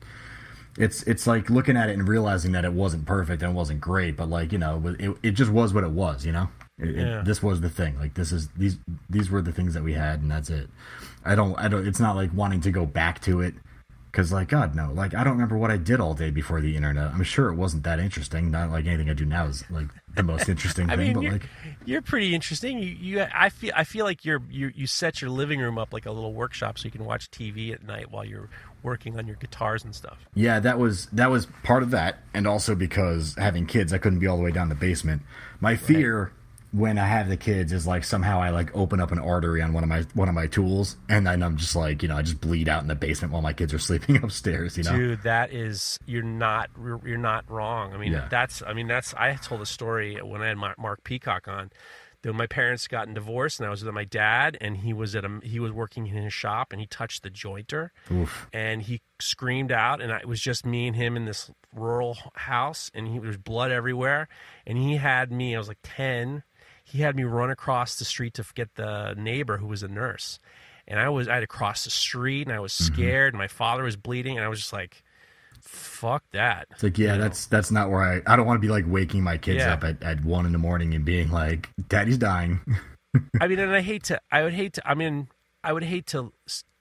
it's 0.78 1.02
it's 1.04 1.26
like 1.26 1.50
looking 1.50 1.76
at 1.76 1.90
it 1.90 1.94
and 1.98 2.08
realizing 2.08 2.52
that 2.52 2.64
it 2.64 2.74
wasn't 2.74 3.06
perfect 3.08 3.42
and 3.42 3.52
it 3.52 3.56
wasn't 3.56 3.82
great, 3.82 4.16
but 4.16 4.30
like 4.30 4.52
you 4.52 4.60
know, 4.60 4.96
it 5.00 5.18
it 5.24 5.32
just 5.32 5.52
was 5.52 5.74
what 5.74 5.84
it 5.84 5.90
was. 5.90 6.24
You 6.26 6.34
know, 6.34 6.50
it, 6.78 6.90
it- 6.90 6.96
Yeah. 6.98 7.22
this 7.26 7.42
was 7.42 7.62
the 7.62 7.70
thing. 7.70 7.98
Like 8.00 8.14
this 8.14 8.32
is 8.32 8.50
these 8.50 8.78
these 9.10 9.32
were 9.32 9.42
the 9.42 9.52
things 9.52 9.74
that 9.74 9.84
we 9.84 9.94
had, 9.94 10.22
and 10.22 10.30
that's 10.30 10.52
it. 10.52 10.70
I 11.26 11.34
don't 11.34 11.58
I 11.58 11.68
don't. 11.70 11.88
It's 11.88 12.00
not 12.00 12.16
like 12.16 12.30
wanting 12.36 12.62
to 12.62 12.72
go 12.72 12.86
back 12.86 13.20
to 13.22 13.42
it 13.42 13.56
because 14.18 14.32
like 14.32 14.48
God 14.48 14.74
no, 14.74 14.92
like 14.94 15.14
I 15.14 15.24
don't 15.24 15.34
remember 15.34 15.60
what 15.60 15.70
I 15.70 15.78
did 15.78 16.00
all 16.00 16.16
day 16.16 16.32
before 16.32 16.60
the 16.60 16.76
internet. 16.76 17.12
I'm 17.12 17.22
sure 17.22 17.50
it 17.50 17.54
wasn't 17.56 17.84
that 17.84 18.00
interesting. 18.00 18.50
Not 18.50 18.72
like 18.72 18.88
anything 18.88 19.12
I 19.12 19.14
do 19.14 19.26
now 19.26 19.46
is 19.46 19.64
like 19.70 19.90
the 20.16 20.24
most 20.24 20.50
interesting 20.50 20.90
I 20.90 20.96
thing, 20.96 21.06
mean, 21.06 21.14
but 21.14 21.22
you're, 21.22 21.32
like 21.34 21.50
you're 21.86 22.02
pretty 22.02 22.34
interesting. 22.34 22.80
You, 22.80 22.90
you, 22.90 23.26
I 23.32 23.50
feel, 23.50 23.72
I 23.76 23.84
feel 23.84 24.06
like 24.06 24.26
you're, 24.26 24.42
you, 24.50 24.72
you 24.74 24.88
set 24.88 25.22
your 25.22 25.30
living 25.30 25.60
room 25.60 25.78
up 25.78 25.94
like 25.94 26.08
a 26.08 26.12
little 26.12 26.34
workshop 26.34 26.80
so 26.80 26.86
you 26.86 26.92
can 26.92 27.06
watch 27.06 27.30
TV 27.30 27.72
at 27.72 27.84
night 27.84 28.10
while 28.10 28.26
you're 28.26 28.50
working 28.82 29.20
on 29.20 29.28
your 29.28 29.36
guitars 29.36 29.84
and 29.84 29.94
stuff. 29.94 30.18
Yeah, 30.34 30.60
that 30.62 30.80
was 30.80 31.06
that 31.08 31.30
was 31.30 31.46
part 31.62 31.84
of 31.84 31.92
that, 31.92 32.18
and 32.34 32.48
also 32.48 32.74
because 32.74 33.36
having 33.38 33.68
kids, 33.68 33.94
I 33.94 34.00
couldn't 34.00 34.18
be 34.18 34.26
all 34.26 34.38
the 34.38 34.44
way 34.44 34.52
down 34.52 34.70
the 34.70 34.76
basement. 34.76 35.22
My 35.60 35.76
fear 35.76 36.32
when 36.78 36.98
I 36.98 37.06
have 37.06 37.28
the 37.30 37.38
kids 37.38 37.72
is 37.74 37.88
like 37.88 38.04
somehow 38.04 38.40
I 38.42 38.50
like 38.52 38.76
open 38.76 39.00
up 39.00 39.12
an 39.12 39.20
artery 39.20 39.62
on 39.62 39.74
one 39.74 39.84
of 39.84 39.90
my 39.90 40.04
one 40.14 40.30
of 40.30 40.36
my 40.36 40.48
tools, 40.48 40.98
and 41.10 41.26
then 41.26 41.42
I'm 41.44 41.58
just 41.58 41.76
like 41.76 42.02
you 42.04 42.08
know 42.10 42.18
I 42.18 42.22
just 42.22 42.40
bleed 42.42 42.70
out 42.70 42.82
in 42.82 42.88
the 42.88 42.96
basement 42.96 43.34
while 43.34 43.42
my 43.42 43.54
kids 43.54 43.74
are 43.74 43.80
sleeping 43.90 44.24
upstairs. 44.24 44.78
You 44.78 44.84
know, 44.84 44.96
Dude, 44.96 45.24
that 45.24 45.52
is 45.54 45.98
you're 46.06 46.24
not 46.24 46.70
you're 47.06 47.18
not 47.18 47.50
wrong. 47.50 47.94
I 47.94 47.98
mean, 47.98 48.12
Yeah. 48.14 48.28
that's 48.30 48.62
I 48.66 48.74
mean 48.74 48.88
that's 48.88 49.14
I 49.16 49.34
told 49.36 49.62
a 49.62 49.66
story 49.66 50.20
when 50.22 50.42
I 50.42 50.48
had 50.48 50.58
Mark 50.58 51.04
Peacock 51.04 51.48
on. 51.48 51.72
That 52.24 52.34
my 52.34 52.48
parents 52.48 52.88
gotten 52.88 53.14
divorced, 53.14 53.60
and 53.60 53.68
I 53.68 53.70
was 53.70 53.86
with 53.86 53.94
my 53.94 54.04
dad, 54.04 54.58
and 54.60 54.76
he 54.78 54.92
was 54.92 55.16
at 55.16 55.24
a 55.24 55.40
he 55.44 55.60
was 55.60 55.72
working 55.72 56.08
in 56.08 56.16
his 56.24 56.34
shop, 56.34 56.72
and 56.72 56.82
he 56.82 56.88
touched 56.88 57.22
the 57.22 57.30
jointer, 57.30 57.92
Oof. 58.12 58.48
and 58.52 58.82
he 58.82 59.02
screamed 59.20 59.72
out, 59.72 60.02
and 60.02 60.12
I, 60.12 60.18
it 60.18 60.28
was 60.28 60.42
just 60.42 60.66
me 60.66 60.88
and 60.88 60.96
him 60.96 61.16
in 61.16 61.26
this 61.26 61.52
rural 61.72 62.18
house, 62.34 62.90
and 62.96 63.08
he 63.08 63.20
there 63.20 63.28
was 63.28 63.38
blood 63.38 63.72
everywhere, 63.72 64.28
and 64.66 64.80
he 64.80 64.96
had 64.96 65.32
me. 65.32 65.56
I 65.56 65.60
was 65.60 65.68
like 65.68 65.78
ten. 65.84 66.42
He 66.90 67.02
had 67.02 67.16
me 67.16 67.24
run 67.24 67.50
across 67.50 67.98
the 67.98 68.06
street 68.06 68.36
to 68.36 68.46
get 68.56 68.76
the 68.76 69.14
neighbor 69.18 69.58
who 69.58 69.68
was 69.68 69.84
a 69.84 69.90
nurse, 69.90 70.40
and 70.88 71.00
I 71.00 71.10
was 71.10 71.28
I 71.28 71.36
had 71.36 71.40
to 71.42 71.48
cross 71.48 71.84
the 71.84 71.90
street, 71.90 72.48
and 72.48 72.56
I 72.56 72.60
was 72.60 72.74
mm-hmm. 72.74 72.94
scared. 72.94 73.34
And 73.34 73.40
my 73.40 73.48
father 73.50 73.84
was 73.84 73.98
bleeding, 73.98 74.38
and 74.38 74.46
I 74.46 74.48
was 74.48 74.60
just 74.60 74.72
like, 74.72 75.04
"Fuck 75.62 76.24
that." 76.32 76.68
It's 76.72 76.84
like 76.84 76.98
yeah, 76.98 77.14
You 77.14 77.18
know? 77.18 77.24
that's 77.24 77.46
that's 77.48 77.72
not 77.72 77.90
where 77.90 78.02
I 78.02 78.22
I 78.26 78.36
don't 78.38 78.46
want 78.46 78.58
to 78.58 78.66
be 78.66 78.72
like 78.72 78.86
waking 78.88 79.22
my 79.22 79.38
kids 79.38 79.58
Yeah. 79.58 79.74
up 79.74 79.84
at, 79.84 80.02
at 80.02 80.24
one 80.24 80.46
in 80.46 80.54
the 80.54 80.58
morning 80.58 80.94
and 80.94 81.04
being 81.04 81.30
like, 81.30 81.70
"Daddy's 81.90 82.18
dying." 82.18 82.62
I 83.42 83.48
mean, 83.48 83.60
and 83.60 83.76
I 83.76 83.82
hate 83.82 84.04
to. 84.06 84.22
I 84.32 84.44
would 84.44 84.54
hate 84.54 84.74
to. 84.74 84.90
I 84.90 84.94
mean, 84.94 85.28
I 85.64 85.74
would 85.74 85.84
hate 85.84 86.08
to 86.08 86.32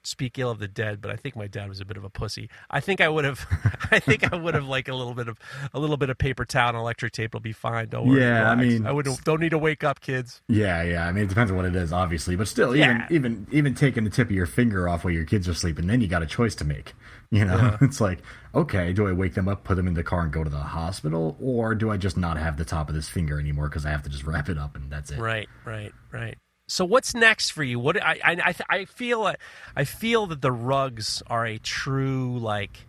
speak 0.07 0.39
ill 0.39 0.51
of 0.51 0.59
the 0.59 0.69
dead, 0.69 1.01
but 1.01 1.11
I 1.11 1.16
think 1.16 1.37
my 1.37 1.47
dad 1.47 1.69
was 1.69 1.81
a 1.81 1.85
bit 1.85 1.97
of 1.97 2.05
a 2.05 2.11
pussy. 2.11 2.49
I 2.70 2.81
think 2.81 3.01
I 3.01 3.09
would 3.09 3.24
have. 3.24 3.47
I 3.91 3.99
think 3.99 4.33
I 4.33 4.37
would 4.37 4.55
have 4.55 4.66
like 4.66 4.89
a 4.89 4.95
little 4.95 5.15
bit 5.15 5.28
of 5.28 5.39
a 5.74 5.81
little 5.81 5.97
bit 5.97 6.11
of 6.11 6.19
paper 6.19 6.45
towel 6.45 6.70
and 6.70 6.78
electric 6.78 7.12
tape 7.12 7.35
will 7.35 7.41
be 7.41 7.53
fine. 7.53 7.89
Don't 7.89 8.09
worry. 8.09 8.20
Yeah, 8.20 8.51
I 8.51 8.55
mean- 8.55 8.87
I 8.87 8.93
wouldn't. 8.93 9.23
Don't 9.24 9.41
need 9.41 9.51
to 9.51 9.59
wake 9.59 9.85
up, 9.85 10.01
kids. 10.01 10.41
Yeah, 10.49 10.83
yeah. 10.83 11.07
I 11.07 11.12
mean, 11.12 11.24
it 11.24 11.28
depends 11.28 11.51
on 11.51 11.57
what 11.57 11.66
it 11.66 11.74
is, 11.77 11.93
obviously, 11.93 12.37
but 12.37 12.49
still, 12.49 12.74
Yeah. 12.77 13.07
even 13.11 13.16
even 13.16 13.47
even 13.51 13.74
taking 13.74 14.05
the 14.05 14.11
tip 14.11 14.28
of 14.28 14.35
your 14.35 14.47
finger 14.47 14.89
off 14.89 15.05
while 15.05 15.12
your 15.12 15.24
kids 15.24 15.49
are 15.49 15.55
sleeping, 15.55 15.87
then 15.87 16.01
you 16.01 16.09
got 16.09 16.23
a 16.23 16.27
choice 16.27 16.55
to 16.57 16.65
make. 16.65 16.95
You 17.31 17.45
know, 17.45 17.77
it's 17.83 18.01
like, 18.01 18.20
okay, 18.55 18.93
do 18.93 19.09
I 19.09 19.12
wake 19.12 19.35
them 19.35 19.49
up, 19.49 19.65
put 19.65 19.74
them 19.77 19.89
in 19.89 19.95
the 19.95 20.05
car, 20.05 20.20
and 20.23 20.33
go 20.33 20.45
to 20.45 20.51
the 20.51 20.59
hospital, 20.59 21.37
or 21.41 21.74
do 21.74 21.91
I 21.91 21.97
just 21.97 22.16
not 22.16 22.37
have 22.39 22.57
the 22.57 22.65
top 22.65 22.89
of 22.89 22.95
this 22.95 23.09
finger 23.09 23.41
anymore 23.41 23.69
because 23.69 23.85
I 23.85 23.91
have 23.91 24.03
to 24.05 24.09
just 24.09 24.24
wrap 24.24 24.49
it 24.49 24.57
up 24.59 24.77
and 24.77 24.91
that's 24.91 25.11
it? 25.11 25.19
Right, 25.19 25.49
right, 25.65 25.93
right. 26.12 26.39
So 26.68 26.84
what's 26.84 27.14
next 27.14 27.51
for 27.51 27.62
you? 27.62 27.78
What 27.78 28.02
I 28.02 28.18
I 28.24 28.55
I, 28.68 28.84
feel 28.86 29.32
I 29.76 29.84
feel 29.84 30.26
that 30.26 30.43
the 30.43 30.52
rugs 30.52 31.22
are 31.28 31.47
a 31.47 31.59
true 31.59 32.38
like. 32.38 32.86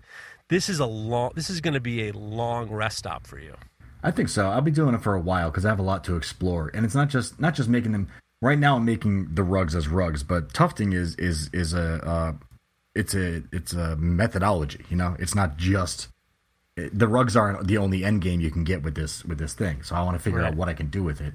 This 0.49 0.69
is 0.69 0.79
a 0.79 0.85
long. 0.85 1.31
This 1.35 1.49
is 1.49 1.59
going 1.61 1.73
to 1.73 1.79
be 1.81 2.07
a 2.07 2.13
long 2.13 2.69
rest 2.71 2.97
stop 2.99 3.27
for 3.27 3.37
you. 3.37 3.53
I 4.01 4.11
think 4.11 4.29
so. 4.29 4.47
I'll 4.49 4.61
be 4.61 4.71
doing 4.71 4.95
it 4.95 5.01
for 5.03 5.13
a 5.13 5.19
while 5.19 5.51
because 5.51 5.65
I 5.65 5.69
have 5.69 5.79
a 5.79 5.83
lot 5.83 6.03
to 6.05 6.15
explore, 6.15 6.71
and 6.73 6.85
it's 6.85 6.95
not 6.95 7.09
just 7.09 7.39
not 7.39 7.53
just 7.53 7.67
making 7.69 7.91
them. 7.91 8.07
Right 8.41 8.57
now, 8.57 8.77
I'm 8.77 8.85
making 8.85 9.33
the 9.33 9.43
rugs 9.43 9.75
as 9.75 9.87
rugs, 9.87 10.23
but 10.23 10.53
tufting 10.53 10.93
is 10.93 11.15
is 11.15 11.49
is 11.53 11.73
a 11.73 12.03
uh, 12.05 12.33
it's 12.95 13.13
a 13.13 13.43
it's 13.51 13.73
a 13.73 13.95
methodology. 13.97 14.85
You 14.89 14.97
know, 14.97 15.15
it's 15.19 15.35
not 15.35 15.57
just 15.57 16.07
the 16.75 17.07
rugs 17.07 17.35
aren't 17.35 17.67
the 17.67 17.77
only 17.77 18.05
end 18.05 18.21
game 18.21 18.39
you 18.39 18.49
can 18.51 18.63
get 18.63 18.83
with 18.83 18.95
this 18.95 19.25
with 19.25 19.37
this 19.39 19.53
thing. 19.53 19.83
So 19.83 19.95
I 19.95 20.01
want 20.03 20.15
to 20.15 20.23
figure 20.23 20.39
Right. 20.39 20.47
out 20.47 20.55
what 20.55 20.69
I 20.69 20.73
can 20.73 20.87
do 20.87 21.03
with 21.03 21.19
it. 21.19 21.33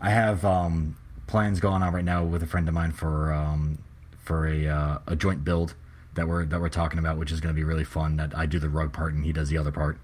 I 0.00 0.10
have 0.10 0.44
um, 0.44 0.96
plans 1.26 1.60
going 1.60 1.82
on 1.82 1.92
right 1.92 2.04
now 2.04 2.24
with 2.24 2.42
a 2.42 2.46
friend 2.46 2.68
of 2.68 2.74
mine 2.74 2.92
for 2.92 3.32
um, 3.32 3.78
for 4.18 4.46
a 4.46 4.66
uh, 4.68 4.98
a 5.06 5.16
joint 5.16 5.44
build 5.44 5.74
that 6.14 6.28
we're 6.28 6.44
that 6.46 6.60
we're 6.60 6.68
talking 6.68 6.98
about, 6.98 7.18
which 7.18 7.32
is 7.32 7.40
going 7.40 7.54
to 7.54 7.58
be 7.58 7.64
really 7.64 7.84
fun. 7.84 8.16
That 8.16 8.36
I 8.36 8.46
do 8.46 8.58
the 8.58 8.68
rug 8.68 8.92
part 8.92 9.14
and 9.14 9.24
he 9.24 9.32
does 9.32 9.48
the 9.48 9.58
other 9.58 9.72
part. 9.72 9.98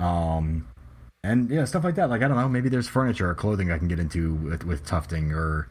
Um, 0.00 0.66
and 1.24 1.50
yeah, 1.50 1.64
stuff 1.64 1.84
like 1.84 1.96
that. 1.96 2.10
Like 2.10 2.22
I 2.22 2.28
don't 2.28 2.36
know, 2.36 2.48
maybe 2.48 2.68
there's 2.68 2.88
furniture 2.88 3.28
or 3.28 3.34
clothing 3.34 3.70
I 3.70 3.78
can 3.78 3.88
get 3.88 3.98
into 3.98 4.34
with, 4.34 4.64
with 4.64 4.84
tufting 4.86 5.32
or 5.32 5.68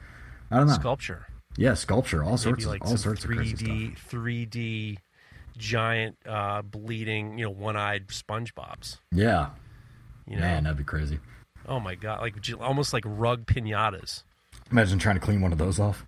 I 0.51 0.57
don't 0.57 0.67
know. 0.67 0.73
Sculpture. 0.73 1.27
yeah, 1.57 1.73
sculpture, 1.73 2.23
all 2.23 2.37
sorts 2.37 2.65
Maybe 2.65 2.75
of 2.75 2.81
like 2.81 2.85
all 2.89 2.97
sorts 2.97 3.23
of 3.23 3.31
crazy 3.31 3.95
3D, 3.95 3.97
3D 4.09 4.97
giant 5.57 6.17
uh, 6.25 6.61
bleeding, 6.61 7.37
you 7.37 7.45
know, 7.45 7.51
one-eyed 7.51 8.07
SpongeBob's. 8.09 8.99
Yeah, 9.11 9.49
You 10.27 10.35
know, 10.35 10.41
man, 10.41 10.63
that'd 10.63 10.77
be 10.77 10.83
crazy. 10.83 11.19
oh 11.67 11.79
my 11.79 11.95
god, 11.95 12.21
like 12.21 12.35
almost 12.61 12.93
like 12.93 13.03
rug 13.05 13.45
pinatas. 13.45 14.23
Imagine 14.71 14.99
trying 14.99 15.15
to 15.15 15.21
clean 15.21 15.41
one 15.41 15.51
of 15.51 15.57
those 15.57 15.79
off. 15.79 16.05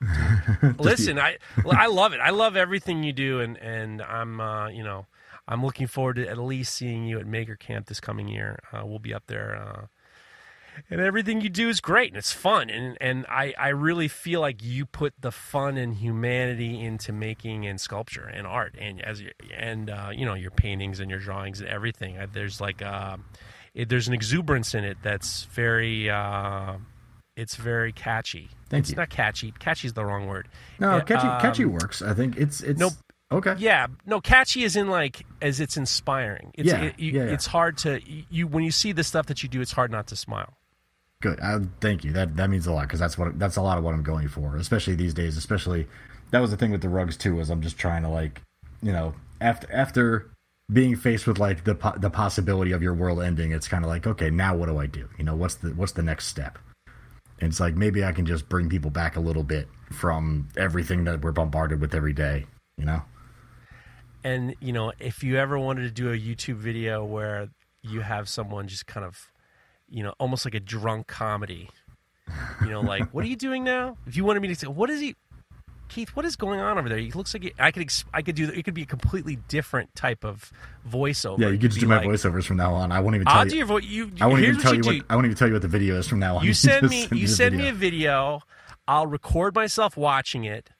Listen, 0.78 1.18
I 1.18 1.38
I 1.66 1.86
love 1.86 2.12
it. 2.12 2.20
I 2.20 2.30
love 2.30 2.56
everything 2.56 3.02
you 3.02 3.12
do, 3.12 3.40
and 3.40 3.56
and 3.58 4.00
I'm 4.00 4.40
uh, 4.40 4.68
you 4.68 4.84
know 4.84 5.06
I'm 5.46 5.64
looking 5.64 5.86
forward 5.86 6.16
to 6.16 6.28
at 6.28 6.38
least 6.38 6.74
seeing 6.74 7.06
you 7.06 7.18
at 7.18 7.26
Maker 7.26 7.56
Camp 7.56 7.86
this 7.86 7.98
coming 8.00 8.28
year. 8.28 8.60
Uh, 8.72 8.86
we'll 8.86 9.00
be 9.00 9.12
up 9.12 9.24
there, 9.26 9.56
uh, 9.56 9.86
and 10.88 11.00
everything 11.00 11.40
you 11.40 11.48
do 11.48 11.68
is 11.68 11.80
great 11.80 12.10
and 12.10 12.16
it's 12.16 12.32
fun. 12.32 12.70
And 12.70 12.96
and 13.00 13.26
I 13.28 13.54
I 13.58 13.68
really 13.70 14.06
feel 14.06 14.40
like 14.40 14.62
you 14.62 14.86
put 14.86 15.14
the 15.20 15.32
fun 15.32 15.76
and 15.76 15.96
humanity 15.96 16.80
into 16.80 17.12
making 17.12 17.66
and 17.66 17.80
sculpture 17.80 18.26
and 18.26 18.46
art, 18.46 18.76
and 18.78 19.02
as 19.02 19.20
and 19.52 19.90
uh, 19.90 20.10
you 20.14 20.24
know 20.24 20.34
your 20.34 20.52
paintings 20.52 21.00
and 21.00 21.10
your 21.10 21.20
drawings 21.20 21.60
and 21.60 21.68
everything. 21.68 22.18
There's 22.32 22.60
like 22.60 22.82
uh, 22.82 23.16
it, 23.74 23.88
there's 23.88 24.06
an 24.06 24.14
exuberance 24.14 24.76
in 24.76 24.84
it 24.84 24.98
that's 25.02 25.44
very. 25.46 26.08
Uh, 26.08 26.76
it's 27.38 27.56
very 27.56 27.92
catchy. 27.92 28.48
Thank 28.68 28.82
it's 28.82 28.90
you. 28.90 28.96
not 28.96 29.08
catchy. 29.10 29.52
Catchy 29.58 29.86
is 29.86 29.92
the 29.94 30.04
wrong 30.04 30.26
word. 30.26 30.48
No, 30.78 31.00
catchy, 31.00 31.26
um, 31.26 31.40
catchy 31.40 31.64
works. 31.64 32.02
I 32.02 32.14
think 32.14 32.36
it's 32.36 32.60
it's 32.60 32.78
Nope. 32.78 32.92
Okay. 33.30 33.54
Yeah, 33.58 33.88
no, 34.06 34.20
catchy 34.22 34.64
is 34.64 34.74
in 34.74 34.88
like 34.88 35.24
as 35.42 35.60
it's 35.60 35.76
inspiring. 35.76 36.50
It's, 36.54 36.66
Yeah, 36.68 36.82
it- 36.84 36.98
you- 36.98 37.12
yeah, 37.12 37.24
yeah. 37.26 37.32
it's 37.32 37.46
hard 37.46 37.76
to 37.78 38.00
you 38.30 38.46
when 38.46 38.64
you 38.64 38.70
see 38.70 38.92
the 38.92 39.04
stuff 39.04 39.26
that 39.26 39.42
you 39.42 39.48
do. 39.48 39.60
It's 39.60 39.72
hard 39.72 39.90
not 39.90 40.06
to 40.08 40.16
smile. 40.16 40.54
Good. 41.20 41.38
Uh, 41.42 41.60
thank 41.80 42.04
you. 42.04 42.12
That 42.12 42.36
that 42.36 42.48
means 42.48 42.66
a 42.66 42.72
lot 42.72 42.82
because 42.82 43.00
that's 43.00 43.18
what 43.18 43.38
that's 43.38 43.56
a 43.56 43.62
lot 43.62 43.76
of 43.78 43.84
what 43.84 43.92
I'm 43.94 44.02
going 44.02 44.28
for, 44.28 44.56
especially 44.56 44.94
these 44.94 45.14
days. 45.14 45.36
Especially 45.36 45.86
that 46.30 46.40
was 46.40 46.50
the 46.50 46.56
thing 46.56 46.70
with 46.70 46.80
the 46.80 46.88
rugs 46.88 47.16
too. 47.16 47.34
Was 47.36 47.50
I'm 47.50 47.60
just 47.60 47.76
trying 47.78 48.02
to 48.02 48.08
like, 48.08 48.40
you 48.82 48.92
know, 48.92 49.14
after 49.40 49.66
after 49.72 50.30
being 50.72 50.96
faced 50.96 51.26
with 51.26 51.38
like 51.38 51.64
the 51.64 51.74
po- 51.74 51.98
the 51.98 52.10
possibility 52.10 52.72
of 52.72 52.82
your 52.82 52.94
world 52.94 53.20
ending, 53.20 53.52
it's 53.52 53.68
kind 53.68 53.84
of 53.84 53.88
like, 53.88 54.06
okay, 54.06 54.30
now 54.30 54.54
what 54.56 54.66
do 54.66 54.78
I 54.78 54.86
do? 54.86 55.08
You 55.18 55.24
know, 55.24 55.34
what's 55.34 55.56
the 55.56 55.70
what's 55.70 55.92
the 55.92 56.02
next 56.02 56.26
step? 56.28 56.58
And 57.40 57.50
it's 57.50 57.60
like 57.60 57.76
maybe 57.76 58.04
I 58.04 58.12
can 58.12 58.26
just 58.26 58.48
bring 58.48 58.68
people 58.68 58.90
back 58.90 59.16
a 59.16 59.20
little 59.20 59.44
bit 59.44 59.68
from 59.92 60.48
everything 60.56 61.04
that 61.04 61.22
we're 61.22 61.32
bombarded 61.32 61.80
with 61.80 61.94
every 61.94 62.12
day. 62.12 62.46
You 62.76 62.84
know. 62.84 63.02
And 64.24 64.54
you 64.60 64.72
know, 64.72 64.92
if 64.98 65.22
you 65.22 65.36
ever 65.36 65.58
wanted 65.58 65.82
to 65.82 65.90
do 65.90 66.12
a 66.12 66.16
YouTube 66.16 66.56
video 66.56 67.04
where 67.04 67.48
you 67.82 68.00
have 68.00 68.28
someone 68.28 68.66
just 68.66 68.86
kind 68.86 69.06
of, 69.06 69.30
you 69.88 70.02
know, 70.02 70.14
almost 70.18 70.44
like 70.44 70.54
a 70.54 70.60
drunk 70.60 71.06
comedy, 71.06 71.70
you 72.62 72.68
know, 72.68 72.80
like 72.80 73.08
what 73.14 73.24
are 73.24 73.28
you 73.28 73.36
doing 73.36 73.64
now? 73.64 73.96
If 74.06 74.16
you 74.16 74.24
wanted 74.24 74.40
me 74.40 74.48
to 74.48 74.54
say, 74.54 74.66
what 74.66 74.90
is 74.90 75.00
he? 75.00 75.14
Keith, 75.88 76.10
what 76.10 76.24
is 76.24 76.36
going 76.36 76.60
on 76.60 76.78
over 76.78 76.88
there? 76.88 76.98
He 76.98 77.10
looks 77.12 77.34
like 77.34 77.54
I 77.58 77.70
could 77.70 77.90
I 78.12 78.22
could 78.22 78.34
do 78.34 78.48
it 78.48 78.64
could 78.64 78.74
be 78.74 78.82
a 78.82 78.86
completely 78.86 79.36
different 79.48 79.94
type 79.94 80.24
of 80.24 80.52
voiceover. 80.88 81.38
Yeah, 81.38 81.48
you 81.48 81.54
It 81.54 81.60
could 81.60 81.70
just 81.70 81.80
do 81.80 81.86
my 81.86 81.98
like, 81.98 82.08
voiceovers 82.08 82.44
from 82.44 82.58
now 82.58 82.74
on. 82.74 82.92
I 82.92 83.00
won't 83.00 83.14
even 83.16 83.26
tell 83.26 83.36
I'll 83.38 83.44
you. 83.44 83.50
do 83.50 83.56
your 83.56 83.66
voice. 83.66 83.84
You, 83.84 84.10
I 84.20 84.26
won't 84.26 84.40
even 84.40 84.58
tell 84.58 84.74
what 84.74 84.84
you 84.84 84.98
what 84.98 85.06
I 85.10 85.14
won't 85.14 85.26
even 85.26 85.36
tell 85.36 85.48
you 85.48 85.54
what 85.54 85.62
the 85.62 85.68
video 85.68 85.96
is 85.98 86.08
from 86.08 86.18
now 86.18 86.36
on. 86.36 86.44
you 86.44 86.54
send 86.54 86.88
me 86.88 87.06
send 87.06 87.20
you 87.20 87.26
send 87.26 87.56
me 87.56 87.68
a 87.68 87.72
video 87.72 88.40
i'll 88.86 89.06
record 89.06 89.54
myself 89.54 89.96
watching 89.96 90.44
it 90.44 90.70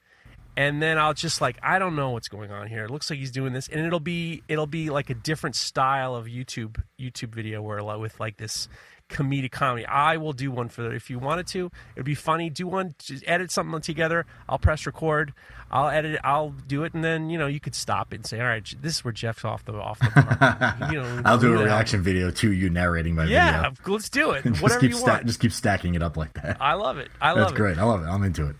and 0.57 0.83
then 0.83 0.99
i'll 0.99 1.15
just 1.15 1.41
like 1.41 1.59
i 1.63 1.79
don't 1.79 1.95
know 1.95 2.11
what's 2.11 2.29
going 2.29 2.51
on 2.51 2.67
here 2.67 2.85
it 2.85 2.91
looks 2.91 3.11
like 3.11 3.19
he's 3.19 3.31
doing 3.31 3.53
this 3.53 3.69
and 3.69 3.85
it'll 3.85 4.01
be 4.01 4.43
it'll 4.49 4.67
be 4.67 4.91
like 4.91 5.11
a 5.11 5.15
different 5.15 5.55
style 5.55 6.15
of 6.17 6.27
youtube 6.27 6.83
youtube 6.99 7.35
video 7.35 7.61
where 7.63 7.83
with 7.99 8.19
like 8.19 8.37
this 8.39 8.69
comedic 9.09 9.51
comedy 9.51 9.87
i 9.87 10.17
will 10.17 10.33
do 10.33 10.51
one 10.51 10.69
for 10.69 10.83
that. 10.83 10.93
if 10.93 11.09
you 11.09 11.19
wanted 11.19 11.47
to 11.47 11.71
it'd 11.97 12.05
be 12.05 12.15
funny 12.15 12.51
do 12.51 12.67
one 12.67 12.95
just 12.99 13.25
edit 13.27 13.51
something 13.51 13.81
together 13.81 14.27
i'll 14.49 14.59
press 14.59 14.85
record 14.85 15.33
i'll 15.71 15.89
edit 15.89 16.15
it 16.15 16.21
i'll 16.25 16.51
do 16.67 16.85
it 16.85 16.93
and 16.93 17.03
then 17.03 17.31
you 17.31 17.39
know 17.39 17.47
you 17.47 17.59
could 17.59 17.75
stop 17.75 18.13
it 18.13 18.17
and 18.17 18.27
say 18.27 18.39
all 18.39 18.47
right 18.47 18.75
this 18.83 18.97
is 18.97 19.05
where 19.05 19.13
jeff's 19.13 19.45
off 19.45 19.65
the 19.65 19.73
off 19.73 19.99
the 20.01 20.13
mark 20.15 20.75
you 20.93 21.01
know 21.01 21.23
I'll 21.25 21.39
do 21.39 21.59
a 21.59 21.65
reaction 21.65 22.03
video 22.03 22.31
to 22.31 22.53
you 22.53 22.69
narrating 22.69 23.15
my 23.15 23.25
yeah 23.25 23.71
video. 23.71 23.93
let's 23.95 24.09
do 24.11 24.33
it 24.33 24.45
just 24.45 24.63
whatever 24.63 24.81
keep 24.81 24.91
you 24.91 24.97
sta- 24.97 25.13
want 25.13 25.27
just 25.27 25.41
keep 25.41 25.53
stacking 25.53 25.95
it 25.95 26.03
up 26.03 26.17
like 26.17 26.35
that. 26.35 26.59
i 26.61 26.75
love 26.75 26.99
it 26.99 27.09
i 27.21 27.31
love 27.31 27.39
it. 27.39 27.41
That's 27.41 27.53
it 27.53 27.57
great. 27.57 27.79
I 27.79 27.85
love 27.85 28.03
it. 28.03 28.07
I'm 28.07 28.23
into 28.23 28.47
it. 28.49 28.57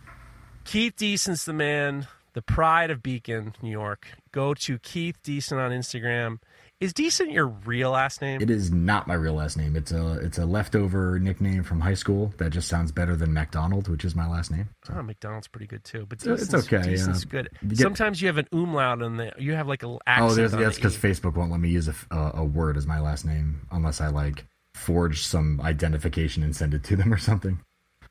Keith 0.65 0.97
Decent's 0.97 1.45
the 1.45 1.53
man, 1.53 2.07
the 2.35 2.43
pride 2.43 2.91
of 2.91 3.03
Beacon, 3.03 3.55
New 3.63 3.71
York. 3.71 4.09
Go 4.33 4.53
to 4.55 4.79
Keith 4.79 5.17
Decent 5.23 5.59
on 5.61 5.71
Instagram. 5.71 6.41
Is 6.81 6.93
Decent 6.93 7.33
your 7.33 7.49
real 7.49 7.91
last 7.91 8.23
name? 8.23 8.41
It 8.41 8.51
is 8.51 8.71
not 8.71 9.09
my 9.09 9.15
real 9.15 9.35
last 9.35 9.57
name. 9.57 9.75
It's 9.75 9.91
a 9.91 10.13
it's 10.21 10.39
a 10.39 10.47
leftover 10.47 11.19
nickname 11.19 11.65
from 11.65 11.81
high 11.81 11.95
school 11.95 12.33
that 12.39 12.51
just 12.51 12.69
sounds 12.69 12.93
better 12.93 13.17
than 13.17 13.33
McDonald, 13.35 13.89
which 13.89 14.05
is 14.05 14.15
my 14.15 14.29
last 14.29 14.53
name. 14.53 14.69
Oh, 14.95 15.03
McDonald's 15.03 15.49
pretty 15.49 15.67
good 15.67 15.83
too, 15.83 16.07
but 16.09 16.25
It's 16.25 16.55
okay, 16.55 16.83
Decent's 16.83 17.25
yeah. 17.25 17.31
good. 17.31 17.49
You 17.63 17.69
get- 17.71 17.79
Sometimes 17.79 18.23
you 18.23 18.29
have 18.29 18.39
an 18.39 18.47
umlaut 18.53 19.03
and 19.03 19.19
the. 19.19 19.33
You 19.39 19.55
have 19.55 19.67
like 19.67 19.83
a 19.83 19.89
oh, 19.89 20.01
accent. 20.07 20.31
Oh, 20.31 20.35
there's 20.35 20.53
that's 20.53 20.77
because. 20.77 20.97
Facebook 20.97 21.35
won't 21.35 21.51
let 21.51 21.59
me 21.59 21.69
use 21.69 21.89
a 21.89 21.95
a 22.13 22.45
word 22.45 22.77
as 22.77 22.87
my 22.87 23.01
last 23.01 23.25
name 23.25 23.67
unless 23.73 24.01
I 24.01 24.09
like 24.09 24.45
forge 24.75 25.25
some 25.25 25.61
identification 25.61 26.45
and 26.45 26.55
send 26.55 26.75
it 26.75 26.85
to 26.85 26.95
them 26.95 27.13
or 27.13 27.19
something. 27.19 27.59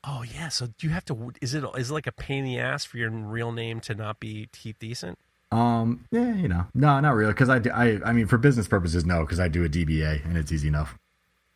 Oh 0.04 0.22
yeah, 0.22 0.48
so 0.48 0.66
do 0.66 0.86
you 0.86 0.90
have 0.92 1.06
to. 1.06 1.32
Is 1.40 1.54
it 1.54 1.64
is 1.78 1.90
it 1.90 1.94
like 1.94 2.06
a 2.06 2.12
pain 2.12 2.40
in 2.40 2.44
the 2.44 2.58
ass 2.58 2.84
for 2.84 2.98
your 2.98 3.08
real 3.10 3.50
name 3.50 3.80
to 3.80 3.94
not 3.94 4.20
be 4.20 4.50
Keith 4.52 4.76
Decent? 4.78 5.18
Um, 5.50 6.04
yeah, 6.10 6.34
you 6.34 6.48
know, 6.48 6.66
no, 6.74 7.00
not 7.00 7.14
really, 7.14 7.32
because 7.32 7.48
I, 7.48 7.58
do- 7.58 7.70
I, 7.70 7.98
I 8.04 8.12
mean, 8.12 8.26
for 8.26 8.36
business 8.38 8.68
purposes, 8.68 9.06
no, 9.06 9.22
because 9.22 9.40
I 9.40 9.48
do 9.48 9.64
a 9.64 9.68
DBA 9.68 10.24
and 10.24 10.36
it's 10.36 10.52
easy 10.52 10.68
enough. 10.68 10.98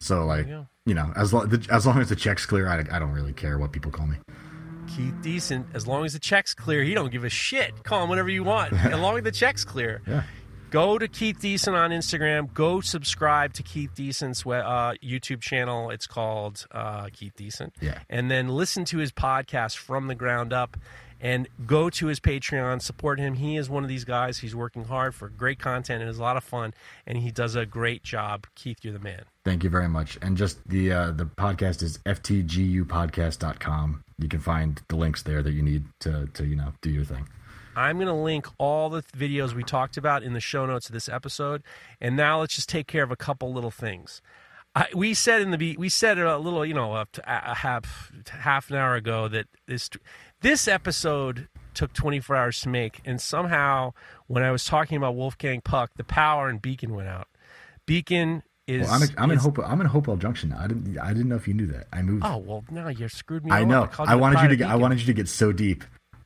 So 0.00 0.24
like, 0.24 0.46
you 0.48 0.66
you 0.84 0.94
know, 0.94 1.12
as 1.14 1.32
long 1.32 1.52
as 1.70 1.86
long 1.86 2.00
as 2.00 2.08
the 2.08 2.16
check's 2.16 2.44
clear, 2.46 2.68
I, 2.68 2.80
I 2.94 2.98
don't 2.98 3.12
really 3.12 3.32
care 3.32 3.58
what 3.58 3.70
people 3.72 3.92
call 3.92 4.06
me. 4.06 4.16
Keith 4.88 5.14
Decent, 5.22 5.66
as 5.74 5.86
long 5.86 6.04
as 6.04 6.12
the 6.12 6.18
check's 6.18 6.54
clear, 6.54 6.82
he 6.82 6.92
don't 6.94 7.12
give 7.12 7.22
a 7.24 7.28
shit. 7.28 7.84
Call 7.84 8.02
him 8.02 8.08
whatever 8.08 8.28
you 8.28 8.42
want, 8.44 8.72
as 8.72 8.98
long 8.98 9.16
as 9.16 9.22
the 9.24 9.30
check's 9.32 9.64
clear. 9.64 10.02
Yeah. 10.08 10.22
Go 10.70 10.96
to 10.96 11.06
Keith 11.06 11.38
Decent 11.38 11.76
on 11.76 11.90
Instagram. 11.90 12.50
Go 12.54 12.80
subscribe 12.80 13.52
to 13.54 13.62
Keith 13.62 13.90
Decent's 13.94 14.40
uh, 14.46 14.94
YouTube 15.04 15.42
channel. 15.42 15.90
It's 15.90 16.06
called 16.06 16.66
uh, 16.72 17.08
Keith 17.12 17.34
Decent. 17.36 17.74
Yeah. 17.82 17.98
And 18.08 18.30
then 18.30 18.48
listen 18.48 18.86
to 18.86 18.96
his 18.96 19.12
podcast 19.12 19.76
from 19.76 20.06
the 20.06 20.14
ground 20.14 20.54
up. 20.54 20.78
And 21.22 21.48
go 21.66 21.88
to 21.88 22.06
his 22.06 22.18
Patreon, 22.18 22.82
support 22.82 23.20
him. 23.20 23.34
He 23.34 23.56
is 23.56 23.70
one 23.70 23.84
of 23.84 23.88
these 23.88 24.04
guys. 24.04 24.38
He's 24.38 24.56
working 24.56 24.84
hard 24.84 25.14
for 25.14 25.28
great 25.28 25.60
content 25.60 26.02
and 26.02 26.10
it's 26.10 26.18
a 26.18 26.22
lot 26.22 26.36
of 26.36 26.42
fun. 26.42 26.74
And 27.06 27.18
he 27.18 27.30
does 27.30 27.54
a 27.54 27.64
great 27.64 28.02
job. 28.02 28.48
Keith, 28.56 28.78
you're 28.82 28.92
the 28.92 28.98
man. 28.98 29.22
Thank 29.44 29.62
you 29.62 29.70
very 29.70 29.88
much. 29.88 30.18
And 30.20 30.36
just 30.36 30.68
the 30.68 30.92
uh, 30.92 31.12
the 31.12 31.26
podcast 31.26 31.82
is 31.82 31.98
ftgupodcast.com. 31.98 34.04
You 34.18 34.28
can 34.28 34.40
find 34.40 34.82
the 34.88 34.96
links 34.96 35.22
there 35.22 35.42
that 35.42 35.52
you 35.52 35.62
need 35.62 35.84
to 36.00 36.26
to 36.34 36.44
you 36.44 36.56
know 36.56 36.72
do 36.82 36.90
your 36.90 37.04
thing. 37.04 37.28
I'm 37.74 37.96
going 37.96 38.08
to 38.08 38.12
link 38.12 38.46
all 38.58 38.90
the 38.90 39.02
th- 39.02 39.12
videos 39.12 39.54
we 39.54 39.62
talked 39.62 39.96
about 39.96 40.22
in 40.22 40.34
the 40.34 40.40
show 40.40 40.66
notes 40.66 40.88
of 40.88 40.92
this 40.92 41.08
episode. 41.08 41.62
And 42.00 42.16
now 42.16 42.40
let's 42.40 42.54
just 42.54 42.68
take 42.68 42.86
care 42.86 43.02
of 43.02 43.10
a 43.10 43.16
couple 43.16 43.52
little 43.52 43.70
things. 43.70 44.20
I, 44.74 44.86
we 44.94 45.12
said 45.12 45.42
in 45.42 45.50
the 45.50 45.76
we 45.76 45.88
said 45.88 46.18
a 46.18 46.38
little, 46.38 46.64
you 46.64 46.72
know, 46.72 46.94
a, 46.94 47.06
a 47.26 47.56
half 47.56 48.10
half 48.30 48.70
an 48.70 48.76
hour 48.76 48.94
ago 48.94 49.28
that 49.28 49.46
this 49.66 49.90
this 50.42 50.68
episode 50.68 51.48
took 51.74 51.92
24 51.94 52.36
hours 52.36 52.60
to 52.60 52.68
make, 52.68 53.00
and 53.04 53.20
somehow 53.20 53.92
when 54.26 54.42
I 54.42 54.50
was 54.50 54.64
talking 54.64 54.96
about 54.96 55.16
Wolfgang 55.16 55.60
Puck, 55.60 55.92
the 55.96 56.04
power 56.04 56.50
in 56.50 56.58
Beacon 56.58 56.94
went 56.94 57.08
out. 57.08 57.28
Beacon 57.86 58.42
is. 58.66 58.88
Well, 58.88 59.02
I'm, 59.02 59.08
I'm 59.18 59.30
in 59.30 59.38
Hope 59.38 59.58
I'm 59.58 59.80
in 59.80 59.86
Hopewell 59.86 60.16
Junction 60.16 60.50
now. 60.50 60.58
I 60.60 60.66
didn't 60.66 60.98
I 60.98 61.08
didn't 61.08 61.28
know 61.28 61.36
if 61.36 61.48
you 61.48 61.54
knew 61.54 61.66
that. 61.68 61.86
I 61.92 62.02
moved. 62.02 62.24
Oh 62.26 62.38
well, 62.38 62.64
now 62.70 62.88
you 62.88 63.08
screwed 63.08 63.44
me. 63.44 63.50
I 63.50 63.64
know. 63.64 63.86
called 63.86 64.08
I 64.08 64.16
wanted 64.16 64.42
you 64.42 64.48
to 64.48 64.56
get 64.56 64.70
I 64.70 64.76
wanted 64.76 65.00
you 65.00 65.06
to 65.06 65.14
get 65.14 65.28
so 65.28 65.52
deep 65.52 65.84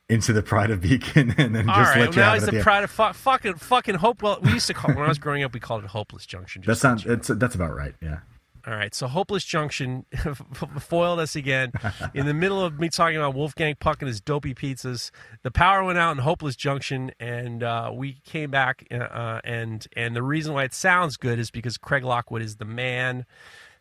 into 0.08 0.32
the 0.32 0.42
pride 0.42 0.70
of 0.70 0.80
Beacon 0.80 1.34
and 1.38 1.54
then 1.54 1.68
All 1.68 1.76
just 1.76 1.90
right, 1.90 2.00
let 2.00 2.08
well, 2.08 2.14
you 2.14 2.20
now 2.20 2.24
have 2.26 2.34
he's 2.34 2.42
it 2.42 2.48
at 2.48 2.50
the 2.52 2.58
the 2.58 2.62
pride 2.62 2.84
of 2.84 2.90
fu- 2.90 3.12
fucking 3.12 3.54
fucking 3.54 3.96
Hopewell. 3.96 4.38
We 4.42 4.52
used 4.52 4.66
to 4.68 4.74
call 4.74 4.94
when 4.94 5.04
I 5.04 5.08
was 5.08 5.18
growing 5.18 5.42
up, 5.42 5.52
we 5.52 5.60
called 5.60 5.84
it 5.84 5.90
Hopeless 5.90 6.26
Junction. 6.26 6.62
That 6.66 6.76
sounds 6.76 7.04
so 7.04 7.12
it's 7.12 7.28
that's 7.28 7.54
about 7.54 7.74
right. 7.74 7.94
Yeah. 8.00 8.18
All 8.66 8.74
right, 8.74 8.92
so 8.92 9.06
Hopeless 9.06 9.44
Junction 9.44 10.06
foiled 10.80 11.20
us 11.20 11.36
again. 11.36 11.70
In 12.14 12.26
the 12.26 12.34
middle 12.34 12.60
of 12.60 12.80
me 12.80 12.88
talking 12.88 13.16
about 13.16 13.34
Wolfgang 13.34 13.76
Puck 13.78 14.02
and 14.02 14.08
his 14.08 14.20
dopey 14.20 14.54
pizzas, 14.54 15.12
the 15.42 15.52
power 15.52 15.84
went 15.84 15.98
out 15.98 16.10
in 16.10 16.18
Hopeless 16.18 16.56
Junction, 16.56 17.12
and 17.20 17.62
uh, 17.62 17.92
we 17.94 18.14
came 18.24 18.50
back. 18.50 18.84
Uh, 18.90 19.40
and 19.44 19.86
and 19.96 20.16
the 20.16 20.22
reason 20.22 20.52
why 20.52 20.64
it 20.64 20.74
sounds 20.74 21.16
good 21.16 21.38
is 21.38 21.52
because 21.52 21.78
Craig 21.78 22.02
Lockwood 22.02 22.42
is 22.42 22.56
the 22.56 22.64
man. 22.64 23.24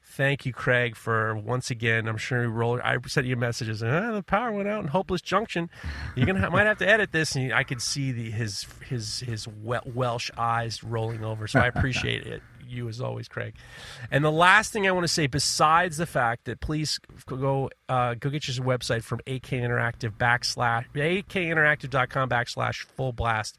Thank 0.04 0.46
you, 0.46 0.54
Craig, 0.54 0.96
for 0.96 1.36
once 1.36 1.72
again. 1.72 2.08
I'm 2.08 2.18
sure 2.18 2.44
you 2.44 2.50
roll. 2.50 2.80
I 2.84 2.98
sent 3.08 3.26
you 3.26 3.36
messages. 3.36 3.82
Ah, 3.82 4.12
the 4.12 4.22
power 4.22 4.52
went 4.52 4.68
out 4.68 4.84
in 4.84 4.90
Hopeless 4.90 5.22
Junction. 5.22 5.68
You're 6.16 6.28
gonna 6.28 6.48
might 6.52 6.68
have 6.68 6.78
to 6.78 6.88
edit 6.88 7.12
this, 7.12 7.36
and 7.36 7.52
I 7.52 7.64
could 7.64 7.82
see 7.82 8.12
the 8.12 8.30
his 8.30 8.68
his 8.88 9.22
his 9.22 9.48
Welsh 9.48 10.30
eyes 10.38 10.84
rolling 10.84 11.24
over. 11.24 11.48
So 11.48 11.60
I 11.60 11.66
appreciate 11.66 12.28
it 12.28 12.44
you 12.68 12.88
as 12.88 13.02
always, 13.02 13.28
Craig. 13.28 13.56
And 14.12 14.24
the 14.24 14.32
last 14.32 14.72
thing 14.72 14.88
I 14.88 14.92
want 14.92 15.04
to 15.04 15.12
say, 15.14 15.28
besides 15.28 15.98
the 15.98 16.06
fact 16.06 16.46
that 16.46 16.60
please 16.60 17.00
go 17.28 17.70
uh, 17.90 18.16
go 18.16 18.30
get 18.30 18.48
your 18.48 18.66
website 18.66 19.04
from 19.04 19.20
AK 19.28 19.50
Interactive 19.50 20.12
backslash 20.12 20.86
akinteractive.com 20.94 22.30
backslash 22.30 22.86
full 22.86 23.14
blast, 23.14 23.58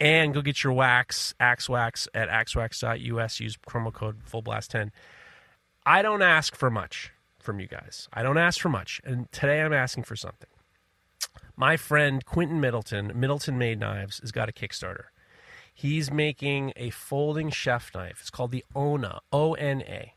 and 0.00 0.34
go 0.34 0.42
get 0.42 0.62
your 0.62 0.72
wax 0.72 1.34
axe 1.40 1.68
wax 1.68 2.08
at 2.14 2.28
axwax.us. 2.28 3.40
Use 3.40 3.56
promo 3.56 3.92
code 3.92 4.16
full 4.24 4.42
blast 4.42 4.70
ten. 4.70 4.92
I 5.84 6.02
don't 6.02 6.22
ask 6.22 6.54
for 6.54 6.70
much 6.70 7.12
from 7.38 7.60
you 7.60 7.66
guys. 7.66 8.08
I 8.12 8.22
don't 8.22 8.38
ask 8.38 8.60
for 8.60 8.68
much, 8.68 9.00
and 9.04 9.30
today 9.32 9.62
I'm 9.62 9.72
asking 9.72 10.04
for 10.04 10.16
something. 10.16 10.48
My 11.56 11.76
friend 11.76 12.24
Quentin 12.24 12.60
Middleton, 12.60 13.12
Middleton 13.14 13.58
Made 13.58 13.80
Knives, 13.80 14.20
has 14.20 14.30
got 14.30 14.48
a 14.48 14.52
Kickstarter. 14.52 15.06
He's 15.78 16.10
making 16.10 16.72
a 16.74 16.90
folding 16.90 17.50
chef 17.50 17.94
knife. 17.94 18.16
It's 18.18 18.30
called 18.30 18.50
the 18.50 18.64
Ona, 18.74 19.20
O 19.32 19.54
N 19.54 19.82
A. 19.82 20.12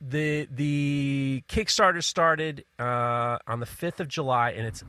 The 0.00 0.46
the 0.48 1.42
Kickstarter 1.48 2.00
started 2.00 2.64
uh, 2.78 3.38
on 3.48 3.58
the 3.58 3.66
fifth 3.66 3.98
of 3.98 4.06
July, 4.06 4.50
and 4.50 4.68
it's 4.68 4.84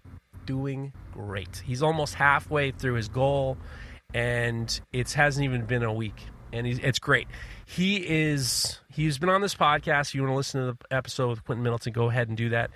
doing 0.45 0.93
great. 1.11 1.63
He's 1.65 1.81
almost 1.81 2.13
halfway 2.13 2.69
through 2.69 2.93
his 2.93 3.07
goal, 3.07 3.57
and 4.13 4.79
it 4.93 5.11
hasn't 5.13 5.43
even 5.43 5.65
been 5.65 5.81
a 5.81 5.91
week, 5.91 6.21
and 6.53 6.67
it's 6.67 6.99
great. 6.99 7.27
He 7.65 8.07
is 8.07 8.77
he's 8.91 9.17
been 9.17 9.29
on 9.29 9.41
this 9.41 9.55
podcast. 9.55 10.09
If 10.09 10.15
you 10.15 10.21
want 10.21 10.33
to 10.33 10.37
listen 10.37 10.67
to 10.67 10.73
the 10.73 10.95
episode 10.95 11.29
with 11.29 11.43
Quentin 11.45 11.63
Middleton, 11.63 11.93
go 11.93 12.11
ahead 12.11 12.27
and 12.27 12.37
do 12.37 12.49
that. 12.49 12.69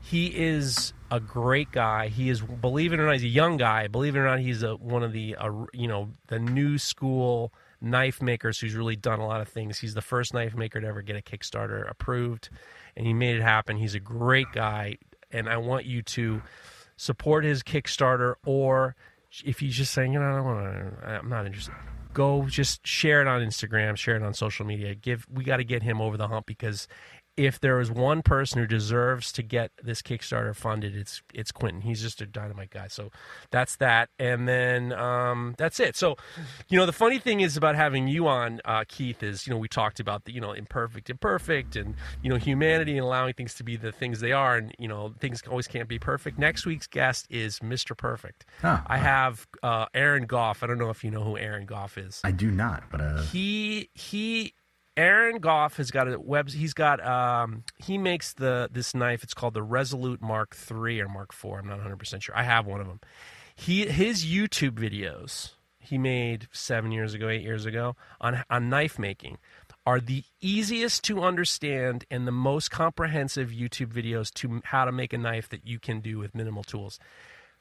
He 0.00 0.28
is 0.28 0.92
a 1.10 1.20
great 1.20 1.72
guy. 1.72 2.08
He 2.08 2.28
is, 2.28 2.40
believe 2.40 2.92
it 2.92 3.00
or 3.00 3.06
not, 3.06 3.14
he's 3.14 3.24
a 3.24 3.28
young 3.28 3.56
guy. 3.56 3.88
Believe 3.88 4.16
it 4.16 4.18
or 4.18 4.26
not, 4.26 4.40
he's 4.40 4.62
a, 4.62 4.76
one 4.76 5.02
of 5.02 5.12
the, 5.12 5.36
uh, 5.36 5.50
you 5.72 5.88
know, 5.88 6.10
the 6.26 6.38
new 6.38 6.78
school 6.78 7.52
knife 7.80 8.20
makers 8.20 8.58
who's 8.58 8.74
really 8.74 8.96
done 8.96 9.20
a 9.20 9.26
lot 9.26 9.40
of 9.40 9.48
things. 9.48 9.78
He's 9.78 9.94
the 9.94 10.02
first 10.02 10.34
knife 10.34 10.54
maker 10.54 10.80
to 10.80 10.86
ever 10.86 11.02
get 11.02 11.16
a 11.16 11.22
Kickstarter 11.22 11.88
approved, 11.88 12.50
and 12.96 13.06
he 13.06 13.14
made 13.14 13.36
it 13.36 13.42
happen. 13.42 13.76
He's 13.76 13.94
a 13.94 14.00
great 14.00 14.48
guy, 14.52 14.98
and 15.30 15.48
I 15.48 15.56
want 15.58 15.86
you 15.86 16.02
to 16.02 16.42
support 16.96 17.44
his 17.44 17.62
Kickstarter, 17.62 18.34
or 18.44 18.96
if 19.44 19.60
he's 19.60 19.76
just 19.76 19.92
saying, 19.92 20.12
you 20.12 20.18
know, 20.18 20.26
I 20.26 20.36
don't 20.36 20.44
want 20.44 21.00
to, 21.00 21.06
I'm 21.06 21.28
not 21.28 21.46
interested. 21.46 21.74
Go 22.14 22.46
just 22.46 22.84
share 22.86 23.20
it 23.20 23.28
on 23.28 23.42
Instagram, 23.42 23.96
share 23.96 24.16
it 24.16 24.22
on 24.22 24.34
social 24.34 24.66
media. 24.66 24.94
Give 24.94 25.24
we 25.30 25.44
got 25.44 25.58
to 25.58 25.64
get 25.64 25.82
him 25.82 26.00
over 26.00 26.16
the 26.16 26.26
hump 26.26 26.46
because 26.46 26.88
if 27.38 27.60
there 27.60 27.78
is 27.78 27.88
one 27.88 28.20
person 28.20 28.60
who 28.60 28.66
deserves 28.66 29.30
to 29.30 29.42
get 29.44 29.70
this 29.80 30.02
Kickstarter 30.02 30.54
funded, 30.54 30.96
it's 30.96 31.22
it's 31.32 31.52
Quentin. 31.52 31.82
He's 31.82 32.02
just 32.02 32.20
a 32.20 32.26
dynamite 32.26 32.70
guy. 32.70 32.88
So 32.88 33.10
that's 33.52 33.76
that, 33.76 34.10
and 34.18 34.48
then 34.48 34.92
um, 34.92 35.54
that's 35.56 35.78
it. 35.78 35.96
So, 35.96 36.16
you 36.68 36.76
know, 36.76 36.84
the 36.84 36.92
funny 36.92 37.20
thing 37.20 37.40
is 37.40 37.56
about 37.56 37.76
having 37.76 38.08
you 38.08 38.26
on, 38.26 38.60
uh, 38.64 38.84
Keith, 38.88 39.22
is 39.22 39.46
you 39.46 39.52
know 39.52 39.58
we 39.58 39.68
talked 39.68 40.00
about 40.00 40.24
the 40.24 40.32
you 40.32 40.40
know 40.40 40.50
imperfect, 40.50 41.08
imperfect, 41.08 41.76
and 41.76 41.94
you 42.22 42.28
know 42.28 42.36
humanity 42.36 42.92
and 42.92 43.04
allowing 43.04 43.34
things 43.34 43.54
to 43.54 43.62
be 43.62 43.76
the 43.76 43.92
things 43.92 44.18
they 44.18 44.32
are, 44.32 44.56
and 44.56 44.74
you 44.76 44.88
know 44.88 45.14
things 45.20 45.40
always 45.48 45.68
can't 45.68 45.88
be 45.88 46.00
perfect. 46.00 46.38
Next 46.40 46.66
week's 46.66 46.88
guest 46.88 47.28
is 47.30 47.60
Mr. 47.60 47.96
Perfect. 47.96 48.46
Huh. 48.60 48.80
I 48.84 48.98
have 48.98 49.46
uh, 49.62 49.86
Aaron 49.94 50.26
Gough. 50.26 50.64
I 50.64 50.66
don't 50.66 50.78
know 50.78 50.90
if 50.90 51.04
you 51.04 51.12
know 51.12 51.22
who 51.22 51.38
Aaron 51.38 51.66
Gough 51.66 51.96
is. 51.98 52.20
I 52.24 52.32
do 52.32 52.50
not, 52.50 52.82
but 52.90 53.00
uh... 53.00 53.22
he 53.22 53.90
he 53.94 54.54
Aaron 54.98 55.38
Gough 55.38 55.76
has 55.76 55.92
got 55.92 56.12
a 56.12 56.18
web. 56.18 56.50
He's 56.50 56.74
got 56.74 57.04
um, 57.06 57.62
he 57.78 57.96
makes 57.96 58.32
the 58.32 58.68
this 58.72 58.94
knife. 58.94 59.22
It's 59.22 59.32
called 59.32 59.54
the 59.54 59.62
Resolute 59.62 60.20
Mark 60.20 60.56
III 60.68 61.02
or 61.02 61.08
Mark 61.08 61.32
IV. 61.32 61.52
I'm 61.52 61.68
not 61.68 61.76
100 61.76 61.96
percent 61.96 62.24
sure. 62.24 62.36
I 62.36 62.42
have 62.42 62.66
one 62.66 62.80
of 62.80 62.88
them. 62.88 63.00
He 63.54 63.86
his 63.86 64.26
YouTube 64.26 64.72
videos 64.72 65.52
he 65.78 65.98
made 65.98 66.48
seven 66.52 66.90
years 66.90 67.14
ago, 67.14 67.28
eight 67.28 67.42
years 67.42 67.64
ago 67.64 67.94
on 68.20 68.42
on 68.50 68.68
knife 68.68 68.98
making 68.98 69.38
are 69.86 70.00
the 70.00 70.24
easiest 70.40 71.02
to 71.04 71.22
understand 71.22 72.04
and 72.10 72.26
the 72.26 72.32
most 72.32 72.70
comprehensive 72.70 73.50
YouTube 73.50 73.92
videos 73.92 74.34
to 74.34 74.60
how 74.64 74.84
to 74.84 74.92
make 74.92 75.12
a 75.12 75.18
knife 75.18 75.48
that 75.48 75.66
you 75.66 75.78
can 75.78 76.00
do 76.00 76.18
with 76.18 76.34
minimal 76.34 76.62
tools 76.62 76.98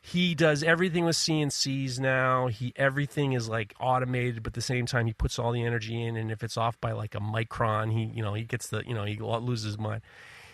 he 0.07 0.35
does 0.35 0.63
everything 0.63 1.03
with 1.03 1.17
CNCs 1.17 1.99
now. 1.99 2.47
He 2.47 2.71
everything 2.77 3.33
is 3.33 3.49
like 3.49 3.73
automated, 3.77 4.41
but 4.41 4.51
at 4.51 4.53
the 4.53 4.61
same 4.61 4.85
time 4.85 5.05
he 5.05 5.11
puts 5.11 5.37
all 5.37 5.51
the 5.51 5.63
energy 5.63 6.01
in. 6.01 6.15
And 6.15 6.31
if 6.31 6.43
it's 6.43 6.55
off 6.55 6.79
by 6.79 6.93
like 6.93 7.13
a 7.13 7.19
micron, 7.19 7.91
he 7.91 8.05
you 8.15 8.23
know 8.23 8.33
he 8.33 8.43
gets 8.43 8.67
the 8.67 8.83
you 8.87 8.93
know 8.93 9.03
he 9.03 9.17
loses 9.17 9.65
his 9.65 9.77
mind. 9.77 10.01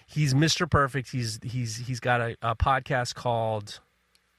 He's 0.07 0.33
Mr. 0.33 0.69
Perfect. 0.69 1.11
He's 1.11 1.39
he's 1.43 1.77
he's 1.77 1.99
got 1.99 2.19
a, 2.19 2.35
a 2.41 2.55
podcast 2.55 3.13
called 3.13 3.79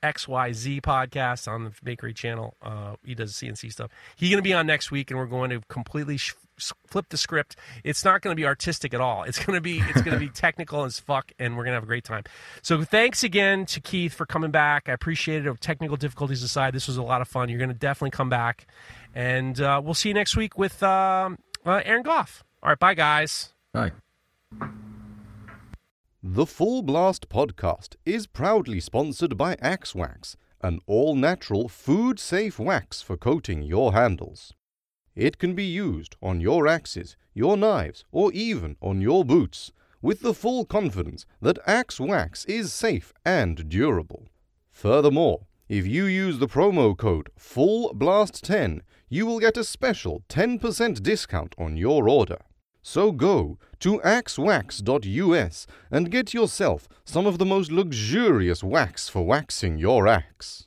XYZ 0.02 0.80
podcast 0.80 1.46
on 1.46 1.62
the 1.62 1.72
Bakery 1.84 2.12
Channel. 2.12 2.56
Uh, 2.60 2.96
he 3.04 3.14
does 3.14 3.34
CNC 3.34 3.70
stuff. 3.70 3.92
He's 4.16 4.30
to 4.34 4.42
be 4.42 4.52
on 4.52 4.66
next 4.66 4.90
week, 4.90 5.12
and 5.12 5.18
we're 5.18 5.26
going 5.26 5.50
to 5.50 5.60
completely 5.68 6.16
sh- 6.16 6.34
flip 6.58 7.06
the 7.08 7.16
script. 7.16 7.56
It's 7.82 8.04
not 8.04 8.22
going 8.22 8.34
to 8.34 8.40
be 8.40 8.46
artistic 8.46 8.94
at 8.94 9.00
all. 9.00 9.24
It's 9.24 9.38
going 9.38 9.56
to 9.56 9.60
be 9.60 9.80
it's 9.80 10.02
going 10.02 10.14
to 10.14 10.18
be 10.18 10.28
technical 10.34 10.84
as 10.84 10.98
fuck, 10.98 11.32
and 11.38 11.56
we're 11.56 11.64
going 11.64 11.72
to 11.72 11.76
have 11.76 11.82
a 11.82 11.86
great 11.86 12.04
time. 12.04 12.24
So 12.62 12.82
thanks 12.82 13.22
again 13.24 13.66
to 13.66 13.80
Keith 13.80 14.14
for 14.14 14.26
coming 14.26 14.50
back. 14.50 14.88
I 14.88 14.92
appreciate 14.92 15.46
it. 15.46 15.60
Technical 15.60 15.96
difficulties 15.96 16.42
aside, 16.42 16.74
this 16.74 16.86
was 16.86 16.96
a 16.96 17.02
lot 17.02 17.20
of 17.20 17.28
fun. 17.28 17.48
You're 17.48 17.58
going 17.58 17.68
to 17.68 17.74
definitely 17.74 18.10
come 18.10 18.28
back, 18.28 18.66
and 19.14 19.60
uh, 19.60 19.80
we'll 19.84 19.94
see 19.94 20.08
you 20.08 20.14
next 20.14 20.36
week 20.36 20.58
with 20.58 20.82
um, 20.82 21.38
uh, 21.64 21.80
Aaron 21.84 22.02
Gough. 22.02 22.44
All 22.62 22.70
right, 22.70 22.78
bye 22.78 22.94
guys. 22.94 23.52
Bye. 23.72 23.92
The 26.22 26.46
Full 26.46 26.82
Blast 26.82 27.28
podcast 27.28 27.96
is 28.06 28.26
proudly 28.26 28.80
sponsored 28.80 29.36
by 29.36 29.56
Axe 29.60 29.94
Wax, 29.94 30.38
an 30.62 30.80
all 30.86 31.14
natural, 31.14 31.68
food 31.68 32.18
safe 32.18 32.58
wax 32.58 33.02
for 33.02 33.18
coating 33.18 33.62
your 33.62 33.92
handles. 33.92 34.54
It 35.16 35.38
can 35.38 35.54
be 35.54 35.64
used 35.64 36.16
on 36.22 36.40
your 36.40 36.66
axes, 36.66 37.16
your 37.34 37.56
knives, 37.56 38.04
or 38.10 38.32
even 38.32 38.76
on 38.80 39.00
your 39.00 39.24
boots, 39.24 39.70
with 40.02 40.20
the 40.20 40.34
full 40.34 40.64
confidence 40.64 41.24
that 41.40 41.58
Axe 41.66 42.00
Wax 42.00 42.44
is 42.46 42.72
safe 42.72 43.12
and 43.24 43.68
durable. 43.68 44.28
Furthermore, 44.72 45.46
if 45.68 45.86
you 45.86 46.04
use 46.04 46.38
the 46.38 46.48
promo 46.48 46.96
code 46.96 47.30
FULLBLAST10, 47.38 48.80
you 49.08 49.24
will 49.24 49.38
get 49.38 49.56
a 49.56 49.64
special 49.64 50.22
10% 50.28 51.02
discount 51.02 51.54
on 51.56 51.76
your 51.76 52.08
order. 52.08 52.38
So 52.82 53.12
go 53.12 53.58
to 53.78 54.00
axwax.us 54.00 55.66
and 55.90 56.10
get 56.10 56.34
yourself 56.34 56.86
some 57.04 57.24
of 57.24 57.38
the 57.38 57.46
most 57.46 57.72
luxurious 57.72 58.62
wax 58.62 59.08
for 59.08 59.24
waxing 59.24 59.78
your 59.78 60.06
axe. 60.06 60.66